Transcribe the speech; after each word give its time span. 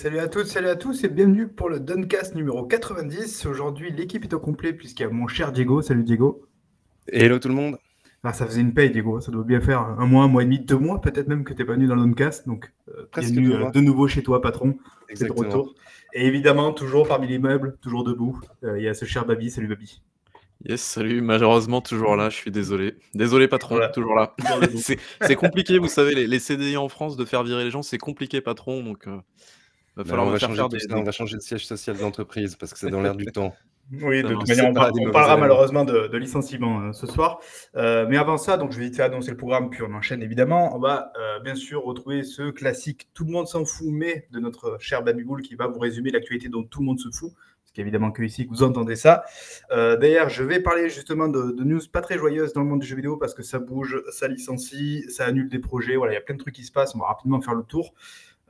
Salut 0.00 0.18
à 0.18 0.28
toutes, 0.28 0.46
salut 0.46 0.68
à 0.68 0.76
tous 0.76 1.04
et 1.04 1.10
bienvenue 1.10 1.46
pour 1.46 1.68
le 1.68 1.78
Duncast 1.78 2.34
numéro 2.34 2.64
90. 2.64 3.44
Aujourd'hui, 3.44 3.92
l'équipe 3.92 4.24
est 4.24 4.32
au 4.32 4.40
complet 4.40 4.72
puisqu'il 4.72 5.02
y 5.02 5.04
a 5.04 5.10
mon 5.10 5.28
cher 5.28 5.52
Diego. 5.52 5.82
Salut 5.82 6.04
Diego. 6.04 6.48
Hello 7.06 7.38
tout 7.38 7.48
le 7.48 7.54
monde. 7.54 7.76
Ah, 8.24 8.32
ça 8.32 8.46
faisait 8.46 8.62
une 8.62 8.72
paye, 8.72 8.88
Diego. 8.88 9.20
Ça 9.20 9.30
doit 9.30 9.44
bien 9.44 9.60
faire 9.60 9.82
un 9.82 10.06
mois, 10.06 10.24
un 10.24 10.28
mois 10.28 10.40
et 10.40 10.46
demi, 10.46 10.58
deux 10.58 10.78
mois, 10.78 11.02
peut-être 11.02 11.28
même 11.28 11.44
que 11.44 11.52
tu 11.52 11.60
n'es 11.60 11.66
pas 11.66 11.74
venu 11.74 11.86
dans 11.86 11.96
le 11.96 12.02
Duncast. 12.02 12.46
Donc, 12.46 12.72
euh, 12.88 13.08
bienvenue 13.14 13.52
euh, 13.52 13.70
de 13.70 13.80
nouveau 13.80 14.08
chez 14.08 14.22
toi, 14.22 14.40
patron. 14.40 14.78
C'est 15.12 15.26
de 15.26 15.32
retour. 15.32 15.74
Et 16.14 16.26
évidemment, 16.26 16.72
toujours 16.72 17.06
parmi 17.06 17.28
les 17.28 17.38
meubles, 17.38 17.76
toujours 17.82 18.02
debout, 18.02 18.40
euh, 18.64 18.78
il 18.78 18.84
y 18.84 18.88
a 18.88 18.94
ce 18.94 19.04
cher 19.04 19.26
Babi. 19.26 19.50
Salut 19.50 19.68
Babi. 19.68 20.00
Yes, 20.66 20.80
salut, 20.80 21.20
malheureusement 21.20 21.82
toujours 21.82 22.16
là, 22.16 22.30
je 22.30 22.36
suis 22.36 22.50
désolé. 22.50 22.94
Désolé 23.14 23.48
patron, 23.48 23.78
toujours 23.92 24.14
là. 24.14 24.34
c'est 25.20 25.34
compliqué, 25.34 25.78
vous 25.78 25.88
savez, 25.88 26.26
les, 26.26 26.38
CDI 26.38 26.78
en 26.78 26.88
France, 26.88 27.18
de 27.18 27.24
faire 27.26 27.44
virer 27.44 27.64
les 27.64 27.70
gens, 27.70 27.82
c'est 27.82 27.98
compliqué 27.98 28.40
patron, 28.42 28.82
donc 28.82 29.06
euh, 29.06 29.18
va 29.96 30.04
falloir 30.04 30.26
on, 30.26 30.30
va 30.30 30.38
changer 30.38 30.62
on 30.90 31.02
va 31.02 31.12
changer 31.12 31.36
de 31.36 31.42
siège 31.42 31.66
social 31.66 31.96
d'entreprise 31.96 32.56
parce 32.56 32.72
que 32.72 32.78
c'est 32.78 32.90
dans 32.90 33.02
l'air 33.02 33.14
du 33.14 33.26
temps. 33.26 33.54
Oui, 34.02 34.22
de 34.22 34.28
toute 34.28 34.48
manière, 34.48 34.70
on, 34.70 34.72
parlera 34.72 35.36
malheureusement 35.36 35.84
de, 35.84 36.16
licenciement 36.16 36.80
euh, 36.80 36.92
ce 36.92 37.08
soir. 37.08 37.40
Euh, 37.74 38.06
mais 38.08 38.18
avant 38.18 38.38
ça, 38.38 38.56
donc 38.56 38.70
je 38.70 38.78
vais 38.78 38.84
vite 38.84 39.00
annoncer 39.00 39.32
le 39.32 39.36
programme, 39.36 39.68
puis 39.68 39.82
on 39.82 39.92
enchaîne 39.92 40.22
évidemment. 40.22 40.76
On 40.76 40.78
va 40.78 41.12
bien 41.42 41.56
sûr 41.56 41.82
retrouver 41.82 42.22
ce 42.22 42.52
classique 42.52 43.08
Tout 43.14 43.24
le 43.24 43.32
monde 43.32 43.48
s'en 43.48 43.64
fout, 43.64 43.88
mais 43.90 44.28
de 44.30 44.38
notre 44.38 44.76
cher 44.78 45.02
Babiboul 45.02 45.42
qui 45.42 45.56
va 45.56 45.66
vous 45.66 45.80
résumer 45.80 46.12
l'actualité 46.12 46.48
dont 46.48 46.62
tout 46.62 46.78
le 46.78 46.86
monde 46.86 47.00
se 47.00 47.08
fout 47.10 47.32
parce 47.70 47.76
qu'évidemment 47.76 48.10
que 48.10 48.22
ici 48.22 48.46
vous 48.50 48.64
entendez 48.64 48.96
ça. 48.96 49.22
Euh, 49.70 49.96
d'ailleurs, 49.96 50.28
je 50.28 50.42
vais 50.42 50.60
parler 50.60 50.88
justement 50.88 51.28
de, 51.28 51.54
news 51.62 51.80
pas 51.92 52.00
très 52.00 52.18
joyeuses 52.18 52.52
dans 52.52 52.62
le 52.62 52.66
monde 52.66 52.80
du 52.80 52.86
jeu 52.86 52.96
vidéo 52.96 53.16
parce 53.16 53.32
que 53.32 53.44
ça 53.44 53.60
bouge, 53.60 54.02
ça 54.10 54.26
licencie, 54.26 55.04
ça 55.08 55.26
annule 55.26 55.48
des 55.48 55.60
projets. 55.60 55.94
Voilà, 55.94 56.12
il 56.12 56.16
y 56.16 56.18
a 56.18 56.20
plein 56.20 56.34
de 56.34 56.40
trucs 56.40 56.54
qui 56.54 56.64
se 56.64 56.72
passent. 56.72 56.96
On 56.96 56.98
va 56.98 57.06
rapidement 57.06 57.40
faire 57.40 57.54
le 57.54 57.62
tour. 57.62 57.94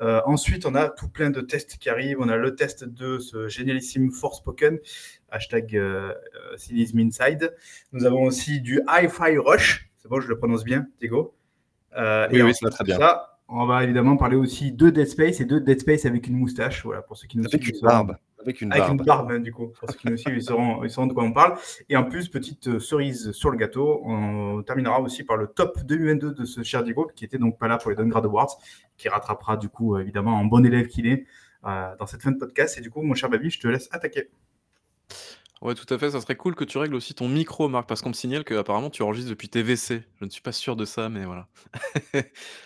Euh, 0.01 0.21
ensuite, 0.25 0.65
on 0.67 0.75
a 0.75 0.89
tout 0.89 1.09
plein 1.09 1.31
de 1.31 1.41
tests 1.41 1.77
qui 1.79 1.89
arrivent. 1.91 2.19
On 2.21 2.29
a 2.29 2.37
le 2.37 2.55
test 2.55 2.85
de 2.85 3.19
ce 3.19 3.49
génialissime 3.49 4.11
Forspoken, 4.11 4.79
hashtag 5.31 5.77
euh, 5.77 6.15
Inside. 6.97 7.55
Nous 7.93 8.05
avons 8.07 8.23
aussi 8.23 8.61
du 8.61 8.81
Hi-Fi 8.89 9.37
Rush. 9.39 9.91
C'est 9.99 10.09
bon, 10.09 10.21
je 10.21 10.29
le 10.29 10.39
prononce 10.39 10.65
bien, 10.65 10.87
Diego? 10.99 11.35
Euh, 11.97 12.29
oui, 12.33 12.43
oui, 12.43 12.55
ça 12.55 12.67
va 12.67 12.71
très 12.71 12.85
bien. 12.85 12.99
on 13.49 13.67
va 13.67 13.85
évidemment 13.85 14.17
parler 14.17 14.37
aussi 14.37 14.73
de 14.73 14.91
Dead 14.91 15.07
Space 15.07 15.41
et 15.41 15.45
de 15.45 15.59
Dead 15.59 15.81
Space 15.81 16.07
avec 16.07 16.27
une 16.27 16.37
moustache. 16.37 16.85
Voilà, 16.85 17.03
pour 17.03 17.17
ceux 17.17 17.27
qui 17.27 17.37
nous 17.37 17.45
Avec 17.45 17.67
une 17.69 17.81
barbe. 17.81 18.17
Avec 18.43 18.61
une 18.61 18.69
barbe. 18.69 19.31
Hein, 19.31 19.41
du 19.41 19.53
coup. 19.53 19.69
Pour 19.69 19.91
ceux 19.91 19.97
qui 19.97 20.09
nous 20.09 20.17
suivent, 20.17 20.37
ils 20.37 20.43
sauront, 20.43 20.83
ils 20.85 20.91
sauront 20.91 21.07
de 21.07 21.13
quoi 21.13 21.25
on 21.25 21.33
parle. 21.33 21.59
Et 21.89 21.97
en 21.97 22.05
plus, 22.05 22.29
petite 22.29 22.69
euh, 22.69 22.81
cerise 22.81 23.33
sur 23.33 23.51
le 23.51 23.57
gâteau, 23.57 24.03
on 24.05 24.63
terminera 24.63 25.01
aussi 25.01 25.25
par 25.25 25.37
le 25.37 25.47
top 25.47 25.79
2022 25.85 26.33
de 26.33 26.45
ce 26.45 26.63
cher 26.63 26.83
Diego, 26.83 27.11
qui 27.15 27.25
était 27.25 27.39
donc 27.39 27.59
pas 27.59 27.69
là 27.69 27.79
pour 27.79 27.91
les 27.91 27.97
Downgrade 27.97 28.25
Awards, 28.25 28.59
qui 28.97 29.09
rattrapera 29.09 29.57
du 29.57 29.69
coup, 29.69 29.95
euh, 29.95 30.01
évidemment, 30.01 30.35
en 30.35 30.45
bon 30.45 30.65
élève 30.65 30.87
qu'il 30.87 31.07
est 31.07 31.27
euh, 31.67 31.95
dans 31.99 32.07
cette 32.07 32.23
fin 32.23 32.31
de 32.31 32.39
podcast. 32.39 32.79
Et 32.79 32.81
du 32.81 32.91
coup, 32.91 33.03
mon 33.03 33.15
cher 33.15 33.29
Babi, 33.29 33.51
je 33.51 33.61
te 33.61 33.69
laisse 33.69 33.89
attaquer. 33.93 34.31
Ouais, 35.61 35.75
tout 35.75 35.93
à 35.93 35.99
fait. 35.99 36.11
Ça 36.11 36.23
serait 36.23 36.37
cool 36.37 36.55
que 36.55 36.65
tu 36.65 36.79
règles 36.79 36.95
aussi 36.95 37.13
ton 37.13 37.29
micro, 37.29 37.69
Marc, 37.69 37.87
parce 37.87 38.01
qu'on 38.01 38.09
me 38.09 38.15
signale 38.15 38.45
qu'apparemment 38.45 38.89
tu 38.89 39.03
enregistres 39.03 39.29
depuis 39.29 39.51
TVC. 39.51 40.03
Je 40.19 40.25
ne 40.25 40.31
suis 40.31 40.41
pas 40.41 40.53
sûr 40.53 40.75
de 40.75 40.87
ça, 40.87 41.11
mais 41.11 41.27
voilà. 41.27 41.49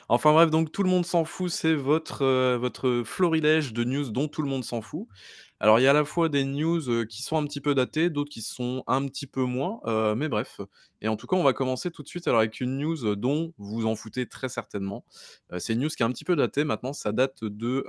enfin 0.09 0.33
bref, 0.33 0.51
donc 0.51 0.71
tout 0.71 0.85
le 0.85 0.91
monde 0.91 1.05
s'en 1.05 1.25
fout, 1.25 1.51
c'est 1.51 1.75
votre, 1.75 2.55
votre 2.55 3.03
florilège 3.05 3.73
de 3.73 3.83
news 3.83 4.11
dont 4.11 4.29
tout 4.29 4.43
le 4.43 4.49
monde 4.49 4.63
s'en 4.63 4.81
fout. 4.81 5.09
Alors, 5.65 5.81
il 5.81 5.83
y 5.85 5.87
a 5.87 5.93
à 5.93 5.95
la 5.95 6.05
fois 6.05 6.29
des 6.29 6.45
news, 6.45 7.07
qui 7.07 7.23
sont 7.23 7.39
un 7.39 7.45
petit 7.45 7.63
peu 7.63 7.75
datées, 7.75 8.11
d'autres 8.11 8.29
qui 8.29 8.43
sont 8.43 8.85
un 8.87 9.07
petit 9.07 9.27
peu 9.27 9.45
moins, 9.45 9.81
mais 10.15 10.29
bref. 10.29 10.61
Et 11.01 11.09
en 11.09 11.17
tout 11.17 11.27
cas, 11.27 11.37
on 11.37 11.43
va 11.43 11.55
commencer 11.55 11.91
tout 11.91 12.03
de 12.03 12.09
suite 12.09 12.29
alors 12.29 12.41
avec 12.41 12.61
une 12.61 12.77
news, 12.77 13.17
dont 13.17 13.55
vous 13.57 13.87
en 13.87 13.97
foutez 13.97 14.29
très 14.29 14.51
certainement. 14.51 15.07
c'est 15.57 15.73
une 15.73 15.81
news 15.81 15.89
qui 15.89 16.03
est 16.03 16.05
un 16.07 16.11
petit 16.11 16.27
peu 16.27 16.37
datée 16.37 16.65
maintenant, 16.65 16.93
ça 16.93 17.13
date 17.13 17.45
de, 17.45 17.83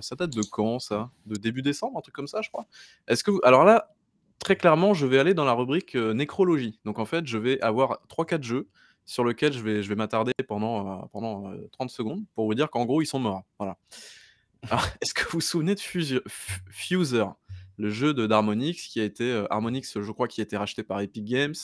ça 0.00 0.14
date 0.14 0.30
de 0.30 0.42
quand 0.42 0.78
ça? 0.78 1.10
De 1.26 1.34
début 1.34 1.62
décembre, 1.62 1.98
un 1.98 2.02
truc 2.02 2.14
comme 2.14 2.28
ça, 2.28 2.40
je 2.40 2.50
crois? 2.50 2.66
Est-ce 3.08 3.24
que 3.24 3.32
alors 3.44 3.64
là, 3.64 3.92
très 4.38 4.54
clairement, 4.54 4.94
je 4.94 5.06
vais 5.06 5.18
aller 5.18 5.34
dans 5.34 5.44
la 5.44 5.54
rubrique, 5.54 5.96
nécrologie. 5.96 6.78
Donc 6.84 7.00
en 7.00 7.04
fait, 7.04 7.26
je 7.26 7.36
vais 7.36 7.60
avoir 7.62 7.98
3-4 8.08 8.44
jeux 8.44 8.68
sur 9.06 9.24
lesquels 9.24 9.52
je 9.52 9.60
vais 9.60 9.82
je 9.82 9.88
vais 9.88 9.96
m'attarder 9.96 10.34
pendant, 10.46 11.08
pendant, 11.08 11.52
30 11.72 11.90
secondes 11.90 12.22
pour 12.36 12.46
vous 12.46 12.54
dire 12.54 12.70
qu'en 12.70 12.84
gros, 12.84 13.02
ils 13.02 13.06
sont 13.06 13.18
morts. 13.18 13.42
Voilà. 13.58 13.76
est-ce 15.00 15.14
que 15.14 15.24
vous 15.24 15.30
vous 15.34 15.40
souvenez 15.40 15.74
de 15.74 15.80
Fuser, 15.80 17.24
le 17.78 17.90
jeu 17.90 18.14
de 18.14 18.26
d'Harmonix 18.26 18.74
qui 18.88 19.00
a 19.00 19.04
été 19.04 19.24
euh, 19.24 19.46
Harmonix, 19.50 19.98
je 20.00 20.12
crois, 20.12 20.28
qui 20.28 20.40
a 20.40 20.44
été 20.44 20.56
racheté 20.56 20.82
par 20.82 21.00
Epic 21.00 21.24
Games. 21.24 21.54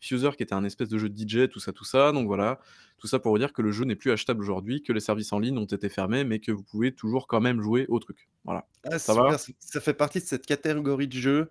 Fuser 0.00 0.30
qui 0.36 0.42
était 0.42 0.54
un 0.54 0.64
espèce 0.64 0.88
de 0.88 0.98
jeu 0.98 1.08
de 1.08 1.16
DJ, 1.16 1.48
tout 1.48 1.60
ça, 1.60 1.72
tout 1.72 1.84
ça. 1.84 2.12
Donc 2.12 2.26
voilà, 2.26 2.60
tout 2.98 3.06
ça 3.06 3.18
pour 3.18 3.32
vous 3.32 3.38
dire 3.38 3.52
que 3.52 3.62
le 3.62 3.72
jeu 3.72 3.84
n'est 3.84 3.96
plus 3.96 4.10
achetable 4.10 4.42
aujourd'hui, 4.42 4.82
que 4.82 4.92
les 4.92 5.00
services 5.00 5.32
en 5.32 5.38
ligne 5.38 5.56
ont 5.56 5.64
été 5.64 5.88
fermés, 5.88 6.24
mais 6.24 6.40
que 6.40 6.52
vous 6.52 6.62
pouvez 6.62 6.92
toujours 6.92 7.26
quand 7.26 7.40
même 7.40 7.62
jouer 7.62 7.86
au 7.88 7.98
truc. 7.98 8.28
Voilà. 8.44 8.66
Ah, 8.84 8.98
ça, 8.98 9.14
va? 9.14 9.36
ça 9.38 9.80
fait 9.80 9.94
partie 9.94 10.20
de 10.20 10.26
cette 10.26 10.44
catégorie 10.44 11.08
de 11.08 11.14
jeux 11.14 11.50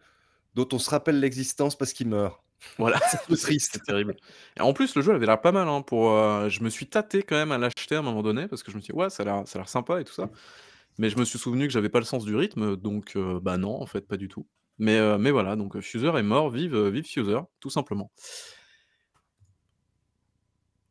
dont 0.53 0.67
on 0.71 0.79
se 0.79 0.89
rappelle 0.89 1.19
l'existence 1.19 1.75
parce 1.75 1.93
qu'il 1.93 2.07
meurt. 2.07 2.39
Voilà, 2.77 2.97
c'est 3.11 3.35
triste, 3.35 3.71
c'est 3.73 3.83
terrible. 3.83 4.15
Et 4.55 4.61
en 4.61 4.71
plus, 4.71 4.95
le 4.95 5.01
jeu 5.01 5.13
avait 5.13 5.25
l'air 5.25 5.41
pas 5.41 5.51
mal. 5.51 5.67
Hein, 5.67 5.81
pour, 5.81 6.11
euh, 6.11 6.47
je 6.47 6.63
me 6.63 6.69
suis 6.69 6.87
tâté 6.87 7.21
quand 7.21 7.35
même 7.35 7.51
à 7.51 7.57
l'acheter 7.57 7.95
à 7.95 7.99
un 7.99 8.03
moment 8.03 8.23
donné 8.23 8.47
parce 8.47 8.63
que 8.63 8.71
je 8.71 8.77
me 8.77 8.81
suis 8.81 8.93
dit, 8.93 8.97
ouais, 8.97 9.09
ça 9.09 9.23
a 9.23 9.43
l'air 9.43 9.69
sympa 9.69 9.99
et 9.99 10.05
tout 10.05 10.13
ça. 10.13 10.29
Mais 10.97 11.09
je 11.09 11.17
me 11.17 11.25
suis 11.25 11.39
souvenu 11.39 11.67
que 11.67 11.73
j'avais 11.73 11.89
pas 11.89 11.99
le 11.99 12.05
sens 12.05 12.25
du 12.25 12.35
rythme, 12.35 12.75
donc 12.75 13.17
bah 13.41 13.57
non, 13.57 13.81
en 13.81 13.85
fait, 13.85 14.07
pas 14.07 14.17
du 14.17 14.27
tout. 14.27 14.45
Mais 14.79 15.17
mais 15.17 15.31
voilà, 15.31 15.55
donc 15.55 15.79
Fuser 15.79 16.11
est 16.15 16.23
mort, 16.23 16.49
vive, 16.49 16.77
vive 16.87 17.05
Fuser, 17.05 17.39
tout 17.59 17.69
simplement. 17.69 18.11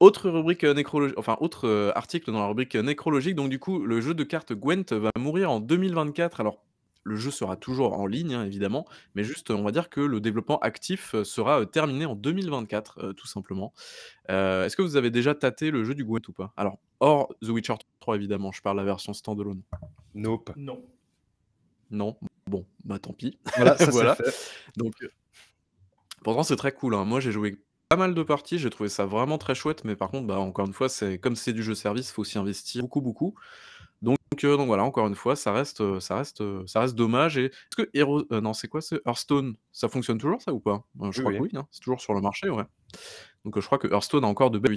Autre 0.00 0.30
rubrique, 0.30 0.64
nécrologique, 0.64 1.16
enfin 1.18 1.36
autre, 1.40 1.92
article 1.94 2.32
dans 2.32 2.40
la 2.40 2.46
rubrique, 2.46 2.74
nécrologique, 2.74 3.36
donc 3.36 3.50
du 3.50 3.60
coup, 3.60 3.84
le 3.84 4.00
jeu 4.00 4.14
de 4.14 4.24
cartes 4.24 4.52
Gwent 4.52 4.92
va 4.92 5.10
mourir 5.16 5.50
en 5.50 5.60
2024. 5.60 6.40
Alors 6.40 6.64
le 7.04 7.16
jeu 7.16 7.30
sera 7.30 7.56
toujours 7.56 7.98
en 7.98 8.06
ligne, 8.06 8.34
hein, 8.34 8.44
évidemment, 8.44 8.86
mais 9.14 9.24
juste, 9.24 9.50
on 9.50 9.62
va 9.62 9.72
dire 9.72 9.90
que 9.90 10.00
le 10.00 10.20
développement 10.20 10.58
actif 10.60 11.14
sera 11.22 11.64
terminé 11.66 12.06
en 12.06 12.14
2024, 12.14 13.12
tout 13.12 13.26
simplement. 13.26 13.72
Est-ce 14.28 14.76
que 14.76 14.82
vous 14.82 14.96
avez 14.96 15.10
déjà 15.10 15.34
tâté 15.34 15.70
le 15.70 15.84
jeu 15.84 15.94
du 15.94 16.04
Gwent 16.04 16.28
ou 16.28 16.32
pas? 16.32 16.52
Alors, 16.56 16.78
hors 17.00 17.28
The 17.42 17.48
Witcher 17.48 17.74
3, 18.00 18.16
évidemment, 18.16 18.52
je 18.52 18.62
parle 18.62 18.76
de 18.76 18.82
la 18.82 18.86
version 18.86 19.12
standalone. 19.12 19.62
Nope. 20.14 20.52
Non. 20.56 20.82
Non? 21.90 22.16
Bon, 22.46 22.66
bah 22.84 22.98
tant 22.98 23.12
pis. 23.12 23.38
Voilà, 23.56 23.76
ça 23.78 23.90
voilà. 23.90 24.14
Fait. 24.14 24.34
Donc, 24.76 24.94
pourtant, 26.24 26.42
c'est 26.42 26.56
très 26.56 26.72
cool. 26.72 26.94
Hein. 26.94 27.04
Moi, 27.04 27.20
j'ai 27.20 27.32
joué 27.32 27.62
pas 27.88 27.96
mal 27.96 28.14
de 28.14 28.22
parties, 28.22 28.58
j'ai 28.58 28.70
trouvé 28.70 28.88
ça 28.88 29.04
vraiment 29.04 29.36
très 29.36 29.54
chouette, 29.54 29.84
mais 29.84 29.96
par 29.96 30.10
contre, 30.10 30.26
bah, 30.26 30.38
encore 30.38 30.66
une 30.66 30.72
fois, 30.72 30.88
c'est 30.88 31.18
comme 31.18 31.36
c'est 31.36 31.52
du 31.52 31.62
jeu 31.62 31.74
service, 31.74 32.08
il 32.08 32.12
faut 32.12 32.24
s'y 32.24 32.38
investir 32.38 32.82
beaucoup, 32.82 33.02
beaucoup. 33.02 33.34
Donc, 34.02 34.18
donc 34.42 34.66
voilà, 34.66 34.84
encore 34.84 35.06
une 35.06 35.14
fois, 35.14 35.36
ça 35.36 35.52
reste, 35.52 36.00
ça 36.00 36.16
reste, 36.16 36.42
ça 36.66 36.80
reste 36.80 36.94
dommage 36.94 37.38
et 37.38 37.46
est-ce 37.46 37.76
que 37.76 37.90
Hero 37.94 38.24
non, 38.30 38.52
c'est 38.52 38.68
quoi? 38.68 38.80
Hearthstone, 39.06 39.54
ça 39.70 39.88
fonctionne 39.88 40.18
toujours 40.18 40.42
ça 40.42 40.52
ou 40.52 40.60
pas? 40.60 40.84
je 41.10 41.20
crois 41.20 41.32
que 41.32 41.38
oui, 41.38 41.50
hein, 41.54 41.66
c'est 41.70 41.80
toujours 41.80 42.00
sur 42.00 42.12
le 42.12 42.20
marché, 42.20 42.50
ouais. 42.50 42.64
Donc 43.44 43.58
je 43.58 43.64
crois 43.64 43.78
que 43.78 43.88
Hearthstone 43.88 44.24
a 44.24 44.26
encore 44.26 44.50
de 44.50 44.58
belles 44.58 44.76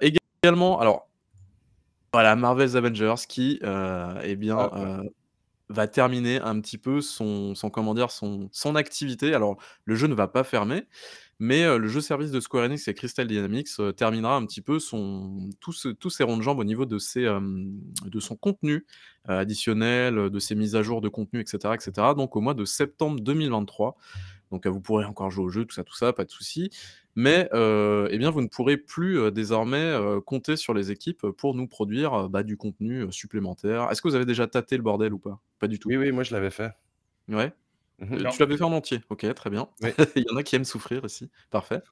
également, 0.00 0.80
alors 0.80 1.08
voilà, 2.12 2.34
Marvel's 2.36 2.74
Avengers 2.74 3.26
qui, 3.28 3.60
eh 3.62 4.36
bien, 4.36 4.58
ah, 4.58 5.02
va 5.68 5.86
terminer 5.86 6.40
un 6.40 6.60
petit 6.60 6.78
peu 6.78 7.00
son 7.00 7.54
son 7.54 7.70
comment 7.70 7.94
dire? 7.94 8.10
Son 8.10 8.48
son 8.52 8.74
activité. 8.74 9.34
Alors 9.34 9.58
le 9.84 9.94
jeu 9.94 10.06
ne 10.06 10.14
va 10.14 10.28
pas 10.28 10.44
fermer, 10.44 10.86
mais 11.38 11.78
le 11.78 11.88
jeu 11.88 12.00
service 12.00 12.30
de 12.30 12.40
Square 12.40 12.64
Enix 12.64 12.88
et 12.88 12.94
Crystal 12.94 13.26
Dynamics, 13.26 13.68
terminera 13.96 14.36
un 14.36 14.44
petit 14.46 14.60
peu 14.60 14.78
son 14.78 15.50
tous 15.60 15.86
tous 15.98 16.10
ses 16.10 16.24
ronds 16.24 16.36
de 16.36 16.42
jambes 16.42 16.58
au 16.58 16.64
niveau 16.64 16.86
de 16.86 16.98
ses, 16.98 17.24
de 17.24 18.20
son 18.20 18.36
contenu, 18.36 18.86
additionnel, 19.26 20.30
de 20.30 20.38
ses 20.38 20.54
mises 20.54 20.76
à 20.76 20.82
jour 20.82 21.00
de 21.00 21.08
contenu 21.08 21.40
etc., 21.40 21.74
etc. 21.74 22.14
donc 22.16 22.36
au 22.36 22.40
mois 22.40 22.54
de 22.54 22.64
septembre 22.64 23.20
2023. 23.20 23.96
Donc 24.50 24.66
vous 24.66 24.80
pourrez 24.80 25.04
encore 25.04 25.30
jouer 25.30 25.44
au 25.44 25.48
jeu, 25.50 25.66
tout 25.66 25.74
ça, 25.74 25.84
tout 25.84 25.94
ça, 25.94 26.14
pas 26.14 26.24
de 26.24 26.30
souci. 26.30 26.70
Mais 27.14 27.48
eh 27.52 28.18
bien 28.18 28.30
vous 28.30 28.40
ne 28.40 28.46
pourrez 28.48 28.76
plus, 28.76 29.30
désormais, 29.30 29.94
compter 30.24 30.56
sur 30.56 30.72
les 30.72 30.90
équipes, 30.90 31.26
pour 31.36 31.54
nous 31.54 31.66
produire, 31.66 32.28
bah, 32.28 32.42
du 32.42 32.56
contenu, 32.56 33.06
supplémentaire. 33.12 33.90
Est-ce 33.90 34.00
que 34.00 34.08
vous 34.08 34.14
avez 34.14 34.24
déjà 34.24 34.46
tâté 34.46 34.76
le 34.76 34.82
bordel 34.82 35.12
ou 35.12 35.18
pas? 35.18 35.40
Pas 35.58 35.68
du 35.68 35.78
tout? 35.78 35.88
Oui, 35.88 35.96
oui, 35.96 36.12
moi 36.12 36.22
je 36.22 36.32
l'avais 36.32 36.50
fait. 36.50 36.72
Ouais? 37.28 37.52
Mmh 37.98 38.28
tu 38.30 38.38
l'avais 38.38 38.56
fait 38.56 38.64
en 38.64 38.72
entier? 38.72 39.00
OK, 39.10 39.26
très 39.34 39.50
bien. 39.50 39.68
Il 40.16 40.24
y 40.28 40.32
en 40.32 40.36
a 40.36 40.42
qui 40.42 40.56
aiment 40.56 40.64
souffrir 40.64 41.04
aussi. 41.04 41.30
Parfait. 41.50 41.82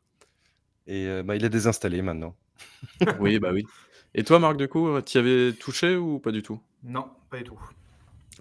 Et 0.86 1.22
bah, 1.24 1.34
il 1.34 1.44
est 1.44 1.48
désinstallé 1.48 2.00
maintenant. 2.00 2.36
Oui, 3.20 3.38
bah, 3.38 3.50
oui. 3.52 3.64
Et 4.14 4.22
toi, 4.22 4.38
Marc, 4.38 4.56
du 4.56 4.68
coup, 4.68 4.88
tu 5.02 5.18
y 5.18 5.20
avais 5.20 5.52
touché 5.52 5.96
ou 5.96 6.20
pas 6.20 6.30
du 6.30 6.42
tout? 6.42 6.60
Non, 6.84 7.06
pas 7.28 7.38
du 7.38 7.44
tout. 7.44 7.58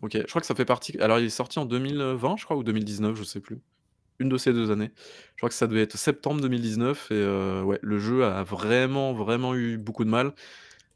OK, 0.02 0.14
je 0.14 0.28
crois 0.28 0.42
que 0.42 0.48
ça 0.48 0.56
fait 0.56 0.66
partie 0.66 1.00
alors 1.00 1.20
il 1.20 1.26
est 1.26 1.30
sorti 1.30 1.58
en 1.58 1.66
2020, 1.66 2.36
je 2.38 2.46
crois, 2.46 2.58
ou 2.58 2.64
2019, 2.64 3.16
je 3.16 3.24
sais 3.24 3.40
plus. 3.40 3.60
Une 4.20 4.30
de 4.30 4.38
ces 4.38 4.54
deux 4.54 4.72
années. 4.72 4.92
Je 4.96 5.38
crois 5.38 5.50
que 5.50 5.56
ça 5.56 5.68
devait 5.68 5.82
être 5.82 5.98
septembre 5.98 6.40
2019 6.42 7.12
et 7.12 7.62
ouais, 7.64 7.80
le 7.82 7.98
jeu 7.98 8.24
a 8.24 8.44
vraiment, 8.44 9.14
vraiment 9.14 9.56
eu 9.56 9.78
beaucoup 9.78 10.06
de 10.06 10.10
mal. 10.10 10.34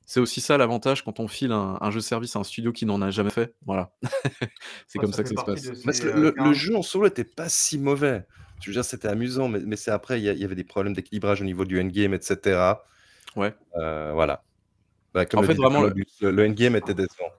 C'est 0.10 0.20
aussi 0.20 0.42
ça 0.42 0.58
l'avantage 0.58 1.04
quand 1.04 1.20
on 1.20 1.28
file 1.28 1.52
un, 1.52 1.92
jeu 1.92 2.00
service 2.00 2.36
à 2.36 2.40
un 2.40 2.44
studio 2.44 2.72
qui 2.72 2.88
n'en 2.88 3.00
a 3.00 3.12
jamais 3.12 3.30
fait. 3.30 3.54
Voilà. 3.68 3.92
c'est 4.88 4.98
comme 4.98 5.14
ça, 5.14 5.22
que 5.22 5.30
ça 5.30 5.36
se 5.36 5.84
passe. 5.84 6.04
le, 6.04 6.34
euh, 6.42 6.52
jeu 6.52 6.76
en 6.76 6.82
solo 6.82 7.06
était 7.06 7.24
pas 7.24 7.48
si 7.48 7.78
mauvais. 7.78 8.26
Je 8.60 8.72
veux 8.72 8.74
dire, 8.74 8.84
c'était 8.84 9.08
amusant, 9.08 9.48
mais, 9.50 9.76
c'est 9.76 9.92
après, 9.92 10.20
il 10.20 10.24
y, 10.24 10.44
avait 10.44 10.56
des 10.56 10.64
problèmes 10.64 10.94
d'équilibrage 10.96 11.42
au 11.42 11.44
niveau 11.44 11.64
du 11.64 11.80
endgame, 11.80 12.16
etc. 12.16 12.74
Ouais. 13.36 13.54
Euh, 13.76 14.10
voilà. 14.16 14.42
Bah, 15.14 15.28
comme 15.28 15.42
en 15.42 15.44
fait, 15.44 15.54
vraiment, 15.54 15.84
le, 15.84 16.44
endgame 16.44 16.76
était 16.76 16.96
décevant. 16.96 17.30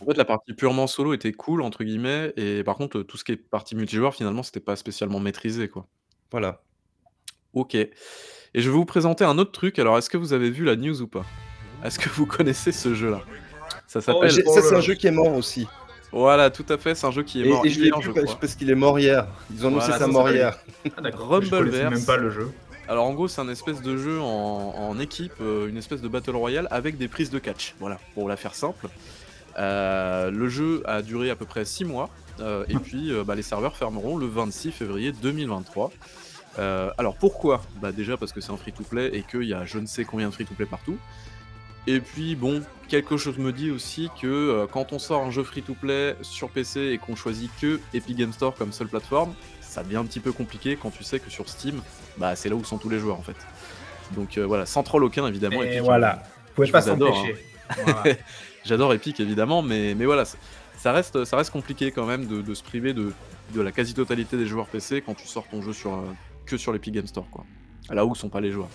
En 0.00 0.06
fait, 0.06 0.16
la 0.16 0.24
partie 0.24 0.54
purement 0.54 0.88
solo 0.88 1.14
était 1.14 1.30
«cool» 1.30 1.62
entre 1.62 1.84
guillemets 1.84 2.32
et 2.36 2.64
par 2.64 2.74
contre, 2.74 3.02
tout 3.02 3.16
ce 3.16 3.22
qui 3.22 3.30
est 3.30 3.36
partie 3.36 3.76
multijoueur 3.76 4.12
finalement, 4.12 4.42
c'était 4.42 4.58
pas 4.58 4.74
spécialement 4.74 5.20
maîtrisé, 5.20 5.68
quoi. 5.68 5.86
Voilà. 6.32 6.62
OK 7.52 7.76
et 8.54 8.62
je 8.62 8.70
vais 8.70 8.74
vous 8.74 8.86
présenter 8.86 9.24
un 9.24 9.38
autre 9.38 9.52
truc. 9.52 9.78
Alors, 9.78 9.98
est-ce 9.98 10.08
que 10.10 10.16
vous 10.16 10.32
avez 10.32 10.50
vu 10.50 10.64
la 10.64 10.74
news 10.74 11.02
ou 11.02 11.06
pas? 11.06 11.24
Est-ce 11.84 11.98
que 11.98 12.08
vous 12.10 12.26
connaissez 12.26 12.72
ce 12.72 12.94
jeu-là? 12.94 13.20
Ça 13.86 13.98
Oh, 13.98 14.02
s'appelle 14.02 14.30
ça, 14.32 14.62
c'est 14.62 14.74
un 14.74 14.80
jeu 14.80 14.94
qui 14.94 15.06
est 15.06 15.12
mort 15.12 15.34
aussi. 15.34 15.66
Voilà, 16.10 16.50
tout 16.50 16.64
à 16.70 16.78
fait, 16.78 16.94
c'est 16.94 17.06
un 17.06 17.10
jeu 17.10 17.22
qui 17.22 17.42
est 17.42 17.48
mort 17.48 17.64
et 17.66 17.68
je 17.70 17.80
l'ai 17.80 17.86
hier, 17.86 18.00
vu 18.00 18.10
je 18.16 18.34
parce 18.36 18.54
qu'il 18.54 18.70
est 18.70 18.74
mort 18.74 18.98
hier. 18.98 19.26
Ils 19.52 19.64
ont 19.64 19.68
annoncé 19.68 19.86
Voilà, 19.88 19.98
sa 19.98 20.06
ça 20.06 20.10
mort 20.10 20.30
hier. 20.30 20.58
Ah 20.96 21.02
Rumbleverse. 21.14 21.94
même 21.94 22.04
pas 22.04 22.16
le 22.16 22.30
jeu. 22.30 22.50
Alors 22.88 23.04
en 23.06 23.12
gros, 23.12 23.28
c'est 23.28 23.42
un 23.42 23.48
espèce 23.50 23.82
de 23.82 23.96
jeu 23.98 24.18
en 24.20 24.74
en 24.78 24.98
équipe, 24.98 25.32
heu, 25.42 25.66
une 25.68 25.76
espèce 25.76 26.00
de 26.00 26.08
battle 26.08 26.34
royale 26.36 26.66
avec 26.70 26.96
des 26.96 27.08
prises 27.08 27.30
de 27.30 27.38
catch. 27.38 27.74
Voilà, 27.78 27.98
pour 28.14 28.28
la 28.28 28.36
faire 28.36 28.54
simple. 28.54 28.88
Heu, 29.58 30.30
le 30.30 30.48
jeu 30.48 30.82
a 30.86 31.02
duré 31.02 31.28
à 31.30 31.36
peu 31.36 31.44
près 31.44 31.64
6 31.66 31.84
mois, 31.84 32.08
heu 32.40 32.64
et 32.68 32.76
puis, 32.76 33.12
bah, 33.26 33.34
les 33.34 33.42
serveurs 33.42 33.76
fermeront 33.76 34.16
le 34.16 34.26
26 34.26 34.72
février 34.72 35.12
2023. 35.12 35.90
Heu, 36.58 36.90
alors 36.96 37.16
pourquoi? 37.16 37.60
Bah, 37.82 37.92
déjà 37.92 38.16
parce 38.16 38.32
que 38.32 38.40
c'est 38.40 38.50
un 38.52 38.56
free 38.56 38.72
to 38.72 38.82
play 38.84 39.10
et 39.14 39.22
qu'il 39.22 39.44
y 39.44 39.52
a 39.52 39.66
je 39.66 39.78
ne 39.78 39.86
sais 39.86 40.04
combien 40.04 40.28
de 40.28 40.34
free 40.34 40.46
to 40.46 40.54
play 40.54 40.66
partout. 40.66 40.96
Et 41.86 42.00
puis 42.00 42.34
bon, 42.36 42.62
quelque 42.88 43.16
chose 43.16 43.38
me 43.38 43.52
dit 43.52 43.70
aussi 43.70 44.10
que, 44.20 44.26
heu, 44.26 44.66
quand 44.70 44.92
on 44.92 44.98
sort 44.98 45.22
un 45.22 45.30
jeu 45.30 45.42
free 45.42 45.62
to 45.62 45.74
play 45.74 46.16
sur 46.22 46.50
PC 46.50 46.80
et 46.92 46.98
qu'on 46.98 47.16
choisit 47.16 47.50
que 47.60 47.80
Epic 47.94 48.16
Games 48.16 48.32
Store 48.32 48.54
comme 48.54 48.72
seule 48.72 48.88
plateforme, 48.88 49.34
ça 49.60 49.82
devient 49.82 49.96
un 49.96 50.04
petit 50.04 50.20
peu 50.20 50.32
compliqué 50.32 50.76
quand 50.80 50.90
tu 50.90 51.04
sais 51.04 51.20
que 51.20 51.30
sur 51.30 51.48
Steam, 51.48 51.80
bah, 52.16 52.36
c'est 52.36 52.48
là 52.48 52.56
où 52.56 52.64
sont 52.64 52.78
tous 52.78 52.88
les 52.88 52.98
joueurs 52.98 53.18
en 53.18 53.22
fait. 53.22 53.36
Donc, 54.12 54.38
heu, 54.38 54.44
voilà, 54.44 54.66
sans 54.66 54.82
troll 54.82 55.04
aucun 55.04 55.26
évidemment, 55.26 55.62
Et 55.62 55.68
Epic, 55.68 55.82
voilà, 55.82 56.22
vous 56.46 56.54
pouvez 56.54 56.70
pas 56.70 56.78
hein. 56.78 56.98
s'empêcher. 56.98 57.36
Voilà. 57.84 58.16
J'adore 58.64 58.92
Epic 58.92 59.20
évidemment, 59.20 59.62
mais 59.62 59.94
mais 59.94 60.04
voilà, 60.04 60.24
ça 60.76 60.92
reste 60.92 61.24
ça 61.24 61.36
reste 61.36 61.50
compliqué 61.50 61.90
quand 61.90 62.06
même 62.06 62.26
de 62.26 62.42
de 62.42 62.54
se 62.54 62.62
priver 62.62 62.92
de 62.92 63.12
de 63.54 63.60
la 63.60 63.72
quasi-totalité 63.72 64.36
des 64.36 64.46
joueurs 64.46 64.66
PC 64.66 65.02
quand 65.04 65.14
tu 65.14 65.26
sors 65.26 65.46
ton 65.48 65.62
jeu 65.62 65.72
sur, 65.72 65.94
heu, 65.94 66.04
que 66.46 66.56
sur 66.56 66.72
l'Epic 66.72 66.94
Games 66.94 67.06
Store, 67.06 67.28
quoi. 67.30 67.44
Là 67.90 68.04
où 68.04 68.14
sont 68.14 68.28
pas 68.28 68.40
les 68.40 68.50
joueurs. 68.50 68.68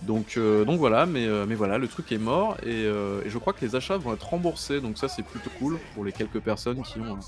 Donc, 0.00 0.36
heu, 0.36 0.64
donc 0.66 0.78
voilà, 0.78 1.06
mais, 1.06 1.26
heu, 1.26 1.46
mais 1.46 1.54
voilà, 1.54 1.78
le 1.78 1.88
truc 1.88 2.12
est 2.12 2.18
mort 2.18 2.56
et 2.62 2.84
heu, 2.84 3.22
et 3.24 3.30
je 3.30 3.38
crois 3.38 3.54
que 3.54 3.64
les 3.64 3.74
achats 3.74 3.96
vont 3.98 4.12
être 4.14 4.28
remboursés, 4.28 4.80
donc 4.80 4.98
ça 4.98 5.08
c'est 5.08 5.22
plutôt 5.22 5.50
cool 5.50 5.80
pour 5.90 6.04
les 6.04 6.12
quelques 6.12 6.40
personnes 6.40 6.82
qui 6.82 7.00
ont, 7.00 7.26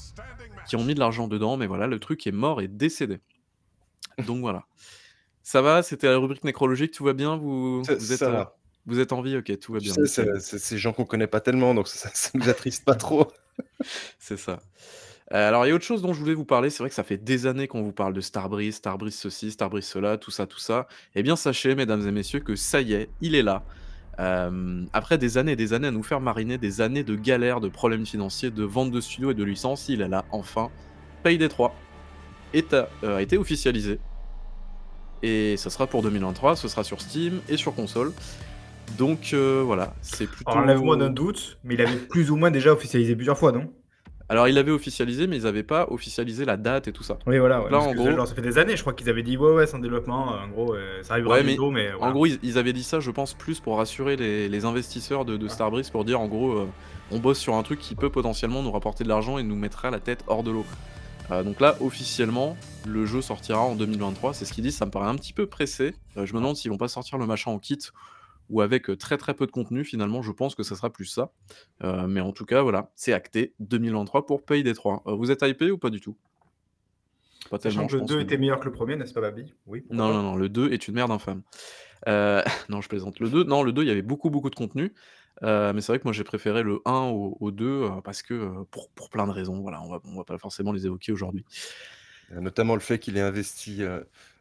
qui 0.65 0.77
ont 0.77 0.85
mis 0.85 0.95
de 0.95 1.01
l'argent 1.01 1.29
dedans, 1.29 1.57
mais 1.59 1.67
voilà, 1.69 1.87
le 1.89 2.01
truc 2.01 2.27
est 2.27 2.33
mort 2.33 2.61
et 2.63 2.69
décédé. 2.69 3.21
Donc 4.25 4.41
voilà. 4.41 4.67
Ça 5.43 5.63
va? 5.63 5.83
C'était 5.83 6.09
la 6.09 6.19
rubrique 6.19 6.45
nécrologique, 6.45 6.93
tout 6.95 7.05
va 7.05 7.15
bien? 7.15 7.37
Vous 7.37 7.87
vous 7.87 8.13
êtes, 8.13 8.23
ça 8.23 8.31
va. 8.31 8.59
vous 8.87 9.01
êtes 9.01 9.13
en 9.13 9.23
vie? 9.23 9.37
OK, 9.39 9.59
tout 9.61 9.73
va 9.75 9.81
bien, 9.81 9.99
c'est 10.05 10.59
ces 10.59 10.79
gens 10.79 10.93
qu'on 10.93 11.05
connaît 11.07 11.27
pas 11.29 11.41
tellement, 11.41 11.75
donc 11.75 11.89
ça 11.89 12.11
ça 12.15 12.31
nous 12.35 12.49
attriste 12.49 12.85
pas 12.85 12.95
trop. 12.97 13.29
C'est 14.19 14.37
ça. 14.37 14.61
Heu, 15.33 15.37
alors 15.37 15.67
il 15.67 15.69
y 15.69 15.73
a 15.73 15.75
autre 15.75 15.85
chose 15.85 16.03
dont 16.03 16.13
je 16.13 16.21
voulais 16.21 16.35
vous 16.35 16.45
parler, 16.45 16.71
c'est 16.71 16.83
vrai 16.83 16.89
que 16.89 16.95
ça 16.95 17.05
fait 17.05 17.19
des 17.19 17.47
années 17.47 17.69
qu'on 17.69 17.83
vous 17.83 17.93
parle 17.93 18.15
de 18.15 18.21
Starbreeze, 18.21 18.77
Starbreeze 18.77 19.15
ceci, 19.15 19.51
Starbreeze 19.51 19.85
cela, 19.85 20.17
tout 20.17 20.31
ça, 20.31 20.47
tout 20.47 20.59
ça. 20.59 20.87
Eh 21.15 21.23
bien 21.23 21.37
sachez, 21.37 21.75
mesdames 21.75 22.07
et 22.07 22.13
messieurs, 22.13 22.41
que 22.41 22.57
ça 22.57 22.81
y 22.81 22.95
est, 22.95 23.11
il 23.21 23.35
est 23.35 23.43
là. 23.43 23.63
Hem, 24.19 24.89
après 24.93 25.19
des 25.19 25.39
années 25.39 25.53
et 25.53 25.57
des 25.57 25.75
années 25.75 25.89
à 25.89 25.93
nous 25.93 26.03
faire 26.03 26.21
mariner, 26.21 26.59
des 26.59 26.81
années 26.81 27.05
de 27.05 27.15
galères, 27.15 27.61
de 27.61 27.69
problèmes 27.69 28.07
financiers, 28.07 28.51
de 28.51 28.65
vente 28.65 28.91
de 28.91 29.01
studios 29.01 29.31
et 29.31 29.35
de 29.35 29.45
licences, 29.45 29.89
il 29.89 30.01
est 30.01 30.09
là, 30.09 30.25
enfin. 30.31 30.71
Payday 31.23 31.49
3 31.49 31.75
est 32.55 32.73
a 32.73 32.89
heu, 33.03 33.15
a 33.17 33.23
été 33.23 33.37
officialisé. 33.37 34.01
Et 35.23 35.57
ça 35.57 35.69
sera 35.69 35.87
pour 35.87 36.03
2023, 36.03 36.57
ce 36.57 36.69
sera 36.69 36.85
sur 36.85 37.01
Steam 37.01 37.41
et 37.49 37.57
sur 37.57 37.75
console. 37.75 38.13
Donc, 38.97 39.35
voilà, 39.35 39.95
c'est 40.01 40.27
plutôt 40.27 40.51
Alors 40.51 40.65
enlève-moi 40.65 40.97
d'un 40.97 41.11
doute, 41.11 41.59
mais 41.65 41.75
il 41.75 41.81
avait 41.83 41.97
plus 41.97 42.31
ou 42.31 42.37
moins 42.37 42.51
déjà 42.51 42.73
officialisé 42.73 43.15
plusieurs 43.15 43.37
fois, 43.37 43.53
non? 43.53 43.73
Alors 44.31 44.47
il 44.47 44.55
l'avait 44.55 44.73
officialisé, 44.73 45.27
mais 45.27 45.37
ils 45.37 45.47
avaient 45.47 45.63
pas 45.63 45.87
officialisé 45.91 46.45
la 46.45 46.57
date 46.57 46.87
et 46.89 46.93
tout 46.93 47.03
ça. 47.03 47.19
Oui, 47.27 47.39
voilà, 47.39 47.63
ouais, 47.63 47.71
là, 47.71 47.79
parce 47.79 47.87
en 47.87 47.93
que 47.93 47.97
gros 47.99 48.11
genre 48.11 48.29
ça 48.29 48.35
fait 48.35 48.43
des 48.43 48.59
années, 48.59 48.77
je 48.77 48.83
crois 48.83 48.93
qu'ils 48.93 49.09
avaient 49.09 49.23
dit: 49.23 49.37
«Ouais, 49.37 49.53
ouais, 49.53 49.67
c'est 49.67 49.77
en 49.77 49.79
développement, 49.79 50.29
en 50.29 50.49
gros, 50.49 50.75
heu, 50.75 51.03
ça 51.03 51.15
arrivera 51.15 51.37
Ouais, 51.37 51.45
bientôt», 51.45 51.71
mais 51.71 51.93
en 51.95 51.99
voilà. 51.99 52.13
gros, 52.13 52.27
ils 52.27 52.39
ils 52.43 52.59
avaient 52.59 52.75
dit 52.75 52.83
ça, 52.85 53.01
je 53.01 53.11
pense, 53.11 53.33
plus 53.35 53.61
pour 53.61 53.79
rassurer 53.79 54.17
les 54.17 54.49
les 54.49 54.65
investisseurs 54.67 55.25
de 55.25 55.37
de. 55.37 55.49
Starbreeze, 55.49 55.91
pour 55.91 56.05
dire 56.05 56.21
en 56.21 56.29
gros, 56.29 56.53
heu: 56.59 56.67
«On 57.11 57.19
bosse 57.21 57.39
sur 57.39 57.55
un 57.55 57.63
truc 57.63 57.81
qui 57.81 57.95
peut 57.95 58.11
potentiellement 58.11 58.63
nous 58.63 58.71
rapporter 58.73 59.03
de 59.03 59.09
l'argent 59.09 59.39
et 59.39 59.43
nous 59.43 59.57
mettra 59.57 59.91
la 59.91 60.01
tête 60.01 60.25
hors 60.27 60.43
de 60.43 60.51
l'eau». 60.51 60.67
Donc 61.45 61.61
là, 61.61 61.77
officiellement, 61.81 62.57
le 62.87 63.05
jeu 63.05 63.21
sortira 63.21 63.61
en 63.61 63.75
2023, 63.75 64.33
c'est 64.33 64.47
ce 64.47 64.53
qu'ils 64.55 64.65
disent, 64.65 64.77
ça 64.79 64.87
me 64.87 64.91
paraît 64.91 65.09
un 65.11 65.15
petit 65.17 65.35
peu 65.35 65.47
pressé. 65.47 65.95
Je 66.17 66.33
me 66.33 66.39
demande 66.39 66.57
s'ils 66.57 66.71
vont 66.71 66.79
pas 66.79 66.89
sortir 66.89 67.19
le 67.19 67.27
machin 67.27 67.51
en 67.51 67.59
kit 67.59 67.79
ou 68.51 68.61
avec, 68.63 68.97
très, 68.99 69.17
très 69.19 69.35
peu 69.35 69.47
de 69.47 69.53
contenu 69.53 69.85
finalement, 69.85 70.23
je 70.23 70.33
pense 70.33 70.55
que 70.55 70.63
ça 70.63 70.77
sera 70.77 70.91
plus 70.91 71.07
ça. 71.07 71.33
Heu, 71.85 72.07
mais 72.09 72.21
en 72.21 72.33
tout 72.33 72.45
cas, 72.47 72.63
voilà, 72.63 72.93
c'est 72.97 73.13
acté, 73.13 73.55
2023 73.61 74.27
pour 74.27 74.45
Payday 74.45 74.75
3. 74.75 75.03
Heu, 75.07 75.15
vous 75.15 75.31
êtes 75.31 75.43
hypés 75.43 75.71
ou 75.71 75.79
pas 75.79 75.91
du 75.91 76.01
tout? 76.01 76.17
Pas 77.51 77.59
Sachant 77.63 77.87
que 77.87 77.97
le 77.97 78.01
pense, 78.01 78.11
2 78.11 78.17
mais 78.19 78.23
était 78.25 78.37
meilleur 78.39 78.61
que 78.61 78.67
le 78.67 78.73
1er, 78.73 78.97
n'est-ce 78.97 79.15
pas 79.15 79.21
Babi? 79.21 79.55
Oui, 79.67 79.85
Non, 79.91 80.13
non, 80.13 80.23
non, 80.23 80.37
le 80.37 80.49
2 80.49 80.73
est 80.73 80.87
une 80.89 80.95
merde 80.95 81.11
infâme. 81.11 81.43
Heu, 82.09 82.43
non, 82.69 82.81
je 82.81 82.89
plaisante. 82.89 83.21
Le 83.21 83.29
2, 83.31 83.45
non, 83.45 83.63
le 83.63 83.73
2, 83.73 83.83
il 83.83 83.89
y 83.89 83.91
avait 83.91 84.03
beaucoup, 84.03 84.31
beaucoup 84.31 84.51
de 84.51 84.55
contenu, 84.57 84.95
heu, 85.43 85.73
mais 85.73 85.81
c'est 85.81 85.93
vrai 85.93 85.99
que 85.99 86.05
moi 86.05 86.13
j'ai 86.13 86.25
préféré 86.25 86.63
le 86.63 86.81
1 86.85 87.03
au 87.09 87.37
au 87.41 87.51
2, 87.51 87.85
heu, 87.85 87.91
parce 88.05 88.23
que, 88.23 88.65
pour 88.71 88.91
pour 88.91 89.11
plein 89.11 89.27
de 89.27 89.33
raisons, 89.33 89.61
voilà, 89.61 89.83
on 89.83 89.89
va 89.91 90.01
on 90.05 90.17
va 90.17 90.25
pas 90.25 90.39
forcément 90.39 90.73
les 90.73 90.87
évoquer 90.87 91.13
aujourd'hui. 91.13 91.45
Notamment 92.31 92.75
le 92.75 92.81
fait 92.81 92.99
qu'il 92.99 93.17
ait 93.17 93.21
investi, 93.23 93.83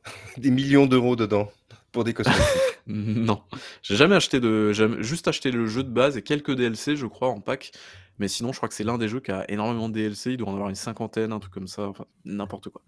des 0.37 0.51
millions 0.51 0.85
d'euros 0.87 1.15
dedans, 1.15 1.51
pour 1.91 2.03
des 2.03 2.13
cosmétiques. 2.13 2.43
Non, 3.27 3.43
j'ai 3.83 3.95
jamais 3.95 4.15
acheté 4.15 4.39
de 4.39 4.71
jamais 4.71 5.03
juste 5.03 5.27
acheté 5.27 5.51
le 5.51 5.67
jeu 5.67 5.83
de 5.83 5.89
base 5.89 6.17
et 6.17 6.21
quelques 6.21 6.55
DLC, 6.55 6.95
je 6.95 7.05
crois, 7.05 7.29
en 7.29 7.41
pack, 7.41 7.71
mais 8.17 8.27
sinon 8.29 8.51
je 8.53 8.57
crois 8.57 8.69
que 8.69 8.75
c'est 8.75 8.85
l'un 8.85 8.97
des 8.97 9.09
jeux 9.09 9.19
qui 9.19 9.31
a 9.31 9.49
énormément 9.51 9.89
de 9.89 9.93
DLC, 9.93 10.31
il 10.31 10.37
doit 10.37 10.49
en 10.49 10.53
avoir 10.53 10.69
une 10.69 10.75
cinquantaine, 10.75 11.33
un 11.33 11.39
truc 11.39 11.53
comme 11.53 11.67
ça, 11.67 11.83
enfin 11.89 12.05
n'importe 12.25 12.69
quoi. 12.69 12.81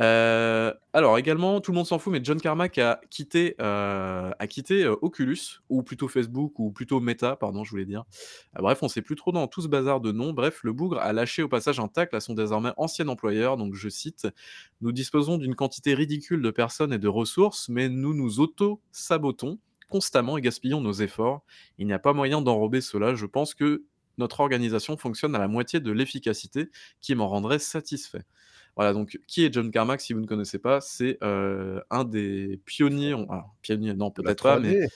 Heu, 0.00 0.74
alors 0.92 1.16
également, 1.18 1.60
tout 1.60 1.70
le 1.72 1.76
monde 1.76 1.86
s'en 1.86 1.98
fout, 1.98 2.12
mais 2.12 2.20
John 2.22 2.38
Carmack 2.40 2.76
a 2.78 3.00
quitté, 3.10 3.56
quitté, 4.48 4.84
heu, 4.84 4.96
Oculus 5.00 5.60
ou 5.70 5.82
plutôt 5.82 6.08
Facebook 6.08 6.58
ou 6.58 6.70
plutôt 6.70 7.00
Meta, 7.00 7.36
pardon, 7.36 7.64
je 7.64 7.70
voulais 7.70 7.86
dire. 7.86 8.04
Bref, 8.58 8.78
on 8.82 8.88
sait 8.88 9.02
plus 9.02 9.16
trop 9.16 9.32
dans 9.32 9.46
tout 9.48 9.62
ce 9.62 9.68
bazar 9.68 10.00
de 10.00 10.12
noms. 10.12 10.32
Bref, 10.32 10.60
le 10.64 10.72
bougre 10.72 10.98
a 10.98 11.12
lâché 11.12 11.42
au 11.42 11.48
passage 11.48 11.80
un 11.80 11.88
tacle 11.88 12.14
à 12.16 12.20
son 12.20 12.34
désormais 12.34 12.72
ancien 12.76 13.08
employeur, 13.08 13.56
donc 13.56 13.74
je 13.74 13.88
cite: 13.88 14.28
«Nous 14.82 14.92
disposons 14.92 15.38
d'une 15.38 15.54
quantité 15.54 15.94
ridicule 15.94 16.42
de 16.42 16.50
personnes 16.50 16.92
et 16.92 16.98
de 16.98 17.08
ressources, 17.08 17.68
mais 17.68 17.88
nous 17.88 18.12
nous 18.14 18.40
auto-sabotons 18.40 19.58
constamment 19.88 20.36
et 20.36 20.40
gaspillons 20.42 20.80
nos 20.80 20.92
efforts. 20.92 21.42
Il 21.78 21.86
n'y 21.86 21.92
a 21.92 21.98
pas 22.00 22.12
moyen 22.12 22.42
d'enrober 22.42 22.80
cela. 22.80 23.14
Je 23.14 23.24
pense 23.26 23.54
que 23.54 23.84
notre 24.18 24.40
organisation 24.40 24.96
fonctionne 24.96 25.34
à 25.36 25.38
la 25.38 25.46
moitié 25.48 25.78
de 25.80 25.92
l'efficacité 25.92 26.68
qui 27.00 27.14
m'en 27.14 27.28
rendrait 27.28 27.58
satisfait». 27.60 28.24
Voilà, 28.76 28.92
donc 28.92 29.18
qui 29.26 29.44
est 29.44 29.52
John 29.52 29.70
Carmack 29.70 30.00
si 30.02 30.12
vous 30.12 30.20
ne 30.20 30.26
connaissez 30.26 30.58
pas? 30.58 30.80
C'est, 30.82 31.18
heu, 31.22 31.82
un 31.90 32.04
des 32.04 32.60
pionniers, 32.66 33.14
on 33.14 33.28
alors 33.30 33.54
pionnier 33.62 33.94
non, 33.94 34.10
peut-être 34.10 34.42
pas, 34.42 34.58
mais 34.58 34.74
3D. 34.74 34.88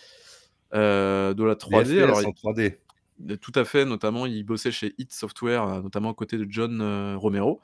heu, 0.75 1.35
de 1.35 1.45
la 1.45 1.57
Des 1.69 1.85
3D, 1.87 2.03
alors 2.03 2.21
FPS 2.21 2.23
il 2.23 2.29
en 2.29 2.33
3D. 2.33 2.79
de 3.19 3.37
tout 3.37 3.53
à 3.55 3.65
fait, 3.67 3.85
notamment 3.85 4.27
il 4.27 4.45
bossait 4.45 4.73
chez 4.73 4.95
id 4.99 5.13
Software, 5.13 5.65
heu, 5.69 5.83
notamment 5.83 6.11
aux 6.11 6.15
côtés 6.15 6.39
de 6.39 6.47
John, 6.51 6.83
Romero. 7.17 7.61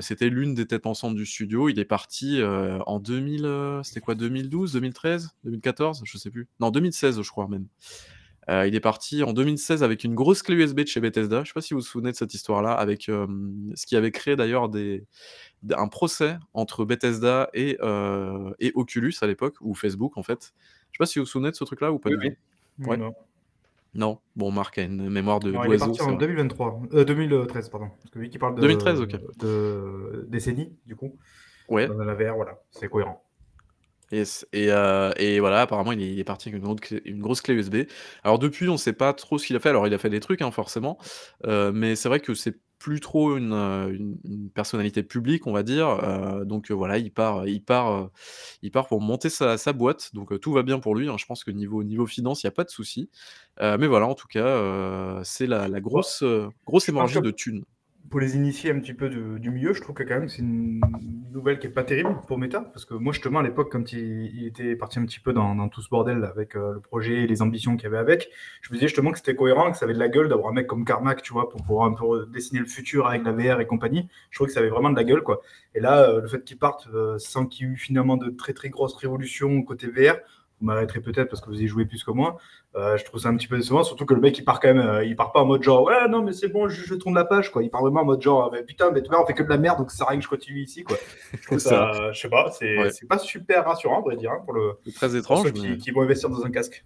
C'était 0.00 0.28
l'une 0.30 0.54
des 0.54 0.66
têtes 0.66 0.82
pensantes 0.82 1.16
du 1.16 1.26
studio. 1.26 1.68
Il 1.68 1.78
est 1.80 1.84
parti, 1.84 2.42
en 2.44 3.00
2000, 3.00 3.46
heu, 3.46 3.80
c'était 3.84 4.00
quoi? 4.00 4.14
2012-2013-2014? 4.16 6.02
Je 6.04 6.18
sais 6.18 6.30
plus. 6.30 6.48
Non, 6.60 6.70
2016, 6.70 7.22
je 7.22 7.30
crois 7.30 7.48
même. 7.48 7.68
Heu, 8.50 8.66
il 8.66 8.74
est 8.74 8.80
parti 8.80 9.22
en 9.22 9.32
2016 9.32 9.82
avec 9.82 10.04
une 10.04 10.14
grosse 10.14 10.42
clé 10.42 10.56
USB 10.56 10.80
de 10.80 10.86
chez 10.86 11.00
Bethesda. 11.00 11.42
Je 11.44 11.48
sais 11.48 11.54
pas 11.54 11.60
si 11.60 11.74
vous 11.74 11.80
vous 11.80 11.86
souvenez 11.86 12.10
de 12.12 12.16
cette 12.16 12.34
histoire-là 12.34 12.72
avec, 12.72 13.08
hem, 13.08 13.72
ce 13.74 13.86
qui 13.86 13.96
avait 13.96 14.10
créé 14.10 14.34
d'ailleurs 14.36 14.68
des 14.68 15.06
un 15.76 15.88
procès 15.88 16.36
entre 16.54 16.84
Bethesda 16.84 17.50
et 17.54 17.78
heu, 17.82 18.54
et 18.58 18.72
Oculus 18.74 19.14
à 19.22 19.26
l'époque 19.26 19.56
ou 19.60 19.74
Facebook 19.74 20.16
en 20.18 20.22
fait. 20.24 20.52
Je 20.90 20.96
sais 20.96 20.98
pas 20.98 21.06
si 21.06 21.18
vous 21.18 21.24
vous 21.24 21.30
souvenez 21.30 21.50
de 21.50 21.56
ce 21.56 21.64
truc-là 21.64 21.92
ou 21.92 21.98
pas 21.98 22.10
Oui, 22.10 22.18
du 22.18 22.36
oui. 22.80 22.86
Ouais? 22.86 22.96
Non. 22.96 23.14
Non? 23.94 24.18
Bon, 24.36 24.50
Marc 24.50 24.78
a 24.78 24.82
une 24.82 25.08
mémoire 25.10 25.38
de 25.40 25.52
Non, 25.52 25.64
il 25.64 25.74
est 25.74 25.78
parti 25.78 26.00
en 26.02 26.06
vrai. 26.06 26.16
2023, 26.16 26.82
heu, 26.94 27.04
2013 27.04 27.68
pardon, 27.68 27.90
parce 27.90 28.10
que 28.10 28.18
vu 28.18 28.28
qu'il 28.30 28.40
parle 28.40 28.58
2013, 28.58 29.00
de 29.00 29.04
OK. 29.04 29.38
de 29.38 30.26
décennie, 30.28 30.76
du 30.86 30.96
coup, 30.96 31.18
Ouais. 31.68 31.86
dans 31.86 31.94
la 32.04 32.14
VR, 32.14 32.34
voilà, 32.36 32.58
c'est 32.70 32.88
cohérent. 32.88 33.22
Yes 34.12 34.46
et 34.52 34.68
heu 34.70 35.10
et 35.16 35.40
voilà, 35.40 35.62
apparemment, 35.62 35.92
il 35.92 36.02
est 36.02 36.12
il 36.12 36.18
est 36.18 36.24
parti 36.24 36.48
avec 36.50 36.58
une 36.58 36.64
grande 36.64 36.80
clé 36.80 37.00
une 37.06 37.20
grosse 37.22 37.40
clé 37.40 37.54
USB. 37.54 37.76
Alors 38.22 38.38
depuis, 38.38 38.68
on 38.68 38.76
sait 38.76 38.92
pas 38.92 39.14
trop 39.14 39.38
ce 39.38 39.46
qu'il 39.46 39.56
a 39.56 39.60
fait. 39.60 39.70
Alors 39.70 39.86
il 39.86 39.94
a 39.94 39.98
fait 39.98 40.10
des 40.10 40.20
trucs, 40.20 40.42
hein, 40.42 40.50
forcément, 40.50 40.98
heu, 41.46 41.72
mais 41.72 41.96
c'est 41.96 42.08
vrai 42.08 42.20
que 42.20 42.34
c'est 42.34 42.60
plus 42.78 43.00
trop 43.00 43.36
une, 43.38 43.52
une 44.24 44.50
personnalité 44.50 45.02
publique, 45.04 45.46
on 45.46 45.52
va 45.52 45.62
dire, 45.62 46.44
donc 46.44 46.70
voilà, 46.72 46.98
il 46.98 47.12
part 47.12 47.46
il 47.46 47.62
part, 47.64 48.10
il 48.62 48.70
part 48.72 48.88
pour 48.88 49.00
monter 49.00 49.30
sa 49.30 49.56
sa 49.56 49.72
boîte, 49.72 50.10
donc 50.14 50.38
tout 50.40 50.52
va 50.52 50.62
bien 50.64 50.80
pour 50.80 50.94
lui, 50.96 51.08
hein. 51.08 51.16
Je 51.16 51.24
pense 51.26 51.44
que 51.44 51.52
niveau 51.52 51.84
niveau 51.84 52.06
finances, 52.06 52.42
il 52.42 52.46
y 52.46 52.48
a 52.48 52.50
pas 52.52 52.64
de 52.64 52.70
souci, 52.70 53.08
mais 53.60 53.86
voilà, 53.86 54.06
en 54.08 54.14
tout 54.16 54.26
cas, 54.28 55.20
c'est 55.24 55.46
la 55.46 55.68
la 55.68 55.80
grosse, 55.80 56.22
heu, 56.22 56.48
grosse 56.66 56.88
je 56.88 56.94
pense 56.96 57.12
hémorragie 57.12 57.20
que 57.20 57.20
de 57.20 57.30
thunes. 57.30 57.64
Pour 58.12 58.20
les 58.20 58.36
initier 58.36 58.70
un 58.70 58.78
petit 58.78 58.92
peu 58.92 59.08
du 59.08 59.50
milieu, 59.50 59.72
je 59.72 59.80
trouve 59.80 59.94
que 59.94 60.02
quand 60.02 60.18
même 60.18 60.28
c'est 60.28 60.42
une 60.42 60.82
nouvelle 61.32 61.58
qui 61.58 61.66
est 61.66 61.70
pas 61.70 61.82
terrible 61.82 62.14
pour 62.28 62.36
Meta, 62.36 62.60
parce 62.60 62.84
que 62.84 62.92
moi 62.92 63.14
justement 63.14 63.38
à 63.38 63.42
l'époque, 63.42 63.72
quand 63.72 63.90
il, 63.94 64.46
était 64.46 64.76
parti 64.76 64.98
un 64.98 65.06
petit 65.06 65.18
peu 65.18 65.32
dans, 65.32 65.66
tout 65.70 65.80
ce 65.80 65.88
bordel 65.88 66.22
avec 66.24 66.54
euh, 66.54 66.74
le 66.74 66.80
projet 66.80 67.22
et 67.22 67.26
les 67.26 67.40
ambitions 67.40 67.74
qu'il 67.74 67.84
y 67.84 67.86
avait 67.86 67.96
avec, 67.96 68.28
je 68.60 68.68
me 68.68 68.74
disais 68.74 68.88
justement 68.88 69.12
que 69.12 69.16
c'était 69.16 69.34
cohérent, 69.34 69.72
que 69.72 69.78
ça 69.78 69.86
avait 69.86 69.94
de 69.94 69.98
la 69.98 70.10
gueule 70.10 70.28
d'avoir 70.28 70.50
un 70.50 70.52
mec 70.52 70.66
comme 70.66 70.84
Carmack, 70.84 71.22
tu 71.22 71.32
vois, 71.32 71.48
pour 71.48 71.62
pouvoir 71.62 71.86
un 71.86 71.94
peu 71.94 72.26
dessiner 72.26 72.60
le 72.60 72.66
futur 72.66 73.06
avec 73.06 73.24
la 73.24 73.32
VR 73.32 73.60
et 73.60 73.66
compagnie. 73.66 74.06
Je 74.28 74.36
trouve 74.36 74.48
que 74.48 74.52
ça 74.52 74.60
avait 74.60 74.68
vraiment 74.68 74.90
de 74.90 74.96
la 74.96 75.04
gueule, 75.04 75.22
quoi. 75.22 75.40
Et 75.74 75.80
là, 75.80 76.02
euh, 76.02 76.20
le 76.20 76.28
fait 76.28 76.44
qu'il 76.44 76.58
parte 76.58 76.88
euh, 76.92 77.16
sans 77.18 77.46
qu'il 77.46 77.66
y 77.66 77.70
ait 77.70 77.72
eu 77.72 77.76
finalement 77.78 78.18
de 78.18 78.28
très 78.28 78.52
très 78.52 78.68
grosses 78.68 78.94
révolutions 78.94 79.62
côté 79.62 79.86
VR, 79.86 80.18
vous 80.62 80.68
m'arrêterez 80.68 81.00
peut-être 81.00 81.28
parce 81.28 81.42
que 81.42 81.50
vous 81.50 81.60
y 81.60 81.66
jouez 81.66 81.84
plus 81.84 82.04
que 82.04 82.12
moi. 82.12 82.38
Euh, 82.76 82.96
je 82.96 83.04
trouve 83.04 83.20
ça 83.20 83.28
un 83.28 83.36
petit 83.36 83.48
peu 83.48 83.56
décevant, 83.56 83.82
surtout 83.82 84.06
que 84.06 84.14
le 84.14 84.20
mec 84.20 84.38
il 84.38 84.44
part 84.44 84.60
quand 84.60 84.72
même, 84.72 84.78
euh, 84.78 85.04
il 85.04 85.16
part 85.16 85.32
pas 85.32 85.42
en 85.42 85.44
mode 85.44 85.62
genre 85.62 85.82
ouais 85.82 86.08
non 86.08 86.22
mais 86.22 86.32
c'est 86.32 86.48
bon, 86.48 86.68
je, 86.68 86.94
tourne 86.94 87.16
la 87.16 87.24
page 87.24 87.50
quoi. 87.50 87.64
Il 87.64 87.70
part 87.70 87.82
vraiment 87.82 88.02
en 88.02 88.04
mode 88.04 88.22
genre 88.22 88.54
putain 88.66 88.92
mais 88.92 89.02
vois 89.02 89.20
on 89.20 89.26
fait 89.26 89.34
que 89.34 89.42
de 89.42 89.48
la 89.48 89.58
merde 89.58 89.78
donc 89.78 89.90
ça 89.90 89.98
sert 89.98 90.06
à 90.06 90.10
rien 90.10 90.20
que 90.20 90.24
je 90.24 90.30
continue 90.30 90.60
ici 90.60 90.84
quoi. 90.84 90.96
Je 91.32 91.44
trouve 91.44 91.58
ça, 91.58 92.12
je 92.12 92.20
sais 92.20 92.28
pas, 92.28 92.50
c'est 92.52 93.08
pas 93.08 93.18
super 93.18 93.64
rassurant 93.64 93.98
on 93.98 94.02
vrai 94.02 94.16
dire 94.16 94.30
hein, 94.30 94.40
pour 94.44 94.54
le. 94.54 94.78
Très 94.94 95.16
étrange. 95.16 95.42
Pour 95.50 95.60
ceux 95.60 95.76
qui, 95.76 95.90
vont 95.90 96.02
investir 96.02 96.30
dans 96.30 96.44
un 96.44 96.50
casque. 96.50 96.84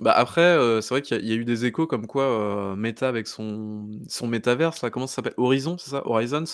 Bah 0.00 0.12
après, 0.12 0.40
euh, 0.40 0.80
c'est 0.80 0.94
vrai 0.94 1.02
qu'il 1.02 1.24
y, 1.24 1.32
a 1.32 1.34
eu 1.34 1.44
des 1.44 1.66
échos 1.66 1.86
comme 1.86 2.06
quoi 2.06 2.74
Meta 2.76 3.08
avec 3.08 3.26
son, 3.26 4.00
son 4.08 4.26
métaverse, 4.28 4.80
là, 4.82 4.90
comment 4.90 5.06
ça 5.06 5.16
s'appelle? 5.16 5.34
Horizon, 5.36 5.76
c'est 5.76 5.90
ça? 5.90 6.02
Horizons? 6.06 6.44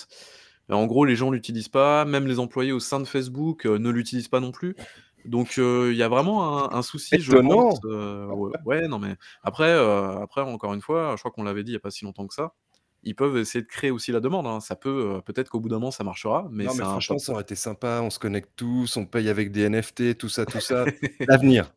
En 0.69 0.85
gros, 0.85 1.05
les 1.05 1.15
gens 1.15 1.31
l'utilisent 1.31 1.69
pas, 1.69 2.05
même 2.05 2.27
les 2.27 2.37
employés 2.37 2.71
au 2.71 2.79
sein 2.79 2.99
de 2.99 3.05
Facebook 3.05 3.65
ne 3.65 3.89
l'utilisent 3.89 4.27
pas 4.27 4.39
non 4.39 4.51
plus. 4.51 4.75
Donc 5.29 5.57
il 5.57 5.95
y 5.95 6.03
a 6.03 6.07
vraiment 6.07 6.73
un, 6.73 6.81
souci, 6.81 7.19
je 7.19 7.31
pense. 7.37 7.79
ouais, 8.65 8.87
non, 8.87 8.99
mais 8.99 9.15
après, 9.43 9.71
après, 10.21 10.41
encore 10.41 10.73
une 10.73 10.81
fois, 10.81 11.15
je 11.15 11.21
crois 11.21 11.31
qu'on 11.31 11.43
l'avait 11.43 11.63
dit 11.63 11.71
il 11.71 11.73
n'y 11.73 11.77
a 11.77 11.81
pas 11.81 11.91
si 11.91 12.05
longtemps 12.05 12.27
que 12.27 12.33
ça. 12.33 12.53
Ils 13.03 13.15
peuvent 13.15 13.37
essayer 13.37 13.61
de 13.61 13.67
créer 13.67 13.91
aussi 13.91 14.11
la 14.11 14.19
demande. 14.19 14.45
Hein. 14.45 14.59
Ça 14.59 14.75
peut, 14.75 15.21
peut-être 15.25 15.49
qu'au 15.49 15.61
bout 15.61 15.69
d'un 15.69 15.77
moment, 15.77 15.91
ça 15.91 16.03
marchera, 16.03 16.49
mais 16.51 16.65
Non, 16.65 16.73
mais 16.73 16.83
franchement, 16.83 17.17
ça 17.17 17.31
aurait 17.31 17.43
été 17.43 17.55
sympa. 17.55 18.01
On 18.03 18.09
se 18.09 18.19
connecte 18.19 18.49
tous, 18.57 18.97
on 18.97 19.05
paye 19.05 19.29
avec 19.29 19.53
des 19.53 19.69
NFT, 19.69 20.17
tout 20.17 20.27
ça, 20.27 20.45
tout 20.45 20.59
ça. 20.59 20.83
L'avenir. 21.27 21.71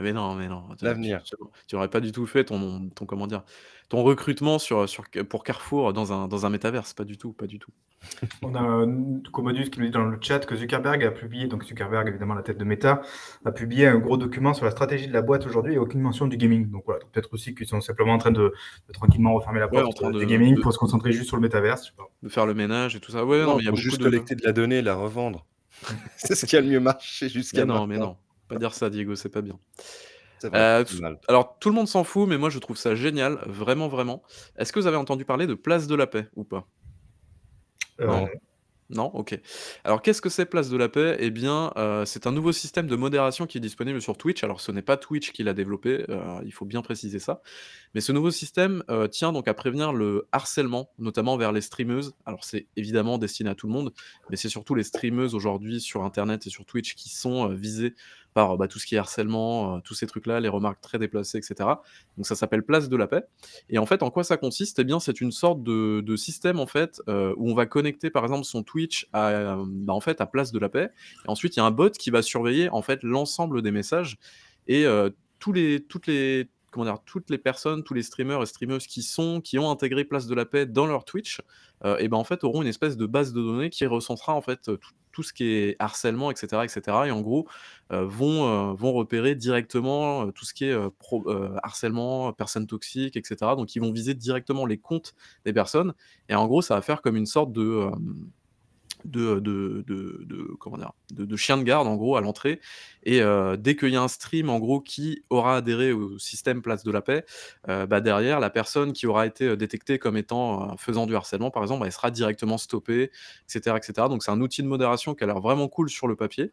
Mais 0.00 0.12
non, 0.12 0.34
mais 0.34 0.48
non, 0.48 0.64
L'avenir. 0.80 1.22
tu 1.66 1.74
n'aurais 1.74 1.88
pas 1.88 2.00
du 2.00 2.12
tout 2.12 2.26
fait 2.26 2.44
ton 2.44 2.88
ton 2.90 3.06
comment 3.06 3.26
dire? 3.26 3.42
Ton 3.88 4.02
recrutement 4.02 4.58
sur, 4.58 4.88
sur 4.88 5.04
pour 5.28 5.44
Carrefour 5.44 5.92
dans 5.92 6.12
un 6.12 6.28
dans 6.28 6.46
un 6.46 6.50
métaverse, 6.50 6.94
pas 6.94 7.04
du 7.04 7.18
tout, 7.18 7.32
pas 7.32 7.46
du 7.46 7.58
tout. 7.58 7.70
On 8.42 8.54
a, 8.54 8.86
Commodus 9.30 9.70
qui 9.70 9.78
nous 9.78 9.86
dit 9.86 9.92
dans 9.92 10.04
le 10.04 10.18
chat 10.20 10.40
que 10.40 10.56
Zuckerberg 10.56 11.04
a 11.04 11.10
publié, 11.10 11.46
donc 11.46 11.64
Zuckerberg 11.64 12.08
évidemment 12.08 12.34
la 12.34 12.42
tête 12.42 12.58
de 12.58 12.64
Meta, 12.64 13.02
a 13.44 13.52
publié 13.52 13.86
un 13.86 13.98
gros 13.98 14.16
document 14.16 14.54
sur 14.54 14.64
la 14.64 14.70
stratégie 14.70 15.06
de 15.06 15.12
la 15.12 15.22
boîte 15.22 15.46
aujourd'hui 15.46 15.74
et 15.74 15.78
aucune 15.78 16.00
mention 16.00 16.26
du 16.26 16.36
gaming. 16.36 16.70
Donc 16.70 16.84
voilà, 16.86 17.04
peut-être 17.12 17.32
aussi 17.32 17.54
qu'ils 17.54 17.66
sont 17.66 17.80
simplement 17.80 18.14
en 18.14 18.18
train 18.18 18.32
de 18.32 18.52
tranquillement 18.92 19.34
refermer 19.34 19.60
la 19.60 19.68
porte, 19.68 20.02
en 20.02 20.10
du 20.10 20.26
gaming 20.26 20.58
pour 20.60 20.72
se 20.72 20.78
concentrer 20.78 21.12
juste 21.12 21.28
sur 21.28 21.36
le 21.36 21.42
métaverse, 21.42 21.82
je 21.82 21.90
sais 21.90 21.96
pas. 21.96 22.10
De 22.22 22.28
faire 22.28 22.46
le 22.46 22.54
ménage 22.54 22.96
et 22.96 23.00
tout 23.00 23.12
ça. 23.12 23.24
Ouais, 23.24 23.44
non, 23.44 23.56
mais 23.56 23.62
il 23.62 23.66
y 23.66 23.68
a 23.68 23.74
juste 23.74 24.02
collecter 24.02 24.34
de 24.34 24.42
la 24.42 24.52
donnée 24.52 24.78
et 24.78 24.82
la 24.82 24.94
revendre. 24.94 25.46
C'est 26.16 26.34
ce 26.34 26.46
qui 26.46 26.56
a 26.56 26.60
le 26.60 26.68
mieux 26.68 26.80
marché 26.80 27.28
jusqu'à 27.28 27.64
non, 27.64 27.86
mais 27.86 27.98
non 27.98 28.16
pas 28.52 28.58
dire 28.58 28.74
ça, 28.74 28.90
Diego, 28.90 29.14
c'est 29.16 29.28
pas 29.28 29.42
bien. 29.42 29.58
Euh, 30.54 30.84
alors, 31.28 31.56
tout 31.60 31.68
le 31.68 31.74
monde 31.74 31.88
s'en 31.88 32.04
fout, 32.04 32.28
mais 32.28 32.38
moi 32.38 32.50
je 32.50 32.58
trouve 32.58 32.76
ça 32.76 32.94
génial, 32.94 33.38
vraiment, 33.46 33.88
vraiment. 33.88 34.22
Est-ce 34.56 34.72
que 34.72 34.80
vous 34.80 34.86
avez 34.86 34.96
entendu 34.96 35.24
parler 35.24 35.46
de 35.46 35.54
Place 35.54 35.86
de 35.86 35.94
la 35.94 36.06
Paix 36.06 36.28
ou 36.34 36.44
pas? 36.44 36.66
Euh, 38.00 38.06
Non. 38.06 38.28
Non? 38.90 39.04
Ok. 39.14 39.40
Alors, 39.84 40.02
qu'est-ce 40.02 40.20
que 40.20 40.28
c'est 40.28 40.44
Place 40.44 40.68
de 40.68 40.76
la 40.76 40.90
Paix? 40.90 41.16
Eh 41.18 41.30
bien, 41.30 41.72
euh, 41.76 42.04
c'est 42.04 42.26
un 42.26 42.32
nouveau 42.32 42.52
système 42.52 42.86
de 42.88 42.96
modération 42.96 43.46
qui 43.46 43.56
est 43.56 43.60
disponible 43.60 44.02
sur 44.02 44.18
Twitch. 44.18 44.44
Alors, 44.44 44.60
ce 44.60 44.70
n'est 44.70 44.82
pas 44.82 44.98
Twitch 44.98 45.32
qui 45.32 45.42
l'a 45.44 45.54
développé, 45.54 46.04
il 46.44 46.52
faut 46.52 46.66
bien 46.66 46.82
préciser 46.82 47.18
ça. 47.18 47.40
Mais 47.94 48.02
ce 48.02 48.12
nouveau 48.12 48.30
système 48.30 48.82
tient 49.10 49.32
donc 49.32 49.48
à 49.48 49.54
prévenir 49.54 49.94
le 49.94 50.28
harcèlement, 50.32 50.90
notamment 50.98 51.38
vers 51.38 51.52
les 51.52 51.62
streameuses. 51.62 52.14
Alors, 52.26 52.44
c'est 52.44 52.66
évidemment 52.76 53.16
destiné 53.16 53.48
à 53.48 53.54
tout 53.54 53.66
le 53.66 53.72
monde, 53.72 53.94
mais 54.28 54.36
c'est 54.36 54.50
surtout 54.50 54.74
les 54.74 54.84
streameuses 54.84 55.34
aujourd'hui 55.34 55.80
sur 55.80 56.02
Internet 56.02 56.46
et 56.46 56.50
sur 56.50 56.66
Twitch 56.66 56.94
qui 56.94 57.08
sont 57.08 57.48
visées 57.48 57.94
par 58.34 58.56
bah, 58.56 58.68
tout 58.68 58.78
ce 58.78 58.86
qui 58.86 58.94
est 58.94 58.98
harcèlement, 58.98 59.80
tous 59.80 59.94
ces 59.94 60.06
trucs-là, 60.06 60.40
les 60.40 60.48
remarques 60.48 60.80
très 60.80 60.98
déplacées, 60.98 61.38
etc. 61.38 61.68
Donc 62.16 62.26
ça 62.26 62.34
s'appelle 62.34 62.62
Place 62.62 62.88
de 62.88 62.96
la 62.96 63.06
Paix. 63.06 63.24
Et 63.68 63.78
en 63.78 63.86
fait, 63.86 64.02
en 64.02 64.10
quoi 64.10 64.24
ça 64.24 64.36
consiste? 64.36 64.78
Eh 64.78 64.84
bien, 64.84 65.00
c'est 65.00 65.20
une 65.20 65.32
sorte 65.32 65.62
de, 65.62 66.16
système 66.16 66.60
en 66.60 66.66
fait 66.66 67.00
où 67.08 67.50
on 67.50 67.54
va 67.54 67.66
connecter 67.66 68.10
par 68.10 68.24
exemple 68.24 68.44
son 68.44 68.62
Twitch 68.62 69.08
à, 69.12 69.56
bah, 69.66 69.92
en 69.92 70.00
fait, 70.00 70.20
à 70.20 70.26
Place 70.26 70.52
de 70.52 70.58
la 70.58 70.68
Paix. 70.68 70.90
Et 71.26 71.30
ensuite, 71.30 71.56
il 71.56 71.60
y 71.60 71.62
a 71.62 71.64
un 71.64 71.70
bot 71.70 71.90
qui 71.90 72.10
va 72.10 72.22
surveiller 72.22 72.68
en 72.70 72.82
fait 72.82 73.02
l'ensemble 73.02 73.62
des 73.62 73.70
messages 73.70 74.18
et 74.66 74.86
tous 75.38 75.52
les, 75.52 75.80
toutes 75.80 76.06
les 76.06 76.48
toutes 77.04 77.30
les 77.30 77.38
personnes, 77.38 77.84
tous 77.84 77.94
les 77.94 78.02
streamers 78.02 78.42
et 78.42 78.46
streameuses 78.46 78.86
qui 78.86 79.02
sont, 79.02 79.40
qui 79.40 79.58
ont 79.58 79.70
intégré 79.70 80.04
Place 80.04 80.26
de 80.26 80.34
la 80.34 80.44
Paix 80.44 80.66
dans 80.66 80.86
leur 80.86 81.04
Twitch, 81.04 81.40
et 81.98 82.08
ben 82.08 82.16
en 82.16 82.24
fait 82.24 82.44
auront 82.44 82.62
une 82.62 82.68
espèce 82.68 82.96
de 82.96 83.06
base 83.06 83.32
de 83.32 83.42
données 83.42 83.70
qui 83.70 83.84
recensera 83.86 84.34
en 84.34 84.40
fait 84.40 84.70
tout, 85.10 85.22
ce 85.22 85.32
qui 85.32 85.44
est 85.44 85.76
harcèlement, 85.80 86.30
etc., 86.30 86.62
etc. 86.62 86.96
Et 87.06 87.10
en 87.10 87.20
gros 87.20 87.48
vont 87.90 88.74
vont 88.74 88.92
repérer 88.92 89.34
directement 89.34 90.30
tout 90.30 90.44
ce 90.44 90.54
qui 90.54 90.66
est 90.66 90.76
harcèlement, 91.62 92.32
personnes 92.32 92.66
toxiques, 92.66 93.16
etc. 93.16 93.36
Donc 93.56 93.74
ils 93.74 93.80
vont 93.80 93.92
viser 93.92 94.14
directement 94.14 94.64
les 94.64 94.78
comptes 94.78 95.14
des 95.44 95.52
personnes. 95.52 95.92
Et 96.28 96.34
en 96.34 96.46
gros, 96.46 96.62
ça 96.62 96.76
va 96.76 96.82
faire 96.82 97.02
comme 97.02 97.16
une 97.16 97.26
sorte 97.26 97.52
de 97.52 97.90
de, 99.04 99.40
de, 99.40 99.84
de, 99.86 100.54
comment 100.58 100.76
dire, 100.76 100.92
de, 101.12 101.36
chien 101.36 101.56
de 101.56 101.62
garde 101.62 101.86
en 101.86 101.96
gros 101.96 102.16
à 102.16 102.20
l'entrée. 102.20 102.60
Et 103.04 103.20
dès 103.58 103.76
qu'il 103.76 103.90
y 103.90 103.96
a 103.96 104.02
un 104.02 104.08
stream 104.08 104.48
en 104.50 104.58
gros 104.58 104.80
qui 104.80 105.24
aura 105.30 105.56
adhéré 105.56 105.92
au 105.92 106.18
système 106.18 106.62
Place 106.62 106.84
de 106.84 106.90
la 106.90 107.02
Paix, 107.02 107.24
bah, 107.66 108.00
derrière 108.00 108.40
la 108.40 108.50
personne 108.50 108.92
qui 108.92 109.06
aura 109.06 109.26
été 109.26 109.56
détectée 109.56 109.98
comme 109.98 110.16
étant 110.16 110.76
faisant 110.76 111.06
du 111.06 111.16
harcèlement 111.16 111.50
par 111.50 111.62
exemple, 111.62 111.80
bah, 111.80 111.86
elle 111.86 111.92
sera 111.92 112.10
directement 112.10 112.58
stoppée, 112.58 113.10
etc. 113.48 113.76
etc. 113.76 114.08
Donc 114.08 114.22
c'est 114.22 114.30
un 114.30 114.40
outil 114.40 114.62
de 114.62 114.68
modération 114.68 115.14
qui 115.14 115.24
a 115.24 115.26
l'air 115.26 115.40
vraiment 115.40 115.68
cool 115.68 115.90
sur 115.90 116.06
le 116.06 116.16
papier. 116.16 116.52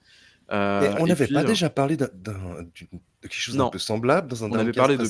on 0.50 1.06
n'avait 1.06 1.28
pas 1.28 1.44
déjà 1.44 1.70
parlé 1.70 1.98
de 1.98 2.10
quelque 3.22 3.34
chose 3.34 3.58
d'un 3.58 3.70
peu 3.70 3.80
semblable 3.80 4.28
dans 4.28 4.44
un 4.44 4.52
on 4.52 4.56
avait 4.56 4.72
parlé 4.72 4.98
de, 4.98 5.06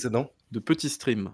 de 0.52 0.60
petits 0.60 0.90
streams. 0.90 1.32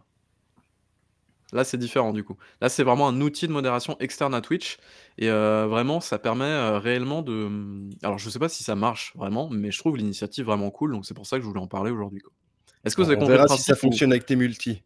Là, 1.56 1.64
c'est 1.64 1.78
différent 1.78 2.14
du 2.14 2.24
coup. 2.24 2.38
Là, 2.62 2.70
c'est 2.70 2.84
vraiment 2.84 3.08
un 3.08 3.22
outil 3.22 3.48
de 3.48 3.54
modération 3.54 3.98
externe 4.00 4.34
à 4.34 4.42
Twitch 4.42 4.78
et 5.18 5.30
vraiment, 5.30 6.02
ça 6.02 6.20
permet, 6.20 6.78
réellement 6.78 7.22
de, 7.22 7.48
mmh, 7.48 7.92
alors 8.04 8.18
je 8.18 8.30
sais 8.30 8.40
pas 8.40 8.50
si 8.50 8.64
ça 8.64 8.76
marche 8.76 9.14
vraiment, 9.16 9.50
mais 9.50 9.72
je 9.72 9.80
trouve 9.80 9.98
l'initiative 9.98 10.46
vraiment 10.46 10.70
cool, 10.70 10.92
donc 10.92 11.06
c'est 11.06 11.14
pour 11.14 11.26
ça 11.26 11.38
que 11.38 11.44
je 11.44 11.48
voulais 11.48 11.62
en 11.62 11.68
parler 11.68 11.92
aujourd'hui, 11.92 12.22
Est-ce 12.86 12.96
que 12.96 13.02
vous 13.02 13.10
avez 13.10 13.18
compris 13.18 13.38
le 13.38 13.48
si 13.48 13.64
ça 13.64 13.76
fonctionne 13.76 14.12
avec 14.12 14.28
tes 14.28 14.36
multi. 14.36 14.84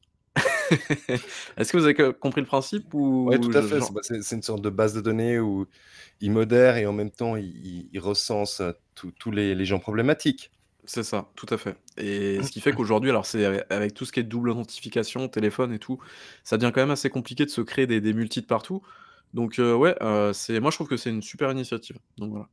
Est-ce 1.58 1.74
que 1.74 1.78
vous 1.78 1.84
avez 1.84 2.14
compris 2.14 2.42
le 2.42 2.48
principe 2.48 2.94
ou 2.94 3.30
tout 3.42 3.52
à 3.54 3.62
fait. 3.62 3.80
Bah, 3.80 4.02
c'est 4.04 4.36
une 4.36 4.44
sorte 4.44 4.62
de 4.62 4.70
base 4.70 4.94
de 4.94 5.02
données 5.02 5.40
où 5.40 5.66
il 6.22 6.32
modère 6.32 6.78
et 6.78 6.86
en 6.86 6.94
même 6.94 7.12
temps, 7.12 7.36
il 7.36 8.00
recense, 8.00 8.62
tous 8.96 9.32
les 9.32 9.66
gens 9.66 9.80
problématiques. 9.80 10.52
C'est 10.92 11.04
ça, 11.04 11.30
tout 11.36 11.46
à 11.52 11.58
fait 11.60 11.76
et 11.98 12.42
ce 12.42 12.50
qui 12.50 12.62
fait 12.62 12.74
qu'aujourd'hui, 12.74 13.12
alors 13.12 13.24
c'est 13.28 13.64
avec 13.72 13.94
tout 13.94 14.06
ce 14.06 14.12
qui 14.12 14.22
est 14.22 14.24
double 14.24 14.50
authentification, 14.50 15.28
téléphone 15.28 15.72
et 15.72 15.78
tout, 15.78 16.00
ça 16.44 16.58
devient 16.58 16.72
quand 16.74 16.82
même 16.82 16.90
assez 16.90 17.12
compliqué 17.12 17.46
de 17.46 17.52
se 17.52 17.62
créer 17.62 17.86
des 17.86 18.02
des 18.02 18.12
multis 18.12 18.42
de 18.42 18.48
partout. 18.48 18.82
Donc 19.36 19.60
euh, 19.60 19.76
ouais, 19.76 19.96
euh, 20.02 20.34
c'est 20.34 20.60
moi 20.60 20.72
je 20.72 20.78
trouve 20.78 20.88
que 20.88 20.98
c'est 20.98 21.12
une 21.12 21.22
super 21.22 21.52
initiative, 21.52 22.00
donc 22.18 22.32
voilà. 22.32 22.50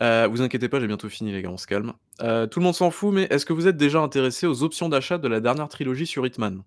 Euh, 0.00 0.28
vous 0.28 0.42
inquiétez 0.42 0.68
pas, 0.68 0.78
j'ai 0.78 0.86
bientôt 0.86 1.08
fini 1.08 1.32
les 1.32 1.42
gars, 1.42 1.50
on 1.50 1.56
se 1.56 1.66
calme. 1.66 1.94
tout 2.20 2.24
le 2.24 2.60
monde 2.60 2.76
s'en 2.76 2.92
fout, 2.92 3.12
mais 3.12 3.24
est-ce 3.30 3.44
que 3.44 3.52
vous 3.52 3.66
êtes 3.66 3.76
déjà 3.76 3.98
intéressé 3.98 4.46
aux 4.46 4.62
options 4.62 4.88
d'achat 4.88 5.18
de 5.18 5.26
la 5.26 5.40
dernière 5.40 5.68
trilogie 5.68 6.06
sur 6.06 6.24
Hitman? 6.24 6.62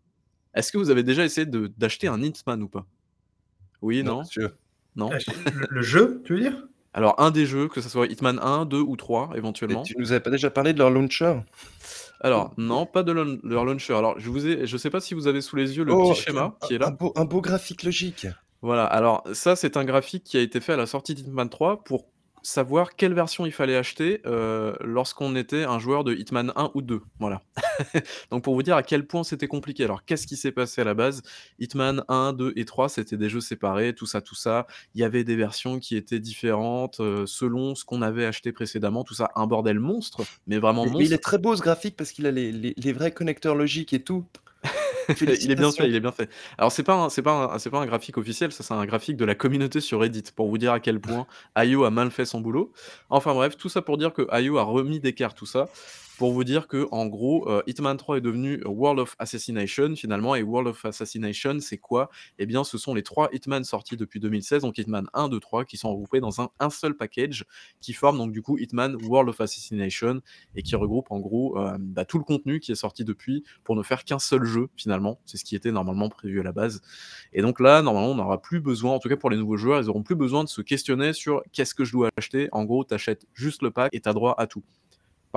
Est-ce 0.54 0.74
que 0.74 0.78
vous 0.78 0.90
avez 0.90 1.04
déjà 1.04 1.24
essayé 1.24 1.46
de 1.46 1.72
d'acheter 1.78 2.10
un 2.10 2.22
Hitman 2.22 2.62
ou 2.62 2.68
pas? 2.68 2.86
Oui, 3.82 4.04
non? 4.04 4.24
Non? 4.98 5.12
le 5.70 5.82
jeu, 5.82 6.22
tu 6.26 6.34
veux 6.34 6.42
dire? 6.42 6.68
Alors, 6.98 7.13
un 7.20 7.30
des 7.30 7.46
jeux, 7.46 7.68
que 7.68 7.80
ce 7.80 7.89
soit 7.89 8.08
Hitman 8.08 8.39
1, 8.42 8.66
2 8.66 8.80
ou 8.80 8.96
3, 8.96 9.34
éventuellement. 9.36 9.84
tu 9.84 9.96
nous 10.00 10.13
avais 10.13 10.20
pas 10.20 10.32
déjà 10.32 10.50
parlé 10.50 10.74
de 10.74 10.80
leur 10.80 10.89
launcher? 10.89 11.36
Alors, 12.22 12.56
non, 12.58 12.88
pas 12.88 13.04
de 13.04 13.12
leur 13.12 13.66
launcher. 13.66 13.94
Alors, 13.94 14.20
je 14.20 14.32
vous 14.32 14.48
ai, 14.48 14.66
je 14.66 14.77
sais 14.77 14.89
pas 14.89 15.00
si 15.00 15.13
vous 15.13 15.27
avez 15.27 15.42
sous 15.42 15.56
les 15.56 15.77
yeux 15.77 15.84
le 15.84 15.94
petit 15.94 16.10
oh, 16.10 16.13
schéma 16.16 16.58
qui 16.66 16.74
est 16.74 16.80
là. 16.80 16.98
un 17.16 17.25
beau 17.25 17.39
graphique 17.39 17.84
logique. 17.84 18.25
Voilà, 18.63 18.84
alors 18.86 19.24
ça, 19.34 19.56
c'est 19.56 19.77
un 19.77 19.86
graphique 19.86 20.24
qui 20.24 20.38
a 20.38 20.42
été 20.42 20.60
fait 20.60 20.74
à 20.74 20.75
la 20.75 20.88
sortie 20.88 21.13
d'Hitman 21.13 21.50
3 21.50 21.84
pour 21.84 22.08
savoir 22.48 22.96
quelle 22.96 23.13
version 23.13 23.46
il 23.46 23.51
fallait 23.51 23.75
acheter 23.75 24.22
euh, 24.25 24.74
lorsqu'on 24.80 25.36
était 25.36 25.66
un 25.66 25.80
joueur 25.80 26.06
de 26.06 26.13
Hitman 26.16 26.54
1 26.56 26.72
ou 26.75 26.82
2. 26.82 27.01
Voilà. 27.20 27.42
Donc 28.32 28.44
pour 28.44 28.56
vous 28.56 28.63
dire 28.63 28.77
à 28.77 28.84
quel 28.84 29.06
point 29.06 29.25
c'était 29.25 29.48
compliqué. 29.48 29.84
Alors 29.84 30.06
qu'est-ce 30.06 30.25
qui 30.25 30.38
s'est 30.38 30.54
passé 30.54 30.80
à 30.80 30.86
la 30.86 30.94
base? 30.94 31.24
Hitman 31.60 32.06
1, 32.08 32.32
2 32.34 32.54
et 32.56 32.63
3, 32.63 32.88
c'était 32.88 33.18
des 33.18 33.27
jeux 33.27 33.42
séparés, 33.42 33.94
tout 33.94 34.06
ça, 34.06 34.22
tout 34.22 34.36
ça. 34.36 34.66
Il 34.96 35.01
y 35.01 35.04
avait 35.04 35.25
des 35.25 35.36
versions 35.36 35.80
qui 35.80 35.98
étaient 35.98 36.22
différentes 36.22 37.01
euh, 37.01 37.25
selon 37.25 37.75
ce 37.75 37.84
qu'on 37.84 38.01
avait 38.01 38.25
acheté 38.25 38.54
précédemment, 38.54 39.04
tout 39.04 39.13
ça, 39.13 39.30
un 39.36 39.46
bordel 39.46 39.82
monstre, 39.82 40.22
mais 40.48 40.58
vraiment 40.58 40.86
monstre. 40.86 41.01
il 41.01 41.12
est 41.12 41.18
très 41.18 41.39
beau 41.39 41.54
ce 41.54 41.62
graphique 41.62 41.98
parce 41.98 42.13
qu'il 42.13 42.25
a 42.27 42.32
les, 42.32 42.54
les 42.54 42.94
vrais 42.94 43.12
connecteurs 43.12 43.56
logiques 43.56 43.92
et 43.92 44.01
tout. 44.01 44.25
il 45.22 45.52
est 45.52 45.56
bien 45.56 45.72
fait, 45.72 45.88
il 45.88 45.96
est 45.96 46.00
bien 46.00 46.12
fait. 46.12 46.30
Alors 46.58 46.72
c'est 46.72 46.84
pas 46.84 47.10
c'est 47.10 47.22
pas 47.22 47.58
c'est 47.60 47.70
pas 47.70 47.80
un 47.80 47.86
graphique 47.86 48.18
officiel, 48.18 48.52
ça 48.52 48.64
c'est 48.64 48.74
un 48.74 48.86
graphique 48.86 49.18
de 49.18 49.26
la 49.26 49.36
communauté 49.36 49.80
sur 49.82 50.00
Reddit 50.00 50.24
pour 50.36 50.50
vous 50.50 50.58
dire 50.58 50.74
à 50.74 50.80
quel 50.80 51.00
point 51.00 51.28
IO 51.58 51.84
a 51.84 51.92
mal 51.92 52.12
fait 52.12 52.26
son 52.26 52.42
boulot. 52.42 52.72
Enfin 53.10 53.34
bref, 53.34 53.58
tout 53.58 53.70
ça 53.70 53.82
pour 53.82 53.98
dire 53.98 54.14
que 54.14 54.28
IO 54.42 54.58
a 54.58 54.64
remis 54.64 55.00
d'écart 55.00 55.34
tout 55.34 55.46
ça. 55.46 55.70
Pour 56.18 56.34
vous 56.34 56.44
dire 56.44 56.68
que 56.68 56.88
en 56.92 57.06
gros, 57.06 57.50
euh, 57.50 57.62
Hitman 57.68 57.98
3 57.98 58.18
est 58.18 58.22
devenu 58.22 58.62
World 58.66 59.00
of 59.00 59.16
Assassination 59.20 59.96
finalement 59.96 60.36
et 60.36 60.44
World 60.44 60.68
of 60.70 60.84
Assassination, 60.86 61.60
c'est 61.60 61.78
quoi? 61.78 62.10
Eh 62.40 62.46
bien, 62.46 62.64
ce 62.64 62.78
sont 62.78 62.94
les 62.94 63.04
trois 63.04 63.30
Hitman 63.32 63.64
sortis 63.64 63.98
depuis 63.98 64.20
2016, 64.20 64.64
donc 64.64 64.78
Hitman 64.78 65.08
1, 65.14 65.30
2, 65.30 65.40
3 65.40 65.66
qui 65.66 65.78
sont 65.78 65.92
regroupés 65.92 66.20
dans 66.20 66.42
un 66.42 66.70
seul 66.70 66.96
package 66.96 67.46
qui 67.82 67.94
forme 67.94 68.18
donc 68.18 68.32
du 68.32 68.42
coup 68.42 68.58
Hitman 68.58 68.96
World 69.04 69.30
of 69.30 69.40
Assassination 69.42 70.22
et 70.56 70.64
qui 70.64 70.76
regroupe 70.76 71.08
en 71.12 71.20
gros, 71.20 71.58
euh, 71.60 71.78
bah, 71.80 72.06
tout 72.06 72.18
le 72.18 72.24
contenu 72.24 72.60
qui 72.60 72.72
est 72.72 72.76
sorti 72.76 73.06
depuis 73.06 73.44
pour 73.64 73.76
ne 73.76 73.84
faire 73.84 74.04
qu'un 74.04 74.20
seul 74.20 74.44
jeu 74.44 74.70
finalement. 74.76 75.20
C'est 75.26 75.38
ce 75.38 75.46
qui 75.46 75.56
était 75.56 75.72
normalement 75.72 76.10
prévu 76.10 76.40
à 76.40 76.44
la 76.44 76.52
base 76.52 76.82
et 77.34 77.42
donc 77.42 77.60
là, 77.60 77.82
normalement, 77.82 78.12
on 78.12 78.16
n'aura 78.16 78.42
plus 78.42 78.60
besoin, 78.60 78.94
en 78.94 79.00
tout 79.00 79.10
cas 79.10 79.18
pour 79.18 79.30
les 79.30 79.38
nouveaux 79.38 79.58
joueurs, 79.58 79.82
ils 79.82 79.90
auront 79.90 80.04
plus 80.04 80.16
besoin 80.16 80.44
de 80.44 80.50
se 80.50 80.62
questionner 80.62 81.14
sur 81.14 81.44
qu'est-ce 81.52 81.76
que 81.76 81.86
je 81.86 81.92
dois 81.92 82.10
acheter. 82.18 82.50
En 82.52 82.66
gros, 82.66 82.84
tu 82.84 82.96
juste 83.34 83.62
le 83.62 83.72
pack 83.72 83.94
et 83.94 84.02
tu 84.02 84.10
droit 84.12 84.36
à 84.38 84.48
tout. 84.48 84.64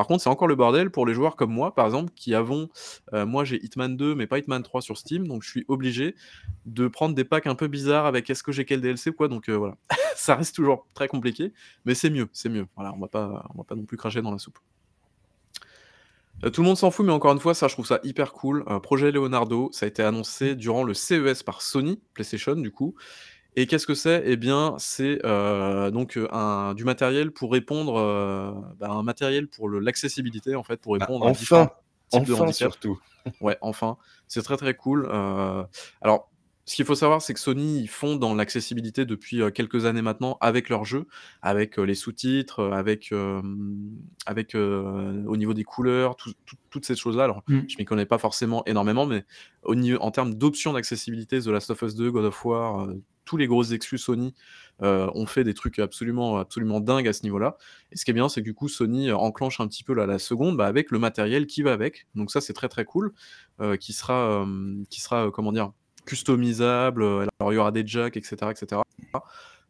Par 0.00 0.06
contre, 0.06 0.22
c'est 0.22 0.30
encore 0.30 0.48
le 0.48 0.54
bordel 0.54 0.88
pour 0.88 1.04
les 1.04 1.12
joueurs 1.12 1.36
comme 1.36 1.52
moi, 1.52 1.74
par 1.74 1.84
exemple, 1.84 2.10
qui 2.16 2.34
avons. 2.34 2.70
Euh, 3.12 3.26
moi, 3.26 3.44
j'ai 3.44 3.62
Hitman 3.62 3.98
2, 3.98 4.14
mais 4.14 4.26
pas 4.26 4.38
Hitman 4.38 4.62
3 4.62 4.80
sur 4.80 4.96
Steam, 4.96 5.28
donc 5.28 5.42
je 5.42 5.50
suis 5.50 5.66
obligé 5.68 6.14
de 6.64 6.88
prendre 6.88 7.14
des 7.14 7.22
packs 7.22 7.46
un 7.46 7.54
peu 7.54 7.68
bizarres 7.68 8.06
avec 8.06 8.30
est-ce 8.30 8.42
que 8.42 8.50
j'ai 8.50 8.64
quel 8.64 8.80
DLC 8.80 9.10
ou 9.10 9.12
quoi. 9.12 9.28
Donc 9.28 9.50
euh, 9.50 9.58
voilà, 9.58 9.76
ça 10.16 10.36
reste 10.36 10.56
toujours 10.56 10.86
très 10.94 11.06
compliqué, 11.06 11.52
mais 11.84 11.94
c'est 11.94 12.08
mieux, 12.08 12.30
c'est 12.32 12.48
mieux. 12.48 12.66
Voilà, 12.76 12.94
on 12.94 12.98
va 12.98 13.08
pas, 13.08 13.44
on 13.54 13.58
va 13.58 13.64
pas 13.64 13.74
non 13.74 13.84
plus 13.84 13.98
cracher 13.98 14.22
dans 14.22 14.32
la 14.32 14.38
soupe. 14.38 14.58
Euh, 16.44 16.48
tout 16.48 16.62
le 16.62 16.68
monde 16.68 16.78
s'en 16.78 16.90
fout, 16.90 17.04
mais 17.04 17.12
encore 17.12 17.32
une 17.32 17.38
fois, 17.38 17.52
ça, 17.52 17.68
je 17.68 17.74
trouve 17.74 17.86
ça 17.86 18.00
hyper 18.02 18.32
cool. 18.32 18.64
projet 18.82 19.12
Leonardo, 19.12 19.68
ça 19.70 19.84
a 19.84 19.88
été 19.90 20.02
annoncé 20.02 20.54
durant 20.54 20.82
le 20.82 20.94
CES 20.94 21.42
par 21.42 21.60
Sony, 21.60 22.00
PlayStation, 22.14 22.54
du 22.54 22.70
coup. 22.70 22.94
Et 23.56 23.66
qu'est-ce 23.66 23.86
que 23.86 23.94
c'est? 23.94 24.22
Eh 24.26 24.36
bien, 24.36 24.76
c'est, 24.78 25.18
euh, 25.24 25.90
donc, 25.90 26.16
euh, 26.16 26.28
un 26.32 26.74
du 26.74 26.84
matériel 26.84 27.32
pour 27.32 27.52
répondre, 27.52 27.96
euh, 27.98 28.52
bah, 28.78 28.90
un 28.90 29.02
matériel 29.02 29.48
pour 29.48 29.68
l'accessibilité, 29.68 30.54
en 30.54 30.62
fait, 30.62 30.76
pour 30.80 30.94
Bah, 30.98 31.06
répondre 31.06 31.26
à 31.26 31.30
enfin! 31.30 31.38
différents 31.38 31.70
types 32.08 32.24
de 32.26 32.32
Enfin, 32.32 32.52
surtout. 32.52 32.98
Ouais, 33.40 33.58
enfin, 33.60 33.98
c'est 34.28 34.42
très, 34.42 34.56
très 34.56 34.74
cool, 34.74 35.06
heu, 35.06 35.64
alors, 36.00 36.30
ce 36.66 36.76
qu'il 36.76 36.84
faut 36.84 36.94
savoir, 36.94 37.20
c'est 37.20 37.34
que 37.34 37.40
Sony, 37.40 37.80
ils 37.80 37.88
font 37.88 38.16
dans 38.16 38.34
l'accessibilité 38.34 39.04
depuis, 39.04 39.40
quelques 39.52 39.86
années 39.86 40.02
maintenant 40.02 40.38
avec 40.40 40.68
leurs 40.68 40.84
jeux, 40.84 41.06
avec, 41.42 41.76
les 41.78 41.94
sous-titres, 41.96 42.62
avec, 42.72 43.12
avec, 44.26 44.54
au 44.54 45.36
niveau 45.36 45.52
des 45.54 45.64
couleurs, 45.64 46.14
tout 46.16 46.32
tout 46.46 46.56
toutes 46.70 46.84
ces 46.86 46.94
choses-là. 46.96 47.24
Alors, 47.24 47.42
Mmh. 47.48 47.60
je 47.66 47.76
m'y 47.78 47.84
connais 47.84 48.06
pas 48.06 48.18
forcément 48.18 48.64
énormément, 48.66 49.04
mais 49.06 49.24
au 49.64 49.74
niveau 49.74 49.98
en 50.00 50.10
termes 50.12 50.34
d'options 50.34 50.72
d'accessibilité, 50.72 51.40
The 51.40 51.46
Last 51.48 51.70
of 51.70 51.82
Us 51.82 51.94
2, 51.96 52.10
God 52.12 52.24
of 52.26 52.44
War, 52.44 52.88
les 53.36 53.46
grosses 53.46 53.72
exclus 53.72 53.98
Sony, 53.98 54.34
heu, 54.82 55.08
ont 55.14 55.26
fait 55.26 55.44
des 55.44 55.54
trucs 55.54 55.78
absolument 55.78 56.38
absolument 56.38 56.80
dingues 56.80 57.08
à 57.08 57.12
ce 57.12 57.22
niveau-là 57.22 57.56
et 57.92 57.96
ce 57.96 58.04
qui 58.04 58.10
est 58.10 58.14
bien, 58.14 58.28
c'est 58.28 58.40
que 58.40 58.44
du 58.44 58.54
coup, 58.54 58.68
Sony, 58.68 59.08
heu, 59.08 59.16
enclenche 59.16 59.60
un 59.60 59.66
petit 59.68 59.84
peu 59.84 59.94
la 59.94 60.18
seconde, 60.18 60.56
bah, 60.56 60.66
avec 60.66 60.90
le 60.90 60.98
matériel 60.98 61.46
qui 61.46 61.62
va 61.62 61.72
avec. 61.72 62.06
Donc 62.14 62.30
ça, 62.30 62.40
c'est 62.40 62.52
très, 62.52 62.68
très 62.68 62.84
cool, 62.84 63.12
heu, 63.60 63.76
qui 63.76 63.92
sera, 63.92 64.46
qui 64.88 65.00
sera, 65.00 65.30
comment 65.30 65.52
dire? 65.52 65.72
Customisable, 66.06 67.04
alors 67.04 67.52
il 67.52 67.54
y 67.54 67.58
aura 67.58 67.72
des 67.72 67.86
jacks 67.86 68.16
et 68.16 68.22
cetera 68.22 68.50
et 68.52 68.56
cetera. 68.56 68.82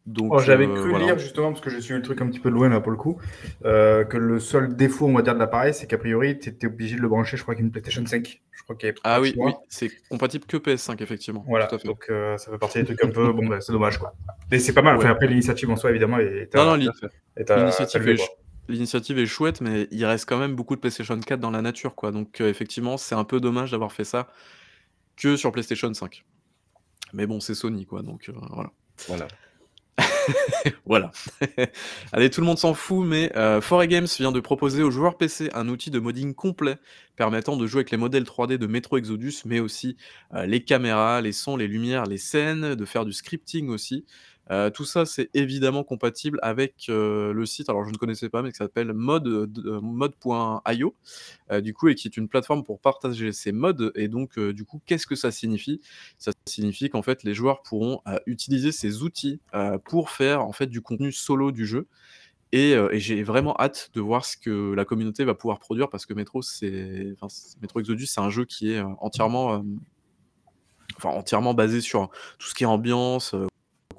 Donc 0.07 0.31
Oh, 0.33 0.39
j'avais 0.39 0.65
heu, 0.65 0.73
cru 0.73 0.89
voilà. 0.89 1.05
lire 1.05 1.19
justement, 1.19 1.49
parce 1.51 1.61
que 1.61 1.69
j'ai 1.69 1.79
suivi 1.79 1.97
le 1.99 2.03
truc 2.03 2.21
un 2.21 2.27
petit 2.27 2.39
peu 2.39 2.49
de 2.49 2.55
loin 2.55 2.69
là 2.69 2.79
pour 2.79 2.91
le 2.91 2.97
coup, 2.97 3.19
euh, 3.65 4.03
que 4.03 4.17
le 4.17 4.39
seul 4.39 4.75
défaut, 4.75 5.07
on 5.07 5.13
va 5.13 5.21
dire, 5.21 5.35
de 5.35 5.39
l'appareil, 5.39 5.73
c'est 5.73 5.85
qu'a 5.85 5.99
priori, 5.99 6.39
tu 6.39 6.49
étais 6.49 6.67
obligé 6.67 6.95
de 6.95 7.01
le 7.01 7.07
brancher, 7.07 7.37
je 7.37 7.43
crois, 7.43 7.53
avec 7.53 7.63
une 7.63 7.71
PlayStation 7.71 8.03
5. 8.05 8.41
Je 8.51 8.63
crois 8.63 8.75
qu'il 8.75 8.93
Ah 9.03 9.21
oui, 9.21 9.33
oui, 9.37 9.51
c'est 9.69 9.91
compatible 10.09 10.45
que 10.45 10.57
PS5 10.57 11.01
effectivement, 11.03 11.45
Voilà, 11.47 11.67
tout 11.67 11.75
à 11.75 11.79
fait. 11.79 11.87
donc 11.87 12.05
euh, 12.09 12.35
ça 12.37 12.51
fait 12.51 12.57
partie 12.57 12.79
des 12.79 12.85
trucs 12.85 13.03
un 13.03 13.09
peu. 13.09 13.31
Bon, 13.31 13.45
bah, 13.47 13.61
c'est 13.61 13.71
dommage 13.73 13.99
quoi. 13.99 14.13
Mais 14.49 14.57
c'est 14.59 14.73
pas 14.73 14.81
mal. 14.81 14.97
Enfin, 14.97 15.09
après, 15.09 15.27
l'initiative 15.27 15.69
en 15.69 15.75
soi, 15.75 15.91
évidemment, 15.91 16.17
est 16.19 16.53
Non, 16.55 16.65
non, 16.65 16.75
l'initiative 16.75 18.07
est 18.09 18.17
l'initiative 18.67 19.19
est 19.19 19.25
chouette, 19.25 19.59
mais 19.61 19.87
il 19.91 20.05
reste 20.05 20.27
quand 20.29 20.37
même 20.37 20.55
beaucoup 20.55 20.75
de 20.75 20.79
PlayStation 20.81 21.19
4 21.19 21.39
dans 21.39 21.51
la 21.51 21.61
nature, 21.61 21.93
quoi. 21.93 22.11
Donc 22.11 22.41
effectivement, 22.41 22.97
c'est 22.97 23.15
un 23.15 23.23
peu 23.23 23.39
dommage 23.39 23.71
d'avoir 23.71 23.91
fait 23.91 24.03
ça 24.05 24.29
que 25.17 25.35
sur 25.35 25.51
PlayStation 25.51 25.93
5. 25.93 26.23
Mais 27.13 27.27
bon, 27.27 27.39
c'est 27.39 27.53
Sony, 27.53 27.85
quoi, 27.85 28.01
donc 28.01 28.31
voilà. 28.51 28.71
Voilà. 29.07 29.27
Voilà. 30.85 31.11
Allez, 32.11 32.29
tout 32.29 32.41
le 32.41 32.47
monde 32.47 32.57
s'en 32.57 32.73
fout, 32.73 33.05
mais 33.05 33.31
heu, 33.35 33.59
4A 33.61 33.87
Games 33.87 34.07
vient 34.19 34.31
de 34.31 34.39
proposer 34.39 34.83
aux 34.83 34.91
joueurs 34.91 35.17
PC 35.17 35.49
un 35.53 35.67
outil 35.69 35.91
de 35.91 35.99
modding 35.99 36.33
complet 36.33 36.77
permettant 37.15 37.57
de 37.57 37.67
jouer 37.67 37.79
avec 37.79 37.91
les 37.91 37.97
modèles 37.97 38.23
3D 38.23 38.57
de 38.57 38.67
Metro 38.67 38.97
Exodus, 38.97 39.33
mais 39.45 39.59
aussi, 39.59 39.97
heu, 40.33 40.45
les 40.45 40.63
caméras, 40.63 41.21
les 41.21 41.31
sons, 41.33 41.55
les 41.57 41.67
lumières, 41.67 42.05
les 42.05 42.17
scènes, 42.17 42.75
de 42.75 42.85
faire 42.85 43.05
du 43.05 43.13
scripting 43.13 43.69
aussi. 43.69 44.05
Heu, 44.51 44.69
tout 44.71 44.85
ça, 44.85 45.05
c'est 45.05 45.29
évidemment 45.33 45.83
compatible 45.83 46.39
avec, 46.41 46.87
heu, 46.89 47.31
le 47.33 47.45
site, 47.45 47.69
alors 47.69 47.85
je 47.85 47.91
ne 47.91 47.97
connaissais 47.97 48.29
pas, 48.29 48.41
mais 48.41 48.51
qui 48.51 48.57
s'appelle 48.57 48.93
mod, 48.93 49.27
heu, 49.27 49.47
d 49.47 49.61
heu, 49.65 49.79
mod.io, 49.81 50.95
heu, 51.51 51.61
du 51.61 51.73
coup 51.73 51.89
et 51.89 51.95
qui 51.95 52.07
est 52.07 52.17
une 52.17 52.27
plateforme 52.29 52.63
pour 52.63 52.79
partager 52.81 53.31
ses 53.33 53.51
mods 53.53 53.91
et 53.95 54.07
donc 54.09 54.39
du 54.39 54.65
coup, 54.65 54.81
qu'est-ce 54.85 55.07
que 55.07 55.15
ça 55.15 55.31
signifie? 55.31 55.81
Ça 56.19 56.31
signifie 56.47 56.89
qu'en 56.89 57.01
fait, 57.03 57.23
les 57.23 57.33
joueurs 57.35 57.61
pourront, 57.63 58.01
utiliser 58.27 58.71
ces 58.71 59.03
outils, 59.03 59.39
pour 59.85 60.09
faire, 60.11 60.43
en 60.45 60.51
fait, 60.53 60.67
du 60.67 60.81
contenu 60.81 61.11
solo 61.11 61.51
du 61.51 61.65
jeu 61.67 61.87
et 62.53 62.75
j'ai 62.93 63.23
vraiment 63.23 63.55
hâte 63.59 63.91
de 63.95 64.01
voir 64.01 64.25
ce 64.25 64.37
que 64.37 64.73
la 64.73 64.85
communauté 64.85 65.25
va 65.25 65.35
pouvoir 65.35 65.59
produire 65.59 65.89
parce 65.89 66.05
que 66.07 66.13
Metro, 66.15 66.41
c'est 66.41 67.15
Metro 67.61 67.79
Exodus, 67.81 68.07
c'est 68.07 68.21
un 68.21 68.29
jeu 68.31 68.45
qui 68.45 68.73
est, 68.73 68.81
entièrement, 68.99 69.63
enfin, 70.97 71.09
entièrement 71.09 71.53
basé 71.53 71.81
sur 71.81 72.09
tout 72.39 72.47
ce 72.49 72.53
qui 72.55 72.63
est 72.63 72.67
ambiance, 72.67 73.35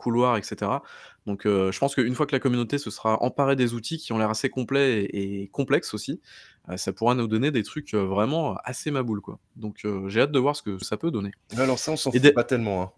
heu, 0.03 0.05
couloir 0.05 0.37
et 0.37 0.43
cetera. 0.43 0.83
Donc 1.27 1.47
heu, 1.47 1.71
je 1.73 1.79
pense 1.79 1.95
qu'une 1.95 2.15
fois 2.15 2.27
que 2.27 2.35
la 2.35 2.41
communauté 2.41 2.79
se 2.79 2.91
sera 2.91 3.23
emparée 3.23 3.57
des 3.57 3.75
outils 3.75 3.99
qui 3.99 4.13
ont 4.13 4.19
l'air 4.19 4.31
assez 4.31 4.51
complets 4.51 5.05
et 5.05 5.43
et 5.45 5.49
complexes 5.49 5.95
aussi, 5.95 6.21
heu, 6.71 6.77
ça 6.77 6.93
pourra 6.93 7.15
nous 7.15 7.29
donner 7.29 7.51
des 7.51 7.63
trucs, 7.63 7.95
heu, 7.95 8.01
vraiment 8.05 8.57
assez 8.65 8.91
maboules, 8.91 9.21
quoi. 9.23 9.39
Donc 9.57 9.87
j'ai 10.09 10.21
hâte 10.23 10.33
de 10.33 10.39
voir 10.39 10.57
ce 10.57 10.63
que 10.63 10.79
ça 10.79 10.97
peut 10.97 11.11
donner. 11.11 11.33
Alors 11.57 11.79
ça, 11.79 11.93
on 11.93 11.97
s'en 11.97 12.13
fout 12.13 12.21
des 12.23 12.33
pas 12.33 12.45
tellement, 12.45 12.83
hein. 12.83 12.93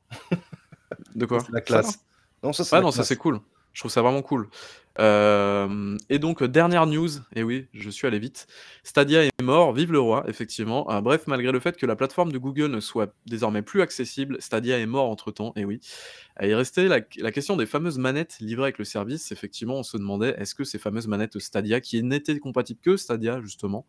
De 1.14 1.26
quoi? 1.26 1.40
c'est 1.46 1.52
la 1.52 1.60
classe. 1.60 1.98
Non, 2.42 2.52
ça, 2.52 2.64
c'est 2.64 2.76
la 2.76 2.82
non, 2.82 2.90
ça, 2.90 3.02
c'est 3.02 3.16
classe. 3.16 3.18
cool. 3.18 3.40
Je 3.74 3.80
trouve 3.80 3.90
ça 3.90 4.02
vraiment 4.02 4.22
cool. 4.22 4.48
Hem 4.96 5.98
et 6.08 6.20
donc 6.20 6.40
heu, 6.42 6.46
dernière 6.48 6.86
news, 6.86 7.08
et 7.34 7.42
oui, 7.42 7.66
je 7.74 7.90
suis 7.90 8.06
allé 8.06 8.20
vite. 8.20 8.46
Stadia 8.84 9.24
est 9.24 9.42
mort, 9.42 9.72
vive 9.72 9.90
le 9.90 9.98
roi, 9.98 10.24
effectivement. 10.28 10.86
Heu, 10.96 11.00
bref, 11.00 11.24
malgré 11.26 11.50
le 11.50 11.58
fait 11.58 11.76
que 11.76 11.84
la 11.84 11.96
plateforme 11.96 12.30
de 12.30 12.38
Google 12.38 12.70
ne 12.70 12.78
soit 12.78 13.12
désormais 13.26 13.62
plus 13.62 13.82
accessible, 13.82 14.36
Stadia 14.40 14.78
est 14.78 14.86
mort 14.86 15.10
entre-temps, 15.10 15.52
et 15.56 15.64
oui. 15.64 15.80
Il 16.42 16.54
restait 16.54 16.88
la 16.88 17.32
question 17.32 17.56
des 17.56 17.66
fameuses 17.66 17.98
manettes 17.98 18.38
livrées 18.40 18.64
avec 18.64 18.78
le 18.78 18.84
service. 18.84 19.32
Effectivement, 19.32 19.76
on 19.76 19.82
se 19.84 19.96
demandait, 19.96 20.34
est-ce 20.38 20.54
que 20.54 20.64
ces 20.64 20.78
fameuses 20.78 21.08
manettes 21.08 21.38
Stadia, 21.40 21.80
qui 21.80 22.02
n'étaient 22.04 22.38
compatibles 22.38 22.80
que 22.80 22.96
Stadia 22.96 23.40
justement, 23.42 23.86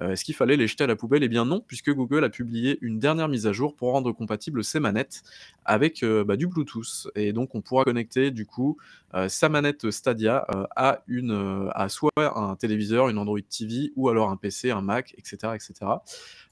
heu, 0.00 0.12
est-ce 0.12 0.24
qu'il 0.24 0.34
fallait 0.34 0.56
les 0.56 0.66
jeter 0.68 0.84
à 0.84 0.86
la 0.86 0.96
poubelle? 0.96 1.22
Eh 1.22 1.28
bien 1.28 1.44
non, 1.44 1.60
puisque 1.66 1.90
Google 1.92 2.24
a 2.24 2.30
publié 2.30 2.78
une 2.80 2.98
dernière 2.98 3.28
mise 3.28 3.46
à 3.46 3.52
jour 3.52 3.74
pour 3.76 3.92
rendre 3.92 4.12
compatibles 4.12 4.64
ces 4.64 4.80
manettes 4.80 5.22
avec, 5.64 6.02
heu, 6.02 6.24
bah, 6.24 6.36
du 6.36 6.46
Bluetooth 6.46 7.08
et 7.14 7.32
donc 7.32 7.54
on 7.54 7.60
pourra 7.62 7.84
connecter 7.84 8.30
du 8.30 8.46
coup, 8.46 8.76
heu, 9.14 9.28
sa 9.28 9.48
manette 9.48 9.90
Stadia, 9.90 10.46
à 10.76 11.02
une, 11.08 11.68
à 11.74 11.88
soit 11.88 12.10
un 12.18 12.56
téléviseur, 12.56 13.08
une 13.08 13.18
Android 13.18 13.38
TV 13.48 13.92
ou 13.96 14.08
alors 14.08 14.30
un 14.30 14.36
PC, 14.36 14.70
un 14.70 14.80
Mac 14.82 15.14
et 15.18 15.22
cetera 15.24 15.56
et 15.56 15.60
cetera. 15.60 16.02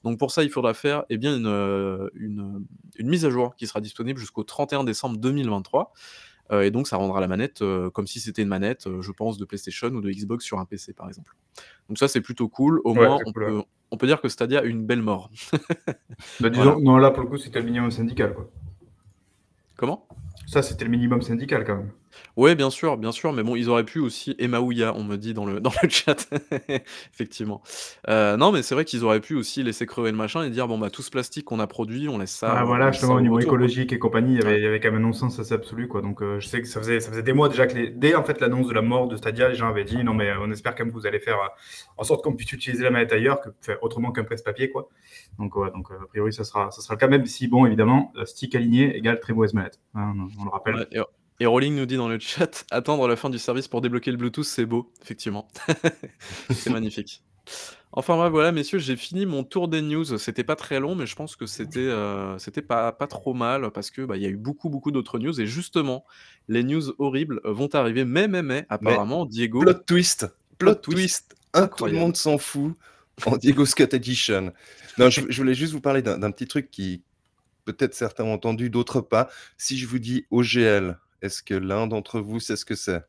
Donc 0.04 0.18
pour 0.18 0.30
ça, 0.30 0.44
il 0.44 0.50
faudra 0.50 0.74
faire, 0.74 1.04
eh 1.10 1.18
bien, 1.18 1.36
une 1.36 3.08
mise 3.08 3.24
à 3.24 3.30
jour 3.30 3.54
qui 3.56 3.66
sera 3.66 3.80
disponible 3.80 4.18
jusqu'au 4.18 4.44
31 4.44 4.84
décembre 4.84 5.18
2023, 5.18 5.92
heu 6.52 6.64
et 6.64 6.70
donc 6.70 6.88
ça 6.88 6.96
rendra 6.96 7.20
la 7.20 7.28
manette, 7.28 7.62
heu, 7.62 7.90
comme 7.90 8.06
si 8.06 8.20
c'était 8.20 8.42
une 8.42 8.48
manette, 8.48 8.86
heu, 8.86 9.00
je 9.02 9.12
pense 9.12 9.38
de 9.38 9.44
PlayStation 9.44 9.88
ou 9.88 10.00
de 10.00 10.10
Xbox 10.10 10.44
sur 10.44 10.58
un 10.58 10.64
PC, 10.64 10.92
par 10.92 11.08
exemple. 11.08 11.34
Donc 11.88 11.98
ça, 11.98 12.08
c'est 12.08 12.20
plutôt 12.20 12.48
cool. 12.48 12.80
Au 12.84 12.90
Ouais, 12.94 13.06
moins, 13.06 13.18
on 13.24 13.32
cool, 13.32 13.42
ouais. 13.44 13.50
peut 13.50 13.62
on 13.90 13.96
peut 13.96 14.06
dire 14.06 14.20
que 14.20 14.28
Stadia 14.28 14.60
a 14.60 14.64
une 14.64 14.84
belle 14.84 15.02
mort. 15.02 15.30
Bah, 16.40 16.50
disons, 16.50 16.64
Voilà. 16.64 16.80
non, 16.80 16.96
là, 16.98 17.10
pour 17.10 17.22
le 17.22 17.28
coup, 17.28 17.38
c'était 17.38 17.58
le 17.60 17.64
minimum 17.64 17.90
syndical, 17.90 18.34
quoi. 18.34 18.50
Comment? 19.76 20.06
Ça, 20.46 20.62
c'était 20.62 20.84
le 20.84 20.90
minimum 20.90 21.22
syndical, 21.22 21.64
quand 21.64 21.76
même. 21.76 21.92
Ouais, 22.38 22.54
bien 22.54 22.70
sûr, 22.70 22.96
bien 22.96 23.10
sûr, 23.10 23.32
mais 23.32 23.42
bon, 23.42 23.56
ils 23.56 23.68
auraient 23.68 23.82
pu 23.84 23.98
aussi 23.98 24.36
Emma 24.38 24.60
Ouya, 24.60 24.94
on 24.94 25.02
me 25.02 25.16
dit 25.16 25.34
dans 25.34 25.44
le 25.44 25.58
dans 25.60 25.72
le 25.82 25.88
chat. 25.88 26.28
Effectivement. 27.12 27.62
Heu, 28.08 28.36
non, 28.36 28.52
mais 28.52 28.62
c'est 28.62 28.76
vrai 28.76 28.84
qu'ils 28.84 29.02
auraient 29.04 29.18
pu 29.18 29.34
aussi 29.34 29.64
laisser 29.64 29.86
crever 29.86 30.12
le 30.12 30.16
machin 30.16 30.44
et 30.44 30.50
dire: 30.50 30.68
«Bon, 30.68 30.78
bah, 30.78 30.88
tout 30.88 31.02
ce 31.02 31.10
plastique 31.10 31.46
qu'on 31.46 31.58
a 31.58 31.66
produit, 31.66 32.08
on 32.08 32.16
laisse 32.18 32.30
ça, 32.30 32.54
Ah 32.56 32.62
on 32.62 32.66
voilà, 32.66 32.86
laisse 32.86 32.94
ça 33.00 33.08
justement, 33.08 33.14
au 33.14 33.18
au 33.18 33.20
niveau 33.20 33.34
retour, 33.34 33.56
quoi». 33.56 33.56
écologique 33.56 33.92
et 33.92 33.98
compagnie, 33.98 34.34
il 34.34 34.38
y 34.38 34.46
avait 34.46 34.58
il 34.58 34.62
y 34.62 34.66
avait 34.68 34.78
quand 34.78 34.92
même 34.92 35.00
un 35.02 35.06
non-sens 35.08 35.40
assez 35.40 35.52
absolu, 35.52 35.88
quoi. 35.88 36.00
Donc 36.00 36.22
heu, 36.22 36.38
je 36.38 36.46
sais 36.46 36.62
que 36.62 36.68
ça 36.68 36.78
faisait 36.78 37.00
ça 37.00 37.10
faisait 37.10 37.24
des 37.24 37.32
mois 37.32 37.48
déjà 37.48 37.66
que 37.66 37.74
les 37.74 37.90
dès, 37.90 38.14
en 38.14 38.22
fait, 38.22 38.40
l'annonce 38.40 38.68
de 38.68 38.72
la 38.72 38.82
mort 38.82 39.08
de 39.08 39.16
Stadia, 39.16 39.48
les 39.48 39.56
gens 39.56 39.68
avaient 39.68 39.82
dit: 39.84 40.04
«Non, 40.04 40.14
mais 40.14 40.32
on 40.40 40.48
espère 40.52 40.76
quand 40.76 40.84
même 40.84 40.92
que 40.94 40.98
vous 40.98 41.08
allez 41.08 41.18
faire, 41.18 41.38
heu, 41.38 41.48
en 41.96 42.04
sorte 42.04 42.22
qu'on 42.22 42.36
puisse 42.36 42.52
utiliser 42.52 42.84
la 42.84 42.90
manette 42.92 43.12
ailleurs, 43.12 43.40
que 43.40 43.48
enfin, 43.60 43.74
autrement 43.82 44.12
qu'un 44.12 44.22
presse-papier, 44.22 44.70
quoi». 44.70 44.88
Donc 45.40 45.56
ouais, 45.56 45.72
donc 45.72 45.90
a 45.90 46.06
priori, 46.06 46.32
ça 46.32 46.44
sera 46.44 46.70
ça 46.70 46.82
sera 46.82 46.94
le 46.94 46.98
cas, 47.00 47.08
même 47.08 47.26
si, 47.26 47.48
bon, 47.48 47.66
évidemment, 47.66 48.12
stick 48.26 48.54
aligné 48.54 48.96
égale 48.96 49.18
très 49.18 49.32
mauvaise 49.32 49.54
manette, 49.54 49.80
hein, 49.96 50.14
on 50.16 50.40
on 50.42 50.44
le 50.44 50.50
rappelle. 50.50 50.86
Ouais 50.92 51.17
et 51.40 51.46
Rowling 51.46 51.74
nous 51.74 51.86
dit 51.86 51.96
dans 51.96 52.08
le 52.08 52.18
chat: 52.18 52.64
«Attendre 52.70 53.06
la 53.08 53.16
fin 53.16 53.30
du 53.30 53.38
service 53.38 53.68
pour 53.68 53.80
débloquer 53.80 54.10
le 54.10 54.16
Bluetooth, 54.16 54.44
c'est 54.44 54.66
beau». 54.66 54.92
Effectivement. 55.02 55.48
C'est 56.50 56.70
magnifique. 56.70 57.22
Enfin 57.92 58.16
bref, 58.16 58.30
voilà, 58.30 58.52
messieurs, 58.52 58.78
j'ai 58.78 58.96
fini 58.96 59.24
mon 59.24 59.44
tour 59.44 59.68
des 59.68 59.80
news. 59.80 60.18
C'était 60.18 60.44
pas 60.44 60.56
très 60.56 60.78
long, 60.78 60.94
mais 60.94 61.06
je 61.06 61.16
pense 61.16 61.36
que 61.36 61.46
c'était, 61.46 61.90
c'était 62.36 62.60
pas 62.60 62.92
pas 62.92 63.06
trop 63.06 63.32
mal 63.32 63.70
parce 63.70 63.90
que, 63.90 64.02
bah, 64.02 64.18
il 64.18 64.22
y 64.22 64.26
a 64.26 64.28
eu 64.28 64.36
beaucoup, 64.36 64.68
beaucoup 64.68 64.90
d'autres 64.90 65.18
news 65.18 65.40
et 65.40 65.46
justement, 65.46 66.04
les 66.48 66.62
news 66.62 66.82
horribles 66.98 67.40
vont 67.44 67.74
arriver. 67.74 68.04
Mais, 68.04 68.28
mais, 68.28 68.42
mais, 68.42 68.60
Mais 68.60 68.66
apparemment, 68.68 69.24
Diego 69.24 69.60
plot 69.60 69.72
twist, 69.86 70.26
plot 70.58 70.74
plot 70.74 70.94
twist 70.94 71.34
hein, 71.54 71.68
tout 71.74 71.86
le 71.86 71.92
monde 71.92 72.16
s'en 72.16 72.36
fout. 72.36 72.74
en 73.24 73.36
Diego 73.36 73.64
Scott 73.64 73.94
Edition. 73.94 74.52
Non, 74.98 75.10
je, 75.10 75.22
voulais 75.36 75.54
juste 75.54 75.72
vous 75.72 75.80
parler 75.80 76.02
d'un 76.02 76.30
petit 76.30 76.46
truc 76.46 76.70
qui, 76.70 77.02
peut-être 77.64 77.94
certains 77.94 78.24
ont 78.24 78.32
entendu, 78.32 78.70
d'autres 78.70 79.00
pas. 79.00 79.28
Si 79.56 79.78
je 79.78 79.86
vous 79.86 79.98
dis 79.98 80.26
OGL, 80.30 80.98
est-ce 81.22 81.42
que 81.42 81.54
l'un 81.54 81.86
d'entre 81.86 82.20
vous 82.20 82.40
sait 82.40 82.56
ce 82.56 82.64
que 82.64 82.74
c'est? 82.74 83.02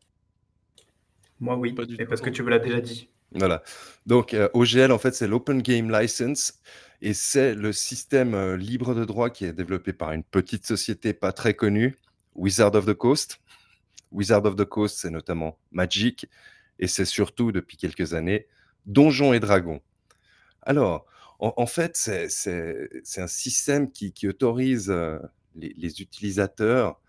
Moi, 1.40 1.56
oui, 1.56 1.76
et 1.98 2.06
parce 2.06 2.22
que 2.22 2.30
tu 2.30 2.44
me 2.44 2.50
l'as 2.50 2.60
déjà 2.60 2.82
dit. 2.82 3.10
Voilà. 3.32 3.64
Donc, 4.06 4.34
euh, 4.34 4.50
OGL, 4.54 4.92
en 4.92 4.98
fait, 4.98 5.14
c'est 5.14 5.28
l'Open 5.28 5.62
Game 5.62 5.92
License 5.92 6.60
et 7.02 7.14
c'est 7.14 7.54
le 7.54 7.72
système 7.72 8.34
euh, 8.34 8.58
libre 8.58 8.96
de 8.96 9.06
droit 9.06 9.30
qui 9.30 9.46
est 9.46 9.54
développé 9.54 9.94
par 9.94 10.12
une 10.12 10.24
petite 10.24 10.66
société 10.66 11.14
pas 11.14 11.32
très 11.32 11.54
connue, 11.54 11.98
Wizard 12.36 12.76
of 12.76 12.86
the 12.86 12.94
Coast. 12.94 13.40
Wizard 14.12 14.46
of 14.46 14.56
the 14.56 14.66
Coast, 14.66 14.98
c'est 14.98 15.12
notamment 15.12 15.60
Magic 15.72 16.28
et 16.80 16.88
c'est 16.88 17.06
surtout, 17.06 17.52
depuis 17.52 17.78
quelques 17.78 18.14
années, 18.14 18.48
Donjons 18.86 19.34
et 19.34 19.40
Dragons. 19.40 19.82
Alors, 20.64 21.06
en, 21.40 21.66
fait, 21.68 21.96
c'est 21.96 23.22
un 23.22 23.28
système 23.28 23.92
qui, 23.92 24.28
autorise 24.28 24.90
euh, 24.90 25.20
les, 25.56 26.02
utilisateurs 26.02 27.00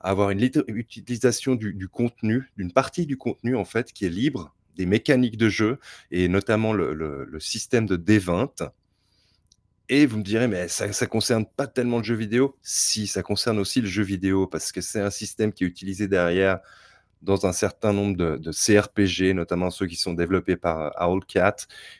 avoir 0.00 0.30
une 0.30 0.40
utilisation 0.40 1.54
du, 1.54 1.88
contenu, 1.88 2.50
d'une 2.56 2.72
partie 2.72 3.06
du 3.06 3.16
contenu, 3.16 3.56
en 3.56 3.64
fait, 3.64 3.92
qui 3.92 4.06
est 4.06 4.10
libre, 4.10 4.54
des 4.76 4.86
mécaniques 4.86 5.36
de 5.36 5.48
jeu, 5.48 5.78
et 6.10 6.28
notamment 6.28 6.72
le, 6.72 7.28
système 7.40 7.86
de 7.86 7.96
D20. 7.96 8.70
Et 9.90 10.06
vous 10.06 10.18
me 10.18 10.22
direz, 10.22 10.48
mais 10.48 10.68
ça 10.68 10.86
ne 10.86 11.06
concerne 11.06 11.46
pas 11.46 11.66
tellement 11.66 11.98
le 11.98 12.04
jeu 12.04 12.14
vidéo? 12.14 12.56
Si, 12.62 13.06
ça 13.06 13.22
concerne 13.22 13.58
aussi 13.58 13.80
le 13.80 13.88
jeu 13.88 14.02
vidéo, 14.02 14.46
parce 14.46 14.70
que 14.70 14.80
c'est 14.80 15.00
un 15.00 15.10
système 15.10 15.52
qui 15.52 15.64
est 15.64 15.66
utilisé 15.66 16.08
derrière 16.08 16.60
dans 17.22 17.46
un 17.46 17.52
certain 17.52 17.92
nombre 17.92 18.16
de, 18.16 18.50
CRPG, 18.52 19.34
notamment 19.34 19.70
ceux 19.70 19.86
qui 19.86 19.96
sont 19.96 20.14
développés 20.14 20.56
par 20.56 20.80
euh, 20.80 21.06
Owlcat 21.06 21.56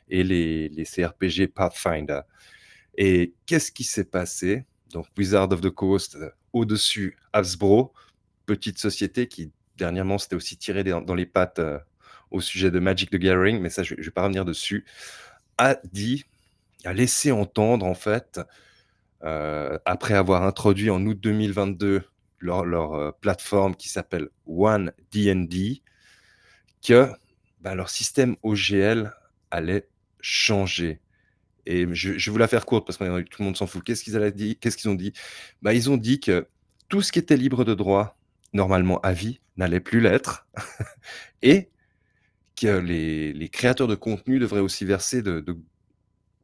et 0.09 0.23
les, 0.23 0.69
les 0.69 0.85
CRPG 0.85 1.49
Pathfinder. 1.49 2.21
Et 2.97 3.35
qu'est-ce 3.47 3.73
qui 3.73 3.85
s'est 3.85 4.05
passé? 4.05 4.65
Donc 4.93 5.07
Wizard 5.17 5.53
of 5.53 5.61
the 5.61 5.71
Coast, 5.71 6.17
euh, 6.17 6.31
au-dessus 6.59 7.19
Hasbro, 7.33 7.93
petite 8.47 8.79
société 8.79 9.29
qui 9.29 9.53
dernièrement 9.77 10.19
s'était 10.19 10.37
aussi 10.37 10.57
tirée 10.57 10.85
dans 10.85 11.15
les 11.15 11.27
pattes 11.27 11.59
euh, 11.59 11.79
au 12.31 12.41
sujet 12.41 12.71
de 12.71 12.79
Magic 12.79 13.11
the 13.11 13.17
Gathering, 13.17 13.61
mais 13.61 13.71
ça 13.71 13.83
je 13.83 13.95
ne 13.95 14.03
vais 14.03 14.11
pas 14.11 14.23
revenir 14.23 14.45
dessus, 14.45 14.85
a 15.57 15.77
dit, 15.93 16.25
a 16.85 16.93
laissé 16.93 17.33
entendre 17.33 17.87
en 17.87 17.95
fait, 17.95 18.41
après 19.21 20.15
avoir 20.15 20.45
introduit 20.45 20.91
en 20.91 21.05
août 21.05 21.19
2022 21.19 22.05
leur, 22.41 22.95
euh, 22.95 23.11
plateforme 23.21 23.75
qui 23.75 23.89
s'appelle 23.89 24.29
One 24.47 24.93
DND, 25.13 25.83
que 26.87 27.09
bah, 27.61 27.75
leur 27.75 27.91
système 27.91 28.37
OGL 28.43 29.13
allait 29.51 29.89
changer. 30.21 31.01
Et 31.71 31.87
je, 31.93 32.13
vais 32.13 32.33
vous 32.33 32.39
la 32.39 32.49
faire 32.49 32.65
courte 32.65 32.87
parce 32.87 32.97
que 32.97 33.21
tout 33.21 33.43
le 33.43 33.45
monde 33.45 33.57
s'en 33.57 33.67
fout. 33.67 33.85
Qu'est-ce 33.85 34.03
qu'ils 34.03 34.17
ont 34.17 34.31
dit 34.31 34.57
Qu'est-ce 34.57 34.79
qu'ils 34.79 34.89
ont 34.89 34.95
dit? 34.95 35.13
Bah, 35.61 35.75
Ils 35.75 35.91
ont 35.91 35.99
dit 35.99 36.19
que 36.19 36.49
tout 36.89 37.03
ce 37.03 37.13
qui 37.13 37.19
était 37.19 37.37
libre 37.37 37.63
de 37.63 37.75
droit, 37.75 38.17
normalement 38.55 38.99
à 39.03 39.13
vie, 39.13 39.41
n'allait 39.59 39.81
plus 39.81 40.01
l'être. 40.01 40.49
et 41.43 41.69
que 42.57 42.79
les, 42.79 43.51
créateurs 43.51 43.87
de 43.87 43.95
contenu 43.95 44.39
devraient 44.39 44.61
aussi 44.61 44.87
verser 44.87 45.21
de, 45.21 45.41
de 45.41 45.59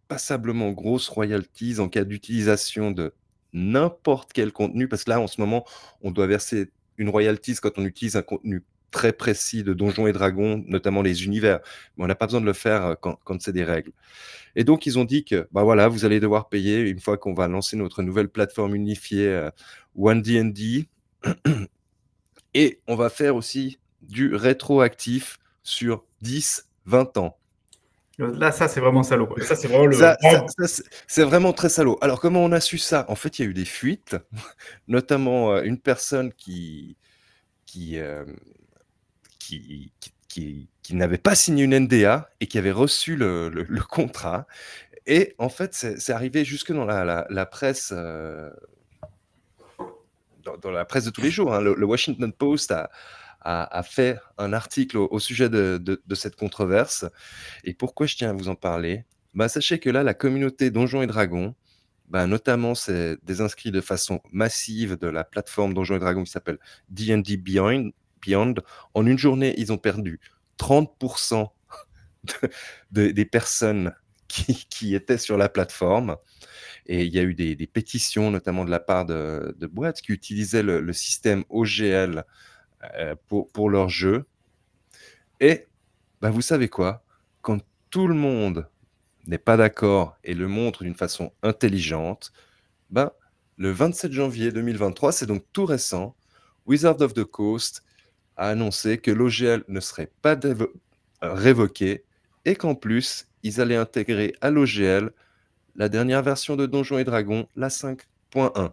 passablement 0.09 0.71
grosses 0.73 1.09
royalties 1.09 1.81
en 1.81 1.89
cas 1.89 2.05
d'utilisation 2.05 2.91
de 2.91 3.15
n'importe 3.55 4.35
quel 4.35 4.53
contenu, 4.53 4.89
parce 4.89 5.05
que 5.05 5.11
là, 5.11 5.21
en 5.21 5.27
ce 5.27 5.41
moment, 5.41 5.65
on 6.03 6.11
doit 6.11 6.27
verser 6.27 6.71
une 6.99 7.09
royalties 7.09 7.57
quand 7.63 7.79
on 7.79 7.87
utilise 7.87 8.17
un 8.17 8.23
contenu 8.23 8.63
très 8.95 9.13
précis 9.13 9.65
de 9.65 9.75
Donjons 9.75 10.07
et 10.07 10.13
Dragons, 10.13 10.65
notamment 10.69 11.03
les 11.03 11.25
univers. 11.25 11.59
Mais 11.97 12.05
on 12.05 12.07
n'a 12.07 12.15
pas 12.15 12.27
besoin 12.27 12.41
de 12.41 12.47
le 12.47 12.53
faire 12.53 12.85
euh, 12.87 12.95
quand, 12.95 13.43
c'est 13.43 13.53
des 13.53 13.65
règles. 13.65 13.91
Et 14.55 14.63
donc, 14.63 14.87
ils 14.87 14.99
ont 15.01 15.05
dit 15.05 15.25
que, 15.25 15.49
bah 15.51 15.65
voilà, 15.65 15.89
vous 15.89 16.05
allez 16.05 16.21
devoir 16.21 16.49
payer 16.49 16.79
une 16.81 17.01
fois 17.01 17.19
qu'on 17.19 17.35
va 17.35 17.49
lancer 17.49 17.77
notre 17.77 18.03
nouvelle 18.03 18.29
plateforme 18.29 18.77
unifiée 18.77 19.29
euh, 19.29 19.51
OneDND. 19.97 20.87
Et 22.55 22.81
on 22.87 22.95
va 22.95 23.11
faire 23.11 23.35
aussi 23.35 23.81
du 24.01 24.37
rétroactif 24.37 25.39
sur 25.65 26.05
10, 26.23 26.69
20 26.87 27.17
ans. 27.17 27.37
Là, 28.19 28.53
ça, 28.53 28.69
c'est 28.69 28.79
vraiment 28.79 29.03
salaud. 29.03 29.29
Ça, 29.43 29.57
c'est 29.57 29.67
vraiment 29.67 29.87
le. 29.87 29.97
c'est 31.09 31.25
vraiment 31.25 31.53
très 31.53 31.69
salaud. 31.69 31.99
Alors, 32.01 32.21
comment 32.21 32.45
on 32.45 32.53
a 32.53 32.61
su 32.61 32.79
ça? 32.79 33.05
En 33.09 33.17
fait, 33.17 33.39
il 33.39 33.43
y 33.43 33.45
a 33.49 33.51
eu 33.51 33.55
des 33.55 33.65
fuites, 33.65 34.17
notamment 34.89 35.53
euh, 35.53 35.63
une 35.63 35.79
personne 35.79 36.33
qui, 36.33 36.97
qui, 37.67 37.99
euh, 37.99 38.25
qui, 40.29 40.69
n'avait 40.91 41.19
pas 41.19 41.35
signé 41.35 41.65
une 41.65 41.79
NDA 41.79 42.31
et 42.41 42.47
qui 42.47 42.59
avait 42.59 42.73
reçu 42.73 43.17
le, 43.17 43.83
contrat. 43.89 44.47
Et 45.07 45.35
en 45.39 45.49
fait, 45.49 45.75
c'est 45.75 46.13
arrivé 46.13 46.45
jusque 46.45 46.73
dans 46.73 46.85
la, 46.85 47.47
presse. 47.47 47.93
Euh, 47.95 48.51
dans, 50.63 50.71
la 50.71 50.85
presse 50.85 51.05
de 51.05 51.11
tous 51.11 51.23
les 51.23 51.31
jours. 51.31 51.55
Hein. 51.55 51.61
Le, 51.61 51.85
Washington 51.85 52.33
Post 52.33 52.71
a, 52.71 52.91
a, 53.45 53.83
fait 53.83 54.19
un 54.39 54.53
article 54.53 54.99
au, 54.99 55.19
sujet 55.19 55.49
de, 55.49 56.01
cette 56.15 56.37
controverse. 56.37 57.05
Et 57.65 57.75
pourquoi 57.75 58.07
je 58.07 58.17
tiens 58.17 58.31
à 58.31 58.33
vous 58.33 58.49
en 58.49 58.55
parler? 58.55 59.05
Bah, 59.35 59.49
Sachez 59.49 59.79
que 59.79 59.91
là, 59.91 60.03
la 60.03 60.15
communauté 60.15 60.71
Donjons 60.71 61.03
et 61.03 61.07
Dragons, 61.07 61.55
bah, 62.09 62.27
notamment, 62.27 62.75
c'est 62.75 63.19
des 63.25 63.41
inscrits 63.41 63.71
de 63.71 63.81
façon 63.81 64.21
massive 64.31 64.99
de 64.99 65.09
la 65.09 65.25
plateforme 65.25 65.75
Donjons 65.75 65.97
et 65.97 66.01
Dragons 66.01 66.25
qui 66.25 66.31
s'appelle 66.31 66.59
D&D 66.89 67.37
Beyond, 67.37 67.91
En 68.35 69.07
une 69.07 69.19
journée, 69.19 69.55
ils 69.59 69.73
ont 69.73 69.79
perdu 69.79 70.21
30% 70.59 71.51
des 72.91 73.25
personnes 73.25 73.93
qui, 74.29 74.95
étaient 74.95 75.19
sur 75.19 75.37
la 75.37 75.49
plateforme. 75.49 76.17
Et 76.87 77.05
il 77.05 77.15
y 77.15 77.19
a 77.19 77.23
eu 77.23 77.35
des, 77.35 77.67
pétitions, 77.67 78.31
notamment 78.31 78.65
de 78.65 78.71
la 78.71 78.81
part 78.81 79.07
de, 79.07 79.67
boîtes 79.71 80.01
qui 80.01 80.13
utilisaient 80.13 80.63
le, 80.63 80.81
le 80.81 80.93
système 80.93 81.45
OGL 81.49 82.25
euh, 82.97 83.15
pour, 83.29 83.51
pour 83.51 83.71
leur 83.71 83.89
jeu. 83.89 84.27
Et 85.41 85.67
bah, 86.21 86.31
vous 86.31 86.43
savez 86.43 86.69
quoi? 86.69 87.05
Quand 87.43 87.61
tout 87.91 88.07
le 88.07 88.15
monde 88.15 88.69
n'est 89.27 89.39
pas 89.39 89.57
d'accord 89.57 90.17
et 90.25 90.35
le 90.35 90.49
montre 90.49 90.83
d'une 90.83 90.95
façon 90.95 91.33
intelligente, 91.43 92.33
bah, 92.91 93.17
le 93.57 93.71
27 93.71 94.13
janvier 94.13 94.53
2023, 94.53 95.13
c'est 95.13 95.27
donc 95.27 95.45
tout 95.53 95.65
récent, 95.65 96.17
Wizard 96.67 97.01
of 97.01 97.15
the 97.15 97.25
Coast 97.25 97.83
a 98.37 98.49
annoncé 98.49 98.99
que 98.99 99.11
l'OGL 99.11 99.65
ne 99.69 99.81
serait 99.81 100.11
pas 100.23 100.39
euh, 100.45 100.67
révoqué 101.23 102.05
et 102.45 102.55
qu'en 102.55 102.75
plus, 102.75 103.27
ils 103.43 103.61
allaient 103.61 103.77
intégrer 103.77 104.35
à 104.41 104.51
l'OGL 104.51 105.13
la 105.77 105.89
dernière 105.89 106.23
version 106.23 106.57
de 106.57 106.67
Donjons 106.67 106.99
et 106.99 107.05
Dragons, 107.05 107.49
la 107.57 107.69
5.1. 107.69 108.73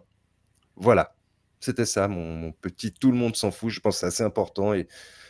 Voilà. 0.76 1.14
C'était 1.60 1.86
ça, 1.86 2.08
mon, 2.08 2.52
petit 2.52 2.92
tout 2.92 3.12
le 3.12 3.16
monde 3.16 3.36
s'en 3.36 3.50
fout. 3.50 3.70
Je 3.70 3.80
pense 3.80 3.96
que 3.96 4.00
c'est 4.00 4.06
assez 4.06 4.22
important 4.24 4.74
et 4.74 4.88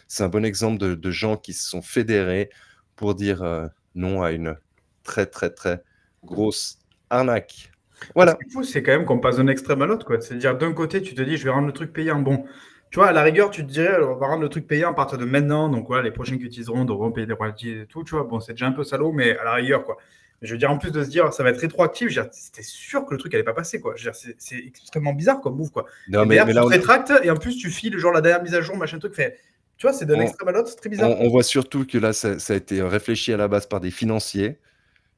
c'est 0.08 0.22
un 0.22 0.28
bon 0.28 0.44
exemple 0.44 0.78
de, 0.78 1.10
gens 1.10 1.36
qui 1.36 1.52
se 1.52 1.68
sont 1.68 1.82
fédérés 1.82 2.50
pour 2.96 3.14
dire 3.14 3.42
euh, 3.42 3.66
non 3.94 4.22
à 4.22 4.32
une 4.32 4.56
très, 5.02 5.26
très, 5.26 5.50
très 5.50 5.82
grosse 6.24 6.78
arnaque. 7.10 7.70
Voilà. 8.14 8.36
c'est 8.64 8.82
quand 8.82 8.92
même 8.92 9.04
qu'on 9.04 9.20
passe 9.20 9.36
d'un 9.36 9.46
extrême 9.46 9.82
à 9.82 9.86
l'autre. 9.86 10.18
C'est-à-dire, 10.20 10.56
d'un 10.56 10.72
côté, 10.72 11.02
tu 11.02 11.14
te 11.14 11.22
dis, 11.22 11.36
je 11.36 11.44
vais 11.44 11.50
rendre 11.50 11.66
le 11.66 11.72
truc 11.72 11.92
payant. 11.92 12.20
Bon, 12.20 12.44
tu 12.92 12.98
vois, 12.98 13.08
à 13.08 13.12
la 13.12 13.22
rigueur, 13.22 13.50
tu 13.50 13.64
te 13.64 13.72
dirais, 13.72 14.02
on 14.02 14.16
va 14.16 14.26
rendre 14.26 14.42
le 14.42 14.50
truc 14.50 14.66
payant 14.66 14.90
à 14.90 14.92
partir 14.92 15.16
de 15.16 15.24
maintenant. 15.24 15.70
Donc, 15.70 15.86
voilà, 15.86 16.02
les 16.02 16.10
prochains 16.10 16.36
qui 16.36 16.44
utiliseront 16.44 16.84
devront 16.84 17.10
payer 17.10 17.26
des 17.26 17.32
royalties 17.32 17.70
et 17.70 17.86
tout. 17.86 18.04
Tu 18.04 18.10
vois, 18.10 18.24
bon, 18.24 18.38
c'est 18.38 18.52
déjà 18.52 18.66
un 18.66 18.72
peu 18.72 18.84
salaud, 18.84 19.12
mais 19.12 19.34
à 19.38 19.44
la 19.44 19.54
rigueur, 19.54 19.84
quoi. 19.84 19.96
Je 20.42 20.52
veux 20.52 20.58
dire, 20.58 20.70
en 20.70 20.76
plus 20.76 20.90
de 20.90 21.02
se 21.02 21.08
dire, 21.08 21.32
ça 21.32 21.42
va 21.42 21.50
être 21.50 21.60
rétroactif, 21.60 22.10
c'était 22.32 22.62
sûr 22.62 23.06
que 23.06 23.14
le 23.14 23.18
truc 23.18 23.32
n'allait 23.32 23.44
pas 23.44 23.54
passer, 23.54 23.80
quoi. 23.80 23.94
C'est 24.12 24.58
extrêmement 24.58 25.14
bizarre 25.14 25.40
comme 25.40 25.56
move, 25.56 25.70
quoi. 25.70 25.86
Non, 26.08 26.26
mais, 26.26 26.36
tu 26.44 26.58
rétractes 26.58 27.14
et 27.22 27.30
en 27.30 27.36
plus, 27.36 27.56
tu 27.56 27.70
files 27.70 27.96
genre 27.96 28.12
la 28.12 28.20
dernière 28.20 28.42
mise 28.42 28.54
à 28.54 28.60
jour, 28.60 28.76
machin 28.76 28.98
truc. 28.98 29.14
Fait, 29.14 29.38
tu 29.78 29.86
vois, 29.86 29.94
c'est 29.94 30.04
d'un 30.04 30.20
extrême 30.20 30.48
à 30.48 30.52
l'autre, 30.52 30.68
c'est 30.68 30.76
très 30.76 30.90
bizarre. 30.90 31.18
On, 31.18 31.30
voit 31.30 31.44
surtout 31.44 31.86
que 31.86 31.96
là, 31.96 32.12
ça, 32.12 32.34
a 32.46 32.54
été 32.54 32.82
réfléchi 32.82 33.32
à 33.32 33.38
la 33.38 33.48
base 33.48 33.64
par 33.64 33.80
des 33.80 33.90
financiers 33.90 34.58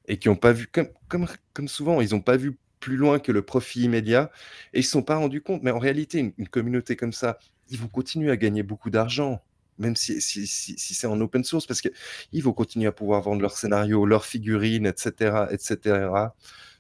et 0.07 0.17
qui 0.17 0.29
n'ont 0.29 0.37
pas 0.37 0.53
vu, 0.53 0.69
comme, 0.69 0.91
comme, 1.09 1.27
comme 1.53 1.67
souvent, 1.67 2.01
ils 2.01 2.13
n'ont 2.13 2.21
pas 2.21 2.37
vu 2.37 2.57
plus 2.85 2.97
loin 2.99 3.19
que 3.19 3.33
le 3.33 3.41
profit 3.41 3.81
immédiat 3.85 4.31
et 4.75 4.81
ils 4.81 4.83
ne 4.83 4.87
sont 4.87 5.03
pas 5.03 5.17
rendus 5.17 5.41
compte. 5.41 5.63
Mais 5.63 5.71
en 5.71 5.79
réalité, 5.79 6.35
une 6.37 6.49
communauté 6.49 6.97
comme 6.97 7.15
ça, 7.15 7.39
ils 7.71 7.79
vont 7.79 7.89
continuer 7.89 8.31
à 8.31 8.37
gagner 8.37 8.63
beaucoup 8.63 8.91
d'argent 8.91 9.43
même 9.79 9.97
si, 9.97 10.21
c'est 10.21 11.07
en 11.09 11.21
open 11.21 11.43
source, 11.43 11.67
parce 11.67 11.81
qu'ils 11.81 12.45
vont 12.45 12.53
continuer 12.53 12.87
à 12.87 12.93
pouvoir 12.93 13.23
vendre 13.23 13.43
leurs 13.43 13.57
scénarios, 13.57 14.07
leurs 14.07 14.25
figurines, 14.25 14.87
etc. 14.87 15.47
etc. 15.51 16.09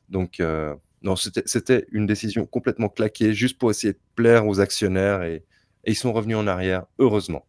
Donc, 0.08 0.38
euh, 0.38 0.76
non, 1.02 1.16
c'était 1.16 1.86
une 1.90 2.06
décision 2.06 2.46
complètement 2.46 2.88
claquée, 2.88 3.34
juste 3.34 3.58
pour 3.58 3.72
essayer 3.72 3.94
de 3.94 3.98
plaire 4.14 4.46
aux 4.46 4.60
actionnaires, 4.60 5.24
et, 5.24 5.42
ils 5.86 5.96
sont 5.96 6.12
revenus 6.12 6.36
en 6.36 6.46
arrière, 6.46 6.84
heureusement. 7.00 7.44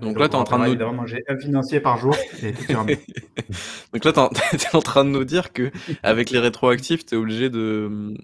Donc 0.00 0.18
là, 0.18 0.28
tu 0.28 0.34
es 0.34 0.38
en 0.38 0.44
train 0.44 0.68
de 0.68 0.74
nous... 0.74 0.92
manger 0.92 1.24
un 1.28 1.38
financier 1.38 1.80
par 1.80 1.96
jour. 1.96 2.14
Donc 3.92 4.04
là, 4.04 4.12
tu 4.12 4.56
es, 4.56 4.66
en 4.74 4.80
train 4.80 5.04
de 5.04 5.10
nous 5.10 5.24
dire 5.24 5.52
que 5.52 5.70
avec 6.02 6.30
les 6.30 6.38
rétroactifs, 6.38 7.06
tu 7.06 7.14
es 7.14 7.18
obligé 7.18 7.50
de, 7.50 8.14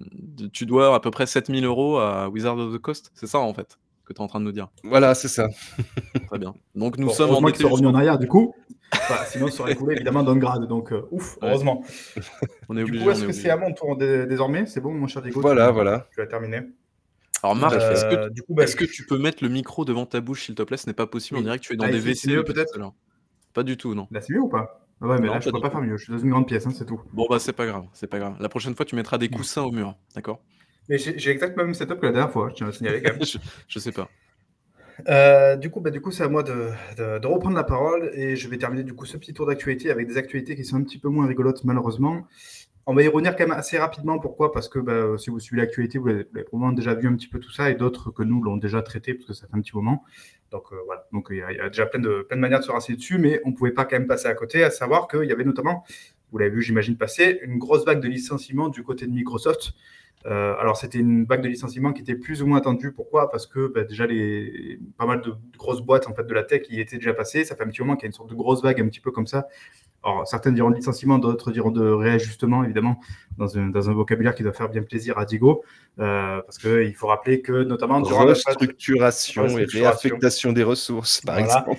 Tu 0.52 0.66
dois 0.66 0.94
à 0.94 1.00
peu 1.00 1.10
près 1.10 1.26
7000 1.26 1.64
euros 1.64 1.98
à 1.98 2.28
Wizard 2.28 2.58
of 2.58 2.74
the 2.74 2.78
Coast. 2.78 3.10
C'est 3.14 3.26
ça, 3.26 3.38
en 3.38 3.54
fait 3.54 3.78
que 4.04 4.12
tu 4.12 4.20
es 4.20 4.22
en 4.22 4.26
train 4.26 4.40
de 4.40 4.44
nous 4.44 4.52
dire. 4.52 4.68
Voilà, 4.82 5.14
c'est 5.14 5.28
ça. 5.28 5.48
Très 6.28 6.38
bien. 6.38 6.54
Donc 6.74 6.98
nous 6.98 7.08
sommes 7.10 7.30
en 7.30 7.48
été. 7.48 7.62
sont 7.62 7.70
revenus 7.70 7.90
en 7.90 7.94
arrière 7.94 8.18
du 8.18 8.28
coup. 8.28 8.54
sinon, 9.28 9.48
ça 9.48 9.62
aurait 9.62 9.74
coulé 9.74 9.94
évidemment 9.94 10.22
d'un 10.22 10.36
grade. 10.36 10.68
Donc, 10.68 10.92
euh, 10.92 11.08
ouf, 11.10 11.38
heureusement. 11.42 11.82
On 12.68 12.76
est 12.76 12.82
obligé. 12.82 12.98
Du 12.98 13.04
coup, 13.04 13.10
est-ce 13.10 13.24
que 13.24 13.32
c'est 13.32 13.50
à 13.50 13.56
mon 13.56 13.72
tour 13.72 13.96
désormais? 13.96 14.66
C'est 14.66 14.80
bon, 14.80 14.92
mon 14.92 15.06
cher 15.06 15.22
Diego 15.22 15.40
Voilà, 15.40 15.70
voilà. 15.70 16.06
Tu 16.12 16.20
as 16.20 16.26
terminé. 16.26 16.60
Alors 17.44 17.56
Marc, 17.56 17.74
est-ce 17.74 18.06
que, 18.06 18.30
du 18.30 18.42
coup, 18.42 18.54
bah, 18.54 18.64
est-ce 18.64 18.74
que 18.74 18.86
tu 18.86 19.04
peux 19.04 19.18
mettre 19.18 19.44
le 19.44 19.50
micro 19.50 19.84
devant 19.84 20.06
ta 20.06 20.22
bouche, 20.22 20.44
s'il 20.46 20.54
te 20.54 20.62
plaît? 20.62 20.78
Ce 20.78 20.86
n'est 20.86 20.94
pas 20.94 21.06
possible. 21.06 21.38
On 21.38 21.42
dirait 21.42 21.58
que 21.58 21.64
tu 21.64 21.74
es 21.74 21.76
dans 21.76 21.86
des 21.86 22.00
WC 22.00 22.42
peut-être. 22.42 22.78
Pas 23.52 23.62
du 23.62 23.76
tout, 23.76 23.94
non. 23.94 24.08
Là, 24.10 24.22
c'est 24.22 24.32
mieux 24.32 24.40
ou 24.40 24.48
pas? 24.48 24.80
Ouais, 25.02 25.20
mais 25.20 25.26
là, 25.26 25.40
je 25.40 25.50
peux 25.50 25.60
pas 25.60 25.68
faire 25.68 25.82
mieux. 25.82 25.98
Je 25.98 26.04
suis 26.04 26.12
dans 26.12 26.18
une 26.18 26.30
grande 26.30 26.46
pièce, 26.46 26.66
hein, 26.66 26.70
c'est 26.74 26.86
tout. 26.86 27.02
Bon, 27.12 27.26
bah, 27.28 27.38
c'est 27.38 27.52
pas 27.52 27.66
grave. 27.66 27.84
C'est 27.92 28.06
pas 28.06 28.18
grave. 28.18 28.36
La 28.40 28.48
prochaine 28.48 28.74
fois, 28.74 28.86
tu 28.86 28.96
mettras 28.96 29.18
des 29.18 29.28
coussins 29.28 29.62
au 29.62 29.72
mur. 29.72 29.94
D'accord? 30.14 30.40
Mais 30.88 30.96
j'ai 30.96 31.30
exactement 31.30 31.62
le 31.62 31.68
même 31.68 31.74
setup 31.74 32.00
que 32.00 32.06
la 32.06 32.12
dernière 32.12 32.32
fois. 32.32 32.48
Je 32.48 32.54
tiens 32.54 32.68
à 32.68 32.72
signaler 32.72 33.02
quand 33.02 33.12
même. 33.12 33.22
je, 33.68 33.78
sais 33.78 33.92
pas. 33.92 34.08
Euh, 35.08 35.56
du 35.56 35.70
coup, 35.70 35.80
bah, 35.80 35.90
du 35.90 36.00
coup, 36.00 36.12
c'est 36.12 36.22
à 36.22 36.28
moi 36.28 36.42
de, 36.42 36.70
de, 36.96 37.26
reprendre 37.26 37.56
la 37.56 37.64
parole 37.64 38.10
et 38.14 38.36
je 38.36 38.48
vais 38.48 38.56
terminer 38.56 38.84
du 38.84 38.94
coup 38.94 39.04
ce 39.04 39.18
petit 39.18 39.34
tour 39.34 39.46
d'actualité 39.46 39.90
avec 39.90 40.08
des 40.08 40.16
actualités 40.16 40.56
qui 40.56 40.64
sont 40.64 40.76
un 40.76 40.82
petit 40.82 40.98
peu 40.98 41.08
moins 41.08 41.26
rigolotes 41.26 41.62
malheureusement. 41.64 42.26
On 42.86 42.94
va 42.94 43.02
y 43.02 43.08
revenir 43.08 43.34
quand 43.34 43.46
même 43.46 43.56
assez 43.56 43.78
rapidement. 43.78 44.18
Pourquoi? 44.18 44.52
Parce 44.52 44.68
que 44.68 44.78
bah, 44.78 45.16
si 45.16 45.30
vous 45.30 45.40
suivez 45.40 45.62
l'actualité, 45.62 45.98
vous 45.98 46.08
avez, 46.08 46.24
probablement 46.24 46.72
déjà 46.72 46.94
vu 46.94 47.08
un 47.08 47.14
petit 47.14 47.28
peu 47.28 47.40
tout 47.40 47.50
ça 47.50 47.70
et 47.70 47.74
d'autres 47.74 48.10
que 48.10 48.22
nous 48.22 48.42
l'ont 48.42 48.58
déjà 48.58 48.82
traité 48.82 49.14
parce 49.14 49.26
que 49.26 49.32
ça 49.32 49.46
fait 49.46 49.56
un 49.56 49.60
petit 49.60 49.74
moment. 49.74 50.04
Donc 50.50 50.72
euh, 50.72 50.76
voilà. 50.84 51.06
Donc 51.12 51.28
il 51.30 51.38
y, 51.38 51.42
a 51.42 51.68
déjà 51.68 51.86
plein 51.86 52.00
de, 52.00 52.22
plein 52.28 52.36
de 52.36 52.42
manières 52.42 52.60
de 52.60 52.64
se 52.64 52.70
rasser 52.70 52.94
dessus, 52.94 53.18
mais 53.18 53.40
on 53.44 53.50
ne 53.50 53.54
pouvait 53.54 53.70
pas 53.70 53.86
quand 53.86 53.98
même 53.98 54.06
passer 54.06 54.28
à 54.28 54.34
côté, 54.34 54.62
à 54.62 54.70
savoir 54.70 55.08
qu'il 55.08 55.24
y 55.24 55.32
avait 55.32 55.44
notamment, 55.44 55.84
vous 56.30 56.38
l'avez 56.38 56.50
vu, 56.50 56.62
j'imagine 56.62 56.96
passer, 56.96 57.40
une 57.42 57.58
grosse 57.58 57.86
vague 57.86 58.00
de 58.00 58.08
licenciements 58.08 58.68
du 58.68 58.82
côté 58.82 59.06
de 59.06 59.12
Microsoft. 59.12 59.72
Euh, 60.26 60.54
alors, 60.58 60.76
c'était 60.76 60.98
une 60.98 61.24
vague 61.24 61.42
de 61.42 61.48
licenciements 61.48 61.92
qui 61.92 62.00
était 62.00 62.14
plus 62.14 62.42
ou 62.42 62.46
moins 62.46 62.58
attendue. 62.58 62.92
Pourquoi? 62.92 63.30
Parce 63.30 63.46
que 63.46 63.68
bah, 63.68 63.84
déjà, 63.84 64.06
les, 64.06 64.80
pas 64.96 65.06
mal 65.06 65.20
de 65.20 65.34
grosses 65.58 65.82
boîtes 65.82 66.08
en 66.08 66.14
fait, 66.14 66.26
de 66.26 66.32
la 66.32 66.42
tech 66.42 66.62
y 66.70 66.80
étaient 66.80 66.96
déjà 66.96 67.12
passées. 67.12 67.44
Ça 67.44 67.56
fait 67.56 67.64
un 67.64 67.68
petit 67.68 67.82
moment 67.82 67.96
qu'il 67.96 68.04
y 68.04 68.06
a 68.06 68.08
une 68.08 68.14
sorte 68.14 68.30
de 68.30 68.34
grosse 68.34 68.62
vague 68.62 68.80
un 68.80 68.88
petit 68.88 69.00
peu 69.00 69.10
comme 69.10 69.26
ça. 69.26 69.48
Alors, 70.02 70.26
certaines 70.26 70.54
diront 70.54 70.70
de 70.70 70.76
licenciement, 70.76 71.18
d'autres 71.18 71.50
diront 71.50 71.70
de 71.70 71.86
réajustement, 71.86 72.62
évidemment, 72.64 73.00
dans 73.38 73.58
un, 73.58 73.68
dans 73.68 73.88
un, 73.88 73.94
vocabulaire 73.94 74.34
qui 74.34 74.42
doit 74.42 74.52
faire 74.52 74.68
bien 74.68 74.82
plaisir 74.82 75.18
à 75.18 75.24
Digo. 75.24 75.64
Euh, 75.98 76.42
parce 76.42 76.58
qu'il 76.58 76.94
faut 76.94 77.06
rappeler 77.06 77.40
que, 77.40 77.64
notamment, 77.64 78.00
durant 78.00 78.24
la 78.24 78.34
structuration 78.34 79.46
et 79.58 79.64
réaffectation 79.64 80.52
des 80.52 80.62
ressources, 80.62 81.20
par 81.20 81.38
exemple. 81.38 81.72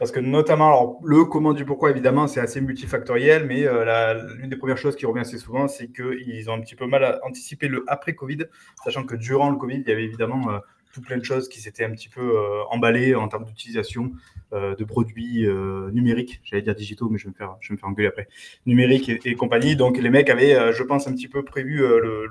Parce 0.00 0.12
que 0.12 0.18
notamment, 0.18 0.68
alors, 0.68 0.98
le 1.04 1.26
comment 1.26 1.52
du 1.52 1.66
pourquoi, 1.66 1.90
évidemment, 1.90 2.26
c'est 2.26 2.40
assez 2.40 2.62
multifactoriel, 2.62 3.44
mais 3.44 3.66
euh, 3.66 4.14
l'une 4.38 4.48
des 4.48 4.56
premières 4.56 4.78
choses 4.78 4.96
qui 4.96 5.04
revient 5.04 5.20
assez 5.20 5.36
souvent, 5.36 5.68
c'est 5.68 5.88
qu'ils 5.92 6.48
ont 6.48 6.54
un 6.54 6.60
petit 6.62 6.74
peu 6.74 6.86
mal 6.86 7.20
anticipé 7.22 7.68
le 7.68 7.84
après-Covid, 7.86 8.46
sachant 8.82 9.04
que 9.04 9.14
durant 9.14 9.50
le 9.50 9.56
Covid, 9.56 9.76
il 9.76 9.86
y 9.86 9.92
avait 9.92 10.04
évidemment 10.04 10.50
euh, 10.52 10.58
tout 10.94 11.02
plein 11.02 11.18
de 11.18 11.22
choses 11.22 11.50
qui 11.50 11.60
s'étaient 11.60 11.84
un 11.84 11.90
petit 11.90 12.08
peu 12.08 12.22
euh, 12.22 12.62
emballées 12.70 13.14
en 13.14 13.28
termes 13.28 13.44
d'utilisation 13.44 14.12
de 14.52 14.82
produits 14.82 15.46
numériques, 15.92 16.40
j'allais 16.42 16.62
dire 16.62 16.74
digitaux, 16.74 17.08
mais 17.08 17.18
je 17.18 17.26
vais 17.26 17.30
me 17.30 17.36
faire, 17.36 17.56
je 17.60 17.68
vais 17.68 17.74
me 17.74 17.78
faire 17.78 17.88
engueuler 17.88 18.08
après, 18.08 18.26
numériques 18.66 19.08
et, 19.24 19.34
compagnie. 19.36 19.76
Donc 19.76 19.96
les 19.96 20.10
mecs 20.10 20.28
avaient, 20.28 20.72
je 20.72 20.82
pense, 20.82 21.06
un 21.06 21.12
petit 21.12 21.28
peu 21.28 21.44
prévu 21.44 21.76
le, 21.76 22.26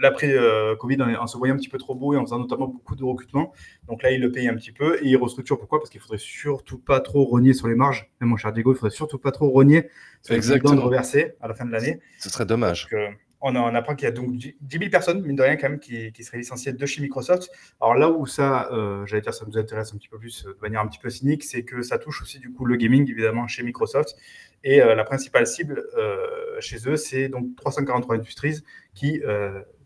l'après-Covid 0.00 1.02
en, 1.02 1.26
se 1.26 1.36
voyant 1.36 1.54
un 1.54 1.56
petit 1.58 1.68
peu 1.68 1.78
trop 1.78 1.94
beau 1.94 2.14
et 2.14 2.16
en 2.16 2.24
faisant 2.24 2.38
notamment 2.38 2.66
beaucoup 2.66 2.96
de 2.96 3.04
recrutement. 3.04 3.52
Donc 3.88 4.02
là, 4.02 4.10
il 4.10 4.20
le 4.20 4.32
paye 4.32 4.48
un 4.48 4.54
petit 4.54 4.72
peu 4.72 4.96
et 4.96 5.08
il 5.08 5.16
restructure. 5.16 5.58
Pourquoi? 5.58 5.78
Parce 5.78 5.90
qu'il 5.90 6.00
faudrait 6.00 6.18
surtout 6.18 6.78
pas 6.78 7.00
trop 7.00 7.24
rogner 7.24 7.52
sur 7.52 7.68
les 7.68 7.74
marges. 7.74 8.10
Même 8.20 8.30
mon 8.30 8.36
cher 8.36 8.52
Diego, 8.52 8.72
il 8.72 8.76
faudrait 8.76 8.90
surtout 8.90 9.18
pas 9.18 9.32
trop 9.32 9.48
rogner 9.48 9.88
sur 10.22 10.34
les 10.34 10.40
de 10.40 10.80
reversés 10.80 11.34
à 11.40 11.48
la 11.48 11.54
fin 11.54 11.64
de 11.64 11.72
l'année. 11.72 12.00
Ce 12.18 12.28
serait 12.28 12.46
dommage. 12.46 12.88
Euh, 12.92 13.08
on, 13.40 13.54
apprend 13.54 13.94
qu'il 13.94 14.04
y 14.04 14.08
a 14.08 14.12
donc 14.12 14.36
10 14.36 14.54
000 14.70 14.90
personnes, 14.90 15.22
mine 15.22 15.36
de 15.36 15.42
rien, 15.42 15.56
quand 15.56 15.70
même, 15.70 15.80
qui, 15.80 16.12
seraient 16.22 16.38
licenciées 16.38 16.72
de 16.72 16.86
chez 16.86 17.00
Microsoft. 17.00 17.50
Alors 17.80 17.94
là 17.94 18.10
où 18.10 18.26
ça, 18.26 18.70
euh, 18.72 19.06
j'allais 19.06 19.22
dire, 19.22 19.32
ça 19.32 19.46
nous 19.46 19.56
intéresse 19.56 19.94
un 19.94 19.96
petit 19.96 20.08
peu 20.08 20.18
plus 20.18 20.46
euh, 20.46 20.54
de 20.54 20.58
manière 20.60 20.80
un 20.80 20.86
petit 20.86 20.98
peu 20.98 21.08
cynique, 21.08 21.44
c'est 21.44 21.64
que 21.64 21.80
ça 21.82 21.98
touche 21.98 22.20
aussi 22.22 22.38
du 22.38 22.52
coup 22.52 22.66
le 22.66 22.76
gaming, 22.76 23.08
évidemment, 23.10 23.46
chez 23.48 23.62
Microsoft. 23.62 24.14
Et 24.62 24.76
la 24.80 25.04
principale 25.04 25.46
cible 25.46 25.82
chez 26.60 26.86
eux, 26.86 26.96
c'est 26.96 27.30
donc 27.30 27.56
343 27.56 28.16
Industries 28.16 28.58
qui 28.92 29.22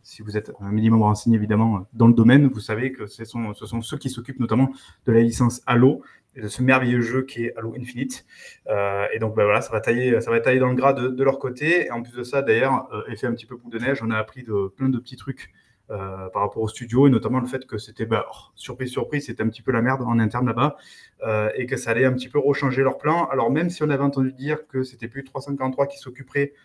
si 0.05 0.23
vous 0.23 0.37
êtes 0.37 0.53
un 0.61 0.71
minimum 0.71 1.03
renseigné 1.03 1.37
évidemment 1.37 1.87
dans 1.95 2.07
le 2.07 2.13
domaine, 2.13 2.47
vous 2.49 2.61
savez 2.61 2.93
que 2.93 3.07
ce 3.07 3.25
sont, 3.25 3.55
ce 3.55 3.67
sont 3.67 3.81
ceux 3.81 3.97
qui 3.97 4.11
s'occupent 4.11 4.39
notamment 4.39 4.71
de 5.07 5.13
la 5.13 5.21
licence 5.21 5.63
Halo 5.67 6.03
et 6.37 6.43
de 6.43 6.49
ce 6.49 6.63
merveilleux 6.63 7.01
jeu 7.01 7.23
qui 7.23 7.47
est 7.47 7.57
Halo 7.57 7.75
Infinite. 7.79 8.27
Euh, 8.69 9.07
et 9.13 9.19
donc 9.19 9.35
ben 9.35 9.45
voilà, 9.45 9.63
ça 9.63 9.73
va 9.73 9.81
tailler, 9.81 10.21
ça 10.21 10.31
va 10.31 10.41
tailler 10.41 10.61
dans 10.61 10.69
le 10.69 10.75
gras 10.75 10.93
de, 10.93 11.25
leur 11.25 11.39
côté. 11.39 11.87
Et 11.87 11.91
en 11.91 12.03
plus 12.03 12.13
de 12.13 12.23
ça, 12.23 12.43
d'ailleurs, 12.43 12.89
euh, 12.93 13.03
effet 13.11 13.27
un 13.27 13.33
petit 13.33 13.47
peu 13.47 13.57
boule 13.57 13.73
de 13.73 13.79
neige, 13.79 14.03
on 14.03 14.11
a 14.11 14.19
appris 14.19 14.43
de 14.43 14.69
plein 14.77 14.91
de 14.91 14.99
petits 14.99 15.17
trucs 15.17 15.53
euh, 15.91 16.29
par 16.31 16.43
rapport 16.43 16.63
au 16.63 16.69
studio, 16.69 17.07
et 17.07 17.11
notamment 17.11 17.41
le 17.41 17.47
fait 17.47 17.67
que 17.67 17.79
c'était, 17.79 18.07
bah, 18.07 18.27
oh, 18.31 18.37
surprise, 18.55 18.91
surprise, 18.91 19.27
c'était 19.27 19.43
un 19.43 19.49
petit 19.49 19.63
peu 19.63 19.73
la 19.73 19.83
merde 19.83 20.03
en 20.03 20.19
interne 20.19 20.47
là-bas, 20.47 20.77
et 21.57 21.65
que 21.65 21.77
ça 21.79 21.93
allait 21.93 22.05
un 22.05 22.13
petit 22.13 22.29
peu 22.29 22.39
rechanger 22.39 22.83
leur 22.83 22.99
plan. 22.99 23.27
Alors 23.29 23.51
même 23.51 23.71
si 23.71 23.83
on 23.83 23.89
avait 23.89 24.03
entendu 24.03 24.33
dire 24.33 24.67
que 24.67 24.83
c'était 24.83 25.09
plus 25.09 25.25
343 25.25 25.87
qui 25.87 25.99
s'occuperait 25.99 26.53
euh, 26.55 26.61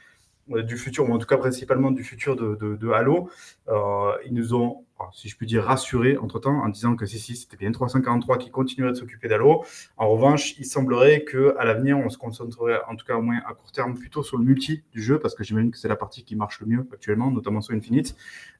du 0.50 0.78
futur, 0.78 1.10
ou 1.10 1.14
en 1.14 1.18
tout 1.18 1.28
cas 1.28 1.38
principalement 1.38 1.92
du 1.92 2.04
futur 2.04 2.36
de, 2.36 2.90
Halo. 2.92 3.30
Euh, 3.68 4.12
ils 4.26 4.34
nous 4.34 4.54
ont, 4.54 4.84
si 5.14 5.30
je 5.30 5.38
puis 5.38 5.46
dire, 5.46 5.64
rassurés 5.64 6.18
entre-temps 6.18 6.64
en 6.64 6.70
disant 6.70 6.96
que 6.96 7.06
si, 7.06 7.20
si, 7.20 7.36
c'était 7.36 7.58
bien 7.58 7.72
343 7.72 8.38
qui 8.38 8.50
continuerait 8.50 8.92
de 8.92 8.98
s'occuper 8.98 9.28
d'Halo. 9.28 9.64
En 9.98 10.10
revanche, 10.10 10.58
il 10.58 10.66
semblerait 10.66 11.24
qu'à 11.24 11.64
l'avenir, 11.64 11.98
on 11.98 12.10
se 12.10 12.18
concentrerait, 12.18 12.80
en 12.90 12.96
tout 12.96 13.06
cas 13.06 13.16
au 13.16 13.22
moins 13.22 13.40
à 13.48 13.54
court 13.54 13.72
terme, 13.72 13.96
plutôt 13.96 14.24
sur 14.24 14.38
le 14.38 14.44
multi 14.44 14.84
du 14.92 15.02
jeu, 15.02 15.20
parce 15.20 15.36
que 15.36 15.44
j'imagine 15.44 15.72
que 15.72 15.78
c'est 15.78 15.88
la 15.88 15.96
partie 15.96 16.24
qui 16.24 16.36
marche 16.36 16.60
le 16.62 16.68
mieux 16.68 16.88
actuellement, 16.92 17.32
notamment 17.32 17.62
sur 17.62 17.76
Infinite. 17.76 18.16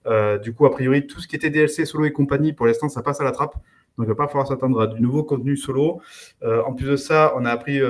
Euh, 0.06 0.38
du 0.38 0.54
coup, 0.54 0.66
a 0.66 0.72
priori, 0.72 1.08
tout 1.08 1.20
ce 1.20 1.28
qui 1.28 1.36
était 1.36 1.50
DLC, 1.50 1.86
solo 1.86 2.06
et 2.06 2.12
compagnie, 2.12 2.54
pour 2.54 2.68
l'instant, 2.68 2.90
ça 2.90 3.02
passe 3.02 3.20
à 3.20 3.24
la 3.24 3.32
trappe. 3.32 3.56
Donc, 3.98 4.06
il 4.06 4.10
va 4.10 4.16
pas 4.16 4.28
falloir 4.28 4.48
s'attendre 4.48 4.80
à 4.80 4.88
du 4.88 5.02
nouveau 5.02 5.24
contenu 5.24 5.58
solo. 5.58 6.02
en 6.42 6.74
plus 6.74 6.86
de 6.86 6.96
ça, 6.96 7.34
on 7.36 7.44
a 7.44 7.52
appris 7.52 7.82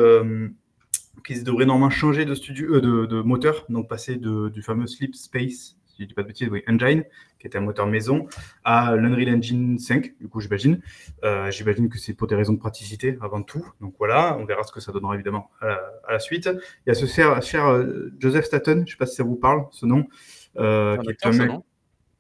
qu'ils 1.29 1.43
devraient 1.43 1.65
normalement 1.65 1.91
changer 1.91 2.25
de, 2.25 2.33
studio, 2.33 2.73
euh, 2.73 3.07
de, 3.07 3.21
moteur, 3.21 3.65
donc 3.69 3.87
passer 3.87 4.15
du 4.15 4.61
fameux 4.63 4.87
Sleep 4.87 5.13
Space, 5.13 5.75
si 5.85 5.95
je 5.99 6.03
ne 6.03 6.07
dis 6.07 6.13
pas 6.15 6.23
de 6.23 6.27
bêtises, 6.27 6.49
oui, 6.49 6.63
Engine, 6.67 7.03
qui 7.39 7.45
était 7.45 7.59
un 7.59 7.61
moteur 7.61 7.85
maison, 7.85 8.27
à 8.63 8.95
l'Unreal 8.95 9.35
Engine 9.35 9.77
5, 9.77 10.15
du 10.19 10.27
coup, 10.27 10.41
j'imagine. 10.41 10.81
Euh, 11.23 11.51
j'imagine 11.51 11.87
que 11.87 11.99
c'est 11.99 12.15
pour 12.15 12.25
des 12.25 12.33
raisons 12.33 12.53
de 12.53 12.59
praticité 12.59 13.19
avant 13.21 13.43
tout. 13.43 13.63
Donc 13.79 13.93
voilà, 13.99 14.37
on 14.39 14.45
verra 14.45 14.63
ce 14.63 14.71
que 14.71 14.79
ça 14.79 14.91
donnera 14.91 15.13
évidemment 15.13 15.51
à 15.61 16.11
la, 16.11 16.19
suite. 16.19 16.49
Il 16.87 16.89
y 16.89 16.91
a 16.91 16.95
ce 16.95 17.05
cher, 17.05 17.39
cher 17.43 17.67
euh, 17.67 18.11
Joseph 18.17 18.45
Staten, 18.45 18.79
je 18.79 18.81
ne 18.81 18.87
sais 18.87 18.97
pas 18.97 19.05
si 19.05 19.15
ça 19.15 19.23
vous 19.23 19.35
parle, 19.35 19.65
ce 19.69 19.85
nom. 19.85 20.05
qui 20.55 20.59
est 20.59 21.25
un 21.25 21.61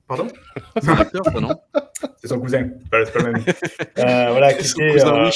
Pardon 0.09 0.27
C'est 0.81 0.89
un 0.89 0.95
acteur, 0.95 1.23
ça, 1.23 1.39
non 1.39 1.49
C'est 2.17 2.27
son 2.27 2.39
cousin, 2.39 2.67
c'est 2.81 3.13
pas, 3.13 3.19
le 3.19 3.31
même. 3.31 3.43
Euh, 3.99 4.31
voilà, 4.31 4.53
qui 4.53 4.65
était, 4.71 5.05
euh, 5.05 5.29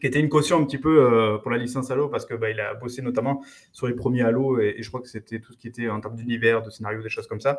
qui 0.00 0.06
était, 0.06 0.20
une 0.20 0.30
caution 0.30 0.58
un 0.58 0.64
petit 0.64 0.78
peu 0.78 1.04
euh, 1.04 1.36
pour 1.36 1.50
la 1.50 1.58
licence 1.58 1.90
Halo 1.90 2.08
parce 2.08 2.24
que 2.24 2.32
bah, 2.32 2.48
il 2.48 2.58
a 2.60 2.72
bossé 2.72 3.02
notamment 3.02 3.44
sur 3.72 3.86
les 3.88 3.92
premiers 3.92 4.22
Halo 4.22 4.58
et, 4.58 4.76
je 4.78 4.88
crois 4.88 5.02
que 5.02 5.08
c'était 5.08 5.38
tout 5.38 5.52
ce 5.52 5.58
qui 5.58 5.68
était 5.68 5.90
en 5.90 6.00
termes 6.00 6.16
d'univers, 6.16 6.62
de 6.62 6.70
scénario, 6.70 7.02
des 7.02 7.10
choses 7.10 7.26
comme 7.26 7.42
ça. 7.42 7.58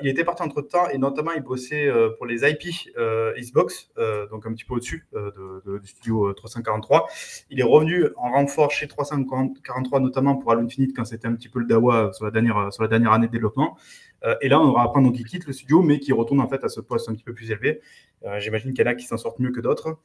il 0.00 0.06
était 0.06 0.22
parti 0.22 0.44
entre 0.44 0.62
temps 0.62 0.88
et 0.90 0.98
notamment 0.98 1.32
il 1.32 1.42
bossait 1.42 1.90
pour 2.18 2.26
les 2.26 2.48
IP 2.48 2.92
Xbox, 3.36 3.90
donc 4.30 4.46
un 4.46 4.52
petit 4.52 4.64
peu 4.64 4.74
au-dessus 4.74 5.08
de, 5.12 5.78
du 5.78 5.88
studio 5.88 6.32
343. 6.34 7.08
Il 7.50 7.58
est 7.58 7.64
revenu 7.64 8.04
en 8.16 8.30
renfort 8.30 8.70
chez 8.70 8.86
343 8.86 9.98
notamment 9.98 10.36
pour 10.36 10.52
Halo 10.52 10.60
Infinite 10.60 10.94
quand 10.94 11.04
c'était 11.04 11.26
un 11.26 11.34
petit 11.34 11.48
peu 11.48 11.58
le 11.58 11.66
Dawa 11.66 12.12
sur 12.12 12.24
la 12.24 12.30
dernière, 12.30 12.72
sur 12.72 12.84
la 12.84 12.88
dernière 12.88 13.10
année 13.10 13.26
de 13.26 13.32
développement. 13.32 13.76
Euh, 14.24 14.34
et 14.40 14.48
là, 14.48 14.60
on 14.60 14.64
aura 14.64 14.84
apprendre 14.84 15.12
qu'il 15.12 15.26
quitte 15.26 15.46
le 15.46 15.52
studio, 15.52 15.82
mais 15.82 15.98
qui 15.98 16.12
retourne 16.12 16.40
en 16.40 16.48
fait 16.48 16.62
à 16.64 16.68
ce 16.68 16.80
poste 16.80 17.08
un 17.08 17.14
petit 17.14 17.24
peu 17.24 17.34
plus 17.34 17.50
élevé. 17.50 17.80
Euh, 18.24 18.38
j'imagine 18.40 18.72
qu'il 18.72 18.84
y 18.84 18.88
en 18.88 18.90
a 18.90 18.94
qui 18.94 19.06
s'en 19.06 19.16
sortent 19.16 19.38
mieux 19.38 19.50
que 19.50 19.60
d'autres. 19.60 19.98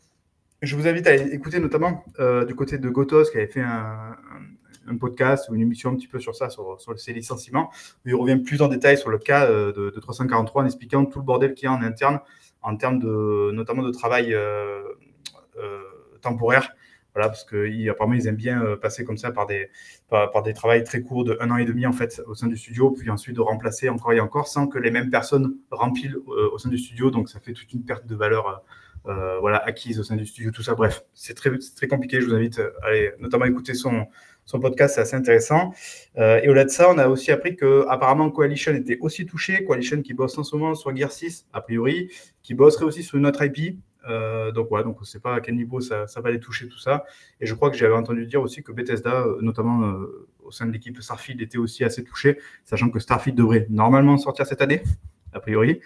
Je 0.61 0.75
vous 0.75 0.87
invite 0.87 1.07
à 1.07 1.15
écouter 1.15 1.59
notamment 1.59 2.03
euh, 2.19 2.45
du 2.45 2.53
côté 2.53 2.77
de 2.77 2.89
Gotos, 2.89 3.31
qui 3.31 3.37
avait 3.37 3.47
fait 3.47 3.61
un, 3.61 4.17
podcast 4.99 5.47
ou 5.49 5.55
une 5.55 5.61
émission 5.61 5.91
un 5.91 5.95
petit 5.95 6.07
peu 6.07 6.19
sur 6.19 6.35
ça, 6.35 6.49
sur, 6.49 6.81
sur 6.81 6.99
ses 6.99 7.13
licenciements, 7.13 7.71
il 8.03 8.13
revient 8.13 8.35
plus 8.35 8.61
en 8.61 8.67
détail 8.67 8.97
sur 8.97 9.09
le 9.09 9.19
cas 9.19 9.47
de, 9.47 9.89
343 10.01 10.63
en 10.63 10.65
expliquant 10.65 11.05
tout 11.05 11.19
le 11.19 11.23
bordel 11.23 11.53
qu'il 11.53 11.67
y 11.67 11.69
a 11.69 11.71
en 11.71 11.81
interne, 11.81 12.19
en 12.61 12.75
termes 12.75 12.99
de, 12.99 13.51
notamment 13.53 13.83
de 13.83 13.91
travail 13.91 14.35
temporaire 16.19 16.75
voilà, 17.13 17.27
parce 17.27 17.43
qu'apparemment, 17.43 18.15
ils 18.15 18.27
aiment 18.27 18.35
bien 18.35 18.63
euh, 18.63 18.77
passer 18.77 19.03
comme 19.03 19.17
ça 19.17 19.31
par 19.31 19.45
des, 19.45 19.69
par, 20.09 20.43
des 20.43 20.53
travails 20.53 20.83
très 20.83 21.01
courts 21.01 21.25
de 21.25 21.37
un 21.41 21.51
an 21.51 21.57
et 21.57 21.65
demi 21.65 21.85
en 21.85 21.91
fait 21.91 22.21
au 22.27 22.35
sein 22.35 22.47
du 22.47 22.57
studio, 22.57 22.91
puis 22.91 23.09
ensuite 23.09 23.35
de 23.35 23.41
remplacer 23.41 23.89
encore 23.89 24.13
et 24.13 24.19
encore 24.19 24.47
sans 24.47 24.67
que 24.67 24.79
les 24.79 24.91
mêmes 24.91 25.09
personnes 25.09 25.55
remplissent 25.71 26.15
euh, 26.15 26.49
au 26.53 26.57
sein 26.57 26.69
du 26.69 26.77
studio. 26.77 27.11
Donc 27.11 27.29
ça 27.29 27.39
fait 27.39 27.53
toute 27.53 27.71
une 27.73 27.83
perte 27.83 28.07
de 28.07 28.15
valeur 28.15 28.63
euh, 29.07 29.39
voilà, 29.39 29.57
acquise 29.57 29.99
au 29.99 30.03
sein 30.03 30.15
du 30.15 30.25
studio, 30.25 30.51
tout 30.51 30.63
ça. 30.63 30.73
Bref, 30.75 31.03
c'est 31.13 31.33
très, 31.33 31.51
très 31.75 31.87
compliqué. 31.87 32.21
Je 32.21 32.27
vous 32.27 32.33
invite 32.33 32.59
à 32.59 32.87
aller 32.87 33.11
notamment 33.19 33.45
écouter 33.45 33.73
son, 33.73 34.05
son 34.45 34.59
podcast, 34.59 34.95
c'est 34.95 35.01
assez 35.01 35.15
intéressant. 35.15 35.73
et 36.15 36.47
au-delà 36.47 36.65
de 36.65 36.69
ça, 36.69 36.89
on 36.89 36.97
a 36.97 37.07
aussi 37.07 37.31
appris 37.31 37.55
que 37.55 37.85
apparemment 37.89 38.29
Coalition 38.29 38.73
était 38.73 38.99
aussi 39.01 39.25
touché. 39.25 39.65
Coalition 39.65 40.01
qui 40.01 40.13
bosse 40.13 40.37
en 40.37 40.43
ce 40.43 40.55
moment 40.55 40.75
sur 40.75 40.95
Gear 40.95 41.11
6, 41.11 41.47
a 41.51 41.61
priori, 41.61 42.09
qui 42.41 42.53
bosserait 42.53 42.85
aussi 42.85 43.03
sur 43.03 43.17
une 43.17 43.25
autre 43.25 43.43
IP. 43.43 43.77
Euh, 44.09 44.51
donc 44.51 44.71
ouais, 44.71 44.83
donc 44.83 44.97
on 44.97 45.01
ne 45.01 45.05
sait 45.05 45.19
pas 45.19 45.35
à 45.35 45.41
quel 45.41 45.55
niveau 45.55 45.79
ça, 45.79 46.05
va 46.05 46.29
aller 46.29 46.39
toucher 46.39 46.67
tout 46.67 46.79
ça. 46.79 47.05
Et 47.39 47.45
je 47.45 47.53
crois 47.53 47.69
que 47.69 47.77
j'avais 47.77 47.93
entendu 47.93 48.25
dire 48.25 48.41
aussi 48.41 48.63
que 48.63 48.71
Bethesda, 48.71 49.21
euh, 49.21 49.37
notamment 49.41 49.83
euh, 49.83 50.27
au 50.43 50.51
sein 50.51 50.65
de 50.65 50.71
l'équipe 50.71 50.99
Starfield, 51.01 51.41
était 51.41 51.57
aussi 51.57 51.83
assez 51.83 52.03
touché, 52.03 52.39
sachant 52.63 52.89
que 52.89 52.99
Starfield 52.99 53.37
devrait 53.37 53.67
normalement 53.69 54.17
sortir 54.17 54.45
cette 54.45 54.61
année. 54.61 54.83
a 55.33 55.39
priori. 55.39 55.79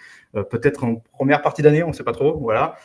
Peut-être 0.50 0.82
en 0.82 0.96
première 0.96 1.40
partie 1.40 1.62
d'année, 1.62 1.84
on 1.84 1.88
ne 1.88 1.92
sait 1.92 2.02
pas 2.02 2.12
trop. 2.12 2.36
Voilà. 2.40 2.76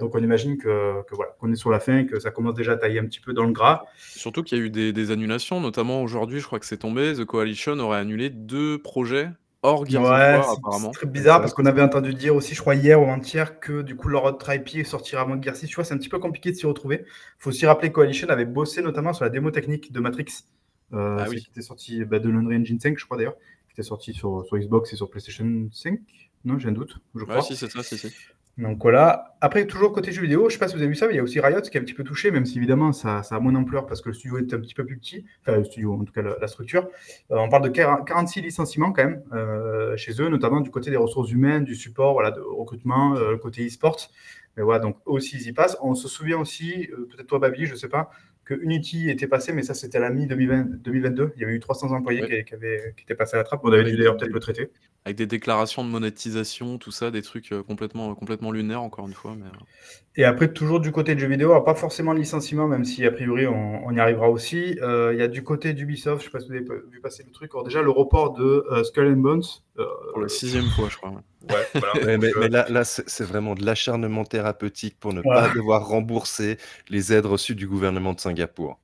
donc 0.00 0.16
on 0.16 0.18
imagine 0.18 0.58
que, 0.58 1.04
voilà, 1.12 1.30
qu'on 1.38 1.52
est 1.52 1.56
sur 1.56 1.70
la 1.70 1.78
fin 1.78 1.98
et 1.98 2.06
que 2.06 2.18
ça 2.18 2.32
commence 2.32 2.54
déjà 2.54 2.72
à 2.72 2.76
tailler 2.76 2.98
un 2.98 3.06
petit 3.06 3.20
peu 3.20 3.32
dans 3.32 3.44
le 3.44 3.52
gras. 3.52 3.84
Surtout 3.96 4.42
qu'il 4.42 4.58
y 4.58 4.60
a 4.60 4.64
eu 4.64 4.70
des 4.70 5.10
annulations, 5.12 5.60
notamment 5.60 6.02
aujourd'hui, 6.02 6.40
je 6.40 6.46
crois 6.46 6.58
que 6.58 6.66
c'est 6.66 6.78
tombé. 6.78 7.14
The 7.14 7.24
Coalition 7.24 7.78
aurait 7.78 7.98
annulé 7.98 8.30
deux 8.30 8.78
projets 8.78 9.30
hors 9.62 9.86
Gears 9.86 10.02
ouais, 10.02 10.40
apparemment. 10.58 10.92
C'est 10.92 10.98
très 10.98 11.06
bizarre 11.06 11.40
parce 11.40 11.54
qu'on 11.54 11.66
avait 11.66 11.82
entendu 11.82 12.14
dire 12.14 12.34
aussi, 12.34 12.54
je 12.54 12.60
crois, 12.60 12.74
hier 12.74 13.00
ou 13.00 13.04
avant-hier, 13.04 13.60
que 13.60 13.82
du 13.82 13.96
coup, 13.96 14.08
leur 14.08 14.36
Tripe 14.38 14.84
sortira 14.84 15.22
avant 15.22 15.40
Gears 15.40 15.56
6. 15.56 15.68
Tu 15.68 15.74
vois, 15.76 15.84
c'est 15.84 15.94
un 15.94 15.98
petit 15.98 16.08
peu 16.08 16.18
compliqué 16.18 16.50
de 16.50 16.56
s'y 16.56 16.66
retrouver. 16.66 17.04
Il 17.06 17.38
faut 17.38 17.50
aussi 17.50 17.66
rappeler 17.66 17.88
que 17.88 17.94
Coalition 17.94 18.28
avait 18.28 18.44
bossé 18.44 18.82
notamment 18.82 19.12
sur 19.12 19.24
la 19.24 19.30
démo 19.30 19.50
technique 19.50 19.92
de 19.92 20.00
Matrix, 20.00 20.44
euh, 20.92 21.16
ah 21.18 21.26
qui 21.26 21.48
était 21.50 21.62
sorti 21.62 22.04
bah, 22.04 22.18
de 22.18 22.28
l'Unreal 22.28 22.60
Engine 22.60 22.80
5, 22.80 22.98
je 22.98 23.04
crois 23.04 23.16
d'ailleurs, 23.16 23.36
qui 23.66 23.72
était 23.72 23.82
sorti 23.82 24.12
sur, 24.12 24.44
sur 24.46 24.58
Xbox 24.58 24.92
et 24.92 24.96
sur 24.96 25.08
PlayStation 25.08 25.68
5. 25.72 25.98
Non, 26.44 26.58
j'ai 26.58 26.68
un 26.68 26.72
doute, 26.72 26.98
je 27.14 27.24
crois. 27.24 27.36
Ouais, 27.36 27.42
si, 27.42 27.56
c'est 27.56 27.70
ça. 27.70 27.80
Donc 28.58 28.82
voilà. 28.82 29.34
Après, 29.40 29.66
toujours 29.66 29.92
côté 29.92 30.12
jeux 30.12 30.22
vidéo, 30.22 30.48
je 30.48 30.54
sais 30.54 30.58
pas 30.58 30.68
si 30.68 30.74
vous 30.74 30.82
avez 30.82 30.88
vu 30.88 30.94
ça, 30.94 31.06
mais 31.06 31.14
il 31.14 31.16
y 31.16 31.20
a 31.20 31.22
aussi 31.22 31.40
Riot 31.40 31.62
qui 31.62 31.76
est 31.76 31.80
un 31.80 31.84
petit 31.84 31.94
peu 31.94 32.04
touché, 32.04 32.30
même 32.30 32.44
si 32.44 32.58
évidemment 32.58 32.92
ça, 32.92 33.22
ça 33.22 33.36
a 33.36 33.40
moins 33.40 33.52
d'ampleur 33.52 33.86
parce 33.86 34.02
que 34.02 34.10
le 34.10 34.14
studio 34.14 34.38
est 34.38 34.52
un 34.52 34.60
petit 34.60 34.74
peu 34.74 34.84
plus 34.84 34.98
petit. 34.98 35.24
Enfin, 35.40 35.58
le 35.58 35.64
studio, 35.64 35.94
en 35.94 36.04
tout 36.04 36.12
cas 36.12 36.22
la, 36.22 36.46
structure. 36.48 36.86
Euh, 37.30 37.38
on 37.38 37.48
parle 37.48 37.64
de 37.64 37.70
46 37.70 38.42
licenciements 38.42 38.92
quand 38.92 39.04
même 39.04 39.22
euh, 39.32 39.96
chez 39.96 40.20
eux, 40.20 40.28
notamment 40.28 40.60
du 40.60 40.70
côté 40.70 40.90
des 40.90 40.98
ressources 40.98 41.30
humaines, 41.30 41.64
du 41.64 41.74
support, 41.74 42.12
voilà, 42.12 42.30
de 42.30 42.40
recrutement, 42.40 43.16
euh, 43.16 43.36
côté 43.38 43.66
e-sport. 43.66 43.96
Mais 44.56 44.62
voilà, 44.62 44.80
donc 44.80 44.98
aussi 45.06 45.36
ils 45.36 45.48
y 45.48 45.52
passent. 45.52 45.78
On 45.80 45.94
se 45.94 46.06
souvient 46.06 46.38
aussi, 46.38 46.90
peut-être 47.10 47.26
toi 47.26 47.38
Babi, 47.38 47.64
je 47.64 47.74
sais 47.74 47.88
pas, 47.88 48.10
que 48.44 48.52
Unity 48.52 49.08
était 49.08 49.26
passé, 49.26 49.54
mais 49.54 49.62
ça 49.62 49.72
c'était 49.72 49.96
à 49.96 50.02
la 50.02 50.10
mi-2022. 50.10 51.32
Il 51.36 51.40
y 51.40 51.44
avait 51.44 51.54
eu 51.54 51.60
300 51.60 51.90
employés 51.92 52.20
qui, 52.20 52.44
qui, 52.44 52.54
avaient, 52.54 52.92
qui 52.98 53.04
étaient 53.04 53.14
passés 53.14 53.36
à 53.36 53.38
la 53.38 53.44
trappe. 53.44 53.60
On 53.64 53.72
avait 53.72 53.84
dû 53.84 53.96
d'ailleurs 53.96 54.18
peut-être 54.18 54.32
le 54.32 54.40
traiter. 54.40 54.70
Avec 55.04 55.16
des 55.16 55.26
déclarations 55.26 55.84
de 55.84 55.88
monétisation, 55.88 56.78
tout 56.78 56.92
ça, 56.92 57.10
des 57.10 57.22
trucs 57.22 57.50
euh, 57.50 57.64
complètement, 57.64 58.14
complètement 58.14 58.52
lunaires, 58.52 58.82
encore 58.82 59.08
une 59.08 59.14
fois. 59.14 59.34
Mais... 59.36 59.46
Euh. 59.46 59.64
Et 60.14 60.24
après, 60.24 60.52
toujours 60.52 60.78
du 60.78 60.92
côté 60.92 61.14
de 61.16 61.20
jeux 61.20 61.26
vidéo, 61.26 61.60
pas 61.62 61.74
forcément 61.74 62.12
le 62.12 62.20
licenciement, 62.20 62.68
même 62.68 62.84
si 62.84 63.04
a 63.04 63.10
priori 63.10 63.46
on, 63.48 63.90
y 63.90 63.98
arrivera 63.98 64.30
aussi. 64.30 64.78
Euh, 64.80 65.12
il 65.12 65.18
y 65.18 65.22
a 65.22 65.28
du 65.28 65.42
côté 65.42 65.72
d'Ubisoft, 65.72 66.22
je 66.22 66.28
ne 66.28 66.30
sais 66.30 66.30
pas 66.30 66.40
si 66.40 66.48
vous 66.48 66.54
avez 66.54 66.82
vu 66.90 67.00
passer 67.00 67.24
le 67.26 67.32
truc. 67.32 67.50
Alors, 67.52 67.64
déjà, 67.64 67.82
le 67.82 67.90
report 67.90 68.34
de 68.34 68.64
Skull 68.84 69.08
and 69.08 69.16
Bones. 69.16 69.42
pour 70.12 70.20
la 70.20 70.28
sixième 70.28 70.66
fois, 70.66 70.88
je 70.88 70.96
crois. 70.98 71.14
Ouais, 71.50 72.18
mais, 72.18 72.48
là, 72.48 72.66
là 72.68 72.84
c'est 72.84 73.24
vraiment 73.24 73.54
de 73.56 73.64
l'acharnement 73.64 74.24
thérapeutique 74.24 74.96
pour 75.00 75.12
ne 75.12 75.22
pas 75.22 75.48
devoir 75.48 75.88
rembourser 75.88 76.58
les 76.88 77.12
aides 77.12 77.26
reçues 77.26 77.56
du 77.56 77.66
gouvernement 77.66 78.12
de 78.12 78.20
Singapour 78.20 78.78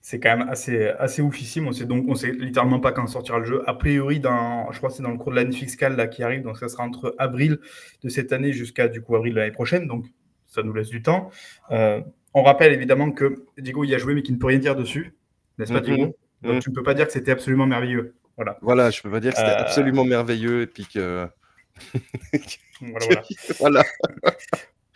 c'est 0.00 0.20
quand 0.20 0.36
même 0.36 0.48
assez, 0.48 0.88
assez 0.98 1.22
oufissime. 1.22 1.68
On 1.68 1.72
sait 1.72 1.84
donc, 1.84 2.04
on 2.08 2.14
sait 2.14 2.32
littéralement 2.32 2.80
pas 2.80 2.92
quand 2.92 3.06
sortira 3.06 3.38
le 3.38 3.44
jeu. 3.44 3.62
A 3.66 3.74
priori, 3.74 4.20
dans, 4.20 4.70
je 4.72 4.78
crois 4.78 4.90
que 4.90 4.96
c'est 4.96 5.02
dans 5.02 5.10
le 5.10 5.18
cours 5.18 5.30
de 5.30 5.36
l'année 5.36 5.52
fiscale 5.52 5.96
là, 5.96 6.06
qui 6.06 6.22
arrive, 6.22 6.42
donc 6.42 6.58
ça 6.58 6.68
sera 6.68 6.84
entre 6.84 7.14
avril 7.18 7.58
de 8.02 8.08
cette 8.08 8.32
année 8.32 8.52
jusqu'à 8.52 8.88
du 8.88 9.00
coup 9.00 9.16
avril 9.16 9.34
de 9.34 9.38
l'année 9.38 9.52
prochaine, 9.52 9.86
donc 9.86 10.06
ça 10.46 10.62
nous 10.62 10.72
laisse 10.72 10.88
du 10.88 11.02
temps. 11.02 11.30
Euh, 11.70 12.00
on 12.34 12.42
rappelle 12.42 12.72
évidemment 12.72 13.10
que 13.10 13.44
Diego 13.58 13.84
y 13.84 13.94
a 13.94 13.98
joué 13.98 14.14
mais 14.14 14.22
qu'il 14.22 14.34
ne 14.34 14.40
peut 14.40 14.48
rien 14.48 14.58
dire 14.58 14.76
dessus, 14.76 15.14
n'est-ce 15.58 15.72
pas. 15.72 15.80
Diego? 15.80 16.16
Donc 16.42 16.62
tu 16.62 16.70
ne 16.70 16.74
peux 16.74 16.82
pas 16.82 16.94
dire 16.94 17.06
que 17.06 17.12
c'était 17.12 17.30
absolument 17.30 17.66
merveilleux. 17.66 18.14
Voilà. 18.36 18.58
Voilà, 18.62 18.90
je 18.90 19.00
peux 19.02 19.10
pas 19.10 19.20
dire 19.20 19.32
que 19.32 19.38
c'était 19.38 19.50
euh, 19.50 19.60
absolument 19.60 20.04
merveilleux 20.04 20.62
et 20.62 20.66
puis 20.66 20.86
que. 20.86 21.28
voilà. 22.80 23.06
voilà. 23.60 23.82
voilà. 24.22 24.32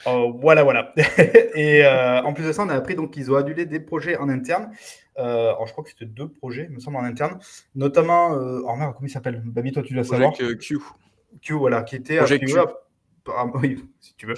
Oh, 0.06 0.32
voilà, 0.40 0.62
voilà. 0.62 0.92
et 1.54 1.84
euh, 1.84 2.22
en 2.22 2.32
plus 2.32 2.44
de 2.44 2.52
ça, 2.52 2.64
on 2.64 2.68
a 2.68 2.74
appris 2.74 2.94
donc 2.94 3.10
qu'ils 3.10 3.32
ont 3.32 3.36
annulé 3.36 3.66
des 3.66 3.80
projets 3.80 4.16
en 4.16 4.28
interne. 4.28 4.70
Euh, 5.18 5.48
alors, 5.48 5.66
je 5.66 5.72
crois 5.72 5.82
que 5.82 5.90
c'était 5.90 6.06
deux 6.06 6.28
projets, 6.28 6.66
il 6.68 6.76
me 6.76 6.80
semble, 6.80 6.96
en 6.96 7.04
interne. 7.04 7.38
Notamment, 7.74 8.34
euh, 8.34 8.60
oh 8.64 8.76
merde, 8.76 8.94
comment 8.94 9.06
il 9.06 9.10
s'appelle? 9.10 9.42
Babi, 9.44 9.72
toi, 9.72 9.82
tu 9.82 9.94
dois 9.94 10.04
savoir. 10.04 10.32
Q. 10.32 10.78
Q, 11.42 11.52
voilà, 11.54 11.82
qui 11.82 11.96
était. 11.96 12.18
Projet 12.18 12.38
Q. 12.38 12.54
oui, 13.54 13.84
si 14.00 14.14
tu 14.14 14.26
veux. 14.26 14.34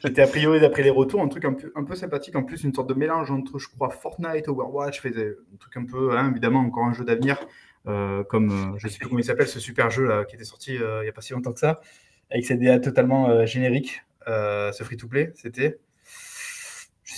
qui 0.00 0.08
était 0.08 0.22
a 0.22 0.26
priori, 0.26 0.60
d'après 0.60 0.82
les 0.82 0.90
retours, 0.90 1.22
un 1.22 1.28
truc 1.28 1.44
un 1.44 1.52
peu, 1.52 1.72
un 1.76 1.84
peu 1.84 1.94
sympathique. 1.94 2.34
En 2.34 2.42
plus, 2.42 2.64
une 2.64 2.74
sorte 2.74 2.88
de 2.88 2.94
mélange 2.94 3.30
entre, 3.30 3.60
je 3.60 3.68
crois, 3.68 3.90
Fortnite, 3.90 4.48
Overwatch, 4.48 5.00
faisait 5.00 5.36
un 5.54 5.56
truc 5.56 5.76
un 5.76 5.84
peu, 5.84 6.18
hein, 6.18 6.30
évidemment, 6.32 6.60
encore 6.60 6.84
un 6.84 6.92
jeu 6.94 7.04
d'avenir. 7.04 7.38
comme, 7.84 8.74
je 8.76 8.86
ne 8.86 8.90
sais 8.90 8.98
plus 8.98 9.06
comment 9.06 9.20
il 9.20 9.24
s'appelle, 9.24 9.46
ce 9.46 9.60
super 9.60 9.88
jeu 9.90 10.04
là, 10.04 10.24
qui 10.24 10.34
était 10.34 10.44
sorti 10.44 10.74
il 10.74 11.02
n'y 11.02 11.08
a 11.08 11.12
pas 11.12 11.20
si 11.20 11.32
longtemps 11.32 11.52
que 11.52 11.60
ça, 11.60 11.80
avec 12.28 12.44
ses 12.44 12.56
DA 12.56 12.80
totalement 12.80 13.46
génériques. 13.46 14.02
Euh, 14.02 14.11
ce 14.26 14.82
free-to-play, 14.82 15.32
c'était 15.34 15.78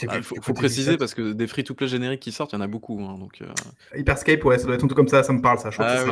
il 0.02 0.08
ah, 0.10 0.22
faut, 0.22 0.54
préciser 0.54 0.96
parce 0.96 1.14
que 1.14 1.32
des 1.32 1.46
free-to-play 1.46 1.88
génériques 1.88 2.20
qui 2.20 2.32
sortent, 2.32 2.52
il 2.52 2.56
y 2.56 2.58
en 2.58 2.62
a 2.62 2.66
beaucoup. 2.66 3.00
Hein, 3.00 3.18
donc, 3.18 3.40
euh... 3.42 3.98
Hyperscape, 3.98 4.44
ouais, 4.44 4.58
ça 4.58 4.66
doit 4.66 4.74
être 4.74 4.84
un 4.84 4.88
truc 4.88 4.96
comme 4.96 5.08
ça, 5.08 5.22
ça 5.22 5.32
me 5.32 5.40
parle, 5.40 5.58
ça. 5.58 5.70
Ah 5.78 6.04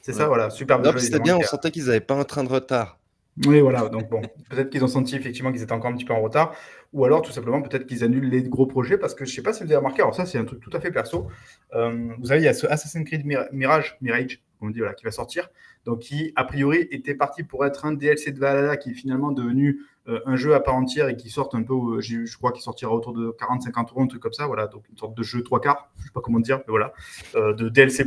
c'est 0.00 0.12
ça, 0.12 0.26
voilà, 0.26 0.50
super. 0.50 0.80
C'était 0.98 1.20
bien, 1.20 1.36
on 1.36 1.42
sentait 1.42 1.70
qu'ils 1.70 1.86
n'avaient 1.86 2.00
pas 2.00 2.14
un 2.14 2.24
train 2.24 2.44
de 2.44 2.48
retard. 2.48 2.98
Oui, 3.46 3.60
voilà, 3.60 3.88
donc 3.88 4.08
bon, 4.10 4.22
peut-être 4.50 4.70
qu'ils 4.70 4.84
ont 4.84 4.88
senti 4.88 5.16
effectivement 5.16 5.50
qu'ils 5.50 5.62
étaient 5.62 5.72
encore 5.72 5.90
un 5.90 5.96
petit 5.96 6.04
peu 6.04 6.12
en 6.12 6.20
retard, 6.20 6.54
ou 6.92 7.04
alors 7.04 7.20
tout 7.20 7.32
simplement 7.32 7.60
peut-être 7.62 7.84
qu'ils 7.84 8.04
annulent 8.04 8.28
les 8.28 8.44
gros 8.44 8.66
projets, 8.66 8.96
parce 8.96 9.12
que 9.12 9.24
je 9.24 9.32
ne 9.32 9.34
sais 9.34 9.42
pas 9.42 9.52
si 9.52 9.64
vous 9.64 9.70
avez 9.70 9.76
remarqué, 9.76 10.02
alors 10.02 10.14
ça 10.14 10.24
c'est 10.24 10.38
un 10.38 10.44
truc 10.44 10.60
tout 10.60 10.70
à 10.72 10.78
fait 10.78 10.92
perso, 10.92 11.26
euh, 11.74 12.10
vous 12.16 12.26
savez, 12.26 12.42
il 12.42 12.44
y 12.44 12.48
a 12.48 12.54
ce 12.54 12.68
Assassin's 12.68 13.04
Creed 13.04 13.26
Mirage, 13.26 13.98
Mirage, 14.00 14.40
on 14.60 14.70
dit, 14.70 14.78
voilà, 14.78 14.94
qui 14.94 15.04
va 15.04 15.10
sortir, 15.10 15.48
donc 15.84 16.00
qui 16.00 16.32
a 16.36 16.44
priori 16.44 16.88
était 16.90 17.14
parti 17.14 17.42
pour 17.42 17.64
être 17.66 17.84
un 17.84 17.92
DLC 17.92 18.32
de 18.32 18.38
Valhalla, 18.38 18.76
qui 18.76 18.90
est 18.90 18.94
finalement 18.94 19.32
devenu 19.32 19.80
euh, 20.06 20.20
un 20.26 20.36
jeu 20.36 20.54
à 20.54 20.60
part 20.60 20.74
entière 20.74 21.08
et 21.08 21.16
qui 21.16 21.30
sortent 21.30 21.54
un 21.54 21.62
peu, 21.62 21.72
euh, 21.72 22.00
je 22.00 22.36
crois 22.36 22.52
qu'il 22.52 22.62
sortira 22.62 22.92
autour 22.92 23.14
de 23.14 23.34
40-50 23.40 23.90
euros, 23.90 24.02
un 24.02 24.06
truc 24.06 24.20
comme 24.20 24.34
ça, 24.34 24.46
voilà, 24.46 24.66
donc 24.66 24.84
une 24.90 24.98
sorte 24.98 25.16
de 25.16 25.22
jeu 25.22 25.42
trois 25.42 25.62
quarts, 25.62 25.90
je 25.98 26.04
sais 26.04 26.10
pas 26.12 26.20
comment 26.20 26.40
dire, 26.40 26.58
mais 26.58 26.70
voilà, 26.70 26.92
euh, 27.36 27.54
de 27.54 27.70
DLC++, 27.70 28.04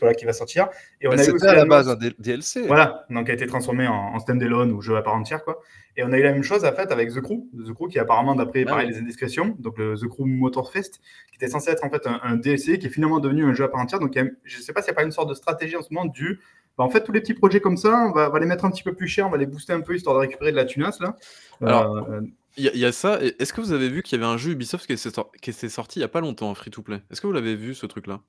voilà, 0.00 0.14
qui 0.14 0.24
va 0.24 0.32
sortir. 0.32 0.68
Et 1.00 1.08
on 1.08 1.10
a 1.10 1.24
eu 1.24 1.38
à 1.42 1.54
la 1.54 1.64
base 1.64 1.88
un 1.88 1.96
DLC. 1.96 2.66
Voilà, 2.68 3.04
donc 3.10 3.28
a 3.28 3.32
été 3.32 3.46
transformé 3.46 3.88
en, 3.88 3.94
en 3.94 4.18
standalone 4.20 4.70
ou 4.70 4.80
jeu 4.80 4.96
à 4.96 5.02
part 5.02 5.14
entière, 5.14 5.42
quoi. 5.42 5.60
Et 5.96 6.04
on 6.04 6.12
a 6.12 6.18
eu 6.18 6.22
la 6.22 6.32
même 6.32 6.42
chose 6.42 6.64
à 6.64 6.72
fait 6.72 6.92
avec 6.92 7.12
The 7.12 7.20
Crew, 7.20 7.48
The 7.52 7.74
Crew 7.74 7.88
qui 7.88 7.98
apparemment, 7.98 8.34
d'après 8.34 8.64
ah 8.68 8.84
les 8.84 8.96
indiscrétions, 8.96 9.56
donc 9.58 9.76
le 9.76 9.96
The 9.96 10.06
Crew 10.06 10.24
Motorfest, 10.24 11.00
qui 11.30 11.36
était 11.36 11.48
censé 11.48 11.70
être 11.70 11.84
en 11.84 11.90
fait 11.90 12.06
un, 12.06 12.36
DLC, 12.36 12.78
qui 12.78 12.86
est 12.86 12.90
finalement 12.90 13.18
devenu 13.18 13.44
un 13.44 13.54
jeu 13.54 13.64
à 13.64 13.68
part 13.68 13.80
entière. 13.80 13.98
Donc 13.98 14.16
je 14.44 14.56
ne 14.56 14.62
sais 14.62 14.72
pas 14.72 14.82
s'il 14.82 14.92
n'y 14.92 14.94
a 14.94 15.00
pas 15.00 15.02
une 15.02 15.10
sorte 15.10 15.28
de 15.28 15.34
stratégie 15.34 15.76
en 15.76 15.82
ce 15.82 15.92
moment 15.92 16.06
du 16.06 16.40
bah, 16.78 16.84
en 16.84 16.90
fait, 16.90 17.04
tous 17.04 17.12
les 17.12 17.20
petits 17.20 17.34
projets 17.34 17.60
comme 17.60 17.76
ça, 17.76 18.06
on 18.08 18.12
va, 18.12 18.38
les 18.38 18.46
mettre 18.46 18.64
un 18.64 18.70
petit 18.70 18.82
peu 18.82 18.94
plus 18.94 19.08
cher, 19.08 19.26
on 19.26 19.30
va 19.30 19.36
les 19.36 19.46
booster 19.46 19.72
un 19.72 19.80
peu 19.80 19.94
histoire 19.94 20.14
de 20.14 20.20
récupérer 20.20 20.50
de 20.50 20.56
la 20.56 20.64
tunasse. 20.64 21.00
Là. 21.00 21.16
Alors, 21.60 21.96
euh, 21.96 22.20
il 22.56 22.64
y, 22.64 22.84
a 22.84 22.92
ça. 22.92 23.20
Est-ce 23.20 23.52
que 23.52 23.60
vous 23.60 23.72
avez 23.72 23.88
vu 23.88 24.02
qu'il 24.02 24.18
y 24.18 24.22
avait 24.22 24.30
un 24.30 24.36
jeu 24.36 24.52
Ubisoft 24.52 24.86
qui 24.86 25.52
s'est 25.52 25.68
sorti 25.68 25.98
il 25.98 26.02
n'y 26.02 26.04
a 26.04 26.08
pas 26.08 26.20
longtemps, 26.20 26.50
un 26.50 26.54
free-to-play? 26.54 27.02
Est-ce 27.10 27.20
que 27.20 27.26
vous 27.26 27.32
l'avez 27.32 27.54
vu 27.54 27.74
ce 27.74 27.86
truc-là? 27.86 28.20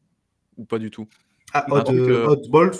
Ou 0.58 0.66
pas 0.66 0.78
du 0.78 0.92
tout? 0.92 1.08
Ah, 1.54 1.66
un, 1.70 1.84
truc, 1.84 2.00
euh, 2.00 2.36
Balls, 2.50 2.72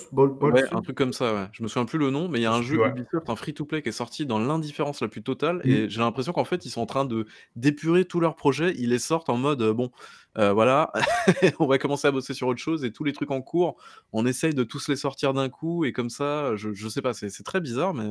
un 0.72 0.82
truc 0.82 0.96
comme 0.96 1.12
ça, 1.12 1.34
ouais. 1.34 1.48
Je 1.52 1.62
me 1.62 1.68
souviens 1.68 1.86
plus 1.86 1.98
le 1.98 2.10
nom, 2.10 2.30
mais 2.30 2.40
il 2.40 2.44
y 2.44 2.46
a 2.46 2.54
un 2.54 2.62
jeu 2.62 2.80
Ubisoft, 2.86 3.30
un 3.30 3.36
free-to-play 3.36 3.82
qui 3.82 3.90
est 3.90 3.94
sorti 3.94 4.26
dans 4.26 4.40
l'indifférence 4.40 5.02
la 5.02 5.10
plus 5.10 5.24
totale, 5.24 5.60
et 5.66 5.86
mmh. 5.86 5.90
j'ai 5.90 6.00
l'impression 6.00 6.32
qu'en 6.32 6.46
fait, 6.46 6.66
ils 6.66 6.70
sont 6.70 6.80
en 6.80 6.86
train 6.86 7.04
de 7.04 7.26
d'épurer 7.58 8.06
tous 8.06 8.22
leurs 8.22 8.36
projets. 8.36 8.74
Ils 8.78 8.90
les 8.90 9.00
sortent 9.00 9.30
en 9.30 9.36
mode, 9.36 9.62
euh, 9.62 9.74
bon, 9.74 9.92
euh, 10.38 10.54
voilà, 10.54 10.94
on 11.60 11.66
va 11.66 11.78
commencer 11.78 12.08
à 12.08 12.12
bosser 12.12 12.34
sur 12.34 12.48
autre 12.48 12.60
chose 12.60 12.86
et 12.86 12.92
tous 12.92 13.04
les 13.04 13.12
trucs 13.12 13.32
en 13.32 13.42
cours, 13.42 13.76
on 14.14 14.26
essaye 14.26 14.54
de 14.54 14.64
tous 14.64 14.88
les 14.88 14.96
sortir 14.96 15.34
d'un 15.34 15.50
coup 15.50 15.84
et 15.84 15.92
comme 15.92 16.10
ça, 16.10 16.56
je, 16.56 16.72
je 16.74 16.88
sais 16.88 17.02
pas, 17.02 17.14
c'est 17.14 17.44
très 17.44 17.60
bizarre, 17.60 17.94
mais 17.94 18.10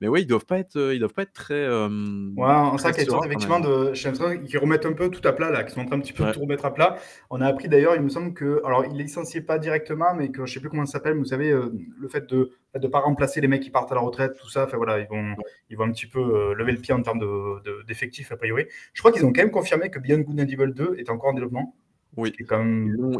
mais 0.00 0.08
ouais, 0.08 0.22
ils 0.22 0.26
doivent 0.26 0.46
pas 0.46 0.58
être, 0.58 0.76
ils 0.92 0.98
doivent 1.00 1.12
pas 1.12 1.22
être 1.22 1.32
très. 1.32 1.54
Euh, 1.54 1.88
ouais, 2.36 2.78
ça 2.78 2.92
qui 2.92 3.00
effectivement 3.00 3.60
de, 3.60 4.46
qu'ils 4.46 4.58
remettent 4.58 4.86
un 4.86 4.92
peu 4.92 5.10
tout 5.10 5.26
à 5.26 5.32
plat 5.32 5.50
là, 5.50 5.64
qu'ils 5.64 5.74
sont 5.74 5.80
en 5.80 5.86
train 5.86 5.96
un 5.96 6.00
petit 6.00 6.12
peu 6.12 6.24
de 6.24 6.32
tout 6.32 6.40
remettre 6.40 6.64
à 6.64 6.72
plat. 6.72 6.96
On 7.30 7.40
a 7.40 7.46
appris 7.46 7.68
d'ailleurs, 7.68 7.96
il 7.96 8.02
me 8.02 8.10
semble 8.10 8.32
que, 8.32 8.62
alors 8.64 8.84
ils 8.84 8.96
licenciaient 8.96 9.40
pas 9.40 9.58
directement, 9.58 10.14
mais 10.14 10.30
que 10.30 10.46
je 10.46 10.54
sais 10.54 10.60
plus 10.60 10.70
comment 10.70 10.86
ça 10.86 10.92
s'appelle, 10.92 11.16
vous 11.16 11.24
savez, 11.24 11.50
le 11.50 12.08
fait 12.08 12.28
de 12.28 12.52
de 12.74 12.86
pas 12.88 13.00
remplacer 13.00 13.40
les 13.40 13.48
mecs 13.48 13.62
qui 13.62 13.70
partent 13.70 13.92
à 13.92 13.94
la 13.94 14.00
retraite, 14.00 14.36
tout 14.36 14.48
ça, 14.48 14.66
fait 14.66 14.76
voilà, 14.76 14.98
ils 15.00 15.08
vont 15.08 15.34
ils 15.70 15.76
vont 15.76 15.84
un 15.84 15.92
petit 15.92 16.06
peu 16.06 16.54
lever 16.54 16.72
le 16.72 16.78
pied 16.78 16.94
en 16.94 17.02
termes 17.02 17.20
d'effectifs 17.86 18.28
de, 18.28 18.34
a 18.34 18.36
priori. 18.36 18.66
Je 18.92 19.00
crois 19.00 19.12
qu'ils 19.12 19.24
ont 19.24 19.32
quand 19.32 19.42
même 19.42 19.50
confirmé 19.50 19.90
que 19.90 19.98
Beyond 19.98 20.20
Good 20.20 20.40
and 20.40 20.48
Evil 20.48 20.72
2 20.74 20.96
est 20.98 21.10
encore 21.10 21.30
en 21.30 21.34
développement. 21.34 21.74
Oui, 22.16 22.32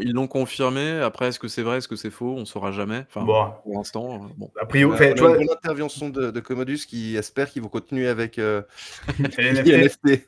ils 0.01 0.11
l'ont 0.11 0.27
confirmé. 0.27 0.99
Après, 1.01 1.27
est-ce 1.27 1.39
que 1.39 1.47
c'est 1.47 1.61
vrai, 1.61 1.77
est-ce 1.77 1.87
que 1.87 1.95
c'est 1.95 2.09
faux? 2.09 2.35
On 2.35 2.41
ne 2.41 2.45
saura 2.45 2.71
jamais. 2.71 3.05
Enfin, 3.07 3.25
pour 3.63 3.77
l'instant, 3.77 4.15
euh, 4.15 4.27
bon. 4.37 4.51
A 4.59 4.65
priori, 4.65 4.97
fait, 4.97 5.13
tu 5.13 5.21
vois... 5.21 5.37
l'intervention 5.37 6.09
de, 6.09 6.39
Commodus 6.39 6.79
qui 6.87 7.15
espère 7.15 7.49
qu'ils 7.49 7.61
vont 7.61 7.69
continuer 7.69 8.07
avec 8.07 8.37
euh, 8.37 8.63
NFT. 9.19 10.27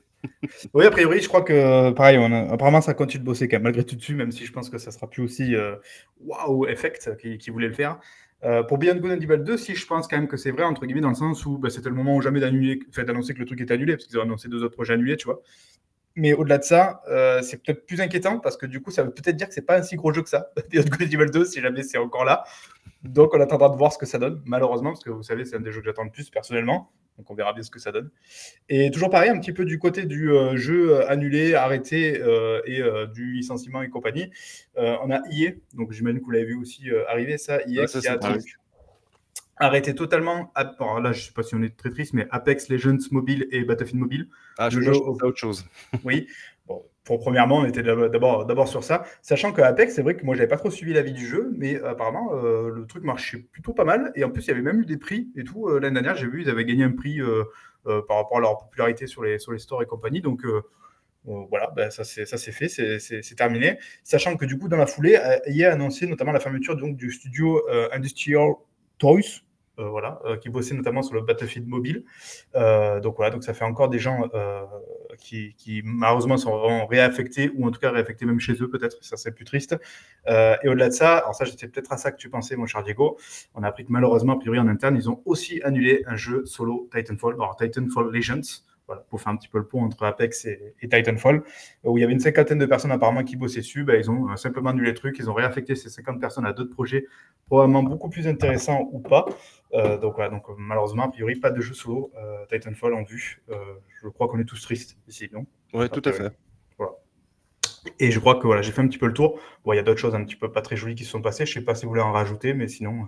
oui, 0.73 0.85
a 0.85 0.91
priori, 0.91 1.19
je 1.19 1.27
crois 1.27 1.41
que 1.41 1.91
pareil, 1.91 2.17
apparemment 2.49 2.79
ça 2.79 2.93
continue 2.93 3.19
de 3.19 3.25
bosser 3.25 3.49
quand 3.49 3.57
même, 3.57 3.63
malgré 3.63 3.83
tout 3.83 3.97
dessus, 3.97 4.15
même 4.15 4.31
si 4.31 4.45
je 4.45 4.53
pense 4.53 4.69
que 4.69 4.77
ça 4.77 4.91
sera 4.91 5.09
plus 5.09 5.21
aussi 5.21 5.53
euh, 5.55 5.75
waouh 6.21 6.65
effect 6.67 7.17
qui, 7.17 7.49
voulait 7.49 7.67
le 7.67 7.73
faire. 7.73 7.99
Pour 8.67 8.77
Beyond 8.77 8.97
Good 8.97 9.11
and 9.11 9.21
Evil 9.21 9.43
2, 9.43 9.57
si 9.57 9.75
je 9.75 9.85
pense 9.85 10.07
quand 10.07 10.17
même 10.17 10.27
que 10.27 10.37
c'est 10.37 10.51
vrai, 10.51 10.63
entre 10.63 10.85
guillemets, 10.85 11.01
dans 11.01 11.09
le 11.09 11.15
sens 11.15 11.45
où 11.45 11.57
bah, 11.57 11.69
c'était 11.69 11.89
le 11.89 11.95
moment 11.95 12.15
où 12.15 12.21
jamais 12.21 12.39
d'annuler, 12.39 12.79
d'annoncer 12.97 13.33
que 13.33 13.39
le 13.39 13.45
truc 13.45 13.61
est 13.61 13.71
annulé, 13.71 13.93
parce 13.93 14.05
qu'ils 14.05 14.17
ont 14.19 14.23
annoncé 14.23 14.49
deux 14.49 14.63
autres 14.63 14.75
projets 14.75 14.93
annulés, 14.93 15.15
tu 15.15 15.25
vois. 15.25 15.41
Mais 16.15 16.33
au-delà 16.33 16.59
de 16.59 16.63
ça, 16.63 17.01
euh, 17.09 17.41
c'est 17.41 17.63
peut-être 17.63 17.85
plus 17.87 17.99
inquiétant 17.99 18.39
parce 18.39 18.55
que 18.55 18.67
du 18.67 18.81
coup, 18.81 18.91
ça 18.91 19.03
veut 19.03 19.11
peut-être 19.11 19.35
dire 19.35 19.47
que 19.47 19.53
c'est 19.53 19.65
pas 19.65 19.77
un 19.79 19.81
si 19.81 19.95
gros 19.95 20.13
jeu 20.13 20.21
que 20.21 20.29
ça, 20.29 20.51
Beyond 20.71 20.83
Good 20.83 21.13
Evil 21.13 21.31
2, 21.31 21.45
si 21.45 21.61
jamais 21.61 21.83
c'est 21.83 21.97
encore 21.97 22.25
là. 22.25 22.43
Donc, 23.03 23.33
on 23.33 23.41
attendra 23.41 23.69
de 23.69 23.75
voir 23.75 23.91
ce 23.91 23.97
que 23.97 24.05
ça 24.05 24.19
donne, 24.19 24.41
malheureusement, 24.45 24.91
parce 24.91 25.03
que 25.03 25.09
vous 25.09 25.23
savez, 25.23 25.45
c'est 25.45 25.55
un 25.55 25.59
des 25.59 25.71
jeux 25.71 25.79
que 25.79 25.85
j'attends 25.85 26.03
le 26.03 26.11
plus 26.11 26.29
personnellement. 26.29 26.91
Donc, 27.17 27.29
on 27.29 27.35
verra 27.35 27.53
bien 27.53 27.63
ce 27.63 27.69
que 27.69 27.79
ça 27.79 27.91
donne. 27.91 28.09
Et 28.69 28.89
toujours 28.91 29.09
pareil, 29.09 29.29
un 29.29 29.39
petit 29.39 29.53
peu 29.53 29.65
du 29.65 29.79
côté 29.79 30.05
du 30.05 30.31
euh, 30.31 30.55
jeu 30.57 30.95
euh, 30.95 31.09
annulé, 31.09 31.53
arrêté 31.53 32.21
et 32.65 32.81
du 33.13 33.33
licenciement 33.33 33.81
et 33.81 33.89
compagnie. 33.89 34.31
on 34.75 35.11
a 35.11 35.21
IE, 35.29 35.61
donc 35.73 35.91
j'imagine 35.91 36.19
que 36.19 36.25
vous 36.25 36.31
l'avez 36.31 36.45
vu 36.45 36.55
aussi 36.55 36.89
arriver, 37.07 37.37
ça. 37.37 37.61
IE 37.67 37.85
qui 37.85 38.07
a 38.07 38.17
arrêté 39.57 39.95
totalement. 39.95 40.51
là, 40.55 40.73
je 40.79 41.07
ne 41.07 41.13
sais 41.13 41.31
pas 41.31 41.43
si 41.43 41.55
on 41.55 41.61
est 41.61 41.75
très 41.75 41.89
triste, 41.89 42.13
mais 42.13 42.27
Apex 42.31 42.69
Legends 42.69 42.97
mobile 43.11 43.47
et 43.51 43.63
Battlefield 43.63 43.99
mobile. 43.99 44.27
Ah, 44.57 44.69
je 44.69 44.79
veux 44.79 44.95
autre 44.95 45.37
chose. 45.37 45.65
oui. 46.03 46.27
Pour 47.03 47.19
premièrement, 47.19 47.57
on 47.57 47.65
était 47.65 47.83
d'abord, 47.83 48.67
sur 48.67 48.83
ça. 48.83 49.03
Sachant 49.21 49.51
que 49.51 49.61
Apex, 49.61 49.93
c'est 49.93 50.01
vrai 50.01 50.15
que 50.15 50.25
moi, 50.25 50.35
j'avais 50.35 50.47
pas 50.47 50.57
trop 50.57 50.71
suivi 50.71 50.93
la 50.93 51.01
vie 51.01 51.11
du 51.11 51.25
jeu, 51.25 51.51
mais 51.57 51.81
apparemment, 51.81 52.33
euh, 52.33 52.69
le 52.69 52.85
truc 52.87 53.03
marchait 53.03 53.39
plutôt 53.51 53.73
pas 53.73 53.83
mal. 53.83 54.13
Et 54.15 54.23
en 54.23 54.29
plus, 54.29 54.45
il 54.45 54.47
y 54.47 54.51
avait 54.51 54.61
même 54.61 54.81
eu 54.81 54.85
des 54.85 54.97
prix 54.97 55.29
et 55.35 55.43
tout. 55.43 55.67
Euh, 55.67 55.79
l'année 55.79 55.95
dernière, 55.95 56.15
j'ai 56.15 56.27
vu, 56.27 56.41
ils 56.43 56.49
avaient 56.49 56.63
gagné 56.63 56.85
un 56.85 56.91
prix 56.91 57.19
euh, 57.19 57.43
par 57.83 58.17
rapport 58.17 58.37
à 58.37 58.39
leur 58.39 58.57
popularité 58.57 59.05
sur 59.07 59.21
les, 59.21 59.37
stores 59.37 59.83
et 59.83 59.85
compagnie. 59.85 60.21
Donc, 60.21 60.45
voilà, 61.25 61.71
ben, 61.75 61.91
ça 61.91 62.03
c'est 62.05 62.51
fait, 62.51 62.69
c'est 62.69 63.35
terminé. 63.35 63.79
Sachant 64.03 64.37
que 64.37 64.45
du 64.45 64.57
coup, 64.57 64.69
dans 64.69 64.77
la 64.77 64.87
foulée, 64.87 65.19
EA 65.45 65.69
a 65.69 65.73
annoncé 65.73 66.07
notamment 66.07 66.31
la 66.31 66.39
fermeture 66.39 66.77
du 66.77 67.11
studio 67.11 67.61
Industrial 67.91 68.53
Toys, 68.97 69.19
euh, 69.19 69.52
voilà, 69.77 70.19
euh, 70.25 70.37
qui 70.37 70.49
bossaient 70.49 70.75
notamment 70.75 71.01
sur 71.01 71.15
le 71.15 71.21
Battlefield 71.21 71.67
mobile. 71.67 72.03
Euh, 72.55 72.99
donc 72.99 73.15
voilà, 73.15 73.31
donc 73.31 73.43
ça 73.43 73.53
fait 73.53 73.65
encore 73.65 73.89
des 73.89 73.99
gens 73.99 74.29
qui, 75.17 75.81
malheureusement 75.83 76.37
sont 76.37 76.85
réaffectés 76.85 77.51
ou 77.55 77.65
en 77.67 77.71
tout 77.71 77.79
cas 77.79 77.91
réaffectés 77.91 78.25
même 78.25 78.39
chez 78.39 78.53
eux 78.61 78.69
peut-être, 78.69 79.03
ça 79.03 79.17
c'est 79.17 79.31
plus 79.31 79.45
triste. 79.45 79.75
et 80.27 80.67
au-delà 80.67 80.89
de 80.89 80.93
ça, 80.93 81.17
alors 81.17 81.35
ça 81.35 81.45
c'était 81.45 81.67
peut-être 81.67 81.91
à 81.91 81.97
ça 81.97 82.11
que 82.11 82.17
tu 82.17 82.29
pensais 82.29 82.55
mon 82.55 82.65
cher 82.65 82.83
Diego, 82.83 83.17
on 83.55 83.63
a 83.63 83.67
appris 83.67 83.85
que 83.85 83.91
malheureusement 83.91 84.33
a 84.33 84.39
priori 84.39 84.59
en 84.59 84.67
interne 84.67 84.95
ils 84.95 85.09
ont 85.09 85.21
aussi 85.25 85.61
annulé 85.63 86.03
un 86.07 86.15
jeu 86.15 86.45
solo 86.45 86.89
Titanfall, 86.93 87.33
alors 87.35 87.55
Titanfall 87.55 88.11
Legends 88.11 88.63
pour 89.09 89.21
faire 89.21 89.31
un 89.31 89.37
petit 89.37 89.47
peu 89.47 89.57
le 89.57 89.65
pont 89.65 89.83
entre 89.83 90.03
Apex 90.05 90.45
et, 90.45 90.75
Titanfall, 90.81 91.43
où 91.83 91.97
il 91.97 92.01
y 92.01 92.03
avait 92.03 92.13
une 92.13 92.19
cinquantaine 92.19 92.59
de 92.59 92.65
personnes 92.65 92.91
apparemment 92.91 93.23
qui 93.23 93.35
bossaient 93.35 93.61
dessus. 93.61 93.83
Ben, 93.83 93.99
ils 93.99 94.09
ont 94.09 94.29
euh, 94.29 94.35
simplement 94.35 94.71
annulé 94.71 94.89
le 94.89 94.95
truc, 94.95 95.15
ils 95.19 95.29
ont 95.29 95.33
réaffecté 95.33 95.75
ces 95.75 95.89
50 95.89 96.19
personnes 96.19 96.45
à 96.45 96.53
d'autres 96.53 96.73
projets, 96.73 97.05
probablement 97.47 97.83
beaucoup 97.83 98.09
plus 98.09 98.27
intéressants 98.27 98.89
ou 98.91 98.99
pas. 98.99 99.25
Euh, 99.73 99.97
donc 99.97 100.15
voilà, 100.15 100.29
donc 100.29 100.43
malheureusement, 100.57 101.03
a 101.03 101.09
priori, 101.09 101.35
pas 101.35 101.49
de 101.49 101.61
jeu 101.61 101.73
solo 101.73 102.11
euh, 102.17 102.45
Titanfall 102.51 102.93
en 102.93 103.03
vue. 103.03 103.41
je 103.49 104.07
crois 104.09 104.27
qu'on 104.27 104.39
est 104.39 104.45
tous 104.45 104.61
tristes 104.61 104.97
ici, 105.07 105.29
non 105.31 105.45
Oui, 105.73 105.89
tout 105.89 106.01
à 106.05 106.11
fait. 106.11 106.31
Voilà. 106.77 106.93
Et 107.99 108.11
je 108.11 108.19
crois 108.19 108.35
que 108.35 108.47
voilà, 108.47 108.61
j'ai 108.61 108.71
fait 108.71 108.81
un 108.81 108.87
petit 108.87 108.97
peu 108.97 109.07
le 109.07 109.13
tour. 109.13 109.39
Bon, 109.65 109.73
il 109.73 109.77
y 109.77 109.79
a 109.79 109.83
d'autres 109.83 109.99
choses 109.99 110.15
un 110.15 110.23
petit 110.23 110.35
peu 110.35 110.51
pas 110.51 110.61
très 110.61 110.75
jolies 110.75 110.95
qui 110.95 111.03
se 111.03 111.11
sont 111.11 111.21
passées. 111.21 111.45
Je 111.45 111.51
ne 111.51 111.61
sais 111.61 111.65
pas 111.65 111.75
si 111.75 111.85
vous 111.85 111.89
voulez 111.89 112.01
en 112.01 112.11
rajouter, 112.11 112.53
mais 112.53 112.67
sinon, 112.67 113.07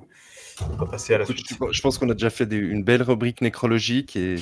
on 0.61 0.76
va 0.76 0.86
passer 0.86 1.13
à 1.13 1.20
la 1.20 1.26
suite. 1.26 1.47
Je 1.72 1.82
pense 1.82 1.97
qu'on 1.97 2.09
a 2.09 2.13
déjà 2.13 2.30
fait 2.30 2.51
une 2.51 2.84
belle 2.84 3.03
rubrique 3.03 3.41
nécrologique 3.41 4.16
et, 4.16 4.36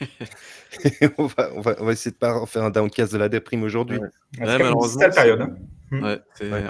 on, 1.18 1.26
va, 1.26 1.50
on, 1.54 1.60
va, 1.60 1.76
on, 1.78 1.84
va, 1.84 1.92
essayer 1.92 2.12
de 2.12 2.16
pas 2.16 2.44
faire 2.46 2.64
un 2.64 2.70
downcast 2.70 3.12
de 3.12 3.18
la 3.18 3.28
déprime 3.28 3.62
aujourd'hui. 3.62 3.98
Ouais. 3.98 4.08
malheureusement, 4.38 5.00
c'est 5.02 5.14
période. 5.14 5.40
Hein. 5.40 5.56
Hmm. 5.92 6.04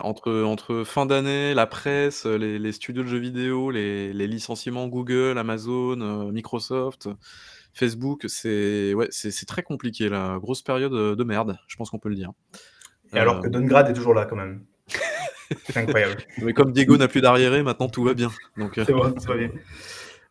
entre, 0.02 0.32
entre 0.44 0.82
fin 0.84 1.04
d'année, 1.04 1.52
la 1.52 1.66
presse, 1.66 2.24
les, 2.24 2.58
les, 2.58 2.72
studios 2.72 3.02
de 3.02 3.08
jeux 3.08 3.18
vidéo, 3.18 3.70
les, 3.70 4.14
les 4.14 4.26
licenciements 4.26 4.88
Google, 4.88 5.36
Amazon, 5.36 6.00
euh, 6.00 6.32
Microsoft, 6.32 7.08
Facebook, 7.74 8.24
c'est 8.28 8.94
ouais, 8.94 9.08
c'est 9.10 9.46
très 9.46 9.62
compliqué 9.62 10.08
la 10.08 10.38
grosse 10.40 10.62
période 10.62 10.92
de 10.92 11.24
merde, 11.24 11.58
je 11.68 11.76
pense 11.76 11.90
qu'on 11.90 11.98
peut 11.98 12.08
le 12.08 12.14
dire. 12.14 12.32
Et 13.12 13.18
alors 13.18 13.40
que 13.40 13.46
euh, 13.46 13.50
Dungrad 13.50 13.88
est 13.88 13.92
toujours 13.94 14.14
là 14.14 14.24
quand 14.24 14.36
même. 14.36 14.64
C'est 15.64 15.78
incroyable. 15.78 16.16
Mais 16.38 16.52
comme 16.52 16.72
Diego 16.72 16.96
n'a 16.96 17.08
plus 17.08 17.20
d'arriéré, 17.20 17.62
maintenant 17.62 17.88
tout 17.88 18.04
va 18.04 18.14
bien. 18.14 18.30
Donc, 18.56 18.78
euh, 18.78 18.84
C'est 18.86 18.92
va 18.92 19.10
bien. 19.36 19.50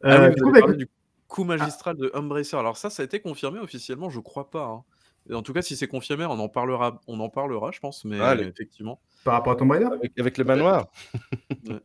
Ah 0.02 0.24
euh, 0.24 0.30
du, 0.30 0.42
coup, 0.42 0.52
bah, 0.52 0.74
du, 0.74 0.88
coup, 1.28 1.44
magistral 1.44 1.98
de 1.98 2.10
Humbracer. 2.14 2.56
Alors 2.56 2.78
ça, 2.78 2.90
ça 2.90 3.04
a 3.04 3.06
été 3.06 3.20
confirmé 3.20 3.60
officiellement, 3.60 4.10
je 4.10 4.22
crois 4.22 4.50
pas. 4.50 4.66
Hein. 4.66 4.84
En 5.34 5.42
tout 5.42 5.54
cas, 5.54 5.62
si 5.62 5.76
c'est 5.76 5.88
confirmé, 5.88 6.26
on 6.26 6.40
en 6.40 6.50
parlera, 6.50 7.02
on 7.08 7.20
en 7.20 7.30
parlera, 7.30 7.72
je 7.72 7.80
pense. 7.80 8.06
Mais 8.06 8.18
effectivement. 8.42 9.00
Par 9.24 9.34
rapport 9.34 9.54
à 9.54 9.56
Tomb 9.56 9.72
Raider 9.72 9.88
avec, 10.18 10.38
le 10.38 10.44
manoir. 10.44 10.88
Ouais. 11.68 11.80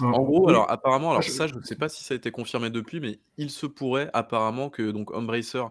En 0.00 0.22
gros, 0.22 0.48
alors 0.48 0.70
apparemment, 0.70 1.10
alors 1.10 1.24
ça, 1.24 1.48
je 1.48 1.56
ne 1.56 1.62
sais 1.62 1.74
pas 1.74 1.88
si 1.88 2.04
ça 2.04 2.14
a 2.14 2.16
été 2.16 2.30
confirmé 2.30 2.70
depuis, 2.70 3.00
mais 3.00 3.18
il 3.36 3.50
se 3.50 3.66
pourrait 3.66 4.10
apparemment 4.12 4.70
que 4.70 4.92
donc 4.92 5.10
Humbracer 5.12 5.64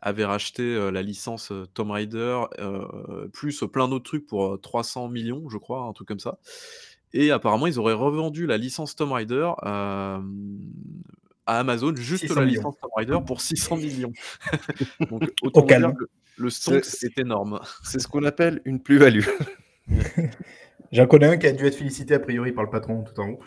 avait 0.00 0.24
racheté 0.24 0.90
la 0.90 1.00
licence 1.00 1.52
Tomb 1.72 1.92
Raider, 1.92 2.40
plus 3.32 3.62
plein 3.72 3.86
d'autres 3.86 4.04
trucs 4.04 4.26
pour 4.26 4.60
300 4.60 5.08
millions, 5.08 5.48
je 5.48 5.58
crois, 5.58 5.82
un 5.82 5.92
truc 5.92 6.08
comme 6.08 6.18
ça. 6.18 6.38
Et 7.12 7.30
apparemment, 7.30 7.68
ils 7.68 7.78
auraient 7.78 7.92
revendu 7.92 8.46
la 8.46 8.56
licence 8.56 8.96
Tomb 8.96 9.12
Raider 9.12 9.52
à 9.58 10.20
Amazon, 11.46 11.94
juste 11.94 12.28
la 12.34 12.44
licence 12.44 12.76
Tomb 12.80 12.90
Raider 12.96 13.18
pour 13.26 13.40
600 13.40 13.76
millions. 13.76 14.12
Donc, 15.10 15.32
autant 15.42 15.62
dire 15.62 15.92
que 15.96 16.04
le 16.36 16.50
son 16.50 16.74
est 16.74 17.18
énorme. 17.18 17.60
C'est 17.84 17.98
ce 17.98 18.08
qu'on 18.08 18.24
appelle 18.24 18.60
une 18.64 18.80
plus-value. 18.80 19.24
J'en 20.92 21.06
connais 21.06 21.26
un 21.26 21.36
qui 21.38 21.46
a 21.46 21.52
dû 21.52 21.64
être 21.66 21.74
félicité 21.74 22.14
a 22.14 22.18
priori 22.18 22.52
par 22.52 22.64
le 22.64 22.70
patron 22.70 23.02
tout 23.02 23.18
en 23.18 23.30
haut. 23.30 23.40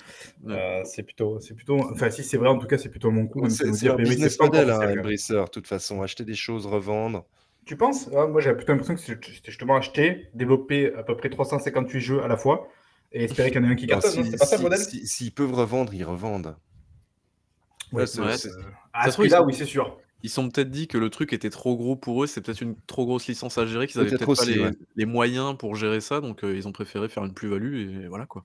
Euh, 0.48 0.82
c'est 0.84 1.04
plutôt, 1.04 1.40
c'est 1.40 1.54
plutôt, 1.54 1.80
enfin 1.92 2.10
si 2.10 2.24
c'est 2.24 2.38
vrai 2.38 2.50
en 2.50 2.58
tout 2.58 2.66
cas 2.66 2.80
c'est 2.80 2.90
plutôt 2.90 3.12
mon 3.12 3.28
coup. 3.28 3.48
C'est 3.50 3.88
un 3.88 3.96
business 3.96 4.40
model, 4.40 4.72
hein, 4.72 4.80
de 4.96 5.50
toute 5.50 5.68
façon, 5.68 6.02
acheter 6.02 6.26
des 6.26 6.34
choses, 6.34 6.66
revendre. 6.66 7.26
Tu 7.66 7.78
penses? 7.78 8.10
Ah, 8.16 8.26
Moi 8.26 8.42
j'ai 8.42 8.52
plutôt 8.54 8.72
l'impression 8.72 8.96
que 8.96 9.02
c'était 9.02 9.52
justement 9.52 9.76
acheter, 9.76 10.30
développer 10.34 10.92
à 10.96 11.04
peu 11.04 11.16
près 11.16 11.30
358 11.30 12.00
jeux 12.00 12.24
à 12.24 12.28
la 12.28 12.36
fois 12.36 12.68
et 13.12 13.24
espérer 13.26 13.52
qu'il 13.52 13.62
y 13.62 13.64
en 13.64 13.68
ait 13.68 13.74
un 13.74 13.76
qui 13.76 13.86
cartonne. 13.86 14.24
c'est 14.24 14.38
pas 14.38 14.46
ça 14.46 14.58
le 14.58 14.64
modèle? 14.64 14.80
S'ils 14.80 15.32
peuvent 15.32 15.54
revendre, 15.54 15.94
ils 15.94 16.04
revendent. 16.04 16.58
Ouais, 17.92 18.04
ouais, 18.20 18.34
à 18.94 19.12
ce 19.12 19.30
là 19.30 19.44
oui 19.44 19.54
c'est 19.54 19.66
sûr 19.66 20.00
ils 20.26 20.30
sont 20.30 20.50
peut-être 20.50 20.72
dit 20.72 20.88
que 20.88 20.98
le 20.98 21.12
truc 21.12 21.34
était 21.34 21.52
trop 21.52 21.78
gros 21.78 21.96
pour 21.96 22.24
eux, 22.24 22.28
c'est 22.28 22.42
peut-être 22.42 22.62
une 22.62 22.76
trop 22.88 23.06
grosse 23.06 23.28
licence 23.28 23.60
à 23.60 23.68
gérer, 23.68 23.86
qu'ils 23.86 24.02
avaient 24.02 24.10
peut-être 24.10 24.26
pas 24.26 24.72
les, 24.96 25.06
moyens 25.06 25.56
pour 25.56 25.76
gérer 25.76 26.02
ça, 26.02 26.20
donc 26.20 26.44
euh, 26.44 26.58
ils 26.58 26.68
ont 26.68 26.72
préféré 26.72 27.08
faire 27.10 27.24
une 27.24 27.34
plus-value 27.34 27.76
et 27.76 28.08
voilà 28.08 28.26
quoi. 28.26 28.44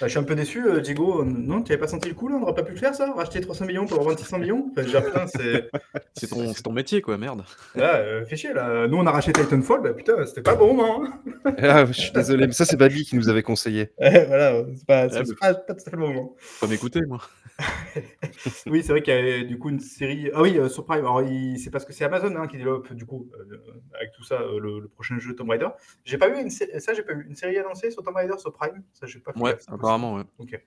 Bah, 0.00 0.06
je 0.06 0.08
suis 0.08 0.18
un 0.18 0.22
peu 0.22 0.34
déçu, 0.34 0.66
euh, 0.66 0.80
Diego. 0.80 1.22
Non, 1.22 1.62
tu 1.62 1.70
n'avais 1.70 1.80
pas 1.80 1.86
senti 1.86 2.08
le 2.08 2.14
coup 2.14 2.28
là? 2.28 2.36
On 2.36 2.40
n'aurait 2.40 2.54
pas 2.54 2.62
pu 2.62 2.72
le 2.72 2.78
faire 2.78 2.94
ça? 2.94 3.12
Racheter 3.12 3.42
300 3.42 3.66
millions 3.66 3.84
pour 3.84 4.00
avoir 4.00 4.18
600 4.18 4.38
millions? 4.38 4.72
C'est 6.14 6.28
ton, 6.28 6.54
ton, 6.54 6.72
métier 6.72 7.02
quoi, 7.02 7.18
merde. 7.18 7.44
Ah, 7.78 8.00
fais 8.26 8.36
chier 8.36 8.54
là. 8.54 8.88
Nous 8.88 8.96
on 8.96 9.06
a 9.06 9.10
racheté 9.10 9.32
Titanfall, 9.32 9.82
bah 9.82 9.92
putain, 9.92 10.24
c'était 10.24 10.40
pas 10.40 10.54
bon 10.54 10.72
moment. 10.72 11.04
Hein. 11.04 11.54
ah, 11.58 11.84
je 11.84 11.92
suis 11.92 12.12
désolé, 12.12 12.46
mais 12.46 12.54
ça 12.54 12.64
c'est 12.64 12.78
Babi 12.78 13.04
qui 13.04 13.16
nous 13.16 13.28
avait 13.28 13.42
conseillé. 13.42 13.90
voilà, 13.98 14.64
c'est 14.72 14.86
pas, 14.86 15.08
pas, 15.08 15.54
pas, 15.54 15.74
tout 15.74 15.82
à 15.86 15.90
fait 15.90 15.96
le 15.96 16.02
moment. 16.02 16.34
Faut 16.38 16.68
m'écouter 16.68 17.02
moi. 17.02 17.20
oui, 18.66 18.82
c'est 18.82 18.92
vrai 18.92 19.02
qu'il 19.02 19.14
y 19.14 19.40
a 19.40 19.44
du 19.44 19.58
coup 19.58 19.70
une 19.70 19.80
série. 19.80 20.30
Ah 20.34 20.42
oui, 20.42 20.58
euh, 20.58 20.68
sur 20.68 20.84
Prime. 20.86 21.04
Alors, 21.04 21.22
c'est 21.58 21.70
parce 21.70 21.84
que 21.84 21.92
c'est 21.92 22.04
Amazon 22.04 22.34
hein, 22.36 22.46
qui 22.46 22.56
développe 22.56 22.92
du 22.92 23.04
coup 23.04 23.28
euh, 23.34 23.58
avec 23.94 24.12
tout 24.12 24.24
ça 24.24 24.40
euh, 24.40 24.58
le, 24.58 24.88
prochain 24.88 25.18
jeu 25.18 25.34
Tomb 25.34 25.50
Raider. 25.50 25.68
J'ai 26.04 26.18
pas 26.18 26.28
vu 26.28 26.40
une 26.40 26.50
ça, 26.50 26.94
j'ai 26.94 27.02
pas 27.02 27.14
vu 27.14 27.26
une 27.28 27.36
série 27.36 27.58
annoncée 27.58 27.90
sur 27.90 28.02
Tomb 28.02 28.16
Raider 28.16 28.38
sur 28.38 28.52
Prime? 28.52 28.82
Ça, 28.92 29.06
j'ai 29.06 29.18
pas. 29.18 29.32
Fait 29.32 29.40
ouais, 29.40 29.56
apparemment, 29.68 30.14
ouais. 30.14 30.24
Ok. 30.38 30.60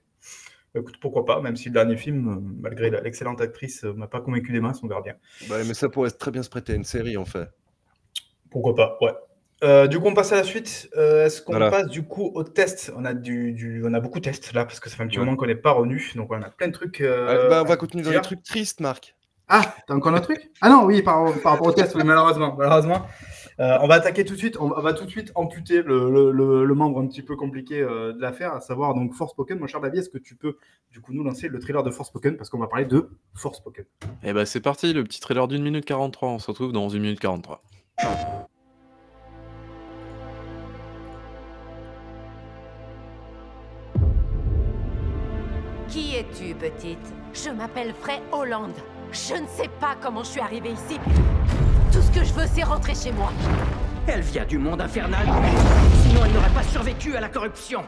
Bah, 0.72 0.80
écoute, 0.80 0.98
pourquoi 1.00 1.24
pas, 1.24 1.40
même 1.40 1.56
si 1.56 1.68
le 1.68 1.74
dernier 1.74 1.96
film, 1.96 2.56
malgré 2.60 2.90
l'excellente 2.90 3.40
actrice, 3.40 3.82
m'a 3.82 4.06
pas 4.06 4.20
convaincu 4.20 4.52
des 4.52 4.60
masses, 4.60 4.82
on 4.82 4.86
verra 4.86 5.02
bien. 5.02 5.14
Bah, 5.48 5.56
mais 5.66 5.74
ça 5.74 5.88
pourrait 5.88 6.10
très 6.10 6.30
bien 6.30 6.42
se 6.42 6.50
prêter 6.50 6.74
à 6.74 6.76
une 6.76 6.84
série, 6.84 7.16
en 7.16 7.24
fait. 7.24 7.48
Pourquoi 8.50 8.74
pas, 8.74 8.98
ouais. 9.00 9.12
Euh, 9.62 9.86
du 9.86 9.98
coup, 9.98 10.06
on 10.06 10.14
passe 10.14 10.32
à 10.32 10.36
la 10.36 10.44
suite. 10.44 10.88
Euh, 10.96 11.26
est-ce 11.26 11.42
qu'on 11.42 11.58
passe 11.58 11.88
du 11.88 12.02
coup 12.02 12.30
au 12.34 12.44
test? 12.44 12.92
On 12.96 13.04
a, 13.04 13.12
du, 13.12 13.82
on 13.84 13.92
a 13.92 14.00
beaucoup 14.00 14.18
de 14.18 14.24
tests 14.24 14.52
là 14.52 14.64
parce 14.64 14.80
que 14.80 14.88
ça 14.88 14.96
fait 14.96 15.02
un 15.02 15.06
petit 15.06 15.18
moment 15.18 15.36
qu'on 15.36 15.46
n'est 15.46 15.54
pas 15.54 15.72
revenu. 15.72 16.12
Donc, 16.14 16.32
on 16.32 16.40
a 16.40 16.50
plein 16.50 16.68
de 16.68 16.72
trucs. 16.72 17.00
Euh, 17.00 17.48
bah, 17.48 17.62
on 17.62 17.68
va 17.68 17.76
continuer 17.76 18.02
dans 18.02 18.10
les 18.10 18.20
trucs 18.20 18.42
tristes, 18.42 18.80
Marc. 18.80 19.14
Ah, 19.52 19.74
t'as 19.88 19.94
encore 19.94 20.14
un 20.14 20.20
truc? 20.20 20.48
Ah 20.60 20.70
non, 20.70 20.84
oui, 20.84 21.02
par, 21.02 21.24
rapport 21.42 21.66
au 21.66 21.72
test, 21.72 21.96
oui, 21.96 22.02
malheureusement. 22.04 22.54
malheureusement. 22.56 23.04
on 23.58 23.88
va 23.88 23.94
attaquer 23.96 24.24
tout 24.24 24.34
de 24.34 24.38
suite. 24.38 24.56
On 24.60 24.68
va 24.68 24.92
tout 24.92 25.04
de 25.04 25.10
suite 25.10 25.32
amputer 25.34 25.82
le, 25.82 26.72
membre 26.74 27.00
un 27.00 27.08
petit 27.08 27.22
peu 27.22 27.34
compliqué 27.34 27.80
de 27.80 28.20
l'affaire, 28.20 28.54
à 28.54 28.60
savoir 28.60 28.94
donc 28.94 29.12
Force 29.12 29.34
Pokémon. 29.34 29.58
Mon 29.60 29.66
cher 29.66 29.80
David, 29.80 29.98
est-ce 29.98 30.08
que 30.08 30.18
tu 30.18 30.36
peux 30.36 30.56
du 30.92 31.00
coup 31.00 31.12
nous 31.12 31.24
lancer 31.24 31.48
le 31.48 31.58
trailer 31.58 31.82
de 31.82 31.90
Force 31.90 32.12
Pokémon? 32.12 32.36
Parce 32.36 32.48
qu'on 32.48 32.60
va 32.60 32.68
parler 32.68 32.84
de 32.84 33.10
Force 33.34 33.60
Pokémon 33.60 33.88
Eh 34.22 34.32
ben, 34.32 34.46
c'est 34.46 34.60
parti, 34.60 34.92
le 34.92 35.02
petit 35.02 35.20
trailer 35.20 35.48
d'une 35.48 35.64
minute 35.64 35.84
43. 35.84 36.28
On 36.28 36.38
se 36.38 36.46
retrouve 36.46 36.70
dans 36.70 36.88
une 36.88 37.02
minute 37.02 37.18
43. 37.18 37.60
Qui 45.88 46.14
es-tu, 46.14 46.54
petite? 46.54 46.98
Je 47.34 47.50
m'appelle 47.50 47.92
Frey 48.00 48.20
Hollande. 48.30 48.70
Je 49.12 49.34
ne 49.34 49.46
sais 49.48 49.68
pas 49.80 49.96
comment 50.00 50.22
je 50.22 50.30
suis 50.30 50.40
arrivée 50.40 50.70
ici. 50.70 50.98
Tout 51.92 52.00
ce 52.00 52.10
que 52.10 52.24
je 52.24 52.32
veux, 52.32 52.46
c'est 52.52 52.62
rentrer 52.62 52.94
chez 52.94 53.10
moi. 53.10 53.32
Elle 54.06 54.20
vient 54.20 54.44
du 54.44 54.56
monde 54.56 54.80
infernal. 54.80 55.26
Sinon, 56.02 56.24
elle 56.24 56.32
n'aurait 56.32 56.50
pas 56.50 56.62
survécu 56.62 57.16
à 57.16 57.20
la 57.20 57.28
corruption. 57.28 57.82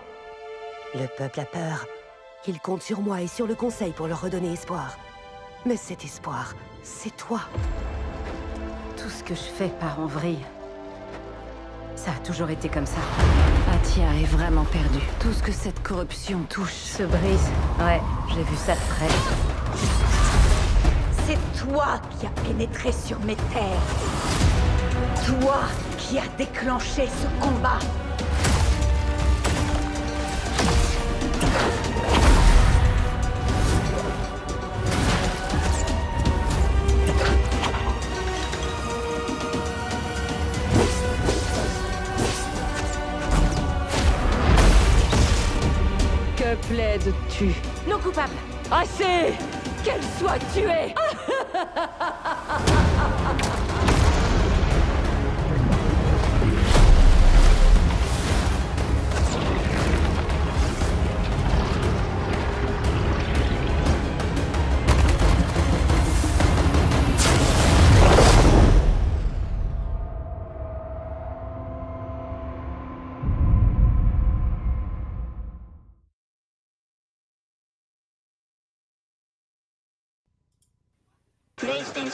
Le 0.94 1.06
peuple 1.16 1.40
a 1.40 1.44
peur. 1.44 1.86
Il 2.48 2.58
compte 2.58 2.82
sur 2.82 3.00
moi 3.00 3.22
et 3.22 3.28
sur 3.28 3.46
le 3.46 3.54
Conseil 3.54 3.92
pour 3.92 4.08
leur 4.08 4.20
redonner 4.20 4.52
espoir. 4.52 4.98
Mais 5.64 5.76
cet 5.76 6.04
espoir, 6.04 6.54
c'est 6.82 7.16
toi. 7.16 7.40
Tout 8.96 9.08
ce 9.08 9.22
que 9.22 9.34
je 9.34 9.40
fais 9.40 9.68
part 9.68 10.00
en 10.00 10.06
vrille. 10.06 10.44
Ça 11.94 12.10
a 12.10 12.26
toujours 12.26 12.50
été 12.50 12.68
comme 12.68 12.86
ça. 12.86 13.00
Atia 13.72 14.12
est 14.20 14.26
vraiment 14.26 14.64
perdu. 14.64 14.98
Tout 15.20 15.32
ce 15.32 15.42
que 15.42 15.52
cette 15.52 15.82
corruption 15.84 16.40
touche 16.48 16.72
se 16.72 17.04
brise. 17.04 17.48
Ouais, 17.78 18.00
j'ai 18.34 18.42
vu 18.42 18.56
ça 18.56 18.74
de 18.74 18.80
près. 18.80 20.11
C'est 21.26 21.38
toi 21.64 22.00
qui 22.18 22.26
as 22.26 22.30
pénétré 22.46 22.90
sur 22.90 23.18
mes 23.20 23.36
terres. 23.36 23.62
Toi 25.24 25.60
qui 25.98 26.18
as 26.18 26.26
déclenché 26.36 27.06
ce 27.06 27.44
combat. 27.44 27.78
Que 46.36 46.56
plaides-tu 46.66 47.54
Non 47.88 47.98
coupable. 47.98 48.32
Assez 48.72 49.34
Qu'elle 49.84 50.00
soit 50.18 50.38
tuée 50.54 50.94
ah 50.96 51.11
ha 52.32 52.38
ha 52.48 52.58
ha 52.66 52.71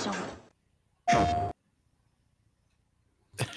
PlayStation. 0.09 0.38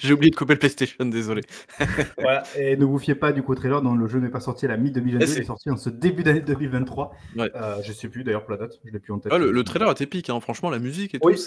J'ai 0.02 0.12
oublié 0.14 0.30
de 0.30 0.36
couper 0.36 0.54
le 0.54 0.58
PlayStation, 0.58 1.04
désolé. 1.04 1.42
voilà, 2.18 2.42
et 2.58 2.76
ne 2.76 2.84
vous 2.84 2.98
fiez 2.98 3.14
pas 3.14 3.32
du 3.32 3.42
coup 3.42 3.52
au 3.52 3.54
trailer 3.54 3.82
dont 3.82 3.94
le 3.94 4.06
jeu 4.06 4.18
n'est 4.18 4.28
pas 4.30 4.40
sorti 4.40 4.66
à 4.66 4.68
la 4.68 4.76
mi-2022, 4.76 5.06
il 5.16 5.22
est 5.22 5.44
sorti 5.44 5.70
en 5.70 5.76
ce 5.76 5.90
début 5.90 6.22
d'année 6.22 6.40
2023. 6.40 7.12
Ouais. 7.36 7.50
Euh, 7.54 7.76
je 7.84 7.92
sais 7.92 8.08
plus 8.08 8.24
d'ailleurs 8.24 8.42
pour 8.42 8.52
la 8.52 8.58
date, 8.58 8.72
je 8.84 8.90
l'ai 8.92 8.98
plus 8.98 9.12
en 9.12 9.18
tête. 9.18 9.32
Ah, 9.34 9.38
le, 9.38 9.50
le 9.52 9.64
trailer 9.64 9.88
est 9.90 10.00
épique, 10.00 10.30
hein. 10.30 10.40
franchement, 10.40 10.70
la 10.70 10.78
musique 10.78 11.14
et 11.14 11.18
Oui. 11.22 11.34
tout, 11.34 11.40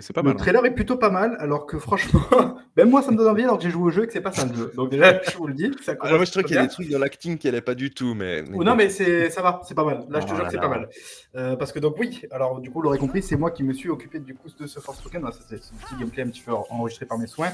c'est 0.00 0.12
pas 0.12 0.20
Le 0.20 0.26
mal. 0.28 0.34
hein. 0.34 0.36
trailer 0.38 0.64
est 0.66 0.74
plutôt 0.74 0.96
pas 0.96 1.10
mal, 1.10 1.36
alors 1.38 1.66
que 1.66 1.78
franchement, 1.78 2.20
même 2.76 2.90
moi 2.90 3.02
ça 3.02 3.10
me 3.10 3.16
donne 3.16 3.28
envie 3.28 3.42
alors 3.44 3.56
que 3.58 3.64
j'ai 3.64 3.70
joué 3.70 3.82
au 3.84 3.90
jeu 3.90 4.04
et 4.04 4.06
que 4.06 4.12
c'est 4.12 4.20
pas 4.20 4.32
ça 4.32 4.46
le 4.46 4.54
jeu. 4.54 4.72
Donc 4.76 4.90
déjà, 4.90 5.20
je 5.22 5.36
vous 5.36 5.46
le 5.46 5.54
dis. 5.54 5.70
Ça 5.82 5.94
Ah, 6.00 6.10
moi, 6.16 6.24
je 6.24 6.30
trouve 6.30 6.42
qu'il 6.44 6.56
y 6.56 6.58
a 6.58 6.62
des 6.62 6.68
trucs 6.68 6.88
dans 6.90 6.98
l'acting 6.98 7.38
qui 7.38 7.46
n'allaient 7.46 7.60
pas 7.60 7.74
du 7.74 7.90
tout, 7.90 8.14
mais. 8.14 8.42
mais 8.42 8.56
Oh, 8.58 8.64
non, 8.64 8.74
mais 8.74 8.88
c'est 8.90 9.30
ça 9.30 9.42
va, 9.42 9.60
c'est 9.66 9.74
pas 9.74 9.84
mal. 9.84 10.04
Là, 10.10 10.20
je 10.20 10.26
te 10.26 10.32
Oh 10.32 10.36
jure 10.36 10.44
que 10.46 10.50
c'est 10.50 10.58
pas 10.58 10.68
mal. 10.68 10.88
Euh, 11.36 11.56
parce 11.56 11.72
que 11.72 11.78
donc 11.78 11.96
oui, 11.98 12.22
alors 12.30 12.60
du 12.60 12.68
coup, 12.70 12.78
vous 12.78 12.82
l'aurez 12.82 12.98
compris, 12.98 13.22
c'est 13.22 13.36
moi 13.36 13.50
qui 13.50 13.62
me 13.64 13.72
suis 13.72 13.88
occupé 13.88 14.18
du 14.18 14.34
coup 14.34 14.48
de 14.58 14.66
ce 14.66 14.80
Forspoken. 14.80 15.22
Ça, 15.22 15.38
c'est 15.48 15.62
ce 15.62 15.70
petit 15.72 15.94
gameplay 15.98 16.22
un 16.22 16.28
petit 16.28 16.42
peu 16.42 16.52
enregistré 16.52 17.06
par 17.06 17.18
mes 17.18 17.26
soins. 17.26 17.50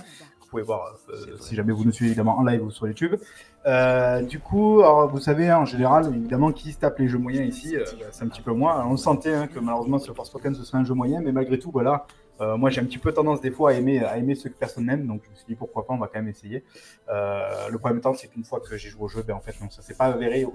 Vous 0.48 0.52
pouvez 0.52 0.62
voir 0.62 0.94
euh, 1.10 1.36
si 1.40 1.54
jamais 1.54 1.74
vous 1.74 1.84
nous 1.84 1.92
suivez 1.92 2.12
évidemment 2.12 2.38
en 2.38 2.42
live 2.42 2.64
ou 2.64 2.70
sur 2.70 2.88
YouTube. 2.88 3.16
Euh, 3.66 4.22
du 4.22 4.40
coup, 4.40 4.80
alors, 4.80 5.06
vous 5.10 5.20
savez, 5.20 5.50
hein, 5.50 5.58
en 5.58 5.66
général, 5.66 6.06
évidemment, 6.06 6.52
qui 6.52 6.72
se 6.72 6.78
tape 6.78 6.98
les 7.00 7.06
jeux 7.06 7.18
moyens 7.18 7.54
ici, 7.54 7.76
euh, 7.76 7.84
bah, 8.00 8.06
c'est 8.12 8.24
un 8.24 8.28
petit 8.28 8.40
peu 8.40 8.52
moi. 8.52 8.76
Alors, 8.76 8.90
on 8.90 8.96
sentait 8.96 9.34
hein, 9.34 9.46
que 9.46 9.58
malheureusement, 9.58 9.98
ce 9.98 10.10
Forspoken, 10.10 10.54
ce 10.54 10.64
serait 10.64 10.78
un 10.78 10.84
jeu 10.84 10.94
moyen, 10.94 11.20
mais 11.20 11.32
malgré 11.32 11.58
tout, 11.58 11.70
voilà. 11.70 12.06
euh, 12.40 12.56
moi, 12.56 12.70
j'ai 12.70 12.80
un 12.80 12.84
petit 12.84 12.96
peu 12.96 13.12
tendance 13.12 13.42
des 13.42 13.50
fois 13.50 13.72
à 13.72 13.74
aimer, 13.74 14.02
à 14.02 14.16
aimer 14.16 14.34
ceux 14.36 14.48
que 14.48 14.56
personne 14.56 14.86
n'aime, 14.86 15.06
donc 15.06 15.20
je 15.26 15.28
me 15.30 15.34
suis 15.34 15.44
dit 15.46 15.54
pourquoi 15.54 15.84
pas, 15.86 15.92
on 15.92 15.98
va 15.98 16.06
quand 16.06 16.18
même 16.18 16.28
essayer. 16.28 16.64
Euh, 17.10 17.68
le 17.68 17.76
problème 17.78 17.98
étant, 17.98 18.14
c'est 18.14 18.28
qu'une 18.28 18.44
fois 18.44 18.60
que 18.60 18.74
j'ai 18.78 18.88
joué 18.88 19.02
au 19.02 19.08
jeu, 19.08 19.22
ben, 19.22 19.34
en 19.34 19.40
fait, 19.40 19.60
non, 19.60 19.68
ça 19.68 19.82
s'est 19.82 19.92
pas 19.96 20.06
avéré 20.06 20.46
au- 20.46 20.54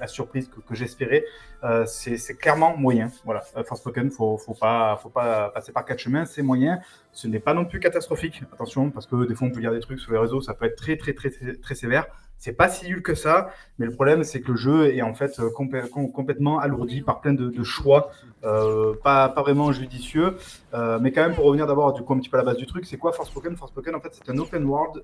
la 0.00 0.06
surprise 0.06 0.48
que, 0.48 0.74
j'espérais. 0.74 1.24
Euh, 1.64 1.84
c'est 1.86 2.36
clairement 2.36 2.76
moyen. 2.76 3.10
Voilà, 3.24 3.42
euh, 3.56 3.64
Forspoken, 3.64 4.10
faut, 4.10 4.38
faut 4.38 4.54
pas, 4.54 4.98
faut 5.02 5.08
pas 5.08 5.50
passer 5.50 5.72
par 5.72 5.84
quatre 5.84 5.98
chemins, 5.98 6.24
c'est 6.24 6.42
moyen. 6.42 6.80
Ce 7.12 7.26
n'est 7.26 7.40
pas 7.40 7.54
non 7.54 7.64
plus 7.64 7.80
catastrophique. 7.80 8.42
Attention, 8.52 8.90
parce 8.90 9.06
que 9.06 9.26
des 9.26 9.34
fois 9.34 9.48
on 9.48 9.50
peut 9.50 9.60
lire 9.60 9.72
des 9.72 9.80
trucs 9.80 10.00
sur 10.00 10.12
les 10.12 10.18
réseaux, 10.18 10.40
ça 10.40 10.54
peut 10.54 10.66
être 10.66 10.76
très 10.76 10.96
très 10.96 11.12
très, 11.14 11.30
très 11.30 11.74
sévère. 11.74 12.06
C'est 12.38 12.52
pas 12.52 12.68
si 12.68 12.86
nul 12.86 13.02
que 13.02 13.14
ça, 13.16 13.50
mais 13.78 13.86
le 13.86 13.92
problème 13.92 14.22
c'est 14.22 14.40
que 14.40 14.52
le 14.52 14.56
jeu 14.56 14.94
est 14.94 15.02
en 15.02 15.12
fait 15.12 15.40
euh, 15.40 15.50
complè- 15.50 15.88
com- 15.88 16.10
complètement 16.12 16.60
alourdi 16.60 17.02
par 17.02 17.20
plein 17.20 17.32
de, 17.34 17.62
choix, 17.64 18.10
euh, 18.44 18.94
pas, 19.02 19.28
vraiment 19.36 19.72
judicieux. 19.72 20.36
Euh, 20.72 20.98
mais 21.00 21.10
quand 21.10 21.22
même, 21.22 21.34
pour 21.34 21.44
revenir 21.46 21.66
d'abord 21.66 21.92
du 21.92 22.02
coup 22.02 22.14
un 22.14 22.18
petit 22.18 22.28
peu 22.28 22.36
à 22.36 22.40
la 22.40 22.44
base 22.46 22.56
du 22.56 22.66
truc, 22.66 22.86
c'est 22.86 22.96
quoi 22.96 23.12
Forspoken 23.12 23.56
Forspoken 23.56 23.94
en 23.94 24.00
fait 24.00 24.10
c'est 24.12 24.30
un 24.30 24.38
open 24.38 24.64
world 24.64 25.02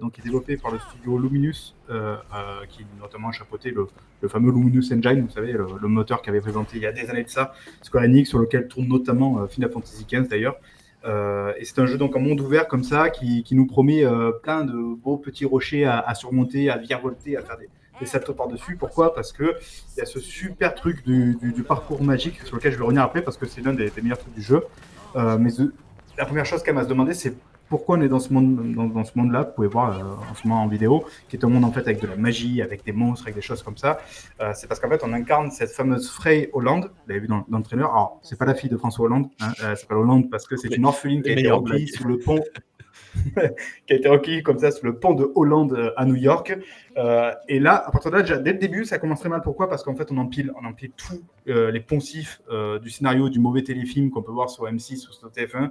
donc 0.00 0.12
qui 0.12 0.20
est 0.22 0.24
développé 0.24 0.56
par 0.56 0.72
le 0.72 0.78
studio 0.78 1.18
Luminous, 1.18 1.74
qui 2.68 2.86
notamment 2.98 3.28
a 3.28 3.32
chapeauté 3.32 3.70
le, 3.70 3.86
fameux 4.28 4.50
Luminous 4.50 4.92
Engine, 4.92 5.26
vous 5.26 5.30
savez, 5.30 5.52
le, 5.52 5.66
le 5.80 5.88
moteur 5.88 6.22
qui 6.22 6.30
avait 6.30 6.40
présenté 6.40 6.78
il 6.78 6.82
y 6.82 6.86
a 6.86 6.92
des 6.92 7.10
années 7.10 7.24
de 7.24 7.28
ça, 7.28 7.52
Square 7.82 8.04
Enix, 8.04 8.28
sur 8.28 8.38
lequel 8.38 8.66
tourne 8.68 8.88
notamment 8.88 9.46
Final 9.46 9.70
Fantasy 9.70 10.06
XV 10.10 10.28
d'ailleurs. 10.28 10.56
Euh, 11.04 11.52
et 11.58 11.64
c'est 11.64 11.78
un 11.80 11.86
jeu 11.86 11.98
donc 11.98 12.14
en 12.16 12.20
monde 12.20 12.40
ouvert 12.40 12.68
comme 12.68 12.84
ça 12.84 13.10
qui, 13.10 13.42
qui 13.42 13.54
nous 13.54 13.66
promet 13.66 14.04
euh, 14.04 14.30
plein 14.30 14.64
de 14.64 14.72
beaux 14.72 15.16
petits 15.16 15.44
rochers 15.44 15.84
à, 15.84 15.98
à 15.98 16.14
surmonter, 16.14 16.70
à 16.70 16.78
virevolter, 16.78 17.36
à 17.36 17.42
faire 17.42 17.58
des, 17.58 17.68
des 18.00 18.34
par-dessus. 18.34 18.76
Pourquoi? 18.76 19.14
Parce 19.14 19.32
que 19.32 19.56
il 19.96 19.98
y 19.98 20.00
a 20.00 20.06
ce 20.06 20.20
super 20.20 20.74
truc 20.74 21.04
du, 21.04 21.64
parcours 21.66 22.02
magique 22.02 22.40
sur 22.44 22.56
lequel 22.56 22.72
je 22.72 22.78
vais 22.78 22.84
revenir 22.84 23.02
après 23.02 23.22
parce 23.22 23.36
que 23.36 23.46
c'est 23.46 23.60
l'un 23.60 23.74
des, 23.74 23.92
meilleurs 24.02 24.18
trucs 24.18 24.34
du 24.34 24.42
jeu. 24.42 24.64
Euh, 25.16 25.38
mais 25.38 25.50
la 26.18 26.24
première 26.24 26.46
chose 26.46 26.62
qu'elle 26.62 26.74
m'a 26.74 26.84
se 26.84 26.88
demander, 26.88 27.14
c'est 27.14 27.34
pourquoi 27.72 27.96
on 27.96 28.02
est 28.02 28.08
dans 28.08 28.20
ce 28.20 28.30
monde, 28.34 28.74
dans, 28.74 28.84
dans 28.84 29.02
ce 29.02 29.12
monde-là. 29.14 29.44
Vous 29.44 29.54
pouvez 29.54 29.66
voir 29.66 29.98
euh, 29.98 30.30
en 30.30 30.34
ce 30.34 30.46
moment 30.46 30.62
en 30.62 30.68
vidéo, 30.68 31.06
qui 31.30 31.36
est 31.36 31.44
un 31.46 31.48
monde 31.48 31.64
en 31.64 31.72
fait 31.72 31.80
avec 31.80 32.02
de 32.02 32.06
la 32.06 32.16
magie, 32.16 32.60
avec 32.60 32.84
des 32.84 32.92
monstres, 32.92 33.24
avec 33.24 33.34
des 33.34 33.40
choses 33.40 33.62
comme 33.62 33.78
ça. 33.78 33.98
Euh, 34.42 34.52
c'est 34.54 34.66
parce 34.66 34.78
qu'en 34.78 34.90
fait, 34.90 35.00
on 35.02 35.12
incarne 35.14 35.50
cette 35.50 35.70
fameuse 35.70 36.10
Frey 36.10 36.50
Hollande. 36.52 36.90
Vous 36.92 37.08
l'avez 37.08 37.20
vu 37.20 37.28
dans, 37.28 37.46
dans 37.48 37.56
le 37.56 37.64
trailer. 37.64 37.88
Alors, 37.88 38.20
c'est 38.22 38.38
pas 38.38 38.44
la 38.44 38.54
fille 38.54 38.68
de 38.68 38.76
François 38.76 39.06
Hollande. 39.06 39.30
Hein, 39.40 39.52
euh, 39.62 39.70
elle 39.70 39.76
s'appelle 39.78 39.96
Hollande 39.96 40.28
parce 40.30 40.46
que 40.46 40.56
c'est 40.56 40.76
une 40.76 40.84
orpheline 40.84 41.22
qui 41.22 41.30
a 41.30 41.32
été 41.32 41.50
recueillie 41.50 41.88
sous 41.88 42.06
le 42.06 42.18
pont. 42.18 42.40
qui 43.86 43.92
a 43.92 43.96
été 43.96 44.08
recueillie 44.08 44.42
comme 44.42 44.58
ça 44.58 44.70
sous 44.70 44.84
le 44.84 44.98
pont 44.98 45.14
de 45.14 45.30
Hollande 45.34 45.72
euh, 45.72 45.92
à 45.96 46.04
New 46.04 46.16
York. 46.16 46.56
Euh, 46.96 47.32
et 47.48 47.58
là, 47.58 47.82
à 47.86 47.90
partir 47.90 48.10
de 48.10 48.16
là, 48.16 48.22
déjà, 48.22 48.38
dès 48.38 48.52
le 48.52 48.58
début, 48.58 48.84
ça 48.84 48.98
commence 48.98 49.20
très 49.20 49.28
mal. 49.28 49.42
Pourquoi? 49.42 49.68
Parce 49.68 49.82
qu'en 49.82 49.94
fait, 49.94 50.10
on 50.10 50.18
empile, 50.18 50.52
on 50.60 50.66
empile 50.66 50.92
tous 50.96 51.22
euh, 51.48 51.70
les 51.70 51.80
poncifs 51.80 52.42
euh, 52.50 52.78
du 52.78 52.90
scénario 52.90 53.28
du 53.28 53.38
mauvais 53.38 53.62
téléfilm 53.62 54.10
qu'on 54.10 54.22
peut 54.22 54.32
voir 54.32 54.50
sur 54.50 54.64
M6 54.64 55.08
ou 55.08 55.12
sur 55.12 55.28
TF1. 55.30 55.70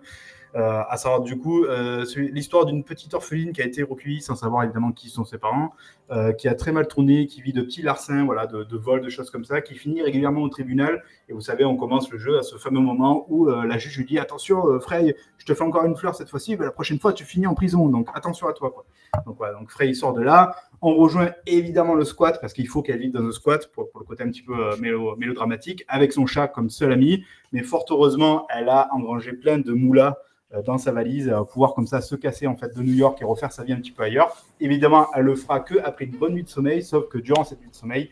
Euh, 0.55 0.81
à 0.89 0.97
savoir 0.97 1.21
du 1.21 1.37
coup 1.37 1.63
euh, 1.63 2.03
l'histoire 2.17 2.65
d'une 2.65 2.83
petite 2.83 3.13
orpheline 3.13 3.53
qui 3.53 3.61
a 3.61 3.65
été 3.65 3.83
recueillie 3.83 4.21
sans 4.21 4.35
savoir 4.35 4.65
évidemment 4.65 4.91
qui 4.91 5.07
sont 5.07 5.23
ses 5.23 5.37
parents, 5.37 5.71
euh, 6.11 6.33
qui 6.33 6.49
a 6.49 6.55
très 6.55 6.73
mal 6.73 6.89
tourné, 6.89 7.25
qui 7.25 7.41
vit 7.41 7.53
de 7.53 7.61
petits 7.61 7.81
larcins, 7.81 8.25
voilà, 8.25 8.47
de, 8.47 8.77
vols, 8.77 8.99
de 8.99 9.07
choses 9.07 9.29
comme 9.29 9.45
ça, 9.45 9.61
qui 9.61 9.75
finit 9.75 10.01
régulièrement 10.01 10.41
au 10.41 10.49
tribunal. 10.49 11.03
Et 11.29 11.33
vous 11.33 11.39
savez, 11.39 11.63
on 11.63 11.77
commence 11.77 12.11
le 12.11 12.17
jeu 12.17 12.37
à 12.37 12.43
ce 12.43 12.57
fameux 12.57 12.81
moment 12.81 13.25
où 13.29 13.45
la 13.45 13.77
juge 13.77 13.97
lui 13.97 14.05
dit 14.05 14.19
attention, 14.19 14.79
Frey, 14.81 15.15
je 15.37 15.45
te 15.45 15.53
fais 15.53 15.63
encore 15.63 15.85
une 15.85 15.95
fleur 15.95 16.15
cette 16.15 16.29
fois-ci, 16.29 16.57
mais 16.57 16.65
la 16.65 16.71
prochaine 16.71 16.99
fois 16.99 17.13
tu 17.13 17.23
finis 17.23 17.47
en 17.47 17.53
prison, 17.53 17.87
donc 17.87 18.09
attention 18.13 18.47
à 18.47 18.53
toi. 18.53 18.71
Quoi. 18.71 18.85
Donc 19.25 19.37
voilà, 19.37 19.57
donc 19.57 19.69
Frey 19.69 19.93
sort 19.93 20.13
de 20.13 20.21
là. 20.21 20.53
On 20.81 20.95
rejoint 20.95 21.31
évidemment 21.45 21.95
le 21.95 22.03
squat 22.03 22.39
parce 22.41 22.51
qu'il 22.51 22.67
faut 22.67 22.81
qu'elle 22.81 22.99
vive 22.99 23.13
dans 23.13 23.21
le 23.21 23.31
squat 23.31 23.71
pour, 23.71 23.87
le 23.97 24.05
côté 24.05 24.23
un 24.23 24.27
petit 24.27 24.43
peu 24.43 24.53
mélo- 24.81 25.15
mélodramatique, 25.17 25.85
avec 25.87 26.11
son 26.11 26.25
chat 26.25 26.49
comme 26.49 26.69
seul 26.69 26.91
ami. 26.91 27.23
Mais 27.53 27.63
fort 27.63 27.85
heureusement, 27.89 28.47
elle 28.49 28.67
a 28.67 28.89
engrangé 28.93 29.31
plein 29.31 29.57
de 29.57 29.71
moulas 29.71 30.17
dans 30.65 30.77
sa 30.77 30.91
valise, 30.91 31.29
à 31.29 31.43
pouvoir 31.43 31.73
comme 31.73 31.87
ça 31.87 32.01
se 32.01 32.15
casser 32.15 32.47
en 32.47 32.55
fait 32.55 32.75
de 32.75 32.81
New 32.81 32.93
York 32.93 33.21
et 33.21 33.25
refaire 33.25 33.51
sa 33.51 33.63
vie 33.63 33.73
un 33.73 33.77
petit 33.77 33.91
peu 33.91 34.03
ailleurs. 34.03 34.35
Évidemment, 34.59 35.07
elle 35.15 35.23
le 35.23 35.35
fera 35.35 35.61
que 35.61 35.75
après 35.83 36.05
une 36.05 36.17
bonne 36.17 36.33
nuit 36.33 36.43
de 36.43 36.49
sommeil, 36.49 36.83
sauf 36.83 37.07
que 37.07 37.17
durant 37.17 37.43
cette 37.43 37.61
nuit 37.61 37.69
de 37.69 37.75
sommeil, 37.75 38.11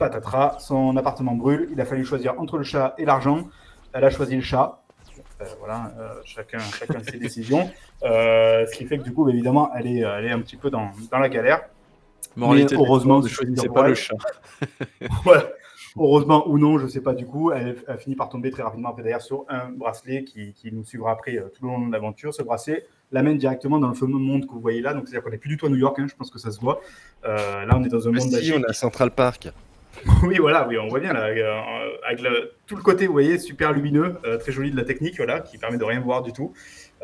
patatras, 0.00 0.58
son 0.58 0.96
appartement 0.96 1.34
brûle. 1.34 1.68
Il 1.70 1.80
a 1.80 1.84
fallu 1.84 2.04
choisir 2.04 2.40
entre 2.40 2.58
le 2.58 2.64
chat 2.64 2.94
et 2.98 3.04
l'argent. 3.04 3.48
Elle 3.92 4.04
a 4.04 4.10
choisi 4.10 4.34
le 4.34 4.42
chat. 4.42 4.82
Euh, 5.40 5.44
voilà, 5.60 5.92
euh, 5.98 6.14
chacun, 6.24 6.58
chacun 6.58 7.00
ses 7.04 7.18
décisions. 7.26 7.70
Euh, 8.02 8.66
ce 8.66 8.76
qui 8.76 8.86
fait 8.86 8.98
que 8.98 9.04
du 9.04 9.12
coup, 9.12 9.28
évidemment, 9.28 9.70
elle 9.76 9.86
est, 9.86 10.00
elle 10.00 10.24
est 10.24 10.30
un 10.30 10.40
petit 10.40 10.56
peu 10.56 10.70
dans, 10.70 10.90
dans 11.10 11.18
la 11.18 11.28
galère. 11.28 11.62
Moralité 12.34 12.76
Mais 12.76 12.82
heureusement, 12.82 13.20
ne 13.20 13.28
choisissez 13.28 13.68
pas 13.68 13.88
le 13.88 13.94
chat. 13.94 14.16
Voilà. 15.24 15.44
Heureusement 16.02 16.48
ou 16.48 16.58
non, 16.58 16.78
je 16.78 16.86
sais 16.86 17.02
pas 17.02 17.12
du 17.12 17.26
coup, 17.26 17.52
elle 17.52 17.76
a 17.86 17.98
fini 17.98 18.16
par 18.16 18.30
tomber 18.30 18.50
très 18.50 18.62
rapidement 18.62 18.88
après 18.88 19.02
d'ailleurs 19.02 19.20
sur 19.20 19.44
un 19.50 19.68
bracelet 19.68 20.24
qui, 20.24 20.54
qui 20.54 20.72
nous 20.72 20.82
suivra 20.82 21.12
après 21.12 21.36
euh, 21.36 21.42
tout 21.54 21.62
le 21.66 21.68
long 21.68 21.86
de 21.86 21.92
l'aventure. 21.92 22.32
Ce 22.32 22.42
bracelet 22.42 22.86
l'amène 23.12 23.36
directement 23.36 23.78
dans 23.78 23.88
le 23.88 23.94
fameux 23.94 24.16
monde 24.18 24.46
que 24.46 24.52
vous 24.52 24.60
voyez 24.60 24.80
là. 24.80 24.94
Donc 24.94 25.06
c'est-à-dire 25.08 25.22
qu'on 25.24 25.30
n'est 25.30 25.36
plus 25.38 25.50
du 25.50 25.56
tout 25.58 25.66
à 25.66 25.68
New 25.68 25.76
York, 25.76 25.98
hein, 25.98 26.06
je 26.08 26.14
pense 26.16 26.30
que 26.30 26.38
ça 26.38 26.50
se 26.50 26.58
voit. 26.58 26.80
Euh, 27.26 27.66
là, 27.66 27.76
on 27.76 27.84
est 27.84 27.88
dans 27.88 28.08
un 28.08 28.12
Mais 28.12 28.18
monde 28.20 28.28
si, 28.28 28.34
magique. 28.34 28.54
on 28.58 28.62
a 28.68 28.72
Central 28.72 29.10
Park. 29.10 29.48
Oui, 30.22 30.38
voilà, 30.38 30.66
oui, 30.68 30.78
on 30.78 30.88
voit 30.88 31.00
bien 31.00 31.12
là, 31.12 31.26
euh, 31.26 31.90
avec 32.06 32.22
le- 32.22 32.52
tout 32.66 32.76
le 32.76 32.82
côté, 32.82 33.06
vous 33.06 33.12
voyez, 33.12 33.38
super 33.38 33.72
lumineux, 33.72 34.14
euh, 34.24 34.38
très 34.38 34.52
joli 34.52 34.70
de 34.70 34.76
la 34.76 34.84
technique, 34.84 35.16
voilà, 35.16 35.40
qui 35.40 35.58
permet 35.58 35.76
de 35.78 35.84
rien 35.84 36.00
voir 36.00 36.22
du 36.22 36.32
tout. 36.32 36.52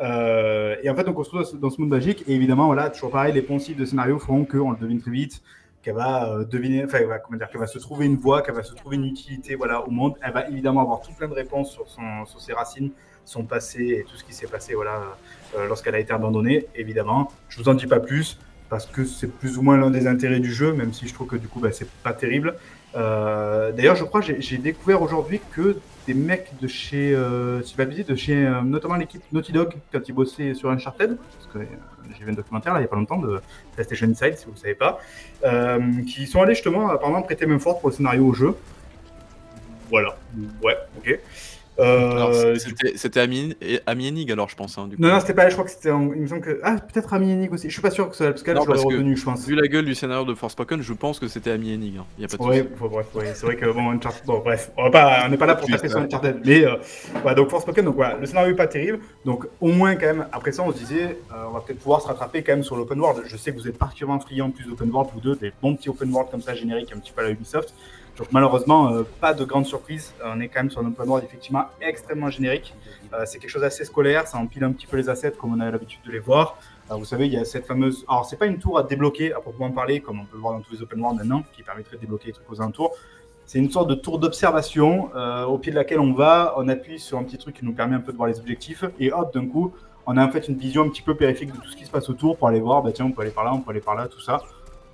Et 0.01 0.89
en 0.89 0.95
fait, 0.95 1.03
donc, 1.03 1.19
on 1.19 1.23
se 1.23 1.29
retrouve 1.29 1.41
dans 1.41 1.45
ce- 1.45 1.55
dans 1.57 1.69
ce 1.69 1.81
monde 1.81 1.89
magique, 1.89 2.23
et 2.27 2.33
évidemment, 2.33 2.65
voilà, 2.67 2.89
toujours 2.89 3.11
pareil, 3.11 3.33
les 3.33 3.41
poncifs 3.41 3.75
de 3.77 3.85
scénario 3.85 4.17
feront 4.19 4.45
qu'on 4.45 4.71
le 4.71 4.77
devine 4.77 5.01
très 5.01 5.11
vite, 5.11 5.41
qu'elle 5.87 5.95
va 5.95 6.33
euh, 6.33 6.43
deviner, 6.43 6.83
enfin, 6.83 7.01
va, 7.05 7.17
comment 7.19 7.37
dire, 7.37 7.47
qu'elle 7.49 7.61
va 7.61 7.67
se 7.67 7.79
trouver 7.79 8.07
une 8.07 8.17
voie, 8.17 8.41
qu'elle 8.41 8.55
va 8.55 8.63
se 8.63 8.73
trouver 8.73 8.97
une 8.97 9.05
utilité, 9.05 9.55
voilà, 9.55 9.87
au 9.87 9.89
monde. 9.89 10.15
Elle 10.21 10.33
va 10.33 10.45
évidemment 10.49 10.81
avoir 10.81 10.99
tout 10.99 11.13
plein 11.13 11.29
de 11.29 11.33
réponses 11.33 11.71
sur, 11.71 11.87
son, 11.87 12.25
sur 12.25 12.41
ses 12.41 12.51
racines, 12.51 12.91
son 13.23 13.43
passé 13.43 13.99
et 13.99 14.03
tout 14.03 14.17
ce 14.17 14.25
qui 14.25 14.33
s'est 14.33 14.47
passé, 14.47 14.73
voilà, 14.75 15.15
euh, 15.55 15.65
lorsqu'elle 15.65 15.95
a 15.95 15.99
été 15.99 16.11
abandonnée, 16.11 16.65
évidemment. 16.75 17.31
Je 17.47 17.61
vous 17.61 17.69
en 17.69 17.73
dis 17.73 17.87
pas 17.87 18.01
plus 18.01 18.37
parce 18.69 18.85
que 18.85 19.05
c'est 19.05 19.27
plus 19.27 19.57
ou 19.57 19.61
moins 19.61 19.77
l'un 19.77 19.89
des 19.89 20.07
intérêts 20.07 20.41
du 20.41 20.51
jeu, 20.51 20.73
même 20.73 20.91
si 20.91 21.07
je 21.07 21.13
trouve 21.13 21.27
que 21.27 21.37
du 21.37 21.47
coup, 21.47 21.61
bah, 21.61 21.71
c'est 21.71 21.89
pas 21.89 22.11
terrible. 22.11 22.55
Euh, 22.97 23.71
D'ailleurs, 23.71 23.95
je 23.95 24.03
crois 24.03 24.19
j'ai 24.19 24.57
découvert 24.57 25.01
aujourd'hui 25.01 25.39
que 25.53 25.77
des 26.07 26.13
mecs 26.13 26.51
de 26.61 26.67
chez, 26.67 27.13
euh, 27.13 27.61
si 27.61 27.75
pas 27.75 27.85
bêtises, 27.85 28.05
de 28.05 28.15
chez 28.15 28.33
euh, 28.33 28.61
notamment 28.61 28.95
l'équipe 28.95 29.21
Naughty 29.31 29.51
Dog, 29.51 29.73
quand 29.91 29.99
ils 30.07 30.13
bossaient 30.13 30.53
sur 30.53 30.69
Uncharted, 30.69 31.17
parce 31.17 31.53
que 31.53 31.59
euh, 31.59 31.65
j'ai 32.17 32.23
vu 32.23 32.31
un 32.31 32.33
documentaire 32.33 32.73
là, 32.73 32.79
il 32.79 32.83
y 32.83 32.85
a 32.85 32.87
pas 32.87 32.95
longtemps 32.95 33.19
de 33.19 33.41
PlayStation 33.73 34.07
Inside, 34.07 34.37
si 34.37 34.45
vous 34.45 34.53
ne 34.53 34.57
savez 34.57 34.75
pas, 34.75 34.99
euh, 35.43 35.79
qui 36.07 36.25
sont 36.25 36.41
allés 36.41 36.55
justement 36.55 36.89
apparemment 36.89 37.21
prêter 37.21 37.45
main 37.45 37.59
forte 37.59 37.81
pour 37.81 37.89
le 37.89 37.95
scénario 37.95 38.25
au 38.25 38.33
jeu. 38.33 38.55
Voilà, 39.89 40.17
ouais, 40.63 40.77
ok. 40.97 41.19
Euh, 41.79 42.55
c'était 42.95 43.19
Ami, 43.19 43.55
Ami 43.85 44.27
alors, 44.31 44.49
je 44.49 44.55
pense. 44.55 44.77
Hein, 44.77 44.87
du 44.87 44.95
coup. 44.95 45.01
Non, 45.01 45.09
non, 45.09 45.19
c'était 45.19 45.33
pas, 45.33 45.47
je 45.49 45.53
crois 45.53 45.65
que 45.65 45.71
c'était. 45.71 45.89
Il 45.89 46.21
me 46.21 46.27
semble 46.27 46.41
que. 46.41 46.59
Ah, 46.63 46.75
peut-être 46.75 47.13
Ami 47.13 47.31
Enig 47.31 47.51
aussi. 47.51 47.67
Je 47.67 47.73
suis 47.73 47.81
pas 47.81 47.91
sûr 47.91 48.09
que 48.09 48.15
ce 48.15 48.23
soit 48.23 48.31
parce 48.31 48.43
qu'elle, 48.43 48.57
je 48.59 48.65
l'aurais 48.65 48.79
retenu, 48.79 49.15
je 49.15 49.23
pense. 49.23 49.45
Vu 49.45 49.55
la 49.55 49.67
gueule 49.67 49.85
du 49.85 49.95
scénario 49.95 50.25
de 50.25 50.33
Forspoken, 50.33 50.81
je 50.81 50.93
pense 50.93 51.19
que 51.19 51.27
c'était 51.27 51.51
Ami 51.51 51.73
Enig. 51.73 51.97
Hein. 51.99 52.05
Y 52.19 52.25
a 52.25 52.27
pas 52.27 52.37
de 52.37 52.43
ouais, 52.43 52.67
bref, 52.79 53.07
ouais, 53.15 53.31
c'est 53.33 53.45
vrai 53.45 53.55
que 53.55 53.65
bon, 53.67 53.91
Uncharted. 53.91 54.25
Bon, 54.25 54.39
bref, 54.39 54.71
on 54.77 54.85
n'est 54.85 54.91
pas, 55.37 55.45
là 55.45 55.55
pour 55.55 55.69
taper 55.69 55.89
sur 55.89 55.99
Uncharted. 55.99 56.41
Mais 56.45 56.65
euh, 56.65 56.75
voilà, 57.21 57.35
donc 57.35 57.49
Forspoken, 57.49 57.85
donc 57.85 57.95
voilà, 57.95 58.17
le 58.17 58.25
scénario 58.25 58.53
est 58.53 58.57
pas 58.57 58.67
terrible. 58.67 58.99
Donc 59.25 59.45
au 59.61 59.71
moins, 59.71 59.95
quand 59.95 60.07
même, 60.07 60.27
après 60.31 60.51
ça, 60.51 60.63
on 60.63 60.71
se 60.71 60.77
disait, 60.77 61.19
euh, 61.31 61.45
on 61.47 61.51
va 61.51 61.61
peut-être 61.61 61.79
pouvoir 61.79 62.01
se 62.01 62.07
rattraper 62.07 62.43
quand 62.43 62.53
même 62.53 62.63
sur 62.63 62.75
l'open 62.75 62.99
world. 62.99 63.23
Je 63.25 63.37
sais 63.37 63.51
que 63.51 63.57
vous 63.57 63.67
êtes 63.67 63.77
particulièrement 63.77 64.19
friand 64.19 64.49
plus 64.49 64.65
d'open 64.65 64.89
world, 64.89 65.11
vous 65.13 65.19
deux, 65.19 65.35
des 65.35 65.51
bons 65.61 65.75
petits 65.75 65.89
open 65.89 66.11
world 66.11 66.31
comme 66.31 66.41
ça 66.41 66.55
génériques, 66.55 66.91
un 66.95 66.99
petit 66.99 67.11
peu 67.11 67.21
à 67.21 67.25
la 67.25 67.31
Ubisoft. 67.31 67.73
Donc 68.17 68.31
malheureusement, 68.31 68.91
euh, 68.91 69.03
pas 69.21 69.33
de 69.33 69.45
grande 69.45 69.65
surprise. 69.65 70.13
Euh, 70.21 70.33
on 70.35 70.39
est 70.39 70.47
quand 70.47 70.59
même 70.59 70.71
sur 70.71 70.81
un 70.81 70.87
open 70.87 71.07
world 71.07 71.23
effectivement 71.23 71.65
extrêmement 71.81 72.29
générique. 72.29 72.73
Euh, 73.13 73.23
c'est 73.25 73.37
quelque 73.37 73.51
chose 73.51 73.61
d'assez 73.61 73.85
scolaire, 73.85 74.27
ça 74.27 74.39
empile 74.39 74.63
un 74.63 74.71
petit 74.71 74.87
peu 74.87 74.97
les 74.97 75.07
assets 75.07 75.33
comme 75.39 75.53
on 75.53 75.59
a 75.59 75.69
l'habitude 75.69 75.99
de 76.05 76.11
les 76.11 76.19
voir. 76.19 76.57
vous 76.89 77.05
savez, 77.05 77.27
il 77.27 77.33
y 77.33 77.37
a 77.37 77.45
cette 77.45 77.67
fameuse... 77.67 78.05
Alors 78.07 78.25
c'est 78.25 78.37
pas 78.37 78.47
une 78.47 78.57
tour 78.57 78.79
à 78.79 78.83
débloquer 78.83 79.33
à 79.33 79.39
proprement 79.39 79.71
parler, 79.71 79.99
comme 79.99 80.19
on 80.19 80.25
peut 80.25 80.35
le 80.35 80.41
voir 80.41 80.53
dans 80.53 80.61
tous 80.61 80.73
les 80.73 80.81
open 80.81 80.99
world 80.99 81.17
maintenant, 81.17 81.43
qui 81.55 81.61
permettrait 81.61 81.97
de 81.97 82.01
débloquer 82.01 82.27
les 82.27 82.33
trucs 82.33 82.51
aux 82.51 82.59
alentours. 82.59 82.95
C'est 83.45 83.59
une 83.59 83.69
sorte 83.69 83.89
de 83.89 83.95
tour 83.95 84.19
d'observation 84.19 85.09
au 85.47 85.57
pied 85.57 85.71
de 85.71 85.77
laquelle 85.77 86.01
on 86.01 86.13
va, 86.13 86.53
on 86.57 86.67
appuie 86.67 86.99
sur 86.99 87.17
un 87.17 87.23
petit 87.23 87.37
truc 87.37 87.55
qui 87.55 87.65
nous 87.65 87.73
permet 87.73 87.95
un 87.95 88.01
peu 88.01 88.11
de 88.11 88.17
voir 88.17 88.27
les 88.27 88.39
objectifs, 88.39 88.83
et 88.99 89.11
hop, 89.13 89.33
d'un 89.33 89.47
coup, 89.47 89.73
on 90.05 90.17
a 90.17 90.25
en 90.25 90.31
fait 90.31 90.47
une 90.47 90.57
vision 90.57 90.83
un 90.83 90.89
petit 90.89 91.01
peu 91.01 91.15
périphérique 91.15 91.53
de 91.53 91.61
tout 91.61 91.69
ce 91.69 91.77
qui 91.77 91.85
se 91.85 91.91
passe 91.91 92.09
autour 92.09 92.37
pour 92.37 92.47
aller 92.47 92.59
voir, 92.59 92.81
bah 92.81 92.91
tiens, 92.93 93.05
on 93.05 93.11
peut 93.11 93.21
aller 93.21 93.31
par 93.31 93.45
là, 93.45 93.53
on 93.53 93.59
peut 93.59 93.71
aller 93.71 93.81
par 93.81 93.95
là, 93.95 94.07
tout 94.07 94.21
ça. 94.21 94.41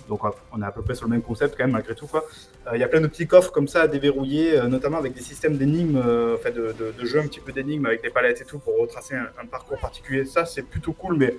Donc 0.08 0.20
on 0.52 0.62
est 0.62 0.64
à 0.64 0.70
peu 0.70 0.82
près 0.82 0.94
sur 0.94 1.06
le 1.06 1.12
même 1.12 1.22
concept 1.22 1.56
quand 1.56 1.64
même 1.64 1.72
malgré 1.72 1.94
tout. 1.94 2.08
Euh, 2.14 2.70
il 2.74 2.80
y 2.80 2.84
a 2.84 2.88
plein 2.88 3.00
de 3.00 3.06
petits 3.06 3.26
coffres 3.26 3.52
comme 3.52 3.68
ça 3.68 3.82
à 3.82 3.88
déverrouiller, 3.88 4.58
euh, 4.58 4.68
notamment 4.68 4.98
avec 4.98 5.14
des 5.14 5.20
systèmes 5.20 5.56
d'énigmes, 5.56 6.00
euh, 6.04 6.36
enfin 6.38 6.50
de, 6.50 6.74
jeux 7.04 7.20
un 7.20 7.26
petit 7.26 7.40
peu 7.40 7.52
d'énigmes 7.52 7.86
avec 7.86 8.02
des 8.02 8.10
palettes 8.10 8.40
et 8.40 8.44
tout 8.44 8.58
pour 8.58 8.78
retracer 8.78 9.14
un, 9.14 9.46
parcours 9.46 9.78
particulier. 9.78 10.24
Ça 10.24 10.44
c'est 10.44 10.62
plutôt 10.62 10.92
cool, 10.92 11.16
mais 11.16 11.36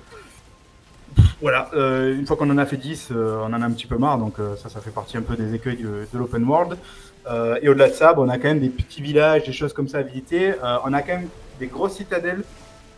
voilà, 1.41 1.70
une 1.74 2.26
fois 2.26 2.36
qu'on 2.38 2.49
en 2.49 2.57
a 2.57 2.66
fait 2.66 2.78
10, 2.78 3.11
on 3.11 3.43
en 3.43 3.61
a 3.61 3.66
un 3.66 3.72
petit 3.72 3.88
peu 3.88 3.97
marre, 3.97 4.18
donc 4.18 4.36
ça, 4.57 4.70
ça 4.70 4.80
fait 4.80 4.91
partie 4.91 5.18
un 5.18 5.22
peu 5.22 5.36
des 5.36 5.53
écueils 5.53 5.78
de 5.78 6.18
l'open 6.18 6.43
world. 6.43 6.78
et 7.61 7.70
au-delà 7.70 7.89
de 7.89 7.93
ça, 7.93 8.13
on 8.18 8.30
a 8.30 8.38
quand 8.38 8.47
même 8.47 8.59
des 8.59 8.70
petits 8.70 9.01
villages, 9.01 9.43
des 9.43 9.53
choses 9.53 9.74
comme 9.74 9.88
ça 9.88 9.99
à 9.99 10.01
visiter. 10.01 10.53
on 10.84 10.93
a 10.93 11.01
quand 11.01 11.18
même 11.18 11.30
des 11.59 11.68
grosses 11.68 11.97
citadelles 11.97 12.43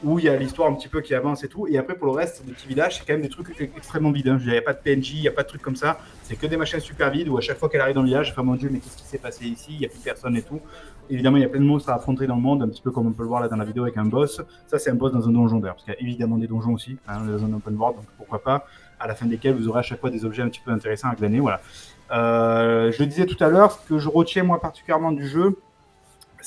où 0.03 0.19
il 0.19 0.25
y 0.25 0.29
a 0.29 0.35
l'histoire 0.35 0.69
un 0.69 0.73
petit 0.73 0.87
peu 0.87 1.01
qui 1.01 1.15
avance 1.15 1.43
et 1.43 1.47
tout. 1.47 1.67
Et 1.67 1.77
après, 1.77 1.95
pour 1.95 2.07
le 2.07 2.13
reste, 2.13 2.45
des 2.45 2.53
petits 2.53 2.67
villages, 2.67 2.97
c'est 2.97 3.05
quand 3.05 3.13
même 3.13 3.21
des 3.21 3.29
trucs 3.29 3.59
extrêmement 3.59 4.11
vides. 4.11 4.37
Il 4.41 4.51
n'y 4.51 4.57
a 4.57 4.61
pas 4.61 4.73
de 4.73 4.79
PNJ, 4.79 5.13
il 5.13 5.21
n'y 5.21 5.27
a 5.27 5.31
pas 5.31 5.43
de 5.43 5.47
trucs 5.47 5.61
comme 5.61 5.75
ça. 5.75 5.99
C'est 6.23 6.35
que 6.35 6.45
des 6.45 6.57
machines 6.57 6.79
super 6.79 7.09
vides 7.09 7.29
où 7.29 7.37
à 7.37 7.41
chaque 7.41 7.57
fois 7.57 7.69
qu'elle 7.69 7.81
arrive 7.81 7.95
dans 7.95 8.01
le 8.01 8.07
village, 8.07 8.31
enfin 8.31 8.43
mon 8.43 8.55
dieu, 8.55 8.69
mais 8.71 8.79
qu'est-ce 8.79 8.97
qui 8.97 9.03
s'est 9.03 9.17
passé 9.17 9.45
ici? 9.45 9.69
Il 9.71 9.79
n'y 9.79 9.85
a 9.85 9.89
plus 9.89 9.99
personne 9.99 10.35
et 10.35 10.41
tout. 10.43 10.61
Évidemment, 11.09 11.37
il 11.37 11.43
y 11.43 11.45
a 11.45 11.49
plein 11.49 11.61
de 11.61 11.65
monstres 11.65 11.89
à 11.89 11.95
affronter 11.95 12.27
dans 12.27 12.35
le 12.35 12.41
monde, 12.41 12.61
un 12.61 12.67
petit 12.67 12.81
peu 12.81 12.91
comme 12.91 13.07
on 13.07 13.11
peut 13.11 13.23
le 13.23 13.29
voir 13.29 13.41
là 13.41 13.47
dans 13.47 13.55
la 13.55 13.65
vidéo 13.65 13.83
avec 13.83 13.97
un 13.97 14.05
boss. 14.05 14.41
Ça, 14.67 14.77
c'est 14.77 14.91
un 14.91 14.95
boss 14.95 15.13
dans 15.13 15.27
un 15.27 15.31
donjon 15.31 15.59
d'ailleurs, 15.59 15.75
parce 15.75 15.85
qu'il 15.85 15.93
y 15.93 15.97
a 15.97 16.01
évidemment 16.01 16.37
des 16.37 16.47
donjons 16.47 16.73
aussi, 16.73 16.97
hein, 17.07 17.21
dans 17.25 17.45
un 17.45 17.53
open 17.53 17.75
world, 17.75 17.95
donc 17.95 18.05
pourquoi 18.17 18.43
pas, 18.43 18.65
à 18.99 19.07
la 19.07 19.15
fin 19.15 19.25
desquels 19.25 19.55
vous 19.55 19.69
aurez 19.69 19.79
à 19.79 19.83
chaque 19.83 20.01
fois 20.01 20.09
des 20.09 20.25
objets 20.25 20.41
un 20.41 20.49
petit 20.49 20.61
peu 20.63 20.71
intéressants 20.71 21.09
à 21.09 21.15
glaner. 21.15 21.39
Voilà. 21.39 21.61
Euh, 22.11 22.91
je 22.91 22.99
le 22.99 23.07
disais 23.07 23.25
tout 23.25 23.41
à 23.41 23.47
l'heure, 23.47 23.71
ce 23.71 23.87
que 23.87 23.99
je 23.99 24.09
retiens 24.09 24.43
moi 24.43 24.59
particulièrement 24.59 25.11
du 25.11 25.27
jeu, 25.27 25.57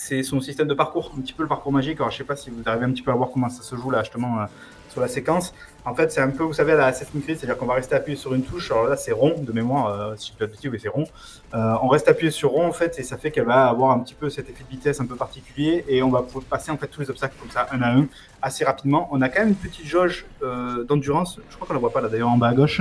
c'est 0.03 0.23
son 0.23 0.41
système 0.41 0.67
de 0.67 0.73
parcours, 0.73 1.13
un 1.17 1.21
petit 1.21 1.35
peu 1.35 1.43
le 1.43 1.49
parcours 1.49 1.73
magique. 1.73 2.01
Alors, 2.01 2.11
je 2.11 2.17
sais 2.17 2.25
pas 2.25 2.35
si 2.35 2.49
vous 2.49 2.63
arrivez 2.65 2.87
un 2.87 2.91
petit 2.91 3.03
peu 3.03 3.11
à 3.11 3.15
voir 3.15 3.29
comment 3.31 3.51
ça 3.51 3.63
se 3.63 3.77
joue 3.77 3.91
là, 3.91 4.03
justement, 4.03 4.41
euh, 4.41 4.47
sur 4.89 5.03
la 5.03 5.09
séquence. 5.09 5.53
En 5.85 5.95
fait, 5.95 6.11
c'est 6.11 6.23
un 6.23 6.31
peu, 6.31 6.43
vous 6.43 6.55
savez, 6.55 6.73
la 6.73 6.87
Assassin's 6.87 7.23
Creed, 7.23 7.39
c'est-à-dire 7.39 7.59
qu'on 7.59 7.67
va 7.67 7.75
rester 7.75 7.95
appuyé 7.95 8.17
sur 8.17 8.35
une 8.35 8.43
touche. 8.43 8.71
Alors 8.71 8.87
là, 8.87 8.97
c'est 8.97 9.13
rond 9.13 9.35
de 9.39 9.53
mémoire, 9.53 9.89
euh, 9.89 10.15
si 10.17 10.33
je 10.33 10.39
peux 10.39 10.51
dire, 10.51 10.71
mais 10.73 10.79
c'est 10.79 10.89
rond. 10.89 11.05
Euh, 11.53 11.75
on 11.83 11.89
reste 11.89 12.09
appuyé 12.09 12.31
sur 12.31 12.51
rond, 12.51 12.67
en 12.67 12.73
fait, 12.73 12.99
et 12.99 13.03
ça 13.03 13.19
fait 13.19 13.31
qu'elle 13.31 13.45
va 13.45 13.69
avoir 13.69 13.91
un 13.91 13.99
petit 13.99 14.15
peu 14.15 14.31
cet 14.31 14.49
effet 14.49 14.65
de 14.65 14.71
vitesse 14.71 15.01
un 15.01 15.07
peu 15.07 15.17
particulier, 15.17 15.85
et 15.87 16.03
on 16.03 16.09
va 16.09 16.23
pouvoir 16.23 16.45
passer 16.45 16.71
en 16.71 16.79
fait 16.79 16.89
tous 16.89 17.03
les 17.03 17.11
obstacles 17.11 17.37
comme 17.39 17.51
ça, 17.51 17.67
un 17.71 17.83
à 17.83 17.91
un, 17.91 18.07
assez 18.41 18.65
rapidement. 18.65 19.07
On 19.13 19.21
a 19.21 19.29
quand 19.29 19.41
même 19.41 19.51
une 19.51 19.55
petite 19.55 19.87
jauge 19.87 20.25
d'endurance. 20.89 21.39
Je 21.51 21.57
crois 21.57 21.69
qu'on 21.69 21.75
la 21.75 21.81
voit 21.81 21.93
pas 21.93 22.01
là, 22.01 22.09
d'ailleurs, 22.09 22.31
en 22.31 22.39
bas 22.39 22.49
à 22.49 22.55
gauche. 22.55 22.81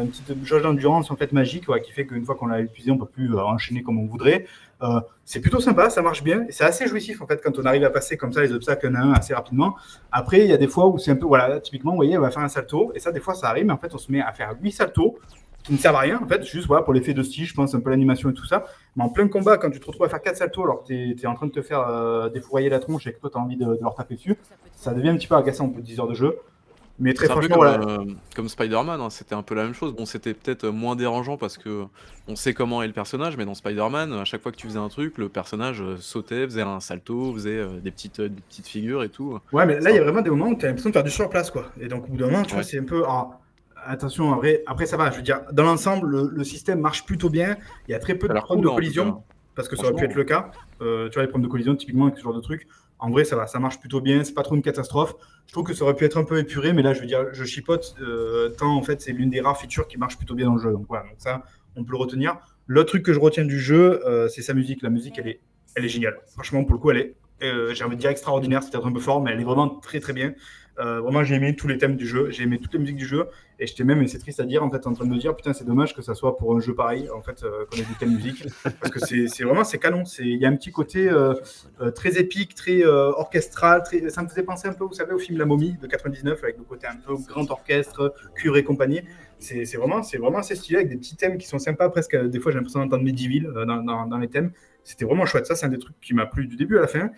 Une 0.00 0.08
petite 0.08 0.44
jauge 0.44 0.62
d'endurance 0.62 1.10
en 1.10 1.16
fait 1.16 1.32
magique, 1.32 1.66
qui 1.84 1.92
fait 1.92 2.06
qu'une 2.06 2.24
fois 2.24 2.34
qu'on 2.34 2.46
l'a 2.46 2.60
épuisé, 2.60 2.90
on 2.90 2.98
peut 2.98 3.06
plus 3.06 3.36
enchaîner 3.36 3.82
comme 3.82 3.98
on 3.98 4.06
voudrait. 4.06 4.46
Euh, 4.82 5.00
c'est 5.24 5.40
plutôt 5.40 5.60
sympa, 5.60 5.90
ça 5.90 6.02
marche 6.02 6.22
bien. 6.22 6.46
C'est 6.50 6.64
assez 6.64 6.86
jouissif 6.86 7.20
en 7.20 7.26
fait 7.26 7.40
quand 7.42 7.58
on 7.58 7.64
arrive 7.64 7.84
à 7.84 7.90
passer 7.90 8.16
comme 8.16 8.32
ça 8.32 8.40
les 8.42 8.52
obstacles 8.52 8.86
un 8.88 8.94
à 8.94 9.00
un 9.00 9.12
assez 9.12 9.34
rapidement. 9.34 9.76
Après, 10.12 10.40
il 10.40 10.46
y 10.46 10.52
a 10.52 10.56
des 10.56 10.68
fois 10.68 10.86
où 10.86 10.98
c'est 10.98 11.10
un 11.10 11.16
peu, 11.16 11.26
voilà, 11.26 11.60
typiquement, 11.60 11.92
vous 11.92 11.96
voyez, 11.96 12.16
on 12.16 12.20
va 12.20 12.30
faire 12.30 12.42
un 12.42 12.48
salto 12.48 12.92
et 12.94 13.00
ça, 13.00 13.12
des 13.12 13.20
fois, 13.20 13.34
ça 13.34 13.48
arrive, 13.48 13.66
mais 13.66 13.72
en 13.72 13.78
fait, 13.78 13.94
on 13.94 13.98
se 13.98 14.10
met 14.10 14.20
à 14.20 14.32
faire 14.32 14.54
8 14.60 14.72
saltos 14.72 15.18
qui 15.64 15.72
ne 15.72 15.78
servent 15.78 15.96
à 15.96 16.00
rien 16.00 16.20
en 16.22 16.26
fait, 16.26 16.44
juste 16.44 16.66
voilà, 16.66 16.82
pour 16.82 16.94
l'effet 16.94 17.12
de 17.12 17.22
style, 17.22 17.44
je 17.44 17.54
pense, 17.54 17.74
un 17.74 17.80
peu 17.80 17.90
l'animation 17.90 18.30
et 18.30 18.34
tout 18.34 18.46
ça. 18.46 18.64
Mais 18.96 19.02
en 19.02 19.08
plein 19.08 19.28
combat, 19.28 19.58
quand 19.58 19.70
tu 19.70 19.80
te 19.80 19.86
retrouves 19.86 20.06
à 20.06 20.08
faire 20.08 20.22
4 20.22 20.36
saltos 20.36 20.62
alors 20.62 20.84
que 20.84 20.86
tu 20.86 21.20
es, 21.20 21.26
en 21.26 21.34
train 21.34 21.46
de 21.46 21.52
te 21.52 21.62
faire 21.62 21.80
euh, 21.80 22.28
défourailler 22.30 22.68
la 22.68 22.78
tronche 22.78 23.06
et 23.06 23.12
que 23.12 23.18
toi, 23.18 23.30
tu 23.30 23.36
as 23.36 23.40
envie 23.40 23.56
de, 23.56 23.64
de, 23.64 23.78
leur 23.82 23.94
taper 23.94 24.14
dessus, 24.14 24.36
ça 24.76 24.94
devient 24.94 25.10
un 25.10 25.16
petit 25.16 25.26
peu 25.26 25.34
agaçant 25.34 25.66
au 25.66 25.68
bout 25.68 25.80
de 25.80 25.86
10 25.86 26.00
heures 26.00 26.08
de 26.08 26.14
jeu. 26.14 26.38
Mais 27.00 27.14
très 27.14 27.26
franchement, 27.26 27.56
comme, 27.56 27.56
voilà. 27.56 28.00
Euh, 28.00 28.04
comme 28.34 28.48
Spider-Man, 28.48 29.00
hein, 29.00 29.10
c'était 29.10 29.34
un 29.34 29.42
peu 29.42 29.54
la 29.54 29.62
même 29.62 29.74
chose. 29.74 29.94
Bon, 29.94 30.04
c'était 30.04 30.34
peut-être 30.34 30.68
moins 30.68 30.96
dérangeant 30.96 31.36
parce 31.36 31.56
que 31.56 31.84
on 32.26 32.34
sait 32.34 32.54
comment 32.54 32.82
est 32.82 32.88
le 32.88 32.92
personnage, 32.92 33.36
mais 33.36 33.44
dans 33.44 33.54
Spider-Man, 33.54 34.12
à 34.12 34.24
chaque 34.24 34.42
fois 34.42 34.50
que 34.50 34.56
tu 34.56 34.66
faisais 34.66 34.78
un 34.78 34.88
truc, 34.88 35.16
le 35.16 35.28
personnage 35.28 35.80
euh, 35.80 35.96
sautait, 35.98 36.44
faisait 36.44 36.62
un 36.62 36.80
salto, 36.80 37.32
faisait 37.34 37.58
euh, 37.58 37.78
des, 37.80 37.92
petites, 37.92 38.20
des 38.20 38.42
petites 38.48 38.66
figures 38.66 39.04
et 39.04 39.10
tout. 39.10 39.38
Ouais, 39.52 39.64
mais 39.64 39.78
là, 39.78 39.90
il 39.90 39.96
y 39.96 39.98
a 39.98 40.02
vraiment 40.02 40.22
des 40.22 40.30
moments 40.30 40.48
où 40.48 40.56
tu 40.56 40.64
as 40.64 40.68
l'impression 40.68 40.90
de 40.90 40.94
faire 40.94 41.04
du 41.04 41.10
sur 41.10 41.28
place, 41.30 41.50
quoi. 41.50 41.70
Et 41.80 41.86
donc, 41.86 42.04
au 42.04 42.08
bout 42.08 42.16
d'un 42.16 42.26
moment, 42.26 42.42
tu 42.42 42.54
vois, 42.54 42.64
c'est 42.64 42.78
un 42.78 42.84
peu. 42.84 43.04
Ah, 43.06 43.28
attention, 43.86 44.34
après, 44.34 44.64
après, 44.66 44.86
ça 44.86 44.96
va. 44.96 45.12
Je 45.12 45.16
veux 45.16 45.22
dire, 45.22 45.42
dans 45.52 45.64
l'ensemble, 45.64 46.28
le, 46.28 46.44
système 46.44 46.80
marche 46.80 47.06
plutôt 47.06 47.30
bien. 47.30 47.56
Il 47.86 47.92
y 47.92 47.94
a 47.94 48.00
très 48.00 48.16
peu 48.16 48.26
de 48.26 48.34
problèmes 48.34 48.64
de 48.64 48.70
collision, 48.70 49.22
parce 49.54 49.68
que 49.68 49.76
ça 49.76 49.84
aurait 49.84 49.94
pu 49.94 50.04
être 50.04 50.16
le 50.16 50.24
cas. 50.24 50.50
tu 50.80 50.84
vois, 50.84 51.22
les 51.22 51.28
problèmes 51.28 51.46
de 51.46 51.50
collision, 51.50 51.76
typiquement, 51.76 52.06
avec 52.06 52.18
ce 52.18 52.24
genre 52.24 52.34
de 52.34 52.40
truc 52.40 52.66
en 52.98 53.10
vrai, 53.10 53.24
ça 53.24 53.36
va, 53.36 53.46
ça 53.46 53.58
marche 53.58 53.78
plutôt 53.78 54.00
bien, 54.00 54.24
c'est 54.24 54.34
pas 54.34 54.42
trop 54.42 54.56
une 54.56 54.62
catastrophe. 54.62 55.14
Je 55.46 55.52
trouve 55.52 55.64
que 55.64 55.74
ça 55.74 55.84
aurait 55.84 55.94
pu 55.94 56.04
être 56.04 56.18
un 56.18 56.24
peu 56.24 56.38
épuré, 56.38 56.72
mais 56.72 56.82
là, 56.82 56.92
je 56.92 57.00
veux 57.00 57.06
dire, 57.06 57.26
je 57.32 57.44
chipote 57.44 57.94
euh, 58.00 58.50
tant 58.50 58.76
en 58.76 58.82
fait, 58.82 59.00
c'est 59.00 59.12
l'une 59.12 59.30
des 59.30 59.40
rares 59.40 59.58
features 59.58 59.86
qui 59.86 59.98
marche 59.98 60.16
plutôt 60.16 60.34
bien 60.34 60.46
dans 60.46 60.54
le 60.54 60.60
jeu. 60.60 60.72
Donc 60.72 60.86
voilà, 60.88 61.04
donc 61.04 61.14
ça, 61.18 61.44
on 61.76 61.84
peut 61.84 61.92
le 61.92 61.98
retenir. 61.98 62.38
L'autre 62.66 62.90
truc 62.90 63.04
que 63.04 63.12
je 63.12 63.20
retiens 63.20 63.44
du 63.44 63.58
jeu, 63.58 64.06
euh, 64.06 64.28
c'est 64.28 64.42
sa 64.42 64.52
musique. 64.52 64.82
La 64.82 64.90
musique, 64.90 65.18
elle 65.18 65.28
est, 65.28 65.40
elle 65.74 65.84
est 65.84 65.88
géniale. 65.88 66.18
Franchement, 66.32 66.64
pour 66.64 66.74
le 66.74 66.78
coup, 66.80 66.90
elle 66.90 66.98
est, 66.98 67.14
euh, 67.42 67.72
j'ai 67.72 67.84
envie 67.84 67.96
de 67.96 68.00
dire 68.00 68.10
extraordinaire, 68.10 68.62
c'est 68.62 68.70
peut-être 68.70 68.86
un 68.86 68.92
peu 68.92 69.00
fort, 69.00 69.22
mais 69.22 69.30
elle 69.30 69.40
est 69.40 69.44
vraiment 69.44 69.68
très 69.68 70.00
très 70.00 70.12
bien. 70.12 70.34
Euh, 70.78 71.00
vraiment, 71.00 71.24
j'ai 71.24 71.34
aimé 71.34 71.56
tous 71.56 71.66
les 71.66 71.78
thèmes 71.78 71.96
du 71.96 72.06
jeu, 72.06 72.30
j'ai 72.30 72.44
aimé 72.44 72.58
toutes 72.58 72.72
les 72.72 72.78
musiques 72.78 72.96
du 72.96 73.06
jeu, 73.06 73.26
et 73.58 73.66
j'étais 73.66 73.84
même, 73.84 74.00
et 74.02 74.06
c'est 74.06 74.18
triste 74.18 74.38
à 74.38 74.44
dire, 74.44 74.62
en 74.62 74.70
fait, 74.70 74.86
en 74.86 74.92
train 74.92 75.04
de 75.04 75.10
me 75.10 75.18
dire, 75.18 75.34
putain, 75.34 75.52
c'est 75.52 75.64
dommage 75.64 75.94
que 75.94 76.02
ça 76.02 76.14
soit 76.14 76.36
pour 76.36 76.54
un 76.56 76.60
jeu 76.60 76.74
pareil, 76.74 77.08
en 77.10 77.20
fait, 77.20 77.42
euh, 77.42 77.64
qu'on 77.66 77.78
ait 77.78 77.84
du 77.84 77.94
thème 77.98 78.14
musique, 78.14 78.44
parce 78.80 78.92
que 78.92 79.00
c'est 79.00 79.42
vraiment, 79.44 79.64
c'est 79.64 79.78
canon. 79.78 80.04
Il 80.20 80.36
y 80.36 80.46
a 80.46 80.48
un 80.48 80.56
petit 80.56 80.70
côté 80.70 81.08
euh, 81.08 81.34
très 81.94 82.18
épique, 82.18 82.54
très 82.54 82.84
orchestral, 82.84 83.82
ça 84.08 84.22
me 84.22 84.28
faisait 84.28 84.44
penser 84.44 84.68
un 84.68 84.72
peu, 84.72 84.84
vous 84.84 84.94
savez, 84.94 85.12
au 85.12 85.18
film 85.18 85.38
La 85.38 85.46
Momie 85.46 85.76
de 85.80 85.86
99, 85.86 86.42
avec 86.44 86.58
le 86.58 86.64
côté 86.64 86.86
un 86.86 86.96
peu 86.96 87.14
grand 87.26 87.50
orchestre, 87.50 88.14
cure 88.36 88.56
et 88.56 88.62
compagnie. 88.62 89.02
C'est 89.40 89.76
vraiment, 89.76 90.00
vraiment 90.00 90.38
assez 90.38 90.54
stylé, 90.54 90.78
avec 90.78 90.90
des 90.90 90.96
petits 90.96 91.16
thèmes 91.16 91.38
qui 91.38 91.46
sont 91.46 91.58
sympas, 91.58 91.88
presque, 91.88 92.16
des 92.16 92.40
fois, 92.40 92.52
j'ai 92.52 92.58
l'impression 92.58 92.80
d'entendre 92.80 93.04
Medieval 93.04 93.52
dans 93.66 94.18
les 94.18 94.28
thèmes. 94.28 94.52
C'était 94.84 95.04
vraiment 95.04 95.26
chouette. 95.26 95.46
Ça, 95.46 95.54
c'est 95.54 95.66
un 95.66 95.70
des 95.70 95.78
trucs 95.78 96.00
qui 96.00 96.14
m'a 96.14 96.26
plu 96.26 96.46
du 96.46 96.56
début 96.56 96.78
à 96.78 96.80
la 96.80 96.86
fin. 96.86 97.10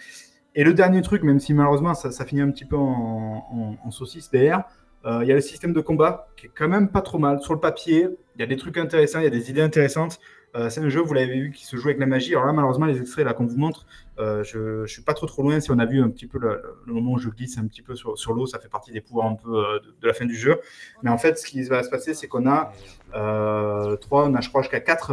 Et 0.61 0.65
le 0.65 0.75
dernier 0.75 1.01
truc, 1.01 1.23
même 1.23 1.41
si 1.41 1.55
malheureusement 1.55 1.95
ça, 1.95 2.27
finit 2.27 2.43
un 2.43 2.51
petit 2.51 2.67
peu 2.67 2.77
en, 2.77 3.91
saucisse 3.91 4.31
derrière, 4.31 4.65
euh, 5.07 5.21
il 5.23 5.29
y 5.29 5.33
a 5.33 5.35
le 5.35 5.41
système 5.41 5.73
de 5.73 5.81
combat 5.81 6.29
qui 6.37 6.49
est 6.49 6.51
quand 6.55 6.69
même 6.69 6.91
pas 6.91 7.01
trop 7.01 7.17
mal. 7.17 7.41
Sur 7.41 7.55
le 7.55 7.61
papier, 7.61 8.09
il 8.37 8.41
y 8.41 8.43
a 8.43 8.47
des 8.47 8.59
trucs 8.59 8.77
intéressants, 8.77 9.21
il 9.21 9.25
y 9.25 9.27
a 9.27 9.31
des 9.31 9.49
idées 9.49 9.63
intéressantes. 9.63 10.21
Euh, 10.55 10.69
c'est 10.69 10.83
un 10.83 10.91
jeu, 10.91 11.01
vous 11.01 11.15
l'avez 11.15 11.33
vu, 11.33 11.51
qui 11.51 11.65
se 11.65 11.79
joue 11.79 11.89
avec 11.89 11.99
la 11.99 12.05
magie. 12.05 12.33
Alors 12.33 12.45
là, 12.45 12.53
malheureusement, 12.53 12.85
les 12.85 13.01
extraits 13.01 13.25
là 13.25 13.33
qu'on 13.33 13.47
vous 13.47 13.57
montre, 13.57 13.87
euh, 14.19 14.45
je, 14.45 14.85
je 14.85 14.93
suis 14.93 15.01
pas 15.01 15.15
trop 15.15 15.25
trop 15.25 15.43
loin. 15.43 15.61
Si 15.61 15.71
on 15.71 15.79
a 15.79 15.87
vu 15.87 16.03
un 16.03 16.11
petit 16.11 16.27
peu 16.27 16.39
le, 16.39 16.61
moment 16.93 17.13
où 17.13 17.19
je 17.19 17.31
glisse 17.31 17.57
un 17.57 17.67
petit 17.67 17.81
peu 17.81 17.95
sur, 17.95 18.35
l'eau, 18.35 18.45
ça 18.45 18.59
fait 18.59 18.69
partie 18.69 18.93
des 18.93 19.01
pouvoirs 19.01 19.29
un 19.29 19.37
peu 19.37 19.63
de, 20.03 20.07
la 20.07 20.13
fin 20.13 20.27
du 20.27 20.37
jeu. 20.37 20.61
Mais 21.03 21.09
en 21.09 21.17
fait, 21.17 21.39
ce 21.39 21.47
qui 21.47 21.63
va 21.63 21.83
se 21.83 21.89
passer, 21.89 22.13
c'est 22.13 22.29
qu'on 22.29 22.47
a 22.47 22.75
trois, 23.13 24.29
on 24.29 24.35
a 24.35 24.41
je 24.41 24.49
crois 24.49 24.63
jusqu'à 24.63 24.81
quatre, 24.81 25.13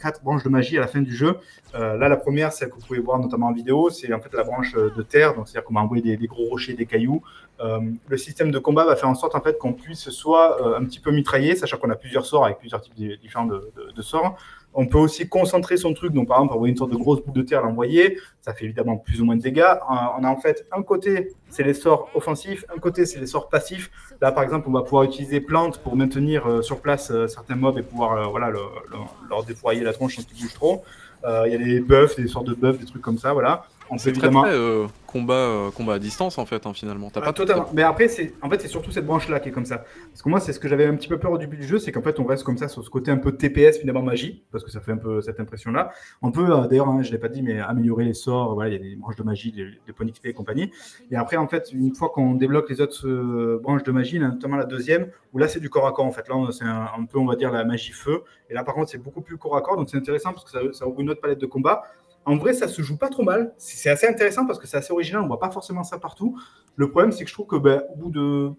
quatre 0.00 0.22
branches 0.22 0.44
de 0.44 0.48
magie 0.48 0.76
à 0.78 0.80
la 0.80 0.86
fin 0.86 1.00
du 1.00 1.14
jeu. 1.14 1.38
là, 1.74 2.08
la 2.08 2.16
première, 2.16 2.52
celle 2.52 2.70
que 2.70 2.74
vous 2.76 2.86
pouvez 2.86 3.00
voir 3.00 3.18
notamment 3.18 3.48
en 3.48 3.52
vidéo, 3.52 3.90
c'est 3.90 4.12
en 4.12 4.20
fait 4.20 4.32
la 4.34 4.44
branche 4.44 4.74
de 4.74 5.02
terre. 5.02 5.34
Donc 5.34 5.48
c'est-à-dire 5.48 5.66
qu'on 5.66 5.74
va 5.74 5.80
envoyer 5.80 6.16
des, 6.16 6.26
gros 6.26 6.48
rochers, 6.48 6.74
des 6.74 6.86
cailloux. 6.86 7.22
le 7.60 8.16
système 8.16 8.50
de 8.50 8.58
combat 8.58 8.84
va 8.84 8.96
faire 8.96 9.08
en 9.08 9.14
sorte 9.14 9.34
en 9.34 9.40
fait 9.40 9.58
qu'on 9.58 9.72
puisse 9.72 10.10
soit 10.10 10.76
un 10.76 10.84
petit 10.84 11.00
peu 11.00 11.10
mitrailler, 11.10 11.56
sachant 11.56 11.76
qu'on 11.78 11.90
a 11.90 11.96
plusieurs 11.96 12.26
sorts 12.26 12.44
avec 12.44 12.58
plusieurs 12.58 12.80
types 12.80 12.94
différents 12.94 13.46
de 13.46 14.02
sorts. 14.02 14.36
On 14.78 14.86
peut 14.86 14.98
aussi 14.98 15.26
concentrer 15.26 15.78
son 15.78 15.94
truc, 15.94 16.12
donc 16.12 16.28
par 16.28 16.36
exemple 16.36 16.52
envoyer 16.52 16.72
une 16.72 16.76
sorte 16.76 16.92
de 16.92 16.96
grosse 16.96 17.24
boule 17.24 17.34
de 17.34 17.40
terre, 17.40 17.62
l'envoyer, 17.62 18.18
ça 18.42 18.52
fait 18.52 18.66
évidemment 18.66 18.98
plus 18.98 19.22
ou 19.22 19.24
moins 19.24 19.34
de 19.34 19.40
dégâts. 19.40 19.60
Euh, 19.62 19.94
on 20.18 20.22
a 20.22 20.28
en 20.28 20.36
fait 20.36 20.66
un 20.70 20.82
côté, 20.82 21.32
c'est 21.48 21.62
les 21.62 21.72
sorts 21.72 22.10
offensifs, 22.14 22.66
un 22.74 22.78
côté, 22.78 23.06
c'est 23.06 23.18
les 23.18 23.26
sorts 23.26 23.48
passifs. 23.48 23.90
Là, 24.20 24.32
par 24.32 24.44
exemple, 24.44 24.68
on 24.68 24.72
va 24.72 24.82
pouvoir 24.82 25.04
utiliser 25.04 25.40
plantes 25.40 25.78
pour 25.78 25.96
maintenir 25.96 26.46
euh, 26.46 26.60
sur 26.60 26.82
place 26.82 27.10
euh, 27.10 27.26
certains 27.26 27.56
mobs 27.56 27.78
et 27.78 27.82
pouvoir 27.82 28.30
voilà, 28.30 28.50
leur 28.50 29.44
défoyer 29.44 29.82
la 29.82 29.94
tronche 29.94 30.16
quand 30.16 30.24
ils 30.30 30.42
bougent 30.42 30.54
trop. 30.54 30.84
Il 31.24 31.50
y 31.50 31.56
a 31.56 31.58
des 31.58 31.80
buffs, 31.80 32.14
des 32.14 32.28
sortes 32.28 32.46
de 32.46 32.54
buffs, 32.54 32.78
des 32.78 32.86
trucs 32.86 33.02
comme 33.02 33.18
ça, 33.18 33.32
voilà. 33.32 33.64
On 33.90 33.96
évidemment. 33.96 34.42
Très, 34.42 34.52
euh, 34.52 34.86
combat, 35.06 35.34
euh, 35.34 35.70
combat 35.70 35.94
à 35.94 35.98
distance 35.98 36.38
en 36.38 36.46
fait, 36.46 36.66
hein, 36.66 36.72
finalement. 36.74 37.10
As 37.14 37.20
pas 37.20 37.32
totalement. 37.32 37.68
Mais 37.72 37.82
après, 37.82 38.08
c'est 38.08 38.34
en 38.42 38.50
fait, 38.50 38.60
c'est 38.60 38.68
surtout 38.68 38.90
cette 38.90 39.06
branche-là 39.06 39.40
qui 39.40 39.48
est 39.48 39.52
comme 39.52 39.64
ça. 39.64 39.84
Parce 40.10 40.22
que 40.22 40.28
moi, 40.28 40.40
c'est 40.40 40.52
ce 40.52 40.60
que 40.60 40.68
j'avais 40.68 40.86
un 40.86 40.94
petit 40.94 41.08
peu 41.08 41.18
peur 41.18 41.32
au 41.32 41.38
début 41.38 41.56
du 41.56 41.66
jeu, 41.66 41.78
c'est 41.78 41.92
qu'en 41.92 42.02
fait, 42.02 42.18
on 42.20 42.24
reste 42.24 42.44
comme 42.44 42.58
ça 42.58 42.68
sur 42.68 42.84
ce 42.84 42.90
côté 42.90 43.10
un 43.10 43.16
peu 43.16 43.32
TPS 43.32 43.78
finalement 43.78 44.02
magie, 44.02 44.44
parce 44.52 44.64
que 44.64 44.70
ça 44.70 44.80
fait 44.80 44.92
un 44.92 44.96
peu 44.96 45.20
cette 45.22 45.40
impression-là. 45.40 45.90
On 46.22 46.32
peut, 46.32 46.50
euh, 46.50 46.66
d'ailleurs, 46.66 46.88
hein, 46.88 47.02
je 47.02 47.10
l'ai 47.12 47.18
pas 47.18 47.28
dit, 47.28 47.42
mais 47.42 47.60
améliorer 47.60 48.04
les 48.04 48.14
sorts. 48.14 48.54
Voilà, 48.54 48.70
il 48.70 48.72
y 48.74 48.76
a 48.76 48.90
des 48.90 48.96
branches 48.96 49.16
de 49.16 49.22
magie, 49.22 49.52
des, 49.52 49.92
points 49.92 50.06
d'XP 50.06 50.26
et 50.26 50.32
compagnie. 50.32 50.70
Et 51.10 51.16
après, 51.16 51.36
en 51.36 51.48
fait, 51.48 51.70
une 51.72 51.94
fois 51.94 52.10
qu'on 52.10 52.34
débloque 52.34 52.68
les 52.68 52.80
autres 52.80 53.60
branches 53.62 53.84
de 53.84 53.92
magie, 53.92 54.18
notamment 54.18 54.56
la 54.56 54.64
deuxième, 54.64 55.08
où 55.32 55.38
là, 55.38 55.48
c'est 55.48 55.60
du 55.60 55.70
corps 55.70 55.86
à 55.86 55.92
corps 55.92 56.06
en 56.06 56.12
fait. 56.12 56.28
Là, 56.28 56.34
c'est 56.50 56.64
un, 56.64 56.88
un, 56.98 57.04
peu, 57.04 57.18
on 57.18 57.26
va 57.26 57.36
dire, 57.36 57.50
la 57.50 57.64
magie 57.64 57.92
feu. 57.92 58.22
Et 58.50 58.54
là, 58.54 58.64
par 58.64 58.74
contre, 58.74 58.90
c'est 58.90 58.98
beaucoup 58.98 59.20
plus 59.20 59.36
corps 59.36 59.56
à 59.56 59.62
corps, 59.62 59.76
donc 59.76 59.88
c'est 59.90 59.96
intéressant 59.96 60.32
parce 60.32 60.44
que 60.44 60.50
ça, 60.50 60.60
ça 60.72 60.86
ouvre 60.86 61.00
une 61.00 61.10
autre 61.10 61.20
palette 61.20 61.40
de 61.40 61.46
combat. 61.46 61.82
En 62.26 62.36
vrai, 62.36 62.52
ça 62.52 62.66
se 62.66 62.82
joue 62.82 62.98
pas 62.98 63.08
trop 63.08 63.22
mal. 63.22 63.54
C'est 63.56 63.88
assez 63.88 64.06
intéressant 64.06 64.46
parce 64.46 64.58
que 64.58 64.66
c'est 64.66 64.76
assez 64.76 64.92
original. 64.92 65.22
On 65.22 65.28
voit 65.28 65.38
pas 65.38 65.50
forcément 65.50 65.84
ça 65.84 65.98
partout. 65.98 66.38
Le 66.74 66.90
problème, 66.90 67.12
c'est 67.12 67.22
que 67.22 67.30
je 67.30 67.34
trouve 67.34 67.46
que 67.46 67.56
ben, 67.56 67.82
au 67.94 67.96
bout 67.96 68.10
de 68.10 68.50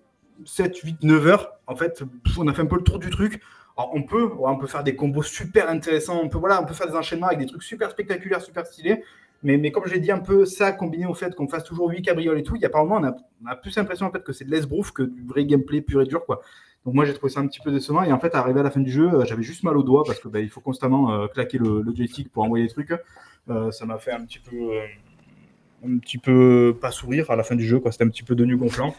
7, 0.45 0.78
8, 0.78 1.03
9 1.03 1.28
heures, 1.28 1.51
en 1.68 1.76
fait, 1.76 2.01
on 2.38 2.47
a 2.47 2.53
fait 2.53 2.61
un 2.61 2.65
peu 2.65 2.78
le 2.78 2.84
tour 2.84 2.97
du 2.97 3.09
truc. 3.09 3.41
on 3.76 4.03
peut, 4.03 4.32
on 4.39 4.57
peut 4.57 4.68
faire 4.68 4.86
des 4.86 4.95
combos 4.95 5.22
super 5.22 5.70
intéressants. 5.70 6.20
On 6.24 6.30
peut, 6.30 6.38
voilà, 6.38 6.61
on 6.61 6.65
peut 6.65 6.74
faire 6.74 6.88
des 6.88 6.95
enchaînements 6.95 7.28
avec 7.28 7.39
des 7.39 7.45
trucs 7.45 7.61
super 7.61 7.91
spectaculaires, 7.91 8.41
super 8.41 8.65
stylés. 8.65 9.03
Mais, 9.43 9.57
mais 9.57 9.72
comme 9.72 9.86
j'ai 9.86 9.99
dit 9.99 10.11
un 10.11 10.20
peu, 10.20 10.45
ça 10.45 10.72
combiné 10.72 11.05
au 11.05 11.13
fait 11.13 11.36
qu'on 11.36 11.47
fasse 11.47 11.65
toujours 11.65 11.89
8 11.89 12.01
cabrioles 12.01 12.39
et 12.39 12.43
tout, 12.43 12.55
il 12.55 12.61
y 12.61 12.65
a 12.65 12.70
pas 12.70 12.82
moment, 12.84 12.95
on 12.95 13.03
a, 13.03 13.15
on 13.43 13.47
a 13.47 13.55
plus 13.55 13.76
l'impression 13.76 14.07
en 14.07 14.11
fait 14.11 14.24
que 14.24 14.34
c'est 14.34 14.45
de 14.45 14.51
l'esbrouf 14.51 14.91
que 14.91 15.03
du 15.03 15.24
vrai 15.24 15.45
gameplay 15.45 15.82
pur 15.82 16.01
et 16.01 16.05
dur. 16.05 16.26
quoi. 16.26 16.41
Donc 16.88 16.96
moi 16.96 17.04
j'ai 17.04 17.14
trouvé 17.14 17.30
ça 17.30 17.42
un 17.42 17.48
petit 17.48 17.60
peu 17.60 17.70
décevant 17.70 18.02
et 18.04 18.14
en 18.14 18.20
fait 18.20 18.34
arrivé 18.34 18.62
à 18.62 18.64
la 18.64 18.72
fin 18.72 18.80
du 18.80 18.90
jeu, 18.90 19.14
euh, 19.14 19.26
j'avais 19.26 19.44
juste 19.44 19.64
mal 19.64 19.76
au 19.76 19.84
doigt 19.84 20.06
parce 20.06 20.22
que 20.22 20.30
ben, 20.30 20.40
il 20.40 20.50
faut 20.50 20.62
constamment 20.62 21.12
euh, 21.12 21.28
claquer 21.28 21.58
le, 21.58 21.82
le, 21.82 21.94
joystick 21.94 22.32
pour 22.32 22.44
envoyer 22.44 22.66
des 22.66 22.72
trucs. 22.72 22.94
Euh, 23.50 23.72
ça 23.72 23.86
m'a 23.86 23.98
fait 23.98 24.14
un 24.14 24.24
petit 24.24 24.40
peu 24.40 24.72
un 25.86 25.98
petit 25.98 26.18
peu 26.18 26.78
pas 26.80 26.92
sourire 26.92 27.30
à 27.30 27.36
la 27.36 27.44
fin 27.44 27.56
du 27.56 27.66
jeu 27.66 27.82
quoi. 27.82 27.92
C'était 27.92 28.06
un 28.06 28.08
petit 28.08 28.24
peu 28.24 28.36
de 28.36 28.46
nu 28.46 28.56
gonflant. 28.56 28.96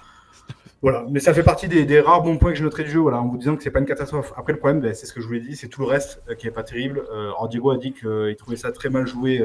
Voilà, 0.82 1.06
mais 1.08 1.18
ça 1.18 1.32
fait 1.32 1.42
partie 1.42 1.66
des, 1.66 2.00
rares 2.00 2.22
bons 2.22 2.36
points 2.36 2.52
que 2.52 2.58
je 2.58 2.62
noterai 2.62 2.84
du 2.84 2.90
jeu, 2.90 3.00
voilà, 3.00 3.20
en 3.20 3.26
vous 3.26 3.36
disant 3.36 3.56
que 3.56 3.64
c'est 3.64 3.72
pas 3.72 3.80
une 3.80 3.86
catastrophe. 3.86 4.32
Après, 4.36 4.52
le 4.52 4.60
problème, 4.60 4.80
ben, 4.80 4.94
c'est 4.94 5.06
ce 5.06 5.12
que 5.12 5.20
je 5.20 5.26
vous 5.26 5.32
l'ai 5.32 5.40
dit, 5.40 5.56
c'est 5.56 5.66
tout 5.66 5.80
le 5.80 5.88
reste 5.88 6.22
qui 6.38 6.46
est 6.46 6.52
pas 6.52 6.62
terrible. 6.62 7.02
Euh, 7.10 7.30
alors, 7.30 7.48
Diego 7.48 7.70
a 7.70 7.78
dit 7.78 7.92
qu'il 7.92 8.36
trouvait 8.38 8.56
ça 8.56 8.70
très 8.70 8.88
mal 8.88 9.04
joué 9.04 9.42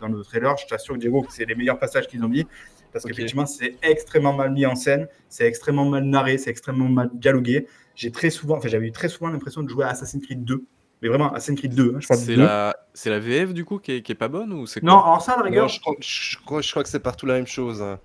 dans 0.00 0.06
le 0.06 0.22
trailer. 0.22 0.56
Je 0.58 0.66
t'assure, 0.66 0.96
Diego, 0.96 1.22
que 1.22 1.32
c'est 1.32 1.44
les 1.44 1.56
meilleurs 1.56 1.80
passages 1.80 2.06
qu'ils 2.06 2.22
ont 2.22 2.28
mis, 2.28 2.46
parce 2.92 3.04
qu'effectivement, 3.04 3.46
c'est 3.46 3.74
extrêmement 3.82 4.34
mal 4.34 4.52
mis 4.52 4.64
en 4.64 4.76
scène, 4.76 5.08
c'est 5.28 5.46
extrêmement 5.46 5.86
mal 5.86 6.04
narré, 6.04 6.38
c'est 6.38 6.50
extrêmement 6.50 6.88
mal 6.88 7.10
dialogué 7.14 7.66
j'ai 7.96 8.12
très 8.12 8.30
souvent, 8.30 8.58
enfin 8.58 8.68
j'avais 8.68 8.86
eu 8.86 8.92
très 8.92 9.08
souvent 9.08 9.30
l'impression 9.30 9.62
de 9.62 9.68
jouer 9.68 9.84
à 9.84 9.88
Assassin's 9.88 10.24
Creed 10.24 10.44
2. 10.44 10.64
Mais 11.02 11.08
vraiment, 11.08 11.32
Assassin's 11.32 11.58
Creed 11.58 11.74
2, 11.74 11.94
hein, 11.96 12.00
je 12.00 12.06
C'est 12.14 12.36
la... 12.36 12.74
la 13.04 13.18
VF 13.18 13.52
du 13.52 13.64
coup 13.64 13.78
qui 13.78 13.92
est, 13.92 14.02
qui 14.02 14.12
est 14.12 14.16
pas 14.16 14.28
bonne 14.28 14.52
ou 14.52 14.66
c'est 14.66 14.82
Non, 14.82 14.94
en 14.94 15.20
ça, 15.20 15.36
la 15.36 15.42
rigueur. 15.42 15.68
je, 15.68 15.80
crois, 15.80 15.94
je, 16.00 16.36
crois, 16.44 16.62
je 16.62 16.70
crois 16.70 16.82
que 16.82 16.88
c'est 16.88 17.00
partout 17.00 17.26
la 17.26 17.34
même 17.34 17.46
chose. 17.46 17.82
Hein. 17.82 17.98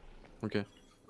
Ok. 0.44 0.58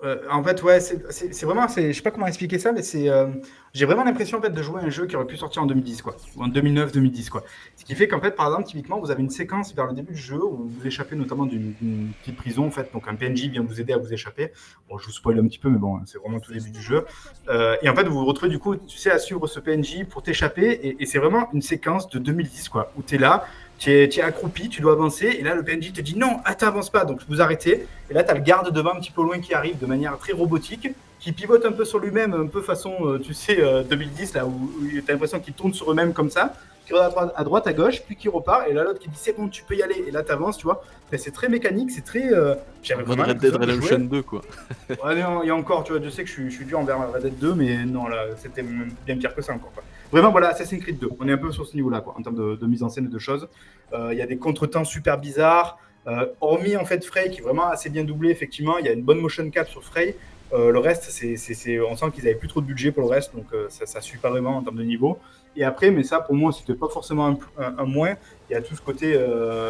Euh, 0.02 0.16
en 0.30 0.42
fait, 0.42 0.60
ouais, 0.64 0.80
c'est 0.80 1.42
vraiment, 1.42 1.68
je 1.68 1.92
sais 1.92 2.02
pas 2.02 2.10
comment 2.10 2.26
expliquer 2.26 2.58
ça, 2.58 2.72
mais 2.72 2.82
c'est, 2.82 3.08
euh, 3.08 3.28
j'ai 3.72 3.86
vraiment 3.86 4.02
l'impression 4.02 4.38
en 4.38 4.42
fait 4.42 4.50
de 4.50 4.62
jouer 4.62 4.80
à 4.82 4.84
un 4.84 4.90
jeu 4.90 5.06
qui 5.06 5.14
aurait 5.14 5.26
pu 5.26 5.36
sortir 5.36 5.62
en 5.62 5.66
2010, 5.66 6.02
quoi, 6.02 6.16
ou 6.36 6.42
en 6.42 6.48
2009-2010, 6.48 7.30
quoi. 7.30 7.44
Ce 7.76 7.84
qui 7.84 7.94
fait 7.94 8.08
qu'en 8.08 8.20
fait, 8.20 8.32
par 8.32 8.46
exemple, 8.46 8.66
typiquement, 8.66 8.98
vous 8.98 9.12
avez 9.12 9.22
une 9.22 9.30
séquence 9.30 9.72
vers 9.74 9.86
le 9.86 9.94
début 9.94 10.12
du 10.12 10.20
jeu 10.20 10.42
où 10.42 10.68
vous 10.68 10.86
échappez 10.86 11.14
notamment 11.14 11.46
d'une 11.46 11.74
petite 12.20 12.36
prison, 12.36 12.66
en 12.66 12.70
fait, 12.72 12.92
donc 12.92 13.06
un 13.06 13.14
PNJ 13.14 13.46
vient 13.46 13.62
vous 13.62 13.80
aider 13.80 13.92
à 13.92 13.98
vous 13.98 14.12
échapper. 14.12 14.50
Bon, 14.88 14.98
je 14.98 15.06
vous 15.06 15.12
spoil 15.12 15.38
un 15.38 15.46
petit 15.46 15.58
peu, 15.58 15.70
mais 15.70 15.78
bon, 15.78 16.00
c'est 16.04 16.18
vraiment 16.18 16.40
tout 16.40 16.52
début 16.52 16.70
du 16.70 16.82
jeu. 16.82 17.04
Euh, 17.48 17.76
et 17.80 17.88
en 17.88 17.94
fait, 17.94 18.04
vous 18.04 18.18
vous 18.18 18.26
retrouvez 18.26 18.50
du 18.50 18.58
coup, 18.58 18.74
tu 18.74 18.98
sais, 18.98 19.12
à 19.12 19.20
suivre 19.20 19.46
ce 19.46 19.60
PNJ 19.60 20.04
pour 20.08 20.24
t'échapper, 20.24 20.96
et, 20.98 21.06
c'est 21.06 21.18
vraiment 21.18 21.48
une 21.52 21.62
séquence 21.62 22.08
de 22.08 22.18
2010, 22.18 22.68
quoi, 22.70 22.92
où 22.96 23.02
tu 23.02 23.14
es 23.14 23.18
là, 23.18 23.46
tu 23.82 23.90
es, 23.90 24.20
accroupi, 24.20 24.68
tu 24.68 24.80
dois 24.80 24.92
avancer, 24.92 25.26
et 25.26 25.42
là 25.42 25.56
le 25.56 25.64
PNJ 25.64 25.92
te 25.92 26.00
dit 26.00 26.16
non, 26.16 26.36
attends, 26.44 26.68
avance 26.68 26.88
pas, 26.88 27.04
donc 27.04 27.20
vous 27.28 27.42
arrêtez, 27.42 27.86
et 28.10 28.14
là 28.14 28.22
tu 28.22 28.30
as 28.30 28.34
le 28.34 28.40
garde 28.40 28.72
devant 28.72 28.92
un 28.92 29.00
petit 29.00 29.10
peu 29.10 29.22
loin 29.22 29.40
qui 29.40 29.54
arrive 29.54 29.78
de 29.80 29.86
manière 29.86 30.16
très 30.18 30.32
robotique, 30.32 30.88
qui 31.18 31.32
pivote 31.32 31.64
un 31.64 31.72
peu 31.72 31.84
sur 31.84 31.98
lui-même, 31.98 32.32
un 32.32 32.46
peu 32.46 32.62
façon, 32.62 32.94
euh, 33.02 33.18
tu 33.18 33.34
sais, 33.34 33.56
2010, 33.90 34.34
euh, 34.36 34.38
là 34.38 34.46
où, 34.46 34.70
tu 34.88 35.02
as 35.08 35.12
l'impression 35.12 35.40
qu'il 35.40 35.54
tourne 35.54 35.74
sur 35.74 35.90
eux-mêmes 35.90 36.12
comme 36.12 36.30
ça, 36.30 36.54
qui 36.86 36.92
regarde 36.92 37.32
à 37.34 37.42
droite, 37.42 37.66
à 37.66 37.72
gauche, 37.72 38.02
puis 38.02 38.14
qui 38.14 38.28
repart, 38.28 38.68
et 38.68 38.72
là 38.72 38.84
l'autre 38.84 39.00
qui 39.00 39.08
dit 39.08 39.18
c'est 39.20 39.36
bon, 39.36 39.48
tu 39.48 39.64
peux 39.64 39.74
y 39.74 39.82
aller, 39.82 40.04
et 40.06 40.12
là 40.12 40.22
tu 40.22 40.30
avances, 40.30 40.58
tu 40.58 40.64
vois. 40.64 40.84
c'est 41.16 41.32
très 41.32 41.48
mécanique, 41.48 41.90
c'est 41.90 42.04
très. 42.04 42.32
Euh, 42.32 42.54
Red 42.88 43.38
Dead 43.38 43.56
Redemption 43.56 43.98
2, 43.98 44.22
quoi. 44.22 44.42
ouais, 44.90 44.96
il 45.42 45.48
y 45.48 45.50
a 45.50 45.56
encore, 45.56 45.82
tu 45.82 45.92
vois, 45.92 46.00
je 46.00 46.08
sais 46.08 46.22
que 46.22 46.28
je 46.28 46.34
suis, 46.34 46.50
je 46.50 46.54
suis 46.54 46.64
dur 46.66 46.78
envers 46.78 47.12
Red 47.12 47.22
Dead 47.22 47.38
2, 47.38 47.54
mais 47.54 47.84
non, 47.84 48.06
là, 48.06 48.26
c'était 48.36 48.62
bien 48.62 49.16
pire 49.16 49.34
que 49.34 49.42
ça 49.42 49.52
encore, 49.54 49.72
quoi. 49.72 49.82
Vraiment, 50.12 50.30
voilà, 50.30 50.48
Assassin's 50.48 50.82
Creed 50.82 50.98
2. 50.98 51.08
On 51.18 51.26
est 51.26 51.32
un 51.32 51.38
peu 51.38 51.50
sur 51.52 51.66
ce 51.66 51.74
niveau-là, 51.74 52.02
quoi, 52.02 52.14
en 52.18 52.22
termes 52.22 52.56
de, 52.56 52.66
mise 52.66 52.82
en 52.82 52.90
scène 52.90 53.06
et 53.06 53.08
de 53.08 53.18
choses. 53.18 53.48
Euh, 53.94 54.10
il 54.12 54.18
y 54.18 54.22
a 54.22 54.26
des 54.26 54.36
contretemps 54.36 54.84
super 54.84 55.18
bizarres. 55.18 55.78
Euh, 56.06 56.26
hormis 56.40 56.76
en 56.76 56.84
fait 56.84 57.02
Frey, 57.04 57.30
qui 57.30 57.38
est 57.38 57.42
vraiment 57.42 57.68
assez 57.68 57.88
bien 57.88 58.04
doublé, 58.04 58.28
effectivement, 58.28 58.76
il 58.76 58.84
y 58.84 58.88
a 58.88 58.92
une 58.92 59.02
bonne 59.02 59.20
motion 59.20 59.48
cap 59.50 59.68
sur 59.68 59.82
Frey. 59.82 60.16
Euh, 60.52 60.70
le 60.70 60.78
reste, 60.80 61.04
c'est, 61.04 61.80
on 61.80 61.96
sent 61.96 62.06
qu'ils 62.12 62.26
avaient 62.26 62.34
plus 62.34 62.48
trop 62.48 62.60
de 62.60 62.66
budget 62.66 62.92
pour 62.92 63.04
le 63.04 63.08
reste, 63.08 63.34
donc 63.34 63.46
ça, 63.70 63.86
ça 63.86 64.02
suit 64.02 64.18
pas 64.18 64.28
vraiment 64.28 64.56
en 64.58 64.62
termes 64.62 64.76
de 64.76 64.82
niveau. 64.82 65.18
Et 65.56 65.64
après, 65.64 65.90
mais 65.90 66.02
ça 66.02 66.20
pour 66.20 66.34
moi, 66.34 66.52
c'était 66.52 66.74
pas 66.74 66.88
forcément 66.88 67.38
un, 67.58 67.84
moins. 67.84 68.16
Il 68.50 68.52
y 68.52 68.56
a 68.56 68.60
tout 68.60 68.74
ce 68.74 68.82
côté 68.82 69.18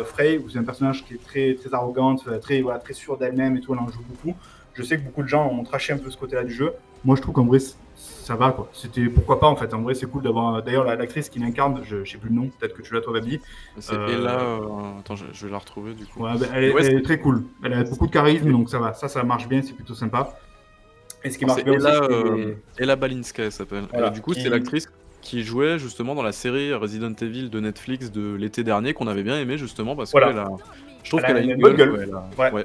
Frey, 0.07 0.39
où 0.39 0.49
c'est 0.49 0.59
un 0.59 0.65
personnage 0.65 1.05
qui 1.05 1.15
est 1.15 1.23
très, 1.25 1.55
très 1.55 1.73
arrogante, 1.73 2.29
très, 2.41 2.63
voilà, 2.63 2.81
très 2.81 2.95
sûr 2.95 3.17
d'elle-même 3.17 3.57
et 3.57 3.61
tout, 3.61 3.75
elle 3.75 3.81
en 3.81 3.89
joue 3.89 4.03
beaucoup. 4.09 4.35
Je 4.75 4.83
sais 4.83 4.97
que 4.97 5.03
beaucoup 5.03 5.23
de 5.23 5.29
gens 5.29 5.47
ont 5.49 5.63
traché 5.63 5.93
un 5.93 5.99
peu 5.99 6.11
ce 6.11 6.17
côté-là 6.17 6.43
du 6.43 6.53
jeu. 6.53 6.73
Moi, 7.05 7.15
je 7.15 7.23
trouve 7.23 7.35
qu'en 7.35 7.45
vrai, 7.45 7.59
ça 8.23 8.37
va 8.37 8.53
quoi. 8.53 8.69
C'était 8.73 9.07
pourquoi 9.07 9.41
pas 9.41 9.49
en 9.49 9.57
fait. 9.57 9.75
En 9.75 9.83
vrai, 9.83 9.95
c'est 9.95 10.07
cool 10.07 10.23
d'avoir. 10.23 10.63
D'ailleurs, 10.63 10.85
l'actrice 10.85 11.29
qui 11.29 11.41
l'incarne, 11.41 11.81
je, 11.85 12.05
je 12.05 12.13
sais 12.13 12.19
plus 12.19 12.29
le 12.29 12.37
nom. 12.37 12.51
Peut-être 12.59 12.75
que 12.75 12.83
tu 12.83 12.95
l'as 12.95 13.01
toi, 13.01 13.13
Babi. 13.13 13.41
C'est 13.79 13.95
euh... 13.95 14.09
Ella. 14.09 14.41
Euh, 14.41 15.01
attends, 15.01 15.17
je, 15.17 15.47
vais 15.47 15.53
la 15.53 15.59
retrouver 15.59 15.95
du 15.95 16.07
coup. 16.07 16.23
Ouais, 16.23 16.39
bah, 16.39 16.47
elle, 16.55 16.65
est, 16.65 17.03
très 17.03 17.19
cool. 17.19 17.45
Elle 17.65 17.73
a 17.75 17.83
beaucoup 17.83 18.07
de 18.07 18.13
charisme, 18.13 18.51
donc 18.51 18.71
ça 18.71 18.79
va. 18.79 18.95
Ça, 18.95 19.09
ça 19.09 19.23
marche 19.25 19.49
bien. 19.49 19.61
C'est 19.63 19.75
plutôt 19.75 19.95
sympa. 19.95 20.39
Et 21.25 21.31
ce 21.31 21.39
qui 21.39 21.45
marche 21.45 21.65
bien 21.65 21.75
Ella, 21.75 22.01
aussi, 22.01 22.13
euh, 22.13 22.55
Ella 22.79 22.97
Balinska, 22.97 23.45
elle 23.45 23.53
s'appelle. 23.53 23.85
du 24.13 24.21
coup, 24.21 24.35
c'est 24.35 24.49
l'actrice 24.49 24.89
qui 25.21 25.43
jouait 25.43 25.79
justement 25.79 26.15
dans 26.15 26.23
la 26.23 26.33
série 26.33 26.75
Resident 26.75 27.15
Evil 27.21 27.49
de 27.49 27.61
Netflix 27.61 28.11
de 28.11 28.35
l'été 28.35 28.65
dernier 28.65 28.93
qu'on 28.93 29.07
avait 29.07 29.23
bien 29.23 29.39
aimé 29.39 29.59
justement 29.59 29.97
parce 29.97 30.13
qu'elle 30.13 30.23
a. 30.23 30.49
Je 31.03 31.11
trouve 31.11 31.23
qu'elle 31.23 31.37
a, 31.37 31.41
une 31.41 31.61
bonne 31.61 31.77
gueule. 31.77 32.11
ouais 32.39 32.65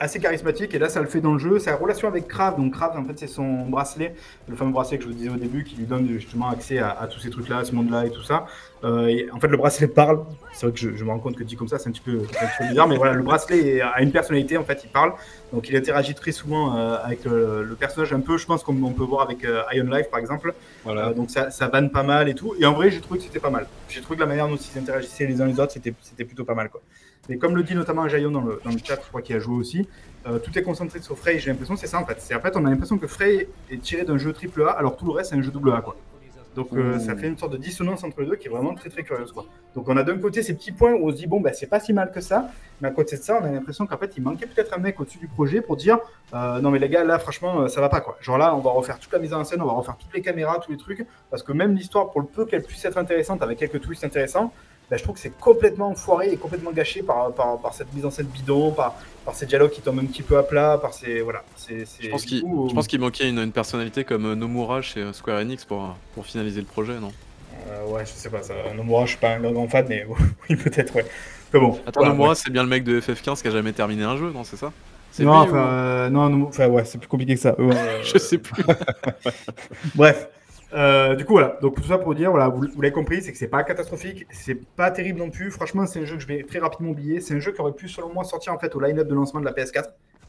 assez 0.00 0.20
charismatique 0.20 0.74
et 0.74 0.78
là 0.78 0.88
ça 0.88 1.00
le 1.00 1.06
fait 1.06 1.20
dans 1.20 1.32
le 1.32 1.38
jeu. 1.38 1.58
Sa 1.58 1.76
relation 1.76 2.08
avec 2.08 2.28
Krav, 2.28 2.56
donc 2.56 2.72
Krav 2.72 2.98
en 2.98 3.04
fait 3.04 3.18
c'est 3.18 3.26
son 3.26 3.66
bracelet, 3.66 4.14
le 4.48 4.56
fameux 4.56 4.72
bracelet 4.72 4.98
que 4.98 5.04
je 5.04 5.08
vous 5.08 5.14
disais 5.14 5.30
au 5.30 5.36
début 5.36 5.64
qui 5.64 5.76
lui 5.76 5.86
donne 5.86 6.08
justement 6.08 6.48
accès 6.48 6.78
à, 6.78 7.08
tous 7.10 7.20
ces 7.20 7.30
trucs-là, 7.30 7.58
à 7.58 7.64
ce 7.64 7.74
monde-là 7.74 8.06
et 8.06 8.10
tout 8.10 8.22
ça. 8.22 8.46
Euh, 8.84 9.26
en 9.32 9.40
fait 9.40 9.48
le 9.48 9.56
bracelet 9.56 9.88
parle, 9.88 10.24
c'est 10.52 10.66
vrai 10.66 10.74
que 10.74 10.96
je, 10.96 11.04
me 11.04 11.10
rends 11.10 11.18
compte 11.18 11.36
que 11.36 11.44
dit 11.44 11.56
comme 11.56 11.68
ça 11.68 11.78
c'est 11.78 11.88
un 11.88 11.92
petit 11.92 12.00
peu, 12.00 12.22
bizarre, 12.68 12.88
mais 12.88 12.96
voilà 12.96 13.12
le 13.14 13.22
bracelet 13.22 13.80
a 13.80 14.00
une 14.02 14.12
personnalité 14.12 14.56
en 14.56 14.64
fait, 14.64 14.82
il 14.84 14.90
parle, 14.90 15.14
donc 15.52 15.68
il 15.68 15.76
interagit 15.76 16.14
très 16.14 16.32
souvent 16.32 16.76
euh, 16.76 16.96
avec 17.02 17.24
le, 17.24 17.76
personnage 17.78 18.12
un 18.12 18.20
peu, 18.20 18.36
je 18.36 18.46
pense 18.46 18.62
comme 18.62 18.84
on 18.84 18.92
peut 18.92 19.04
voir 19.04 19.22
avec 19.22 19.44
euh, 19.44 19.62
Iron 19.72 19.90
Life 19.90 20.10
par 20.10 20.20
exemple. 20.20 20.54
Voilà. 20.84 21.12
donc 21.12 21.30
ça, 21.30 21.50
ça 21.50 21.68
vanne 21.68 21.90
pas 21.90 22.02
mal 22.02 22.28
et 22.28 22.34
tout. 22.34 22.54
Et 22.58 22.66
en 22.66 22.74
vrai 22.74 22.90
j'ai 22.90 23.00
trouvé 23.00 23.18
que 23.18 23.24
c'était 23.24 23.40
pas 23.40 23.50
mal. 23.50 23.66
J'ai 23.88 24.00
trouvé 24.00 24.16
que 24.16 24.22
la 24.22 24.28
manière 24.28 24.48
dont 24.48 24.56
ils 24.56 24.78
interagissaient 24.78 25.26
les 25.26 25.40
uns 25.40 25.46
les 25.46 25.58
autres 25.58 25.72
c'était 25.72 26.24
plutôt 26.24 26.44
pas 26.44 26.54
mal 26.54 26.68
quoi. 26.68 26.80
Et 27.28 27.38
comme 27.38 27.54
le 27.54 27.62
dit 27.62 27.74
notamment 27.74 28.08
Jayon 28.08 28.30
dans 28.30 28.40
le, 28.40 28.60
dans 28.64 28.70
le 28.70 28.78
chat, 28.82 28.96
je 29.00 29.08
crois 29.08 29.22
qu'il 29.22 29.36
a 29.36 29.38
joué 29.38 29.54
aussi, 29.54 29.88
euh, 30.26 30.38
tout 30.38 30.56
est 30.58 30.62
concentré 30.62 31.00
sur 31.00 31.16
Frey. 31.16 31.38
J'ai 31.38 31.50
l'impression 31.50 31.76
c'est 31.76 31.86
ça 31.86 31.98
en 32.00 32.04
fait. 32.04 32.16
C'est 32.18 32.34
en 32.34 32.40
fait 32.40 32.56
on 32.56 32.64
a 32.64 32.70
l'impression 32.70 32.98
que 32.98 33.06
Frey 33.06 33.48
est 33.70 33.80
tiré 33.80 34.04
d'un 34.04 34.18
jeu 34.18 34.32
triple 34.32 34.62
A, 34.62 34.70
alors 34.70 34.96
tout 34.96 35.06
le 35.06 35.12
reste 35.12 35.30
c'est 35.30 35.36
un 35.36 35.42
jeu 35.42 35.50
double 35.50 35.72
A 35.72 35.80
quoi. 35.80 35.96
Donc 36.54 36.68
euh, 36.74 36.98
ça 36.98 37.16
fait 37.16 37.28
une 37.28 37.38
sorte 37.38 37.52
de 37.52 37.56
dissonance 37.56 38.04
entre 38.04 38.20
les 38.20 38.26
deux 38.26 38.36
qui 38.36 38.48
est 38.48 38.50
vraiment 38.50 38.74
très 38.74 38.90
très 38.90 39.02
curieuse 39.02 39.32
quoi. 39.32 39.46
Donc 39.74 39.88
on 39.88 39.96
a 39.96 40.02
d'un 40.02 40.18
côté 40.18 40.42
ces 40.42 40.54
petits 40.54 40.72
points 40.72 40.92
où 40.92 41.08
on 41.08 41.10
se 41.10 41.16
dit 41.16 41.26
bon 41.26 41.40
bah 41.40 41.52
c'est 41.52 41.66
pas 41.66 41.80
si 41.80 41.92
mal 41.92 42.10
que 42.10 42.20
ça, 42.20 42.50
mais 42.80 42.88
à 42.88 42.90
côté 42.90 43.16
de 43.16 43.22
ça 43.22 43.38
on 43.40 43.44
a 43.44 43.50
l'impression 43.50 43.86
qu'en 43.86 43.96
fait 43.96 44.12
il 44.16 44.22
manquait 44.22 44.46
peut-être 44.46 44.76
un 44.76 44.80
mec 44.80 45.00
au-dessus 45.00 45.18
du 45.18 45.28
projet 45.28 45.62
pour 45.62 45.76
dire 45.76 45.98
euh, 46.34 46.60
non 46.60 46.70
mais 46.70 46.78
les 46.78 46.88
gars 46.88 47.04
là 47.04 47.18
franchement 47.18 47.68
ça 47.68 47.80
va 47.80 47.88
pas 47.88 48.00
quoi. 48.00 48.18
Genre 48.20 48.38
là 48.38 48.54
on 48.54 48.60
va 48.60 48.70
refaire 48.70 48.98
toute 48.98 49.12
la 49.12 49.18
mise 49.18 49.32
en 49.32 49.44
scène, 49.44 49.62
on 49.62 49.66
va 49.66 49.72
refaire 49.72 49.96
toutes 49.96 50.12
les 50.12 50.20
caméras, 50.20 50.58
tous 50.64 50.72
les 50.72 50.78
trucs, 50.78 51.06
parce 51.30 51.42
que 51.42 51.52
même 51.52 51.74
l'histoire 51.74 52.10
pour 52.10 52.20
le 52.20 52.26
peu 52.26 52.44
qu'elle 52.44 52.62
puisse 52.62 52.84
être 52.84 52.98
intéressante 52.98 53.42
avec 53.42 53.58
quelques 53.58 53.80
twists 53.80 54.04
intéressants, 54.04 54.52
bah, 54.90 54.96
je 54.96 55.02
trouve 55.02 55.14
que 55.14 55.20
c'est 55.20 55.38
complètement 55.38 55.94
foiré 55.94 56.32
et 56.32 56.36
complètement 56.36 56.72
gâché 56.72 57.02
par, 57.02 57.32
par, 57.32 57.58
par, 57.58 57.74
cette 57.74 57.92
mise 57.94 58.04
en 58.04 58.10
scène 58.10 58.26
bidon, 58.26 58.72
par, 58.72 58.94
par 59.24 59.34
ces 59.34 59.46
dialogues 59.46 59.70
qui 59.70 59.80
tombent 59.80 60.00
un 60.00 60.06
petit 60.06 60.22
peu 60.22 60.36
à 60.36 60.42
plat, 60.42 60.78
par 60.78 60.92
ces 60.92 61.22
voilà. 61.22 61.42
C'est, 61.56 61.84
je 62.00 62.10
pense 62.10 62.24
qu'il, 62.24 62.40
je 62.40 62.74
pense 62.74 62.86
qu'il 62.86 63.00
manquait 63.00 63.28
une, 63.28 63.38
une, 63.38 63.52
personnalité 63.52 64.04
comme 64.04 64.26
euh, 64.26 64.34
Nomura 64.34 64.82
chez 64.82 65.00
euh, 65.00 65.12
Square 65.12 65.40
Enix 65.40 65.64
pour, 65.64 65.96
pour 66.14 66.26
finaliser 66.26 66.60
le 66.60 66.66
projet, 66.66 67.00
non? 67.00 67.12
Euh, 67.68 67.86
Ouais, 67.86 68.04
je 68.04 68.10
sais 68.10 68.28
pas. 68.28 68.42
Ça. 68.42 68.54
Nomura, 68.76 69.04
je 69.06 69.10
suis 69.10 69.18
pas 69.18 69.30
un 69.30 69.52
grand 69.52 69.68
fan, 69.68 69.86
mais 69.88 70.06
oui, 70.50 70.56
peut-être, 70.56 70.94
ouais. 70.94 71.06
Mais 71.54 71.60
bon. 71.60 71.78
Attends, 71.86 72.04
Nomura, 72.04 72.34
c'est 72.34 72.50
bien 72.50 72.62
le 72.62 72.68
mec 72.68 72.84
de 72.84 73.00
FF15 73.00 73.40
qui 73.40 73.48
a 73.48 73.50
jamais 73.50 73.72
terminé 73.72 74.04
un 74.04 74.16
jeu, 74.16 74.30
non 74.30 74.44
C'est 74.44 74.56
ça? 74.56 74.72
C'est 75.10 75.24
non, 75.24 75.32
enfin, 75.32 76.08
non, 76.08 76.48
enfin, 76.48 76.68
ouais, 76.68 76.84
c'est 76.86 76.96
plus 76.96 77.08
compliqué 77.08 77.34
que 77.34 77.40
ça. 77.40 77.54
je 78.02 78.18
sais 78.18 78.38
plus. 78.38 78.64
Bref. 79.94 80.28
Euh, 80.74 81.14
du 81.14 81.24
coup, 81.24 81.34
voilà. 81.34 81.58
Donc, 81.60 81.76
tout 81.76 81.88
ça 81.88 81.98
pour 81.98 82.14
dire, 82.14 82.30
voilà, 82.30 82.48
vous, 82.48 82.62
l'avez 82.80 82.92
compris, 82.92 83.22
c'est 83.22 83.32
que 83.32 83.38
c'est 83.38 83.48
pas 83.48 83.62
catastrophique, 83.62 84.26
c'est 84.30 84.54
pas 84.54 84.90
terrible 84.90 85.18
non 85.18 85.30
plus. 85.30 85.50
Franchement, 85.50 85.86
c'est 85.86 86.00
un 86.00 86.04
jeu 86.04 86.16
que 86.16 86.22
je 86.22 86.26
vais 86.26 86.42
très 86.42 86.58
rapidement 86.58 86.90
oublier. 86.90 87.20
C'est 87.20 87.34
un 87.34 87.40
jeu 87.40 87.52
qui 87.52 87.60
aurait 87.60 87.72
pu, 87.72 87.88
selon 87.88 88.12
moi, 88.12 88.24
sortir 88.24 88.52
en 88.52 88.58
fait 88.58 88.74
au 88.74 88.80
line-up 88.80 89.06
de 89.06 89.14
lancement 89.14 89.40
de 89.40 89.44
la 89.44 89.52
PS4. 89.52 89.84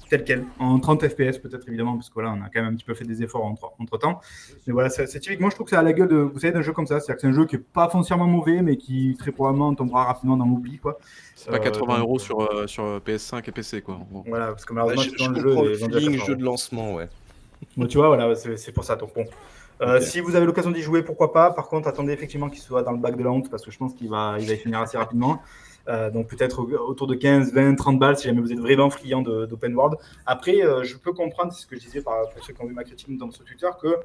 tel 0.09 0.23
quel, 0.23 0.45
en 0.59 0.79
30 0.79 1.07
FPS 1.07 1.39
peut-être 1.39 1.67
évidemment, 1.67 1.95
parce 1.95 2.09
que 2.09 2.13
voilà, 2.13 2.31
on 2.31 2.41
a 2.43 2.49
quand 2.53 2.61
même 2.61 2.73
un 2.73 2.75
petit 2.75 2.83
peu 2.83 2.93
fait 2.93 3.05
des 3.05 3.23
efforts 3.23 3.45
entre, 3.45 3.71
entre 3.79 3.97
temps. 3.97 4.19
Mais 4.67 4.73
voilà, 4.73 4.89
c'est 4.89 5.07
typiquement, 5.19 5.49
je 5.49 5.55
trouve 5.55 5.65
que 5.65 5.71
ça 5.71 5.79
a 5.79 5.83
la 5.83 5.93
gueule 5.93 6.09
de, 6.09 6.17
vous 6.17 6.39
savez, 6.39 6.53
d'un 6.53 6.61
jeu 6.61 6.73
comme 6.73 6.87
ça. 6.87 6.99
C'est-à-dire 6.99 7.15
que 7.15 7.21
c'est 7.21 7.27
un 7.27 7.33
jeu 7.33 7.45
qui 7.45 7.55
est 7.55 7.63
pas 7.63 7.89
foncièrement 7.89 8.27
mauvais, 8.27 8.61
mais 8.61 8.75
qui 8.75 9.15
très 9.17 9.31
probablement 9.31 9.73
tombera 9.73 10.03
rapidement 10.03 10.35
dans 10.35 10.45
l'oubli, 10.45 10.77
quoi. 10.77 10.99
C'est 11.35 11.51
pas 11.51 11.59
80 11.59 11.99
euros 11.99 12.19
sur, 12.19 12.69
sur 12.69 12.83
PS5 12.99 13.47
et 13.47 13.51
PC, 13.51 13.81
quoi. 13.81 13.99
Voilà, 14.27 14.47
parce 14.47 14.65
que 14.65 14.73
malheureusement, 14.73 15.03
je, 15.03 15.29
le 15.29 15.73
jeu, 15.75 16.25
jeu 16.25 16.35
de 16.35 16.43
lancement, 16.43 16.93
ouais. 16.95 17.07
Bon, 17.77 17.87
tu 17.87 17.97
vois, 17.97 18.07
voilà, 18.07 18.35
c'est 18.35 18.71
pour 18.73 18.83
ça. 18.83 18.95
Donc 18.95 19.13
bon. 19.15 19.25
Si 20.01 20.19
vous 20.21 20.36
avez 20.36 20.45
l'occasion 20.45 20.71
d'y 20.71 20.82
jouer, 20.82 21.03
pourquoi 21.03 21.34
pas. 21.34 21.51
Par 21.51 21.67
contre, 21.67 21.88
attendez 21.88 22.13
effectivement 22.13 22.49
qu'il 22.49 22.61
soit 22.61 22.84
dans 22.84 22.91
le 22.91 22.99
bac 22.99 23.17
de 23.17 23.24
la 23.24 23.32
honte 23.32 23.49
parce 23.49 23.63
que 23.63 23.71
je 23.71 23.78
pense 23.78 23.93
qu'il 23.93 24.09
va, 24.09 24.38
il 24.39 24.47
va 24.47 24.53
y 24.53 24.57
finir 24.57 24.80
assez 24.80 24.97
rapidement. 24.97 25.41
Euh, 25.89 26.09
donc 26.09 26.28
peut-être 26.28 26.61
autour 26.61 27.07
de 27.07 27.15
15, 27.15 27.53
20, 27.53 27.76
30 27.76 27.99
balles 27.99 28.17
si 28.17 28.28
jamais 28.28 28.39
vous 28.39 28.53
êtes 28.53 28.59
vraiment 28.59 28.89
friand 28.89 29.21
d'open 29.21 29.76
world. 29.76 29.97
Après, 30.26 30.63
euh, 30.63 30.84
je 30.84 30.97
peux 30.97 31.13
comprendre, 31.13 31.51
c'est 31.51 31.61
ce 31.61 31.67
que 31.67 31.76
je 31.76 31.82
disais 31.82 32.01
par, 32.01 32.30
pour 32.30 32.43
ceux 32.43 32.53
qui 32.53 32.61
ont 32.61 32.67
vu 32.67 32.74
ma 32.74 32.84
critique 32.84 33.17
dans 33.17 33.32
ce 33.32 33.43
Twitter, 33.43 33.67
que 33.82 33.95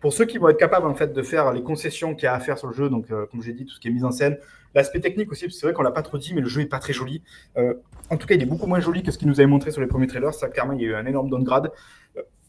pour 0.00 0.12
ceux 0.12 0.26
qui 0.26 0.38
vont 0.38 0.48
être 0.48 0.58
capables 0.58 0.86
en 0.86 0.94
fait 0.94 1.12
de 1.12 1.22
faire 1.22 1.52
les 1.52 1.62
concessions 1.62 2.14
qu'il 2.14 2.24
y 2.24 2.26
a 2.28 2.34
à 2.34 2.40
faire 2.40 2.58
sur 2.58 2.68
le 2.68 2.74
jeu, 2.74 2.88
donc 2.88 3.10
euh, 3.10 3.26
comme 3.26 3.42
j'ai 3.42 3.52
dit, 3.52 3.64
tout 3.64 3.74
ce 3.74 3.80
qui 3.80 3.88
est 3.88 3.90
mise 3.90 4.04
en 4.04 4.12
scène, 4.12 4.38
l'aspect 4.74 5.00
technique 5.00 5.32
aussi, 5.32 5.50
c'est 5.50 5.66
vrai 5.66 5.72
qu'on 5.72 5.82
l'a 5.82 5.90
pas 5.90 6.02
trop 6.02 6.18
dit, 6.18 6.34
mais 6.34 6.40
le 6.40 6.48
jeu 6.48 6.60
est 6.60 6.66
pas 6.66 6.78
très 6.78 6.92
joli. 6.92 7.22
en 7.56 8.16
tout 8.16 8.26
cas, 8.26 8.34
il 8.34 8.42
est 8.42 8.46
beaucoup 8.46 8.66
moins 8.66 8.80
joli 8.80 9.02
que 9.02 9.10
ce 9.10 9.18
qu'il 9.18 9.28
nous 9.28 9.40
avait 9.40 9.48
montré 9.48 9.70
sur 9.70 9.80
les 9.80 9.86
premiers 9.86 10.06
trailers. 10.06 10.34
Ça, 10.34 10.48
clairement, 10.48 10.74
il 10.74 10.82
y 10.82 10.84
a 10.84 10.88
eu 10.88 10.94
un 10.94 11.06
énorme 11.06 11.30
downgrade. 11.30 11.70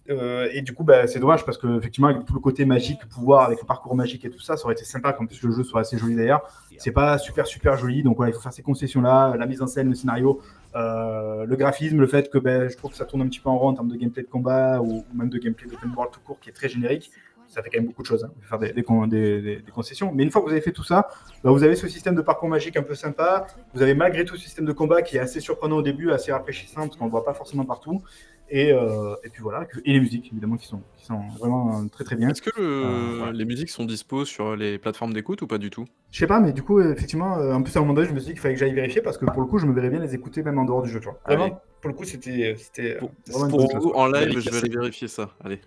Euh, 0.10 0.49
et 0.53 0.62
du 0.62 0.74
coup, 0.74 0.84
bah, 0.84 1.08
c'est 1.08 1.20
dommage 1.20 1.45
parce 1.45 1.58
que 1.58 1.78
effectivement, 1.78 2.10
avec 2.10 2.26
tout 2.26 2.34
le 2.34 2.39
côté 2.39 2.66
magique, 2.66 2.99
pouvoir, 3.10 3.45
avec 3.45 3.60
le 3.60 3.66
parcours 3.66 3.95
magique 3.95 4.24
et 4.26 4.30
tout 4.30 4.39
ça, 4.39 4.56
ça 4.56 4.66
aurait 4.66 4.76
été 4.76 4.86
sympa 4.86 5.14
quand 5.14 5.26
le 5.41 5.51
jeu 5.51 5.64
soit 5.64 5.82
assez 5.82 5.97
joli 5.97 6.16
d'ailleurs. 6.16 6.41
C'est 6.78 6.91
pas 6.91 7.18
super 7.18 7.47
super 7.47 7.78
joli, 7.78 8.03
donc 8.03 8.18
voilà, 8.18 8.32
il 8.32 8.36
faut 8.36 8.41
faire 8.41 8.53
ces 8.53 8.62
concessions-là, 8.62 9.36
la 9.38 9.45
mise 9.45 9.62
en 9.62 9.68
scène, 9.68 9.89
le 9.89 9.95
scénario, 9.95 10.41
euh, 10.76 11.45
le 11.45 11.56
graphisme, 11.56 11.99
le 11.99 12.08
fait 12.08 12.30
que 12.30 12.38
ben, 12.38 12.70
je 12.70 12.78
trouve 12.78 12.91
que 12.91 12.97
ça 12.97 13.06
tourne 13.06 13.22
un 13.22 13.28
petit 13.28 13.39
peu 13.39 13.49
en 13.49 13.58
rond 13.58 13.70
en 13.70 13.74
termes 13.74 13.88
de 13.88 13.95
gameplay 13.95 14.24
de 14.24 14.28
combat 14.28 14.82
ou, 14.82 15.06
même 15.14 15.30
de 15.30 15.38
gameplay 15.38 15.68
d'open 15.68 15.91
world 15.95 16.14
tout 16.14 16.20
court 16.20 16.39
qui 16.39 16.49
est 16.49 16.53
très 16.53 16.70
générique. 16.70 17.12
Ça 17.47 17.62
fait 17.62 17.70
quand 17.70 17.78
même 17.78 17.88
beaucoup 17.88 18.01
de 18.01 18.08
choses, 18.08 18.24
hein, 18.24 18.32
faire 18.41 18.58
des, 18.60 19.64
concessions. 19.72 20.12
Mais 20.14 20.24
une 20.24 20.32
fois 20.32 20.41
que 20.41 20.47
vous 20.47 20.51
avez 20.51 20.62
fait 20.62 20.72
tout 20.72 20.84
ça, 20.84 21.08
bah, 21.43 21.51
vous 21.51 21.64
avez 21.64 21.76
ce 21.76 21.88
système 21.88 22.16
de 22.16 22.22
parcours 22.22 22.49
magique 22.49 22.76
un 22.76 22.82
peu 22.82 22.95
sympa. 22.95 23.47
Vous 23.74 23.82
avez 23.82 23.93
malgré 23.93 24.26
tout 24.26 24.36
ce 24.36 24.43
système 24.43 24.66
de 24.66 24.74
combat 24.74 25.03
qui 25.03 25.18
est 25.18 25.20
assez 25.20 25.39
surprenant 25.39 25.78
au 25.78 25.82
début, 25.82 26.12
assez 26.12 26.32
rafraîchissant 26.32 26.82
parce 26.82 26.97
qu'on 26.97 27.06
ne 27.06 27.12
voit 27.12 27.24
pas 27.24 27.34
forcément 27.34 27.64
partout. 27.64 28.01
Et, 28.49 28.71
euh, 28.71 29.15
et, 29.23 29.29
puis 29.29 29.41
voilà, 29.41 29.67
et 29.85 29.93
les 29.93 29.99
musiques 29.99 30.29
évidemment 30.31 30.57
qui 30.57 30.67
sont, 30.67 30.81
qui 30.97 31.05
sont 31.05 31.19
vraiment 31.39 31.81
euh, 31.81 31.87
très 31.87 32.03
très 32.03 32.15
bien. 32.15 32.29
Est-ce 32.29 32.43
que 32.43 32.51
euh, 32.59 33.31
les 33.31 33.45
musiques 33.45 33.69
sont 33.69 33.85
dispo 33.85 34.23
sur 34.23 34.55
les 34.55 34.77
plateformes 34.77 35.13
d'écoute 35.13 35.41
ou 35.41 35.47
pas 35.47 35.57
du 35.57 35.71
tout? 35.71 35.85
Je 36.11 36.19
sais 36.19 36.27
pas, 36.27 36.39
mais 36.39 36.53
du 36.53 36.61
coup, 36.61 36.79
effectivement, 36.79 37.33
en 37.33 37.63
plus 37.63 37.75
à 37.75 37.79
un 37.79 37.81
moment 37.81 37.95
donné, 37.95 38.07
je 38.07 38.13
me 38.13 38.19
suis 38.19 38.27
dit 38.27 38.33
qu'il 38.33 38.41
fallait 38.41 38.53
que 38.53 38.59
j'aille 38.59 38.73
vérifier 38.73 39.01
parce 39.01 39.17
que 39.17 39.25
pour 39.25 39.41
le 39.41 39.47
coup, 39.47 39.57
je 39.57 39.65
me 39.65 39.73
verrais 39.73 39.89
bien 39.89 39.99
les 39.99 40.13
écouter 40.13 40.43
même 40.43 40.59
en 40.59 40.65
dehors 40.65 40.83
du 40.83 40.89
jeu. 40.89 40.99
Tu 40.99 41.05
vois. 41.05 41.19
Vraiment, 41.25 41.61
pour 41.81 41.89
le 41.89 41.95
coup, 41.95 42.03
c'était. 42.03 42.55
Pour, 42.99 43.11
pour 43.49 43.79
vous, 43.79 43.91
en 43.91 44.07
live, 44.07 44.39
je 44.39 44.49
vais 44.49 44.57
aller 44.57 44.69
vérifier 44.69 45.07
ça. 45.07 45.31
Allez. 45.43 45.59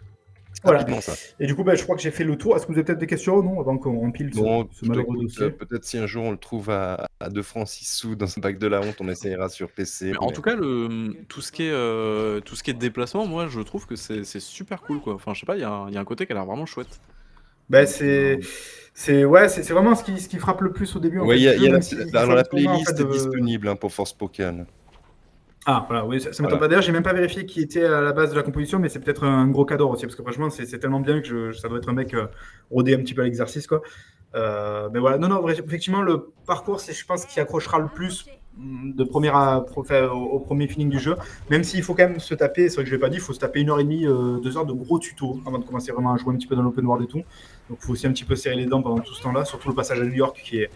Voilà. 0.64 0.84
Et 1.38 1.46
du 1.46 1.54
coup, 1.54 1.64
bah, 1.64 1.74
je 1.74 1.82
crois 1.82 1.94
que 1.96 2.02
j'ai 2.02 2.10
fait 2.10 2.24
le 2.24 2.36
tour. 2.36 2.56
Est-ce 2.56 2.66
que 2.66 2.72
vous 2.72 2.78
avez 2.78 2.84
peut-être 2.84 2.98
des 2.98 3.06
questions 3.06 3.36
ou 3.36 3.42
non 3.42 3.60
avant 3.60 3.78
qu'on 3.78 4.12
ce, 4.12 4.86
malheureux 4.86 5.16
dossier 5.22 5.50
Peut-être 5.50 5.84
si 5.84 5.98
un 5.98 6.06
jour 6.06 6.24
on 6.24 6.30
le 6.32 6.36
trouve 6.36 6.70
à, 6.70 7.06
à 7.20 7.28
2 7.30 7.42
francs 7.42 7.68
6 7.68 7.84
sous 7.84 8.16
dans 8.16 8.26
un 8.26 8.40
bac 8.40 8.58
de 8.58 8.66
la 8.66 8.80
honte, 8.80 8.96
on 9.00 9.08
essayera 9.08 9.48
sur 9.48 9.70
PC. 9.70 10.12
En 10.18 10.30
tout 10.30 10.42
cas, 10.42 10.54
le, 10.54 11.14
tout, 11.28 11.40
ce 11.40 11.52
qui 11.52 11.64
est, 11.64 11.72
euh, 11.72 12.40
tout 12.40 12.56
ce 12.56 12.62
qui 12.62 12.70
est 12.70 12.74
déplacement, 12.74 13.26
moi 13.26 13.46
je 13.48 13.60
trouve 13.60 13.86
que 13.86 13.96
c'est 13.96 14.24
super 14.40 14.82
cool. 14.82 15.00
Quoi. 15.00 15.14
Enfin, 15.14 15.34
je 15.34 15.40
sais 15.40 15.46
pas, 15.46 15.56
il 15.56 15.60
y, 15.60 15.62
y, 15.62 15.64
a 15.96 16.00
un 16.00 16.04
côté 16.04 16.26
qui 16.26 16.32
a 16.32 16.34
l'air 16.34 16.46
vraiment 16.46 16.66
chouette. 16.66 17.00
Bah, 17.68 17.86
c'est. 17.86 18.40
C'est 18.94 19.24
ouais, 19.24 19.48
c'est 19.48 19.62
vraiment 19.72 19.94
ce 19.94 20.02
qui, 20.02 20.18
ce 20.18 20.28
qui 20.28 20.38
frappe 20.38 20.60
le 20.60 20.72
plus 20.72 20.96
au 20.96 20.98
début. 20.98 21.20
Oui, 21.20 21.36
il 21.36 21.42
y 21.42 21.48
a, 21.48 21.54
y 21.54 21.68
a 21.68 21.78
la, 22.12 22.26
la, 22.34 22.42
playlist 22.42 22.98
est 22.98 23.04
disponible 23.04 23.68
hein, 23.68 23.76
pour 23.76 23.92
Force 23.92 24.10
Spoken. 24.10 24.66
Ah, 25.70 25.84
voilà, 25.86 26.06
oui, 26.06 26.18
ça, 26.18 26.32
ça 26.32 26.42
m'étonne 26.42 26.58
pas. 26.58 26.66
D'ailleurs, 26.66 26.80
j'ai 26.80 26.92
même 26.92 27.02
pas 27.02 27.12
vérifié 27.12 27.44
qui 27.44 27.60
était 27.60 27.84
à 27.84 28.00
la 28.00 28.14
base 28.14 28.30
de 28.30 28.36
la 28.36 28.42
composition, 28.42 28.78
mais 28.78 28.88
c'est 28.88 29.00
peut-être 29.00 29.24
un 29.24 29.48
gros 29.48 29.66
cadeau 29.66 29.90
aussi, 29.90 30.06
parce 30.06 30.16
que 30.16 30.22
franchement, 30.22 30.48
c'est 30.48 30.78
tellement 30.78 31.00
bien 31.00 31.20
que 31.20 31.52
ça 31.52 31.68
doit 31.68 31.76
être 31.76 31.90
un 31.90 31.92
mec 31.92 32.14
euh, 32.14 32.26
rodé 32.70 32.94
un 32.94 33.00
petit 33.00 33.12
peu 33.12 33.20
à 33.20 33.24
l'exercice, 33.24 33.66
quoi. 33.66 33.82
Euh, 34.34 34.88
mais 34.90 34.98
voilà, 34.98 35.18
non, 35.18 35.28
non, 35.28 35.46
effectivement, 35.46 36.00
le 36.00 36.32
parcours, 36.46 36.80
c'est, 36.80 36.94
je 36.94 37.04
pense, 37.04 37.26
qui 37.26 37.38
accrochera 37.38 37.80
le 37.80 37.88
plus 37.88 38.24
mm, 38.56 38.94
de 38.94 39.04
première 39.04 39.36
à, 39.36 39.58
au, 39.58 40.40
premier 40.40 40.68
feeling 40.68 40.88
du 40.88 40.98
jeu, 40.98 41.16
même 41.50 41.62
s'il 41.64 41.82
faut 41.82 41.94
quand 41.94 42.08
même 42.08 42.18
se 42.18 42.32
taper, 42.32 42.70
c'est 42.70 42.76
vrai 42.76 42.84
que 42.84 42.88
je 42.88 42.94
l'ai 42.94 43.00
pas 43.00 43.10
dit, 43.10 43.16
il 43.16 43.22
faut 43.22 43.34
se 43.34 43.38
taper 43.38 43.60
une 43.60 43.68
heure 43.68 43.78
et 43.78 43.84
demie, 43.84 44.06
euh, 44.06 44.38
deux 44.38 44.56
heures 44.56 44.64
de 44.64 44.72
gros 44.72 44.98
tutos 44.98 45.38
avant 45.46 45.58
de 45.58 45.64
commencer 45.64 45.92
vraiment 45.92 46.14
à 46.14 46.16
jouer 46.16 46.32
un 46.32 46.38
petit 46.38 46.46
peu 46.46 46.56
dans 46.56 46.62
l'open 46.62 46.86
world 46.86 47.04
et 47.04 47.08
tout. 47.08 47.22
Donc 47.68 47.78
il 47.82 47.84
faut 47.84 47.92
aussi 47.92 48.06
un 48.06 48.12
petit 48.12 48.24
peu 48.24 48.36
serrer 48.36 48.56
les 48.56 48.64
dents 48.64 48.80
pendant 48.80 49.00
tout 49.00 49.12
ce 49.12 49.22
temps-là, 49.22 49.44
surtout 49.44 49.68
le 49.68 49.74
passage 49.74 50.00
à 50.00 50.04
New 50.04 50.14
York 50.14 50.40
qui 50.42 50.60
est, 50.60 50.70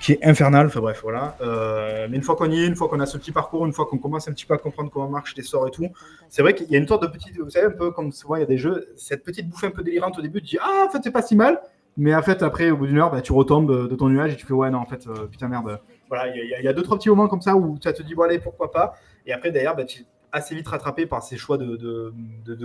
qui 0.00 0.12
est 0.12 0.24
infernal. 0.24 0.66
Enfin 0.66 0.80
bref, 0.80 1.00
voilà. 1.02 1.36
Euh, 1.40 2.08
mais 2.10 2.16
une 2.16 2.22
fois 2.22 2.34
qu'on 2.34 2.50
y 2.50 2.62
est, 2.62 2.66
une 2.66 2.74
fois 2.74 2.88
qu'on 2.88 3.00
a 3.00 3.06
ce 3.06 3.18
petit 3.18 3.32
parcours, 3.32 3.66
une 3.66 3.72
fois 3.72 3.86
qu'on 3.86 3.98
commence 3.98 4.26
un 4.28 4.32
petit 4.32 4.46
peu 4.46 4.54
à 4.54 4.58
comprendre 4.58 4.90
comment 4.90 5.08
marchent 5.08 5.36
les 5.36 5.42
sorts 5.42 5.68
et 5.68 5.70
tout, 5.70 5.88
c'est 6.28 6.42
vrai 6.42 6.54
qu'il 6.54 6.70
y 6.70 6.74
a 6.74 6.78
une 6.78 6.88
sorte 6.88 7.02
de 7.02 7.08
petite, 7.08 7.38
vous 7.38 7.50
savez, 7.50 7.66
un 7.66 7.70
peu 7.70 7.90
comme 7.90 8.10
souvent 8.10 8.36
il 8.36 8.40
y 8.40 8.42
a 8.42 8.46
des 8.46 8.58
jeux, 8.58 8.88
cette 8.96 9.22
petite 9.22 9.48
bouffe 9.48 9.64
un 9.64 9.70
peu 9.70 9.82
délirante 9.82 10.18
au 10.18 10.22
début, 10.22 10.40
tu 10.40 10.56
dis 10.56 10.58
ah 10.60 10.86
en 10.88 10.90
fait 10.90 10.98
c'est 11.04 11.10
pas 11.10 11.22
si 11.22 11.36
mal, 11.36 11.60
mais 11.96 12.14
en 12.14 12.22
fait 12.22 12.42
après 12.42 12.70
au 12.70 12.76
bout 12.76 12.86
d'une 12.86 12.98
heure, 12.98 13.10
bah, 13.10 13.20
tu 13.20 13.32
retombes 13.32 13.88
de 13.88 13.94
ton 13.94 14.08
nuage 14.08 14.32
et 14.32 14.36
tu 14.36 14.46
fais 14.46 14.54
ouais 14.54 14.70
non 14.70 14.78
en 14.78 14.86
fait 14.86 15.06
euh, 15.06 15.26
putain 15.26 15.48
merde. 15.48 15.78
Voilà, 16.08 16.26
il 16.34 16.64
y, 16.64 16.66
a 16.66 16.72
deux 16.72 16.82
trois 16.82 16.96
petits 16.96 17.08
moments 17.08 17.28
comme 17.28 17.40
ça 17.40 17.54
où 17.54 17.78
tu 17.78 17.92
te 17.92 18.02
dis 18.02 18.16
bon 18.16 18.22
allez 18.22 18.40
pourquoi 18.40 18.72
pas. 18.72 18.94
Et 19.26 19.32
après 19.32 19.52
d'ailleurs, 19.52 19.76
bah, 19.76 19.84
tu 19.84 20.04
assez 20.32 20.54
vite 20.54 20.68
rattrapé 20.68 21.06
par 21.06 21.22
ces 21.22 21.36
choix 21.36 21.58
de, 21.58 22.12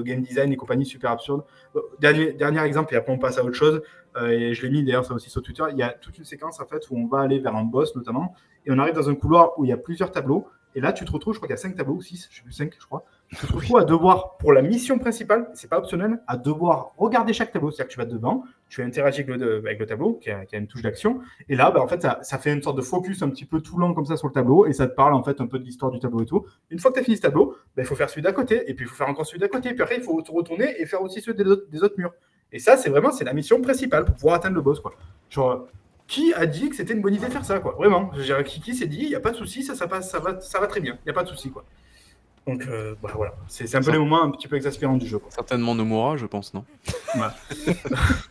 game 0.02 0.22
design 0.22 0.52
et 0.52 0.56
compagnie 0.56 0.86
super 0.86 1.12
absurdes. 1.12 1.44
Euh, 1.76 1.82
dernier, 2.00 2.34
dernier 2.34 2.62
exemple, 2.62 2.94
et 2.94 2.98
après 2.98 3.12
on 3.12 3.18
passe 3.18 3.38
à 3.38 3.44
autre 3.44 3.56
chose, 3.56 3.82
euh, 4.18 4.30
et 4.30 4.54
je 4.54 4.64
l'ai 4.64 4.70
mis 4.70 4.84
d'ailleurs 4.84 5.06
ça 5.06 5.14
aussi 5.14 5.30
sur 5.30 5.42
Twitter, 5.42 5.64
il 5.72 5.78
y 5.78 5.84
a 5.84 5.90
toute 5.90 6.18
une 6.18 6.26
séquence 6.26 6.60
en 6.60 6.66
fait 6.66 6.90
où 6.90 6.98
on 6.98 7.08
va 7.08 7.20
aller 7.20 7.40
vers 7.40 7.56
un 7.56 7.64
boss 7.64 7.96
notamment, 7.96 8.34
et 8.66 8.72
on 8.72 8.80
arrive 8.80 8.96
dans 8.96 9.10
un 9.10 9.16
couloir 9.16 9.58
où 9.58 9.66
il 9.66 9.70
y 9.70 9.74
a 9.74 9.78
plusieurs 9.78 10.12
tableaux, 10.12 10.48
et 10.76 10.82
là 10.82 10.94
tu 10.94 11.06
te 11.06 11.12
retrouves, 11.12 11.34
je 11.34 11.40
crois 11.40 11.48
qu'il 11.48 11.56
y 11.56 11.60
a 11.60 11.62
cinq 11.62 11.76
tableaux 11.76 11.96
ou 11.96 12.02
six, 12.02 12.28
je 12.32 12.38
sais 12.38 12.44
plus 12.44 12.54
cinq 12.54 12.74
je 12.80 12.86
crois, 12.86 13.06
tu 13.30 13.48
te 13.48 13.54
retrouves 13.54 13.78
à 13.78 13.84
devoir, 13.84 14.38
pour 14.38 14.54
la 14.54 14.62
mission 14.62 15.00
principale, 15.00 15.50
c'est 15.54 15.70
pas 15.70 15.80
optionnel, 15.80 16.22
à 16.28 16.38
devoir 16.38 16.94
regarder 16.98 17.34
chaque 17.34 17.52
tableau. 17.52 17.72
C'est-à-dire 17.72 17.88
que 17.88 17.94
tu 17.94 17.98
vas 17.98 18.06
devant, 18.06 18.44
tu 18.76 18.84
interagir 18.84 19.26
avec 19.28 19.40
le, 19.40 19.58
avec 19.60 19.80
le 19.80 19.86
tableau, 19.86 20.16
qui 20.16 20.30
a, 20.30 20.46
une 20.52 20.68
touche 20.68 20.82
d'action, 20.82 21.22
et 21.48 21.56
là, 21.56 21.72
bah, 21.72 21.82
en 21.82 21.88
fait, 21.88 22.02
ça, 22.02 22.38
fait 22.38 22.52
une 22.52 22.62
sorte 22.62 22.76
de 22.76 22.82
focus 22.82 23.22
un 23.22 23.30
petit 23.30 23.46
peu 23.46 23.62
tout 23.62 23.78
long 23.78 23.94
comme 23.94 24.06
ça 24.06 24.18
sur 24.18 24.28
le 24.28 24.34
tableau, 24.34 24.66
et 24.66 24.74
ça 24.74 24.88
te 24.88 24.94
parle 24.94 25.14
en 25.14 25.24
fait 25.24 25.40
un 25.40 25.48
peu 25.48 25.60
de 25.60 25.64
l'histoire 25.64 25.92
du 25.92 26.00
tableau 26.00 26.22
et 26.22 26.26
tout. 26.26 26.46
Une 26.70 26.80
fois 26.80 26.92
que 26.92 26.96
tu 26.96 27.02
as 27.02 27.04
fini 27.04 27.16
ce 27.16 27.22
tableau, 27.22 27.56
bah, 27.76 27.84
il 27.84 27.86
faut 27.86 27.96
faire 27.96 28.10
celui 28.10 28.22
d'à 28.22 28.34
côté, 28.34 28.70
et 28.70 28.74
puis 28.74 28.86
il 28.86 28.88
faut 28.90 28.96
faire 28.96 29.08
encore 29.08 29.26
celui 29.26 29.40
d'à 29.40 29.48
côté, 29.48 29.70
et 29.70 29.74
puis 29.74 29.82
après, 29.82 29.96
il 29.98 30.04
faut 30.04 30.14
retourner 30.14 30.76
et 30.82 30.86
faire 30.86 31.02
aussi 31.02 31.22
ceux 31.22 31.34
des 31.34 31.46
autres, 31.46 31.96
murs. 31.98 32.14
Et 32.52 32.60
ça, 32.60 32.76
c'est 32.76 32.90
vraiment 32.90 33.12
c'est 33.12 33.24
la 33.24 33.34
mission 33.34 33.62
principale 33.62 34.04
pour 34.04 34.16
pouvoir 34.16 34.36
atteindre 34.36 34.56
le 34.56 34.62
boss. 34.62 34.82
Quoi. 34.82 34.94
Genre, 35.30 35.68
qui 36.08 36.34
a 36.34 36.46
dit 36.46 36.70
que 36.70 36.76
c'était 36.76 36.94
une 36.94 37.02
bonne 37.02 37.16
idée 37.16 37.28
de 37.28 37.32
faire 37.32 37.46
ça 37.46 37.60
quoi? 37.60 37.76
Vraiment, 37.78 38.12
qui, 38.46 38.60
qui 38.60 38.76
s'est 38.76 38.88
dit, 38.88 39.04
il 39.04 39.10
n'y 39.10 39.16
a 39.16 39.22
pas 39.22 39.32
de 39.32 39.38
souci, 39.38 39.64
ça, 39.64 39.74
ça, 39.74 39.88
ça, 40.02 40.20
va, 40.20 40.42
ça 40.42 40.60
va 40.60 40.68
très 40.68 40.82
bien, 40.82 40.98
il 41.02 41.06
n'y 41.06 41.12
a 41.12 41.14
pas 41.14 41.24
de 41.24 41.30
souci. 41.30 41.52
Donc 42.48 42.62
euh, 42.68 42.94
bah, 43.02 43.10
voilà, 43.16 43.34
c'est 43.48 43.74
un 43.76 43.82
peu 43.82 43.92
les 43.92 43.98
moments 43.98 44.24
un 44.24 44.30
petit 44.30 44.48
peu 44.48 44.56
exaspérants 44.56 44.98
du 44.98 45.08
jeu. 45.08 45.18
Quoi. 45.18 45.32
Certainement 45.32 45.74
Nomura, 45.74 46.16
je 46.16 46.28
pense, 46.28 46.54
non? 46.54 46.64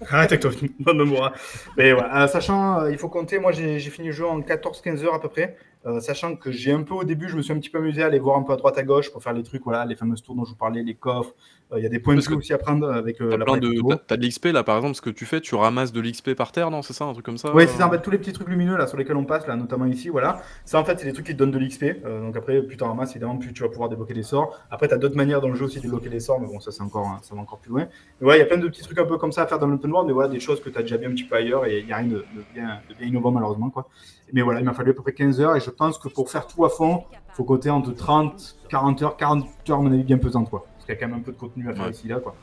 Arrête 0.08 0.32
avec 0.32 0.40
toi, 0.40 0.52
Nomura. 0.94 1.32
Mais 1.76 1.92
voilà, 1.92 2.22
euh, 2.22 2.28
sachant, 2.28 2.80
euh, 2.80 2.92
il 2.92 2.98
faut 2.98 3.08
compter, 3.08 3.40
moi 3.40 3.50
j'ai 3.50 3.80
fini 3.80 4.08
le 4.08 4.12
jeu 4.12 4.26
en 4.26 4.40
14-15 4.40 5.04
heures 5.04 5.14
à 5.14 5.20
peu 5.20 5.28
près. 5.28 5.56
Euh, 5.86 6.00
sachant 6.00 6.34
que 6.34 6.50
j'ai 6.50 6.72
un 6.72 6.82
peu 6.82 6.94
au 6.94 7.04
début, 7.04 7.28
je 7.28 7.36
me 7.36 7.42
suis 7.42 7.52
un 7.52 7.58
petit 7.58 7.68
peu 7.68 7.78
amusé 7.78 8.02
à 8.02 8.06
aller 8.06 8.18
voir 8.18 8.38
un 8.38 8.42
peu 8.42 8.54
à 8.54 8.56
droite 8.56 8.78
à 8.78 8.82
gauche 8.82 9.12
pour 9.12 9.22
faire 9.22 9.34
les 9.34 9.42
trucs, 9.42 9.62
voilà, 9.64 9.84
les 9.84 9.96
fameuses 9.96 10.22
tours 10.22 10.34
dont 10.34 10.44
je 10.44 10.50
vous 10.50 10.56
parlais, 10.56 10.82
les 10.82 10.94
coffres. 10.94 11.34
Euh, 11.72 11.78
il 11.78 11.82
y 11.82 11.86
a 11.86 11.90
des 11.90 11.98
points 11.98 12.14
de 12.14 12.20
vue 12.22 12.34
aussi 12.34 12.54
à 12.54 12.58
prendre 12.58 12.90
avec 12.90 13.20
euh, 13.20 13.36
la 13.36 13.44
de, 13.44 13.96
T'as 14.06 14.16
de 14.16 14.26
l'XP 14.26 14.46
là, 14.46 14.64
par 14.64 14.76
exemple, 14.76 14.94
ce 14.94 15.02
que 15.02 15.10
tu 15.10 15.26
fais, 15.26 15.42
tu 15.42 15.54
ramasses 15.54 15.92
de 15.92 16.00
l'XP 16.00 16.32
par 16.32 16.52
terre, 16.52 16.70
non 16.70 16.80
C'est 16.80 16.94
ça, 16.94 17.04
un 17.04 17.12
truc 17.12 17.26
comme 17.26 17.36
ça 17.36 17.54
Oui, 17.54 17.64
c'est 17.68 17.76
ça. 17.76 17.86
En 17.86 17.90
fait, 17.90 18.00
tous 18.00 18.10
les 18.10 18.18
petits 18.18 18.32
trucs 18.32 18.48
lumineux 18.48 18.76
là 18.78 18.86
sur 18.86 18.96
lesquels 18.96 19.16
on 19.16 19.24
passe, 19.24 19.46
là, 19.46 19.56
notamment 19.56 19.84
ici, 19.84 20.08
voilà. 20.08 20.42
Ça, 20.64 20.80
en 20.80 20.84
fait, 20.84 20.98
c'est 20.98 21.06
des 21.06 21.12
trucs 21.12 21.26
qui 21.26 21.32
te 21.32 21.38
donnent 21.38 21.50
de 21.50 21.58
l'XP. 21.58 21.84
donc 22.02 22.34
après, 22.34 22.62
plus 22.62 22.78
tu 22.78 22.84
en 22.84 22.88
ramasses, 22.88 23.10
évidemment, 23.10 23.36
plus 23.36 23.52
tu 23.52 23.62
vas 23.62 23.68
pouvoir 23.68 23.90
débloquer 23.90 24.14
des 24.14 24.22
sorts. 24.22 24.58
Après, 24.70 24.88
tu 24.88 24.94
as 24.94 24.98
d'autres 24.98 25.16
manières 25.16 25.42
dans 25.42 25.48
le 25.48 25.54
jeu 25.54 25.66
aussi 25.66 25.78
de 25.78 25.82
débloquer 25.82 26.08
des 26.08 26.20
sorts, 26.20 26.40
mais 26.40 26.46
bon, 26.46 26.60
ça, 26.60 26.70
c'est 26.72 26.82
encore, 26.82 27.18
ça 27.22 27.34
va 27.34 27.42
encore 27.42 27.58
plus 27.58 27.70
loin. 27.70 27.88
Mais 28.20 28.26
ouais, 28.26 28.36
il 28.36 28.40
y 28.40 28.42
a 28.42 28.46
plein 28.46 28.56
de 28.56 28.68
petits 28.68 28.82
trucs 28.82 28.98
un 28.98 29.04
peu 29.04 29.18
comme 29.18 29.32
ça 29.32 29.42
à 29.42 29.46
faire 29.46 29.58
dans 29.58 29.66
l'open 29.66 29.90
world, 29.90 30.06
mais 30.06 30.14
voilà, 30.14 30.30
des 30.30 30.40
choses 30.40 30.62
que 30.62 30.70
tu 30.70 30.78
as 30.78 30.82
déjà 30.82 30.96
bien 30.96 31.10
un 31.10 31.12
petit 31.12 31.24
peu 31.24 31.36
ailleurs 31.36 31.66
et 31.66 31.80
il 31.80 31.86
n'y 31.86 31.92
a 31.92 31.96
rien 31.96 32.08
de, 32.08 32.24
bien, 32.54 32.80
de 32.88 32.94
bien 32.94 33.06
innovant 33.06 33.30
malheureusement, 33.30 33.68
quoi. 33.68 33.88
Mais 34.34 34.42
voilà, 34.42 34.58
il 34.58 34.66
m'a 34.66 34.74
fallu 34.74 34.90
à 34.90 34.94
peu 34.94 35.02
près 35.02 35.12
15 35.12 35.40
heures 35.40 35.54
et 35.54 35.60
je 35.60 35.70
pense 35.70 35.96
que 35.96 36.08
pour 36.08 36.28
faire 36.28 36.48
tout 36.48 36.64
à 36.64 36.68
fond, 36.68 37.04
il 37.12 37.34
faut 37.36 37.44
compter 37.44 37.70
entre 37.70 37.94
30, 37.94 38.56
40 38.68 39.02
heures, 39.02 39.16
40 39.16 39.46
heures, 39.70 39.78
à 39.78 39.80
mon 39.80 39.92
avis, 39.92 40.02
bien 40.02 40.18
pesante, 40.18 40.50
quoi. 40.50 40.66
Parce 40.74 40.86
qu'il 40.86 40.94
y 40.94 40.98
a 40.98 41.00
quand 41.00 41.06
même 41.06 41.18
un 41.18 41.22
peu 41.22 41.30
de 41.30 41.36
contenu 41.36 41.70
à 41.70 41.72
faire 41.72 41.88
ici, 41.88 42.08
là, 42.08 42.18
quoi. 42.18 42.34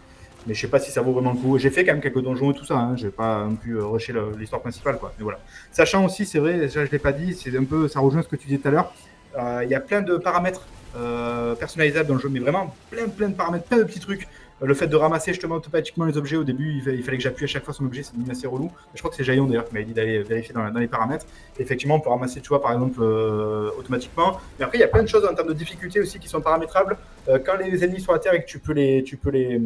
Mais 0.47 0.53
je 0.53 0.61
sais 0.61 0.69
pas 0.69 0.79
si 0.79 0.89
ça 0.89 1.01
vaut 1.01 1.11
vraiment 1.11 1.33
le 1.33 1.37
coup. 1.37 1.57
J'ai 1.57 1.69
fait 1.69 1.83
quand 1.83 1.91
même 1.91 2.01
quelques 2.01 2.23
donjons 2.23 2.51
et 2.51 2.55
tout 2.55 2.63
ça, 2.63 2.77
hein. 2.77 2.95
j'ai 2.95 3.09
pas 3.09 3.45
pu 3.61 3.73
euh, 3.73 3.85
rusher 3.85 4.13
l'histoire 4.39 4.61
principale, 4.61 4.99
quoi. 4.99 5.13
Mais 5.17 5.23
voilà. 5.23 5.39
Sachant 5.73 6.05
aussi, 6.05 6.25
c'est 6.25 6.39
vrai, 6.39 6.57
déjà 6.57 6.85
je 6.85 6.91
l'ai 6.91 6.97
pas 6.97 7.11
dit, 7.11 7.33
c'est 7.35 7.55
un 7.57 7.65
peu, 7.65 7.89
ça 7.89 7.99
rejoint 7.99 8.21
ce 8.21 8.29
que 8.29 8.37
tu 8.37 8.47
disais 8.47 8.59
tout 8.59 8.69
à 8.69 8.71
l'heure. 8.71 8.93
Euh, 9.37 9.61
il 9.65 9.69
y 9.69 9.75
a 9.75 9.81
plein 9.81 10.01
de 10.01 10.15
paramètres 10.15 10.65
euh, 10.95 11.55
personnalisables 11.55 12.07
dans 12.07 12.15
le 12.15 12.21
jeu, 12.21 12.29
mais 12.29 12.39
vraiment 12.39 12.73
plein, 12.89 13.09
plein 13.09 13.29
de 13.29 13.35
paramètres, 13.35 13.65
plein 13.65 13.79
de 13.79 13.83
petits 13.83 13.99
trucs 13.99 14.27
le 14.61 14.73
fait 14.75 14.87
de 14.87 14.95
ramasser 14.95 15.33
justement 15.33 15.55
automatiquement 15.55 16.05
les 16.05 16.17
objets 16.17 16.35
au 16.35 16.43
début, 16.43 16.81
il, 16.85 17.03
fallait 17.03 17.17
que 17.17 17.23
j'appuie 17.23 17.45
à 17.45 17.47
chaque 17.47 17.63
fois 17.63 17.73
sur 17.73 17.81
mon 17.81 17.89
objet, 17.89 18.03
c'est 18.03 18.13
assez 18.31 18.45
relou. 18.45 18.71
Je 18.93 18.99
crois 18.99 19.09
que 19.09 19.17
c'est 19.17 19.23
Jaillon 19.23 19.47
d'ailleurs 19.47 19.65
qui 19.65 19.73
m'avait 19.73 19.85
dit 19.85 19.93
d'aller 19.93 20.21
vérifier 20.21 20.53
dans, 20.53 20.67
les 20.79 20.87
paramètres. 20.87 21.25
effectivement, 21.57 21.95
on 21.95 21.99
peut 21.99 22.09
ramasser, 22.09 22.41
tu 22.41 22.49
vois, 22.49 22.61
par 22.61 22.71
exemple, 22.71 22.99
euh, 23.01 23.71
automatiquement. 23.79 24.39
Mais 24.59 24.65
après, 24.65 24.77
il 24.77 24.81
y 24.81 24.83
a 24.83 24.87
plein 24.87 25.01
de 25.01 25.07
choses 25.07 25.25
en 25.25 25.33
termes 25.33 25.47
de 25.47 25.53
difficulté 25.53 25.99
aussi 25.99 26.19
qui 26.19 26.27
sont 26.27 26.41
paramétrables. 26.41 26.97
Euh, 27.27 27.39
quand 27.43 27.55
les 27.57 27.83
ennemis 27.83 28.01
sont 28.01 28.13
à 28.13 28.19
terre 28.19 28.35
et 28.35 28.43
que 28.43 28.47
tu 28.47 28.59
peux 28.59 28.73
les, 28.73 29.03
tu 29.03 29.17
peux 29.17 29.31
les, 29.31 29.55
euh, 29.55 29.61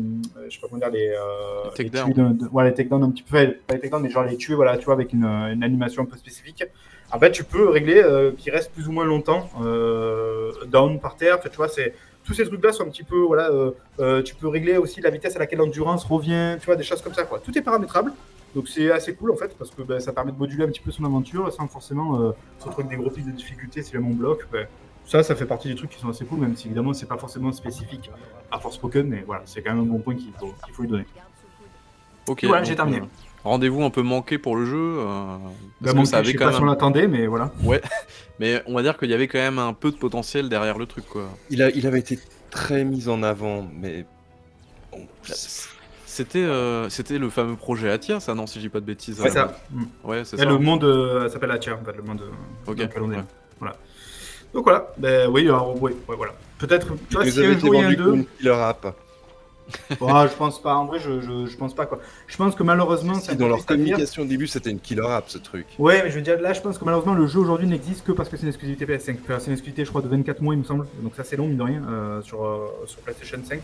je 0.47 0.55
sais 0.55 0.61
pas 0.61 0.67
comment 0.69 0.79
dire, 0.79 0.89
les, 0.89 1.13
les, 1.77 2.47
voilà, 2.49 2.69
les 2.69 2.75
takedowns 2.75 3.03
un 3.03 3.11
petit 3.11 3.23
peu, 3.23 3.31
pas 3.67 3.73
les 3.73 3.81
takedowns, 3.81 4.01
mais 4.01 4.09
genre 4.09 4.23
les 4.23 4.37
tuer, 4.37 4.55
voilà, 4.55 4.77
tu 4.77 4.85
vois, 4.85 4.93
avec 4.93 5.11
une, 5.11 5.25
une 5.25 5.63
animation 5.63 6.03
un 6.03 6.05
peu 6.05 6.17
spécifique. 6.17 6.63
En 7.11 7.19
fait, 7.19 7.31
tu 7.31 7.43
peux 7.43 7.69
régler 7.69 8.01
qu'il 8.37 8.51
reste 8.51 8.71
plus 8.71 8.87
ou 8.87 8.91
moins 8.93 9.05
longtemps 9.05 9.49
down 10.67 10.99
par 10.99 11.17
terre. 11.17 11.39
tu 11.39 11.49
vois, 11.55 11.67
c'est 11.67 11.93
tous 12.25 12.33
ces 12.33 12.45
trucs-là 12.45 12.73
sont 12.73 12.83
un 12.83 12.89
petit 12.89 13.03
peu 13.03 13.19
voilà. 13.19 13.49
Euh, 13.99 14.21
tu 14.23 14.35
peux 14.35 14.47
régler 14.47 14.77
aussi 14.77 14.99
la 14.99 15.09
vitesse 15.09 15.35
à 15.35 15.39
laquelle 15.39 15.59
l'endurance 15.59 16.03
revient. 16.03 16.57
Tu 16.59 16.65
vois, 16.65 16.75
des 16.75 16.83
choses 16.83 17.01
comme 17.01 17.13
ça. 17.13 17.23
Quoi. 17.23 17.39
Tout 17.39 17.57
est 17.57 17.61
paramétrable. 17.61 18.11
Donc 18.53 18.67
c'est 18.67 18.91
assez 18.91 19.13
cool 19.15 19.31
en 19.31 19.35
fait 19.35 19.55
parce 19.57 19.69
que 19.69 19.81
ben, 19.81 19.99
ça 19.99 20.13
permet 20.13 20.31
de 20.31 20.37
moduler 20.37 20.63
un 20.63 20.67
petit 20.67 20.79
peu 20.79 20.91
son 20.91 21.03
aventure 21.03 21.51
sans 21.51 21.67
forcément 21.67 22.33
se 22.57 22.69
trouver 22.69 22.87
des 22.87 22.95
gros 22.95 23.09
pics 23.09 23.25
de 23.25 23.31
difficulté 23.31 23.83
si 23.83 23.91
jamais 23.93 24.07
on 24.07 24.13
bloque. 24.13 24.47
Ben, 24.51 24.67
ça, 25.05 25.21
ça 25.21 25.35
fait 25.35 25.45
partie 25.45 25.67
des 25.67 25.75
trucs 25.75 25.91
qui 25.91 25.99
sont 25.99 26.09
assez 26.09 26.25
cool, 26.25 26.39
même 26.39 26.55
si 26.55 26.67
évidemment 26.67 26.93
c'est 26.93 27.05
pas 27.05 27.17
forcément 27.17 27.51
spécifique 27.51 28.09
à 28.51 28.59
Force 28.59 28.75
Spoken, 28.75 29.07
mais 29.07 29.23
voilà, 29.25 29.43
c'est 29.45 29.61
quand 29.61 29.73
même 29.73 29.83
un 29.83 29.87
bon 29.87 29.99
point 29.99 30.15
qu'il 30.15 30.33
faut, 30.33 30.53
qu'il 30.65 30.73
faut 30.73 30.81
lui 30.81 30.89
donner. 30.89 31.05
Ok. 32.27 32.43
Voilà, 32.45 32.63
j'ai 32.63 32.75
terminé. 32.75 33.01
Rendez-vous 33.45 33.83
un 33.83 33.91
peu 33.91 34.01
manqué 34.01 34.39
pour 34.39 34.55
le 34.55 34.65
jeu. 34.65 34.97
Euh, 34.99 35.37
parce 35.83 35.93
bah, 35.93 36.01
que 36.01 36.07
ça 36.07 36.17
avait 36.17 36.25
je 36.25 36.31
sais 36.31 36.37
pas 36.43 36.51
si 36.51 36.61
on 36.61 36.65
l'attendait, 36.65 37.07
mais 37.07 37.27
voilà. 37.27 37.51
Ouais, 37.63 37.79
mais 38.39 38.63
on 38.65 38.73
va 38.73 38.81
dire 38.81 38.97
qu'il 38.97 39.11
y 39.11 39.13
avait 39.13 39.27
quand 39.27 39.37
même 39.37 39.59
un 39.59 39.73
peu 39.73 39.91
de 39.91 39.97
potentiel 39.97 40.49
derrière 40.49 40.79
le 40.79 40.87
truc, 40.87 41.05
quoi. 41.07 41.29
Il, 41.51 41.61
a, 41.61 41.69
il 41.69 41.85
avait 41.85 41.99
été 41.99 42.17
très 42.49 42.83
mis 42.83 43.07
en 43.07 43.21
avant, 43.21 43.67
mais. 43.79 44.05
C'était 46.05 46.39
euh, 46.39 46.89
c'était 46.89 47.19
le 47.19 47.29
fameux 47.29 47.55
projet 47.55 47.91
Atia, 47.91 48.19
ça, 48.19 48.33
non, 48.33 48.47
si 48.47 48.59
je 48.59 48.63
dis 48.63 48.69
pas 48.69 48.79
de 48.79 48.85
bêtises. 48.85 49.19
Ouais, 49.19 49.29
ça. 49.29 49.59
Ouais, 50.03 50.23
c'est 50.23 50.37
ça. 50.37 50.45
Le 50.45 50.57
monde 50.57 50.85
euh, 50.85 51.29
s'appelle 51.29 51.51
Atia, 51.51 51.75
en 51.75 51.85
fait, 51.85 51.95
le 51.95 52.03
monde. 52.03 52.21
ok. 52.65 52.89
Voilà. 53.59 53.75
Donc 54.53 54.63
voilà, 54.63 54.87
ben, 54.97 55.29
oui, 55.29 55.43
alors, 55.43 55.79
ouais, 55.83 55.93
voilà. 56.07 56.33
Peut-être, 56.57 56.95
tu 57.09 57.15
vois, 57.15 57.25
si 57.25 57.45
un 57.45 57.59
jour 57.59 57.75
il 57.75 57.81
y 57.81 57.83
a 57.83 57.87
un 57.89 57.93
2. 57.93 58.25
Je 59.89 60.35
pense 60.37 60.61
pas. 60.61 60.75
En 60.75 60.85
vrai, 60.85 60.99
je, 60.99 61.21
je, 61.21 61.45
je, 61.47 61.57
pense 61.57 61.73
pas 61.73 61.85
quoi. 61.85 61.99
Je 62.27 62.37
pense 62.37 62.55
que 62.55 62.63
malheureusement. 62.63 63.15
Si, 63.15 63.35
dans 63.35 63.47
leur 63.47 63.65
communication 63.65 64.23
au 64.23 64.25
début, 64.25 64.47
c'était 64.47 64.71
une 64.71 64.79
killer 64.79 65.05
app 65.07 65.25
ce 65.27 65.37
truc. 65.37 65.65
Ouais, 65.79 66.03
mais 66.03 66.09
je 66.09 66.15
veux 66.15 66.21
dire, 66.21 66.39
là, 66.39 66.53
je 66.53 66.61
pense 66.61 66.77
que 66.77 66.85
malheureusement, 66.85 67.13
le 67.13 67.27
jeu 67.27 67.39
aujourd'hui 67.39 67.67
n'existe 67.67 68.05
que 68.05 68.11
parce 68.11 68.29
que 68.29 68.37
c'est 68.37 68.43
une 68.43 68.49
exclusivité 68.49 68.85
PS5. 68.85 68.99
c'est 68.99 69.47
une 69.47 69.53
exclusivité, 69.53 69.85
je 69.85 69.89
crois, 69.89 70.01
de 70.01 70.07
24 70.07 70.41
mois, 70.41 70.53
il 70.53 70.59
me 70.59 70.63
semble. 70.63 70.85
Donc 71.01 71.15
ça, 71.15 71.23
c'est 71.23 71.35
long, 71.35 71.47
mine 71.47 71.57
de 71.57 71.63
rien, 71.63 71.83
euh, 71.89 72.21
sur, 72.21 72.45
euh, 72.45 72.67
sur 72.85 72.99
PlayStation 72.99 73.39
5. 73.43 73.61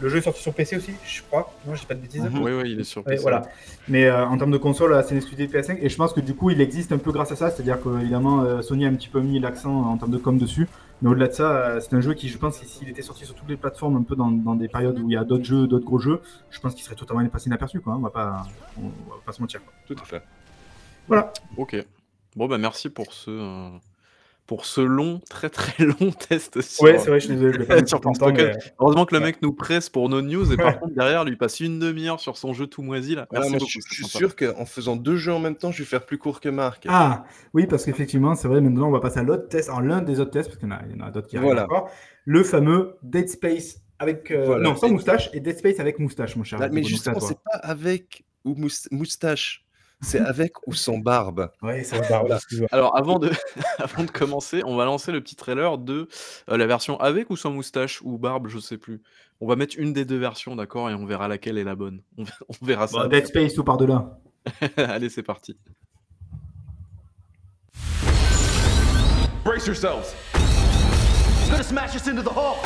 Le 0.00 0.08
jeu 0.08 0.18
est 0.18 0.22
sorti 0.22 0.40
sur 0.40 0.54
PC 0.54 0.76
aussi, 0.76 0.92
je 1.04 1.22
crois. 1.22 1.52
Non, 1.66 1.74
j'ai 1.74 1.84
pas 1.84 1.94
de 1.94 2.00
bêtises. 2.00 2.22
Oui, 2.40 2.52
oui, 2.52 2.70
il 2.70 2.80
est 2.80 2.84
sur 2.84 3.02
PC. 3.02 3.20
voilà. 3.20 3.42
Mais 3.88 4.04
euh, 4.04 4.24
en 4.26 4.38
termes 4.38 4.52
de 4.52 4.58
console, 4.58 4.96
c'est 5.02 5.10
une 5.10 5.16
exclusivité 5.16 5.58
PS5. 5.58 5.78
Et 5.82 5.88
je 5.88 5.96
pense 5.96 6.12
que 6.12 6.20
du 6.20 6.34
coup, 6.34 6.50
il 6.50 6.60
existe 6.60 6.92
un 6.92 6.98
peu 6.98 7.10
grâce 7.10 7.32
à 7.32 7.36
ça. 7.36 7.50
C'est-à-dire 7.50 7.80
que, 7.82 8.00
évidemment, 8.00 8.62
Sony 8.62 8.86
a 8.86 8.88
un 8.88 8.94
petit 8.94 9.08
peu 9.08 9.20
mis 9.20 9.40
l'accent 9.40 9.72
en 9.72 9.96
termes 9.96 10.12
de 10.12 10.18
com 10.18 10.38
dessus. 10.38 10.68
Mais 11.00 11.10
au-delà 11.10 11.28
de 11.28 11.32
ça, 11.32 11.50
euh, 11.50 11.80
c'est 11.80 11.94
un 11.94 12.00
jeu 12.00 12.14
qui, 12.14 12.28
je 12.28 12.38
pense, 12.38 12.56
s'il 12.56 12.88
était 12.88 13.02
sorti 13.02 13.24
sur 13.24 13.34
toutes 13.34 13.48
les 13.48 13.56
plateformes, 13.56 13.96
un 13.96 14.02
peu 14.02 14.16
dans, 14.16 14.30
des 14.30 14.68
périodes 14.68 14.98
où 14.98 15.08
il 15.08 15.14
y 15.14 15.16
a 15.16 15.24
d'autres 15.24 15.44
jeux, 15.44 15.66
d'autres 15.66 15.84
gros 15.84 15.98
jeux, 15.98 16.20
je 16.50 16.60
pense 16.60 16.74
qu'il 16.74 16.84
serait 16.84 16.96
totalement 16.96 17.26
passé 17.28 17.46
inaperçu. 17.46 17.80
Quoi. 17.80 17.94
On, 17.94 18.00
va 18.00 18.10
pas, 18.10 18.46
on, 18.76 18.88
va 18.88 19.16
pas 19.24 19.32
se 19.32 19.40
mentir. 19.40 19.60
Tout 19.86 19.96
à 20.00 20.04
fait. 20.04 20.22
Voilà. 21.06 21.32
Ok. 21.56 21.76
Bon, 22.36 22.46
bah 22.46 22.58
merci 22.58 22.90
pour 22.90 23.12
ce, 23.12 23.30
euh, 23.30 23.70
pour 24.48 24.64
ce 24.64 24.80
long, 24.80 25.20
très 25.28 25.50
très 25.50 25.84
long 26.00 26.10
test 26.10 26.62
sur, 26.62 26.82
ouais, 26.82 26.98
c'est 26.98 27.10
vrai, 27.10 27.20
je 27.20 27.26
suis 27.26 27.36
désolé. 27.36 27.58
mais... 27.68 28.54
Heureusement 28.80 29.04
que 29.04 29.14
le 29.14 29.20
mec 29.20 29.42
nous 29.42 29.52
presse 29.52 29.90
pour 29.90 30.08
nos 30.08 30.22
news 30.22 30.50
et 30.50 30.56
par 30.56 30.80
contre 30.80 30.94
derrière 30.94 31.24
lui 31.24 31.36
passe 31.36 31.60
une 31.60 31.78
demi-heure 31.78 32.18
sur 32.18 32.38
son 32.38 32.54
jeu 32.54 32.66
tout 32.66 32.82
moisi 32.82 33.14
là. 33.14 33.28
Merci 33.30 33.52
beaucoup, 33.52 33.66
je, 33.68 33.94
suis 33.94 34.06
sûr 34.06 34.34
qu'en 34.34 34.64
faisant 34.64 34.96
deux 34.96 35.16
jeux 35.16 35.34
en 35.34 35.38
même 35.38 35.54
temps, 35.54 35.70
je 35.70 35.80
vais 35.80 35.88
faire 35.88 36.04
plus 36.04 36.16
court 36.16 36.40
que 36.40 36.48
Marc. 36.48 36.86
Ah 36.88 37.24
oui, 37.52 37.66
parce 37.66 37.84
qu'effectivement, 37.84 38.34
c'est 38.34 38.48
vrai, 38.48 38.62
maintenant 38.62 38.88
on 38.88 38.90
va 38.90 39.00
passer 39.00 39.18
à 39.18 39.22
l'autre 39.22 39.48
test, 39.48 39.68
alors 39.68 39.82
l'un 39.82 40.00
des 40.00 40.18
autres 40.18 40.30
tests, 40.30 40.48
parce 40.48 40.58
qu'il 40.58 40.68
y 40.68 41.02
en 41.02 41.06
a, 41.06 41.10
d'autres 41.10 41.28
qui 41.28 41.36
arrivent 41.36 41.58
encore, 41.58 41.90
le 42.24 42.42
fameux 42.42 42.96
Dead 43.02 43.28
Space 43.28 43.82
avec 43.98 44.30
euh, 44.30 44.60
non 44.60 44.76
sans 44.76 44.88
moustache 44.88 45.28
et 45.34 45.40
Dead 45.40 45.58
Space 45.58 45.78
avec 45.78 45.98
moustache, 45.98 46.36
mon 46.36 46.44
cher. 46.44 46.58
mais 46.72 46.82
justement, 46.82 47.20
c'est 47.20 47.38
pas 47.38 47.58
avec 47.58 48.24
ou 48.46 48.56
moustache. 48.90 49.67
C'est 50.00 50.20
avec 50.20 50.52
ou 50.66 50.74
sans 50.74 50.98
barbe 50.98 51.50
Oui, 51.60 51.84
sans 51.84 51.98
barbe. 52.08 52.38
Alors, 52.70 52.96
avant 52.96 53.18
de, 53.18 53.30
avant 53.78 54.04
de 54.04 54.10
commencer, 54.10 54.62
on 54.64 54.76
va 54.76 54.84
lancer 54.84 55.10
le 55.10 55.20
petit 55.20 55.34
trailer 55.34 55.76
de 55.76 56.08
euh, 56.48 56.56
la 56.56 56.66
version 56.66 57.00
avec 57.00 57.30
ou 57.30 57.36
sans 57.36 57.50
moustache 57.50 58.00
ou 58.02 58.16
barbe, 58.16 58.46
je 58.48 58.58
sais 58.60 58.78
plus. 58.78 59.02
On 59.40 59.48
va 59.48 59.56
mettre 59.56 59.74
une 59.78 59.92
des 59.92 60.04
deux 60.04 60.18
versions, 60.18 60.54
d'accord, 60.54 60.88
et 60.88 60.94
on 60.94 61.04
verra 61.04 61.26
laquelle 61.26 61.58
est 61.58 61.64
la 61.64 61.74
bonne. 61.74 62.02
On, 62.16 62.24
verra 62.64 62.86
ça. 62.86 63.08
Dead 63.08 63.26
Space 63.26 63.58
ou 63.58 63.64
par-delà. 63.64 64.18
Allez, 64.76 65.08
c'est 65.08 65.22
parti. 65.22 65.56
Brace 69.44 69.66
yourselves. 69.66 70.14
He's 70.34 71.50
gonna 71.50 71.62
smash 71.62 71.96
us 71.96 72.06
into 72.06 72.22
the 72.22 72.30
hall. 72.30 72.58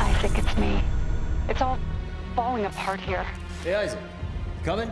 I 0.00 0.12
think 0.20 0.38
it's 0.38 0.56
me. 0.58 0.82
It's 1.48 1.62
all 1.62 1.78
falling 2.38 2.66
apart 2.66 3.00
here. 3.00 3.26
Hey, 3.64 3.74
Isaac. 3.74 3.98
Coming? 4.62 4.88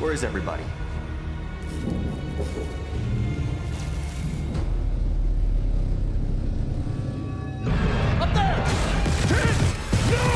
Where 0.00 0.14
is 0.14 0.24
everybody? 0.24 0.62
Up 8.18 8.32
there! 8.32 8.56
No! 10.10 10.26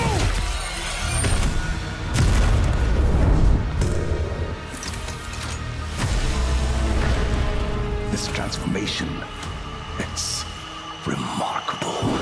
This 8.10 8.28
transformation, 8.34 9.08
it's 9.98 10.44
remarkable. 11.06 12.15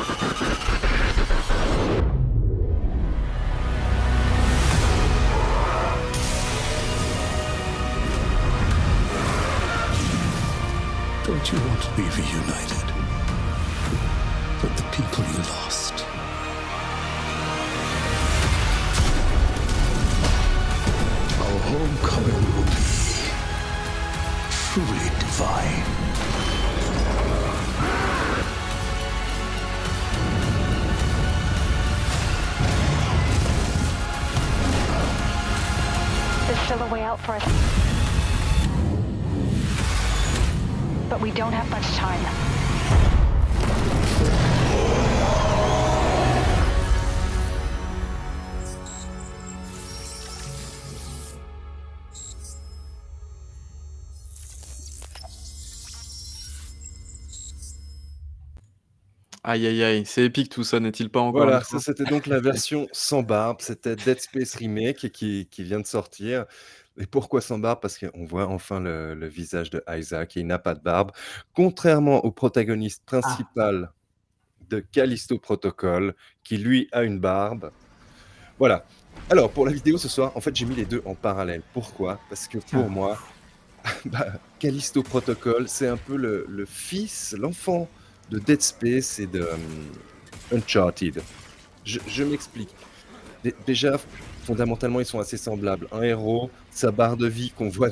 Don't 11.44 11.60
you 11.60 11.68
want 11.68 11.82
to 11.82 11.90
be 11.90 12.02
reunited 12.04 12.86
with 14.62 14.74
the 14.78 14.82
people 14.92 15.24
you 15.24 15.38
lost? 15.40 15.92
Our 21.38 21.58
homecoming 21.68 22.44
will 22.54 22.64
be 22.64 22.84
truly 24.72 25.10
divine. 25.20 25.84
There's 36.46 36.60
still 36.60 36.82
a 36.82 36.90
way 36.90 37.02
out 37.02 37.20
for 37.20 37.32
us. 37.32 37.63
Don't 41.34 41.52
have 41.52 41.68
much 41.68 41.82
time. 41.96 42.20
Aïe 59.46 59.66
aïe 59.66 59.84
aïe, 59.84 60.02
c'est 60.06 60.24
épique 60.24 60.48
tout 60.48 60.64
ça, 60.64 60.80
n'est-il 60.80 61.10
pas 61.10 61.20
encore 61.20 61.42
Voilà, 61.42 61.62
ça 61.62 61.78
c'était 61.78 62.04
donc 62.04 62.26
la 62.26 62.40
version 62.40 62.88
sans 62.92 63.22
barbe, 63.22 63.58
c'était 63.60 63.94
Dead 63.94 64.18
Space 64.18 64.54
Remake 64.54 65.10
qui, 65.10 65.48
qui 65.50 65.64
vient 65.64 65.80
de 65.80 65.86
sortir. 65.86 66.46
Et 66.98 67.06
pourquoi 67.06 67.40
sans 67.40 67.58
barbe 67.58 67.80
Parce 67.80 67.98
qu'on 67.98 68.24
voit 68.24 68.46
enfin 68.46 68.80
le, 68.80 69.26
visage 69.26 69.70
de 69.70 69.82
Isaac 69.88 70.36
et 70.36 70.40
il 70.40 70.46
n'a 70.46 70.58
pas 70.58 70.74
de 70.74 70.80
barbe. 70.80 71.10
Contrairement 71.54 72.24
au 72.24 72.30
protagoniste 72.30 73.02
ah. 73.06 73.20
principal 73.20 73.90
de 74.68 74.80
Callisto 74.80 75.38
Protocol, 75.38 76.14
qui 76.42 76.56
lui 76.56 76.88
a 76.92 77.02
une 77.02 77.18
barbe. 77.18 77.70
Voilà. 78.58 78.84
Alors, 79.30 79.50
pour 79.50 79.66
la 79.66 79.72
vidéo 79.72 79.98
ce 79.98 80.08
soir, 80.08 80.32
en 80.36 80.40
fait, 80.40 80.54
j'ai 80.54 80.64
mis 80.64 80.74
les 80.74 80.84
deux 80.84 81.02
en 81.04 81.14
parallèle. 81.14 81.62
Pourquoi? 81.72 82.20
Parce 82.28 82.46
que 82.48 82.58
pour 82.58 82.88
moi, 82.88 83.18
bah, 84.06 84.26
Callisto 84.58 85.02
Protocol, 85.02 85.68
c'est 85.68 85.88
un 85.88 85.96
peu 85.96 86.16
le, 86.16 86.64
fils, 86.66 87.34
l'enfant 87.38 87.88
de 88.30 88.38
Dead 88.38 88.62
Space 88.62 89.18
et 89.18 89.26
de 89.26 89.42
hum, 89.42 90.58
Uncharted. 90.58 91.22
Je, 91.84 91.98
je 92.06 92.24
m'explique. 92.24 92.74
Déjà, 93.66 93.98
fondamentalement, 94.44 95.00
ils 95.00 95.06
sont 95.06 95.18
assez 95.20 95.36
semblables. 95.36 95.86
Un 95.92 96.02
héros, 96.02 96.50
sa 96.70 96.90
barre 96.90 97.16
de 97.16 97.26
vie 97.26 97.50
qu'on 97.56 97.68
voit, 97.68 97.88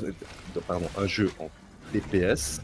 pardon, 0.68 0.86
un 0.98 1.06
jeu 1.06 1.30
en 1.38 1.48
DPS, 1.92 2.60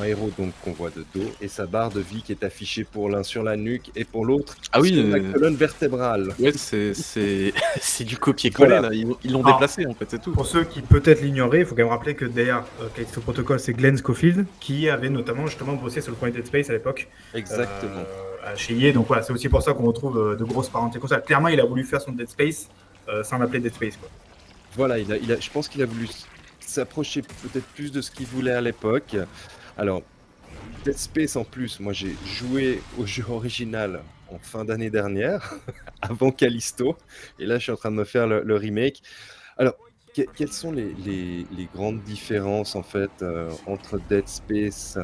un 0.00 0.04
héros 0.04 0.30
donc 0.38 0.52
qu'on 0.64 0.72
voit 0.72 0.88
de 0.90 1.04
dos 1.14 1.30
et 1.42 1.48
sa 1.48 1.66
barre 1.66 1.90
de 1.90 2.00
vie 2.00 2.22
qui 2.22 2.32
est 2.32 2.42
affichée 2.44 2.82
pour 2.84 3.10
l'un 3.10 3.22
sur 3.22 3.42
la 3.42 3.56
nuque 3.58 3.90
et 3.94 4.04
pour 4.04 4.24
l'autre 4.24 4.56
Ah 4.72 4.80
oui, 4.80 4.94
sur 4.94 5.06
la 5.06 5.16
euh, 5.18 5.32
colonne 5.32 5.54
vertébrale. 5.54 6.34
Ouais, 6.38 6.52
c'est 6.56 6.94
c'est 6.94 7.52
c'est 7.80 8.04
du 8.04 8.16
copier-coller 8.16 8.68
Voilà. 8.70 8.88
là. 8.88 8.94
Ils 8.94 9.06
l'ont- 9.06 9.18
ils 9.22 9.32
l'ont 9.32 9.42
Ah. 9.44 9.52
déplacé 9.52 9.84
en 9.86 9.92
fait, 9.92 10.06
c'est 10.08 10.22
tout. 10.22 10.32
Pour 10.32 10.46
ceux 10.46 10.64
qui 10.64 10.80
peut-être 10.80 11.20
l'ignoraient, 11.20 11.60
il 11.60 11.66
faut 11.66 11.74
quand 11.74 11.82
même 11.82 11.90
rappeler 11.90 12.14
que 12.14 12.24
derrière 12.24 12.64
euh, 12.80 12.86
Callisto 12.94 13.20
Protocol, 13.20 13.60
c'est 13.60 13.74
Glenn 13.74 13.98
Schofield 13.98 14.46
qui 14.60 14.88
avait 14.88 15.10
notamment 15.10 15.46
justement 15.46 15.74
bossé 15.74 16.00
sur 16.00 16.10
le 16.12 16.16
premier 16.16 16.32
Dead 16.32 16.46
Space 16.46 16.70
à 16.70 16.72
l'époque. 16.72 17.08
Exactement. 17.34 17.90
euh, 17.98 18.04
à 18.50 18.56
chez 18.56 18.74
EA. 18.76 18.92
Donc 18.92 19.06
voilà, 19.08 19.22
c'est 19.22 19.32
aussi 19.34 19.48
pour 19.50 19.62
ça 19.62 19.72
qu'on 19.74 19.84
retrouve 19.84 20.18
euh, 20.18 20.36
de 20.36 20.44
grosses 20.44 20.70
parentés 20.70 20.98
comme 20.98 21.08
ça. 21.08 21.18
Clairement, 21.20 21.48
il 21.48 21.60
a 21.60 21.64
voulu 21.66 21.84
faire 21.84 22.00
son 22.00 22.12
Dead 22.12 22.28
Space 22.28 22.66
euh, 22.70 22.81
sans 23.22 23.38
l'appeler 23.38 23.60
Dead 23.60 23.74
Space. 23.74 23.96
Quoi. 23.96 24.08
Voilà, 24.74 24.98
il 24.98 25.12
a, 25.12 25.38
je 25.38 25.50
pense 25.50 25.68
qu'il 25.68 25.82
a 25.82 25.86
voulu 25.86 26.08
s'approcher 26.60 27.22
peut-être 27.22 27.66
plus 27.74 27.92
de 27.92 28.00
ce 28.00 28.10
qu'il 28.10 28.26
voulait 28.26 28.52
à 28.52 28.60
l'époque. 28.60 29.16
Alors, 29.76 30.02
Dead 30.84 30.96
Space 30.96 31.36
en 31.36 31.44
plus, 31.44 31.78
moi 31.80 31.92
j'ai 31.92 32.16
joué 32.24 32.82
au 32.98 33.06
jeu 33.06 33.24
original 33.28 34.02
en 34.30 34.38
fin 34.38 34.64
d'année 34.64 34.90
dernière, 34.90 35.54
avant 36.02 36.30
Callisto, 36.30 36.96
et 37.38 37.44
là 37.44 37.58
je 37.58 37.64
suis 37.64 37.72
en 37.72 37.76
train 37.76 37.90
de 37.90 37.96
me 37.96 38.04
faire 38.04 38.26
le, 38.26 38.56
remake. 38.56 39.02
Alors, 39.58 39.74
que- 40.16 40.22
quelles 40.34 40.52
sont 40.52 40.72
les, 40.72 41.46
grandes 41.74 42.02
différences 42.02 42.74
en 42.74 42.82
fait 42.82 43.10
euh, 43.20 43.50
entre 43.66 43.98
Dead 44.08 44.26
Space 44.26 44.98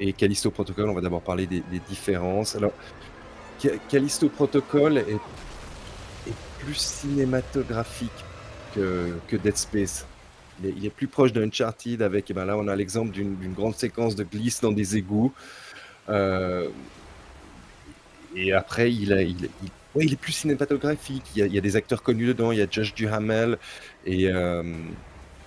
et 0.00 0.12
Callisto 0.12 0.50
Protocol? 0.50 0.90
On 0.90 0.94
va 0.94 1.00
d'abord 1.00 1.22
parler 1.22 1.46
des, 1.46 1.60
des 1.60 1.80
différences. 1.80 2.56
Alors, 2.56 2.72
Ca- 3.58 3.78
Callisto 3.88 4.28
Protocol 4.28 4.98
est 4.98 5.20
plus 6.64 6.74
cinématographique 6.76 8.10
que, 8.74 9.12
que 9.28 9.36
Dead 9.36 9.56
Space. 9.56 10.06
Il 10.62 10.68
est, 10.68 10.74
il 10.76 10.86
est 10.86 10.90
plus 10.90 11.06
proche 11.08 11.32
d'Uncharted 11.32 12.02
avec, 12.02 12.30
eh 12.30 12.34
ben 12.34 12.44
là 12.44 12.56
on 12.56 12.68
a 12.68 12.76
l'exemple 12.76 13.10
d'une 13.10 13.52
grande 13.54 13.74
séquence 13.74 14.14
de 14.16 14.24
glisse 14.24 14.60
dans 14.60 14.72
des 14.72 14.96
égouts. 14.96 15.32
Euh, 16.08 16.68
et 18.34 18.52
après, 18.52 18.92
il, 18.92 19.12
a, 19.12 19.22
il, 19.22 19.36
il- 19.62 19.70
ouais, 19.94 20.04
il 20.04 20.12
est 20.12 20.16
plus 20.20 20.32
cinématographique. 20.32 21.22
Il 21.34 21.38
y, 21.40 21.42
a, 21.42 21.46
il 21.46 21.54
y 21.54 21.58
a 21.58 21.60
des 21.60 21.76
acteurs 21.76 22.02
connus 22.02 22.26
dedans. 22.26 22.50
Il 22.52 22.58
y 22.58 22.62
a 22.62 22.66
Josh 22.70 22.94
Duhamel 22.94 23.58
et... 24.06 24.28
euh, 24.28 24.62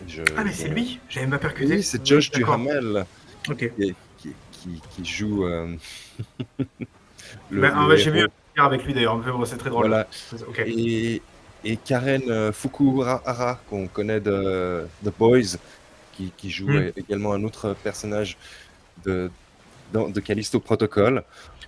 je- 0.07 0.21
Ah, 0.37 0.43
mais 0.43 0.53
c'est 0.53 0.67
lui 0.69 0.99
J'avais 1.09 1.27
pas 1.27 1.39
percuté. 1.39 1.75
Oui, 1.75 1.83
c'est 1.83 2.05
Josh. 2.05 2.29
Duhamel 2.31 3.05
qui, 3.43 3.55
qui, 3.57 4.33
qui- 4.51 4.81
qui 4.95 5.05
joue... 5.05 5.45
euh, 5.47 5.75
le- 7.49 7.61
Ben, 7.61 7.87
le 7.87 7.95
j'ai 7.97 8.11
vu 8.11 8.27
avec 8.63 8.85
lui 8.85 8.93
d'ailleurs. 8.93 9.19
C'est 9.45 9.57
très 9.57 9.69
drôle. 9.69 9.87
Voilà. 9.87 10.07
Et, 10.65 11.21
et 11.63 11.77
Karen 11.77 12.21
euh, 12.29 12.51
Fukuhara, 12.51 13.59
qu'on 13.69 13.87
connaît 13.87 14.19
de 14.19 14.85
The 15.03 15.11
Boys, 15.17 15.57
qui, 16.13 16.31
qui 16.37 16.49
joue 16.49 16.69
Mm. 16.69 16.91
également 16.95 17.33
un 17.33 17.43
autre 17.43 17.75
personnage 17.83 18.37
de, 19.03 19.29
de 19.93 20.19
Callisto 20.19 20.59
Protocol. 20.59 21.23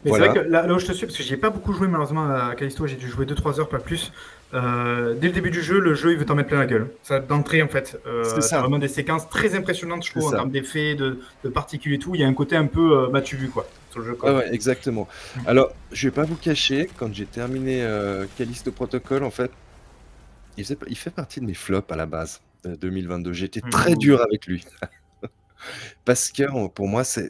Mais 0.06 0.10
Voilà. 0.12 0.26
c'est 0.26 0.32
vrai 0.32 0.44
que 0.46 0.50
là, 0.50 0.68
là 0.68 0.74
où 0.74 0.80
je 0.80 0.86
te 0.86 0.92
suis, 0.94 1.06
parce 1.08 1.18
que 1.18 1.24
j'y 1.24 1.34
ai 1.34 1.38
pas 1.38 1.50
beaucoup 1.50 1.74
joué 1.74 1.88
malheureusement 1.88 2.30
à 2.30 2.56
Callisto, 2.56 2.86
j'ai 2.88 2.96
dû 2.96 3.08
jouer 3.08 3.26
2-3 3.26 3.60
heures, 3.60 3.70
pas 3.70 3.80
plus. 3.80 4.12
Euh, 4.54 5.14
dès 5.16 5.28
le 5.28 5.34
début 5.34 5.52
du 5.52 5.62
jeu, 5.62 5.80
le 5.80 5.94
jeu 5.94 6.14
il 6.14 6.18
veut 6.18 6.26
t'en 6.26 6.36
mettre 6.36 6.50
plein 6.50 6.60
la 6.60 6.66
gueule. 6.68 6.90
Ça 7.04 7.20
d'entrée 7.20 7.62
en 7.62 7.68
fait. 7.68 8.00
Euh, 8.08 8.24
C'est 8.24 8.56
vraiment 8.58 8.80
des 8.80 8.88
séquences 8.88 9.30
très 9.30 9.56
impressionnantes, 9.56 10.06
je 10.06 10.12
trouve, 10.12 10.28
en 10.28 10.32
termes 10.32 10.52
d'effets, 10.52 10.96
de, 10.96 11.20
de 11.44 11.50
particules 11.50 11.94
et 11.94 12.00
tout. 12.00 12.16
Il 12.16 12.22
y 12.22 12.24
a 12.24 12.28
un 12.28 12.34
côté 12.34 12.56
un 12.56 12.66
peu 12.66 12.98
euh, 12.98 13.22
vu 13.34 13.50
quoi 13.50 13.68
sur 13.92 14.00
le 14.00 14.06
jeu. 14.06 14.14
Quoi. 14.16 14.32
Ouais, 14.32 14.38
ouais, 14.38 14.54
exactement. 14.54 15.08
Alors, 15.46 15.72
je 15.92 16.08
vais 16.08 16.14
pas 16.14 16.24
vous 16.24 16.36
cacher, 16.38 16.90
quand 16.98 17.14
j'ai 17.14 17.26
terminé 17.26 17.84
euh, 17.84 18.26
Callisto 18.38 18.72
Protocol, 18.72 19.24
en 19.24 19.32
fait, 19.32 19.52
il, 20.58 20.64
faisait- 20.64 20.78
il 20.88 20.98
fait 20.98 21.10
partie 21.10 21.42
de 21.42 21.46
mes 21.46 21.54
flops 21.54 21.92
à 21.92 21.96
la 21.98 22.06
base 22.06 22.40
de 22.64 22.76
2022. 22.76 23.34
J'ai 23.34 23.46
été 23.46 23.62
très 23.62 23.96
dur 23.96 24.22
avec 24.22 24.46
lui. 24.48 24.64
Parce 26.06 26.32
que 26.32 26.68
pour 26.70 26.88
moi, 26.88 27.04
c'est. 27.04 27.30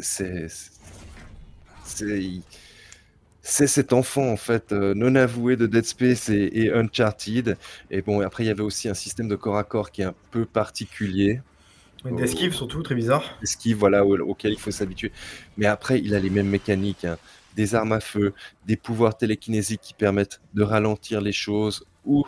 C'est- 3.49 3.67
cet 3.67 3.93
enfant 3.93 4.27
en 4.29 4.37
fait 4.37 4.71
euh, 4.71 4.93
non 4.95 5.15
avoué 5.15 5.55
de 5.55 5.65
Dead 5.67 5.85
Space 5.85 6.29
et, 6.29 6.49
et 6.53 6.71
Uncharted. 6.73 7.57
Et 7.91 8.01
bon, 8.01 8.21
après 8.21 8.43
il 8.43 8.47
y 8.47 8.49
avait 8.49 8.61
aussi 8.63 8.89
un 8.89 8.93
système 8.93 9.27
de 9.27 9.35
corps 9.35 9.57
à 9.57 9.63
corps 9.63 9.91
qui 9.91 10.01
est 10.01 10.05
un 10.05 10.15
peu 10.31 10.45
particulier. 10.45 11.41
Une 12.05 12.19
esquive 12.19 12.53
surtout, 12.53 12.83
très 12.83 12.95
bizarre. 12.95 13.23
esquive 13.41 13.77
voilà, 13.77 14.05
au- 14.05 14.17
auquel 14.19 14.53
il 14.53 14.59
faut 14.59 14.71
s'habituer. 14.71 15.11
Mais 15.57 15.65
après, 15.65 15.99
il 15.99 16.13
a 16.13 16.19
les 16.19 16.29
mêmes 16.29 16.47
mécaniques, 16.47 17.05
hein. 17.05 17.17
des 17.55 17.73
armes 17.73 17.91
à 17.93 17.99
feu, 17.99 18.33
des 18.67 18.77
pouvoirs 18.77 19.17
télékinésiques 19.17 19.81
qui 19.81 19.93
permettent 19.95 20.39
de 20.53 20.61
ralentir 20.63 21.21
les 21.21 21.31
choses 21.33 21.83
ou 22.05 22.23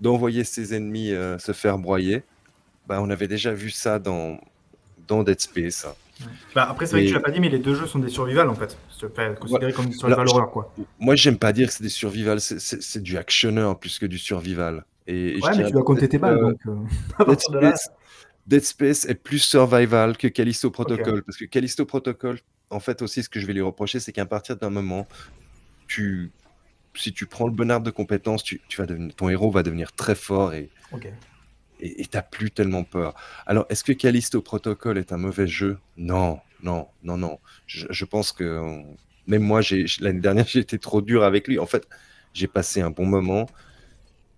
d'envoyer 0.00 0.44
ses 0.44 0.74
ennemis 0.74 1.12
euh, 1.12 1.38
se 1.38 1.52
faire 1.52 1.78
broyer. 1.78 2.22
Bah, 2.86 2.98
on 3.00 3.08
avait 3.10 3.26
déjà 3.28 3.52
vu 3.54 3.70
ça 3.70 3.98
dans, 3.98 4.38
dans 5.08 5.22
Dead 5.24 5.40
Space. 5.40 5.86
hein. 5.86 5.94
Bah, 6.54 6.68
après, 6.70 6.86
c'est 6.86 6.92
vrai 6.92 7.02
Et- 7.02 7.04
que 7.06 7.08
tu 7.10 7.14
l'as 7.14 7.20
pas 7.20 7.30
dit, 7.30 7.40
mais 7.40 7.48
les 7.48 7.58
deux 7.58 7.74
jeux 7.74 7.86
sont 7.86 7.98
des 7.98 8.08
survival 8.08 8.48
en 8.48 8.54
fait. 8.54 8.78
C'est 8.90 9.12
comme 9.74 9.86
des 9.86 9.92
survival 9.92 10.28
horror 10.28 10.50
quoi. 10.50 10.74
Moi, 10.98 11.16
j'aime 11.16 11.38
pas 11.38 11.52
dire 11.52 11.68
que 11.68 11.74
c'est 11.74 11.82
des 11.82 11.88
survival, 11.88 12.40
c'est- 12.40 13.00
du 13.02 13.16
actionneur 13.18 13.78
plus 13.78 13.98
que 13.98 14.06
du 14.06 14.18
survival. 14.18 14.84
Et, 15.06 15.38
Ouais, 15.42 15.50
mais 15.56 15.66
tu 15.66 15.72
dois 15.72 15.82
compter 15.82 16.08
tes 16.08 16.18
balles 16.18 16.38
euh, 16.38 16.52
donc. 16.52 16.60
euh, 16.66 17.26
Dead. 17.26 17.40
Space, 17.40 17.88
Dead 18.46 18.62
Space 18.64 19.04
est 19.06 19.14
plus 19.14 19.38
survival 19.40 20.16
que 20.16 20.28
Callisto 20.28 20.70
Protocol. 20.70 21.22
Parce 21.24 21.36
que 21.36 21.44
Callisto 21.44 21.84
Protocol, 21.84 22.38
en 22.70 22.80
fait, 22.80 23.02
aussi, 23.02 23.22
ce 23.22 23.28
que 23.28 23.40
je 23.40 23.46
vais 23.46 23.52
lui 23.52 23.60
reprocher, 23.62 24.00
c'est 24.00 24.12
qu'à 24.12 24.26
partir 24.26 24.56
d'un 24.56 24.70
moment, 24.70 25.06
tu, 25.88 26.30
si 26.94 27.12
tu 27.12 27.26
prends 27.26 27.46
le 27.46 27.52
bon 27.52 27.70
arbre 27.70 27.84
de 27.84 27.90
compétences, 27.90 28.42
tu, 28.42 28.60
tu 28.68 28.78
vas 28.80 28.86
devenir, 28.86 29.14
ton 29.14 29.28
héros 29.28 29.50
va 29.50 29.62
devenir 29.62 29.92
très 29.92 30.14
fort 30.14 30.54
et. 30.54 30.70
Et 31.86 32.06
t'as 32.06 32.22
plus 32.22 32.50
tellement 32.50 32.84
peur. 32.84 33.14
Alors, 33.46 33.66
est-ce 33.68 33.84
que 33.84 33.92
Callisto 33.92 34.40
Protocol 34.42 34.98
est 34.98 35.12
un 35.12 35.16
mauvais 35.18 35.46
jeu? 35.46 35.78
Non, 35.96 36.40
non, 36.62 36.88
non, 37.02 37.16
non. 37.16 37.38
Je, 37.66 37.86
je 37.90 38.04
pense 38.04 38.32
que 38.32 38.82
même 39.26 39.42
moi, 39.42 39.60
l'année 40.00 40.20
dernière, 40.20 40.46
j'ai 40.48 40.60
été 40.60 40.78
trop 40.78 41.02
dur 41.02 41.22
avec 41.24 41.48
lui. 41.48 41.58
En 41.58 41.66
fait, 41.66 41.86
j'ai 42.32 42.48
passé 42.48 42.80
un 42.80 42.90
bon 42.90 43.06
moment, 43.06 43.46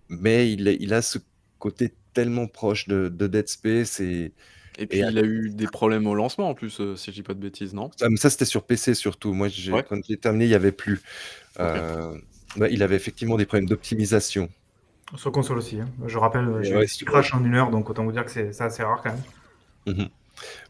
mais 0.09 0.51
il, 0.51 0.67
a- 0.67 0.71
il 0.73 0.93
a 0.93 1.01
ce 1.01 1.19
côté 1.59 1.95
tellement 2.13 2.47
proche 2.47 2.87
de, 2.87 3.09
de 3.09 3.27
Dead 3.27 3.47
Space 3.47 3.99
et 3.99 4.33
Et 4.77 4.87
puis 4.87 4.99
Et- 4.99 5.05
il 5.09 5.17
a 5.17 5.23
eu 5.23 5.49
des 5.49 5.67
problèmes 5.67 6.07
au 6.07 6.15
lancement 6.15 6.49
en 6.49 6.53
plus, 6.55 6.79
euh, 6.79 6.95
si 6.95 7.11
je 7.11 7.15
dis 7.15 7.23
pas 7.23 7.33
de 7.33 7.39
bêtises, 7.39 7.73
non? 7.73 7.91
Ça, 8.17 8.29
c'était 8.29 8.45
sur 8.45 8.65
PC 8.65 8.93
surtout. 8.93 9.33
Moi, 9.33 9.49
Ouais. 9.71 9.85
quand 9.87 9.99
j'ai 10.07 10.17
terminé, 10.17 10.45
il 10.45 10.49
n'y 10.49 10.53
avait 10.55 10.71
plus. 10.71 11.01
Euh, 11.59 12.17
ouais, 12.57 12.73
il 12.73 12.83
avait 12.83 12.95
effectivement 12.95 13.37
des 13.37 13.45
problèmes 13.45 13.67
d'optimisation. 13.67 14.49
Sur 15.15 15.31
console 15.31 15.57
aussi. 15.57 15.79
hein. 15.79 15.87
Je 16.05 16.17
rappelle, 16.17 16.59
j'ai 16.61 16.75
Ouais, 16.75 16.85
eu 16.85 17.05
crash 17.05 17.33
en 17.33 17.43
une 17.43 17.55
heure, 17.55 17.69
donc 17.71 17.89
autant 17.89 18.03
vous 18.03 18.11
dire 18.11 18.25
que 18.25 18.31
c'est 18.31 18.61
assez 18.61 18.83
rare 18.83 19.01
quand 19.01 19.11
même. 19.11 19.95
Mhm. 19.97 20.09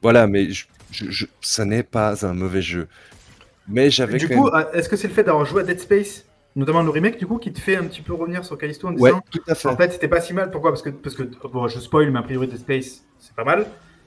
Voilà, 0.02 0.28
mais 0.28 0.52
je, 0.52 0.66
je- 0.92 1.10
je- 1.10 1.26
ça 1.42 1.66
n'est 1.66 1.84
pas 1.84 2.26
un 2.26 2.34
mauvais 2.34 2.62
jeu. 2.62 2.88
Mais 3.68 3.90
j'avais 3.90 4.18
Du 4.18 4.28
coup, 4.30 4.46
même- 4.46 4.54
euh, 4.54 4.72
est-ce 4.74 4.88
que 4.88 4.96
c'est 4.96 5.08
le 5.08 5.14
fait 5.14 5.24
d'avoir 5.24 5.44
joué 5.46 5.62
à 5.62 5.66
Dead 5.66 5.80
Space, 5.80 6.24
notamment 6.56 6.84
le 6.84 6.90
remake, 6.90 7.18
du 7.18 7.26
coup, 7.28 7.38
qui 7.38 7.52
te 7.52 7.60
fait 7.60 7.76
un 7.76 7.84
petit 7.86 8.02
peu 8.02 8.14
revenir 8.14 8.46
sur 8.46 8.58
Callisto 8.58 8.88
en 8.88 8.94
Ouais, 8.94 9.10
disant 9.10 9.24
tout 9.32 9.42
à 9.48 9.56
fait. 9.56 9.68
En 9.68 9.76
fait, 9.76 9.92
c'était 9.92 10.08
pas 10.08 10.22
si 10.22 10.34
mal. 10.34 10.52
Pourquoi? 10.52 10.72
Parce 10.72 10.84
que, 10.84 10.90
parce 10.92 11.16
que 11.16 11.24
bon, 11.48 11.68
je 11.68 11.80
spoil, 11.80 12.12
mais 12.12 12.20
a 12.20 12.24
priori, 12.24 12.48
Dead 12.48 12.60
Space, 12.60 13.04
c'est 13.20 13.36
pas 13.36 13.44
mal. 13.44 13.66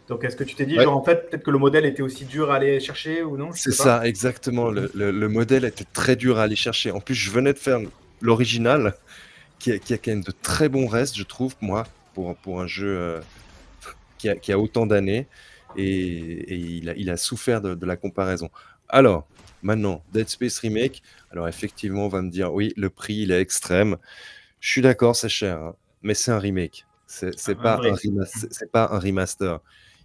Donc, 0.08 0.24
est-ce 0.24 0.34
que 0.36 0.44
tu 0.44 0.54
t'es 0.54 0.64
dit, 0.64 0.76
Ouais. 0.78 0.84
genre, 0.84 0.96
en 0.96 1.04
fait, 1.04 1.28
peut-être 1.28 1.42
que 1.44 1.50
le 1.50 1.58
modèle 1.58 1.84
était 1.84 2.02
aussi 2.02 2.24
dur 2.24 2.50
à 2.50 2.56
aller 2.56 2.80
chercher 2.80 3.22
ou 3.22 3.36
non? 3.36 3.50
C'est 3.52 3.72
ça, 3.72 4.06
exactement. 4.06 4.70
Le, 4.70 4.90
le- 4.94 5.10
le 5.10 5.28
modèle 5.28 5.64
était 5.64 5.84
très 5.92 6.16
dur 6.16 6.38
à 6.38 6.44
aller 6.44 6.56
chercher. 6.56 6.90
En 6.92 7.00
plus, 7.00 7.14
je 7.14 7.30
venais 7.30 7.52
de 7.52 7.58
faire 7.58 7.78
l'original, 8.20 8.94
qui 9.60 9.70
a, 9.72 9.78
qui 9.78 9.94
a 9.94 9.98
quand 9.98 10.10
même 10.10 10.24
de 10.24 10.32
très 10.32 10.68
bons 10.68 10.88
restes, 10.88 11.16
je 11.16 11.22
trouve, 11.22 11.54
moi, 11.60 11.86
pour, 12.14 12.34
pour 12.36 12.60
un 12.60 12.66
jeu 12.66 12.88
euh, 12.88 13.20
qui, 14.18 14.28
a, 14.28 14.34
qui 14.34 14.50
a 14.50 14.58
autant 14.58 14.86
d'années. 14.86 15.28
Et, 15.76 15.84
et 15.84 16.56
il, 16.56 16.88
a, 16.90 16.94
il 16.96 17.10
a 17.10 17.16
souffert 17.16 17.60
de, 17.60 17.76
de 17.76 17.86
la 17.86 17.96
comparaison. 17.96 18.50
Alors, 18.88 19.28
maintenant, 19.62 20.02
Dead 20.12 20.28
Space 20.28 20.58
Remake. 20.58 21.02
Alors, 21.30 21.46
effectivement, 21.46 22.06
on 22.06 22.08
va 22.08 22.22
me 22.22 22.30
dire, 22.30 22.52
oui, 22.52 22.72
le 22.76 22.90
prix, 22.90 23.18
il 23.18 23.30
est 23.30 23.40
extrême. 23.40 23.96
Je 24.58 24.68
suis 24.68 24.82
d'accord, 24.82 25.14
c'est 25.14 25.28
cher, 25.28 25.58
hein, 25.62 25.76
mais 26.02 26.14
c'est 26.14 26.32
un 26.32 26.40
remake. 26.40 26.86
C'est 27.06 27.56
pas, 27.56 27.76
vrai. 27.76 27.90
un 27.90 28.24
c'est 28.50 28.70
pas 28.70 28.88
un 28.92 28.98
remaster. 28.98 29.60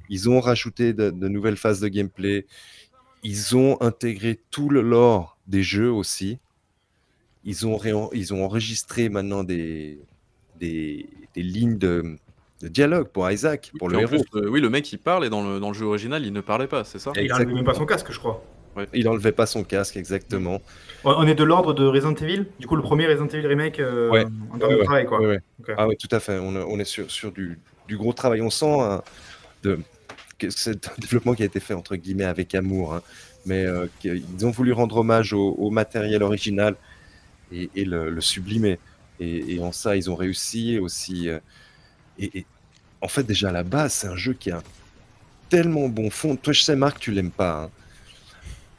Ils 0.09 0.29
ont 0.29 0.39
rajouté 0.39 0.93
de, 0.93 1.11
de 1.11 1.27
nouvelles 1.27 1.57
phases 1.57 1.79
de 1.79 1.87
gameplay. 1.87 2.47
Ils 3.21 3.55
ont 3.55 3.79
intégré 3.81 4.39
tout 4.49 4.69
le 4.69 4.81
lore 4.81 5.37
des 5.47 5.63
jeux 5.63 5.91
aussi. 5.91 6.39
Ils 7.45 7.65
ont, 7.67 7.79
ils 8.13 8.33
ont 8.33 8.43
enregistré 8.43 9.07
maintenant 9.09 9.43
des, 9.43 9.99
des, 10.59 11.07
des 11.35 11.43
lignes 11.43 11.77
de, 11.77 12.17
de 12.61 12.67
dialogue 12.67 13.07
pour 13.09 13.29
Isaac, 13.29 13.71
pour 13.77 13.87
le 13.89 13.99
héros. 13.99 14.09
plus, 14.31 14.39
euh, 14.41 14.49
oui, 14.49 14.59
le 14.61 14.69
mec 14.69 14.91
il 14.91 14.97
parle 14.97 15.25
et 15.25 15.29
dans 15.29 15.47
le, 15.47 15.59
dans 15.59 15.69
le 15.69 15.75
jeu 15.75 15.85
original 15.85 16.25
il 16.25 16.33
ne 16.33 16.41
parlait 16.41 16.67
pas, 16.67 16.83
c'est 16.83 16.97
ça 16.99 17.11
Il 17.15 17.31
a 17.31 17.39
même 17.45 17.63
pas 17.63 17.75
son 17.75 17.85
casque, 17.85 18.11
je 18.11 18.17
crois. 18.19 18.43
Il 18.93 19.07
enlevait 19.07 19.31
pas 19.31 19.45
son 19.45 19.63
casque, 19.63 19.95
exactement. 19.95 20.61
On 21.05 21.25
est 21.27 21.35
de 21.35 21.43
l'ordre 21.45 21.73
de 21.73 21.85
Resident 21.85 22.13
Evil? 22.15 22.45
Du 22.59 22.67
coup, 22.67 22.75
le 22.75 22.81
premier 22.81 23.07
Resident 23.07 23.27
Evil 23.27 23.47
remake 23.47 23.79
euh, 23.79 24.09
Ouais. 24.09 24.25
en 24.51 24.57
termes 24.57 24.73
Ouais, 24.73 24.79
de 24.79 24.83
travail, 24.83 25.05
quoi. 25.05 25.19
Ouais, 25.21 25.27
ouais. 25.27 25.39
Ok. 25.61 25.71
Ah 25.77 25.87
oui, 25.87 25.95
tout 25.97 26.13
à 26.13 26.19
fait. 26.19 26.39
On, 26.39 26.53
est- 26.57 26.65
on 26.67 26.77
est 26.77 26.83
sur, 26.83 27.09
sur 27.09 27.31
du, 27.31 27.57
du 27.87 27.95
gros 27.95 28.11
travail. 28.11 28.41
On 28.41 28.49
sent 28.49 28.65
hein, 28.81 29.01
de, 29.63 29.79
que 30.37 30.49
c'est 30.49 30.87
un 30.89 30.91
développement 30.97 31.35
qui 31.35 31.43
a 31.43 31.45
été 31.45 31.61
fait 31.61 31.73
entre 31.73 31.95
guillemets 31.95 32.25
avec 32.25 32.53
amour. 32.53 32.95
hein. 32.95 33.01
Mais 33.45 33.63
euh, 33.65 33.85
qu'ils 34.01 34.45
ont 34.45 34.51
voulu 34.51 34.73
rendre 34.73 34.97
hommage 34.97 35.31
au, 35.31 35.53
au 35.53 35.69
matériel 35.69 36.21
original 36.23 36.75
et, 37.51 37.69
et 37.75 37.85
le, 37.85 38.09
le 38.09 38.21
sublimer. 38.21 38.79
Et, 39.19 39.55
et 39.55 39.59
en 39.61 39.71
ça, 39.71 39.95
ils 39.95 40.09
ont 40.09 40.15
réussi 40.15 40.77
aussi. 40.79 41.29
euh, 41.29 41.39
et, 42.19 42.39
et 42.39 42.45
en 43.01 43.07
fait, 43.07 43.23
déjà 43.23 43.49
à 43.49 43.51
la 43.51 43.63
base, 43.63 43.93
c'est 43.93 44.07
un 44.07 44.15
jeu 44.15 44.33
qui 44.33 44.51
a 44.51 44.61
tellement 45.49 45.87
bon 45.89 46.09
fond. 46.09 46.35
Toi, 46.35 46.53
je 46.53 46.61
sais, 46.61 46.75
Marc, 46.75 46.99
tu 46.99 47.11
l'aimes 47.11 47.31
pas. 47.31 47.63
Hein. 47.63 47.69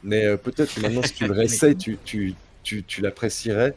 Mais 0.03 0.25
euh, 0.25 0.37
peut-être 0.37 0.73
que 0.75 0.81
maintenant, 0.81 1.03
si 1.03 1.13
tu 1.13 1.25
le 1.25 1.33
réessayes, 1.41 1.75
tu, 1.77 1.97
tu, 2.03 2.35
tu, 2.63 2.83
tu 2.83 3.01
l'apprécierais. 3.01 3.75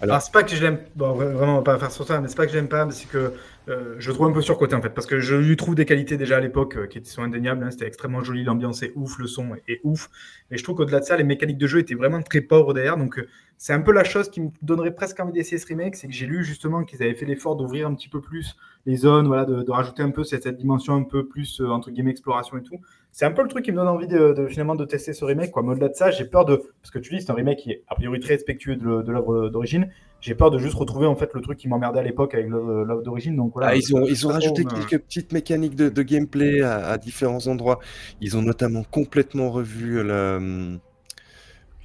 Alors, 0.00 0.20
c'est 0.20 0.32
pas 0.32 0.42
que 0.42 0.54
je 0.54 0.62
l'aime, 0.62 0.80
bon, 0.96 1.12
vraiment, 1.12 1.54
on 1.54 1.56
va 1.56 1.62
pas 1.62 1.78
faire 1.78 1.90
sur 1.90 2.06
ça, 2.06 2.20
mais 2.20 2.28
c'est 2.28 2.36
pas 2.36 2.46
que 2.46 2.52
je 2.52 2.56
l'aime 2.56 2.68
pas, 2.68 2.84
mais 2.84 2.92
c'est 2.92 3.08
que 3.08 3.32
euh, 3.68 3.94
je 3.98 4.08
le 4.08 4.14
trouve 4.14 4.26
un 4.26 4.32
peu 4.32 4.42
surcoté 4.42 4.74
en 4.74 4.82
fait, 4.82 4.90
parce 4.90 5.06
que 5.06 5.20
je 5.20 5.36
lui 5.36 5.56
trouve 5.56 5.74
des 5.74 5.86
qualités 5.86 6.18
déjà 6.18 6.36
à 6.36 6.40
l'époque 6.40 6.76
euh, 6.76 6.86
qui 6.86 7.02
sont 7.04 7.22
indéniables. 7.22 7.64
Hein, 7.64 7.70
c'était 7.70 7.86
extrêmement 7.86 8.22
joli, 8.22 8.44
l'ambiance 8.44 8.82
est 8.82 8.92
ouf, 8.94 9.18
le 9.18 9.26
son 9.26 9.54
est, 9.68 9.80
ouf. 9.84 10.10
Mais 10.50 10.58
je 10.58 10.64
trouve 10.64 10.76
qu'au-delà 10.76 11.00
de 11.00 11.04
ça, 11.04 11.16
les 11.16 11.24
mécaniques 11.24 11.56
de 11.56 11.66
jeu 11.66 11.78
étaient 11.78 11.94
vraiment 11.94 12.20
très 12.20 12.42
pauvres 12.42 12.74
derrière. 12.74 12.98
Donc 12.98 13.18
euh, 13.18 13.26
c'est 13.56 13.72
un 13.72 13.80
peu 13.80 13.92
la 13.92 14.04
chose 14.04 14.28
qui 14.28 14.42
me 14.42 14.50
donnerait 14.60 14.94
presque 14.94 15.18
envie 15.20 15.32
d'essayer 15.32 15.56
ce 15.56 15.66
remake, 15.66 15.96
c'est 15.96 16.08
que 16.08 16.12
j'ai 16.12 16.26
lu 16.26 16.44
justement 16.44 16.84
qu'ils 16.84 17.02
avaient 17.02 17.14
fait 17.14 17.24
l'effort 17.24 17.56
d'ouvrir 17.56 17.86
un 17.86 17.94
petit 17.94 18.10
peu 18.10 18.20
plus 18.20 18.56
les 18.84 18.96
zones, 18.96 19.28
voilà, 19.28 19.46
de, 19.46 19.70
rajouter 19.70 20.02
un 20.02 20.10
peu 20.10 20.24
cette, 20.24 20.46
dimension 20.48 20.94
un 20.94 21.04
peu 21.04 21.26
plus 21.26 21.62
entre 21.62 21.90
guillemets 21.90 22.10
exploration 22.10 22.58
et 22.58 22.62
tout. 22.62 22.78
C'est 23.12 23.24
un 23.24 23.30
peu 23.30 23.42
le 23.42 23.48
truc 23.48 23.64
qui 23.64 23.72
me 23.72 23.76
donne 23.76 23.88
envie 23.88 24.08
de, 24.08 24.46
finalement 24.48 24.74
de 24.74 24.84
tester 24.84 25.14
ce 25.14 25.24
remake. 25.24 25.52
Quoi. 25.52 25.62
Mais 25.62 25.70
au-delà 25.70 25.88
de 25.88 25.94
ça, 25.94 26.10
j'ai 26.10 26.26
peur 26.26 26.44
de 26.44 26.56
parce 26.56 26.90
que 26.90 26.98
tu 26.98 27.14
dis 27.14 27.22
c'est 27.22 27.30
un 27.30 27.34
remake 27.34 27.60
qui 27.60 27.70
est 27.70 27.84
a 27.88 27.94
priori 27.94 28.20
très 28.20 28.34
respectueux 28.34 28.76
de 28.76 29.10
l'œuvre 29.10 29.48
d'origine 29.48 29.88
j'ai 30.24 30.34
peur 30.34 30.50
de 30.50 30.56
juste 30.56 30.74
retrouver 30.76 31.06
en 31.06 31.14
fait 31.16 31.34
le 31.34 31.42
truc 31.42 31.58
qui 31.58 31.68
m'emmerdait 31.68 32.00
à 32.00 32.02
l'époque 32.02 32.32
avec 32.32 32.48
l'œuvre 32.48 33.02
d'origine. 33.02 33.36
Donc 33.36 33.52
voilà. 33.52 33.68
Ah, 33.68 33.76
ils 33.76 33.94
ont, 33.94 34.06
ils 34.06 34.26
ont 34.26 34.30
rajouté 34.30 34.64
quelques 34.64 35.04
petites 35.04 35.32
mécaniques 35.32 35.74
de, 35.74 36.02
gameplay 36.02 36.62
à, 36.62 36.96
différents 36.96 37.46
endroits. 37.46 37.78
Ils 38.22 38.34
ont 38.34 38.40
notamment 38.40 38.84
complètement 38.84 39.50
revu 39.50 40.02
le, 40.02 40.78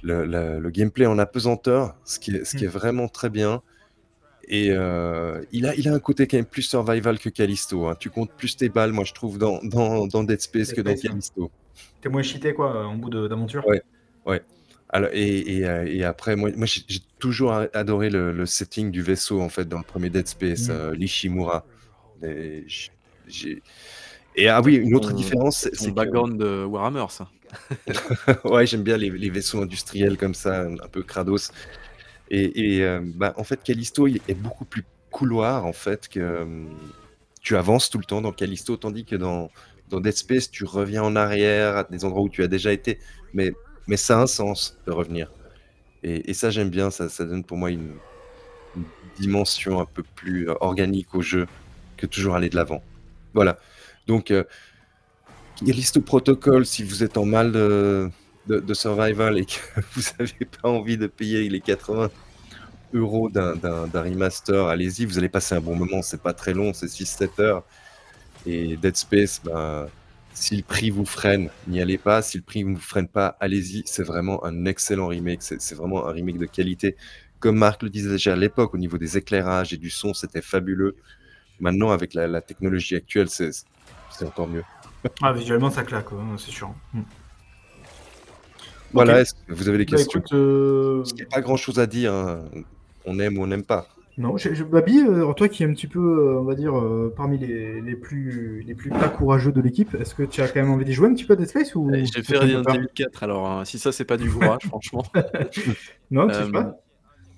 le, 0.02 0.70
gameplay 0.70 1.04
en 1.04 1.18
apesanteur, 1.18 1.94
ce 2.04 2.18
qui 2.18 2.34
est, 2.34 2.46
ce 2.46 2.56
qui 2.56 2.64
est 2.64 2.68
hmm. 2.68 2.70
vraiment 2.70 3.08
très 3.08 3.28
bien. 3.28 3.60
Et 4.48 4.70
euh, 4.70 5.42
il, 5.52 5.66
a, 5.66 5.74
il 5.74 5.86
a 5.86 5.92
un 5.92 5.98
côté 5.98 6.26
quand 6.26 6.38
même 6.38 6.46
plus 6.46 6.62
survival 6.62 7.18
que 7.18 7.28
Callisto. 7.28 7.88
Hein. 7.88 7.96
Tu 8.00 8.08
comptes 8.08 8.32
plus 8.32 8.56
tes 8.56 8.70
balles, 8.70 8.92
moi 8.92 9.04
je 9.04 9.12
trouve, 9.12 9.36
dans, 9.36 9.60
dans, 9.62 10.06
dans 10.06 10.24
Dead 10.24 10.40
Space 10.40 10.72
que 10.72 10.80
dans 10.80 10.94
Callisto. 10.94 11.50
T'es 12.00 12.08
moins 12.08 12.22
cheaté 12.22 12.54
quoi, 12.54 12.86
en 12.86 12.96
bout 12.96 13.10
d'aventure. 13.10 13.66
Ouais, 13.66 13.82
ouais. 14.24 14.40
Alors, 14.92 15.10
et, 15.12 15.64
euh, 15.64 15.86
et, 15.86 16.04
après, 16.04 16.34
moi, 16.34 16.50
moi 16.56 16.66
j'ai 16.66 16.98
toujours 17.18 17.52
adoré 17.52 18.10
le, 18.10 18.44
setting 18.44 18.90
du 18.90 19.02
vaisseau, 19.02 19.40
en 19.40 19.48
fait, 19.48 19.68
dans 19.68 19.78
le 19.78 19.84
premier 19.84 20.10
Dead 20.10 20.26
Space, 20.26 20.68
mmh. 20.68 20.72
euh, 20.72 20.94
l'Ishimura. 20.94 21.64
Et, 22.24 22.66
et, 24.34 24.48
ah 24.48 24.60
oui, 24.62 24.74
une 24.74 24.94
autre 24.94 25.12
différence, 25.12 25.68
c'est 25.72 25.86
le 25.86 25.92
background 25.92 26.38
de 26.38 26.64
Warhammer, 26.64 27.06
ça. 27.08 27.28
ouais, 28.44 28.66
j'aime 28.66 28.82
bien 28.82 28.96
les, 28.96 29.10
les, 29.10 29.30
vaisseaux 29.30 29.62
industriels 29.62 30.16
comme 30.16 30.34
ça, 30.34 30.62
un 30.62 30.88
peu 30.90 31.02
crados. 31.02 31.52
Et, 32.30 32.82
euh, 32.82 33.00
bah, 33.02 33.34
en 33.36 33.44
fait, 33.44 33.62
Callisto 33.62 34.06
il 34.06 34.20
est 34.28 34.34
beaucoup 34.34 34.64
plus 34.64 34.84
couloir, 35.10 35.66
en 35.66 35.72
fait, 35.72 36.08
que 36.08 36.46
tu 37.42 37.56
avances 37.56 37.90
tout 37.90 37.98
le 37.98 38.04
temps 38.04 38.20
dans 38.20 38.32
Callisto, 38.32 38.76
tandis 38.76 39.04
que 39.04 39.16
dans, 39.16 39.50
dans 39.88 40.00
Dead 40.00 40.14
Space, 40.14 40.50
tu 40.50 40.64
reviens 40.64 41.02
en 41.04 41.14
arrière 41.14 41.76
à 41.76 41.84
des 41.84 42.04
endroits 42.04 42.22
où 42.22 42.28
tu 42.28 42.42
as 42.42 42.48
déjà 42.48 42.72
été. 42.72 42.98
Mais 43.34 43.52
mais 43.86 43.96
ça 43.96 44.18
a 44.18 44.22
un 44.22 44.26
sens 44.26 44.78
de 44.86 44.92
revenir. 44.92 45.30
Et, 46.02 46.32
ça, 46.32 46.48
j'aime 46.50 46.70
bien, 46.70 46.90
ça, 46.90 47.08
donne 47.24 47.44
pour 47.44 47.58
moi 47.58 47.70
une, 47.70 47.94
dimension 49.18 49.80
un 49.80 49.84
peu 49.84 50.02
plus 50.14 50.48
euh, 50.48 50.54
organique 50.60 51.14
au 51.14 51.20
jeu 51.20 51.46
que 51.98 52.06
toujours 52.06 52.36
aller 52.36 52.48
de 52.48 52.56
l'avant. 52.56 52.82
Voilà. 53.34 53.58
Donc, 54.06 54.30
euh, 54.30 54.44
liste 55.60 56.00
protocole 56.00 56.64
si 56.64 56.84
vous 56.84 57.02
êtes 57.02 57.18
en 57.18 57.26
mal 57.26 57.52
de, 57.52 58.10
de, 58.46 58.74
survival 58.74 59.38
et 59.38 59.44
que 59.44 59.58
vous 59.94 60.02
n'avez 60.18 60.46
pas 60.46 60.70
envie 60.70 60.96
de 60.96 61.06
payer 61.06 61.48
les 61.50 61.60
80 61.60 62.10
euros 62.94 63.28
d'un 63.28 63.86
remaster, 63.92 64.66
allez-y, 64.66 65.04
vous 65.04 65.18
allez 65.18 65.28
passer 65.28 65.54
un 65.54 65.60
bon 65.60 65.76
moment, 65.76 66.02
c'est 66.02 66.22
pas 66.22 66.32
très 66.32 66.54
long, 66.54 66.72
c'est 66.72 66.86
6-7 66.86 67.40
heures. 67.40 67.64
Et 68.46 68.76
Dead 68.76 68.96
Space, 68.96 69.40
ben, 69.44 69.86
si 70.32 70.56
le 70.56 70.62
prix 70.62 70.90
vous 70.90 71.04
freine, 71.04 71.50
n'y 71.66 71.80
allez 71.80 71.98
pas. 71.98 72.22
Si 72.22 72.38
le 72.38 72.42
prix 72.42 72.64
ne 72.64 72.74
vous 72.74 72.80
freine 72.80 73.08
pas, 73.08 73.36
allez-y. 73.40 73.82
C'est 73.86 74.02
vraiment 74.02 74.44
un 74.44 74.64
excellent 74.64 75.08
remake. 75.08 75.42
C'est 75.42 75.74
vraiment 75.74 76.06
un 76.06 76.12
remake 76.12 76.38
de 76.38 76.46
qualité. 76.46 76.96
Comme 77.40 77.56
Marc 77.56 77.82
le 77.82 77.90
disait 77.90 78.10
déjà 78.10 78.34
à 78.34 78.36
l'époque, 78.36 78.74
au 78.74 78.78
niveau 78.78 78.98
des 78.98 79.16
éclairages 79.16 79.72
et 79.72 79.76
du 79.76 79.90
son, 79.90 80.14
c'était 80.14 80.42
fabuleux. 80.42 80.96
Maintenant, 81.58 81.90
avec 81.90 82.14
la, 82.14 82.40
technologie 82.40 82.96
actuelle, 82.96 83.28
c'est 83.28 83.52
encore 84.22 84.48
mieux. 84.48 84.64
Ah, 85.22 85.32
visuellement, 85.32 85.70
ça 85.70 85.82
claque, 85.82 86.08
c'est 86.38 86.50
sûr. 86.50 86.74
Hmm. 86.92 87.02
Voilà, 88.92 89.20
est-ce 89.20 89.34
que 89.34 89.52
vous 89.52 89.68
avez 89.68 89.78
des 89.78 89.84
bah, 89.84 89.96
questions? 89.96 90.22
euh, 90.32 91.02
Il 91.06 91.14
n'y 91.14 91.22
a 91.22 91.26
pas 91.26 91.40
grand-chose 91.40 91.78
à 91.78 91.86
dire. 91.86 92.12
Hein. 92.12 92.44
On 93.04 93.18
aime 93.18 93.38
ou 93.38 93.42
on 93.42 93.46
n'aime 93.46 93.62
pas. 93.62 93.88
Non, 94.18 94.36
je, 94.36 94.64
Babi, 94.64 94.98
euh, 94.98 95.32
toi 95.34 95.48
qui 95.48 95.62
es 95.62 95.66
un 95.66 95.72
petit 95.72 95.86
peu, 95.86 95.98
euh, 96.00 96.40
on 96.40 96.44
va 96.44 96.54
dire, 96.54 96.76
euh, 96.76 97.12
parmi 97.16 97.38
les, 97.38 97.80
les, 97.80 97.94
plus, 97.94 98.62
les 98.66 98.74
plus 98.74 98.90
pas 98.90 99.08
courageux 99.08 99.52
de 99.52 99.60
l'équipe, 99.60 99.94
est-ce 99.94 100.14
que 100.14 100.24
tu 100.24 100.42
as 100.42 100.48
quand 100.48 100.60
même 100.60 100.70
envie 100.70 100.84
d'y 100.84 100.92
jouer 100.92 101.08
un 101.08 101.14
petit 101.14 101.24
peu 101.24 101.34
à 101.34 101.36
Dead 101.36 101.48
Space 101.48 101.74
ou 101.74 101.90
eh, 101.94 102.04
J'ai 102.04 102.22
fait 102.22 102.36
Resident 102.36 102.62
Evil 102.74 102.88
4, 102.94 103.22
alors 103.22 103.48
hein, 103.48 103.64
si 103.64 103.78
ça 103.78 103.92
c'est 103.92 104.04
pas 104.04 104.16
du 104.16 104.30
courage, 104.30 104.62
franchement. 104.66 105.04
non, 106.10 106.28
tu 106.28 106.34
sais 106.34 106.50
pas 106.50 106.80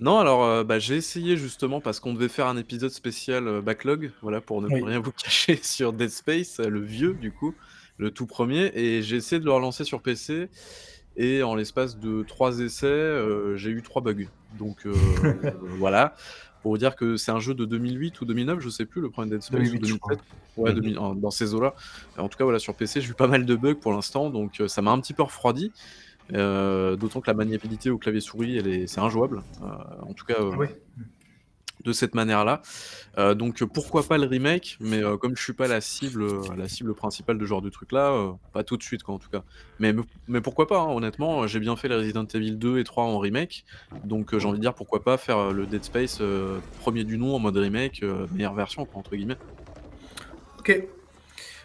Non, 0.00 0.18
alors 0.18 0.64
bah, 0.64 0.78
j'ai 0.78 0.96
essayé 0.96 1.36
justement 1.36 1.80
parce 1.80 2.00
qu'on 2.00 2.14
devait 2.14 2.28
faire 2.28 2.46
un 2.46 2.56
épisode 2.56 2.90
spécial 2.90 3.60
backlog, 3.60 4.10
voilà, 4.22 4.40
pour 4.40 4.62
ne 4.62 4.84
rien 4.84 4.98
vous 4.98 5.12
cacher 5.12 5.56
sur 5.62 5.92
Dead 5.92 6.10
Space, 6.10 6.58
le 6.58 6.80
vieux 6.80 7.12
du 7.12 7.32
coup, 7.32 7.54
le 7.98 8.10
tout 8.10 8.26
premier, 8.26 8.72
et 8.74 9.02
j'ai 9.02 9.16
essayé 9.16 9.38
de 9.38 9.44
le 9.44 9.52
relancer 9.52 9.84
sur 9.84 10.00
PC. 10.00 10.48
Et 11.14 11.42
en 11.42 11.54
l'espace 11.54 11.98
de 11.98 12.22
trois 12.22 12.60
essais, 12.60 13.14
j'ai 13.56 13.70
eu 13.70 13.82
trois 13.82 14.00
bugs. 14.00 14.24
Donc 14.58 14.86
voilà 15.78 16.14
pour 16.62 16.72
vous 16.72 16.78
dire 16.78 16.96
que 16.96 17.16
c'est 17.16 17.32
un 17.32 17.40
jeu 17.40 17.54
de 17.54 17.64
2008 17.64 18.20
ou 18.20 18.24
2009, 18.24 18.60
je 18.60 18.68
sais 18.68 18.84
plus, 18.84 19.00
le 19.00 19.10
premier 19.10 19.30
Dead 19.30 19.42
Space 19.42 19.70
2008, 19.70 19.92
ou 19.92 19.98
2007. 20.08 20.18
Ouais, 20.56 20.74
dans 21.14 21.30
ces 21.30 21.54
eaux-là. 21.54 21.74
En 22.18 22.28
tout 22.28 22.38
cas, 22.38 22.44
voilà, 22.44 22.58
sur 22.58 22.74
PC, 22.74 23.00
j'ai 23.00 23.10
eu 23.10 23.14
pas 23.14 23.26
mal 23.26 23.44
de 23.44 23.56
bugs 23.56 23.74
pour 23.74 23.92
l'instant, 23.92 24.30
donc 24.30 24.60
euh, 24.60 24.68
ça 24.68 24.82
m'a 24.82 24.92
un 24.92 25.00
petit 25.00 25.14
peu 25.14 25.22
refroidi. 25.22 25.72
Euh, 26.32 26.96
d'autant 26.96 27.20
que 27.20 27.28
la 27.28 27.34
maniabilité 27.34 27.90
au 27.90 27.98
clavier 27.98 28.20
souris, 28.20 28.56
elle 28.56 28.68
est, 28.68 28.86
c'est 28.86 29.00
injouable. 29.00 29.42
Euh, 29.62 29.66
en 30.02 30.14
tout 30.14 30.24
cas, 30.24 30.40
oui 30.40 30.68
de 31.84 31.92
cette 31.92 32.14
manière-là. 32.14 32.62
Euh, 33.18 33.34
donc 33.34 33.62
pourquoi 33.64 34.02
pas 34.02 34.18
le 34.18 34.26
remake, 34.26 34.78
mais 34.80 35.02
euh, 35.02 35.16
comme 35.16 35.36
je 35.36 35.42
suis 35.42 35.52
pas 35.52 35.68
la 35.68 35.80
cible, 35.80 36.26
la 36.56 36.68
cible 36.68 36.94
principale 36.94 37.38
de 37.38 37.44
ce 37.44 37.48
genre 37.48 37.62
de 37.62 37.68
truc 37.68 37.92
là, 37.92 38.12
euh, 38.12 38.32
pas 38.52 38.64
tout 38.64 38.76
de 38.76 38.82
suite 38.82 39.02
quoi 39.02 39.14
en 39.14 39.18
tout 39.18 39.28
cas. 39.28 39.42
Mais, 39.78 39.94
mais 40.28 40.40
pourquoi 40.40 40.66
pas, 40.66 40.80
hein, 40.80 40.88
honnêtement, 40.88 41.46
j'ai 41.46 41.60
bien 41.60 41.76
fait 41.76 41.88
les 41.88 41.96
Resident 41.96 42.24
Evil 42.24 42.56
2 42.56 42.78
et 42.78 42.84
3 42.84 43.04
en 43.04 43.18
remake, 43.18 43.64
donc 44.04 44.36
j'ai 44.36 44.46
envie 44.46 44.58
de 44.58 44.62
dire 44.62 44.74
pourquoi 44.74 45.02
pas 45.02 45.16
faire 45.16 45.52
le 45.52 45.66
Dead 45.66 45.84
Space 45.84 46.22
premier 46.80 47.04
du 47.04 47.18
nom 47.18 47.34
en 47.34 47.38
mode 47.38 47.56
remake, 47.56 48.04
meilleure 48.34 48.54
version 48.54 48.84
quoi 48.84 49.00
entre 49.00 49.16
guillemets. 49.16 49.38
Ok. 50.58 50.86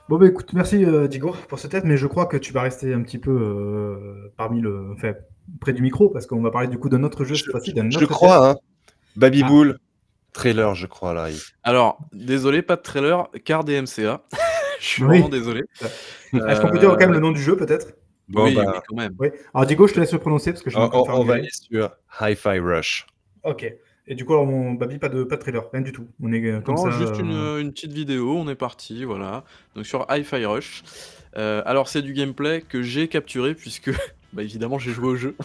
Bon 0.10 0.18
bah 0.18 0.28
écoute, 0.28 0.54
merci 0.54 0.86
Digo 1.10 1.36
pour 1.50 1.60
ce 1.60 1.68
test, 1.68 1.86
mais 1.86 1.98
je 1.98 2.08
crois 2.08 2.26
que 2.26 2.38
tu 2.38 2.54
vas 2.54 2.62
rester 2.62 2.94
un 2.94 3.02
petit 3.02 3.20
peu 3.20 4.32
parmi 4.38 4.62
le, 4.62 4.92
enfin, 4.94 5.14
près 5.60 5.74
du 5.74 5.82
micro 5.82 6.10
parce 6.10 6.26
qu'on 6.26 6.42
va 6.42 6.52
parler 6.52 6.68
du 6.68 6.78
coup 6.78 6.90
de 6.90 6.98
notre 6.98 7.24
jeu 7.24 7.36
cette 7.36 7.52
fois-ci. 7.52 7.74
Je 7.76 8.06
crois, 8.06 8.50
hein. 8.50 8.56
Baby 9.18 9.42
ah 9.44 9.48
trailer, 10.34 10.76
je 10.76 10.88
crois, 10.88 11.14
là. 11.14 11.28
Alors, 11.64 11.98
désolé, 12.14 12.62
pas 12.62 12.76
de 12.76 12.82
trailer, 12.82 13.30
car 13.46 13.64
DMCA. 13.64 14.22
je 14.80 14.86
suis 14.86 15.04
vraiment 15.04 15.30
désolé. 15.30 15.64
Est-ce 16.34 16.62
qu'on 16.62 16.70
peut 16.70 16.80
dire 16.80 16.92
quand 16.92 17.00
même 17.00 17.14
le 17.14 17.20
nom 17.20 17.32
du 17.32 17.42
jeu, 17.42 17.56
peut-être? 17.56 17.94
Oui, 18.34 18.56
bah, 18.56 18.84
quand 18.88 18.96
même. 18.96 19.16
Alors, 19.54 19.66
Digo, 19.66 19.88
je 19.88 19.94
te 19.94 20.00
laisse 20.00 20.12
le 20.12 20.20
prononcer 20.20 20.52
parce 20.52 20.64
que 20.64 20.70
je 20.70 20.78
On, 20.78 20.90
on 20.94 21.24
va 21.24 21.36
aller 21.36 21.50
sur 21.50 21.92
Hi-Fi 22.20 22.60
Rush. 22.60 23.08
Ok. 23.44 23.74
Et 24.10 24.16
du 24.16 24.26
coup, 24.26 24.34
alors, 24.34 24.46
mon 24.46 24.74
Babi, 24.74 25.00
pas 25.00 25.10
de, 25.10 25.24
pas 25.24 25.36
de 25.36 25.42
trailer, 25.42 25.64
rien 25.72 25.82
du 25.82 25.92
tout. 25.92 26.08
On 26.22 26.32
est 26.32 26.44
euh, 26.46 26.62
comme 26.62 26.76
non, 26.76 26.92
juste 26.92 27.20
une, 27.20 27.34
euh, 27.34 27.60
une, 27.60 27.74
petite 27.74 27.92
vidéo, 27.92 28.38
on 28.38 28.48
est 28.48 28.56
parti, 28.56 29.04
voilà. 29.04 29.44
Donc 29.76 29.86
sur 29.86 30.06
Hi-Fi 30.10 30.46
Rush. 30.46 30.84
Euh, 31.36 31.62
alors, 31.66 31.90
c'est 31.90 32.02
du 32.02 32.14
gameplay 32.14 32.62
que 32.62 32.82
j'ai 32.82 33.10
capturé 33.10 33.54
puisque 33.54 33.92
bah 34.34 34.44
évidemment, 34.44 34.78
j'ai 34.78 34.92
joué 34.92 35.08
au 35.08 35.16
jeu. 35.16 35.36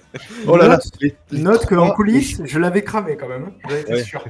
oh 0.46 0.56
là 0.56 0.66
là, 0.66 0.78
note 1.30 1.66
qu'en 1.66 1.90
coulisses, 1.90 2.42
je 2.44 2.58
l'avais 2.58 2.82
cramé 2.82 3.16
quand 3.16 3.28
même. 3.28 3.52
Hein. 3.64 3.68
J'étais 3.70 4.02
sûr. 4.02 4.24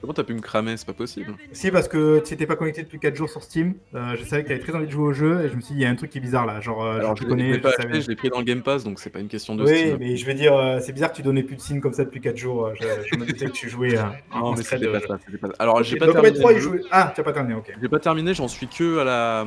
Comment 0.00 0.12
t'as 0.12 0.24
pu 0.24 0.34
me 0.34 0.40
cramer? 0.40 0.76
C'est 0.76 0.86
pas 0.86 0.92
possible. 0.92 1.34
Si, 1.52 1.70
parce 1.70 1.88
que 1.88 2.20
tu 2.20 2.32
n'étais 2.32 2.46
pas 2.46 2.56
connecté 2.56 2.82
depuis 2.82 2.98
4 2.98 3.16
jours 3.16 3.30
sur 3.30 3.42
Steam. 3.42 3.74
Euh, 3.94 4.14
je 4.18 4.24
savais 4.24 4.42
que 4.42 4.48
t'avais 4.48 4.60
très 4.60 4.74
envie 4.74 4.86
de 4.86 4.90
jouer 4.90 5.04
au 5.04 5.12
jeu 5.12 5.44
et 5.44 5.48
je 5.48 5.56
me 5.56 5.60
suis 5.60 5.74
dit, 5.74 5.80
il 5.80 5.82
y 5.82 5.86
a 5.86 5.90
un 5.90 5.94
truc 5.94 6.10
qui 6.10 6.18
est 6.18 6.20
bizarre 6.20 6.44
là. 6.44 6.60
Genre, 6.60 6.84
euh, 6.84 7.14
je, 7.18 7.24
connais. 7.24 7.54
Je 7.54 8.08
l'ai 8.08 8.16
pris 8.16 8.28
dans 8.28 8.38
le 8.38 8.44
Game 8.44 8.62
Pass 8.62 8.84
donc 8.84 9.00
c'est 9.00 9.10
pas 9.10 9.20
une 9.20 9.28
question 9.28 9.56
de 9.56 9.64
oui, 9.64 9.94
mais 9.98 10.16
je 10.16 10.26
veux 10.26 10.34
dire, 10.34 10.54
euh, 10.54 10.80
c'est 10.80 10.92
bizarre 10.92 11.12
que 11.12 11.16
tu 11.16 11.22
donnais 11.22 11.42
plus 11.42 11.56
de 11.56 11.60
signes 11.60 11.80
comme 11.80 11.94
ça 11.94 12.04
depuis 12.04 12.20
4 12.20 12.36
jours. 12.36 12.72
Je, 12.78 13.18
me 13.18 13.24
doutais 13.24 13.46
que 13.46 13.52
tu 13.52 13.70
jouais. 13.70 13.94
non, 14.34 14.54
mais 14.54 14.62
c'était 14.62 14.86
pas, 14.86 15.00
ça, 15.00 15.18
pas 15.40 15.48
Alors, 15.58 15.82
j'ai 15.82 15.96
pas 15.96 16.12
terminé. 16.12 16.38
3, 16.38 16.52
Ah, 16.90 17.12
tu 17.16 17.22
pas 17.22 17.32
terminé, 17.32 17.54
ok. 17.54 17.72
J'ai 17.80 17.88
pas 17.88 17.98
terminé, 17.98 18.34
j'en 18.34 18.48
suis 18.48 18.68
que 18.68 18.98
à 18.98 19.04
la 19.04 19.46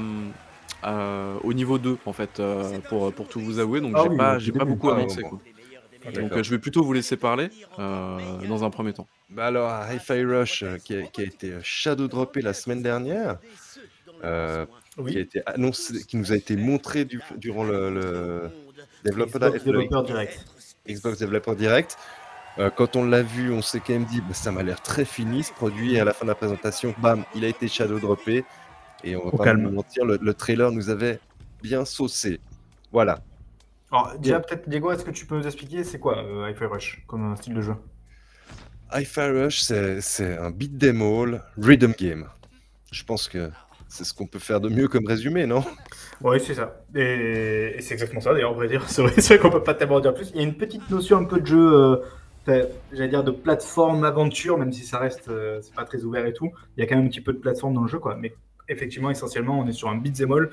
euh, 0.85 1.37
au 1.43 1.53
niveau 1.53 1.77
2 1.77 1.97
en 2.05 2.13
fait 2.13 2.39
euh, 2.39 2.79
pour, 2.87 3.11
pour 3.11 3.27
tout 3.27 3.41
vous 3.41 3.59
avouer 3.59 3.81
donc 3.81 3.93
ah 3.95 4.03
j'ai 4.03 4.17
pas, 4.17 4.39
j'ai 4.39 4.51
pas 4.53 4.63
beaucoup 4.63 4.89
avancé 4.89 5.23
quoi. 5.23 5.39
donc 6.13 6.31
euh, 6.31 6.41
je 6.41 6.49
vais 6.51 6.59
plutôt 6.59 6.83
vous 6.83 6.93
laisser 6.93 7.17
parler 7.17 7.49
dans 7.77 8.63
un 8.63 8.69
premier 8.69 8.93
temps. 8.93 9.07
Bah 9.29 9.47
alors 9.47 9.69
Hi-Fi 9.91 10.23
Rush 10.23 10.63
qui 10.85 10.95
a, 10.95 11.01
qui, 11.03 11.21
a, 11.21 11.23
été 11.25 11.53
shadow 11.61 12.07
droppé 12.07 12.41
la 12.41 12.53
semaine 12.53 12.81
dernière, 12.81 13.39
qui 14.21 15.17
a 15.17 15.19
été 15.19 15.41
annoncé, 15.45 16.01
qui 16.05 16.15
nous 16.15 16.31
a 16.31 16.35
été 16.35 16.55
montré 16.55 17.03
du, 17.03 17.21
durant 17.35 17.65
le, 17.65 17.89
le 17.89 18.49
Xbox 19.05 19.63
Developer 19.65 20.03
Direct. 20.05 20.45
Xbox 20.87 21.19
Developer 21.19 21.55
Direct. 21.55 21.97
quand 22.77 22.95
on 22.95 23.03
l'a 23.03 23.21
vu, 23.21 23.51
on 23.51 23.61
s'est 23.61 23.81
quand 23.85 23.93
même 23.93 24.05
dit, 24.05 24.21
bah, 24.21 24.33
ça 24.33 24.51
m'a 24.51 24.63
l'air 24.63 24.81
très 24.81 25.05
fini 25.05 25.43
ce 25.43 25.51
produit. 25.51 25.95
Et 25.95 25.99
à 25.99 26.05
la 26.05 26.13
fin 26.13 26.25
de 26.25 26.29
la 26.29 26.35
présentation, 26.35 26.95
bam, 26.97 27.23
il 27.35 27.43
a 27.43 27.49
été 27.49 27.67
shadow 27.67 27.99
droppé 27.99 28.45
Et 29.03 29.15
on 29.15 29.29
va 29.29 29.45
pas 29.45 29.53
nous 29.53 29.71
mentir, 29.71 30.05
le, 30.05 30.33
trailer 30.33 30.71
nous 30.71 30.89
avait 30.89 31.19
bien 31.61 31.85
saucé. 31.85 32.39
Voilà. 32.91 33.19
Alors, 33.91 34.17
déjà, 34.19 34.39
peut-être, 34.39 34.69
Diego, 34.69 34.91
est-ce 34.91 35.05
que 35.05 35.11
tu 35.11 35.25
peux 35.25 35.37
nous 35.37 35.45
expliquer 35.45 35.83
c'est 35.83 35.99
quoi 35.99 36.19
euh, 36.19 36.49
Hi-Fi 36.49 36.65
Rush 36.65 37.03
comme 37.07 37.35
style 37.35 37.53
de 37.55 37.61
jeu? 37.61 37.75
Hi-Fi 38.93 39.29
Rush, 39.31 39.61
c'est 39.61 40.37
un 40.37 40.51
beat 40.51 40.77
them 40.77 41.01
all 41.01 41.41
rhythm 41.57 41.93
game. 41.97 42.27
Je 42.91 43.03
pense 43.03 43.27
que 43.27 43.49
c'est 43.87 44.03
ce 44.03 44.13
qu'on 44.13 44.27
peut 44.27 44.39
faire 44.39 44.61
de 44.61 44.69
mieux 44.69 44.87
comme 44.87 45.05
résumé, 45.05 45.45
non? 45.45 45.63
Oui, 46.21 46.39
c'est 46.39 46.53
ça. 46.53 46.81
Et, 46.95 47.75
c'est 47.79 47.93
exactement 47.93 48.21
ça, 48.21 48.33
d'ailleurs, 48.33 48.51
on 48.51 48.55
vrai 48.55 48.67
dire. 48.67 48.83
C'est 48.89 49.01
vrai, 49.01 49.37
qu'on 49.39 49.49
peut 49.49 49.63
pas 49.63 49.73
tellement 49.73 49.99
dire 49.99 50.13
plus. 50.13 50.31
Il 50.31 50.37
y 50.37 50.39
a 50.39 50.43
une 50.43 50.55
petite 50.55 50.89
notion 50.89 51.17
un 51.17 51.23
peu 51.23 51.39
de 51.39 51.45
jeu, 51.45 51.73
euh, 52.47 52.65
j'allais 52.91 53.09
dire 53.09 53.23
de 53.23 53.31
plateforme 53.31 54.03
aventure, 54.03 54.57
même 54.57 54.71
si 54.71 54.85
ça 54.85 54.99
reste, 54.99 55.29
euh, 55.29 55.59
c'est 55.61 55.73
pas 55.73 55.85
très 55.85 56.03
ouvert 56.03 56.25
et 56.25 56.33
tout. 56.33 56.51
Il 56.75 56.81
y 56.81 56.83
a 56.83 56.87
quand 56.87 56.95
même 56.95 57.05
un 57.05 57.09
petit 57.09 57.21
peu 57.21 57.33
de 57.33 57.37
plateforme 57.37 57.73
dans 57.73 57.81
le 57.81 57.87
jeu, 57.87 57.99
quoi. 57.99 58.15
Mais 58.15 58.33
effectivement, 58.69 59.09
essentiellement, 59.09 59.59
on 59.59 59.67
est 59.67 59.73
sur 59.73 59.89
un 59.89 59.97
beat'em 59.97 60.31
all 60.31 60.49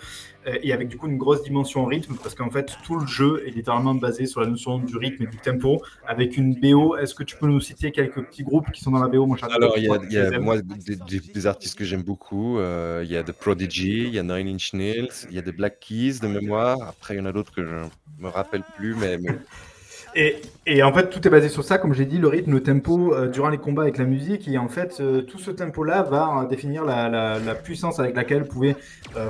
euh, 0.47 0.59
et 0.63 0.73
avec 0.73 0.89
du 0.89 0.97
coup 0.97 1.07
une 1.07 1.19
grosse 1.19 1.43
dimension 1.43 1.85
rythme 1.85 2.17
parce 2.23 2.35
qu'en 2.35 2.51
fait, 2.51 2.77
tout 2.85 2.99
le 2.99 3.07
jeu 3.07 3.43
est 3.47 3.51
littéralement 3.51 3.95
basé 3.95 4.27
sur 4.27 4.41
la 4.41 4.47
notion 4.47 4.79
du 4.79 4.97
rythme 4.97 5.25
et 5.25 5.27
du 5.27 5.37
tempo 5.37 5.83
avec 6.07 6.37
une 6.37 6.55
BO. 6.55 6.97
Est-ce 6.97 7.15
que 7.15 7.23
tu 7.23 7.37
peux 7.37 7.47
nous 7.47 7.61
citer 7.61 7.93
quelques 7.93 8.23
petits 8.25 8.43
groupes 8.43 8.71
qui 8.73 8.83
sont 8.83 8.91
dans 8.91 9.01
la 9.01 9.09
BO, 9.09 9.27
mon 9.27 9.37
cher 9.37 9.51
Alors, 9.53 9.77
il 9.77 9.85
y 9.85 10.19
a, 10.19 10.41
moi 10.41 10.57
des, 10.61 11.47
artistes 11.47 11.79
que 11.79 11.85
j'aime 11.85 12.03
beaucoup. 12.03 12.59
Euh, 12.59 13.03
il 13.05 13.11
y 13.11 13.17
a 13.17 13.23
The 13.23 13.33
Prodigy, 13.33 14.05
il 14.05 14.15
y 14.15 14.19
a 14.19 14.23
Nine 14.23 14.49
Inch 14.49 14.73
Nails, 14.73 15.27
il 15.29 15.37
y 15.37 15.39
a 15.39 15.43
The 15.43 15.55
Black 15.55 15.81
Keys 15.81 16.21
de 16.21 16.29
mémoire. 16.29 16.77
Après, 16.83 17.15
il 17.15 17.19
y 17.19 17.21
en 17.21 17.27
a 17.27 17.33
d'autres 17.33 17.53
que 17.53 17.65
je 17.65 17.75
me 18.19 18.29
rappelle 18.29 18.63
plus, 18.77 18.95
mais 18.95 19.19
et, 20.15 20.83
en 20.83 20.93
fait, 20.93 21.11
tout 21.11 21.27
est 21.27 21.31
basé 21.31 21.49
sur 21.49 21.63
ça, 21.63 21.79
comme 21.79 21.93
j'ai 21.93 22.07
dit, 22.07 22.19
le 22.19 22.29
rythme, 22.29 22.53
le 22.53 22.63
tempo 22.63 23.13
euh, 23.13 23.29
durant 23.29 23.51
les 23.51 23.59
combats 23.59 23.83
avec 23.83 23.99
la 23.99 24.05
musique. 24.05 24.49
Et 24.49 24.57
en 24.57 24.69
fait, 24.69 24.97
euh, 25.01 25.21
tout 25.23 25.39
ce 25.39 25.51
tempo-là 25.51 26.03
va 26.03 26.41
euh, 26.41 26.47
définir 26.47 26.85
la, 26.85 27.39
puissance 27.55 28.01
avec 28.01 28.17
laquelle 28.17 28.43
vous 28.43 28.49
pouvez 28.49 28.77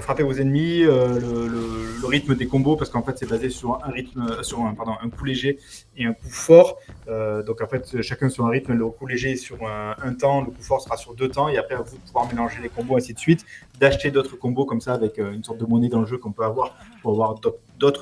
frapper 0.01 0.23
vos 0.23 0.33
ennemis, 0.33 0.83
le, 0.83 2.07
rythme 2.07 2.35
des 2.35 2.47
combos, 2.47 2.77
parce 2.77 2.91
qu'en 2.91 3.03
fait, 3.03 3.19
c'est 3.19 3.29
basé 3.29 3.51
sur 3.51 3.85
un 3.85 3.91
rythme, 3.91 4.43
sur 4.43 4.61
un, 4.61 4.75
pardon, 4.75 4.93
un 5.03 5.11
coup 5.11 5.25
léger 5.25 5.59
et 5.97 6.05
un 6.05 6.13
coup 6.13 6.29
fort. 6.29 6.79
donc 7.09 7.61
en 7.61 7.67
fait, 7.67 8.03
chacun 8.03 8.29
sur 8.29 8.47
un 8.47 8.51
rythme, 8.51 8.73
le 8.75 8.87
coup 8.87 9.07
léger 9.07 9.37
sur 9.37 9.59
un, 9.67 10.15
temps, 10.15 10.43
le 10.43 10.47
coup 10.47 10.63
fort 10.63 10.81
sera 10.81 10.97
sur 10.97 11.15
deux 11.15 11.29
temps. 11.29 11.49
Et 11.49 11.59
après, 11.59 11.77
vous 11.77 11.99
pouvoir 11.99 12.29
mélanger 12.29 12.59
les 12.63 12.69
combos, 12.69 12.97
ainsi 12.97 13.15
de 13.15 13.19
suite. 13.19 13.45
D'acheter 13.81 14.11
d'autres 14.11 14.37
combos 14.37 14.65
comme 14.65 14.81
ça, 14.81 14.95
avec 14.95 15.19
une 15.19 15.45
sorte 15.45 15.59
de 15.59 15.67
monnaie 15.67 15.89
dans 15.89 16.01
le 16.01 16.07
jeu 16.07 16.19
qu'on 16.19 16.33
peut 16.33 16.45
avoir 16.45 16.75
pour 17.03 17.13
avoir 17.13 17.35
d'autres 17.35 17.59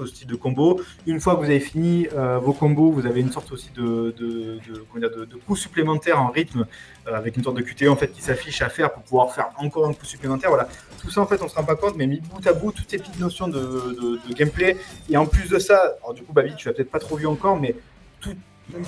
styles 0.07 0.27
de 0.27 0.37
combos. 0.37 0.81
Une 1.07 1.21
fois 1.21 1.35
que 1.35 1.41
vous 1.41 1.51
avez 1.51 1.61
fini 1.61 2.07
vos 2.43 2.53
combos, 2.53 2.91
vous 2.91 3.07
avez 3.07 3.21
une 3.21 3.33
sorte 3.33 3.53
aussi 3.53 3.71
de, 3.75 4.15
de, 4.19 4.59
de, 4.99 5.37
coups 5.47 5.61
supplémentaires 5.61 6.21
en 6.21 6.29
rythme 6.29 6.67
euh, 7.07 7.15
avec 7.15 7.37
une 7.37 7.45
sorte 7.45 7.57
de 7.57 7.63
QTE 7.63 7.89
en 7.89 7.97
fait 7.97 8.09
qui 8.09 8.23
s'affiche 8.23 8.63
à 8.63 8.69
faire 8.69 8.93
pour 8.93 9.03
pouvoir 9.03 9.35
faire 9.35 9.51
encore 9.59 9.87
un 9.87 9.93
coup 9.93 10.05
supplémentaire. 10.05 10.51
Voilà, 10.51 10.69
tout 11.01 11.11
ça 11.11 11.21
en 11.21 11.27
fait 11.27 11.41
on 11.43 11.49
se 11.49 11.55
rend 11.55 11.65
pas 11.65 11.77
compte, 11.77 11.97
mais 11.97 12.07
mis 12.07 12.21
bout 12.21 12.47
à 12.47 12.53
bout 12.53 12.73
toutes 12.73 12.91
ces 12.91 12.99
petites 12.99 13.19
notions 13.21 13.49
de, 13.49 14.19
gameplay 14.35 14.77
et 15.11 15.17
en 15.17 15.27
plus 15.27 15.49
de 15.49 15.59
ça, 15.59 15.97
alors 16.03 16.15
du 16.15 16.23
coup 16.23 16.33
Babi 16.33 16.55
tu 16.57 16.69
l'as 16.69 16.75
peut-être 16.75 16.91
pas 16.91 16.99
trop 16.99 17.17
vu 17.17 17.27
encore, 17.27 17.61
mais 17.61 17.75
tout, 18.21 18.35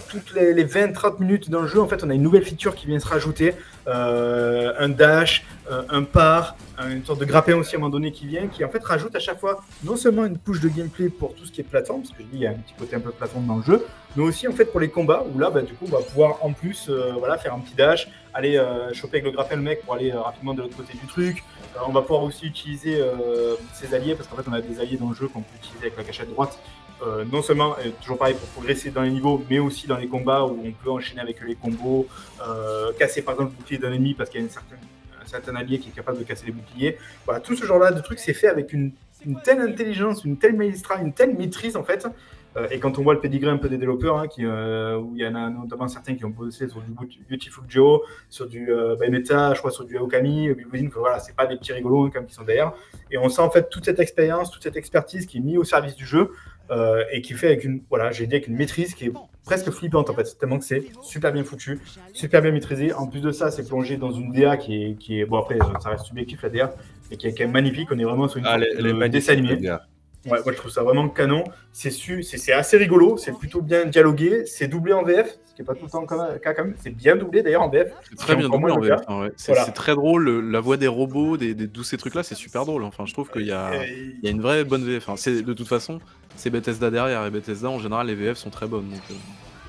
toutes 0.09 0.35
les, 0.35 0.65
20-30 0.65 1.21
minutes 1.21 1.51
dans 1.51 1.63
le 1.63 1.69
jeu, 1.69 1.81
en 1.81 1.87
fait, 1.87 2.03
on 2.03 2.11
a 2.11 2.15
une 2.15 2.23
nouvelle 2.23 2.45
feature 2.45 2.75
qui 2.75 2.87
vient 2.87 2.99
se 2.99 3.07
rajouter. 3.07 3.55
Euh, 3.89 4.73
un 4.79 4.89
dash, 4.89 5.45
euh, 5.71 5.83
un 5.91 6.03
par, 6.03 6.57
une 6.91 7.05
sorte 7.05 7.21
de 7.21 7.25
grappin 7.25 7.55
aussi 7.55 7.77
à 7.77 7.79
un 7.79 7.81
moment 7.81 7.91
donné 7.91 8.11
qui 8.11 8.27
vient, 8.27 8.49
qui 8.49 8.65
en 8.65 8.69
fait 8.69 8.83
rajoute 8.83 9.15
à 9.15 9.21
chaque 9.21 9.39
fois 9.39 9.63
non 9.85 9.97
seulement 9.97 10.25
une 10.25 10.39
couche 10.39 10.61
de 10.61 10.69
gameplay 10.69 11.09
pour 11.09 11.35
tout 11.35 11.47
ce 11.47 11.53
qui 11.53 11.61
est 11.61 11.65
plateforme, 11.65 12.03
parce 12.03 12.13
que 12.13 12.23
je 12.23 12.25
dis 12.25 12.37
il 12.37 12.41
y 12.41 12.47
a 12.47 12.51
un 12.51 12.55
petit 12.55 12.75
côté 12.77 12.97
un 12.97 13.01
peu 13.01 13.13
plateforme 13.13 13.47
dans 13.47 13.57
le 13.57 13.63
jeu, 13.63 13.87
mais 14.17 14.25
aussi 14.25 14.49
en 14.49 14.53
fait 14.53 14.65
pour 14.65 14.81
les 14.81 14.89
combats, 14.89 15.25
où 15.33 15.39
là, 15.39 15.51
bah, 15.51 15.63
du 15.63 15.75
coup, 15.75 15.85
on 15.87 15.97
va 15.97 16.03
pouvoir 16.03 16.45
en 16.45 16.53
plus 16.53 16.89
euh, 16.89 17.13
voilà, 17.19 17.39
faire 17.39 17.55
un 17.55 17.61
petit 17.61 17.75
dash, 17.75 18.09
aller 18.35 18.61
choper 18.93 19.19
avec 19.19 19.25
le 19.25 19.31
grappin 19.31 19.57
le 19.57 19.63
mec 19.63 19.83
pour 19.83 19.95
aller 19.95 20.13
rapidement 20.13 20.53
de 20.53 20.61
l'autre 20.61 20.77
côté 20.77 20.93
du 20.93 21.07
truc. 21.07 21.43
on 21.87 21.93
va 21.93 22.03
pouvoir 22.03 22.23
aussi 22.23 22.47
utiliser 22.47 23.01
ses 23.73 23.95
alliés, 23.95 24.15
parce 24.15 24.29
qu'en 24.29 24.37
fait, 24.37 24.47
on 24.47 24.53
a 24.53 24.61
des 24.61 24.79
alliés 24.79 24.99
dans 24.99 25.09
le 25.09 25.15
jeu 25.15 25.27
qu'on 25.29 25.41
peut 25.41 25.57
utiliser 25.57 25.87
avec 25.87 25.97
la 25.97 26.05
cachette 26.05 26.31
droite 26.31 26.59
euh, 27.03 27.25
non 27.31 27.43
seulement, 27.43 27.77
toujours 28.01 28.19
pareil, 28.19 28.35
pour 28.35 28.49
progresser 28.49 28.91
dans 28.91 29.03
les 29.03 29.11
niveaux, 29.11 29.45
mais 29.51 29.59
aussi 29.59 29.87
dans 29.87 29.99
les 29.99 30.09
combats 30.09 30.45
où 30.45 30.59
on 30.65 30.73
peut 30.73 30.91
enchaîner 30.91 31.21
avec 31.21 31.41
les 31.47 31.55
combos, 31.55 32.07
euh, 32.47 32.93
casser 32.99 33.23
par 33.23 33.35
exemple 33.35 33.53
le 33.53 33.59
bouclier 33.59 33.79
d'un 33.79 33.93
ennemi 33.93 34.15
parce 34.15 34.31
qu'il 34.31 34.41
y 34.41 34.43
a 34.43 34.47
une 34.47 34.53
certaine, 34.53 34.79
un 35.23 35.27
certain 35.27 35.55
allié 35.57 35.79
qui 35.79 35.91
est 35.91 35.93
capable 35.93 36.19
de 36.19 36.25
casser 36.25 36.47
les 36.47 36.53
boucliers. 36.53 36.97
Voilà, 37.27 37.41
tout 37.41 37.55
ce 37.55 37.67
genre-là 37.67 37.93
de 37.93 38.01
trucs, 38.01 38.19
c'est 38.19 38.35
fait 38.35 38.49
avec 38.49 38.73
une, 38.73 38.93
telle 39.45 39.61
intelligence, 39.61 40.25
une 40.25 40.39
telle 40.39 40.57
magistrat, 40.57 41.01
une 41.01 41.13
telle 41.13 41.37
maîtrise 41.37 41.77
en 41.77 41.85
fait. 41.85 42.07
Euh, 42.57 42.69
et 42.71 42.79
quand 42.79 42.99
on 42.99 43.03
voit 43.03 43.13
le 43.13 43.21
pedigree 43.21 43.51
un 43.51 43.59
peu 43.59 43.69
des 43.69 43.77
développeurs, 43.77 44.17
hein, 44.17 44.29
qui, 44.29 44.47
où 44.47 45.13
il 45.15 45.21
y 45.21 45.27
en 45.27 45.35
a 45.35 45.51
notamment 45.51 45.89
certains 45.89 46.15
qui 46.15 46.25
ont 46.25 46.31
bossé 46.31 46.67
sur 46.69 46.81
du 46.81 46.93
Beautiful 47.29 47.65
Joe, 47.69 48.01
sur 48.31 48.47
du 48.47 48.71
Bayonetta, 48.99 49.53
je 49.53 49.59
crois 49.59 49.71
sur 49.71 49.85
du 49.85 49.99
Okami, 49.99 50.49
voilà, 50.95 51.19
c'est 51.19 51.37
pas 51.37 51.45
des 51.45 51.57
petits 51.57 51.75
rigolos 51.75 52.09
comme 52.09 52.25
qui 52.25 52.33
sont 52.33 52.45
derrière. 52.45 52.73
Et 53.11 53.19
on 53.19 53.29
sent 53.29 53.43
en 53.43 53.51
fait 53.51 53.69
toute 53.69 53.85
cette 53.85 54.01
expérience, 54.01 54.51
toute 54.51 54.63
cette 54.63 54.77
expertise 54.77 55.27
qui 55.27 55.37
est 55.37 55.41
mise 55.41 55.59
au 55.59 55.65
service 55.65 55.97
du 55.97 56.07
jeu. 56.07 56.31
Euh, 56.71 57.05
et 57.13 57.21
qui 57.21 57.35
fait 57.35 57.47
avec 57.47 57.65
une, 57.65 57.83
voilà, 57.89 58.11
j'ai 58.11 58.27
dit 58.27 58.35
avec 58.35 58.49
une 58.49 58.57
maîtrise 58.57 58.95
qui 58.95 59.07
est 59.07 59.13
presque 59.45 59.71
flippante 59.71 60.11
en 60.11 60.15
fait, 60.15 60.37
tellement 60.39 60.59
que 60.59 60.65
c'est 60.65 60.85
super 61.03 61.33
bien 61.33 61.45
foutu, 61.45 61.79
super 62.13 62.43
bien 62.43 62.51
maîtrisé. 62.51 62.93
En 62.93 63.07
plus 63.07 63.21
de 63.21 63.31
ça, 63.31 63.51
c'est 63.51 63.67
plongé 63.69 63.97
dans 63.97 64.11
une 64.11 64.33
DA 64.33 64.57
qui 64.57 64.83
est, 64.83 64.95
qui 64.95 65.21
est, 65.21 65.25
bon 65.25 65.39
après, 65.39 65.59
ça 65.81 65.91
reste 65.91 66.07
subjectif 66.07 66.43
la 66.43 66.49
DA, 66.49 66.75
mais 67.11 67.17
qui 67.17 67.29
est 67.29 67.35
quand 67.35 67.45
même 67.45 67.53
magnifique. 67.53 67.89
On 67.93 67.99
est 67.99 68.05
vraiment 68.05 68.27
sur 68.27 68.39
une 68.39 68.47
ah, 68.47 68.59
les, 68.59 69.09
dessin 69.09 69.35
animé. 69.35 69.71
Ouais, 70.27 70.41
moi 70.45 70.53
je 70.53 70.57
trouve 70.57 70.73
ça 70.73 70.83
vraiment 70.83 71.09
canon. 71.09 71.45
C'est 71.73 71.91
c'est 71.91 72.53
assez 72.53 72.77
rigolo, 72.77 73.17
c'est 73.17 73.33
plutôt 73.33 73.63
bien 73.63 73.85
dialogué, 73.85 74.45
c'est 74.45 74.67
doublé 74.67 74.93
en 74.93 75.05
VF, 75.05 75.39
ce 75.45 75.55
qui 75.55 75.63
n'est 75.63 75.67
pas 75.67 75.75
tout 75.75 75.85
le 75.85 75.91
temps 75.91 76.01
le 76.01 76.39
cas 76.39 76.53
quand 76.53 76.65
même. 76.65 76.75
C'est 76.81 76.91
bien 76.91 77.15
doublé 77.15 77.43
d'ailleurs 77.43 77.63
en 77.63 77.69
VF. 77.69 77.93
C'est 78.09 78.17
très 78.17 78.35
bien 78.35 78.49
doublé 78.49 78.73
en 78.73 78.81
VF. 78.81 79.01
Hein, 79.07 79.29
c'est 79.37 79.55
très 79.73 79.95
drôle, 79.95 80.51
la 80.51 80.59
voix 80.59 80.77
des 80.77 80.89
robots, 80.89 81.37
des, 81.37 81.55
des 81.55 81.69
tous 81.69 81.85
ces 81.85 81.97
trucs 81.97 82.17
là, 82.17 82.25
c'est 82.25 82.35
super 82.35 82.65
drôle. 82.65 82.83
Enfin, 82.83 83.07
je 83.07 83.13
trouve 83.13 83.31
qu'il 83.31 83.47
y, 83.47 83.53
a, 83.53 83.71
il 83.87 84.19
y 84.25 84.27
a 84.27 84.31
une 84.31 84.41
vraie 84.41 84.65
bonne 84.65 84.83
VF. 84.83 85.09
Enfin, 85.09 85.31
de 85.31 85.53
toute 85.53 85.69
façon, 85.69 86.01
c'est 86.37 86.51
Bethesda 86.51 86.91
derrière 86.91 87.25
et 87.27 87.31
Bethesda 87.31 87.69
en 87.69 87.79
général 87.79 88.07
les 88.07 88.15
VF 88.15 88.37
sont 88.37 88.51
très 88.51 88.67
bonnes. 88.67 88.89
Donc, 88.89 89.01
euh, 89.11 89.15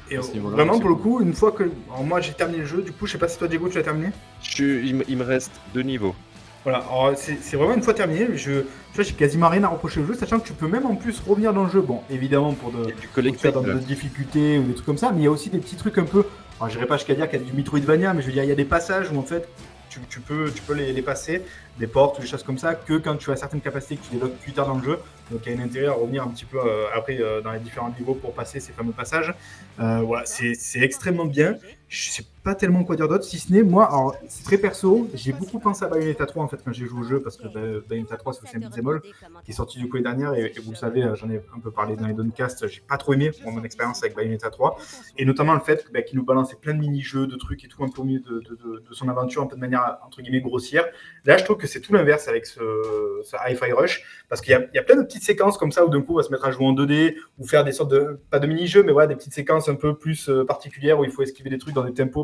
et 0.09 0.17
vraiment 0.39 0.79
pour 0.79 0.89
le 0.89 0.95
coup, 0.95 1.21
une 1.21 1.33
fois 1.33 1.51
que 1.51 1.69
moi 2.03 2.21
j'ai 2.21 2.33
terminé 2.33 2.59
le 2.59 2.65
jeu, 2.65 2.81
du 2.81 2.91
coup, 2.91 3.07
je 3.07 3.13
sais 3.13 3.17
pas 3.17 3.27
si 3.27 3.37
toi 3.37 3.47
Diego 3.47 3.67
tu 3.69 3.77
l'as 3.77 3.83
terminé. 3.83 4.11
Je, 4.41 4.63
il, 4.63 5.17
me 5.17 5.23
reste 5.23 5.51
deux 5.73 5.81
niveaux. 5.81 6.15
Voilà, 6.63 6.83
c'est 7.15 7.55
vraiment 7.55 7.75
une 7.75 7.81
fois 7.81 7.93
terminé, 7.93 8.27
je, 8.35 8.51
tu 8.61 8.65
vois, 8.95 9.03
j'ai 9.03 9.13
quasiment 9.13 9.47
rien 9.47 9.63
à 9.63 9.67
reprocher 9.67 10.01
au 10.01 10.05
jeu, 10.05 10.13
sachant 10.15 10.39
que 10.39 10.47
tu 10.47 10.53
peux 10.53 10.67
même 10.67 10.85
en 10.85 10.95
plus 10.95 11.21
revenir 11.25 11.53
dans 11.53 11.63
le 11.63 11.69
jeu. 11.69 11.81
Bon, 11.81 12.01
évidemment 12.09 12.53
pour 12.53 12.71
de, 12.71 12.85
du 13.21 13.37
faire 13.37 13.53
dans 13.53 13.61
de 13.61 13.73
difficultés 13.75 14.59
ou 14.59 14.63
des 14.63 14.73
trucs 14.73 14.85
comme 14.85 14.97
ça, 14.97 15.11
mais 15.11 15.21
il 15.21 15.23
y 15.25 15.27
a 15.27 15.31
aussi 15.31 15.49
des 15.49 15.59
petits 15.59 15.77
trucs 15.77 15.97
un 15.97 16.03
peu. 16.03 16.25
Alors, 16.59 16.69
je 16.69 16.79
pas 16.85 16.97
jusqu'à 16.97 17.13
dire 17.13 17.29
qu'il 17.29 17.39
y 17.39 17.43
a 17.43 17.45
du 17.45 17.53
Metroidvania, 17.53 18.13
mais 18.13 18.21
je 18.21 18.27
veux 18.27 18.33
dire, 18.33 18.43
il 18.43 18.49
y 18.49 18.51
a 18.51 18.55
des 18.55 18.65
passages 18.65 19.11
où 19.11 19.17
en 19.17 19.23
fait 19.23 19.47
tu, 20.09 20.19
peux, 20.19 20.51
tu 20.53 20.61
peux 20.61 20.73
les, 20.73 20.93
les, 20.93 21.01
passer, 21.01 21.43
des 21.79 21.87
portes 21.87 22.17
ou 22.17 22.21
des 22.21 22.27
choses 22.27 22.43
comme 22.43 22.57
ça, 22.57 22.75
que 22.75 22.97
quand 22.97 23.15
tu 23.15 23.31
as 23.31 23.35
certaines 23.35 23.61
capacités 23.61 23.95
que 23.95 24.03
tu 24.05 24.11
développes 24.11 24.39
plus 24.39 24.53
tard 24.53 24.67
dans 24.67 24.77
le 24.77 24.83
jeu. 24.83 24.99
Donc 25.31 25.41
il 25.45 25.53
y 25.53 25.55
a 25.55 25.59
un 25.59 25.63
intérêt 25.63 25.87
à 25.87 25.93
revenir 25.93 26.23
un 26.23 26.29
petit 26.29 26.45
peu 26.45 26.59
euh, 26.59 26.85
après 26.93 27.19
euh, 27.19 27.41
dans 27.41 27.51
les 27.51 27.59
différents 27.59 27.93
niveaux 27.97 28.13
pour 28.13 28.33
passer 28.33 28.59
ces 28.59 28.71
fameux 28.71 28.91
passages. 28.91 29.33
Euh, 29.79 30.01
voilà, 30.01 30.25
c'est 30.25 30.81
extrêmement 30.81 31.25
bien. 31.25 31.57
Je 31.89 32.09
sais 32.09 32.23
pas 32.47 32.55
tellement 32.55 32.85
quoi 32.85 32.95
dire 32.95 33.09
d'autre, 33.09 33.25
si 33.25 33.39
ce 33.39 33.51
n'est 33.51 33.61
moi, 33.61 33.87
alors 33.87 34.15
c'est 34.29 34.45
très 34.45 34.57
perso, 34.57 35.09
j'ai 35.13 35.33
beaucoup 35.33 35.59
pensé 35.59 35.83
à 35.83 35.89
Bayonetta 35.89 36.25
3 36.25 36.45
en 36.45 36.47
fait 36.47 36.63
quand 36.63 36.71
j'ai 36.71 36.85
joué 36.85 37.01
au 37.01 37.03
jeu, 37.03 37.21
parce 37.21 37.35
que 37.35 37.45
Bayonetta 37.89 38.15
3 38.15 38.31
c'est 38.31 38.43
aussi 38.43 38.55
un 38.55 38.59
beat'em 38.59 39.01
qui 39.43 39.51
est 39.51 39.53
sorti 39.53 39.79
du 39.79 39.89
coup 39.89 39.97
l'année 39.97 40.23
dernière, 40.23 40.33
et, 40.33 40.53
vous 40.63 40.71
le 40.71 40.77
savez, 40.77 41.11
j'en 41.15 41.29
ai 41.29 41.41
un 41.53 41.59
peu 41.59 41.71
parlé 41.71 41.97
dans 41.97 42.07
les 42.07 42.13
Doncast, 42.13 42.65
j'ai 42.69 42.79
pas 42.79 42.95
trop 42.95 43.11
aimé 43.15 43.31
mon 43.43 43.61
expérience 43.65 44.01
avec 44.01 44.15
Bayonetta 44.15 44.49
3, 44.49 44.77
et 45.17 45.25
notamment 45.25 45.55
le 45.55 45.59
fait 45.59 45.87
bah, 45.91 46.01
qu'il 46.01 46.17
nous 46.17 46.23
balançait 46.23 46.55
plein 46.55 46.73
de 46.73 46.79
mini-jeux, 46.79 47.27
de 47.27 47.35
trucs 47.35 47.65
et 47.65 47.67
tout 47.67 47.83
un 47.83 47.89
peu 47.89 47.99
au 47.99 48.05
milieu 48.05 48.21
de, 48.21 48.81
son 48.93 49.09
aventure, 49.09 49.41
un 49.41 49.47
peu 49.47 49.57
de 49.57 49.61
manière 49.61 49.97
entre 50.05 50.21
guillemets 50.21 50.39
grossière. 50.39 50.85
Là 51.25 51.35
je 51.35 51.43
trouve 51.43 51.57
que 51.57 51.67
c'est 51.67 51.81
tout 51.81 51.91
l'inverse 51.91 52.29
avec 52.29 52.45
ce, 52.45 52.61
ce 53.25 53.35
Hi-Fi 53.45 53.73
Rush, 53.73 54.23
parce 54.29 54.39
qu'il 54.39 54.53
y, 54.53 54.75
y, 54.77 54.79
a 54.79 54.83
plein 54.83 54.95
de 54.95 55.03
petites 55.03 55.23
séquences 55.23 55.57
comme 55.57 55.73
ça 55.73 55.85
où 55.85 55.89
d'un 55.89 56.01
coup 56.01 56.13
on 56.13 56.17
va 56.17 56.23
se 56.23 56.31
mettre 56.31 56.45
à 56.45 56.51
jouer 56.51 56.65
en 56.65 56.73
2D, 56.73 57.15
ou 57.39 57.45
faire 57.45 57.65
des 57.65 57.73
sortes 57.73 57.91
de, 57.91 58.21
pas 58.29 58.39
de 58.39 58.47
mini-jeux, 58.47 58.83
mais 58.83 58.93
voilà, 58.93 59.07
des 59.07 59.15
petites 59.17 59.33
séquences 59.33 59.67
un 59.67 59.75
peu 59.75 59.97
plus 59.97 60.29
euh, 60.29 60.45
particulières 60.45 60.97
où 60.97 61.03
il 61.03 61.11
faut 61.11 61.23
esquiver 61.23 61.49
des 61.49 61.57
trucs 61.57 61.75
dans 61.75 61.83
des 61.83 61.93
tempos 61.93 62.23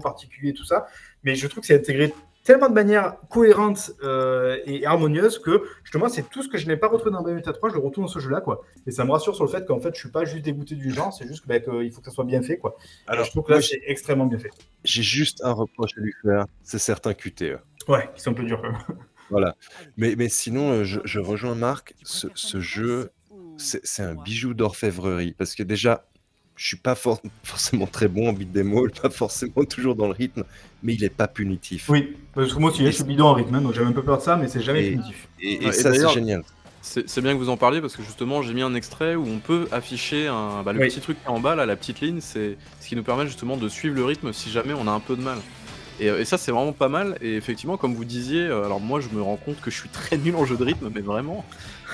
tout 0.55 0.65
ça. 0.65 0.87
Mais 1.23 1.35
je 1.35 1.47
trouve 1.47 1.61
que 1.61 1.67
c'est 1.67 1.75
intégré 1.75 2.13
tellement 2.43 2.69
de 2.69 2.73
manière 2.73 3.15
cohérente 3.29 3.91
euh, 4.03 4.57
et 4.65 4.85
harmonieuse 4.85 5.39
que 5.39 5.63
justement 5.83 6.09
c'est 6.09 6.29
tout 6.29 6.43
ce 6.43 6.49
que 6.49 6.57
je 6.57 6.67
n'ai 6.67 6.77
pas 6.77 6.87
retrouvé 6.87 7.11
dans 7.11 7.21
Bayonetta 7.21 7.53
3, 7.53 7.69
je 7.69 7.75
le 7.75 7.81
retrouve 7.81 8.05
dans 8.05 8.09
ce 8.09 8.19
jeu-là 8.19 8.41
quoi. 8.41 8.61
Et 8.85 8.91
ça 8.91 9.05
me 9.05 9.11
rassure 9.11 9.35
sur 9.35 9.45
le 9.45 9.49
fait 9.49 9.65
qu'en 9.65 9.79
fait 9.79 9.95
je 9.95 9.99
suis 9.99 10.09
pas 10.09 10.25
juste 10.25 10.43
dégoûté 10.43 10.75
du 10.75 10.91
genre, 10.91 11.13
c'est 11.13 11.27
juste 11.27 11.47
bah, 11.47 11.59
qu'il 11.59 11.91
faut 11.91 12.01
que 12.01 12.07
ça 12.07 12.11
soit 12.11 12.25
bien 12.25 12.41
fait 12.41 12.57
quoi. 12.57 12.75
Alors 13.07 13.25
je 13.25 13.31
trouve 13.31 13.45
que 13.45 13.53
là 13.53 13.61
c'est 13.61 13.81
extrêmement 13.85 14.25
bien 14.25 14.39
fait. 14.39 14.51
J'ai 14.83 15.03
juste 15.03 15.41
un 15.43 15.53
reproche 15.53 15.91
à 15.97 16.01
lui 16.01 16.13
faire, 16.21 16.45
c'est 16.63 16.79
certains 16.79 17.13
QTE. 17.13 17.59
Ouais, 17.87 18.09
qui 18.15 18.21
sont 18.21 18.31
un 18.31 18.35
peu 18.35 18.43
durs 18.43 18.61
Voilà. 19.29 19.55
Mais, 19.97 20.15
mais 20.15 20.29
sinon, 20.29 20.71
euh, 20.71 20.83
je, 20.83 21.19
rejoins 21.19 21.55
Marc, 21.55 21.95
ce, 22.03 22.27
ce 22.35 22.59
jeu, 22.59 23.09
c'est 23.57 24.03
un 24.03 24.13
bijou 24.13 24.53
d'orfèvrerie 24.53 25.33
parce 25.35 25.55
que 25.55 25.63
déjà 25.63 26.05
je 26.55 26.67
suis 26.67 26.77
pas 26.77 26.95
forcément 27.43 27.87
très 27.87 28.07
bon 28.07 28.29
en 28.29 28.33
beat 28.33 28.51
des 28.51 28.61
all, 28.77 28.91
pas 28.91 29.09
forcément 29.09 29.63
toujours 29.65 29.95
dans 29.95 30.07
le 30.07 30.13
rythme, 30.13 30.43
mais 30.81 30.93
il 30.93 31.03
est 31.03 31.09
pas 31.09 31.27
punitif. 31.27 31.89
Oui, 31.89 32.15
parce 32.33 32.53
que 32.53 32.59
moi 32.59 32.71
aussi, 32.71 32.85
je 32.85 32.91
suis 32.91 33.03
bidon 33.03 33.25
en 33.25 33.33
rythme, 33.33 33.55
hein, 33.55 33.61
donc 33.61 33.73
j'avais 33.73 33.87
un 33.87 33.93
peu 33.93 34.03
peur 34.03 34.17
de 34.17 34.23
ça, 34.23 34.35
mais 34.35 34.47
c'est 34.47 34.61
jamais 34.61 34.91
punitif. 34.91 35.27
Et, 35.41 35.71
ça, 35.71 35.93
c'est 35.93 36.09
génial. 36.09 36.43
C'est 36.81 37.21
bien 37.21 37.33
que 37.33 37.37
vous 37.37 37.49
en 37.49 37.55
parliez 37.55 37.79
parce 37.79 37.95
que 37.95 38.03
justement, 38.03 38.41
j'ai 38.41 38.53
mis 38.53 38.61
un 38.61 38.75
extrait 38.75 39.15
où 39.15 39.25
on 39.25 39.39
peut 39.39 39.69
afficher 39.71 40.27
un, 40.27 40.63
bah, 40.63 40.73
le 40.73 40.79
petit 40.79 40.99
truc 40.99 41.17
en 41.25 41.39
bas, 41.39 41.55
là, 41.55 41.65
la 41.65 41.77
petite 41.77 42.01
ligne, 42.01 42.19
c'est 42.19 42.57
ce 42.81 42.87
qui 42.89 42.97
nous 42.97 43.03
permet 43.03 43.25
justement 43.25 43.55
de 43.55 43.69
suivre 43.69 43.95
le 43.95 44.03
rythme 44.03 44.33
si 44.33 44.51
jamais 44.51 44.73
on 44.73 44.85
a 44.87 44.91
un 44.91 44.99
peu 44.99 45.15
de 45.15 45.21
mal. 45.21 45.37
Et, 46.01 46.25
ça, 46.25 46.37
c'est 46.37 46.51
vraiment 46.51 46.73
pas 46.73 46.89
mal. 46.89 47.17
Et 47.21 47.35
effectivement, 47.35 47.77
comme 47.77 47.93
vous 47.93 48.03
disiez, 48.03 48.47
alors 48.47 48.81
moi, 48.81 48.99
je 48.99 49.07
me 49.09 49.21
rends 49.21 49.37
compte 49.37 49.61
que 49.61 49.71
je 49.71 49.77
suis 49.77 49.87
très 49.87 50.17
nul 50.17 50.35
en 50.35 50.45
jeu 50.45 50.57
de 50.57 50.63
rythme, 50.65 50.91
mais 50.93 50.99
vraiment. 50.99 51.45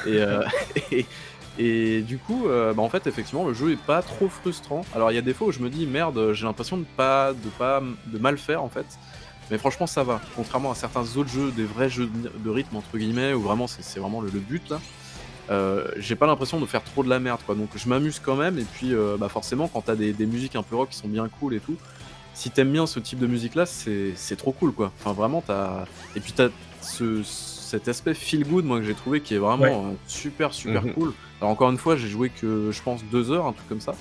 Et, 0.07 0.23
et, 0.91 1.05
du 1.59 2.17
coup, 2.17 2.45
bah, 2.47 2.81
en 2.81 2.89
fait, 2.89 3.07
effectivement, 3.07 3.45
le 3.45 3.53
jeu 3.53 3.71
est 3.71 3.81
pas 3.81 4.01
trop 4.01 4.29
frustrant. 4.29 4.81
Alors, 4.95 5.11
il 5.11 5.15
y 5.15 5.17
a 5.17 5.21
des 5.21 5.33
fois 5.33 5.47
où 5.47 5.51
je 5.51 5.59
me 5.59 5.69
dis, 5.69 5.85
merde, 5.85 6.33
j'ai 6.33 6.45
l'impression 6.45 6.77
de 6.77 6.85
pas, 6.95 7.33
de 7.33 7.49
pas, 7.57 7.81
de 8.07 8.17
mal 8.17 8.37
faire 8.37 8.63
en 8.63 8.69
fait. 8.69 8.85
Mais 9.51 9.57
franchement, 9.57 9.87
ça 9.87 10.03
va. 10.03 10.21
Contrairement 10.35 10.71
à 10.71 10.75
certains 10.75 11.03
autres 11.17 11.29
jeux, 11.29 11.51
des 11.51 11.63
vrais 11.63 11.89
jeux 11.89 12.07
de 12.07 12.49
rythme, 12.49 12.75
entre 12.75 12.97
guillemets, 12.97 13.33
où 13.33 13.41
vraiment 13.41 13.67
c'est 13.67 13.99
vraiment 13.99 14.21
le, 14.21 14.29
but 14.29 14.69
là. 14.69 14.79
Euh, 15.49 15.87
j'ai 15.97 16.15
pas 16.15 16.27
l'impression 16.27 16.59
de 16.59 16.65
faire 16.67 16.83
trop 16.83 17.03
de 17.03 17.09
la 17.09 17.19
merde 17.19 17.39
quoi. 17.43 17.55
Donc 17.55 17.69
je 17.75 17.89
m'amuse 17.89 18.19
quand 18.19 18.35
même. 18.35 18.59
Et 18.59 18.65
puis 18.65 18.93
euh, 18.93 19.17
bah 19.17 19.29
forcément, 19.29 19.67
quand 19.67 19.81
t'as 19.81 19.95
des, 19.95 20.13
des 20.13 20.27
musiques 20.27 20.55
un 20.55 20.61
peu 20.61 20.75
rock 20.75 20.89
qui 20.89 20.97
sont 20.97 21.07
bien 21.07 21.27
cool 21.39 21.55
et 21.55 21.59
tout, 21.59 21.75
si 22.35 22.51
t'aimes 22.51 22.71
bien 22.71 22.85
ce 22.85 22.99
type 22.99 23.17
de 23.17 23.27
musique 23.27 23.55
là, 23.55 23.65
c'est 23.65 24.35
trop 24.37 24.51
cool 24.51 24.73
quoi. 24.73 24.91
Enfin 24.99 25.13
vraiment, 25.13 25.41
t'as. 25.45 25.85
Et 26.15 26.19
puis 26.19 26.33
t'as 26.33 26.49
ce, 26.81 27.23
cet 27.69 27.87
aspect 27.87 28.13
feel 28.13 28.45
good, 28.45 28.65
moi 28.65 28.79
que 28.79 28.85
j'ai 28.85 28.95
trouvé 28.95 29.21
qui 29.21 29.35
est 29.35 29.37
vraiment 29.37 29.65
euh, 29.65 29.93
super 30.07 30.53
super 30.53 30.83
mhm. 30.83 30.93
cool. 30.93 31.13
Alors 31.39 31.51
encore 31.51 31.69
une 31.69 31.77
fois, 31.77 31.95
j'ai 31.95 32.07
joué 32.07 32.29
que 32.29 32.71
je 32.71 32.81
pense 32.81 33.03
deux 33.05 33.31
heures, 33.31 33.45
un 33.45 33.53
truc 33.53 33.69
comme 33.69 33.81
ça. 33.81 33.93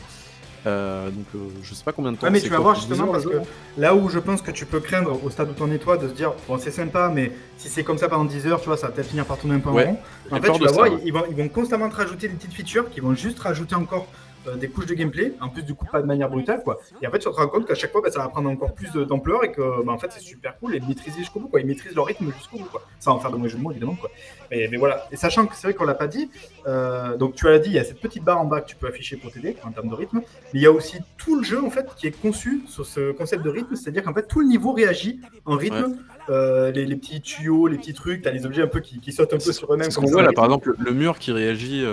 Euh, 0.66 1.10
donc 1.10 1.26
euh, 1.36 1.38
je 1.62 1.72
sais 1.72 1.84
pas 1.84 1.92
combien 1.92 2.10
de 2.10 2.16
temps. 2.16 2.26
Ah, 2.26 2.30
mais 2.30 2.40
tu 2.40 2.48
vas 2.48 2.58
voir 2.58 2.74
justement 2.74 3.06
parce 3.06 3.24
que 3.24 3.40
là 3.76 3.94
où 3.94 4.08
je 4.08 4.18
pense 4.18 4.42
que 4.42 4.50
tu 4.50 4.66
peux 4.66 4.80
craindre 4.80 5.22
au 5.24 5.30
stade 5.30 5.50
où 5.50 5.52
t'en 5.52 5.70
es 5.70 5.78
toi 5.78 5.96
de 5.96 6.08
se 6.08 6.14
dire 6.14 6.32
bon 6.48 6.58
c'est 6.58 6.72
sympa 6.72 7.12
mais 7.14 7.30
si 7.56 7.68
c'est 7.68 7.84
comme 7.84 7.96
ça 7.96 8.08
pendant 8.08 8.24
10 8.24 8.48
heures 8.48 8.60
tu 8.60 8.66
vois 8.66 8.76
ça 8.76 8.88
va 8.88 8.92
peut-être 8.92 9.08
finir 9.08 9.24
par 9.24 9.38
tourner 9.38 9.54
un 9.54 9.60
peu 9.60 9.68
en 9.70 9.74
rond. 9.74 9.98
En 10.32 10.40
fait 10.40 10.52
tu 10.52 10.64
vas 10.64 10.72
voir 10.72 10.88
ils, 11.04 11.12
vont, 11.12 11.22
ils 11.30 11.36
vont 11.36 11.48
constamment 11.48 11.88
te 11.88 11.94
rajouter 11.94 12.26
des 12.26 12.34
petites 12.34 12.54
features 12.54 12.90
qui 12.90 12.98
vont 12.98 13.14
juste 13.14 13.38
rajouter 13.38 13.76
encore 13.76 14.08
euh, 14.08 14.27
des 14.56 14.68
couches 14.68 14.86
de 14.86 14.94
gameplay, 14.94 15.34
en 15.40 15.48
plus 15.48 15.62
du 15.62 15.74
coup 15.74 15.86
pas 15.86 16.00
de 16.00 16.06
manière 16.06 16.28
brutale 16.28 16.62
quoi. 16.62 16.78
Et 17.02 17.06
en 17.06 17.10
fait 17.10 17.18
tu 17.18 17.24
te 17.24 17.34
rends 17.34 17.48
compte 17.48 17.66
qu'à 17.66 17.74
chaque 17.74 17.92
fois 17.92 18.00
bah, 18.00 18.10
ça 18.10 18.20
va 18.20 18.28
prendre 18.28 18.50
encore 18.50 18.74
plus 18.74 18.92
d'ampleur 18.92 19.44
et 19.44 19.52
que 19.52 19.84
bah, 19.84 19.92
en 19.92 19.98
fait 19.98 20.10
c'est 20.10 20.20
super 20.20 20.58
cool 20.58 20.74
et 20.74 20.80
maîtriser 20.80 21.18
jusqu'au 21.18 21.40
bout 21.40 21.48
quoi. 21.48 21.60
Ils 21.60 21.66
maîtrisent 21.66 21.94
leur 21.94 22.06
rythme 22.06 22.32
jusqu'au 22.32 22.58
bout 22.58 22.64
quoi. 22.70 22.82
Sans 23.00 23.12
en 23.12 23.20
faire 23.20 23.30
de 23.30 23.36
mauvais 23.36 23.48
jeu 23.48 23.58
de 23.58 23.62
mots 23.62 23.70
évidemment 23.70 23.96
quoi. 23.96 24.10
Mais, 24.50 24.68
mais, 24.70 24.78
voilà. 24.78 25.06
Et 25.12 25.16
sachant 25.16 25.46
que 25.46 25.54
c'est 25.54 25.66
vrai 25.66 25.74
qu'on 25.74 25.84
l'a 25.84 25.94
pas 25.94 26.06
dit, 26.06 26.30
euh, 26.66 27.16
donc 27.16 27.34
tu 27.34 27.48
as 27.48 27.58
dit 27.58 27.70
il 27.70 27.74
y 27.74 27.78
a 27.78 27.84
cette 27.84 28.00
petite 28.00 28.24
barre 28.24 28.40
en 28.40 28.44
bas 28.44 28.60
que 28.60 28.68
tu 28.68 28.76
peux 28.76 28.86
afficher 28.86 29.16
pour 29.16 29.30
t'aider 29.30 29.56
en 29.64 29.72
termes 29.72 29.88
de 29.88 29.94
rythme, 29.94 30.20
mais 30.52 30.60
il 30.60 30.62
y 30.62 30.66
a 30.66 30.72
aussi 30.72 30.98
tout 31.16 31.36
le 31.36 31.42
jeu 31.42 31.62
en 31.62 31.70
fait 31.70 31.86
qui 31.96 32.06
est 32.06 32.20
conçu 32.20 32.62
sur 32.66 32.86
ce 32.86 33.12
concept 33.12 33.42
de 33.42 33.50
rythme, 33.50 33.76
c'est-à-dire 33.76 34.02
qu'en 34.04 34.14
fait 34.14 34.26
tout 34.26 34.40
le 34.40 34.46
niveau 34.46 34.72
réagit 34.72 35.20
en 35.44 35.56
rythme. 35.56 35.98
Euh, 36.30 36.70
les, 36.72 36.96
petits 36.96 37.20
tuyaux, 37.20 37.66
les 37.66 37.78
petits 37.78 37.94
trucs, 37.94 38.22
t'as 38.22 38.30
les 38.30 38.44
objets 38.44 38.62
un 38.62 38.66
peu 38.66 38.80
qui, 38.80 39.00
qui 39.00 39.12
sautent 39.12 39.32
un 39.32 39.38
peu 39.38 39.52
sur 39.52 39.72
eux-mêmes. 39.72 39.90
Voit 39.90 40.22
là, 40.22 40.32
par 40.32 40.44
exemple, 40.44 40.74
le, 40.78 40.92
mur 40.92 41.18
qui 41.18 41.32
réagit. 41.32 41.84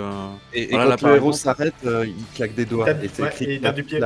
Et, 0.52 0.68
quand 0.68 1.02
le 1.02 1.16
héros 1.16 1.32
s'arrête, 1.32 1.74
il 1.84 2.14
claque 2.34 2.54
des 2.54 2.66
doigts. 2.66 2.86
Et 2.90 3.52
et 3.52 3.60
t'as 3.60 3.72
du 3.72 3.84
pied. 3.84 4.00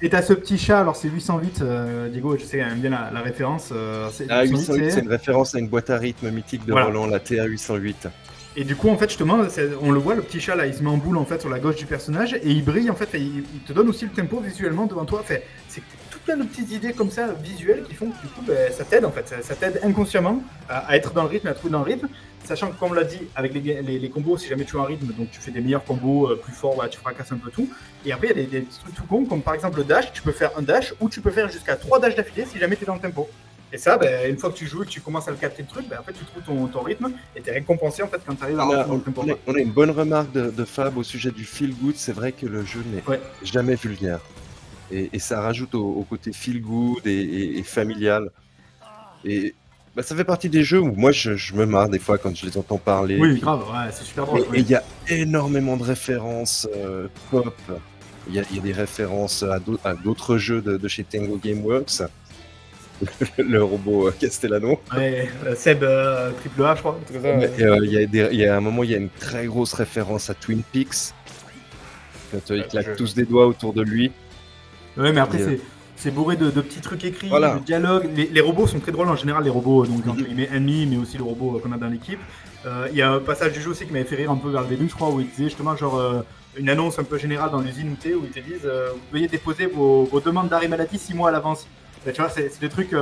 Et 0.00 0.08
t'as 0.08 0.22
ce 0.22 0.32
petit 0.32 0.58
chat, 0.58 0.80
alors 0.80 0.96
c'est 0.96 1.08
808, 1.08 1.60
euh, 1.60 2.08
Diego, 2.08 2.36
je 2.38 2.44
sais 2.44 2.58
aime 2.58 2.80
bien 2.80 2.90
la, 2.90 3.20
référence. 3.20 3.70
Euh, 3.72 4.08
ah, 4.30 4.44
808, 4.44 4.90
c'est 4.90 5.00
une 5.00 5.08
référence 5.08 5.54
à 5.54 5.58
une 5.58 5.68
boîte 5.68 5.90
à 5.90 5.98
rythme 5.98 6.30
mythique 6.30 6.64
de 6.64 6.72
Roland, 6.72 7.06
la 7.06 7.18
TA808. 7.18 8.08
Et 8.58 8.64
du 8.64 8.74
coup, 8.74 8.88
en 8.88 8.96
fait, 8.96 9.10
justement, 9.10 9.38
on 9.82 9.90
le 9.90 9.98
voit, 9.98 10.14
le 10.14 10.22
petit 10.22 10.40
chat 10.40 10.56
là, 10.56 10.66
il 10.66 10.72
se 10.72 10.82
met 10.82 10.88
en 10.88 10.96
boule 10.96 11.18
en 11.18 11.26
fait 11.26 11.40
sur 11.40 11.50
la 11.50 11.58
gauche 11.58 11.76
du 11.76 11.84
personnage 11.84 12.32
et 12.32 12.48
il 12.50 12.64
brille 12.64 12.90
en 12.90 12.94
fait, 12.94 13.10
il, 13.14 13.42
te 13.66 13.74
donne 13.74 13.88
aussi 13.90 14.06
le 14.06 14.12
tempo 14.12 14.40
visuellement 14.40 14.86
devant 14.86 15.04
toi. 15.04 15.22
Fait, 15.22 15.46
c'est 15.68 15.82
plein 16.26 16.36
de 16.36 16.42
petites 16.42 16.72
idées 16.72 16.92
comme 16.92 17.10
ça 17.10 17.28
visuelles 17.42 17.84
qui 17.84 17.94
font 17.94 18.10
que 18.10 18.20
du 18.20 18.28
coup, 18.28 18.42
ben, 18.46 18.72
ça 18.72 18.84
t'aide 18.84 19.04
en 19.04 19.12
fait, 19.12 19.32
ça, 19.42 19.54
t'aide 19.54 19.80
inconsciemment 19.82 20.42
à, 20.68 20.96
être 20.96 21.12
dans 21.12 21.22
le 21.22 21.28
rythme, 21.28 21.46
à 21.46 21.54
trouver 21.54 21.72
dans 21.72 21.78
le 21.78 21.84
rythme. 21.84 22.08
Sachant 22.44 22.70
que, 22.70 22.78
comme 22.78 22.90
on 22.90 22.94
l'a 22.94 23.04
dit, 23.04 23.18
avec 23.34 23.54
les, 23.54 23.82
les, 23.82 24.10
combos, 24.10 24.36
si 24.36 24.48
jamais 24.48 24.64
tu 24.64 24.76
as 24.76 24.80
un 24.80 24.84
rythme, 24.84 25.06
donc 25.14 25.30
tu 25.32 25.40
fais 25.40 25.50
des 25.50 25.60
meilleurs 25.60 25.84
combos 25.84 26.30
euh, 26.30 26.36
plus 26.36 26.52
forts, 26.52 26.84
tu 26.88 26.98
fracasses 26.98 27.32
un 27.32 27.38
peu 27.38 27.50
tout. 27.50 27.68
Et 28.04 28.12
après, 28.12 28.28
il 28.30 28.38
y 28.38 28.46
a 28.56 28.60
des, 28.60 28.64
trucs 28.64 28.94
tout 28.94 29.04
cons, 29.04 29.24
comme 29.24 29.42
par 29.42 29.54
exemple 29.54 29.78
le 29.78 29.84
dash, 29.84 30.12
tu 30.12 30.22
peux 30.22 30.30
faire 30.32 30.50
un 30.56 30.62
dash 30.62 30.94
ou 31.00 31.08
tu 31.08 31.20
peux 31.20 31.32
faire 31.32 31.48
jusqu'à 31.48 31.74
3 31.74 31.98
dashs 31.98 32.14
d'affilée 32.14 32.44
si 32.46 32.58
jamais 32.58 32.76
tu 32.76 32.84
es 32.84 32.86
dans 32.86 32.94
le 32.94 33.00
tempo. 33.00 33.28
Et 33.72 33.78
ça, 33.78 33.98
ben, 33.98 34.30
une 34.30 34.38
fois 34.38 34.50
que 34.50 34.56
tu 34.56 34.66
joues 34.66 34.84
et 34.84 34.86
que 34.86 34.90
tu 34.90 35.00
commences 35.00 35.26
à 35.26 35.32
le 35.32 35.36
capter 35.36 35.62
le 35.62 35.68
truc, 35.68 35.88
ben, 35.88 35.98
en 35.98 36.02
fait, 36.04 36.12
tu 36.12 36.24
trouves 36.24 36.42
ton, 36.44 36.66
ton 36.68 36.82
rythme 36.82 37.10
et 37.34 37.40
tu 37.40 37.50
es 37.50 37.52
récompensé 37.52 38.02
en 38.02 38.06
fait, 38.06 38.20
quand 38.24 38.36
tu 38.36 38.44
arrives 38.44 38.60
à 38.60 38.66
on 38.66 38.72
a, 38.72 38.86
on, 39.46 39.54
a, 39.54 39.58
une 39.58 39.72
bonne 39.72 39.90
remarque 39.90 40.30
de, 40.32 40.64
Fab 40.64 40.96
au 40.96 41.02
sujet 41.02 41.32
du 41.32 41.44
feel 41.44 41.74
good. 41.74 41.96
C'est 41.96 42.12
vrai 42.12 42.30
que 42.30 42.46
le 42.46 42.64
jeu 42.64 42.80
n'est 42.92 43.02
jamais 43.42 43.74
vulgaire. 43.74 44.20
Et, 44.90 45.18
ça 45.18 45.40
rajoute 45.40 45.74
au, 45.74 46.06
côté 46.08 46.32
feel 46.32 46.60
good 46.60 47.06
et, 47.06 47.58
et 47.58 47.62
familial. 47.62 48.30
Et 49.24 49.54
bah, 49.96 50.02
ça 50.02 50.14
fait 50.14 50.24
partie 50.24 50.50
des 50.50 50.62
jeux 50.62 50.78
où 50.78 50.92
moi 50.94 51.10
je, 51.10 51.54
me 51.54 51.64
marre 51.64 51.88
des 51.88 51.98
fois 51.98 52.18
quand 52.18 52.36
je 52.36 52.44
les 52.44 52.58
entends 52.58 52.76
parler. 52.76 53.16
Oui, 53.18 53.40
grave, 53.40 53.60
ouais, 53.60 53.90
c'est 53.92 54.04
super 54.04 54.26
drôle. 54.26 54.42
Et 54.52 54.60
il 54.60 54.68
y 54.68 54.74
a 54.74 54.84
énormément 55.08 55.78
de 55.78 55.84
références 55.84 56.68
euh, 56.76 57.08
pop. 57.30 57.54
Il 58.28 58.34
y, 58.34 58.40
a 58.40 58.60
des 58.60 58.72
références 58.72 59.42
à 59.42 59.94
d'autres 59.94 60.36
jeux 60.36 60.60
de, 60.60 60.88
chez 60.88 61.04
Tango 61.04 61.38
Gameworks. 61.42 62.02
le 63.38 63.62
robot 63.62 64.08
euh, 64.08 64.10
Castellano. 64.10 64.80
Ouais, 64.94 65.30
euh, 65.44 65.54
Seb 65.54 65.84
Triple 66.40 66.64
A, 66.64 66.74
je 66.74 66.80
crois. 66.80 66.98
Il 67.12 68.36
y, 68.36 68.44
a 68.44 68.56
un 68.56 68.60
moment, 68.60 68.82
il 68.82 68.90
y 68.90 68.94
a 68.94 68.98
une 68.98 69.10
très 69.10 69.46
grosse 69.46 69.74
référence 69.74 70.28
à 70.28 70.34
Twin 70.34 70.62
Peaks. 70.72 71.14
Quand 72.32 72.50
il 72.50 72.66
claque 72.66 72.96
tous 72.96 73.14
des 73.14 73.24
doigts 73.24 73.46
autour 73.46 73.72
de 73.72 73.82
lui. 73.82 74.12
Ouais, 74.96 75.12
mais 75.12 75.20
après, 75.20 75.38
c'est 75.38 75.60
c'est 75.96 76.10
bourré 76.10 76.36
de, 76.36 76.50
petits 76.50 76.80
trucs 76.80 77.04
écrits, 77.04 77.30
de 77.30 77.64
dialogues. 77.64 78.08
Les, 78.14 78.40
robots 78.40 78.66
sont 78.66 78.80
très 78.80 78.92
drôles 78.92 79.08
en 79.08 79.16
général, 79.16 79.44
les 79.44 79.50
robots, 79.50 79.86
donc 79.86 80.06
entre 80.06 80.22
guillemets 80.22 80.48
ennemis, 80.52 80.86
mais 80.86 80.96
aussi 80.96 81.16
le 81.16 81.24
robot 81.24 81.58
qu'on 81.58 81.72
a 81.72 81.78
dans 81.78 81.88
l'équipe. 81.88 82.20
Euh, 82.66 82.88
il 82.90 82.98
y 82.98 83.02
a 83.02 83.12
un 83.12 83.18
passage 83.18 83.52
du 83.52 83.60
jeu 83.60 83.70
aussi 83.70 83.86
qui 83.86 83.92
m'avait 83.92 84.04
fait 84.04 84.16
rire 84.16 84.30
un 84.30 84.36
peu 84.36 84.50
vers 84.50 84.62
le 84.62 84.68
début, 84.68 84.88
je 84.88 84.94
crois, 84.94 85.10
où 85.10 85.20
il 85.20 85.28
disait 85.28 85.44
justement 85.44 85.76
genre 85.76 85.96
euh, 85.96 86.22
une 86.56 86.68
annonce 86.68 86.98
un 86.98 87.04
peu 87.04 87.16
générale 87.16 87.50
dans 87.50 87.60
l'usine 87.60 87.90
où 87.90 88.08
où 88.08 88.24
ils 88.24 88.30
te 88.30 88.40
disent 88.40 88.66
euh, 88.66 88.90
vous 88.92 89.00
veuillez 89.12 89.28
déposer 89.28 89.66
vos, 89.66 90.08
demandes 90.24 90.48
d'arrêt 90.48 90.68
maladie 90.68 90.98
6 90.98 91.14
mois 91.14 91.28
à 91.28 91.32
l'avance. 91.32 91.66
tu 92.04 92.20
vois, 92.20 92.28
c'est 92.28 92.60
des 92.60 92.68
trucs 92.68 92.94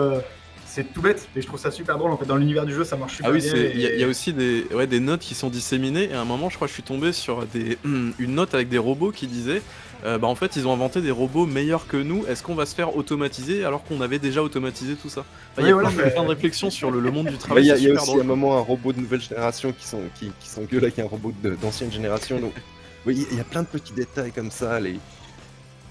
c'est 0.67 0.93
tout 0.93 1.03
bête, 1.03 1.29
et 1.37 1.41
je 1.41 1.47
trouve 1.47 1.61
ça 1.61 1.71
super 1.71 1.99
drôle. 1.99 2.11
En 2.11 2.17
fait, 2.17 2.27
dans 2.27 2.37
l'univers 2.37 2.67
du 2.67 2.75
jeu, 2.75 2.83
ça 2.83 2.97
marche 2.97 3.17
super 3.17 3.31
ah 3.31 3.33
oui, 3.33 3.41
bien. 3.41 3.53
Il 3.55 3.81
y, 3.81 4.03
a 4.03 4.09
aussi 4.09 4.33
des, 4.33 4.67
ouais, 4.75 4.89
des 4.89 4.99
notes 4.99 5.21
qui 5.21 5.37
sont 5.37 5.49
disséminées. 5.49 6.11
Et 6.11 6.15
à 6.15 6.21
un 6.21 6.25
moment, 6.25 6.51
je 6.51 6.57
crois 6.57 6.67
que 6.67 6.71
je 6.71 6.75
suis 6.75 6.83
tombé 6.83 7.13
sur 7.13 7.47
des, 7.47 7.79
une 7.85 8.35
note 8.35 8.55
avec 8.55 8.69
des 8.69 8.79
robots 8.79 9.13
qui 9.13 9.29
disaient 9.29 9.63
euh, 10.05 10.19
bah 10.19 10.27
en 10.27 10.35
fait 10.35 10.57
ils 10.57 10.69
ont 10.69 10.73
inventé 10.73 11.01
des 11.01 11.11
robots 11.11 11.47
meilleurs 11.47 11.87
que 11.87 11.97
nous, 11.97 12.27
est-ce 12.27 12.43
qu'on 12.43 12.55
va 12.55 12.67
se 12.67 12.75
faire 12.75 12.97
automatiser 12.97 13.65
alors 13.65 13.83
qu'on 13.85 14.01
avait 14.01 14.19
déjà 14.19 14.43
automatisé 14.43 14.97
tout 14.97 15.09
ça 15.09 15.25
Il 15.59 15.67
y 15.67 15.71
a 15.71 15.77
plein, 15.77 15.91
de 15.91 16.29
réflexions 16.29 16.71
sur 16.71 16.91
le, 16.91 17.11
monde 17.11 17.29
du 17.29 17.39
travail. 17.39 17.65
Il 17.65 17.67
y 17.69 17.73
a, 17.73 17.77
y 17.79 17.91
a 17.91 17.95
aussi 17.95 18.21
un 18.21 18.25
moment 18.25 18.59
un 18.59 18.61
robot 18.61 18.93
de 18.93 19.01
nouvelle 19.01 19.23
génération 19.23 19.73
qui 19.73 19.87
sont 19.87 20.03
qui, 20.15 20.31
qui 20.41 20.49
s'engueule 20.49 20.85
avec 20.85 20.99
un 20.99 21.07
robot 21.07 21.33
d'ancienne 21.61 21.91
génération. 21.91 22.39
Donc 22.39 22.53
oui, 23.07 23.27
il 23.31 23.39
y 23.39 23.41
a 23.41 23.45
plein 23.45 23.63
de 23.63 23.69
petits 23.69 23.95
détails 23.95 24.33
comme 24.33 24.51
ça. 24.51 24.79
Les... 24.79 24.99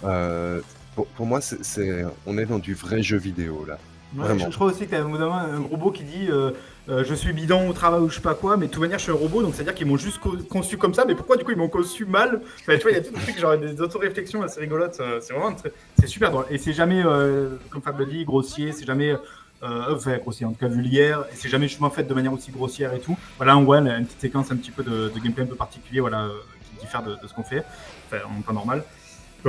Euh, 0.03 0.61
pour, 0.95 1.07
pour, 1.07 1.25
moi, 1.25 1.41
c'est 1.41 2.05
on 2.27 2.37
est 2.37 2.45
dans 2.45 2.59
du 2.59 2.75
vrai 2.75 3.01
jeu 3.01 3.17
vidéo 3.17 3.65
là. 3.67 3.79
je, 4.15 4.49
trouve 4.49 4.67
aussi 4.71 4.85
que 4.85 4.91
tu 4.91 4.95
as 4.95 5.01
un 5.01 5.61
robot 5.71 5.91
qui 5.91 6.03
dit 6.03 6.27
euh, 6.29 6.51
euh, 6.89 7.03
je 7.05 7.13
suis 7.13 7.31
bidon 7.31 7.69
au 7.69 7.73
travail 7.73 8.01
ou 8.01 8.09
je 8.09 8.15
sais 8.15 8.21
pas 8.21 8.33
quoi, 8.33 8.57
mais 8.57 8.67
de 8.67 8.71
toute 8.71 8.81
manière 8.81 8.99
je 8.99 9.03
suis 9.03 9.11
un 9.11 9.15
robot, 9.15 9.41
donc 9.41 9.55
c'est-à-dire 9.55 9.73
qu'ils 9.73 9.87
m'ont 9.87 9.97
juste 9.97 10.19
conçu 10.49 10.77
comme 10.77 10.93
ça, 10.93 11.05
mais 11.05 11.15
pourquoi 11.15 11.37
du 11.37 11.45
coup 11.45 11.51
ils 11.51 11.57
m'ont 11.57 11.69
conçu 11.69 12.05
mal? 12.05 12.41
Tu 12.57 12.65
vois, 12.65 12.91
il 12.91 12.95
y 12.95 12.97
a 12.97 13.01
tout 13.01 13.13
des 13.13 13.21
trucs, 13.21 13.39
genre 13.39 13.57
des 13.57 13.79
auto-réflexions 13.79 14.41
assez 14.41 14.59
rigolotes, 14.59 14.97
euh, 14.99 15.19
c'est 15.21 15.33
vraiment 15.33 15.55
c'est 15.97 16.07
super 16.07 16.31
drôle. 16.31 16.45
Et 16.49 16.57
c'est 16.57 16.73
jamais, 16.73 17.01
euh, 17.05 17.51
comme 17.69 17.81
Fab 17.81 17.97
le 17.99 18.05
dit, 18.05 18.25
grossier, 18.25 18.73
c'est 18.73 18.85
jamais, 18.85 19.15
enfin 19.61 20.17
grossier 20.17 20.45
en 20.45 20.51
tout 20.51 20.59
cas 20.59 20.67
vulgaire, 20.67 21.23
et 21.31 21.35
c'est 21.35 21.47
jamais 21.47 21.69
justement 21.69 21.89
fait 21.89 22.03
de 22.03 22.13
manière 22.13 22.33
aussi 22.33 22.51
grossière 22.51 22.93
et 22.93 22.99
tout. 22.99 23.17
Voilà, 23.37 23.57
on 23.57 23.63
voit 23.63 23.77
une 23.77 24.05
petite 24.05 24.19
séquence 24.19 24.51
un 24.51 24.57
petit 24.57 24.71
peu 24.71 24.83
de, 24.83 25.09
gameplay 25.23 25.43
un 25.43 25.47
peu 25.47 25.55
particulier, 25.55 26.01
voilà, 26.01 26.29
qui 26.69 26.85
diffère 26.85 27.01
de, 27.01 27.11
de 27.11 27.27
ce 27.27 27.33
qu'on 27.33 27.43
fait, 27.43 27.63
enfin 28.07 28.17
en 28.27 28.41
temps 28.41 28.53
normal 28.53 28.83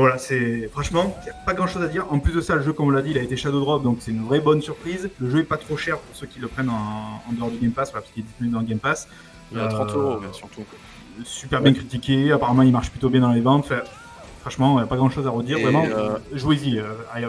voilà, 0.00 0.18
c'est 0.18 0.68
franchement, 0.72 1.16
il 1.22 1.24
n'y 1.24 1.30
a 1.30 1.34
pas 1.46 1.54
grand 1.54 1.68
chose 1.68 1.82
à 1.82 1.88
dire. 1.88 2.06
En 2.10 2.18
plus 2.18 2.32
de 2.32 2.40
ça, 2.40 2.56
le 2.56 2.62
jeu, 2.62 2.72
comme 2.72 2.86
on 2.86 2.90
l'a 2.90 3.02
dit, 3.02 3.10
il 3.10 3.18
a 3.18 3.22
été 3.22 3.36
Shadow 3.36 3.60
Drop, 3.60 3.82
donc 3.82 3.98
c'est 4.00 4.10
une 4.10 4.24
vraie 4.24 4.40
bonne 4.40 4.60
surprise. 4.60 5.08
Le 5.20 5.30
jeu 5.30 5.40
est 5.40 5.44
pas 5.44 5.56
trop 5.56 5.76
cher 5.76 5.98
pour 5.98 6.16
ceux 6.16 6.26
qui 6.26 6.40
le 6.40 6.48
prennent 6.48 6.70
en, 6.70 7.22
dehors 7.32 7.50
du 7.50 7.58
Game 7.58 7.70
Pass, 7.70 7.92
parce 7.92 8.06
qu'il 8.06 8.22
est 8.22 8.26
disponible 8.26 8.54
dans 8.54 8.60
le 8.60 8.66
Game 8.66 8.80
Pass. 8.80 9.08
Il 9.52 9.58
a 9.58 9.68
30 9.68 9.90
euros, 9.94 10.20
surtout. 10.32 10.64
Super 11.24 11.60
bien 11.60 11.72
critiqué, 11.72 12.32
apparemment 12.32 12.62
il 12.62 12.72
marche 12.72 12.90
plutôt 12.90 13.08
bien 13.08 13.20
dans 13.20 13.32
les 13.32 13.40
ventes. 13.40 13.72
franchement, 14.40 14.72
il 14.72 14.76
n'y 14.78 14.82
a 14.82 14.86
pas 14.86 14.96
grand 14.96 15.10
chose 15.10 15.28
à 15.28 15.30
redire. 15.30 15.60
Vraiment, 15.60 15.84
euh, 15.84 16.18
jouez-y 16.32 16.80
euh, 16.80 16.86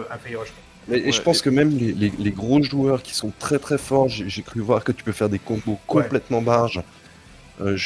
à, 0.10 0.18
Firerush. 0.18 0.52
Mais, 0.88 1.12
je 1.12 1.22
pense 1.22 1.44
que 1.44 1.52
même 1.52 1.70
les, 1.70 2.32
gros 2.32 2.64
joueurs 2.64 3.04
qui 3.04 3.14
sont 3.14 3.32
très 3.38 3.60
très 3.60 3.78
forts, 3.78 4.10
j'ai 4.10 4.42
cru 4.42 4.62
voir 4.62 4.84
que 4.84 4.92
tu 4.92 5.04
peux 5.04 5.12
faire 5.12 5.30
des 5.30 5.40
combos 5.40 5.78
complètement 5.86 6.42
barges. 6.42 6.82
Euh, 7.62 7.78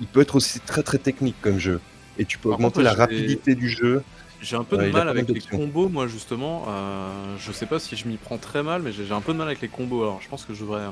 il 0.00 0.06
peut 0.06 0.22
être 0.22 0.36
aussi 0.36 0.58
très 0.60 0.82
très 0.82 0.98
technique 0.98 1.36
comme 1.42 1.58
jeu. 1.58 1.80
Et 2.18 2.24
tu 2.24 2.38
peux 2.38 2.48
augmenter 2.48 2.82
la 2.82 2.94
rapidité 2.94 3.54
du 3.54 3.68
jeu. 3.68 4.02
J'ai 4.42 4.56
un 4.56 4.64
peu 4.64 4.76
de 4.76 4.90
mal 4.90 5.08
avec 5.08 5.28
les 5.28 5.40
combos, 5.40 5.88
moi 5.88 6.08
justement. 6.08 6.64
Euh, 6.68 7.36
je 7.38 7.52
sais 7.52 7.66
pas 7.66 7.78
si 7.78 7.96
je 7.96 8.08
m'y 8.08 8.16
prends 8.16 8.38
très 8.38 8.62
mal, 8.62 8.82
mais 8.82 8.90
j'ai 8.92 9.10
un 9.12 9.20
peu 9.20 9.32
de 9.32 9.38
mal 9.38 9.46
avec 9.46 9.60
les 9.60 9.68
combos. 9.68 10.02
Alors 10.02 10.20
je 10.20 10.28
pense 10.28 10.44
que 10.44 10.52
je 10.52 10.62
devrais 10.62 10.88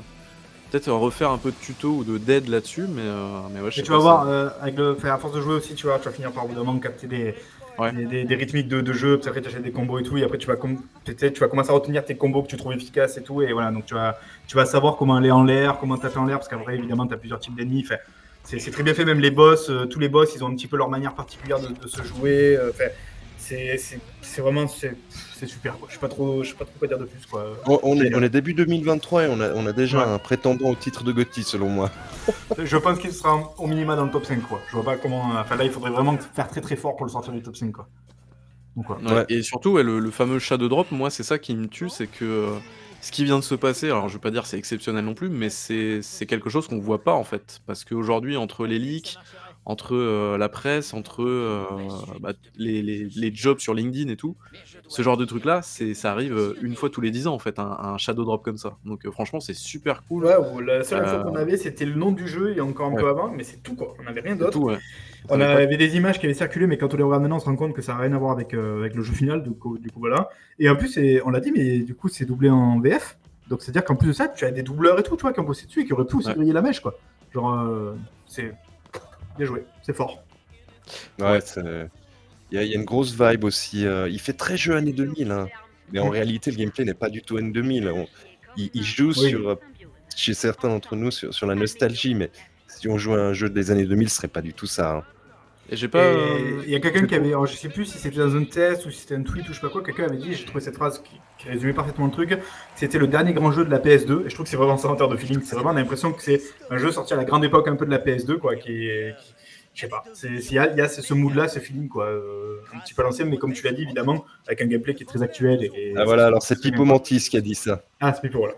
peut-être 0.71 0.89
refaire 0.91 1.31
un 1.31 1.37
peu 1.37 1.51
de 1.51 1.57
tuto 1.57 1.89
ou 1.89 2.03
de 2.05 2.17
dead 2.17 2.47
là-dessus, 2.47 2.85
mais, 2.87 3.01
euh, 3.01 3.41
mais 3.53 3.59
ouais, 3.59 3.71
je 3.71 3.81
tu 3.81 3.91
vas 3.91 3.97
voir, 3.97 4.27
euh, 4.27 4.49
avec 4.61 4.77
le, 4.77 4.97
à 5.03 5.17
force 5.17 5.33
de 5.33 5.41
jouer 5.41 5.55
aussi, 5.55 5.75
tu 5.75 5.87
vas, 5.87 5.99
tu 5.99 6.05
vas 6.05 6.11
finir 6.11 6.31
par 6.31 6.47
vous 6.47 6.79
capter 6.79 7.07
des, 7.07 7.35
des, 8.23 8.35
rythmiques 8.35 8.69
de, 8.69 8.79
de 8.79 8.93
jeu, 8.93 9.19
puis 9.19 9.27
après 9.27 9.41
tu 9.41 9.49
achètes 9.49 9.63
des 9.63 9.71
combos 9.71 9.99
et 9.99 10.03
tout, 10.03 10.17
et 10.17 10.23
après 10.23 10.37
tu 10.37 10.47
vas, 10.47 10.55
tu 10.55 11.39
vas 11.39 11.47
commencer 11.49 11.71
à 11.71 11.73
retenir 11.73 12.05
tes 12.05 12.15
combos 12.15 12.43
que 12.43 12.47
tu 12.47 12.55
trouves 12.55 12.71
efficaces 12.71 13.17
et 13.17 13.21
tout, 13.21 13.41
et 13.41 13.51
voilà, 13.51 13.71
donc 13.71 13.85
tu 13.85 13.95
vas, 13.95 14.17
tu 14.47 14.55
vas 14.55 14.65
savoir 14.65 14.95
comment 14.95 15.17
aller 15.17 15.31
en 15.31 15.43
l'air, 15.43 15.77
comment 15.77 15.97
taper 15.97 16.19
en 16.19 16.25
l'air, 16.25 16.37
parce 16.37 16.47
qu'après 16.47 16.75
évidemment 16.75 17.05
tu 17.05 17.13
as 17.13 17.17
plusieurs 17.17 17.39
types 17.39 17.55
d'ennemis. 17.55 17.85
C'est 18.43 18.71
très 18.71 18.83
bien 18.83 18.93
fait, 18.93 19.05
même 19.05 19.19
les 19.19 19.29
boss, 19.29 19.69
tous 19.89 19.99
les 19.99 20.09
boss, 20.09 20.33
ils 20.35 20.43
ont 20.43 20.47
un 20.47 20.55
petit 20.55 20.67
peu 20.67 20.77
leur 20.77 20.89
manière 20.89 21.13
particulière 21.13 21.59
de, 21.59 21.87
se 21.87 22.01
jouer. 22.01 22.57
C'est 24.21 24.41
vraiment 24.41 24.67
c'est 24.67 24.95
c'est 25.35 25.47
super. 25.47 25.77
Quoi. 25.77 25.87
Je 25.89 25.95
sais 25.95 25.99
pas 25.99 26.07
trop, 26.07 26.43
je 26.43 26.49
sais 26.49 26.55
pas 26.55 26.65
trop 26.65 26.73
quoi 26.79 26.87
dire 26.87 26.97
de 26.99 27.05
plus. 27.05 27.25
Quoi. 27.25 27.53
On, 27.67 27.79
on 27.83 27.99
est, 28.01 28.13
on 28.15 28.21
est 28.21 28.29
début 28.29 28.53
2023 28.53 29.23
et 29.23 29.27
on 29.27 29.39
a, 29.41 29.51
on 29.53 29.65
a 29.65 29.73
déjà 29.73 29.99
Ouais. 29.99 30.13
un 30.13 30.19
prétendant 30.19 30.69
au 30.69 30.75
titre 30.75 31.03
de 31.03 31.11
Gotti 31.11 31.43
selon 31.43 31.69
moi. 31.69 31.89
Je 32.63 32.77
pense 32.77 32.99
qu'il 32.99 33.11
sera 33.11 33.53
au 33.57 33.67
minima 33.67 33.95
dans 33.95 34.05
le 34.05 34.11
top 34.11 34.25
5. 34.25 34.41
Quoi. 34.47 34.61
Je 34.69 34.73
vois 34.75 34.83
pas 34.85 34.97
comment. 34.97 35.31
Enfin 35.39 35.55
là, 35.55 35.63
il 35.65 35.71
faudrait 35.71 35.91
vraiment 35.91 36.17
faire 36.35 36.47
très 36.47 36.61
très 36.61 36.75
fort 36.75 36.95
pour 36.95 37.05
le 37.05 37.11
sortir 37.11 37.33
du 37.33 37.41
top 37.41 37.55
5. 37.55 37.71
Quoi. 37.71 37.87
Donc. 38.75 38.89
Ouais, 38.89 39.13
Ouais. 39.13 39.25
Et 39.29 39.41
surtout, 39.41 39.71
ouais, 39.71 39.83
le, 39.83 39.99
le 39.99 40.11
fameux 40.11 40.39
Shadow 40.39 40.69
Drop, 40.69 40.91
moi, 40.91 41.09
c'est 41.09 41.23
ça 41.23 41.39
qui 41.39 41.55
me 41.55 41.67
tue, 41.67 41.89
c'est 41.89 42.07
que 42.07 42.23
euh, 42.25 42.49
ce 43.01 43.11
qui 43.11 43.23
vient 43.25 43.39
de 43.39 43.43
se 43.43 43.55
passer, 43.55 43.87
alors 43.87 44.07
je 44.09 44.13
veux 44.13 44.19
pas 44.19 44.29
dire 44.31 44.45
c'est 44.45 44.57
exceptionnel 44.59 45.03
non 45.03 45.15
plus, 45.15 45.27
mais 45.29 45.49
c'est 45.49 46.01
c'est 46.03 46.27
quelque 46.27 46.49
chose 46.51 46.67
qu'on 46.67 46.79
voit 46.79 47.03
pas 47.03 47.13
en 47.13 47.23
fait. 47.23 47.59
Parce 47.65 47.83
qu'aujourd'hui, 47.83 48.37
entre 48.37 48.67
les 48.67 48.77
leaks, 48.77 49.17
entre 49.71 49.95
euh, 49.95 50.37
la 50.37 50.49
presse, 50.49 50.93
entre 50.93 51.23
euh, 51.23 51.63
bah, 52.19 52.33
les, 52.57 52.81
les- 52.81 53.07
les 53.15 53.33
jobs 53.33 53.59
sur 53.59 53.73
LinkedIn 53.73 54.11
et 54.11 54.15
tout, 54.17 54.35
ce 54.87 55.01
genre 55.01 55.17
de 55.17 55.25
truc 55.25 55.45
là, 55.45 55.61
c'est 55.63 55.93
ça 55.93 56.11
arrive 56.11 56.35
euh, 56.37 56.53
une 56.61 56.75
fois 56.75 56.89
tous 56.89 57.01
les 57.01 57.09
10 57.11 57.27
ans 57.27 57.33
en 57.33 57.39
fait, 57.39 57.57
un, 57.59 57.77
un 57.79 57.97
Shadow 57.97 58.23
Drop 58.25 58.43
comme 58.43 58.57
ça. 58.57 58.77
Donc 58.85 59.05
euh, 59.05 59.11
franchement, 59.11 59.39
c'est 59.39 59.53
super 59.55 60.03
cool. 60.03 60.25
Ouais, 60.25 60.35
ou 60.53 60.59
la 60.59 60.83
seule 60.83 61.03
Euh, 61.05 61.23
qu'on 61.23 61.35
avait, 61.35 61.57
c'était 61.57 61.85
le 61.85 61.95
nom 61.95 62.11
du 62.11 62.27
jeu 62.27 62.55
et 62.55 62.61
encore 62.61 62.87
un 62.89 62.93
Ouais. 62.93 63.01
peu 63.01 63.07
avant, 63.09 63.31
mais 63.31 63.43
c'est 63.43 63.63
tout 63.63 63.75
quoi. 63.75 63.93
On 63.99 64.03
n'avait 64.03 64.21
rien 64.21 64.35
d'autre. 64.35 64.59
ouais. 64.59 64.77
On 65.29 65.39
avait 65.39 65.77
des 65.77 65.95
images 65.97 66.19
qui 66.19 66.25
avaient 66.25 66.33
circulé, 66.33 66.65
mais 66.67 66.77
quand 66.77 66.93
on 66.93 66.97
les 66.97 67.03
regarde 67.03 67.21
maintenant, 67.21 67.37
on 67.37 67.39
se 67.39 67.45
rend 67.45 67.55
compte 67.55 67.73
que 67.73 67.81
ça 67.81 67.93
n'a 67.93 67.99
rien 67.99 68.11
à 68.13 68.17
voir 68.17 68.31
avec, 68.31 68.53
avec 68.55 68.95
le 68.95 69.03
jeu 69.03 69.13
final. 69.13 69.43
Du 69.43 69.51
coup, 69.51 69.77
du 69.77 69.89
coup, 69.91 69.99
voilà. 69.99 70.29
Et 70.59 70.67
en 70.67 70.75
plus, 70.75 70.99
on 71.23 71.29
l'a 71.29 71.39
dit, 71.39 71.51
mais 71.51 71.79
du 71.79 71.93
coup, 71.95 72.07
c'est 72.09 72.25
doublé 72.25 72.49
en 72.49 72.79
VF. 72.79 73.17
Donc, 73.47 73.61
c'est-à-dire 73.61 73.83
qu'en 73.85 73.95
plus 73.95 74.07
de 74.07 74.13
ça, 74.13 74.27
tu 74.29 74.45
as 74.45 74.51
des 74.51 74.63
doubleurs 74.63 74.97
et 74.99 75.03
tout, 75.03 75.15
tu 75.17 75.21
vois, 75.21 75.31
qui 75.31 75.39
ont 75.39 75.43
bossé 75.43 75.67
dessus 75.67 75.81
et 75.81 75.85
qui 75.85 75.93
auraient 75.93 76.05
pu 76.05 76.15
aussi 76.15 76.33
griller 76.33 76.53
la 76.53 76.61
mèche, 76.63 76.79
quoi. 76.79 76.95
Genre, 77.33 77.93
c'est 78.25 78.51
bien 79.37 79.45
joué, 79.45 79.63
c'est 79.83 79.95
fort. 79.95 80.23
Ouais, 81.19 81.39
il 81.57 81.61
y, 82.51 82.57
a- 82.57 82.63
il 82.63 82.69
y 82.69 82.73
a 82.73 82.75
une 82.75 82.85
grosse 82.85 83.13
vibe 83.19 83.43
aussi. 83.43 83.85
euh, 83.85 84.09
il 84.09 84.19
fait 84.19 84.33
très 84.33 84.57
jeu 84.57 84.75
années 84.75 84.93
2000, 84.93 85.31
hein. 85.31 85.47
mais 85.91 85.99
en 85.99 86.07
Mm. 86.07 86.11
réalité, 86.11 86.51
le 86.51 86.57
gameplay 86.57 86.85
n'est 86.85 86.93
pas 86.93 87.09
du 87.09 87.21
tout 87.21 87.37
années 87.37 87.51
2000. 87.51 87.87
On- 87.89 88.07
il, 88.57 88.69
il 88.73 88.83
joue 88.83 89.13
Oui. 89.17 89.29
sur, 89.29 89.57
chez 90.15 90.33
certains 90.33 90.67
d'entre 90.67 90.95
nous 90.97 91.11
sur, 91.11 91.33
sur 91.33 91.47
la 91.47 91.55
nostalgie, 91.55 92.13
mais 92.15 92.29
si 92.67 92.87
on 92.89 92.97
jouait 92.97 93.15
à 93.19 93.23
un 93.25 93.33
jeu 93.33 93.49
des 93.49 93.71
années 93.71 93.85
2000, 93.85 94.09
ce 94.09 94.17
serait 94.17 94.27
pas 94.27 94.41
du 94.41 94.53
tout 94.53 94.67
ça. 94.67 94.91
hein. 94.97 95.03
J'ai 95.71 95.87
pas. 95.87 95.99
Euh, 95.99 96.61
il 96.65 96.69
y 96.69 96.75
a 96.75 96.79
quelqu'un 96.81 97.05
qui 97.05 97.15
avait, 97.15 97.29
alors, 97.29 97.45
je 97.45 97.55
sais 97.55 97.69
plus 97.69 97.85
si 97.85 97.97
c'était 97.97 98.17
dans 98.19 98.35
un 98.35 98.43
test 98.43 98.85
ou 98.85 98.91
si 98.91 98.99
c'était 99.01 99.15
un 99.15 99.23
tweet 99.23 99.45
ou 99.47 99.53
je 99.53 99.55
sais 99.55 99.61
pas 99.61 99.69
quoi, 99.69 99.81
quelqu'un 99.81 100.03
avait 100.05 100.17
dit, 100.17 100.33
j'ai 100.33 100.43
trouvé 100.45 100.59
cette 100.61 100.75
phrase 100.75 101.01
qui, 101.01 101.19
qui 101.37 101.47
résumait 101.49 101.73
parfaitement 101.73 102.05
le 102.07 102.11
truc, 102.11 102.37
c'était 102.75 102.97
le 102.99 103.07
dernier 103.07 103.33
grand 103.33 103.51
jeu 103.51 103.63
de 103.63 103.69
la 103.71 103.79
PS2, 103.79 104.25
et 104.25 104.29
je 104.29 104.33
trouve 104.33 104.43
que 104.45 104.49
c'est 104.49 104.57
vraiment 104.57 104.77
ça 104.77 104.89
en 104.89 104.95
termes 104.97 105.11
de 105.11 105.17
feeling, 105.17 105.41
c'est 105.43 105.55
vraiment, 105.55 105.69
on 105.71 105.75
a 105.75 105.79
l'impression 105.79 106.11
que 106.11 106.21
c'est 106.21 106.41
un 106.69 106.77
jeu 106.77 106.91
sorti 106.91 107.13
à 107.13 107.15
la 107.17 107.23
grande 107.23 107.45
époque 107.45 107.67
un 107.69 107.75
peu 107.77 107.85
de 107.85 107.91
la 107.91 107.99
PS2, 107.99 108.37
quoi, 108.37 108.55
qui 108.57 108.87
est, 108.89 109.15
qui- 109.17 109.33
je 109.73 109.79
sais 109.81 109.87
pas, 109.87 110.03
c'est- 110.13 110.27
il 110.27 110.53
y 110.53 110.59
a, 110.59 110.69
il 110.69 110.77
y 110.77 110.81
a 110.81 110.89
ce 110.89 111.01
ce 111.01 111.13
mood-là, 111.13 111.47
ce 111.47 111.59
feeling, 111.59 111.87
quoi, 111.87 112.07
euh, 112.07 112.57
un 112.75 112.79
petit 112.79 112.93
peu 112.93 113.01
à 113.03 113.05
l'ancienne, 113.05 113.29
mais 113.29 113.37
comme 113.37 113.53
tu 113.53 113.63
l'as 113.63 113.71
dit, 113.71 113.83
évidemment, 113.83 114.25
avec 114.47 114.61
un 114.61 114.65
gameplay 114.65 114.93
qui 114.93 115.03
est 115.03 115.05
très 115.05 115.23
actuel. 115.23 115.63
Et, 115.63 115.91
et 115.91 115.93
Ah 115.95 116.03
voilà, 116.03 116.25
alors 116.25 116.43
c'est 116.43 116.59
Pipo 116.59 116.83
Mantis 116.83 117.29
qui 117.29 117.37
a 117.37 117.41
dit 117.41 117.55
ça. 117.55 117.81
Ah, 118.01 118.11
c'est 118.13 118.19
Pipo, 118.21 118.39
voilà. 118.39 118.55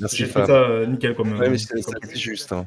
Merci 0.00 0.16
J'ai 0.16 0.24
Fab. 0.24 0.46
ça 0.46 0.52
euh, 0.62 0.86
nickel 0.86 1.14
comme. 1.14 1.38
Ouais, 1.38 1.46
euh, 1.46 1.50
mais 1.50 1.58
c'est 1.58 1.78
comme- 1.82 1.94
c'est 2.02 2.16
juste. 2.16 2.52
Hein. 2.52 2.66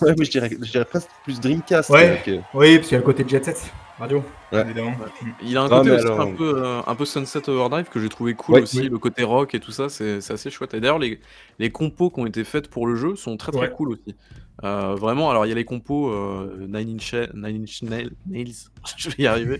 Ouais, 0.00 0.14
mais 0.18 0.24
je 0.24 0.30
dirais, 0.30 0.50
je 0.50 0.70
dirais 0.70 0.84
presque 0.84 1.08
plus 1.24 1.40
Dreamcast. 1.40 1.90
Ouais. 1.90 2.10
euh, 2.10 2.16
que- 2.38 2.40
Oui, 2.54 2.76
parce 2.76 2.88
qu'il 2.88 2.92
y 2.92 2.94
a 2.94 2.98
le 2.98 3.04
côté 3.04 3.24
Jet 3.26 3.44
Set, 3.44 3.72
radio, 3.98 4.22
Ouais. 4.52 4.62
évidemment. 4.62 4.90
Mm. 4.92 5.28
Il 5.42 5.56
a 5.56 5.62
un 5.62 5.68
côté 5.68 5.90
mais 5.90 5.96
aussi 5.96 6.06
alors- 6.06 6.20
un, 6.20 6.32
peu, 6.34 6.62
euh, 6.64 6.80
un 6.86 6.94
peu 6.94 7.04
Sunset 7.04 7.48
Overdrive 7.48 7.88
que 7.90 8.00
j'ai 8.00 8.08
trouvé 8.08 8.34
cool 8.34 8.56
Ouais, 8.56 8.62
aussi, 8.62 8.80
oui. 8.80 8.88
le 8.88 8.98
côté 8.98 9.22
rock 9.24 9.54
et 9.54 9.60
tout 9.60 9.70
ça, 9.72 9.88
c'est 9.88 10.18
assez 10.30 10.50
chouette. 10.50 10.74
Et 10.74 10.80
d'ailleurs, 10.80 10.98
les, 10.98 11.20
les 11.58 11.70
compos 11.70 12.10
qui 12.10 12.20
ont 12.20 12.26
été 12.26 12.44
faites 12.44 12.68
pour 12.68 12.86
le 12.86 12.96
jeu 12.96 13.16
sont 13.16 13.36
très 13.36 13.52
très 13.52 13.60
Ouais. 13.62 13.70
cool 13.74 13.90
aussi. 13.92 14.14
Euh, 14.62 14.94
vraiment, 14.94 15.30
alors 15.30 15.44
il 15.46 15.48
y 15.48 15.52
a 15.52 15.56
les 15.56 15.64
compos 15.64 16.10
euh, 16.10 16.66
Nine 16.68 16.94
Inch, 16.96 17.12
Nine 17.34 17.62
Inch 17.62 17.82
Nail- 17.82 18.12
Nails, 18.26 18.54
je 18.96 19.08
vais 19.10 19.24
y 19.24 19.26
arriver. 19.26 19.58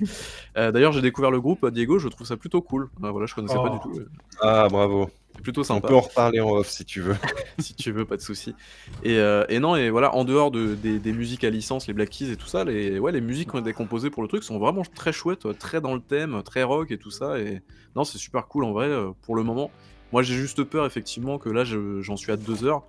Euh, 0.56 0.70
d'ailleurs, 0.70 0.92
j'ai 0.92 1.02
découvert 1.02 1.32
le 1.32 1.40
groupe, 1.40 1.64
euh, 1.64 1.70
Diego, 1.70 1.98
je 1.98 2.08
trouve 2.08 2.26
ça 2.26 2.36
plutôt 2.36 2.62
cool. 2.62 2.88
Euh, 3.02 3.10
voilà, 3.10 3.26
je 3.26 3.34
connaissais 3.34 3.54
pas 3.56 3.80
Oh. 3.82 3.88
du 3.88 3.94
tout. 3.94 4.00
euh, 4.00 4.08
Ah, 4.40 4.68
bravo. 4.70 5.10
C'est 5.36 5.42
plutôt 5.42 5.60
On 5.62 5.64
sympa 5.64 5.88
peut 5.88 5.94
en 5.96 6.00
reparler 6.00 6.40
en 6.40 6.50
off 6.50 6.68
si 6.68 6.84
tu 6.84 7.00
veux. 7.00 7.16
si 7.58 7.74
tu 7.74 7.92
veux, 7.92 8.04
pas 8.04 8.16
de 8.16 8.22
souci. 8.22 8.54
Et, 9.02 9.18
euh, 9.18 9.44
et 9.48 9.58
non, 9.58 9.76
et 9.76 9.90
voilà, 9.90 10.14
en 10.14 10.24
dehors 10.24 10.50
de, 10.50 10.74
des, 10.74 10.98
des 10.98 11.12
musiques 11.12 11.44
à 11.44 11.50
licence, 11.50 11.86
les 11.88 11.92
Black 11.94 12.10
Keys 12.10 12.30
et 12.30 12.36
tout 12.36 12.46
ça, 12.46 12.64
les, 12.64 12.98
ouais, 12.98 13.12
les 13.12 13.20
musiques 13.20 13.50
qui 13.50 13.56
ont 13.56 13.60
été 13.60 13.72
composées 13.72 14.10
pour 14.10 14.22
le 14.22 14.28
truc 14.28 14.42
sont 14.44 14.58
vraiment 14.58 14.82
très 14.82 15.12
chouettes, 15.12 15.58
très 15.58 15.80
dans 15.80 15.94
le 15.94 16.00
thème, 16.00 16.42
très 16.44 16.62
rock 16.62 16.90
et 16.90 16.98
tout 16.98 17.10
ça. 17.10 17.38
Et 17.38 17.62
non, 17.96 18.04
c'est 18.04 18.18
super 18.18 18.46
cool 18.46 18.64
en 18.64 18.72
vrai 18.72 18.86
euh, 18.86 19.10
pour 19.22 19.34
le 19.36 19.42
moment. 19.42 19.70
Moi, 20.12 20.22
j'ai 20.22 20.34
juste 20.36 20.62
peur 20.62 20.86
effectivement 20.86 21.38
que 21.38 21.48
là, 21.48 21.64
je- 21.64 22.00
j'en 22.00 22.16
suis 22.16 22.30
à 22.30 22.36
deux 22.36 22.64
heures. 22.64 22.84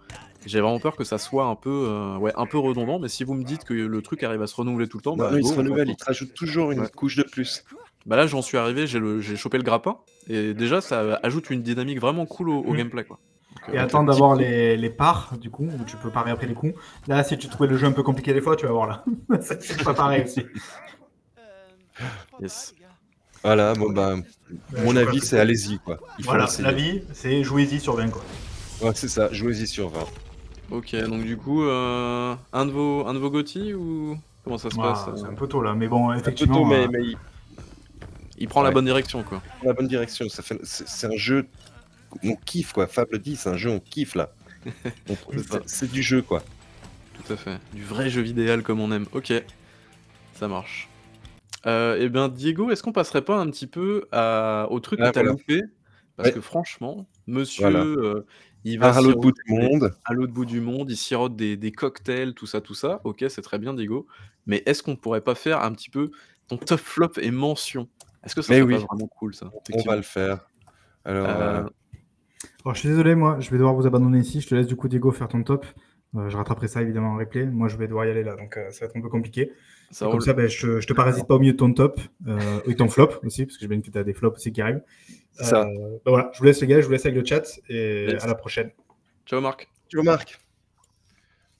J'ai 0.45 0.61
vraiment 0.61 0.79
peur 0.79 0.95
que 0.95 1.03
ça 1.03 1.17
soit 1.17 1.45
un 1.45 1.55
peu, 1.55 1.87
euh, 1.89 2.17
ouais, 2.17 2.31
un 2.35 2.45
peu 2.45 2.59
redondant. 2.59 2.99
Mais 2.99 3.07
si 3.07 3.23
vous 3.23 3.33
me 3.33 3.43
dites 3.43 3.63
que 3.63 3.73
le 3.73 4.01
truc 4.03 4.21
arrive 4.21 4.43
à 4.43 4.47
se 4.47 4.55
renouveler 4.55 4.87
tout 4.87 4.97
le 4.97 5.01
temps, 5.01 5.15
bah, 5.17 5.31
non, 5.31 5.37
il 5.39 5.43
se 5.47 5.53
on 5.53 5.57
renouvelle, 5.57 5.89
il 5.89 5.95
te 5.95 6.05
rajoute 6.05 6.35
toujours 6.35 6.71
une 6.71 6.81
Ouais. 6.81 6.89
couche 6.95 7.15
de 7.15 7.23
plus. 7.23 7.63
Bah 8.05 8.15
là, 8.15 8.27
j'en 8.27 8.41
suis 8.41 8.57
arrivé, 8.57 8.87
j'ai 8.87 8.99
le- 8.99 9.19
j'ai 9.21 9.35
chopé 9.35 9.57
le 9.57 9.63
grappin, 9.63 9.97
et 10.27 10.53
déjà, 10.53 10.81
ça 10.81 11.15
ajoute 11.23 11.49
une 11.49 11.61
dynamique 11.63 11.99
vraiment 11.99 12.25
cool 12.25 12.49
au, 12.49 12.59
au 12.59 12.73
Mm. 12.73 12.77
gameplay, 12.77 13.03
quoi. 13.03 13.19
Donc, 13.51 13.69
Et 13.73 13.77
euh, 13.77 13.81
attends 13.81 14.03
d'avoir 14.03 14.35
les, 14.35 14.77
les 14.77 14.89
parts, 14.89 15.37
du 15.39 15.49
coup, 15.49 15.67
où 15.79 15.85
tu 15.85 15.97
peux 15.97 16.11
parer 16.11 16.31
après 16.31 16.47
les 16.47 16.53
coups. 16.53 16.73
Là, 17.07 17.23
si 17.23 17.37
tu 17.37 17.47
trouvais 17.49 17.67
le 17.69 17.77
jeu 17.77 17.87
un 17.87 17.91
peu 17.91 18.03
compliqué 18.03 18.33
des 18.33 18.41
fois, 18.41 18.55
tu 18.55 18.65
vas 18.65 18.71
voir 18.71 18.87
là. 18.87 19.03
C'est 19.41 19.83
pas 19.83 19.93
pareil 19.93 20.23
aussi. 20.23 20.45
yes. 22.41 22.73
Voilà, 23.43 23.73
bon 23.75 23.91
bah, 23.91 24.15
Ouais, 24.73 24.83
mon 24.83 24.95
avis, 24.95 25.21
c'est 25.21 25.39
allez-y 25.39 25.77
quoi. 25.79 25.97
Il 26.17 26.25
Voilà, 26.25 26.45
l'essayer. 26.45 26.63
la 26.63 26.71
vie, 26.73 27.01
c'est 27.13 27.43
jouez-y 27.43 27.79
sur 27.79 27.95
20, 27.95 28.09
quoi. 28.09 28.21
Ouais, 28.81 28.91
c'est 28.93 29.07
ça, 29.07 29.29
jouez-y 29.31 29.67
sur 29.67 29.89
20. 29.89 30.05
Ok, 30.71 30.95
donc 30.95 31.23
du 31.23 31.37
coup, 31.37 31.63
euh, 31.63 32.35
un 32.53 32.65
de 32.65 32.71
vos, 32.71 33.05
un 33.07 33.13
de 33.13 33.19
vos 33.19 33.31
ou 33.75 34.17
comment 34.43 34.57
ça 34.57 34.69
se 34.69 34.75
Ah, 34.79 34.81
passe 34.81 35.07
c'est 35.15 35.25
euh 35.25 35.27
un 35.27 35.35
peu 35.35 35.47
tôt 35.47 35.61
là, 35.61 35.73
mais 35.75 35.87
bon, 35.87 36.09
Un 36.09 36.19
peu 36.19 36.21
effectivement. 36.21 36.61
tôt, 36.61 36.65
mais, 36.65 36.85
euh, 36.85 36.87
mais 36.87 36.99
il 38.37 38.47
prend 38.47 38.61
la 38.63 38.71
bonne 38.71 38.85
direction, 38.85 39.23
quoi. 39.23 39.41
la 39.63 39.73
bonne 39.73 39.87
direction. 39.87 40.27
Ça 40.29 40.43
fait, 40.43 40.59
c'est, 40.63 41.07
un 41.07 41.15
jeu, 41.17 41.47
on 42.23 42.35
kiffe 42.35 42.73
quoi. 42.73 42.87
Fable 42.87 43.19
10, 43.19 43.35
c'est 43.37 43.49
un 43.49 43.57
jeu, 43.57 43.69
on 43.69 43.79
kiffe 43.79 44.15
là. 44.15 44.31
C'est 45.65 45.91
du 45.91 46.01
jeu 46.01 46.21
quoi. 46.21 46.43
Tout 47.13 47.33
à 47.33 47.35
fait. 47.35 47.59
Du 47.73 47.83
vrai 47.83 48.09
jeu 48.09 48.21
vidéo 48.21 48.61
comme 48.61 48.79
on 48.79 48.91
aime. 48.91 49.05
Ok, 49.13 49.31
ça 50.33 50.47
marche. 50.47 50.89
Euh, 51.65 51.97
eh 51.99 52.09
bien, 52.09 52.29
Diego, 52.29 52.69
est-ce 52.71 52.83
qu'on 52.83 52.91
passerait 52.91 53.23
pas 53.23 53.37
un 53.37 53.49
petit 53.49 53.67
peu 53.67 54.05
à- 54.11 54.67
au 54.69 54.79
truc 54.79 54.99
Ah, 55.01 55.09
que 55.09 55.13
t'as 55.13 55.21
voilà. 55.21 55.31
loupé? 55.31 55.61
Parce 56.15 56.29
Ouais. 56.29 56.35
que 56.35 56.41
franchement, 56.41 57.07
monsieur, 57.27 57.63
Voilà. 57.69 57.83
euh, 57.83 58.25
il 58.63 58.79
va 58.79 58.95
À 58.95 59.01
l'autre 59.01 59.19
bout 59.19 59.31
du 59.31 59.53
monde. 59.53 59.93
à 60.05 60.13
l'autre 60.13 60.31
bout 60.33 60.45
du 60.45 60.61
monde, 60.61 60.89
il 60.91 60.97
sirote 60.97 61.35
des, 61.35 61.57
des 61.57 61.71
cocktails, 61.71 62.33
tout 62.33 62.45
ça, 62.45 62.61
tout 62.61 62.75
ça. 62.75 63.01
Ok, 63.03 63.25
c'est 63.29 63.41
très 63.41 63.59
bien, 63.59 63.73
Diego. 63.73 64.07
Mais 64.45 64.63
est-ce 64.65 64.81
qu'on 64.83 64.95
pourrait 64.95 65.21
pas 65.21 65.35
faire 65.35 65.61
un 65.63 65.71
petit 65.73 65.89
peu 65.89 66.11
ton 66.47 66.57
top 66.57 66.79
flop 66.79 67.11
et 67.21 67.31
mention? 67.31 67.87
Est-ce 68.25 68.35
que 68.35 68.41
ça 68.41 68.47
serait 68.49 68.61
oui. 68.61 68.73
pas 68.75 68.85
vraiment 68.91 69.07
cool, 69.07 69.33
ça 69.35 69.51
On 69.73 69.81
va 69.83 69.95
le 69.95 70.01
faire. 70.01 70.47
Alors, 71.03 71.25
Euh, 71.27 71.29
euh, 71.29 71.57
Alors, 71.59 71.69
Oh, 72.65 72.73
je 72.73 72.79
suis 72.79 72.89
désolé, 72.89 73.13
moi, 73.15 73.37
je 73.39 73.49
vais 73.51 73.57
devoir 73.57 73.75
vous 73.75 73.85
abandonner 73.85 74.19
ici. 74.19 74.41
Je 74.41 74.47
te 74.47 74.55
laisse 74.55 74.65
du 74.67 74.75
coup, 74.75 74.87
Diego, 74.87 75.11
faire 75.11 75.27
ton 75.27 75.43
top. 75.43 75.65
Euh, 76.15 76.29
je 76.29 76.37
rattraperai 76.37 76.67
ça 76.67 76.81
évidemment 76.81 77.11
en 77.13 77.17
replay. 77.17 77.45
Moi, 77.45 77.67
je 77.67 77.77
vais 77.77 77.87
devoir 77.87 78.05
y 78.05 78.09
aller 78.09 78.23
là, 78.23 78.35
donc 78.35 78.57
euh, 78.57 78.71
ça 78.71 78.85
va 78.85 78.89
être 78.89 78.97
un 78.97 79.01
peu 79.01 79.09
compliqué. 79.09 79.51
ça 79.91 80.07
Comme 80.09 80.21
ça, 80.21 80.33
ben, 80.33 80.47
je, 80.47 80.59
te, 80.65 80.79
je 80.81 80.87
te 80.87 80.93
parasite 80.93 81.27
pas 81.27 81.35
au 81.35 81.39
milieu 81.39 81.51
de 81.53 81.57
ton 81.57 81.71
top 81.73 81.99
euh, 82.27 82.39
et 82.65 82.75
ton 82.75 82.87
flop 82.87 83.09
aussi, 83.23 83.45
parce 83.45 83.57
que 83.57 83.63
je 83.65 83.69
bien 83.69 83.79
que 83.81 83.89
tu 83.89 83.97
as 83.97 84.03
des 84.03 84.13
flops 84.13 84.37
aussi 84.37 84.51
qui 84.51 84.61
arrivent. 84.61 84.81
Ça. 85.33 85.65
Ben 85.65 85.99
voilà, 86.07 86.31
je 86.33 86.39
vous 86.39 86.45
laisse 86.45 86.59
les 86.61 86.67
gars, 86.67 86.79
je 86.81 86.85
vous 86.85 86.91
laisse 86.93 87.05
avec 87.05 87.17
le 87.19 87.25
chat 87.25 87.43
et 87.69 88.05
Yes. 88.11 88.23
à 88.23 88.27
la 88.27 88.35
prochaine. 88.35 88.71
Ciao, 89.25 89.41
Marc. 89.41 89.67
tu 89.89 89.99
remarques. 89.99 90.39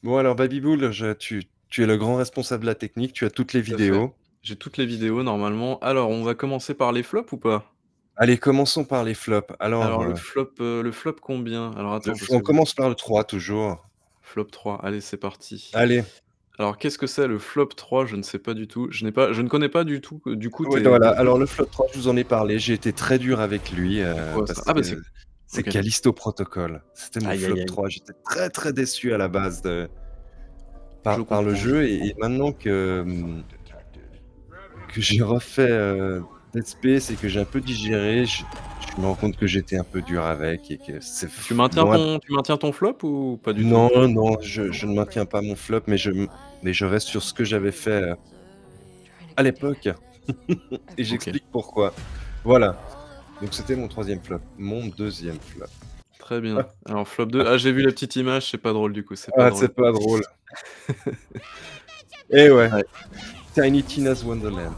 Bon 0.03 0.17
alors, 0.17 0.35
Babybull, 0.35 0.91
je- 0.91 1.13
tu, 1.13 1.43
tu 1.69 1.83
es 1.83 1.85
le 1.85 1.97
grand 1.97 2.15
responsable 2.15 2.61
de 2.61 2.67
la 2.67 2.75
technique. 2.75 3.13
Tu 3.13 3.25
as 3.25 3.29
toutes 3.29 3.53
les 3.53 3.61
vidéos. 3.61 4.13
J'ai 4.45 4.55
toutes 4.55 4.77
les 4.77 4.85
vidéos 4.85 5.23
normalement. 5.23 5.79
Alors, 5.79 6.11
on 6.11 6.21
va 6.23 6.35
commencer 6.35 6.75
par 6.75 6.91
les 6.91 7.01
flops 7.01 7.31
ou 7.31 7.37
pas? 7.37 7.65
Allez, 8.15 8.37
commençons 8.37 8.85
par 8.85 9.03
les 9.03 9.15
flops. 9.15 9.51
Alors, 9.59 9.81
Alors, 9.81 10.01
euh, 10.03 10.09
le 10.09 10.15
flop, 10.15 10.51
euh, 10.61 10.83
le 10.83 10.91
flop 10.91 11.15
combien? 11.19 11.71
Alors, 11.71 11.95
attends. 11.95 12.11
le- 12.11 12.17
parce 12.19 12.29
on 12.29 12.37
que- 12.39 12.43
commence 12.43 12.75
par 12.75 12.87
le 12.87 12.93
3 12.93 13.23
toujours. 13.23 13.83
Flop 14.21 14.43
3. 14.45 14.79
Allez, 14.83 15.01
c'est 15.01 15.17
parti. 15.17 15.71
Allez. 15.73 16.03
Alors, 16.59 16.77
qu'est-ce 16.77 16.99
que 16.99 17.07
c'est 17.07 17.25
le 17.27 17.39
flop 17.39 17.69
3 17.75 18.05
Je 18.05 18.15
ne 18.15 18.21
sais 18.21 18.37
pas 18.37 18.53
du 18.53 18.67
tout. 18.67 18.87
Je, 18.91 19.03
n'ai 19.03 19.11
pas, 19.11 19.33
je 19.33 19.41
ne 19.41 19.49
connais 19.49 19.67
pas 19.67 19.83
du 19.83 19.99
tout. 19.99 20.21
euh, 20.27 20.35
Du 20.35 20.51
coup, 20.51 20.63
Ouais, 20.67 20.79
t'es- 20.83 20.87
voilà. 20.89 21.13
t'es- 21.13 21.17
Alors 21.17 21.39
le 21.39 21.47
flop 21.47 21.65
3, 21.65 21.87
je 21.91 21.97
vous 21.97 22.07
en 22.07 22.15
ai 22.15 22.23
parlé. 22.23 22.59
J'ai 22.59 22.73
été 22.73 22.93
très 22.93 23.17
dur 23.17 23.39
avec 23.39 23.71
lui. 23.71 24.01
quoi, 24.35 24.45
parce 24.45 24.59
ça? 24.59 24.63
Ah, 24.67 24.73
bah, 24.75 24.81
que 24.81 24.85
c'est- 24.85 24.97
c'est 25.47 25.65
ok. 25.67 25.73
Callisto 25.73 26.13
Protocol. 26.13 26.83
C'était 26.93 27.19
mon 27.19 27.29
Aïe, 27.31 27.39
flop 27.39 27.55
aïe. 27.55 27.65
3. 27.65 27.89
J'étais 27.89 28.13
très 28.23 28.51
très 28.51 28.73
déçu 28.73 29.11
à 29.11 29.17
la 29.17 29.27
base 29.27 29.63
de 29.63 29.89
par, 31.03 31.17
Je 31.17 31.23
par 31.23 31.41
le 31.41 31.49
comprends. 31.53 31.61
jeu 31.63 31.87
et, 31.87 32.07
et 32.09 32.15
maintenant 32.19 32.51
que 32.53 33.01
hum, 33.01 33.43
que 34.95 35.01
j'ai 35.01 35.21
refait 35.21 35.69
euh, 35.69 36.21
Dead 36.53 36.65
Space 36.65 37.09
et 37.11 37.15
que 37.15 37.27
j'ai 37.27 37.41
un 37.41 37.45
peu 37.45 37.59
digéré, 37.59 38.25
je, 38.25 38.43
je 38.95 39.01
me 39.01 39.07
rends 39.07 39.15
compte 39.15 39.35
que 39.35 39.45
j'étais 39.45 39.77
un 39.77 39.83
peu 39.83 40.01
dur 40.01 40.23
avec 40.23 40.71
et 40.71 40.77
que 40.77 41.01
c'est 41.01 41.27
Tu 41.45 41.53
maintiens, 41.53 41.83
loin- 41.83 41.97
ton, 41.97 42.19
tu 42.19 42.31
maintiens 42.31 42.55
ton 42.57 42.71
flop 42.71 42.97
ou 43.03 43.37
pas 43.43 43.51
du 43.51 43.61
tout? 43.63 43.67
Non, 43.67 44.07
non, 44.07 44.37
je, 44.41 44.71
je 44.71 44.85
ne 44.87 44.93
maintiens 44.95 45.25
pas 45.25 45.41
mon 45.41 45.55
flop, 45.55 45.81
mais 45.87 45.97
je, 45.97 46.11
mais 46.63 46.71
je 46.73 46.85
reste 46.85 47.07
sur 47.07 47.21
ce 47.23 47.33
que 47.33 47.43
j'avais 47.43 47.73
fait 47.73 47.91
euh, 48.03 48.15
à 49.35 49.43
l'époque. 49.43 49.89
Et 50.97 51.03
j'explique 51.03 51.45
pourquoi. 51.51 51.93
Voilà. 52.45 52.81
Donc 53.41 53.53
c'était 53.53 53.75
mon 53.75 53.89
troisième 53.89 54.21
flop. 54.21 54.39
Mon 54.57 54.87
deuxième 54.87 55.37
flop. 55.39 55.65
Très 56.19 56.39
bien. 56.39 56.65
Alors, 56.85 57.07
flop 57.07 57.25
2. 57.25 57.45
Ah, 57.45 57.57
j'ai 57.57 57.71
vu 57.71 57.81
la 57.83 57.91
petite 57.91 58.15
image, 58.15 58.49
c'est 58.49 58.57
pas 58.57 58.71
drôle 58.73 58.93
du 58.93 59.03
coup. 59.03 59.15
C'est 59.15 59.31
pas 59.35 59.47
Ah, 59.47 59.51
c'est 59.53 59.75
pas 59.75 59.91
drôle. 59.91 60.23
Et 62.31 62.49
ouais. 62.49 62.71
Ouais. 62.71 62.85
Tiny 63.55 63.83
Tina's 63.83 64.23
Wonderland. 64.23 64.73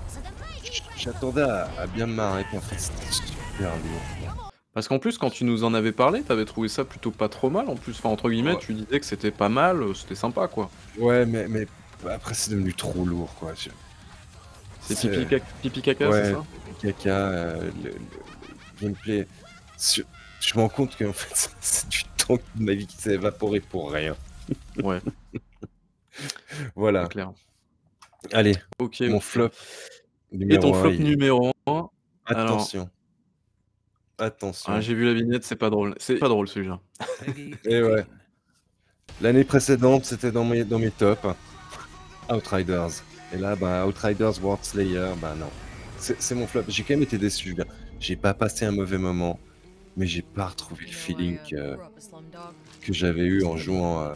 j'attendais 0.98 1.42
à, 1.42 1.68
à 1.80 1.88
bien 1.88 2.06
me 2.08 2.14
marrer, 2.14 2.44
puis 2.46 2.58
en 2.58 2.62
fait, 2.62 2.80
c'était 2.80 3.12
super 3.12 3.72
lourd. 3.72 4.52
Parce 4.74 4.88
qu'en 4.88 5.00
plus, 5.00 5.18
quand 5.18 5.32
tu 5.32 5.44
nous 5.44 5.64
en 5.64 5.74
avais 5.74 5.92
parlé, 5.92 6.22
t'avais 6.22 6.46
trouvé 6.46 6.68
ça 6.70 6.86
plutôt 6.86 7.10
pas 7.10 7.28
trop 7.30 7.50
mal 7.50 7.68
en 7.70 7.76
plus. 7.76 7.94
Enfin, 7.98 8.10
entre 8.10 8.30
guillemets, 8.30 8.52
Ouais. 8.54 8.60
tu 8.60 8.74
disais 8.76 9.00
que 9.00 9.06
c'était 9.06 9.32
pas 9.32 9.50
mal, 9.50 9.82
euh, 9.82 9.94
c'était 9.96 10.14
sympa 10.16 10.48
quoi. 10.48 10.70
Ouais, 11.00 11.26
mais, 11.26 11.48
mais 11.48 11.66
après, 12.08 12.36
c'est 12.36 12.52
devenu 12.52 12.74
trop 12.76 13.04
lourd, 13.04 13.34
quoi. 13.40 13.54
Je- 13.56 13.70
C'est 14.82 15.10
pipi, 15.10 15.26
caca, 15.26 15.46
pipi 15.64 15.82
caca, 15.82 16.10
Ouais, 16.10 16.24
c'est 16.26 16.34
ça 16.34 16.44
caca, 16.94 17.10
euh, 17.10 17.72
le, 17.84 17.90
le- 17.90 17.96
le 17.96 18.82
gameplay. 18.82 19.28
Je, 19.80 20.04
je 20.40 20.56
me 20.56 20.62
rends 20.62 20.70
compte 20.70 20.96
que 20.96 21.06
en 21.06 21.14
fait, 21.14 21.32
c'est- 21.34 21.50
c'est 21.60 21.90
du 21.90 22.04
temps 22.18 22.36
de 22.56 22.64
ma 22.64 22.74
vie 22.74 22.86
qui 22.86 22.98
s'est 22.98 23.14
évaporé 23.16 23.60
pour 23.60 23.92
rien. 23.92 24.16
Ouais, 24.84 25.02
Voilà. 26.76 27.04
c'est 27.04 27.10
clair. 27.10 27.32
Allez, 28.34 28.56
Ok. 28.80 29.02
mon 29.02 29.20
flop. 29.20 29.50
Et 30.40 30.60
ton 30.60 30.74
flop 30.74 30.92
numéro 30.94 31.52
1 31.66 31.90
Alors- 32.26 32.44
Attention. 32.46 32.90
Attention. 34.20 34.74
Ah, 34.74 34.82
j'ai 34.82 34.96
vu 34.96 35.06
la 35.06 35.14
vignette, 35.14 35.44
c'est 35.44 35.56
pas 35.56 35.70
drôle. 35.70 35.94
C'est 36.00 36.16
pas 36.16 36.28
drôle 36.28 36.48
celui-là. 36.48 36.80
Et 37.66 37.82
ouais. 37.84 38.04
L'année 39.22 39.44
précédente, 39.44 40.06
c'était 40.06 40.32
dans 40.32 40.44
mes, 40.44 40.64
dans 40.64 40.80
mes 40.80 40.92
tops. 40.92 41.22
Outriders. 42.30 42.90
Et 43.34 43.38
là, 43.38 43.56
bah, 43.56 43.86
Outriders 43.86 44.42
World 44.44 44.64
Slayer, 44.64 45.12
bah 45.22 45.36
non. 45.38 45.50
C'est 45.98 46.36
mon 46.36 46.48
flop. 46.48 46.64
J'ai 46.68 46.84
quand 46.84 46.94
même 46.96 47.04
été 47.04 47.18
déçu. 47.18 47.56
J'ai 48.00 48.16
pas 48.16 48.34
passé 48.34 48.66
un 48.66 48.72
mauvais 48.72 48.98
moment, 48.98 49.40
mais 49.96 50.06
j'ai 50.08 50.22
pas 50.22 50.48
retrouvé 50.48 50.86
le 50.86 50.92
feeling 50.92 51.38
que, 51.50 51.78
que 52.82 52.94
j'avais 52.94 53.24
eu 53.26 53.44
en 53.46 53.58
jouant 53.58 54.04
euh, 54.04 54.14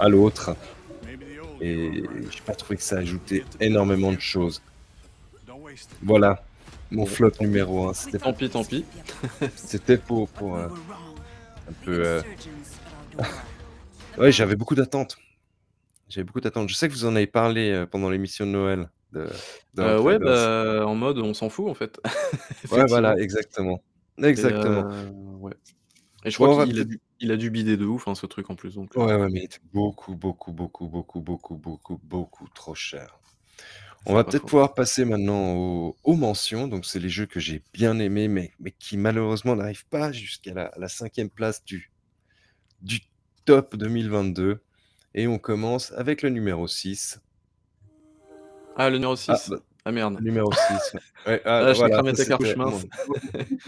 à 0.00 0.08
l'autre. 0.08 0.56
Et 1.60 2.04
j'ai 2.30 2.40
pas 2.46 2.54
trouvé 2.54 2.76
que 2.76 2.82
ça 2.82 2.98
ajoutait 2.98 3.44
énormément 3.60 4.12
de 4.12 4.20
choses. 4.20 4.62
Voilà. 6.02 6.42
Mon 6.90 7.04
flop 7.04 7.32
numéro 7.40 7.88
1. 7.88 7.94
C'était 7.94 8.18
Tant 8.18 8.32
pis, 8.32 8.48
tant 8.48 8.64
pis. 8.64 8.84
c'était 9.56 9.98
pour, 9.98 10.28
pour 10.28 10.56
euh, 10.56 10.68
un 11.68 11.72
peu. 11.84 12.02
euh, 12.06 12.22
Ouais, 14.18 14.32
j'avais 14.32 14.56
beaucoup 14.56 14.74
d'attentes. 14.74 15.16
J'avais 16.08 16.24
beaucoup 16.24 16.40
d'attentes. 16.40 16.68
Je 16.68 16.74
sais 16.74 16.88
que 16.88 16.94
vous 16.94 17.04
en 17.04 17.14
avez 17.14 17.26
parlé 17.26 17.70
euh, 17.70 17.86
pendant 17.86 18.08
l'émission 18.10 18.46
de 18.46 18.50
Noël. 18.52 18.88
De, 19.12 19.28
de 19.74 19.82
Euh, 19.82 20.00
ouais, 20.00 20.18
bah, 20.18 20.86
en 20.86 20.94
mode 20.94 21.18
on 21.18 21.34
s'en 21.34 21.48
fout 21.50 21.68
en 21.68 21.74
fait. 21.74 22.00
ouais, 22.72 22.84
voilà, 22.86 23.16
exactement. 23.18 23.82
Exactement. 24.22 24.90
Et, 24.90 24.94
euh, 24.94 25.10
ouais. 25.40 25.52
Et 26.24 26.30
je 26.30 26.34
crois 26.36 26.64
qu'il 26.66 26.80
a, 26.80 26.84
dû- 26.84 27.00
il 27.20 27.32
a 27.32 27.36
dû 27.36 27.50
bider 27.50 27.76
de 27.76 27.84
ouf 27.86 28.08
hein, 28.08 28.14
ce 28.14 28.26
truc 28.26 28.50
en 28.50 28.56
plus. 28.56 28.74
Donc, 28.74 28.98
euh, 28.98 29.06
Ouais, 29.06 29.14
ouais, 29.14 29.28
mais 29.30 29.40
il 29.40 29.44
était 29.44 29.60
beaucoup, 29.72 30.14
beaucoup, 30.16 30.52
beaucoup, 30.52 30.88
beaucoup, 30.88 31.20
beaucoup, 31.20 31.56
beaucoup, 31.56 31.98
beaucoup 32.04 32.48
trop 32.48 32.74
cher. 32.74 33.18
On 34.06 34.14
C'est 34.14 34.14
va 34.14 34.24
pas 34.24 34.32
peut-être 34.32 34.46
faux. 34.48 34.48
pouvoir 34.48 34.74
passer 34.74 35.04
maintenant 35.04 35.54
aux, 35.56 35.96
aux 36.04 36.16
mentions. 36.16 36.68
Donc, 36.68 36.86
c'est 36.86 37.00
les 37.00 37.08
jeux 37.10 37.26
que 37.26 37.40
j'ai 37.40 37.62
bien 37.74 37.98
aimés, 38.00 38.28
mais, 38.28 38.52
mais 38.60 38.72
qui 38.72 38.96
malheureusement 38.98 39.56
n'arrivent 39.56 39.86
pas 39.88 40.12
jusqu'à 40.12 40.54
la, 40.54 40.72
la 40.78 40.88
cinquième 40.88 41.30
place 41.30 41.64
du, 41.64 41.92
du 42.82 43.00
top 43.46 43.76
2022. 43.76 44.62
Et 45.14 45.28
on 45.28 45.38
commence 45.38 45.92
avec 45.92 46.22
le 46.22 46.30
numéro 46.30 46.68
6. 46.68 47.20
Ah, 48.76 48.88
le 48.90 48.96
numéro 48.96 49.16
6. 49.16 49.50
Ah, 49.50 49.60
Ah, 49.88 49.92
merde. 49.92 50.20
numéro 50.20 50.52
6. 50.52 50.96
Ouais, 51.26 51.40
ah, 51.46 51.64
Ah, 51.68 51.72
je 51.72 51.78
voilà, 51.78 51.94
cramé 51.94 52.10
ta 52.12 52.16
c'était 52.18 52.28
cartouche 52.28 52.56
mon- 52.56 52.70
mince. 52.70 52.86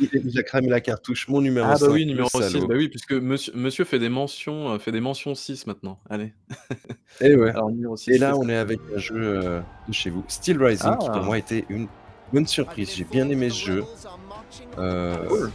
Il 0.00 0.10
a 0.14 0.18
déjà 0.20 0.42
cramé 0.42 0.68
la 0.68 0.80
cartouche. 0.82 1.28
Mon 1.28 1.40
numéro 1.40 1.66
Ah 1.70 1.76
5. 1.76 1.86
bah 1.86 1.92
oui, 1.92 2.04
numéro 2.04 2.28
6. 2.28 2.50
salaud. 2.50 2.66
Bah 2.66 2.74
oui, 2.76 2.88
puisque 2.90 3.12
monsieur, 3.12 3.52
monsieur 3.56 3.84
fait 3.86 3.98
des 3.98 4.10
mentions, 4.10 4.68
euh, 4.74 4.78
fait 4.78 4.92
des 4.92 5.00
mentions 5.00 5.34
6 5.34 5.66
maintenant. 5.66 5.98
Allez. 6.10 6.34
Et 7.22 7.34
ouais. 7.34 7.50
Alors 7.54 7.70
numéro 7.70 7.96
6. 7.96 8.10
Et 8.10 8.18
là, 8.18 8.36
on 8.36 8.48
est 8.50 8.56
avec 8.56 8.80
un 8.94 8.98
jeu 8.98 9.14
euh, 9.16 9.60
de 9.88 9.92
chez 9.94 10.10
vous, 10.10 10.22
Steel 10.28 10.62
Rising, 10.62 10.96
qui 10.98 11.06
Ah. 11.08 11.12
pour 11.12 11.22
moi 11.22 11.38
était 11.38 11.64
une 11.70 11.88
bonne 12.34 12.46
surprise. 12.46 12.92
J'ai 12.94 13.04
bien 13.04 13.28
aimé 13.30 13.48
ce 13.48 13.64
jeu. 13.64 13.84
Euh, 14.78 15.16
Cool. 15.26 15.50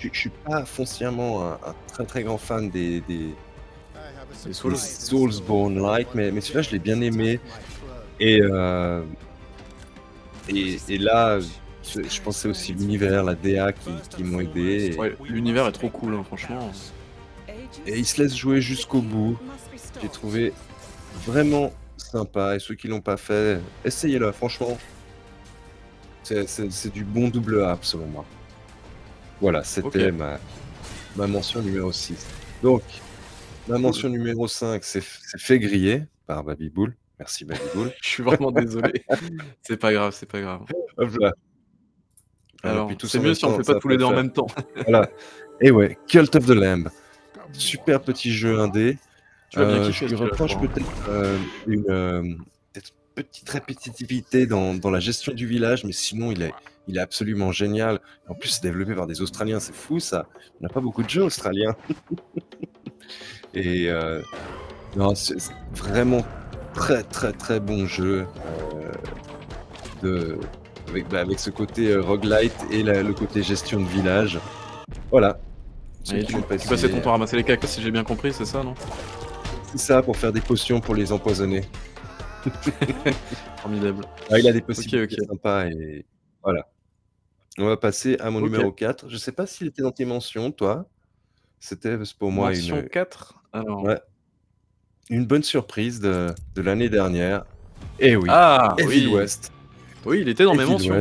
je, 0.00 0.08
je 0.12 0.18
suis 0.18 0.30
pas 0.44 0.64
foncièrement 0.64 1.44
un, 1.46 1.52
un 1.52 1.74
très 1.92 2.04
très 2.04 2.22
grand 2.24 2.38
fan 2.38 2.68
des, 2.68 3.00
des, 3.02 3.32
des 4.44 4.52
Souls. 4.52 4.76
Soulsborne-like, 4.76 6.08
mais, 6.16 6.32
mais 6.32 6.40
celui-là, 6.40 6.62
je 6.62 6.70
l'ai 6.72 6.78
bien 6.80 7.00
aimé. 7.00 7.38
Et, 8.18 8.40
euh, 8.42 9.02
et, 10.50 10.78
et 10.88 10.98
là, 10.98 11.38
je, 11.40 12.02
je 12.02 12.20
pensais 12.20 12.48
aussi 12.48 12.72
l'univers, 12.74 13.22
la 13.24 13.34
DA 13.34 13.72
qui, 13.72 13.90
qui 14.16 14.24
m'ont 14.24 14.40
aidé. 14.40 14.92
Et, 14.94 14.96
Ouais, 14.98 15.16
l'univers 15.28 15.66
est 15.66 15.72
trop 15.72 15.88
cool, 15.88 16.14
hein, 16.14 16.24
franchement. 16.24 16.70
et 17.86 17.98
il 17.98 18.04
se 18.06 18.22
laisse 18.22 18.36
jouer 18.36 18.60
jusqu'au 18.60 19.00
bout. 19.00 19.38
J'ai 20.02 20.08
trouvé 20.08 20.52
vraiment 21.26 21.72
sympa. 21.96 22.56
Et 22.56 22.58
ceux 22.58 22.74
qui 22.74 22.88
l'ont 22.88 23.00
pas 23.00 23.16
fait, 23.16 23.60
essayez-le, 23.84 24.30
franchement. 24.32 24.78
C'est- 26.22 26.92
du 26.92 27.04
bon 27.04 27.28
double 27.28 27.62
A, 27.64 27.78
selon 27.82 28.06
moi. 28.06 28.24
Voilà, 29.40 29.64
c'était 29.64 30.12
ma, 30.12 30.38
ma 31.16 31.26
mention 31.26 31.60
numéro 31.62 31.90
6. 31.90 32.26
Donc, 32.62 32.82
ma 33.66 33.78
mention 33.78 34.08
numéro 34.08 34.46
5, 34.46 34.84
c'est 34.84 35.02
fait 35.02 35.58
griller 35.58 36.04
par 36.26 36.44
Babyboul. 36.44 36.94
Merci 37.20 37.44
Babyboul. 37.44 37.92
Je 38.02 38.08
suis 38.08 38.22
vraiment 38.22 38.50
désolé. 38.50 39.04
c'est 39.62 39.76
pas 39.76 39.92
grave, 39.92 40.14
c'est 40.16 40.26
pas 40.26 40.40
grave. 40.40 40.62
Hop 40.96 41.16
là. 41.20 41.32
Alors, 42.62 42.90
c'est 43.04 43.20
mieux 43.20 43.34
si 43.34 43.44
on 43.44 43.52
temps, 43.52 43.56
fait 43.58 43.72
pas 43.74 43.78
tous 43.78 43.88
les 43.88 43.96
deux 43.96 44.04
en 44.04 44.14
même 44.14 44.32
temps. 44.32 44.48
Voilà. 44.74 45.08
Et 45.60 45.70
ouais, 45.70 45.98
Cult 46.08 46.34
of 46.34 46.46
the 46.46 46.50
Lamb. 46.50 46.88
Super 47.52 48.00
petit 48.00 48.32
jeu 48.32 48.58
indé. 48.58 48.98
Tu 49.50 49.58
vas 49.58 49.66
bien 49.66 49.76
Euh, 49.76 49.92
je 49.92 50.04
lui 50.06 50.14
reproche 50.14 50.58
peut-être 50.58 50.90
euh, 51.08 51.38
une 51.66 51.84
euh, 51.90 52.34
petite 53.14 53.48
répétitivité 53.48 54.46
dans, 54.46 54.74
dans 54.74 54.90
la 54.90 55.00
gestion 55.00 55.32
du 55.34 55.46
village, 55.46 55.84
mais 55.84 55.92
sinon 55.92 56.32
il 56.32 56.42
est, 56.42 56.54
il 56.86 56.96
est 56.96 57.00
absolument 57.00 57.52
génial. 57.52 58.00
En 58.28 58.34
plus, 58.34 58.48
c'est 58.48 58.62
développé 58.62 58.94
par 58.94 59.06
des 59.06 59.20
Australiens, 59.20 59.60
c'est 59.60 59.74
fou 59.74 60.00
ça. 60.00 60.26
On 60.60 60.64
n'a 60.64 60.68
pas 60.70 60.80
beaucoup 60.80 61.02
de 61.02 61.10
jeux 61.10 61.24
australiens. 61.24 61.76
Et 63.54 63.90
euh, 63.90 64.22
non, 64.96 65.14
c'est 65.14 65.36
vraiment 65.74 66.24
très 66.74 67.02
très 67.02 67.32
très 67.32 67.60
bon 67.60 67.86
jeu. 67.86 68.26
euh, 68.76 68.92
de, 70.02 70.38
avec, 70.88 71.08
bah, 71.08 71.20
avec 71.20 71.38
ce 71.38 71.50
côté 71.50 71.88
euh, 71.88 72.00
roguelite 72.00 72.56
et 72.70 72.82
la- 72.82 73.02
le 73.02 73.12
côté 73.12 73.42
gestion 73.42 73.80
de 73.80 73.86
village. 73.86 74.38
Voilà. 75.10 75.38
Et 76.14 76.24
tu, 76.24 76.34
tu 76.34 76.68
passais 76.68 76.88
ton 76.88 77.00
temps 77.00 77.10
à 77.10 77.12
ramasser 77.12 77.36
les 77.36 77.44
cacas 77.44 77.66
si 77.66 77.82
j'ai 77.82 77.90
bien 77.90 78.02
compris, 78.04 78.32
c'est 78.32 78.46
ça, 78.46 78.62
non 78.64 78.74
C'est 79.70 79.78
ça 79.78 80.02
pour 80.02 80.16
faire 80.16 80.32
des 80.32 80.40
potions 80.40 80.80
pour 80.80 80.94
les 80.94 81.12
empoisonner. 81.12 81.62
Formidable. 83.58 84.04
Ah, 84.30 84.38
il 84.38 84.48
a 84.48 84.52
des 84.52 84.62
possibilités 84.62 85.16
ok. 85.16 85.26
sympas 85.28 85.66
et 85.66 86.06
voilà. 86.42 86.66
On 87.58 87.66
va 87.66 87.76
passer 87.76 88.16
à 88.20 88.30
mon 88.30 88.40
numéro 88.40 88.72
4. 88.72 89.08
Je 89.10 89.16
sais 89.18 89.32
pas 89.32 89.46
s'il 89.46 89.66
était 89.66 89.82
dans 89.82 89.90
tes 89.92 90.06
mentions, 90.06 90.50
toi. 90.50 90.86
C'était 91.58 91.98
pour 92.18 92.32
moi 92.32 92.48
Mention 92.48 92.78
une, 92.78 92.88
4 92.88 93.34
Alors. 93.52 93.82
Ouais. 93.84 94.00
Une 95.10 95.26
bonne 95.26 95.42
surprise 95.42 96.00
de, 96.00 96.28
de 96.54 96.62
l'année 96.62 96.88
dernière. 96.88 97.44
Et 97.98 98.16
oui, 98.16 98.28
Ah 98.30 98.74
Evil 98.78 99.08
oui. 99.08 99.14
West. 99.14 99.52
Oui, 100.06 100.20
il 100.22 100.28
était 100.30 100.44
dans 100.44 100.54
mes 100.54 100.64
mentions. 100.64 100.98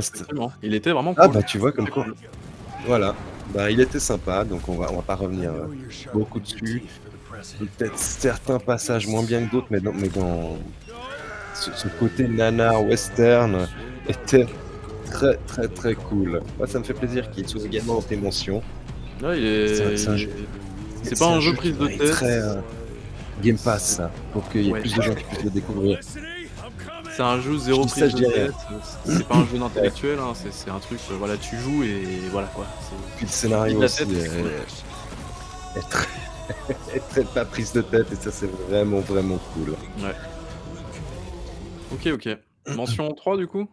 Il 0.61 0.73
était 0.73 0.91
vraiment 0.91 1.13
cool. 1.13 1.23
Ah 1.23 1.27
bah 1.29 1.43
tu 1.43 1.57
vois 1.57 1.71
comme 1.71 1.87
cool. 1.89 2.13
Voilà. 2.85 3.15
Bah, 3.53 3.71
il 3.71 3.79
était 3.79 3.99
sympa, 3.99 4.43
donc 4.43 4.67
on 4.67 4.73
va, 4.75 4.91
on 4.91 4.97
va 4.97 5.01
pas 5.01 5.15
revenir 5.15 5.51
euh, 5.51 5.67
beaucoup 6.13 6.39
dessus. 6.39 6.83
Peut-être 7.59 7.97
certains 7.97 8.59
passages 8.59 9.07
moins 9.07 9.23
bien 9.23 9.45
que 9.45 9.51
d'autres, 9.51 9.67
mais 9.71 9.79
dans, 9.79 9.93
mais 9.93 10.09
dans 10.09 10.57
ce, 11.55 11.71
ce 11.71 11.87
côté 11.87 12.27
nana 12.27 12.79
western 12.79 13.67
était 14.07 14.45
très 15.09 15.37
très 15.47 15.67
très 15.69 15.95
cool. 15.95 16.41
Moi, 16.57 16.67
ça 16.67 16.79
me 16.79 16.83
fait 16.83 16.93
plaisir 16.93 17.31
qu'il 17.31 17.47
soit 17.47 17.63
également 17.65 17.95
dans 17.95 18.01
tes 18.01 18.17
mentions. 18.17 18.61
Ouais, 19.23 19.39
il 19.39 19.45
est. 19.45 19.75
C'est 19.75 19.85
un- 19.93 19.97
c'est 19.97 20.09
un 20.09 20.17
jeu- 20.17 20.29
C'est 21.03 21.17
pas 21.17 21.27
un 21.29 21.39
jeu 21.39 21.53
prise 21.53 21.77
de 21.77 21.87
tête. 21.87 22.11
Très, 22.11 22.41
euh, 22.41 22.55
Game 23.41 23.57
Pass, 23.57 23.95
ça, 23.97 24.11
pour 24.33 24.47
qu'il 24.49 24.63
y 24.63 24.69
ait 24.69 24.73
Ouais. 24.73 24.81
plus 24.81 24.95
de 24.95 25.01
gens 25.01 25.15
qui 25.15 25.23
puissent 25.23 25.43
le 25.43 25.49
découvrir. 25.49 25.99
C'est 27.15 27.23
un 27.23 27.41
jeu 27.41 27.57
zéro 27.57 27.83
Je 27.87 27.89
prise 27.89 28.11
je 28.11 28.17
de 28.17 28.25
tête. 28.31 28.53
C'est 29.05 29.27
pas 29.27 29.35
un 29.37 29.45
jeu 29.47 29.57
d'intellectuel, 29.59 30.19
hein, 30.19 30.33
c'est 30.35 30.53
c'est 30.53 30.69
un 30.69 30.79
truc, 30.79 30.99
euh, 31.11 31.15
voilà, 31.17 31.37
tu 31.37 31.57
joues 31.57 31.83
et 31.83 32.03
voilà 32.31 32.47
quoi. 32.47 32.65
C'est- 32.81 33.15
Puis 33.17 33.25
le 33.25 33.31
scénario 33.31 33.83
aussi 33.83 33.97
tête, 33.97 34.09
est, 34.11 35.79
est 35.79 35.89
très, 35.89 36.07
est 36.95 36.99
très 37.09 37.23
pas 37.25 37.45
prise 37.45 37.73
de 37.73 37.81
tête 37.81 38.11
et 38.11 38.15
ça 38.15 38.31
c'est 38.31 38.49
vraiment 38.69 38.99
vraiment 39.01 39.37
cool. 39.53 39.75
Ok, 41.93 42.07
ok. 42.13 42.29
Mention 42.75 43.11
3 43.13 43.37
du 43.37 43.47
coup? 43.47 43.67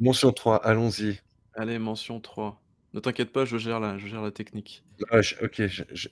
Mention 0.00 0.32
3, 0.32 0.56
allons-y. 0.64 1.20
Allez, 1.54 1.78
mention 1.78 2.20
3. 2.20 2.60
Ne 2.94 3.00
t'inquiète 3.00 3.32
pas, 3.32 3.44
je 3.44 3.58
gère 3.58 3.78
la, 3.80 3.98
je 3.98 4.06
gère 4.06 4.22
la 4.22 4.30
technique. 4.30 4.82
Ah, 5.10 5.20
je- 5.20 5.34
ok, 5.44 5.66
je- 5.66 5.82
je- 5.92 6.08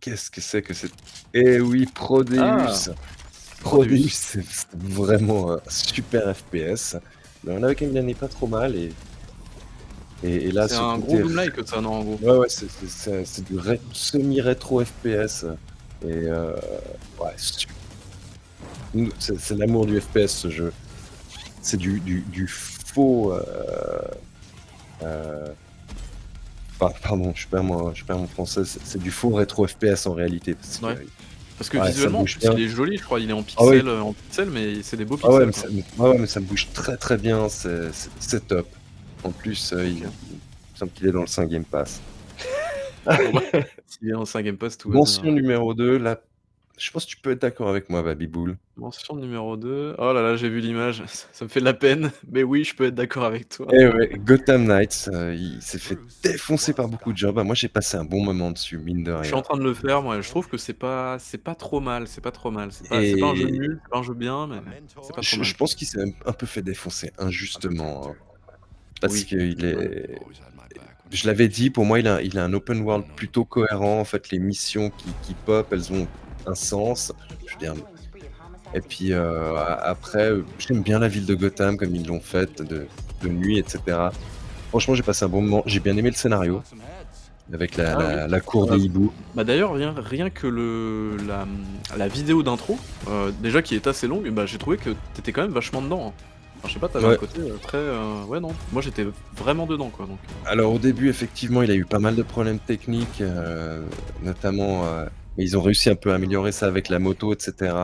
qu'est-ce 0.00 0.30
que 0.30 0.40
c'est 0.40 0.62
que 0.62 0.74
c'est 0.74 0.90
Eh 1.34 1.60
oui, 1.60 1.86
Prodeus 1.86 2.38
Ah. 2.40 2.66
Prodeus, 3.60 4.08
c'est 4.10 4.44
vraiment 4.74 5.52
un 5.52 5.60
super 5.68 6.34
FPS. 6.34 6.96
Mais 7.44 7.52
on 7.56 7.62
avait 7.62 7.74
quand 7.74 7.84
même 7.86 7.94
gagné 7.94 8.14
pas 8.14 8.28
trop 8.28 8.46
mal 8.46 8.74
et, 8.76 8.92
et, 10.22 10.48
et 10.48 10.52
là, 10.52 10.66
C'est 10.68 10.74
ce 10.76 10.80
un 10.80 10.96
côté- 11.00 11.06
gros 11.18 11.22
Doom-like 11.28 11.68
ça, 11.68 11.80
non, 11.80 11.92
en 11.94 12.02
gros. 12.04 12.18
Ouais, 12.22 12.36
ouais, 12.38 12.48
c'est- 12.48 13.42
du 13.44 13.58
ré- 13.58 13.80
semi-rétro 13.92 14.84
FPS. 14.84 15.44
Et 16.02 16.06
euh, 16.28 16.52
ouais, 17.20 17.34
c'est 17.36 17.66
c'est 19.38 19.54
l'amour 19.56 19.86
du 19.86 20.00
FPS 20.00 20.28
ce 20.28 20.50
jeu. 20.50 20.72
C'est 21.62 21.76
du, 21.76 22.00
du, 22.00 22.20
du 22.22 22.46
faux. 22.48 23.32
euh, 23.32 23.42
euh, 25.02 25.46
par- 26.80 26.94
pardon, 26.94 27.32
je 27.36 27.46
perds, 27.46 27.62
mon, 27.62 27.94
je 27.94 28.04
perds 28.04 28.18
mon 28.18 28.26
français. 28.26 28.62
C'est 28.64 28.98
du 29.00 29.10
faux 29.12 29.30
rétro 29.30 29.66
FPS 29.66 30.06
en 30.06 30.14
réalité. 30.14 30.54
Parce 30.54 30.78
que, 30.78 30.86
Ouais. 30.86 31.06
Parce 31.58 31.68
que 31.68 31.76
Ouais, 31.76 31.88
visuellement, 31.90 32.24
plus, 32.24 32.38
il 32.42 32.60
est 32.62 32.68
joli, 32.68 32.96
je 32.96 33.02
crois. 33.04 33.20
Il 33.20 33.28
est 33.28 33.34
en 33.34 33.44
Ah 33.58 33.64
oui. 33.64 33.72
pixels, 33.76 33.88
euh, 33.88 34.00
en 34.00 34.14
mais 34.50 34.82
c'est 34.82 34.96
des 34.96 35.04
beaux 35.04 35.18
Ah 35.22 35.26
pixels. 35.28 35.38
ouais, 35.40 35.46
mais 35.46 35.52
ça, 35.52 35.68
ouais, 35.68 36.08
ouais, 36.08 36.18
mais 36.18 36.26
ça 36.26 36.40
bouge 36.40 36.68
très 36.72 36.96
très 36.96 37.18
bien. 37.18 37.48
C'est 37.50 38.48
top. 38.48 38.66
En 39.24 39.30
plus, 39.30 39.74
euh, 39.74 39.84
il, 39.86 39.98
il 39.98 40.02
me 40.04 40.08
semble 40.74 40.92
qu'il 40.92 41.06
est 41.06 41.12
dans 41.12 41.20
le 41.20 41.26
5 41.26 41.50
Game 41.50 41.64
Pass. 41.64 42.00
S'il 43.86 44.08
est 44.08 44.14
en 44.14 44.24
5 44.24 44.42
Game 44.44 44.56
Pass, 44.56 44.78
tout. 44.78 44.90
Mention 44.90 45.24
numéro 45.32 45.74
2, 45.74 45.98
là, 45.98 46.18
je 46.80 46.90
pense 46.90 47.04
que 47.04 47.10
tu 47.10 47.16
peux 47.18 47.30
être 47.32 47.42
d'accord 47.42 47.68
avec 47.68 47.90
moi, 47.90 48.02
Babiboul. 48.02 48.56
Mention 48.76 49.14
numéro 49.16 49.56
2. 49.58 49.96
Oh 49.98 50.12
là 50.14 50.22
là, 50.22 50.36
j'ai 50.36 50.48
vu 50.48 50.60
l'image. 50.60 51.02
Ça, 51.06 51.26
ça 51.32 51.44
me 51.44 51.50
fait 51.50 51.60
de 51.60 51.64
la 51.66 51.74
peine. 51.74 52.10
Mais 52.30 52.42
oui, 52.42 52.64
je 52.64 52.74
peux 52.74 52.86
être 52.86 52.94
d'accord 52.94 53.24
avec 53.24 53.50
toi. 53.50 53.66
Eh 53.72 53.86
ouais, 53.86 54.10
Gotham 54.18 54.64
Knights, 54.64 55.10
euh, 55.12 55.34
il 55.38 55.60
s'est 55.60 55.78
fait 55.78 55.98
défoncer 56.22 56.72
par 56.72 56.88
beaucoup 56.88 57.12
de 57.12 57.18
gens. 57.18 57.32
Bah, 57.32 57.44
moi, 57.44 57.54
j'ai 57.54 57.68
passé 57.68 57.98
un 57.98 58.04
bon 58.04 58.24
moment 58.24 58.50
dessus, 58.50 58.78
mine 58.78 59.04
de 59.04 59.14
Je 59.18 59.24
suis 59.24 59.32
rien. 59.34 59.40
en 59.40 59.42
train 59.42 59.58
de 59.58 59.62
le 59.62 59.74
faire, 59.74 60.00
moi. 60.02 60.20
Je 60.22 60.28
trouve 60.30 60.48
que 60.48 60.56
c'est 60.56 60.72
pas, 60.72 61.18
c'est 61.18 61.38
pas 61.44 61.54
trop 61.54 61.80
mal. 61.80 62.08
C'est 62.08 62.22
pas 62.22 62.32
trop 62.32 62.50
mal. 62.50 62.72
C'est 62.72 62.88
pas, 62.88 63.00
c'est 63.00 63.10
Et- 63.10 63.20
pas 63.20 63.26
un 63.26 63.34
jeu 63.34 63.50
nul, 63.50 63.80
c'est 63.84 63.90
pas 63.90 63.98
un 63.98 64.02
jeu 64.02 64.14
bien, 64.14 64.46
mais 64.46 64.56
c'est 64.88 64.94
pas 64.94 65.00
trop 65.02 65.22
Je, 65.22 65.36
mal. 65.36 65.44
je 65.44 65.54
pense 65.56 65.74
qu'il 65.74 65.86
s'est 65.86 66.00
un 66.24 66.32
peu 66.32 66.46
fait 66.46 66.62
défoncer 66.62 67.12
injustement. 67.18 68.08
hein. 68.08 68.14
parce 69.02 69.14
Oui. 69.14 69.24
qu'il 69.26 69.64
est. 69.64 70.18
Je 71.10 71.26
l'avais 71.26 71.48
dit, 71.48 71.70
pour 71.70 71.84
moi, 71.84 71.98
il 71.98 72.06
a, 72.06 72.22
il 72.22 72.38
a 72.38 72.44
un 72.44 72.52
open 72.52 72.80
world 72.82 73.04
plutôt 73.16 73.44
cohérent. 73.44 73.98
En 74.00 74.04
fait, 74.04 74.30
les 74.30 74.38
missions 74.38 74.90
qui, 74.90 75.08
qui 75.22 75.34
pop, 75.34 75.66
elles 75.72 75.92
ont 75.92 76.06
un 76.46 76.54
sens. 76.54 77.12
Je 77.46 77.52
veux 77.54 77.58
dire. 77.60 77.74
Et 78.74 78.80
puis 78.80 79.12
euh, 79.12 79.56
après, 79.82 80.32
j'aime 80.58 80.82
bien 80.82 80.98
la 81.00 81.08
ville 81.08 81.26
de 81.26 81.34
Gotham 81.34 81.76
comme 81.76 81.94
ils 81.94 82.06
l'ont 82.06 82.20
faite 82.20 82.62
de, 82.62 82.86
de 83.22 83.28
nuit, 83.28 83.58
etc. 83.58 83.80
Franchement, 84.68 84.94
j'ai 84.94 85.02
passé 85.02 85.24
un 85.24 85.28
bon 85.28 85.42
moment. 85.42 85.62
J'ai 85.66 85.80
bien 85.80 85.96
aimé 85.96 86.10
le 86.10 86.14
scénario 86.16 86.62
avec 87.52 87.76
la, 87.76 87.96
Ah 87.96 88.02
la- 88.02 88.28
la 88.28 88.40
cour 88.40 88.68
Ah. 88.70 88.76
des 88.76 88.84
hiboux. 88.84 89.12
Bah 89.34 89.42
d'ailleurs, 89.42 89.72
rien, 89.74 89.92
rien 89.96 90.30
que 90.30 90.46
le, 90.46 91.16
la, 91.26 91.48
la 91.96 92.06
vidéo 92.06 92.44
d'intro, 92.44 92.78
euh, 93.08 93.32
déjà 93.42 93.60
qui 93.60 93.74
est 93.74 93.88
assez 93.88 94.06
longue, 94.06 94.30
bah, 94.30 94.46
j'ai 94.46 94.58
trouvé 94.58 94.76
que 94.76 94.90
t'étais 95.14 95.32
quand 95.32 95.42
même 95.42 95.50
vachement 95.50 95.82
dedans. 95.82 96.08
hein. 96.08 96.22
Enfin, 96.58 96.68
je 96.68 96.74
sais 96.74 96.78
pas, 96.78 96.88
t'avais 96.88 97.06
Ouais. 97.08 97.14
un 97.14 97.16
côté 97.16 97.40
euh, 97.40 97.56
très. 97.60 97.78
euh, 97.78 98.22
ouais, 98.26 98.38
non. 98.38 98.50
Moi 98.70 98.82
j'étais 98.82 99.04
vraiment 99.36 99.66
dedans, 99.66 99.88
quoi. 99.88 100.06
Donc, 100.06 100.18
Alors 100.46 100.72
au 100.74 100.78
début, 100.78 101.08
effectivement, 101.08 101.62
il 101.62 101.72
a 101.72 101.74
eu 101.74 101.84
pas 101.86 101.98
mal 101.98 102.14
de 102.14 102.22
problèmes 102.22 102.60
techniques, 102.60 103.20
euh, 103.20 103.82
notamment. 104.22 104.84
Mais 105.40 105.46
ils 105.46 105.56
ont 105.56 105.62
réussi 105.62 105.88
un 105.88 105.94
peu 105.94 106.12
à 106.12 106.16
améliorer 106.16 106.52
ça 106.52 106.66
avec 106.66 106.90
la 106.90 106.98
moto, 106.98 107.32
etc. 107.32 107.74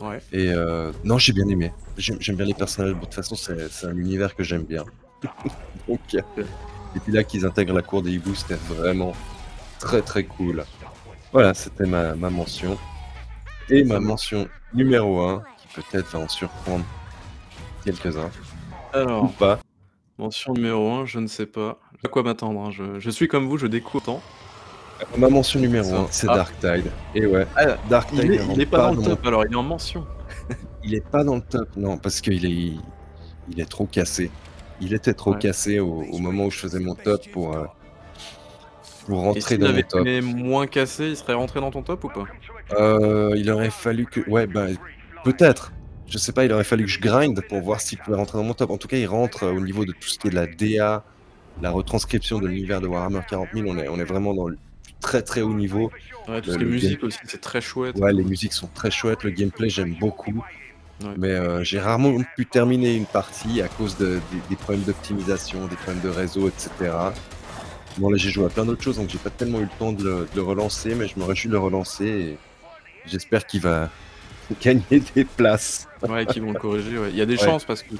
ouais. 0.00 0.20
Et 0.32 0.48
euh, 0.48 0.90
non, 1.04 1.18
j'ai 1.18 1.34
bien 1.34 1.46
aimé. 1.46 1.70
J'aime 1.98 2.36
bien 2.36 2.46
les 2.46 2.54
personnages. 2.54 2.94
De 2.94 3.00
toute 3.00 3.12
façon, 3.12 3.34
c'est 3.36 3.86
un 3.86 3.94
univers 3.94 4.34
que 4.34 4.42
j'aime 4.42 4.62
bien. 4.62 4.86
Donc, 5.86 6.00
euh, 6.14 6.44
et 6.96 7.00
puis 7.00 7.12
là, 7.12 7.24
qu'ils 7.24 7.44
intègrent 7.44 7.74
la 7.74 7.82
cour 7.82 8.00
des 8.00 8.12
hiboux, 8.12 8.34
c'était 8.34 8.58
vraiment 8.70 9.12
très 9.78 10.00
très 10.00 10.24
cool. 10.24 10.64
Voilà, 11.30 11.52
c'était 11.52 11.84
ma, 11.84 12.14
ma 12.14 12.30
mention. 12.30 12.78
Et 13.68 13.84
ma 13.84 14.00
mention 14.00 14.48
numéro 14.72 15.20
1, 15.20 15.44
qui 15.58 15.82
peut-être 15.82 16.08
va 16.12 16.20
en 16.20 16.28
surprendre 16.28 16.86
quelques-uns, 17.84 18.30
ou 18.30 18.96
Alors, 18.96 19.32
pas. 19.34 19.58
mention 20.16 20.54
numéro 20.54 20.90
1, 20.90 21.04
je 21.04 21.18
ne 21.18 21.26
sais 21.26 21.44
pas. 21.44 21.78
À 22.02 22.08
quoi 22.08 22.22
m'attendre 22.22 22.62
hein. 22.62 22.70
je, 22.70 22.98
je 22.98 23.10
suis 23.10 23.28
comme 23.28 23.46
vous, 23.46 23.58
je 23.58 23.66
découvre 23.66 24.02
tant. 24.02 24.22
Ma 25.16 25.28
mention 25.28 25.60
numéro 25.60 25.84
Ça. 25.88 25.96
1, 26.00 26.06
c'est 26.10 26.26
Ah. 26.30 26.34
Dark 26.36 26.54
Tide. 26.60 26.90
Et 27.14 27.26
ouais, 27.26 27.46
Dark 27.88 28.10
Tide 28.10 28.20
Il 28.24 28.32
est, 28.34 28.40
il 28.54 28.60
est 28.60 28.66
pas 28.66 28.78
dans 28.78 28.90
le 28.90 28.96
mon- 28.96 29.04
top, 29.04 29.26
alors 29.26 29.44
il 29.46 29.52
est 29.52 29.56
en 29.56 29.62
mention. 29.62 30.04
Il 30.84 30.94
est 30.94 31.04
pas 31.06 31.24
dans 31.24 31.34
le 31.34 31.40
top, 31.42 31.68
non, 31.76 31.98
parce 31.98 32.20
qu'il 32.20 32.44
est, 32.46 32.72
il 33.50 33.60
est 33.60 33.68
trop 33.68 33.84
cassé. 33.86 34.30
Il 34.80 34.94
était 34.94 35.12
trop 35.12 35.32
Ouais. 35.32 35.38
cassé 35.38 35.80
au, 35.80 36.02
au 36.10 36.18
moment 36.18 36.44
où 36.46 36.50
je 36.50 36.58
faisais 36.58 36.78
mon 36.78 36.94
top 36.94 37.20
pour, 37.32 37.54
euh, 37.56 37.64
pour 39.06 39.20
rentrer 39.20 39.58
dans 39.58 39.72
mon 39.72 39.82
top. 39.82 40.00
été 40.00 40.20
moins 40.20 40.66
cassé, 40.66 41.08
il 41.08 41.16
serait 41.16 41.34
rentré 41.34 41.60
dans 41.60 41.70
ton 41.70 41.82
top 41.82 42.04
ou 42.04 42.08
pas? 42.08 42.24
Euh, 42.78 43.34
il 43.36 43.50
aurait 43.50 43.70
fallu 43.70 44.06
que, 44.06 44.20
ouais, 44.30 44.46
ben 44.46 44.76
peut-être. 45.24 45.72
Je 46.06 46.16
sais 46.16 46.32
pas, 46.32 46.44
il 46.44 46.52
aurait 46.52 46.64
fallu 46.64 46.84
que 46.84 46.90
je 46.90 47.00
grind 47.00 47.38
pour 47.48 47.60
voir 47.60 47.80
s'il 47.80 47.98
pouvait 47.98 48.16
rentrer 48.16 48.38
dans 48.38 48.44
mon 48.44 48.54
top. 48.54 48.70
En 48.70 48.78
tout 48.78 48.88
cas, 48.88 48.96
il 48.96 49.06
rentre 49.06 49.44
euh, 49.44 49.52
au 49.52 49.60
niveau 49.60 49.84
de 49.84 49.92
tout 49.92 50.08
ce 50.08 50.18
qui 50.18 50.28
est 50.28 50.30
de 50.30 50.36
la 50.36 50.46
DA, 50.46 51.04
la 51.60 51.70
retranscription 51.70 52.38
de 52.38 52.46
l'univers 52.46 52.80
de 52.80 52.86
Warhammer 52.86 53.20
40 53.28 53.48
000. 53.52 53.66
On 53.68 53.76
est, 53.78 53.88
on 53.88 53.98
est 53.98 54.04
vraiment 54.04 54.32
dans 54.32 54.46
le 54.48 54.56
très 55.00 55.22
très 55.22 55.40
haut 55.42 55.54
niveau. 55.54 55.90
Ouais, 56.28 56.40
tout 56.40 56.48
Le- 56.48 56.52
ce 56.52 56.58
qui 56.58 56.62
est 56.62 56.64
le 56.64 56.70
musique 56.70 57.04
aussi, 57.04 57.18
c'est 57.24 57.40
très 57.40 57.60
chouette. 57.60 57.96
Ouais, 57.96 58.12
les 58.12 58.24
musiques 58.24 58.52
sont 58.52 58.68
très 58.74 58.90
chouettes, 58.90 59.24
le 59.24 59.30
gameplay 59.30 59.68
j'aime 59.70 59.94
beaucoup. 59.94 60.44
Ouais. 61.02 61.14
Mais 61.16 61.30
euh, 61.30 61.62
j'ai 61.62 61.78
rarement 61.80 62.16
pu 62.36 62.44
terminer 62.46 62.94
une 62.96 63.06
partie 63.06 63.62
à 63.62 63.68
cause 63.68 63.96
de- 63.96 64.20
des, 64.32 64.38
des 64.50 64.56
problèmes 64.56 64.82
d'optimisation, 64.84 65.66
des 65.66 65.76
problèmes 65.76 66.02
de 66.02 66.08
réseau, 66.08 66.48
etc. 66.48 66.70
Bon 67.98 68.10
là 68.10 68.16
j'ai 68.16 68.30
joué 68.30 68.44
à 68.46 68.48
plein 68.48 68.64
d'autres 68.64 68.82
choses 68.82 68.96
donc 68.96 69.08
j'ai 69.08 69.18
pas 69.18 69.30
tellement 69.30 69.58
eu 69.60 69.62
le 69.64 69.68
temps 69.78 69.92
de 69.92 70.02
le, 70.04 70.10
de 70.32 70.36
le 70.36 70.42
relancer, 70.42 70.94
mais 70.94 71.06
je 71.08 71.18
me 71.18 71.24
réjouis 71.24 71.48
de 71.48 71.54
le 71.54 71.58
relancer 71.60 72.04
et 72.06 72.38
j'espère 73.06 73.46
qu'il 73.46 73.60
va 73.60 73.90
gagner 74.62 75.02
des 75.14 75.24
places. 75.24 75.86
Ouais, 76.08 76.26
qui 76.26 76.40
vont 76.40 76.52
le 76.52 76.58
corriger. 76.58 76.98
ouais. 76.98 77.10
Il 77.10 77.16
y 77.16 77.22
a 77.22 77.26
des 77.26 77.36
Ouais. 77.38 77.44
chances 77.44 77.64
parce 77.64 77.82
que. 77.82 77.94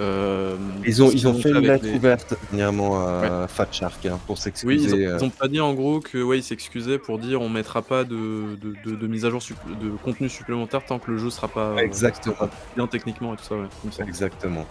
Euh, 0.00 0.56
Ils 0.86 1.02
ont, 1.02 1.10
ils 1.10 1.26
ont 1.28 1.34
fait 1.34 1.50
une 1.50 1.58
lettre 1.58 1.84
les- 1.84 1.94
ouverte 1.96 2.34
dernièrement 2.50 3.06
à 3.06 3.46
Fat 3.48 3.68
Shark 3.70 4.04
hein, 4.06 4.18
pour 4.26 4.36
Oui, 4.36 4.40
s'excuser. 4.42 4.84
ils 4.84 4.94
ont, 4.94 4.96
euh. 5.12 5.16
ils 5.20 5.24
ont 5.24 5.30
pas 5.30 5.48
dit 5.48 5.60
en 5.60 5.74
gros 5.74 6.00
que 6.00 6.22
ouais, 6.22 6.38
ils 6.38 6.42
s'excusaient 6.42 6.98
pour 6.98 7.18
dire 7.18 7.40
on 7.42 7.48
mettra 7.48 7.82
pas 7.82 8.04
de, 8.04 8.56
de, 8.56 8.74
de, 8.84 8.96
de 8.96 9.06
mise 9.06 9.24
à 9.24 9.30
jour 9.30 9.40
de 9.80 9.90
contenu 10.02 10.28
supplémentaire 10.28 10.84
tant 10.84 10.98
que 10.98 11.10
le 11.10 11.18
jeu 11.18 11.30
sera 11.30 11.48
pas 11.48 11.70
euh, 11.72 11.76
Exactement. 11.78 12.34
sera 12.36 12.46
pas 12.48 12.54
bien 12.76 12.86
techniquement 12.86 13.34
et 13.34 13.36
tout 13.36 13.44
ça. 13.44 13.54
Ouais, 13.56 13.66
il 13.84 13.86
me 13.88 13.92
semble. 13.92 14.08
Exactement. 14.08 14.66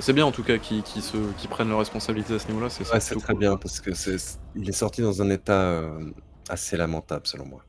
C'est 0.00 0.12
bien 0.12 0.26
en 0.26 0.32
tout 0.32 0.42
cas 0.42 0.58
qu'ils 0.58 0.82
se 0.84 1.16
qu'ils 1.38 1.48
prennent 1.48 1.68
leurs 1.68 1.78
responsabilités 1.78 2.34
à 2.34 2.38
ce 2.40 2.48
niveau-là. 2.48 2.68
C'est 2.68 2.82
Ouais, 2.92 2.98
très 2.98 3.14
cool. 3.14 3.38
bien 3.38 3.56
parce 3.56 3.80
que 3.80 3.94
c'est, 3.94 4.16
il 4.56 4.68
est 4.68 4.72
sorti 4.72 5.02
dans 5.02 5.22
un 5.22 5.30
état 5.30 5.52
euh, 5.52 6.10
assez 6.48 6.76
lamentable 6.76 7.22
selon 7.26 7.46
moi. 7.46 7.64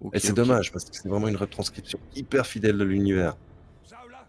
Ok, 0.00 0.12
Et 0.14 0.20
c'est 0.20 0.30
ok. 0.30 0.36
dommage 0.36 0.70
parce 0.70 0.84
que 0.84 0.90
c'est 0.96 1.08
vraiment 1.08 1.26
une 1.26 1.36
retranscription 1.36 1.98
hyper 2.14 2.46
fidèle 2.46 2.78
de 2.78 2.84
l'univers. 2.84 3.36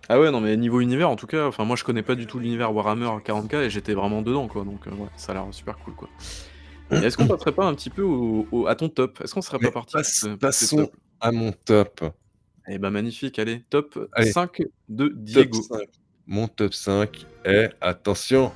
Ah 0.10 0.20
ouais, 0.20 0.30
non, 0.32 0.40
mais 0.42 0.56
niveau 0.58 0.82
univers, 0.82 1.10
en 1.10 1.16
tout 1.16 1.28
cas, 1.28 1.48
enfin, 1.48 1.66
moi 1.66 1.76
je 1.76 1.84
connais 1.84 2.04
pas 2.04 2.16
du 2.16 2.28
tout 2.28 2.40
l'univers 2.40 2.74
Warhammer 2.74 3.10
40k 3.26 3.56
et 3.64 3.70
j'étais 3.70 3.94
vraiment 3.94 4.22
dedans, 4.22 4.48
quoi. 4.48 4.64
Donc, 4.64 4.86
euh, 4.88 4.92
ouais, 4.92 5.10
ça 5.18 5.32
a 5.32 5.36
l'air 5.36 5.46
super 5.52 5.78
cool, 5.80 5.96
quoi. 5.96 6.10
Et 6.92 6.96
Est-ce 6.98 7.18
qu'on 7.18 7.26
passerait 7.28 7.52
pas 7.52 7.66
un 7.66 7.74
petit 7.74 7.90
peu 7.90 8.04
au, 8.04 8.48
au- 8.52 8.68
à 8.68 8.76
ton 8.76 8.90
top? 8.90 9.20
Est-ce 9.24 9.34
qu'on 9.34 9.42
serait 9.42 9.58
Mais 9.60 9.68
pas 9.70 9.74
parti 9.74 9.94
passe- 9.94 10.28
passons 10.40 10.92
à 11.20 11.32
mon 11.32 11.52
top. 11.52 12.04
Eh 12.68 12.78
ben 12.78 12.90
magnifique, 12.92 13.40
allez, 13.40 13.64
top 13.70 13.98
Allez. 14.14 14.32
5 14.32 14.62
de 14.90 15.12
Diego. 15.16 15.60
Top 15.70 15.80
5. 15.80 15.88
Mon 16.28 16.48
top 16.48 16.74
5 16.74 17.26
est, 17.44 17.70
attention, 17.82 18.52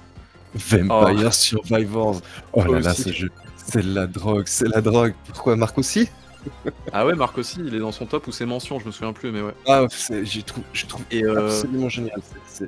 Vampire 0.56 1.34
Survivors. 1.34 2.22
Oh 2.54 2.64
là 2.66 2.80
là, 2.80 2.92
Aussi. 2.92 3.04
ce 3.04 3.10
jeu, 3.12 3.30
c'est 3.56 3.84
la 3.84 4.08
drogue, 4.08 4.46
c'est 4.48 4.68
la 4.68 4.82
drogue. 4.82 5.14
Pourquoi 5.28 5.56
Marc 5.56 5.78
aussi? 5.78 6.10
Ah 6.94 7.06
ouais, 7.06 7.16
Marc 7.16 7.38
aussi, 7.38 7.60
il 7.66 7.76
est 7.76 7.80
dans 7.80 7.92
son 7.92 8.06
top 8.06 8.28
ou 8.28 8.32
ses 8.32 8.46
mentions, 8.46 8.80
je 8.80 8.86
me 8.86 8.92
souviens 8.92 9.14
plus, 9.14 9.32
mais 9.32 9.42
ouais. 9.42 9.54
Ah, 9.68 9.86
j'ai 10.24 10.44
je 10.74 10.86
trouve 10.86 11.04
Et, 11.12 11.24
euh, 11.24 11.46
absolument 11.48 11.90
génial. 11.90 12.20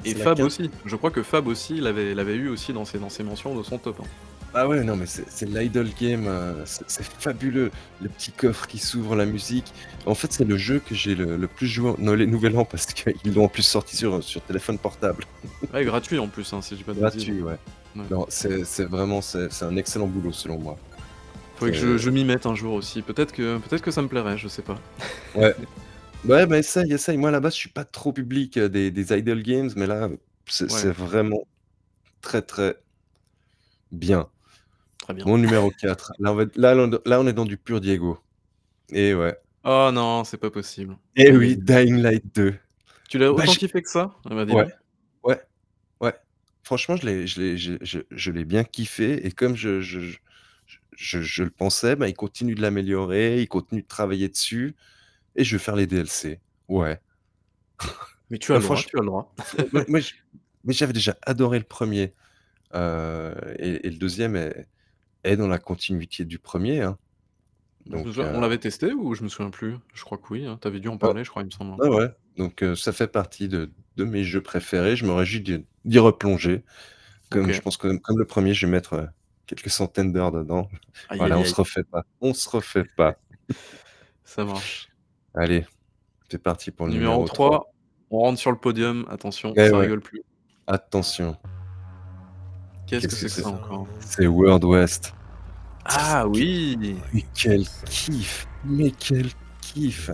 Et 0.05 0.13
Fab 0.13 0.37
carte- 0.37 0.41
aussi, 0.41 0.69
je 0.85 0.95
crois 0.95 1.11
que 1.11 1.23
Fab 1.23 1.47
aussi, 1.47 1.77
il 1.77 1.87
avait, 1.87 2.13
l'avait 2.13 2.35
eu 2.35 2.49
aussi 2.49 2.73
dans 2.73 2.85
ses, 2.85 2.99
dans 2.99 3.09
ses 3.09 3.23
mentions 3.23 3.55
de 3.55 3.63
son 3.63 3.77
top. 3.77 3.99
hein. 4.01 4.07
Ah 4.53 4.67
ouais, 4.67 4.83
non, 4.83 4.97
mais 4.97 5.05
c'est 5.05 5.45
l'idle 5.45 5.87
game, 5.97 6.25
euh, 6.27 6.65
c'est 6.65 7.05
fabuleux. 7.05 7.71
Le 8.01 8.09
petit 8.09 8.33
coffre 8.33 8.67
qui 8.67 8.79
s'ouvre, 8.79 9.15
la 9.15 9.25
musique. 9.25 9.71
En 10.05 10.13
fait, 10.13 10.33
c'est 10.33 10.43
le 10.43 10.57
jeu 10.57 10.79
que 10.85 10.93
j'ai 10.93 11.15
le, 11.15 11.37
le 11.37 11.47
plus 11.47 11.67
joué 11.67 11.93
les 12.17 12.27
Nouvel 12.27 12.57
An 12.57 12.65
parce 12.65 12.85
qu'ils 12.87 13.33
l'ont 13.33 13.45
en 13.45 13.47
plus 13.47 13.63
sorti 13.63 13.95
sur, 13.95 14.21
sur 14.21 14.41
téléphone 14.41 14.77
portable. 14.77 15.23
Ouais, 15.73 15.85
gratuit 15.85 16.19
en 16.19 16.27
plus, 16.27 16.51
hein, 16.51 16.61
si 16.61 16.75
j'ai 16.75 16.83
pas 16.83 16.93
de. 16.93 16.99
Gratuit, 16.99 17.41
ouais. 17.41 17.57
Ouais. 17.95 18.03
Non, 18.09 18.25
c'est 18.29 18.83
vraiment 18.85 19.21
c'est 19.21 19.63
un 19.63 19.75
excellent 19.77 20.07
boulot 20.07 20.31
selon 20.33 20.57
moi. 20.59 20.77
Faudrait 21.61 21.71
que 21.73 21.77
C'est- 21.77 21.91
je, 21.93 21.97
je 21.97 22.09
m'y 22.09 22.25
mette 22.25 22.45
un 22.47 22.55
jour 22.55 22.73
aussi. 22.73 23.01
Peut-être 23.03 23.31
que, 23.33 23.59
peut-être 23.59 23.83
que 23.83 23.91
ça 23.91 24.01
me 24.01 24.07
plairait, 24.07 24.37
je 24.37 24.47
sais 24.47 24.63
pas. 24.63 24.79
Ouais. 25.35 25.55
Ouais, 26.25 26.45
bah 26.45 26.57
essaye, 26.59 26.91
essaye. 26.91 27.17
Moi, 27.17 27.29
à 27.29 27.31
la 27.31 27.39
base, 27.39 27.53
je 27.53 27.59
suis 27.59 27.69
pas 27.69 27.83
trop 27.85 28.11
public 28.13 28.57
euh, 28.57 28.67
des, 28.69 28.91
des 28.91 29.13
idle 29.17 29.41
games, 29.41 29.69
mais 29.75 29.87
là, 29.87 30.09
c'est 30.47 30.71
Ouais. 30.71 30.91
vraiment 30.91 31.47
très, 32.21 32.41
très 32.41 32.75
bien. 33.91 34.27
Très 34.99 35.13
bien. 35.15 35.25
Mon 35.25 35.37
numéro 35.37 35.71
4. 35.71 36.13
Là, 36.19 36.31
on 36.31 36.35
va- 36.35 36.45
là, 36.55 36.75
on- 36.75 36.99
là, 37.09 37.19
on 37.19 37.27
est 37.27 37.33
dans 37.33 37.45
du 37.45 37.57
pur 37.57 37.81
Diego. 37.81 38.19
Et 38.91 39.13
ouais. 39.15 39.35
Oh 39.63 39.89
non, 39.93 40.23
c'est 40.23 40.37
pas 40.37 40.51
possible. 40.51 40.95
Et 41.15 41.31
oui, 41.35 41.57
Dying 41.57 42.01
Light 42.01 42.23
2. 42.35 42.55
Tu 43.09 43.17
l'as 43.17 43.27
Bah, 43.33 43.43
autant 43.43 43.53
kiffé 43.53 43.81
que 43.81 43.89
ça? 43.89 44.15
Ah 44.29 44.35
bah, 44.35 44.45
dis 44.45 44.53
Ouais. 44.53 44.63
donc. 44.65 44.73
Ouais. 45.23 45.41
Ouais. 46.01 46.13
Franchement, 46.63 46.95
je 46.97 47.05
l'ai, 47.05 47.27
je 47.27 47.39
l'ai, 47.41 47.57
je, 47.57 47.73
je- 47.81 47.99
je 48.11 48.31
l'ai 48.31 48.45
bien 48.45 48.63
kiffé. 48.63 49.25
Et 49.25 49.31
comme 49.31 49.55
je, 49.55 49.81
je, 49.81 49.99
je, 50.01 50.17
je- 51.01 51.21
je 51.21 51.43
le 51.43 51.49
pensais, 51.49 51.95
bah, 51.95 52.07
il 52.07 52.13
continue 52.13 52.55
de 52.55 52.61
l'améliorer, 52.61 53.41
il 53.41 53.47
continue 53.47 53.81
de 53.81 53.87
travailler 53.87 54.29
dessus. 54.29 54.75
Et 55.35 55.43
je 55.43 55.55
vais 55.55 55.63
faire 55.63 55.75
les 55.75 55.87
DLC. 55.87 56.39
Ouais. 56.67 56.99
Mais 58.29 58.37
tu 58.37 58.51
as 58.51 58.55
Bah, 58.55 58.59
le 58.59 58.65
droit, 58.65 58.77
tu 58.81 58.97
as 58.97 59.01
le 59.01 59.05
droit. 59.07 59.33
moi, 59.73 59.83
moi, 59.87 59.99
je- 59.99 60.13
mais 60.63 60.73
j'avais 60.73 60.93
déjà 60.93 61.17
adoré 61.23 61.57
le 61.59 61.65
premier. 61.65 62.13
Euh, 62.73 63.33
et, 63.59 63.87
et 63.87 63.89
le 63.89 63.97
deuxième 63.97 64.35
est, 64.35 64.67
est 65.23 65.35
dans 65.37 65.47
la 65.47 65.57
continuité 65.59 66.23
du 66.25 66.39
premier. 66.39 66.81
hein. 66.81 66.97
Donc, 67.87 68.05
euh, 68.17 68.31
On 68.35 68.41
l'avait 68.41 68.59
testé 68.59 68.93
ou 68.93 69.15
je 69.15 69.23
me 69.23 69.27
souviens 69.27 69.49
plus? 69.49 69.75
Je 69.93 70.03
crois 70.03 70.17
que 70.19 70.27
oui. 70.31 70.45
hein. 70.45 70.57
T'avais 70.61 70.79
dû 70.79 70.87
en 70.87 70.97
parler, 70.97 71.23
je 71.23 71.29
crois, 71.31 71.41
il 71.41 71.45
me 71.47 71.51
semble. 71.51 71.75
ah 71.83 71.89
ouais. 71.89 72.09
Donc 72.37 72.61
euh, 72.63 72.75
ça 72.75 72.91
fait 72.93 73.07
partie 73.07 73.47
de, 73.49 73.71
de 73.97 74.03
mes 74.05 74.23
jeux 74.23 74.41
préférés. 74.41 74.95
Je 74.95 75.05
me 75.05 75.11
réjouis 75.11 75.41
d'y 75.85 75.99
replonger. 75.99 76.63
Comme 77.29 77.51
je 77.51 77.61
pense 77.61 77.77
que 77.77 77.97
comme 77.97 78.19
le 78.19 78.25
premier, 78.25 78.53
je 78.53 78.65
vais 78.67 78.71
mettre, 78.71 79.09
quelques 79.45 79.69
centaines 79.69 80.11
d'heures 80.13 80.31
dedans. 80.31 80.69
Voilà, 81.15 81.37
on 81.37 81.43
se 81.45 81.55
refait 81.55 81.83
pas, 81.83 82.03
on 82.21 82.33
se 82.33 82.49
refait 82.49 82.85
pas. 82.95 83.15
Ça 84.23 84.45
marche. 84.45 84.89
Allez, 85.35 85.65
c'est 86.29 86.41
parti 86.41 86.71
pour 86.71 86.87
le 86.87 86.93
Numéro 86.93 87.13
numéro 87.13 87.27
3. 87.27 87.49
3, 87.49 87.73
on 88.11 88.19
rentre 88.19 88.39
sur 88.39 88.51
le 88.51 88.57
podium, 88.57 89.05
attention, 89.09 89.53
Eh 89.57 89.67
ça 89.69 89.75
ouais. 89.77 89.81
rigole 89.83 90.01
plus. 90.01 90.21
Attention, 90.67 91.37
Qu'est-ce 92.87 93.07
que 93.07 93.15
c'est 93.15 93.25
que 93.25 93.25
que 93.25 93.35
c'est 93.35 93.41
ça 93.41 93.49
encore? 93.49 93.87
c'est 94.01 94.27
World 94.27 94.63
West. 94.65 95.13
Ah 95.85 96.27
oui! 96.27 96.97
Mais 97.13 97.25
quel 97.33 97.65
kiff! 97.85 98.47
Mais 98.65 98.91
quel 98.91 99.27
kiff! 99.61 100.11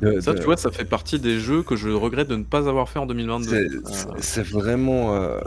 De 0.00 0.20
Ça, 0.20 0.32
de 0.32 0.38
tu 0.38 0.44
vois, 0.44 0.56
ça 0.56 0.70
fait 0.70 0.84
partie 0.84 1.18
des 1.18 1.40
jeux 1.40 1.62
que 1.62 1.74
je 1.76 1.88
regrette 1.88 2.28
de 2.28 2.36
ne 2.36 2.44
pas 2.44 2.68
avoir 2.68 2.88
fait 2.88 2.98
en 3.00 3.06
2022. 3.06 3.48
c'est 3.48 4.06
Heu, 4.08 4.14
c'est 4.20 4.46
vraiment, 4.46 5.16
heu 5.16 5.40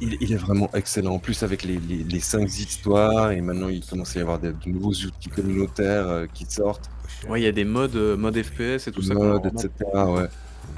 il 0.00 0.16
il 0.20 0.32
est 0.32 0.36
vraiment 0.36 0.70
excellent. 0.74 1.14
En 1.14 1.20
plus 1.20 1.42
avec 1.42 1.62
les 1.64 1.78
les 1.80 2.04
les 2.04 2.20
5 2.20 2.48
histoires 2.58 3.30
et 3.32 3.40
maintenant 3.40 3.68
il 3.68 3.84
commence 3.86 4.16
à 4.16 4.20
y 4.20 4.22
avoir 4.22 4.40
de 4.40 4.56
nouveaux 4.66 4.92
outils 4.92 5.30
communautaires, 5.30 6.08
heu, 6.08 6.26
qui 6.32 6.46
sortent. 6.46 6.90
ouais, 7.22 7.40
il 7.40 7.44
y 7.44 7.46
a 7.46 7.52
des 7.52 7.64
modes, 7.64 7.96
heu, 7.96 8.16
mode 8.16 8.40
FPS 8.42 8.86
et 8.88 8.92
tout 8.92 9.02
ça, 9.02 9.14
Mode 9.14 9.46
et 9.46 9.50
vraiment. 9.50 9.56
cetera, 9.56 10.12
ouais. 10.12 10.28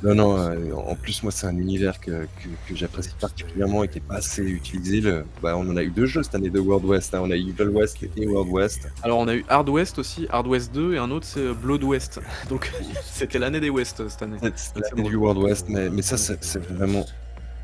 Non, 0.03 0.15
non, 0.15 0.39
heu, 0.39 0.75
en 0.75 0.97
plus 0.97 1.23
moi 1.23 1.33
c'est 1.33 1.47
un 1.47 1.57
univers 1.57 1.99
que 2.01 2.27
que 2.37 2.49
que 2.65 2.75
j'apprécie 2.75 3.17
particulièrement 3.21 3.85
et 3.85 3.89
qui 3.89 3.99
est 3.99 4.01
pas 4.07 4.17
assez 4.17 4.43
utilisé. 4.43 5.01
Le 5.01 5.31
bah, 5.41 5.57
on 5.57 5.69
en 5.69 5.77
a 5.77 5.83
eu 5.85 5.91
2 5.93 6.07
jeux 6.07 6.23
cette 6.23 6.35
année 6.37 6.51
de 6.51 6.61
World 6.61 6.85
West, 6.87 7.15
hein. 7.15 7.21
On 7.23 7.31
a 7.31 7.37
eu 7.37 7.49
Evil 7.51 7.69
West 7.71 8.03
et 8.17 8.27
World 8.27 8.51
West. 8.51 8.89
Alors 9.03 9.19
on 9.21 9.29
a 9.29 9.35
eu 9.35 9.45
Hard 9.49 9.69
West 9.69 9.99
aussi, 9.99 10.27
Hard 10.31 10.47
West 10.47 10.73
2 10.73 10.95
et 10.95 10.99
un 10.99 11.11
autre 11.11 11.27
c'est, 11.27 11.41
heu, 11.41 11.55
Blood 11.55 11.83
West. 11.85 12.21
Donc 12.49 12.71
c'était 13.11 13.39
l'année 13.39 13.61
des 13.61 13.71
West, 13.71 14.01
heu, 14.01 14.09
cette 14.09 14.23
année. 14.23 14.39
C'est 14.41 14.81
l'année 14.81 15.09
du 15.09 15.17
World 15.17 15.39
West, 15.43 15.67
mais 15.69 15.91
mais 15.91 16.03
ça 16.03 16.17
c'est 16.17 16.59
vraiment 16.59 17.05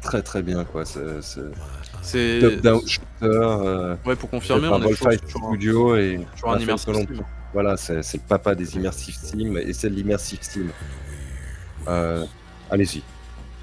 très, 0.02 0.22
très 0.22 0.42
bien 0.42 0.64
quoi. 0.64 0.84
C'est 0.84 2.40
top-down 2.40 2.80
shooter, 2.86 3.04
heu, 3.22 3.96
ouais, 4.04 4.16
pour 4.16 4.30
confirmer, 4.30 4.68
on 4.68 4.82
est 4.82 4.96
toujours 4.96 5.12
sur 5.28 5.44
un 5.44 5.52
Studio 5.52 5.96
et 5.96 6.20
sur 6.36 6.50
un 6.50 6.58
immersive 6.58 6.94
sim. 6.94 7.24
Voilà, 7.52 7.76
c'est 7.76 7.96
le 7.96 8.18
papa 8.28 8.54
des 8.54 8.76
immersive 8.76 9.14
sim 9.14 9.56
et 9.56 9.72
c'est 9.72 9.88
l'immersive 9.88 10.38
sim. 10.42 10.66
Heu, 11.88 12.24
allez-y, 12.70 13.02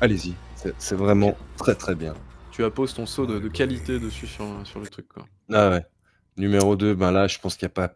allez-y, 0.01 0.33
c'est 0.77 0.95
vraiment 0.95 1.37
très, 1.57 1.75
très 1.75 1.95
bien. 1.95 2.13
Tu 2.51 2.63
apposes 2.63 2.93
ton 2.93 3.05
sceau 3.05 3.25
de 3.25 3.39
de 3.39 3.47
qualité 3.49 3.99
dessus 3.99 4.27
sur, 4.27 4.45
sur 4.63 4.79
le 4.79 4.87
truc, 4.87 5.07
quoi. 5.09 5.25
Ah 5.51 5.69
ouais. 5.69 5.85
Numéro 6.37 6.75
2, 6.75 6.95
ben 6.95 7.11
là, 7.11 7.27
je 7.27 7.37
pense 7.39 7.55
qu'il 7.55 7.63
y 7.63 7.65
a 7.67 7.69
pas 7.69 7.93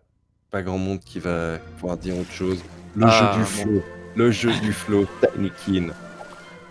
pas 0.51 0.61
grand 0.63 0.77
monde 0.77 0.99
qui 0.99 1.19
va 1.19 1.57
pouvoir 1.77 1.97
dire 1.97 2.17
autre 2.17 2.31
chose. 2.31 2.59
Le 2.95 3.07
jeu 3.07 3.11
Ah 3.11 3.33
du 3.35 3.39
bon. 3.41 3.45
flow, 3.45 3.83
le 4.15 4.31
jeu 4.31 4.51
du 4.61 4.73
flow, 4.73 5.05
Tiny. 5.65 5.91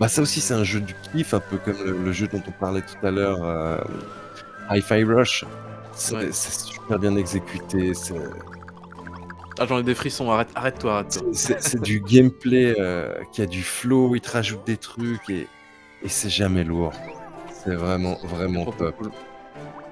Bah 0.00 0.08
ça 0.08 0.22
aussi 0.22 0.40
c'est 0.40 0.54
un 0.54 0.64
jeu 0.64 0.80
du 0.80 0.94
kiff, 1.12 1.34
un 1.34 1.40
peu 1.40 1.56
comme 1.56 1.76
le 1.84 1.92
le 2.04 2.12
jeu 2.12 2.28
dont 2.28 2.42
on 2.46 2.52
parlait 2.52 2.82
tout 2.82 3.04
à 3.06 3.10
l'heure, 3.10 3.42
heu, 3.44 3.78
Hi-Fi 4.70 5.02
Rush. 5.04 5.44
C'est 5.92 6.14
Ouais. 6.14 6.32
super 6.32 6.98
bien 7.00 7.16
exécuté, 7.16 7.92
Ah, 9.58 9.66
j'en 9.66 9.78
ai 9.78 9.82
des 9.82 9.96
frissons, 9.96 10.30
arrête 10.30 10.50
arrête-toi, 10.54 11.04
c'est 11.32 11.82
du 11.82 11.98
gameplay, 12.00 12.76
heu, 12.78 13.12
qui 13.32 13.42
a 13.42 13.46
du 13.46 13.62
flow, 13.62 14.14
il 14.14 14.20
te 14.20 14.30
rajoute 14.30 14.64
des 14.66 14.76
trucs 14.76 15.28
et 15.30 15.48
et 16.04 16.08
c'est 16.08 16.30
jamais 16.30 16.62
lourd. 16.62 16.92
C'est 17.64 17.74
vraiment, 17.74 18.18
vraiment 18.22 18.66
top. 18.66 18.96
cool. 18.98 19.10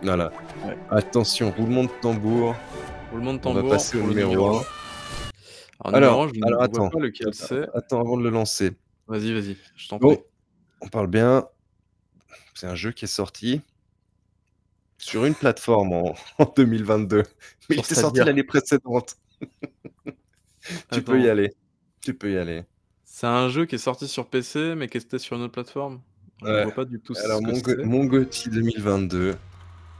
Voilà. 0.04 0.30
Ouais. 0.64 0.76
Attention, 0.90 1.50
roulement 1.50 1.82
de 1.82 1.90
tambour. 2.00 2.54
Roulement 3.10 3.34
de 3.34 3.40
On 3.44 3.54
va 3.54 3.60
tambour 3.62 3.70
passer 3.72 3.98
au 3.98 4.02
numéro 4.06 4.30
numéro 4.30 4.58
1. 4.58 4.60
1. 4.60 5.92
Alors 5.92 5.92
numéro 5.92 5.96
Alors 5.96 6.22
1, 6.22 6.28
je 6.28 6.34
ne 6.38 6.46
alors 6.46 6.58
vois 6.58 6.64
attends, 6.64 6.90
pas 6.90 7.00
lequel 7.00 7.34
c'est. 7.34 7.68
attends 7.74 8.00
avant 8.02 8.16
de 8.16 8.22
le 8.22 8.30
lancer. 8.30 8.70
Vas-y, 9.08 9.32
vas-y, 9.32 9.56
je 9.76 9.88
t'en 9.88 9.98
prie. 9.98 10.18
On 10.80 10.88
parle 10.88 11.06
bien. 11.08 11.46
C'est 12.54 12.66
un 12.66 12.74
jeu 12.74 12.90
qui 12.90 13.04
est 13.04 13.08
sorti 13.08 13.60
sur 14.98 15.24
une 15.24 15.34
plateforme 15.34 15.92
en 15.92 16.14
en 16.38 16.52
2022, 16.56 17.22
mais 17.68 17.76
il 17.76 17.80
était 17.80 17.94
sorti 17.94 18.22
l'année 18.22 18.44
précédente. 18.44 19.16
Tu 20.90 21.02
peux 21.02 21.20
y 21.20 21.28
aller, 21.28 21.54
tu 22.00 22.14
peux 22.14 22.32
y 22.32 22.36
aller. 22.38 22.64
C'est 23.04 23.26
un 23.26 23.48
jeu 23.48 23.64
qui 23.66 23.76
est 23.76 23.78
sorti 23.78 24.06
sur 24.06 24.28
PC, 24.28 24.74
mais 24.76 24.88
qui 24.88 24.98
était 24.98 25.18
sur 25.18 25.36
une 25.36 25.42
autre 25.42 25.52
plateforme? 25.52 26.02
Je 26.44 26.52
Ouais. 26.52 26.62
vois 26.62 26.74
pas 26.74 26.84
du 26.84 27.00
tout 27.00 27.14
Alors 27.24 27.40
ce 27.54 27.62
que 27.62 27.82
mon 27.82 28.00
mon 28.00 28.04
GOTY 28.04 28.50
2022, 28.50 29.36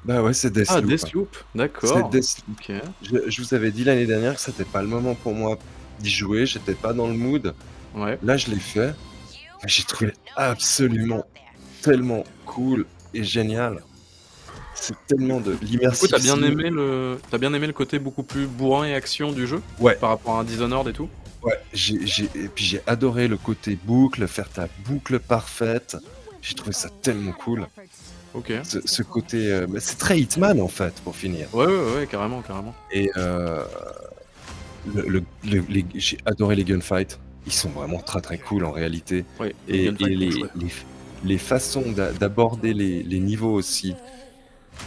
bah 0.04 0.22
ouais, 0.22 0.34
c'est 0.34 0.50
Ah, 0.66 0.80
Deathloop. 0.80 1.36
D'accord. 1.54 2.10
Deathloop. 2.10 2.46
OK. 2.48 2.72
Je 3.00 3.28
je 3.30 3.42
vous 3.42 3.54
avais 3.54 3.72
dit 3.72 3.84
l'année 3.84 4.06
dernière 4.06 4.34
que 4.36 4.40
c'était 4.40 4.64
pas 4.64 4.82
le 4.82 4.88
moment 4.88 5.14
pour 5.14 5.34
moi 5.34 5.58
d'y 5.98 6.10
jouer, 6.10 6.46
j'étais 6.46 6.74
pas 6.74 6.92
dans 6.94 7.08
le 7.08 7.14
mood. 7.14 7.56
Ouais. 7.97 8.18
Là, 8.23 8.36
je 8.36 8.51
l'ai 8.51 8.60
fait. 8.60 8.94
J'ai 9.66 9.82
trouvé 9.85 10.12
absolument 10.36 11.24
tellement 11.82 12.24
cool 12.44 12.86
et 13.14 13.24
génial. 13.24 13.82
C'est 14.74 14.94
tellement 15.06 15.40
de 15.40 15.52
Du 15.55 15.59
coup, 15.59 15.64
l'immersive 15.64 16.09
tu 16.10 16.14
as 16.14 16.18
bien 16.18 16.43
aimé 16.43 16.68
le 16.68 17.18
as 17.32 17.39
bien 17.39 17.55
aimé 17.55 17.66
le 17.66 17.73
côté 17.73 17.98
beaucoup 17.98 18.23
plus 18.23 18.47
bourrin 18.47 18.85
et 18.85 18.94
action 18.94 19.32
du 19.32 19.47
jeu? 19.47 19.62
Ouais. 19.81 19.94
Par 19.94 20.10
rapport 20.10 20.36
à 20.36 20.40
un 20.40 20.44
Dishonored 20.44 20.86
et 20.89 20.93
tout? 20.93 21.09
Ouais, 21.43 21.59
j'ai 21.73 22.06
j'ai 22.06 22.24
et 22.35 22.48
puis 22.48 22.64
j'ai 22.66 22.82
adoré 22.86 23.28
le 23.28 23.39
côté 23.39 23.78
boucle, 23.82 24.27
faire 24.28 24.51
ta 24.51 24.68
boucle 24.86 25.18
parfaite. 25.18 25.97
J'ai 26.43 26.55
trouvé 26.55 26.73
ça 26.73 26.90
tellement 27.01 27.32
cool. 27.32 27.66
OK. 28.35 28.52
Ce 28.64 28.78
ce 28.85 29.02
côté, 29.02 29.51
heu, 29.51 29.66
bah, 29.66 29.81
c'est 29.81 29.97
très 29.97 30.20
Hitman 30.20 30.60
en 30.60 30.68
fait, 30.68 30.94
pour 31.02 31.16
finir. 31.16 31.48
Ouais, 31.55 31.64
ouais, 31.64 31.94
ouais, 31.94 32.06
carrément, 32.06 32.43
carrément. 32.43 32.74
Et 32.93 33.10
heu, 33.16 33.62
le 34.94 35.02
le 35.09 35.24
le 35.44 35.64
les 35.70 35.86
j'ai 35.94 36.18
adoré 36.27 36.55
les 36.55 36.64
gunfights. 36.64 37.18
Ils 37.47 37.52
sont 37.52 37.70
vraiment 37.70 38.01
très, 38.01 38.20
très 38.20 38.39
cool 38.39 38.64
en 38.64 38.73
réalité. 38.73 39.24
Ouais, 39.40 39.55
Et 39.68 39.90
les 39.90 40.06
et 40.12 40.16
les 40.16 40.31
chouettes. 40.31 40.51
les 40.55 40.68
les 41.24 41.39
façons 41.39 41.93
d'a 41.93 42.12
d'aborder 42.12 42.74
les 42.74 43.02
les 43.02 43.20
niveaux 43.20 43.55
aussi. 43.55 43.94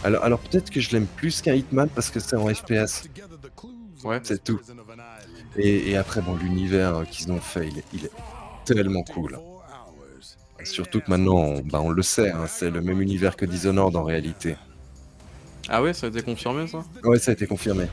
Alors 0.04 0.24
alors 0.24 0.40
peut-être 0.40 0.70
que 0.70 0.80
je 0.80 0.90
l'aime 0.92 1.06
plus 1.06 1.40
qu'un 1.42 1.54
Hitman 1.54 1.88
parce 1.88 2.10
que 2.10 2.20
c'est 2.20 2.36
en 2.36 2.46
FPS. 2.54 3.08
Ouais. 4.04 4.20
C'est 4.22 4.42
tout. 4.44 4.60
Et 5.56 5.90
et 5.90 5.96
après 5.96 6.22
bon, 6.22 6.36
l'univers, 6.36 6.98
heu, 7.00 7.04
qu'ils 7.06 7.32
ont 7.32 7.40
fait, 7.40 7.68
il 7.68 7.78
est 7.78 7.84
il 7.92 8.04
est 8.06 8.12
tellement 8.64 9.02
cool. 9.04 9.40
Surtout 10.62 11.00
que 11.00 11.10
maintenant, 11.10 11.36
on 11.36 11.60
bah, 11.62 11.80
on 11.82 11.90
le 11.90 12.02
sait, 12.02 12.30
hein, 12.30 12.46
c'est 12.46 12.70
le 12.70 12.82
même 12.82 13.00
univers 13.00 13.36
que 13.36 13.46
Dishonored 13.46 13.96
en 13.96 14.04
réalité. 14.04 14.56
Ah 15.68 15.82
ouais, 15.82 15.92
ça 15.94 16.06
a 16.06 16.10
été 16.10 16.22
confirmé 16.22 16.66
ça? 16.66 16.84
Ouais, 17.04 17.18
ça 17.18 17.30
a 17.30 17.34
été 17.34 17.46
confirmé. 17.46 17.86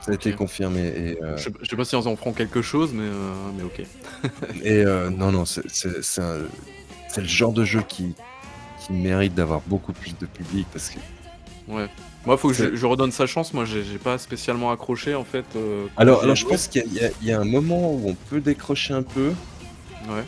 Ça 0.00 0.12
a 0.12 0.14
été 0.14 0.32
confirmé 0.32 0.80
et 0.80 1.18
heu 1.22 1.36
Je 1.36 1.42
sais 1.44 1.50
p 1.50 1.58
je 1.62 1.68
sais 1.68 1.76
pas 1.76 1.84
si 1.84 1.94
ils 1.94 2.08
en 2.08 2.16
feront 2.16 2.32
quelque 2.32 2.62
chose, 2.62 2.92
mais 2.94 3.04
heu, 3.04 3.52
mais 3.56 3.62
OK. 3.64 3.82
et 4.64 4.84
heu, 4.84 5.10
non, 5.10 5.30
non, 5.30 5.44
c'est 5.44 5.62
le 7.16 7.24
genre 7.26 7.52
de 7.52 7.64
jeu 7.64 7.82
qui 7.88 8.14
qui 8.86 8.92
mérite 8.94 9.34
d'avoir 9.34 9.60
beaucoup 9.66 9.92
plus 9.92 10.16
de 10.16 10.26
public 10.26 10.66
parce 10.72 10.90
que 10.90 10.98
Ouais. 11.68 11.88
Moi, 12.26 12.36
faut 12.36 12.48
que 12.48 12.54
je 12.54 12.74
je 12.76 12.86
redonne 12.86 13.12
sa 13.12 13.26
chance. 13.26 13.52
Moi, 13.54 13.64
j'ai 13.64 13.98
pas 13.98 14.18
spécialement 14.18 14.70
accroché 14.72 15.14
en 15.14 15.24
fait, 15.24 15.44
quand 15.52 16.02
alors 16.02 16.22
alors 16.22 16.36
je 16.36 16.46
pense 16.46 16.68
qu'il 16.68 16.84
y 16.92 17.26
y 17.26 17.32
a 17.32 17.40
un 17.40 17.44
moment 17.44 17.92
où 17.92 18.08
on 18.08 18.14
peut 18.14 18.40
décrocher 18.40 18.94
un 18.94 19.02
peu 19.02 19.32
Ouais. 20.08 20.24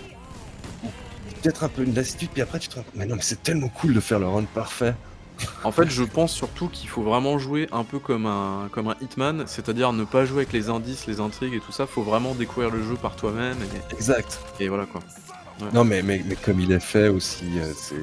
peut-être 1.42 1.64
un 1.64 1.68
peu 1.68 1.82
une 1.84 1.94
lassitude, 1.94 2.28
puis 2.32 2.42
après 2.42 2.58
tu 2.58 2.68
te 2.68 2.74
rends 2.76 2.82
compte: 2.82 2.94
«Mais 2.94 3.06
non, 3.06 3.16
mais 3.16 3.22
c'est 3.22 3.42
tellement 3.42 3.68
cool 3.68 3.94
de 3.94 4.00
faire 4.00 4.18
le 4.18 4.28
run 4.28 4.44
parfait». 4.54 4.94
En 5.64 5.73
fait, 5.73 5.89
je 5.89 6.02
pense 6.05 6.32
surtout 6.32 6.69
qu'il 6.69 6.89
faut 6.89 7.02
vraiment 7.02 7.39
jouer 7.39 7.69
un 7.73 7.85
peu 7.85 7.98
comme 7.98 8.27
un 8.27 8.69
comme 8.73 8.89
un 8.89 8.97
Hitman, 9.01 9.44
c'est-à-dire 9.47 9.93
ne 9.93 10.05
pas 10.05 10.24
jouer 10.24 10.39
avec 10.39 10.52
les 10.52 10.69
indices, 10.69 11.06
les 11.06 11.20
intrigues 11.20 11.55
et 11.55 11.60
tout 11.60 11.73
ça. 11.73 11.86
Faut 11.86 12.02
vraiment 12.02 12.35
découvrir 12.35 12.70
le 12.70 12.82
jeu 12.82 12.94
par 12.94 13.16
toi-même 13.16 13.56
et 13.62 13.94
Exact. 13.94 14.40
et 14.60 14.69
voilà 14.69 14.86
quoi. 14.86 15.01
Ouais. 15.60 15.69
Non, 15.73 15.85
mais 15.85 16.02
mais 16.02 16.23
mais 16.27 16.36
comme 16.36 16.60
il 16.60 16.73
est 16.73 16.81
fait 16.81 17.09
aussi, 17.09 17.44
heu, 17.59 17.73
ces 17.77 17.97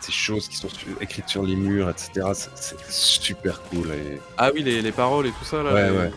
ces 0.00 0.12
choses 0.12 0.48
qui 0.48 0.56
sont 0.56 0.68
écrites 1.00 1.28
sur 1.28 1.42
les 1.44 1.56
murs 1.56 1.88
et 1.88 1.94
cetera, 1.96 2.34
c'est 2.34 2.76
super 2.90 3.62
cool 3.70 3.88
et 3.92 4.20
Ah 4.36 4.50
oui, 4.54 4.62
les 4.62 4.82
les 4.82 4.92
paroles 4.92 5.26
et 5.26 5.32
tout 5.32 5.44
ça 5.44 5.62
là, 5.62 5.72
Ouais, 5.72 5.90
les 5.90 5.96
ouais. 5.96 6.10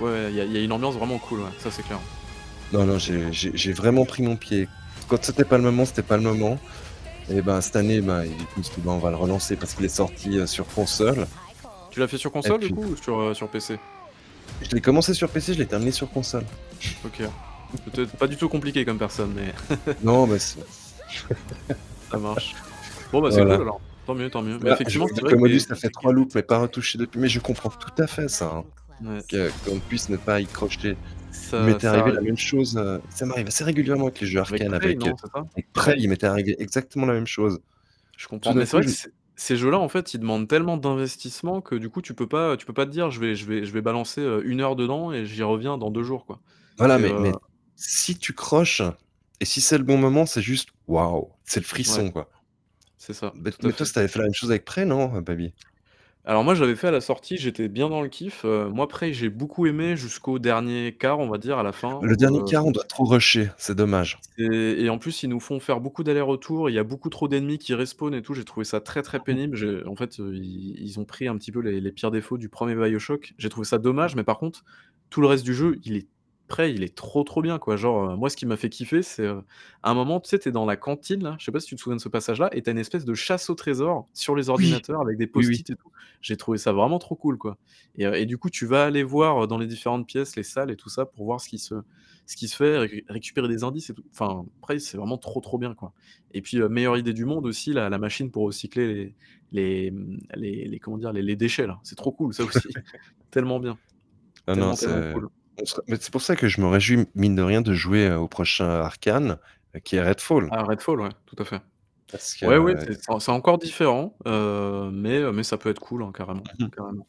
ouais, 0.00 0.30
il 0.30 0.36
y 0.36 0.40
a 0.40 0.44
il 0.44 0.52
y 0.52 0.56
a 0.58 0.60
une 0.60 0.72
ambiance 0.72 0.94
vraiment 0.94 1.18
cool, 1.18 1.40
ouais, 1.40 1.50
ça 1.58 1.70
c'est 1.70 1.82
clair. 1.82 1.98
non, 2.72 2.84
non, 2.84 2.98
j'ai 2.98 3.72
vraiment 3.72 4.04
pris 4.04 4.22
mon 4.22 4.36
pied. 4.36 4.68
Quand 5.08 5.22
c'était 5.24 5.44
pas 5.44 5.56
le 5.58 5.64
moment, 5.64 5.84
c'était 5.84 6.02
pas 6.02 6.16
le 6.16 6.22
moment 6.22 6.58
et 7.30 7.40
ben, 7.42 7.60
cette 7.60 7.76
année, 7.76 8.00
ben, 8.00 8.24
suis 8.62 8.74
dit: 8.76 8.80
«Ben, 8.84 8.92
on 8.92 8.98
va 8.98 9.10
le 9.10 9.16
relancer» 9.16 9.56
parce 9.56 9.74
qu'il 9.74 9.84
est 9.84 9.88
sorti, 9.88 10.38
heu, 10.38 10.46
sur 10.46 10.66
console. 10.66 11.26
Tu 11.90 12.00
l'as 12.00 12.08
fait 12.08 12.18
sur 12.18 12.32
console 12.32 12.60
du 12.60 12.70
coup 12.70 12.84
ou 12.84 12.96
sur, 12.96 13.36
sur 13.36 13.48
PC? 13.48 13.78
Je 14.62 14.70
l'ai 14.74 14.80
commencé 14.80 15.14
sur 15.14 15.28
PC, 15.28 15.54
je 15.54 15.58
l'ai 15.58 15.66
terminé 15.66 15.90
sur 15.92 16.10
console. 16.10 16.44
OK. 17.04 17.22
Peut-être 17.90 18.16
pas 18.16 18.26
du 18.26 18.36
tout 18.36 18.48
compliqué 18.48 18.84
comme 18.84 18.98
personne, 18.98 19.34
mais 19.34 19.54
Non, 20.02 20.26
mais 20.26 20.38
c'est 20.38 20.60
ça 22.10 22.16
marche. 22.18 22.54
Bon 23.12 23.20
bah, 23.20 23.30
c'est 23.30 23.40
Voilà. 23.40 23.56
cool 23.56 23.62
alors. 23.62 23.80
Tant 24.06 24.14
mieux, 24.14 24.30
tant 24.30 24.42
mieux. 24.42 24.58
Mais 24.60 24.70
effectivement, 24.70 25.06
je 25.06 25.14
c'est 25.14 25.20
dis 25.20 25.34
vrai 25.34 25.50
que 25.50 25.58
ça 25.58 25.74
fait 25.76 25.90
3 25.90 26.12
loops, 26.12 26.34
mais 26.34 26.42
pas 26.42 26.58
retouchés 26.58 26.98
depuis. 26.98 27.20
Mais 27.20 27.28
je 27.28 27.38
comprends 27.38 27.70
tout 27.70 28.02
à 28.02 28.06
fait 28.06 28.28
ça, 28.28 28.46
hein, 28.46 28.64
ouais, 29.04 29.20
que 29.28 29.50
qu'on 29.64 29.78
puisse 29.78 30.08
ne 30.08 30.16
pas 30.16 30.40
y 30.40 30.46
crocheter. 30.46 30.96
Il 31.56 31.64
ça 31.64 31.64
m'était 31.64 31.86
arrivé 31.86 32.10
la 32.12 32.20
même 32.22 32.36
chose, 32.36 32.76
heu, 32.76 33.02
ça 33.10 33.26
m'arrive 33.26 33.46
assez 33.48 33.64
régulièrement 33.64 34.06
avec 34.06 34.20
les 34.20 34.26
jeux 34.26 34.40
Avec 34.46 34.62
Arcane, 34.62 34.74
Prey, 34.76 34.94
avec, 34.94 35.06
heu, 35.06 35.12
non, 35.12 35.16
c'est 35.16 35.28
ça? 35.34 35.42
avec 35.54 35.72
Prey, 35.72 35.94
il 35.98 36.08
m'était 36.08 36.26
arrivé 36.26 36.56
exactement 36.60 37.06
la 37.06 37.14
même 37.14 37.26
chose. 37.26 37.60
Je 38.18 38.28
Tout 38.42 38.52
comprends, 38.52 38.54
d'un 38.54 38.64
mais 38.64 38.66
c'est 38.66 38.72
coup, 38.72 38.78
vrai 38.78 38.84
que 38.84 38.90
je 38.90 38.92
ces 38.92 39.08
ces 39.34 39.56
jeux-là, 39.56 39.78
en 39.78 39.88
fait, 39.88 40.12
ils 40.12 40.18
demandent 40.20 40.46
tellement 40.46 40.76
d'investissement 40.76 41.62
que 41.62 41.74
du 41.74 41.88
coup, 41.88 42.02
tu 42.02 42.14
peux 42.14 42.28
pas 42.28 42.56
tu 42.58 42.66
peux 42.66 42.74
pas 42.74 42.84
te 42.86 42.90
dire: 42.90 43.10
«Je 43.10 43.18
vais 43.20 43.34
je 43.34 43.46
vais 43.46 43.64
je 43.64 43.72
vais 43.72 43.80
balancer, 43.82 44.20
heu, 44.20 44.42
1 44.46 44.60
heure 44.60 44.76
dedans 44.76 45.10
et 45.12 45.24
j'y 45.24 45.42
reviens 45.42 45.78
dans 45.78 45.90
2 45.90 46.02
jours», 46.02 46.26
quoi. 46.26 46.42
voilà, 46.78 46.98
C'est, 46.98 47.12
mais 47.16 47.38
si 47.76 48.18
tu 48.18 48.34
croches 48.34 48.82
et 49.40 49.44
si 49.44 49.60
c'est 49.60 49.78
le 49.78 49.84
bon 49.84 49.98
moment, 49.98 50.26
c'est 50.26 50.42
juste 50.42 50.70
waouh, 50.86 51.32
c'est 51.44 51.60
le 51.60 51.66
frisson, 51.66 52.10
quoi. 52.10 52.30
C'est 52.96 53.12
ça, 53.12 53.34
Mais 53.34 53.50
tout 53.50 53.66
à 53.66 53.68
mais 53.68 53.72
toi, 53.74 53.84
fait. 53.84 53.92
tu 53.92 53.98
avais 53.98 54.08
fait 54.08 54.18
la 54.20 54.24
même 54.26 54.34
chose 54.34 54.50
avec 54.50 54.64
Prey, 54.64 54.84
non, 54.84 55.20
Baby? 55.20 55.54
Alors 56.24 56.44
moi, 56.44 56.54
j'avais 56.54 56.74
fait 56.76 56.88
à 56.88 56.90
la 56.92 57.00
sortie, 57.00 57.36
j'étais 57.36 57.68
bien 57.68 57.88
dans 57.88 58.00
le 58.02 58.08
kiff, 58.08 58.44
heu, 58.44 58.68
moi 58.68 58.86
Prey, 58.88 59.12
j'ai 59.12 59.28
beaucoup 59.28 59.66
aimé 59.66 59.96
jusqu'au 59.96 60.38
dernier 60.38 60.96
quart, 60.96 61.18
on 61.18 61.28
va 61.28 61.38
dire, 61.38 61.58
à 61.58 61.62
la 61.64 61.72
fin 61.72 61.96
Le 62.00 62.16
où, 62.16 62.18
dernier 62.18 62.42
heu 62.42 62.44
quart, 62.44 62.66
on 62.66 62.70
doit 62.70 62.84
trop 62.84 63.06
rusher, 63.06 63.48
c'est 63.56 63.74
dommage. 63.74 64.20
et 64.38 64.84
et 64.84 64.88
en 64.90 64.98
plus, 64.98 65.22
ils 65.22 65.28
nous 65.28 65.40
font 65.40 65.60
faire 65.60 65.80
beaucoup 65.80 66.04
d'allers-retours, 66.04 66.70
il 66.70 66.74
y 66.74 66.78
a 66.78 66.84
beaucoup 66.84 67.10
trop 67.10 67.28
d'ennemis 67.28 67.58
qui 67.58 67.74
respawn 67.74 68.14
et 68.14 68.22
tout, 68.22 68.34
j'ai 68.34 68.44
trouvé 68.44 68.64
ça 68.64 68.80
très, 68.80 69.02
très 69.02 69.20
Mmh 69.20 69.22
pénible. 69.22 69.56
J'ai 69.56 69.84
en 69.86 69.96
fait, 69.96 70.18
heu, 70.20 70.34
ils 70.36 70.76
ils 70.80 71.00
ont 71.00 71.04
pris 71.04 71.28
un 71.28 71.36
petit 71.36 71.52
peu 71.52 71.60
les 71.60 71.80
les 71.80 71.92
pires 71.92 72.10
défauts 72.10 72.38
du 72.38 72.48
premier 72.48 72.74
BioShock. 72.74 73.34
J'ai 73.38 73.48
trouvé 73.48 73.66
ça 73.66 73.78
dommage, 73.78 74.14
mais 74.16 74.24
par 74.24 74.38
contre, 74.38 74.64
tout 75.10 75.20
le 75.20 75.26
reste 75.26 75.44
du 75.44 75.54
jeu, 75.54 75.78
il 75.84 75.96
est 75.96 76.08
Prey, 76.52 76.74
il 76.74 76.82
est 76.82 76.94
trop, 76.94 77.24
trop 77.24 77.40
bien, 77.40 77.58
quoi. 77.58 77.76
Genre, 77.76 78.10
heu, 78.12 78.16
moi, 78.16 78.28
ce 78.28 78.36
qui 78.36 78.44
m'a 78.44 78.58
fait 78.58 78.68
kiffer, 78.68 79.02
c'est, 79.02 79.22
heu, 79.24 79.42
à 79.82 79.90
un 79.90 79.94
moment, 79.94 80.20
tu 80.20 80.28
sais, 80.28 80.38
tu 80.38 80.50
es 80.50 80.52
dans 80.52 80.66
la 80.66 80.76
cantine 80.76 81.22
là, 81.22 81.34
je 81.38 81.46
sais 81.46 81.52
pas 81.52 81.60
si 81.60 81.66
tu 81.68 81.76
te 81.76 81.80
souviens 81.80 81.96
de 81.96 82.00
ce 82.02 82.10
passage-là 82.10 82.50
et 82.52 82.62
tu 82.62 82.68
as 82.68 82.72
une 82.72 82.78
espèce 82.78 83.06
de 83.06 83.14
chasse 83.14 83.48
au 83.48 83.54
trésor 83.54 84.10
sur 84.12 84.36
les 84.36 84.50
Oui, 84.56 84.82
ordinateurs 84.90 85.00
avec 85.00 85.16
des 85.16 85.26
oui, 85.34 85.46
oui. 85.46 85.62
post-it 85.62 85.70
et 85.70 85.76
tout. 85.76 85.90
J'ai 86.20 86.36
trouvé 86.36 86.58
ça 86.58 86.72
vraiment 86.72 86.98
trop 86.98 87.16
cool, 87.16 87.38
quoi 87.38 87.58
et 87.94 88.04
heu 88.06 88.14
et 88.16 88.26
du 88.26 88.36
coup, 88.36 88.50
tu 88.50 88.66
vas 88.66 88.84
aller 88.84 89.02
voir, 89.02 89.42
heu, 89.44 89.46
dans 89.46 89.56
les 89.58 89.66
différentes 89.66 90.06
pièces, 90.06 90.36
les 90.36 90.42
salles 90.42 90.70
et 90.70 90.76
tout 90.76 90.90
ça 90.90 91.06
pour 91.06 91.24
voir 91.24 91.40
ce 91.40 91.48
qui 91.48 91.58
se 91.58 91.74
ce 92.26 92.36
qui 92.36 92.48
se 92.48 92.56
fait, 92.56 92.76
récu 92.78 93.04
récupérer 93.08 93.48
des 93.48 93.64
indices 93.64 93.88
et 93.90 93.94
tout. 93.94 94.04
Enfin, 94.12 94.44
Prey, 94.60 94.78
c'est 94.78 94.96
vraiment 94.98 95.18
trop, 95.18 95.40
trop 95.40 95.58
bien, 95.58 95.74
quoi 95.74 95.92
et 96.32 96.42
puis, 96.42 96.58
heu, 96.58 96.68
meilleure 96.68 96.96
idée 96.98 97.12
du 97.14 97.24
monde 97.24 97.46
aussi, 97.46 97.72
la 97.72 97.88
la 97.90 97.98
machine 97.98 98.30
pour 98.30 98.44
recycler 98.44 98.86
les 98.94 99.16
les, 99.52 99.90
mmh, 99.90 100.18
les 100.36 100.64
les 100.68 100.78
comment 100.80 100.98
dire? 100.98 101.12
Les 101.12 101.22
les 101.22 101.36
déchets 101.36 101.66
là, 101.66 101.80
c'est 101.82 101.96
trop 101.96 102.12
cool 102.12 102.34
ça 102.34 102.44
aussi. 102.44 102.76
Tellement 103.30 103.60
bien, 103.60 103.80
Non, 104.46 104.56
non, 104.56 104.72
tellement, 104.72 104.76
tellement 104.76 105.02
c'est 105.02 105.12
cool. 105.12 105.28
On 105.58 105.64
se 105.64 105.80
mais 105.88 105.96
c'est 106.00 106.10
pour 106.12 106.22
ça 106.22 106.36
que 106.36 106.48
je 106.48 106.60
me 106.60 106.66
réjouis, 106.66 107.06
mine 107.14 107.34
de 107.36 107.42
rien, 107.42 107.60
de 107.62 107.72
jouer, 107.74 108.10
au 108.12 108.28
prochain 108.28 108.68
Arcane, 108.68 109.38
qui 109.84 109.96
est 109.96 110.02
Redfall. 110.02 110.48
Ah 110.50 110.64
Redfall, 110.64 111.00
ouais, 111.00 111.08
tout 111.26 111.36
à 111.38 111.44
fait. 111.44 111.60
Parce 112.10 112.36
Ouais, 112.42 112.58
ouais, 112.58 112.74
que 112.74 112.92
c'est 113.20 113.30
encore 113.30 113.58
différent, 113.58 114.16
heu, 114.26 114.90
mais 114.92 115.18
heu, 115.20 115.32
mais 115.32 115.44
ça 115.44 115.58
peut 115.58 115.70
être 115.70 115.80
cool, 115.80 116.02
hein, 116.02 116.12
carrément, 116.14 116.42
Mmh 116.58 116.64
mh. 116.64 116.70
carrément. 116.76 117.06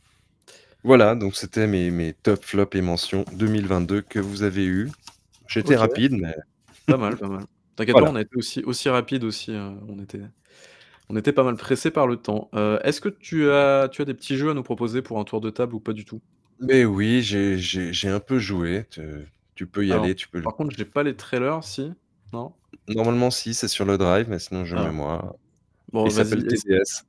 Voilà, 0.84 1.16
donc 1.16 1.36
c'était 1.36 1.68
mes 1.68 1.92
mes 1.92 2.14
top 2.14 2.44
flops 2.44 2.76
et 2.78 2.82
mentions 2.82 3.26
2022 3.34 4.02
que 4.02 4.20
vous 4.20 4.44
avez 4.44 4.66
eues. 4.66 4.92
OK. 5.64 5.76
rapide, 5.76 6.14
mais 6.14 6.36
Pas 6.88 6.98
mal, 6.98 7.18
pas 7.18 7.28
mal. 7.30 7.46
T'inquiète 7.76 7.98
pas, 7.98 8.02
voilà. 8.02 8.12
on 8.12 8.16
a 8.16 8.22
été 8.22 8.36
aussi 8.38 8.64
aussi 8.66 8.90
rapide 8.90 9.24
aussi, 9.24 9.52
heu, 9.52 9.72
on 9.90 10.00
était 10.00 10.22
on 11.10 11.16
était 11.18 11.34
pas 11.34 11.44
mal 11.44 11.56
pressés 11.58 11.92
par 11.92 12.08
le 12.08 12.18
temps. 12.18 12.50
Heu, 12.56 12.80
est-ce 12.84 13.02
que 13.02 13.10
tu 13.10 13.50
as 13.52 13.90
tu 13.92 14.02
as 14.04 14.06
des 14.06 14.14
petits 14.16 14.38
jeux 14.38 14.52
à 14.52 14.54
nous 14.56 14.64
proposer 14.64 15.02
pour 15.02 15.20
un 15.20 15.26
tour 15.26 15.42
de 15.42 15.50
table 15.52 15.76
ou 15.76 15.80
pas 15.82 15.94
du 15.94 16.06
tout? 16.06 16.22
Mais 16.60 16.86
oui, 16.86 17.22
j'ai 17.24 17.58
j'ai 17.58 17.94
j'ai 17.94 18.10
un 18.10 18.20
peu 18.20 18.38
joué, 18.40 18.86
te 18.86 19.26
tu 19.56 19.68
peux 19.68 19.86
y 19.86 19.94
Alors, 19.94 19.94
aller, 19.94 20.16
tu 20.16 20.28
peux 20.30 20.40
le 20.40 20.50
par 20.50 20.56
contre, 20.56 20.76
j'ai 20.78 20.86
pas 20.86 21.04
les 21.04 21.16
trailers, 21.16 21.64
si? 21.64 21.92
Non? 22.34 22.56
normalement 22.88 23.32
si, 23.32 23.54
c'est 23.54 23.68
sur 23.68 23.86
le 23.86 23.98
drive, 23.98 24.30
mais 24.30 24.40
sinon 24.40 24.66
je 24.66 24.76
mets 24.76 24.90
Ah. 24.90 24.92
moi. 24.92 25.36
Bon, 25.94 26.10
Il 26.10 26.12
vas-y, 26.12 26.36
s'appelle 26.36 26.46
ess 26.48 26.64
TDS. 26.64 27.06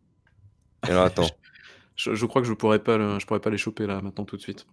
Alors 0.88 1.04
attends. 1.04 1.38
je 1.96 2.14
je 2.14 2.26
crois 2.26 2.42
que 2.42 2.48
je 2.48 2.54
pourrais 2.54 2.82
pas 2.82 2.98
le 2.98 3.18
je 3.20 3.26
pourrais 3.26 3.40
pas 3.40 3.50
les 3.50 3.58
choper 3.58 3.86
là, 3.86 4.00
maintenant, 4.02 4.24
tout 4.24 4.36
de 4.36 4.42
suite. 4.42 4.66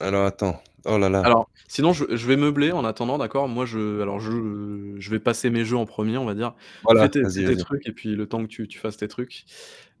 Alors 0.00 0.26
attends. 0.26 0.60
Oh 0.86 0.98
là 0.98 1.08
là. 1.08 1.26
Alors, 1.26 1.48
sinon 1.68 1.92
je 1.92 2.04
je 2.16 2.26
vais 2.26 2.36
meubler 2.36 2.72
en 2.72 2.84
attendant, 2.84 3.16
d'accord? 3.18 3.48
Moi 3.48 3.64
je 3.66 4.00
alors 4.02 4.20
je 4.20 4.94
je 4.98 5.10
vais 5.10 5.20
passer 5.20 5.48
mes 5.50 5.64
jeux 5.64 5.76
en 5.76 5.86
1er, 5.86 6.18
on 6.18 6.24
va 6.26 6.34
dire. 6.34 6.54
Fais 6.94 7.08
Voilà, 7.08 7.08
tes 7.08 7.20
fais 7.20 7.22
vas-y, 7.22 7.44
tes 7.44 7.56
vas-y. 7.56 7.56
trucs 7.56 7.86
et 7.88 7.92
puis 7.92 8.14
le 8.14 8.28
temps 8.28 8.42
que 8.42 8.48
tu 8.48 8.68
tu 8.68 8.78
fasses 8.78 8.96
tes 8.98 9.08
trucs. 9.08 9.44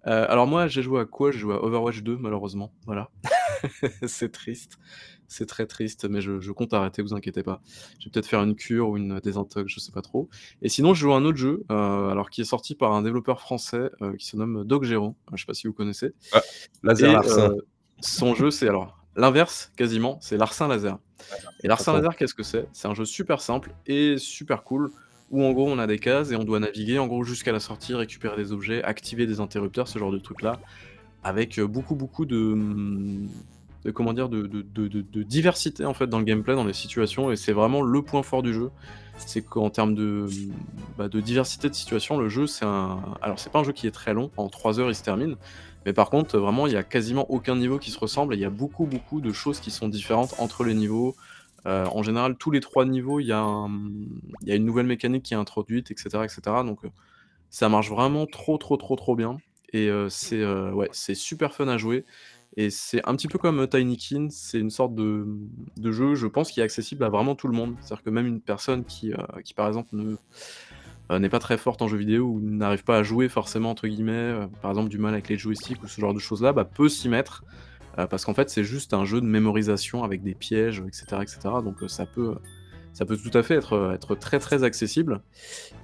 Heu, 0.06 0.10
alors 0.30 0.46
moi, 0.46 0.66
j'ai 0.66 0.82
joué 0.82 1.00
à 1.00 1.04
quoi? 1.06 1.30
J'ai 1.30 1.38
joué 1.38 1.54
à 1.54 1.62
Overwatch 1.62 2.02
2 2.02 2.16
malheureusement, 2.18 2.72
voilà. 2.86 3.10
C'est 4.06 4.30
triste, 4.32 4.78
c'est 5.28 5.46
très 5.46 5.66
triste, 5.66 6.06
mais 6.08 6.20
je 6.20 6.40
je 6.40 6.52
compte 6.52 6.74
arrêter, 6.74 7.02
vous 7.02 7.14
inquiétez 7.14 7.42
pas. 7.42 7.62
Je 7.98 8.06
vais 8.06 8.10
peut-être 8.10 8.26
faire 8.28 8.42
une 8.42 8.54
cure 8.56 8.90
ou 8.90 8.96
une 8.98 9.20
désintox, 9.20 9.72
je 9.72 9.80
sais 9.80 9.92
pas 9.92 10.02
trop 10.02 10.28
et 10.62 10.68
sinon, 10.68 10.94
je 10.94 11.00
joue 11.00 11.12
à 11.12 11.16
un 11.16 11.24
autre 11.24 11.38
jeu, 11.38 11.64
heu, 11.70 11.74
alors 12.10 12.28
qui 12.30 12.42
est 12.42 12.44
sorti 12.44 12.74
par 12.74 12.92
un 12.92 13.02
développeur 13.02 13.40
français, 13.40 13.90
heu, 14.02 14.14
qui 14.16 14.26
se 14.26 14.36
nomme 14.36 14.64
Doggerron, 14.64 15.14
je 15.32 15.40
sais 15.40 15.46
pas 15.46 15.54
si 15.54 15.66
vous 15.66 15.72
connaissez 15.72 16.12
Ah, 16.32 16.42
Laser 16.82 17.24
et 17.24 17.28
heu, 17.28 17.66
son 18.00 18.34
jeu, 18.34 18.50
c'est 18.50 18.68
alors 18.68 18.98
l'inverse 19.16 19.72
quasiment, 19.76 20.18
c'est 20.20 20.36
Larcin 20.36 20.68
Laser 20.68 20.98
et 21.62 21.68
Attends. 21.68 21.94
Laser, 21.94 22.16
qu'est-ce 22.16 22.34
que 22.34 22.42
c'est? 22.42 22.68
C'est 22.72 22.88
un 22.88 22.94
jeu 22.94 23.04
super 23.04 23.40
simple 23.40 23.72
et 23.86 24.18
super 24.18 24.64
cool 24.64 24.90
où 25.30 25.42
en 25.42 25.52
gros, 25.52 25.68
on 25.68 25.78
a 25.78 25.86
des 25.86 25.98
cases 25.98 26.30
et 26.30 26.36
on 26.36 26.44
doit 26.44 26.60
naviguer 26.60 26.98
en 26.98 27.06
gros 27.06 27.24
jusqu'à 27.24 27.52
la 27.52 27.60
sortie, 27.60 27.94
récupérer 27.94 28.36
des 28.36 28.52
objets, 28.52 28.82
activer 28.82 29.26
des 29.26 29.40
interrupteurs, 29.40 29.88
ce 29.88 29.98
genre 29.98 30.12
de 30.12 30.18
trucs-là, 30.18 30.60
avec, 31.22 31.58
heu, 31.58 31.66
beaucoup, 31.66 31.94
beaucoup 31.94 32.26
de, 32.26 32.56
comment 33.94 34.12
dire? 34.12 34.28
De 34.28 35.22
diversité 35.22 35.84
en 35.84 35.94
fait 35.94 36.06
dans 36.06 36.18
le 36.18 36.24
gameplay, 36.24 36.54
dans 36.54 36.64
les 36.64 36.72
situations 36.72 37.32
et 37.32 37.36
c'est 37.36 37.52
vraiment 37.52 37.82
le 37.82 38.02
point 38.02 38.22
fort 38.22 38.42
du 38.42 38.52
jeu. 38.52 38.70
C'est 39.16 39.42
qu'en 39.42 39.70
termes 39.70 39.94
de, 39.94 40.26
bah, 40.98 41.08
diversité 41.08 41.68
de 41.68 41.74
situations, 41.74 42.18
le 42.18 42.28
jeu, 42.28 42.46
c'est 42.46 42.64
un 42.64 42.98
alors 43.22 43.38
c'est 43.38 43.50
pas 43.50 43.60
un 43.60 43.64
jeu 43.64 43.72
qui 43.72 43.86
est 43.86 43.92
très 43.92 44.12
long, 44.12 44.30
en 44.36 44.48
3 44.48 44.80
heures, 44.80 44.90
il 44.90 44.94
se 44.94 45.04
termine, 45.04 45.36
mais 45.86 45.92
par 45.92 46.10
contre, 46.10 46.36
vraiment, 46.38 46.66
il 46.66 46.72
y 46.72 46.76
a 46.76 46.82
quasiment 46.82 47.30
aucun 47.30 47.54
niveau 47.54 47.78
qui 47.78 47.90
se 47.92 47.98
ressemble 47.98 48.34
il 48.34 48.40
y 48.40 48.44
a 48.44 48.50
beaucoup, 48.50 48.86
beaucoup 48.86 49.20
de 49.20 49.32
choses 49.32 49.60
qui 49.60 49.70
sont 49.70 49.88
différentes 49.88 50.34
entre 50.38 50.64
les 50.64 50.74
niveaux. 50.74 51.14
Heu, 51.66 51.84
en 51.90 52.02
général, 52.02 52.36
tous 52.36 52.50
les 52.50 52.60
3 52.60 52.84
niveaux, 52.84 53.20
il 53.20 53.26
y 53.26 53.32
a 53.32 53.66
une 54.56 54.64
nouvelle 54.64 54.86
mécanique 54.86 55.24
qui 55.24 55.34
est 55.34 55.36
introduite 55.36 55.90
et 55.90 55.94
cetera 55.96 56.24
et 56.24 56.28
cetera. 56.28 56.62
Donc 56.64 56.84
heu, 56.84 56.90
ça 57.50 57.68
marche 57.68 57.90
vraiment 57.90 58.26
trop, 58.26 58.58
trop, 58.58 58.76
trop, 58.76 58.96
trop 58.96 59.16
bien. 59.16 59.38
Et 59.72 59.88
heu, 59.88 60.08
c'est, 60.10 61.14
super 61.14 61.54
fun 61.54 61.68
à 61.68 61.78
jouer. 61.78 62.04
Et 62.56 62.70
c'est 62.70 63.00
un 63.08 63.16
petit 63.16 63.28
peu 63.28 63.38
comme, 63.38 63.60
heu, 63.60 63.68
Tinykin, 63.68 64.28
c'est 64.30 64.60
une 64.60 64.70
sorte 64.70 64.94
de, 64.94 65.26
jeu, 65.90 66.14
je 66.14 66.26
pense, 66.28 66.52
qui 66.52 66.60
est 66.60 66.64
accessible 66.64 67.04
à 67.04 67.08
vraiment 67.08 67.34
tout 67.34 67.48
le 67.48 67.54
monde. 67.54 67.76
C'est-à-dire 67.80 68.04
que 68.04 68.10
même 68.10 68.26
une 68.26 68.40
personne 68.40 68.84
qui, 68.84 69.12
qui 69.44 69.54
par 69.54 69.66
exemple 69.68 69.96
n'est 71.10 71.28
pas 71.28 71.38
très 71.38 71.58
forte 71.58 71.82
en 71.82 71.88
jeux 71.88 71.98
vidéo 71.98 72.26
ou 72.26 72.40
n'arrive 72.40 72.84
pas 72.84 72.98
à 72.98 73.02
«jouer» 73.02 73.28
forcément 73.28 73.70
entre 73.70 73.86
guillemets, 73.88 74.46
par 74.60 74.70
exemple 74.70 74.88
du 74.88 74.98
mal 74.98 75.12
avec 75.14 75.28
les 75.28 75.36
joysticks 75.38 75.82
ou 75.82 75.88
ce 75.88 76.00
genre 76.00 76.14
de 76.14 76.18
choses-là, 76.18 76.52
bah, 76.52 76.64
peut 76.64 76.88
s'y 76.88 77.08
mettre, 77.08 77.44
parce 77.96 78.24
qu'en 78.24 78.34
fait, 78.34 78.50
c'est 78.50 78.64
juste 78.64 78.94
un 78.94 79.04
jeu 79.04 79.20
de 79.20 79.26
mémorisation 79.26 80.04
avec 80.04 80.22
des 80.22 80.34
pièges 80.34 80.80
et 80.80 80.92
cetera 80.92 81.22
et 81.22 81.26
cetera 81.26 81.62
donc 81.62 81.82
heu, 81.82 81.88
ça 81.88 82.06
peut, 82.06 82.30
heu, 82.30 82.38
ça 82.92 83.04
peut 83.04 83.16
tout 83.16 83.36
à 83.36 83.42
fait 83.42 83.54
être, 83.54 83.92
être 83.94 84.14
très, 84.14 84.38
très 84.38 84.64
accessible 84.64 85.22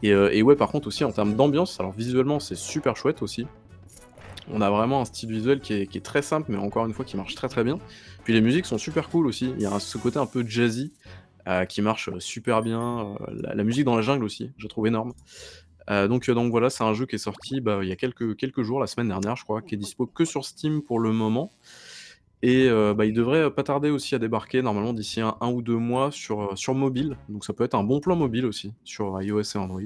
et 0.02 0.42
ouais, 0.42 0.56
par 0.56 0.70
contre 0.70 0.88
aussi 0.88 1.04
en 1.04 1.12
termes 1.12 1.34
d'ambiance, 1.34 1.78
alors 1.80 1.92
visuellement, 1.92 2.40
c'est 2.40 2.56
super 2.56 2.96
chouette 2.96 3.22
aussi. 3.22 3.46
On 4.52 4.60
a 4.60 4.70
vraiment 4.70 5.02
un 5.02 5.04
style 5.04 5.30
visuel 5.30 5.60
qui 5.60 5.74
est 5.74 5.86
qui 5.86 5.98
est 5.98 6.00
très 6.00 6.22
simple, 6.22 6.50
mais 6.50 6.58
encore 6.58 6.84
une 6.86 6.92
fois 6.92 7.04
qui 7.04 7.16
marche 7.16 7.34
très, 7.36 7.48
très 7.48 7.62
bien. 7.62 7.78
Puis 8.24 8.32
les 8.32 8.40
musiques 8.40 8.66
sont 8.66 8.78
super 8.78 9.08
cool 9.08 9.26
aussi. 9.26 9.52
Il 9.56 9.62
y 9.62 9.66
a 9.66 9.78
ce 9.78 9.96
côté 9.98 10.18
un 10.18 10.26
peu 10.26 10.44
jazzy, 10.46 10.92
qui 11.68 11.82
marche, 11.82 12.10
super 12.18 12.62
bien, 12.62 13.16
la 13.30 13.64
musique 13.64 13.84
dans 13.84 13.96
la 13.96 14.02
jungle 14.02 14.24
aussi, 14.24 14.50
je 14.56 14.66
trouve 14.66 14.86
énorme. 14.86 15.12
Donc 15.88 16.28
donc 16.30 16.50
voilà, 16.50 16.70
c'est 16.70 16.84
un 16.84 16.94
jeu 16.94 17.06
qui 17.06 17.16
est 17.16 17.18
sorti, 17.18 17.60
bah, 17.60 17.80
il 17.82 17.88
y 17.88 17.92
a 17.92 17.96
quelques 17.96 18.36
quelques 18.36 18.62
jours, 18.62 18.80
la 18.80 18.86
semaine 18.86 19.08
dernière, 19.08 19.36
je 19.36 19.44
crois, 19.44 19.62
qui 19.62 19.74
est 19.74 19.78
dispo 19.78 20.06
que 20.06 20.24
sur 20.24 20.44
Steam 20.44 20.82
pour 20.82 21.00
le 21.00 21.12
moment 21.12 21.50
et 22.42 22.68
heu, 22.68 22.94
bah, 22.94 23.04
il 23.06 23.12
devrait, 23.12 23.42
heu, 23.44 23.50
pas 23.50 23.62
tarder 23.62 23.90
aussi 23.90 24.14
à 24.14 24.18
débarquer 24.18 24.62
normalement 24.62 24.92
d'ici 24.92 25.20
un 25.20 25.36
1 25.40 25.50
ou 25.50 25.62
2 25.62 25.76
mois 25.76 26.10
sur, 26.10 26.42
heu, 26.52 26.56
sur 26.56 26.74
mobile, 26.74 27.16
donc 27.28 27.44
ça 27.44 27.52
peut 27.52 27.64
être 27.64 27.74
un 27.74 27.84
bon 27.84 28.00
plan 28.00 28.16
mobile 28.16 28.46
aussi, 28.46 28.72
sur 28.84 29.20
iOS 29.22 29.42
et 29.54 29.58
Android. 29.58 29.80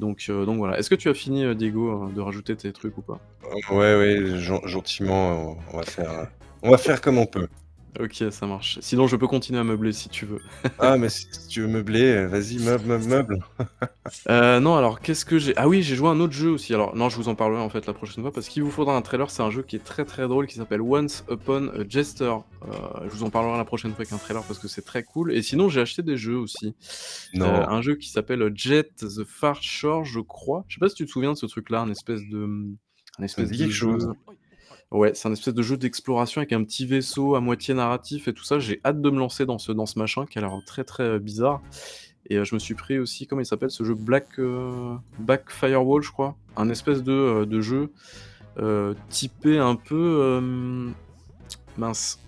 Donc 0.00 0.28
donc 0.28 0.58
voilà. 0.58 0.78
Est-ce 0.78 0.90
que 0.90 0.94
tu 0.94 1.08
as 1.08 1.14
fini, 1.14 1.54
Diego, 1.56 2.08
de 2.14 2.20
rajouter 2.20 2.54
tes 2.56 2.72
trucs 2.72 2.96
ou 2.98 3.02
pas? 3.02 3.18
Ouais, 3.70 3.96
ouais, 3.96 4.38
gen 4.38 4.60
gentiment, 4.64 5.56
on 5.72 5.76
va 5.76 5.84
faire, 5.84 6.30
on 6.62 6.70
va 6.70 6.78
faire 6.78 7.00
comme 7.00 7.18
on 7.18 7.26
peut. 7.26 7.48
OK, 8.00 8.24
ça 8.30 8.46
marche. 8.46 8.78
Sinon, 8.82 9.06
je 9.06 9.16
peux 9.16 9.26
continuer 9.26 9.58
à 9.58 9.64
meubler 9.64 9.92
si 9.92 10.08
tu 10.08 10.26
veux. 10.26 10.40
Ah, 10.78 10.96
mais 10.98 11.08
si 11.08 11.26
si 11.30 11.48
tu 11.48 11.60
veux 11.62 11.68
meubler, 11.68 12.26
vas-y, 12.26 12.58
meuble, 12.58 12.84
meuble, 12.86 13.04
meuble. 13.06 13.38
Heu, 14.28 14.60
non, 14.60 14.76
alors 14.76 15.00
qu'est-ce 15.00 15.24
que 15.24 15.38
j'ai? 15.38 15.56
Ah 15.56 15.66
oui, 15.68 15.82
j'ai 15.82 15.96
joué 15.96 16.08
à 16.08 16.10
un 16.12 16.20
autre 16.20 16.34
jeu 16.34 16.50
aussi. 16.50 16.74
Alors 16.74 16.94
non, 16.94 17.08
je 17.08 17.16
vous 17.16 17.28
en 17.28 17.34
parlerai 17.34 17.60
en 17.62 17.70
fait 17.70 17.86
la 17.86 17.94
prochaine 17.94 18.22
fois 18.22 18.32
parce 18.32 18.48
qu'il 18.48 18.62
vous 18.62 18.70
faudra 18.70 18.94
un 18.96 19.00
trailer. 19.02 19.30
C'est 19.30 19.42
un 19.42 19.50
jeu 19.50 19.62
qui 19.62 19.76
est 19.76 19.84
très, 19.84 20.04
très 20.04 20.28
drôle 20.28 20.46
qui 20.46 20.56
s'appelle 20.56 20.82
Once 20.82 21.24
Upon 21.30 21.68
a 21.68 21.88
Jester. 21.88 22.24
Heu, 22.24 22.70
je 23.04 23.08
vous 23.10 23.22
en 23.22 23.30
parlerai 23.30 23.56
la 23.56 23.64
prochaine 23.64 23.92
fois 23.92 24.00
avec 24.02 24.12
un 24.12 24.18
trailer 24.18 24.42
parce 24.42 24.58
que 24.58 24.68
c'est 24.68 24.84
très 24.84 25.02
cool 25.02 25.32
et 25.32 25.40
sinon, 25.42 25.68
j'ai 25.70 25.80
acheté 25.80 26.02
des 26.02 26.16
jeux 26.18 26.36
aussi. 26.36 26.74
Heu, 27.34 27.38
Non. 27.38 27.68
un 27.68 27.80
jeu 27.80 27.94
qui 27.94 28.10
s'appelle 28.10 28.50
Jet 28.54 28.90
the 28.96 29.24
Far 29.24 29.62
Shore, 29.62 30.04
je 30.04 30.20
crois. 30.20 30.64
Je 30.68 30.74
sais 30.74 30.80
pas 30.80 30.88
si 30.90 30.96
tu 30.96 31.06
te 31.06 31.10
souviens 31.10 31.32
de 31.32 31.38
ce 31.38 31.46
truc-là, 31.46 31.80
un 31.80 31.90
espèce 31.90 32.20
de, 32.30 32.44
un 33.18 33.22
espèce 33.22 33.50
de 33.50 33.56
quelque 33.56 33.70
jeu 33.72 33.92
chose. 33.92 34.12
Ouais, 34.96 35.12
c'est 35.14 35.28
un 35.28 35.32
espèce 35.32 35.54
de 35.54 35.62
jeu 35.62 35.76
d'exploration 35.76 36.40
avec 36.40 36.52
un 36.52 36.64
petit 36.64 36.86
vaisseau 36.86 37.34
à 37.34 37.40
moitié 37.40 37.74
narratif 37.74 38.28
et 38.28 38.32
tout 38.32 38.44
ça. 38.44 38.58
J'ai 38.58 38.80
hâte 38.84 39.00
de 39.00 39.10
me 39.10 39.18
lancer 39.18 39.46
dans 39.46 39.58
ce 39.58 39.72
dans 39.72 39.86
ce 39.86 39.98
machin 39.98 40.26
qui 40.26 40.38
a 40.38 40.40
l'air 40.40 40.52
très, 40.66 40.84
très, 40.84 41.04
heu, 41.04 41.18
bizarre 41.18 41.60
et 42.28 42.36
heu, 42.36 42.44
je 42.44 42.54
me 42.54 42.58
suis 42.58 42.74
pris 42.74 42.98
aussi, 42.98 43.26
comment 43.26 43.40
il 43.40 43.46
s'appelle 43.46 43.70
ce 43.70 43.84
jeu? 43.84 43.94
Black, 43.94 44.38
heu, 44.38 44.96
Back 45.18 45.50
Firewall, 45.50 46.02
je 46.02 46.10
crois. 46.10 46.36
Un 46.56 46.68
espèce 46.70 47.02
de, 47.02 47.12
heu, 47.12 47.46
de 47.46 47.60
jeu, 47.60 47.92
typé 49.10 49.58
un 49.58 49.76
peu, 49.76 50.40
mince. 51.76 52.18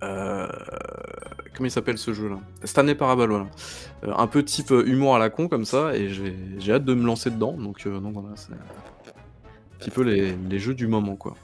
Comment 0.00 1.66
il 1.66 1.70
s'appelle 1.70 1.98
ce 1.98 2.12
jeu-là? 2.14 2.38
Stanley 2.64 2.94
Parable, 2.94 3.26
voilà. 3.28 3.48
Un 4.02 4.26
peu 4.26 4.42
type, 4.44 4.70
humour 4.70 5.16
à 5.16 5.18
la 5.18 5.28
con 5.28 5.48
comme 5.48 5.64
ça 5.64 5.96
et 5.96 6.08
j'ai 6.08 6.72
hâte 6.72 6.84
de 6.84 6.94
me 6.94 7.04
lancer 7.04 7.30
dedans 7.30 7.54
donc 7.54 7.86
donc 7.88 8.12
voilà, 8.12 8.36
c'est 8.36 8.52
petit 9.78 9.90
peu 9.90 10.02
les 10.02 10.36
les 10.36 10.58
jeux 10.58 10.74
du 10.74 10.86
moment, 10.86 11.16
quoi. 11.16 11.36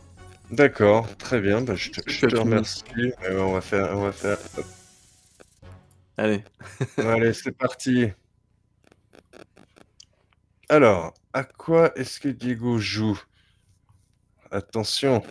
D'accord, 0.51 1.09
très 1.17 1.41
bien, 1.41 1.63
bah, 1.63 1.75
je 1.77 1.91
te 1.91 2.01
je 2.11 2.37
remercie. 2.37 2.85
On 3.31 3.53
va 3.53 3.61
faire 3.61 3.97
on 3.97 4.03
va 4.03 4.13
faire. 4.13 4.39
Allez. 6.17 6.45
Allez, 6.99 7.33
c'est 7.33 7.53
parti. 7.53 8.09
Alors, 10.69 11.15
à 11.33 11.45
quoi 11.45 11.93
est-ce 11.99 12.21
que 12.21 12.29
Diego 12.29 12.79
joue? 12.79 13.21
Attention. 14.51 15.23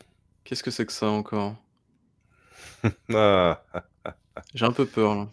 Qu'est-ce 0.44 0.64
que 0.64 0.72
c'est 0.72 0.86
que 0.86 0.94
ça 0.94 1.08
encore? 1.08 1.56
Ah. 3.14 3.62
J'ai 4.56 4.66
un 4.66 4.72
peu 4.72 4.86
peur 4.88 5.16
là. 5.16 5.28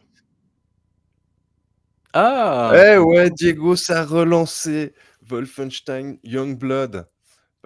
Ah 2.12 2.73
Eh 2.74 2.99
ouais, 2.99 3.31
Diego, 3.31 3.77
ça 3.77 4.01
a 4.01 4.05
relancé 4.05 4.95
Wolfenstein 5.28 6.19
Youngblood. 6.24 7.07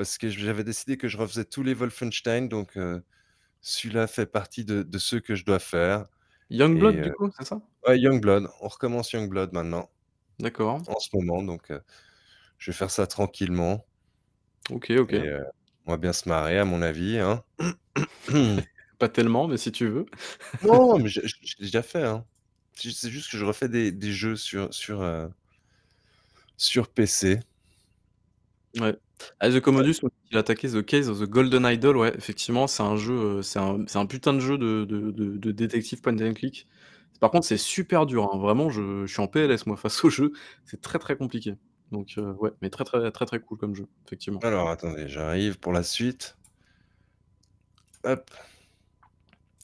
Parce 0.03 0.19
que 0.19 0.29
j'avais 0.29 0.65
décidé 0.65 0.97
que 0.97 1.07
je 1.07 1.17
refaisais 1.17 1.45
tous 1.45 1.63
les 1.63 1.75
Wolfenstein, 1.75 2.49
donc 2.49 2.77
euh, 2.77 3.01
celui-là 3.61 4.09
fait 4.09 4.27
partie 4.27 4.65
de, 4.65 4.83
de 4.83 4.99
ceux 4.99 5.21
que 5.21 5.37
je 5.37 5.45
dois 5.45 5.61
faire. 5.61 6.07
Youngblood, 6.51 7.01
du 7.01 7.13
coup, 7.13 7.31
c'est 7.39 7.47
ça? 7.47 7.63
Ouais, 7.87 8.01
Youngblood. 8.01 8.49
On 8.63 8.67
recommence 8.67 9.13
Youngblood 9.13 9.53
maintenant, 9.53 9.89
D'accord. 10.41 10.83
en 10.89 10.99
ce 10.99 11.09
moment. 11.15 11.45
Donc, 11.45 11.71
euh, 11.71 11.79
je 12.59 12.73
vais 12.73 12.77
faire 12.77 12.91
ça 12.91 13.07
tranquillement. 13.07 13.87
Ok, 14.71 14.91
ok. 14.99 15.13
Et 15.13 15.39
on 15.87 15.93
va 15.93 15.99
bien 15.99 16.13
se 16.13 16.29
marrer, 16.29 16.59
à 16.59 16.65
mon 16.65 16.83
avis. 16.83 17.21
Hein. 17.21 17.45
Pas 18.99 19.09
tellement, 19.09 19.47
mais 19.47 19.57
si 19.57 19.71
tu 19.71 19.87
veux. 19.87 20.07
non, 20.65 20.99
mais 20.99 21.11
l'ai 21.15 21.31
déjà 21.61 21.83
fait. 21.83 22.03
Hein. 22.03 22.25
C'est 22.75 23.09
juste 23.09 23.31
que 23.31 23.39
je 23.39 23.45
refais 23.45 23.69
des, 23.69 23.93
des 23.93 24.11
jeux 24.11 24.35
sur, 24.35 24.75
sur, 24.75 25.31
sur 26.57 26.89
PC. 26.89 27.39
Ouais. 28.81 28.97
Ah, 29.41 29.51
The 29.51 29.61
Commodus, 29.61 29.97
il 30.31 30.37
a 30.37 30.41
attaqué 30.41 30.69
The 30.69 30.85
Case 30.85 31.09
of 31.09 31.19
the 31.21 31.25
Golden 31.29 31.65
Idol, 31.67 31.97
ouais, 31.97 32.13
effectivement, 32.17 32.67
c'est 32.67 32.83
un 32.83 32.97
jeu, 32.97 33.15
euh, 33.15 33.43
c'est 33.43 33.59
un, 33.59 33.85
c'est 33.87 33.99
un 33.99 34.07
putain 34.07 34.33
de 34.35 34.41
jeu 34.41 34.59
de, 34.59 34.85
de, 34.85 35.11
de, 35.11 35.37
de 35.37 35.51
détective 35.53 36.01
point 36.01 36.17
and 36.21 36.35
click. 36.35 36.67
Par 37.21 37.31
contre, 37.31 37.47
c'est 37.47 37.57
super 37.57 38.05
dur, 38.07 38.25
hein. 38.33 38.39
Vraiment, 38.39 38.69
je, 38.71 39.07
je 39.07 39.13
suis 39.13 39.23
en 39.23 39.29
PLS, 39.29 39.67
moi, 39.67 39.77
face 39.79 40.03
au 40.05 40.11
jeu. 40.11 40.33
C'est 40.65 40.81
très, 40.81 40.99
très 40.99 41.17
compliqué. 41.17 41.55
Donc, 41.93 42.15
euh, 42.19 42.33
ouais, 42.35 42.51
mais 42.63 42.71
très, 42.71 42.85
très, 42.85 43.11
très, 43.13 43.27
très 43.27 43.39
cool 43.41 43.59
comme 43.59 43.75
jeu, 43.75 43.87
effectivement. 44.07 44.41
Alors, 44.43 44.71
attendez, 44.71 45.09
j'arrive 45.09 45.59
pour 45.59 45.73
la 45.73 45.83
suite. 45.83 46.37
Hop, 48.05 48.31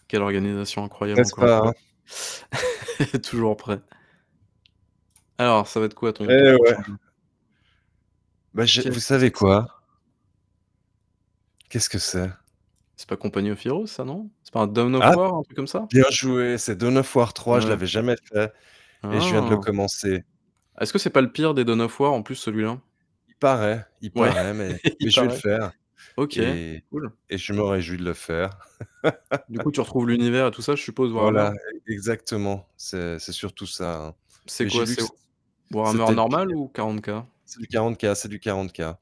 Quelle 0.06 0.22
organisation 0.22 0.84
incroyable, 0.84 1.20
n'est-ce 1.20 1.32
encore 1.32 1.44
une 1.44 1.50
pas 1.50 1.58
fois. 1.60 1.74
hein 3.04 3.18
Toujours 3.22 3.56
prêt. 3.56 3.80
Alors, 5.38 5.66
ça 5.66 5.80
va 5.80 5.86
être 5.86 5.94
quoi 5.94 6.12
ton, 6.12 6.26
ton 6.26 6.30
Eh 6.32 6.56
prochain 6.56 6.76
ouais. 6.78 6.84
jeu 6.86 6.92
Bah, 8.58 8.66
je- 8.66 8.90
vous 8.90 8.98
savez 9.00 9.30
quoi? 9.30 9.68
Qu'est-ce 11.70 11.88
que 11.88 11.98
c'est? 11.98 12.30
C'est 12.96 13.08
pas 13.08 13.16
Company 13.16 13.50
of 13.50 13.64
Heroes, 13.64 13.86
ça, 13.86 14.04
non? 14.04 14.30
C'est 14.42 14.52
pas 14.52 14.60
un 14.60 14.66
Dawn 14.66 14.94
of 14.96 15.04
Ah, 15.04 15.14
War, 15.14 15.34
un 15.36 15.42
truc 15.42 15.56
comme 15.56 15.66
ça? 15.66 15.88
bien 15.90 16.04
joué, 16.10 16.58
c'est 16.58 16.76
Dawn 16.76 16.98
of 16.98 17.14
War 17.16 17.32
3, 17.34 17.60
je 17.60 17.68
Ouais. 17.68 17.70
l'avais 17.70 17.86
jamais 17.86 18.16
fait 18.32 18.52
et 19.10 19.20
je 19.20 19.30
viens 19.30 19.42
de 19.42 19.50
le 19.50 19.58
Ah. 19.58 19.58
commencer. 19.58 20.24
Est-ce 20.80 20.94
que 20.94 20.98
c'est 20.98 21.10
pas 21.10 21.20
le 21.20 21.30
pire 21.30 21.52
des 21.52 21.66
Dawn 21.66 21.82
of 21.82 22.00
War, 22.00 22.12
en 22.14 22.22
plus, 22.22 22.36
celui-là? 22.36 22.80
Il 23.28 23.34
paraît, 23.36 23.86
il 24.00 24.12
Ouais, 24.14 24.30
paraît, 24.32 24.52
mais, 24.54 24.80
il 25.00 25.06
mais 25.06 25.10
je 25.10 25.20
vais 25.20 25.28
le 25.28 25.32
paraît. 25.32 25.40
faire 25.40 25.72
Ok, 26.16 26.38
et, 26.38 26.84
cool. 26.90 27.12
et 27.30 27.38
je 27.38 27.52
me 27.54 27.62
réjouis 27.62 27.98
de 27.98 28.04
le 28.04 28.14
faire. 28.14 28.58
Du 29.48 29.60
coup, 29.60 29.70
tu 29.70 29.80
retrouves 29.80 30.08
l'univers 30.08 30.46
et 30.46 30.50
tout 30.50 30.62
ça, 30.62 30.74
je 30.74 30.82
suppose, 30.82 31.12
Warhammer 31.12 31.50
Voilà, 31.50 31.52
exactement, 31.86 32.68
c'est 32.76 33.18
c'est 33.18 33.32
surtout 33.32 33.66
ça. 33.66 34.06
hein. 34.08 34.14
C'est 34.46 34.64
Mais 34.64 34.70
j'ai 34.70 34.76
quoi 34.76 34.84
lu 34.84 34.96
C'est 34.96 35.02
que 35.02 35.04
c- 35.04 35.12
Warhammer 35.72 36.02
c'était 36.02 36.14
le 36.14 36.16
normal 36.16 36.48
pire. 36.48 36.56
ou 36.56 36.68
40k 36.68 37.26
C'est 37.48 37.60
du 37.60 37.66
40K, 37.66 38.14
c'est 38.14 38.28
du 38.28 38.38
40K. 38.38 38.94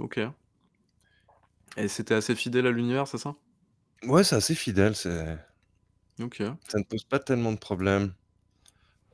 Ok. 0.00 0.18
Et 1.76 1.86
c'était 1.86 2.14
assez 2.14 2.34
fidèle 2.34 2.66
à 2.66 2.72
l'univers, 2.72 3.06
c'est 3.06 3.18
ça? 3.18 3.36
Ouais, 4.04 4.22
c'est 4.22 4.36
assez 4.36 4.54
fidèle, 4.54 4.94
c'est 4.94 5.36
Ok. 6.20 6.40
ça 6.68 6.76
ne 6.78 6.84
pose 6.84 7.04
pas 7.04 7.18
tellement 7.20 7.52
de 7.52 7.56
problèmes. 7.58 8.12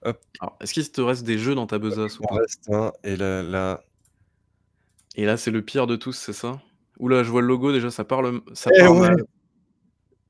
Hop, 0.02 0.20
Alors, 0.40 0.56
est-ce 0.60 0.74
qu'il 0.74 0.90
te 0.92 1.00
reste 1.00 1.24
des 1.24 1.38
jeux 1.38 1.54
dans 1.54 1.66
ta 1.66 1.78
il 1.88 1.88
besace 1.88 2.18
ou 2.20 2.24
m'en 2.24 2.26
pas? 2.26 2.40
reste 2.40 2.68
un 2.70 2.92
et 3.04 3.16
là, 3.16 3.42
là... 3.42 3.82
Et 5.14 5.24
là, 5.24 5.36
c'est 5.36 5.50
le 5.52 5.64
pire 5.64 5.86
de 5.86 5.94
tous, 5.96 6.12
c'est 6.16 6.32
ça? 6.32 6.60
Oula, 6.98 7.22
je 7.22 7.30
vois 7.30 7.40
le 7.42 7.46
logo 7.48 7.72
déjà, 7.72 7.90
ça 7.90 8.04
parle, 8.04 8.42
ça 8.54 8.70
Eh 8.74 8.86
ouais 8.88 9.10
mal. 9.10 9.24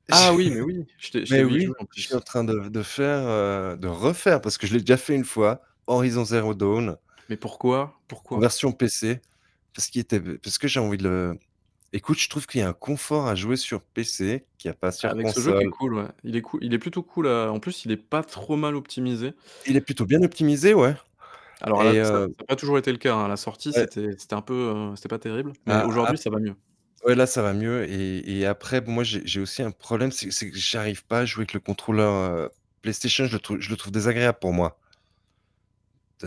Ah 0.09 0.33
oui, 0.33 0.49
mais 0.51 0.61
oui, 0.61 0.85
je 0.97 1.11
t'ai 1.11 1.25
je 1.25 1.33
t'ai 1.33 1.41
Mais 1.41 1.43
vu 1.43 1.55
y 1.55 1.59
oui, 1.59 1.59
jouer 1.59 1.75
en 1.79 1.85
je 1.95 2.01
suis 2.01 2.15
en 2.15 2.19
plus. 2.19 2.21
train 2.21 2.43
de, 2.43 2.69
de 2.69 2.83
faire, 2.83 3.25
euh, 3.27 3.75
de 3.77 3.87
refaire, 3.87 4.41
parce 4.41 4.57
que 4.57 4.67
je 4.67 4.73
l'ai 4.73 4.79
déjà 4.81 4.97
fait 4.97 5.15
une 5.15 5.25
fois, 5.25 5.61
Horizon 5.87 6.25
Zero 6.25 6.53
Dawn, 6.53 6.97
Mais 7.31 7.37
pourquoi? 7.37 7.99
En 8.33 8.39
Pourquoi 8.39 8.41
version 8.41 8.71
PC, 8.73 9.21
parce, 9.73 9.87
qu'il 9.89 10.01
était, 10.01 10.19
parce 10.21 10.57
que 10.57 10.67
j'ai 10.67 10.79
envie 10.79 10.97
de 10.97 11.03
le... 11.03 11.39
Écoute, 11.93 12.19
je 12.19 12.29
trouve 12.29 12.47
qu'il 12.47 12.61
y 12.61 12.63
a 12.63 12.69
un 12.69 12.73
confort 12.73 13.27
à 13.27 13.35
jouer 13.35 13.57
sur 13.57 13.83
PC 13.83 14.47
qu'il 14.57 14.69
n'y 14.71 14.73
a 14.75 14.77
pas 14.79 14.91
sur 14.91 15.11
Avec 15.11 15.29
ce 15.29 15.39
jeu 15.41 15.53
qui 15.53 15.63
est 15.63 15.67
console. 15.67 15.69
cool, 15.69 15.93
ouais. 15.95 16.07
Il 16.23 16.35
est 16.35 16.41
cool, 16.41 16.63
il 16.63 16.73
est 16.73 16.79
plutôt 16.79 17.03
cool. 17.03 17.27
à- 17.27 17.51
En 17.51 17.59
plus, 17.59 17.85
il 17.85 17.91
est 17.91 17.97
pas 17.97 18.23
trop 18.23 18.55
mal 18.55 18.75
optimisé. 18.75 19.33
Il 19.65 19.75
est 19.75 19.81
plutôt 19.81 20.05
bien 20.05 20.21
optimisé, 20.23 20.73
ouais. 20.75 20.95
Alors 21.61 21.83
là, 21.83 21.93
Et 21.93 21.99
ça 22.03 22.13
euh, 22.13 22.27
n'a 22.39 22.45
pas 22.47 22.55
toujours 22.55 22.77
été 22.77 22.91
le 22.91 22.97
cas. 22.97 23.15
hein. 23.15 23.25
À 23.25 23.27
la 23.27 23.37
sortie, 23.37 23.73
ouais, 23.75 23.87
c'était 23.91 24.17
c'était 24.17 24.33
un 24.35 24.41
peu, 24.41 24.53
euh, 24.53 24.95
c'était 24.95 25.09
pas 25.09 25.19
terrible. 25.19 25.53
Mais 25.65 25.75
ah, 25.75 25.83
aujourd'hui, 25.83 26.17
ça 26.17 26.29
va 26.29 26.39
mieux. 26.39 26.55
ouais, 27.05 27.15
là 27.15 27.27
ça 27.27 27.41
va 27.43 27.53
mieux. 27.53 27.85
Et, 27.89 28.39
et 28.41 28.47
après, 28.47 28.81
bon, 28.81 28.93
moi 28.93 29.05
j'ai 29.05 29.21
j'ai 29.27 29.41
aussi 29.41 29.63
un 29.63 29.71
problème, 29.71 30.11
c'est 30.11 30.31
c'est 30.31 30.51
que 30.51 30.57
j'arrive 30.57 31.05
pas 31.07 31.21
à 31.21 31.25
jouer 31.25 31.41
avec 31.43 31.53
le 31.53 31.61
contrôleur 31.61 32.13
euh, 32.13 32.49
PlayStation, 32.83 33.27
je 33.27 33.37
le 33.37 33.61
je 33.61 33.71
le 33.71 33.77
trouve 33.77 33.93
désagréable 33.93 34.39
pour 34.41 34.53
moi. 34.53 34.80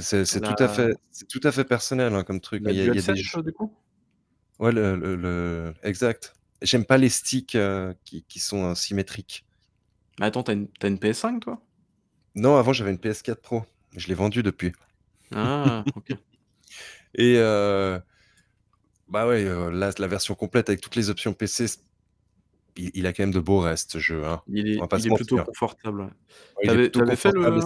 C'est 0.01 0.41
tout 0.43 0.57
à 0.59 0.69
fait, 0.69 0.93
c'est 1.11 1.27
tout 1.29 1.41
à 1.45 1.53
fait 1.53 1.65
personnel 1.65 2.15
hein, 2.15 2.25
comme 2.25 2.41
truc. 2.41 2.63
Il 2.67 2.75
y 2.75 2.81
a, 2.81 2.89
y 2.89 2.99
a 2.99 3.03
des, 3.03 3.23
du 3.43 3.53
coup? 3.53 3.77
Ouais, 4.59 4.73
le 4.73 4.97
le 4.97 5.17
le 5.17 5.75
exact. 5.83 6.35
J'aime 6.63 6.85
pas 6.85 6.99
les 6.99 7.09
sticks, 7.09 7.55
heu, 7.57 7.95
qui 8.05 8.25
qui 8.25 8.39
sont, 8.41 8.71
heu, 8.71 8.75
symétriques. 8.75 9.45
Mais 10.19 10.27
attends, 10.27 10.43
t'as 10.43 10.55
une, 10.55 10.69
une 10.83 10.99
PS5, 10.99 11.41
toi? 11.41 11.65
Non, 12.37 12.57
avant 12.57 12.73
j'avais 12.73 12.91
une 12.93 12.99
PS4 13.01 13.41
Pro. 13.43 13.65
Je 13.97 14.07
l'ai 14.09 14.15
vendue 14.15 14.43
depuis 14.45 14.73
Ah, 15.33 15.85
ok. 15.97 16.11
et 17.15 17.37
heu, 17.39 18.01
bah, 19.09 19.27
ouais, 19.27 19.45
là, 19.73 19.91
la 19.99 20.07
version 20.07 20.35
complète 20.35 20.69
avec 20.69 20.81
toutes 20.81 20.97
les 20.97 21.11
options 21.11 21.35
PC, 21.35 21.67
il 22.77 22.91
il 22.95 23.07
a 23.07 23.13
quand 23.13 23.25
même 23.25 23.33
de 23.33 23.41
beaux 23.41 23.61
restes 23.61 23.93
ce 23.93 23.99
jeu, 23.99 24.25
hein. 24.27 24.43
Il 24.47 24.67
On 24.77 24.83
est, 24.83 24.85
va 24.85 24.89
pas 24.89 24.99
il 24.99 25.07
se 25.07 25.07
est 25.07 25.11
plutôt 25.11 25.39
confortable. 25.39 26.01
ouais. 26.01 26.11
Il 26.63 26.73
est 26.75 26.79
plutôt 26.79 27.03
fait 27.17 27.31
confortable 27.31 27.61
le. 27.61 27.63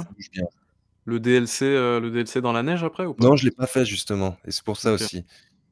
Le 1.09 1.21
DLC, 1.21 1.65
euh, 1.65 2.01
le 2.01 2.11
DLC 2.11 2.41
dans 2.41 2.53
la 2.53 2.63
neige 2.63 2.85
après 2.85 3.07
ou 3.07 3.15
pas? 3.15 3.27
Non, 3.27 3.37
je 3.37 3.45
l'ai 3.45 3.51
pas 3.51 3.67
fait 3.67 3.85
justement 3.85 4.39
et 4.45 4.51
c'est 4.51 4.65
pour 4.65 4.77
ça 4.79 4.93
Ok. 4.93 4.95
aussi. 4.95 5.25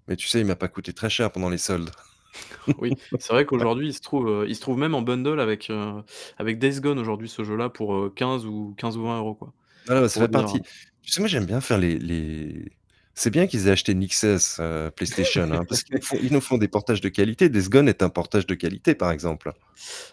Mais 0.09 0.17
tu 0.17 0.29
sais, 0.29 0.41
il 0.41 0.47
m'a 0.47 0.57
pas 0.57 0.69
coûté 0.69 0.93
très 0.95 1.11
cher 1.11 1.33
pendant 1.33 1.51
les 1.51 1.59
soldes. 1.59 1.91
Oui, 2.79 2.97
c'est 3.19 3.33
vrai 3.33 3.47
qu'aujourd'hui, 3.47 3.89
il 3.89 3.95
se 3.95 4.01
trouve, 4.01 4.29
euh, 4.29 4.47
il 4.49 4.55
se 4.57 4.61
trouve 4.61 4.79
même 4.79 4.95
en 4.95 5.03
bundle 5.03 5.41
avec, 5.41 5.71
euh, 5.71 6.03
avec 6.39 6.59
Days 6.59 6.81
Gone 6.81 6.99
aujourd'hui, 6.99 7.29
ce 7.29 7.45
jeu-là, 7.45 7.69
pour 7.71 7.95
euh, 7.95 8.13
15 8.15 8.47
ou 8.47 8.75
15 8.77 8.97
ou 8.97 9.05
20 9.05 9.19
euros, 9.19 9.35
quoi. 9.35 9.53
Voilà, 9.87 10.01
bah, 10.03 10.09
ça 10.09 10.15
Pour 10.15 10.23
fait 10.23 10.29
partie 10.29 10.61
tu 11.03 11.13
sais, 11.13 11.21
moi 11.21 11.29
j'aime 11.29 11.47
bien 11.47 11.61
faire 11.61 11.79
les 11.79 11.99
les 11.99 12.65
c'est 13.15 13.31
bien 13.31 13.47
qu'ils 13.47 13.69
aient 13.69 13.71
acheté 13.71 13.95
Nixes, 13.95 14.59
heu, 14.61 14.91
PlayStation, 14.97 15.51
hein, 15.53 15.65
parce 15.69 15.83
qu'ils 15.85 15.95
nous 15.97 16.03
font 16.03 16.19
ils 16.21 16.33
nous 16.33 16.41
font 16.41 16.59
des 16.59 16.69
portages 16.69 17.01
de 17.01 17.09
qualité. 17.09 17.49
Days 17.49 17.69
Gone 17.69 17.89
est 17.89 18.03
un 18.03 18.11
portage 18.11 18.47
de 18.47 18.55
qualité, 18.55 18.95
par 18.95 19.11
exemple. 19.13 19.53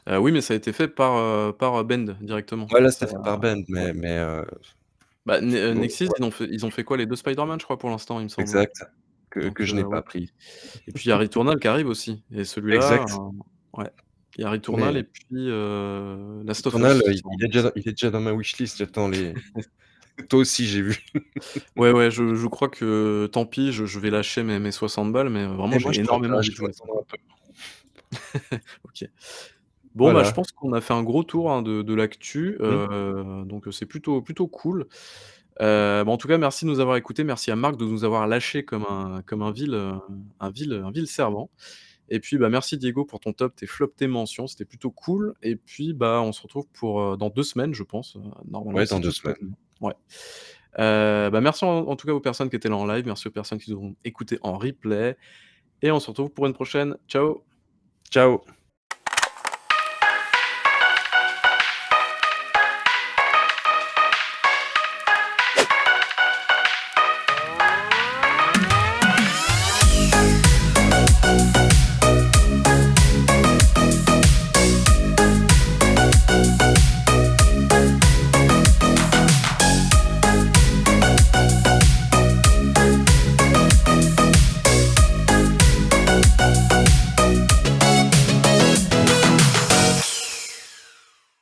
Euh, 0.10 0.18
oui, 0.18 0.32
mais 0.32 0.42
ça 0.42 0.54
a 0.54 0.58
été 0.58 0.74
fait 0.74 0.88
par, 0.88 1.16
euh, 1.16 1.52
par 1.52 1.84
Bend 1.86 2.16
directement. 2.22 2.72
Ouais, 2.72 2.82
là, 2.82 2.92
Ça- 2.92 3.08
fait 3.08 3.16
par 3.24 3.40
Ben, 3.40 3.64
ouais. 3.76 3.92
mais 3.94 3.94
mais 3.94 4.18
Bah, 5.26 5.40
Ne- 5.42 5.56
euh, 5.56 5.74
ouais, 5.76 5.88
ils 5.88 6.24
ont 6.24 6.32
fait, 6.32 6.48
ils 6.52 6.66
ont 6.66 6.72
fait 6.72 6.84
quoi 6.84 6.98
Les 6.98 7.06
deux 7.06 7.16
Spider-Man, 7.16 7.60
je 7.60 7.66
crois, 7.66 7.78
pour 7.78 7.90
l'instant, 7.90 8.20
il 8.20 8.24
me 8.24 8.28
semble. 8.30 8.46
exact, 8.48 8.84
que 9.30 9.40
Donc, 9.40 9.62
je 9.62 9.74
euh, 9.74 9.78
n'ai 9.78 9.84
ouais. 9.84 9.90
pas 9.90 10.02
pris. 10.02 10.32
Et 10.88 10.92
puis 10.92 11.06
il 11.06 11.10
y 11.10 11.12
a 11.12 11.18
Returnal 11.18 11.60
qui 11.60 11.68
arrive 11.68 11.88
aussi. 11.88 12.24
Et 12.32 12.44
celui-là, 12.44 12.76
Exact. 12.76 13.12
euh, 13.12 13.80
ouais. 13.80 13.90
Il 14.38 14.42
y 14.42 14.46
a 14.46 14.50
Returnal 14.50 14.94
Mais 14.96 15.00
et 15.02 15.04
puis 15.04 15.24
euh, 15.34 16.44
Last 16.44 16.66
of 16.68 16.74
Returnal, 16.74 16.98
Us. 16.98 17.04
heu, 17.08 17.12
il 17.14 17.22
il 17.40 17.46
est 17.46 17.48
déjà 17.48 17.62
dans 17.64 17.72
il 17.76 17.88
est 17.88 17.92
déjà 17.92 18.10
dans 18.10 18.20
ma 18.20 18.34
wishlist, 18.34 18.78
j'attends 18.78 19.08
les 19.08 19.34
toi 20.30 20.40
aussi, 20.40 20.66
j'ai 20.68 20.82
vu. 20.82 20.98
Ouais, 21.76 21.92
ouais, 21.92 22.12
je, 22.12 22.36
je 22.36 22.48
crois 22.48 22.70
que 22.70 23.28
tant 23.32 23.46
pis, 23.46 23.72
je, 23.72 23.86
je 23.86 24.00
vais 24.00 24.10
lâcher 24.10 24.44
mes, 24.44 24.60
mes 24.60 24.72
60 24.72 25.12
balles, 25.12 25.30
mais 25.30 25.46
vraiment, 25.46 25.72
Et 25.72 25.80
moi, 25.80 25.92
j'ai 25.92 25.94
je 25.94 26.02
énormément 26.02 26.36
pas, 26.36 26.40
envie 26.40 26.48
je 26.48 26.52
de 26.52 26.58
dois 26.58 26.68
jouer. 26.72 26.76
attendre 26.84 27.00
un 27.00 27.04
peu. 27.04 27.18
Ok. 28.84 29.10
Bon, 29.96 30.06
bah, 30.06 30.10
je 30.12 30.14
Voilà. 30.16 30.32
pense 30.34 30.52
qu'on 30.52 30.74
a 30.74 30.82
fait 30.82 30.94
un 30.94 31.04
gros 31.04 31.24
tour 31.24 31.52
hein, 31.52 31.62
de, 31.62 31.82
de 31.84 31.94
l'actu, 31.94 32.58
Mmh. 32.60 32.64
euh, 32.64 33.44
donc 33.46 33.66
c'est 33.72 33.86
plutôt, 33.86 34.22
plutôt 34.22 34.48
cool. 34.48 34.88
Euh, 35.62 36.04
en 36.04 36.18
tout 36.18 36.28
cas, 36.28 36.38
merci 36.40 36.66
de 36.66 36.70
nous 36.72 36.80
avoir 36.80 36.98
écoutés, 36.98 37.24
merci 37.24 37.52
à 37.52 37.56
Marc 37.56 37.78
de 37.78 37.86
nous 37.86 38.04
avoir 38.04 38.26
lâché 38.28 38.64
comme 38.66 38.86
un, 38.90 39.22
comme 39.26 39.44
un 39.44 39.52
vil, 39.52 39.74
euh, 39.76 39.94
un 40.40 40.50
vil, 40.50 40.74
un 40.74 40.90
vil 40.92 41.06
servant. 41.08 41.50
Et 42.10 42.20
puis, 42.20 42.38
bah, 42.38 42.50
merci 42.50 42.78
Diego 42.78 43.06
pour 43.06 43.20
ton 43.20 43.34
top, 43.34 43.56
tes 43.56 43.68
flops, 43.68 43.96
tes 43.96 44.08
mentions, 44.08 44.48
c'était 44.48 44.66
plutôt 44.66 44.92
cool. 44.92 45.36
Et 45.44 45.56
puis, 45.56 45.94
bah, 45.94 46.22
on 46.24 46.32
se 46.32 46.42
retrouve 46.42 46.68
pour 46.74 47.02
euh, 47.02 47.16
dans 47.18 47.30
deux 47.30 47.44
semaines, 47.44 47.74
je 47.74 47.84
pense. 47.84 48.16
euh, 48.16 48.20
Normalement, 48.50 48.80
Ouais, 48.80 48.86
dans 48.88 48.98
tout 48.98 49.04
2 49.04 49.12
se 49.12 49.22
passe 49.22 49.36
semaines. 49.38 49.54
Ouais. 49.80 49.94
Euh, 50.80 51.30
bah, 51.30 51.40
merci 51.40 51.66
en, 51.66 51.88
en 51.88 51.96
tout 51.96 52.08
cas 52.08 52.14
aux 52.14 52.20
personnes 52.20 52.50
qui 52.50 52.56
étaient 52.56 52.70
là 52.70 52.76
en 52.78 52.88
live, 52.88 53.06
merci 53.06 53.28
aux 53.28 53.32
personnes 53.32 53.60
qui 53.60 53.72
nous 53.72 53.78
ont 53.80 53.96
écoutés 54.04 54.40
en 54.42 54.58
replay. 54.58 55.18
Et 55.84 55.92
on 55.92 56.00
se 56.00 56.08
retrouve 56.08 56.32
pour 56.32 56.48
une 56.48 56.54
prochaine. 56.54 56.98
Ciao 57.08 57.44
Ciao. 58.10 58.42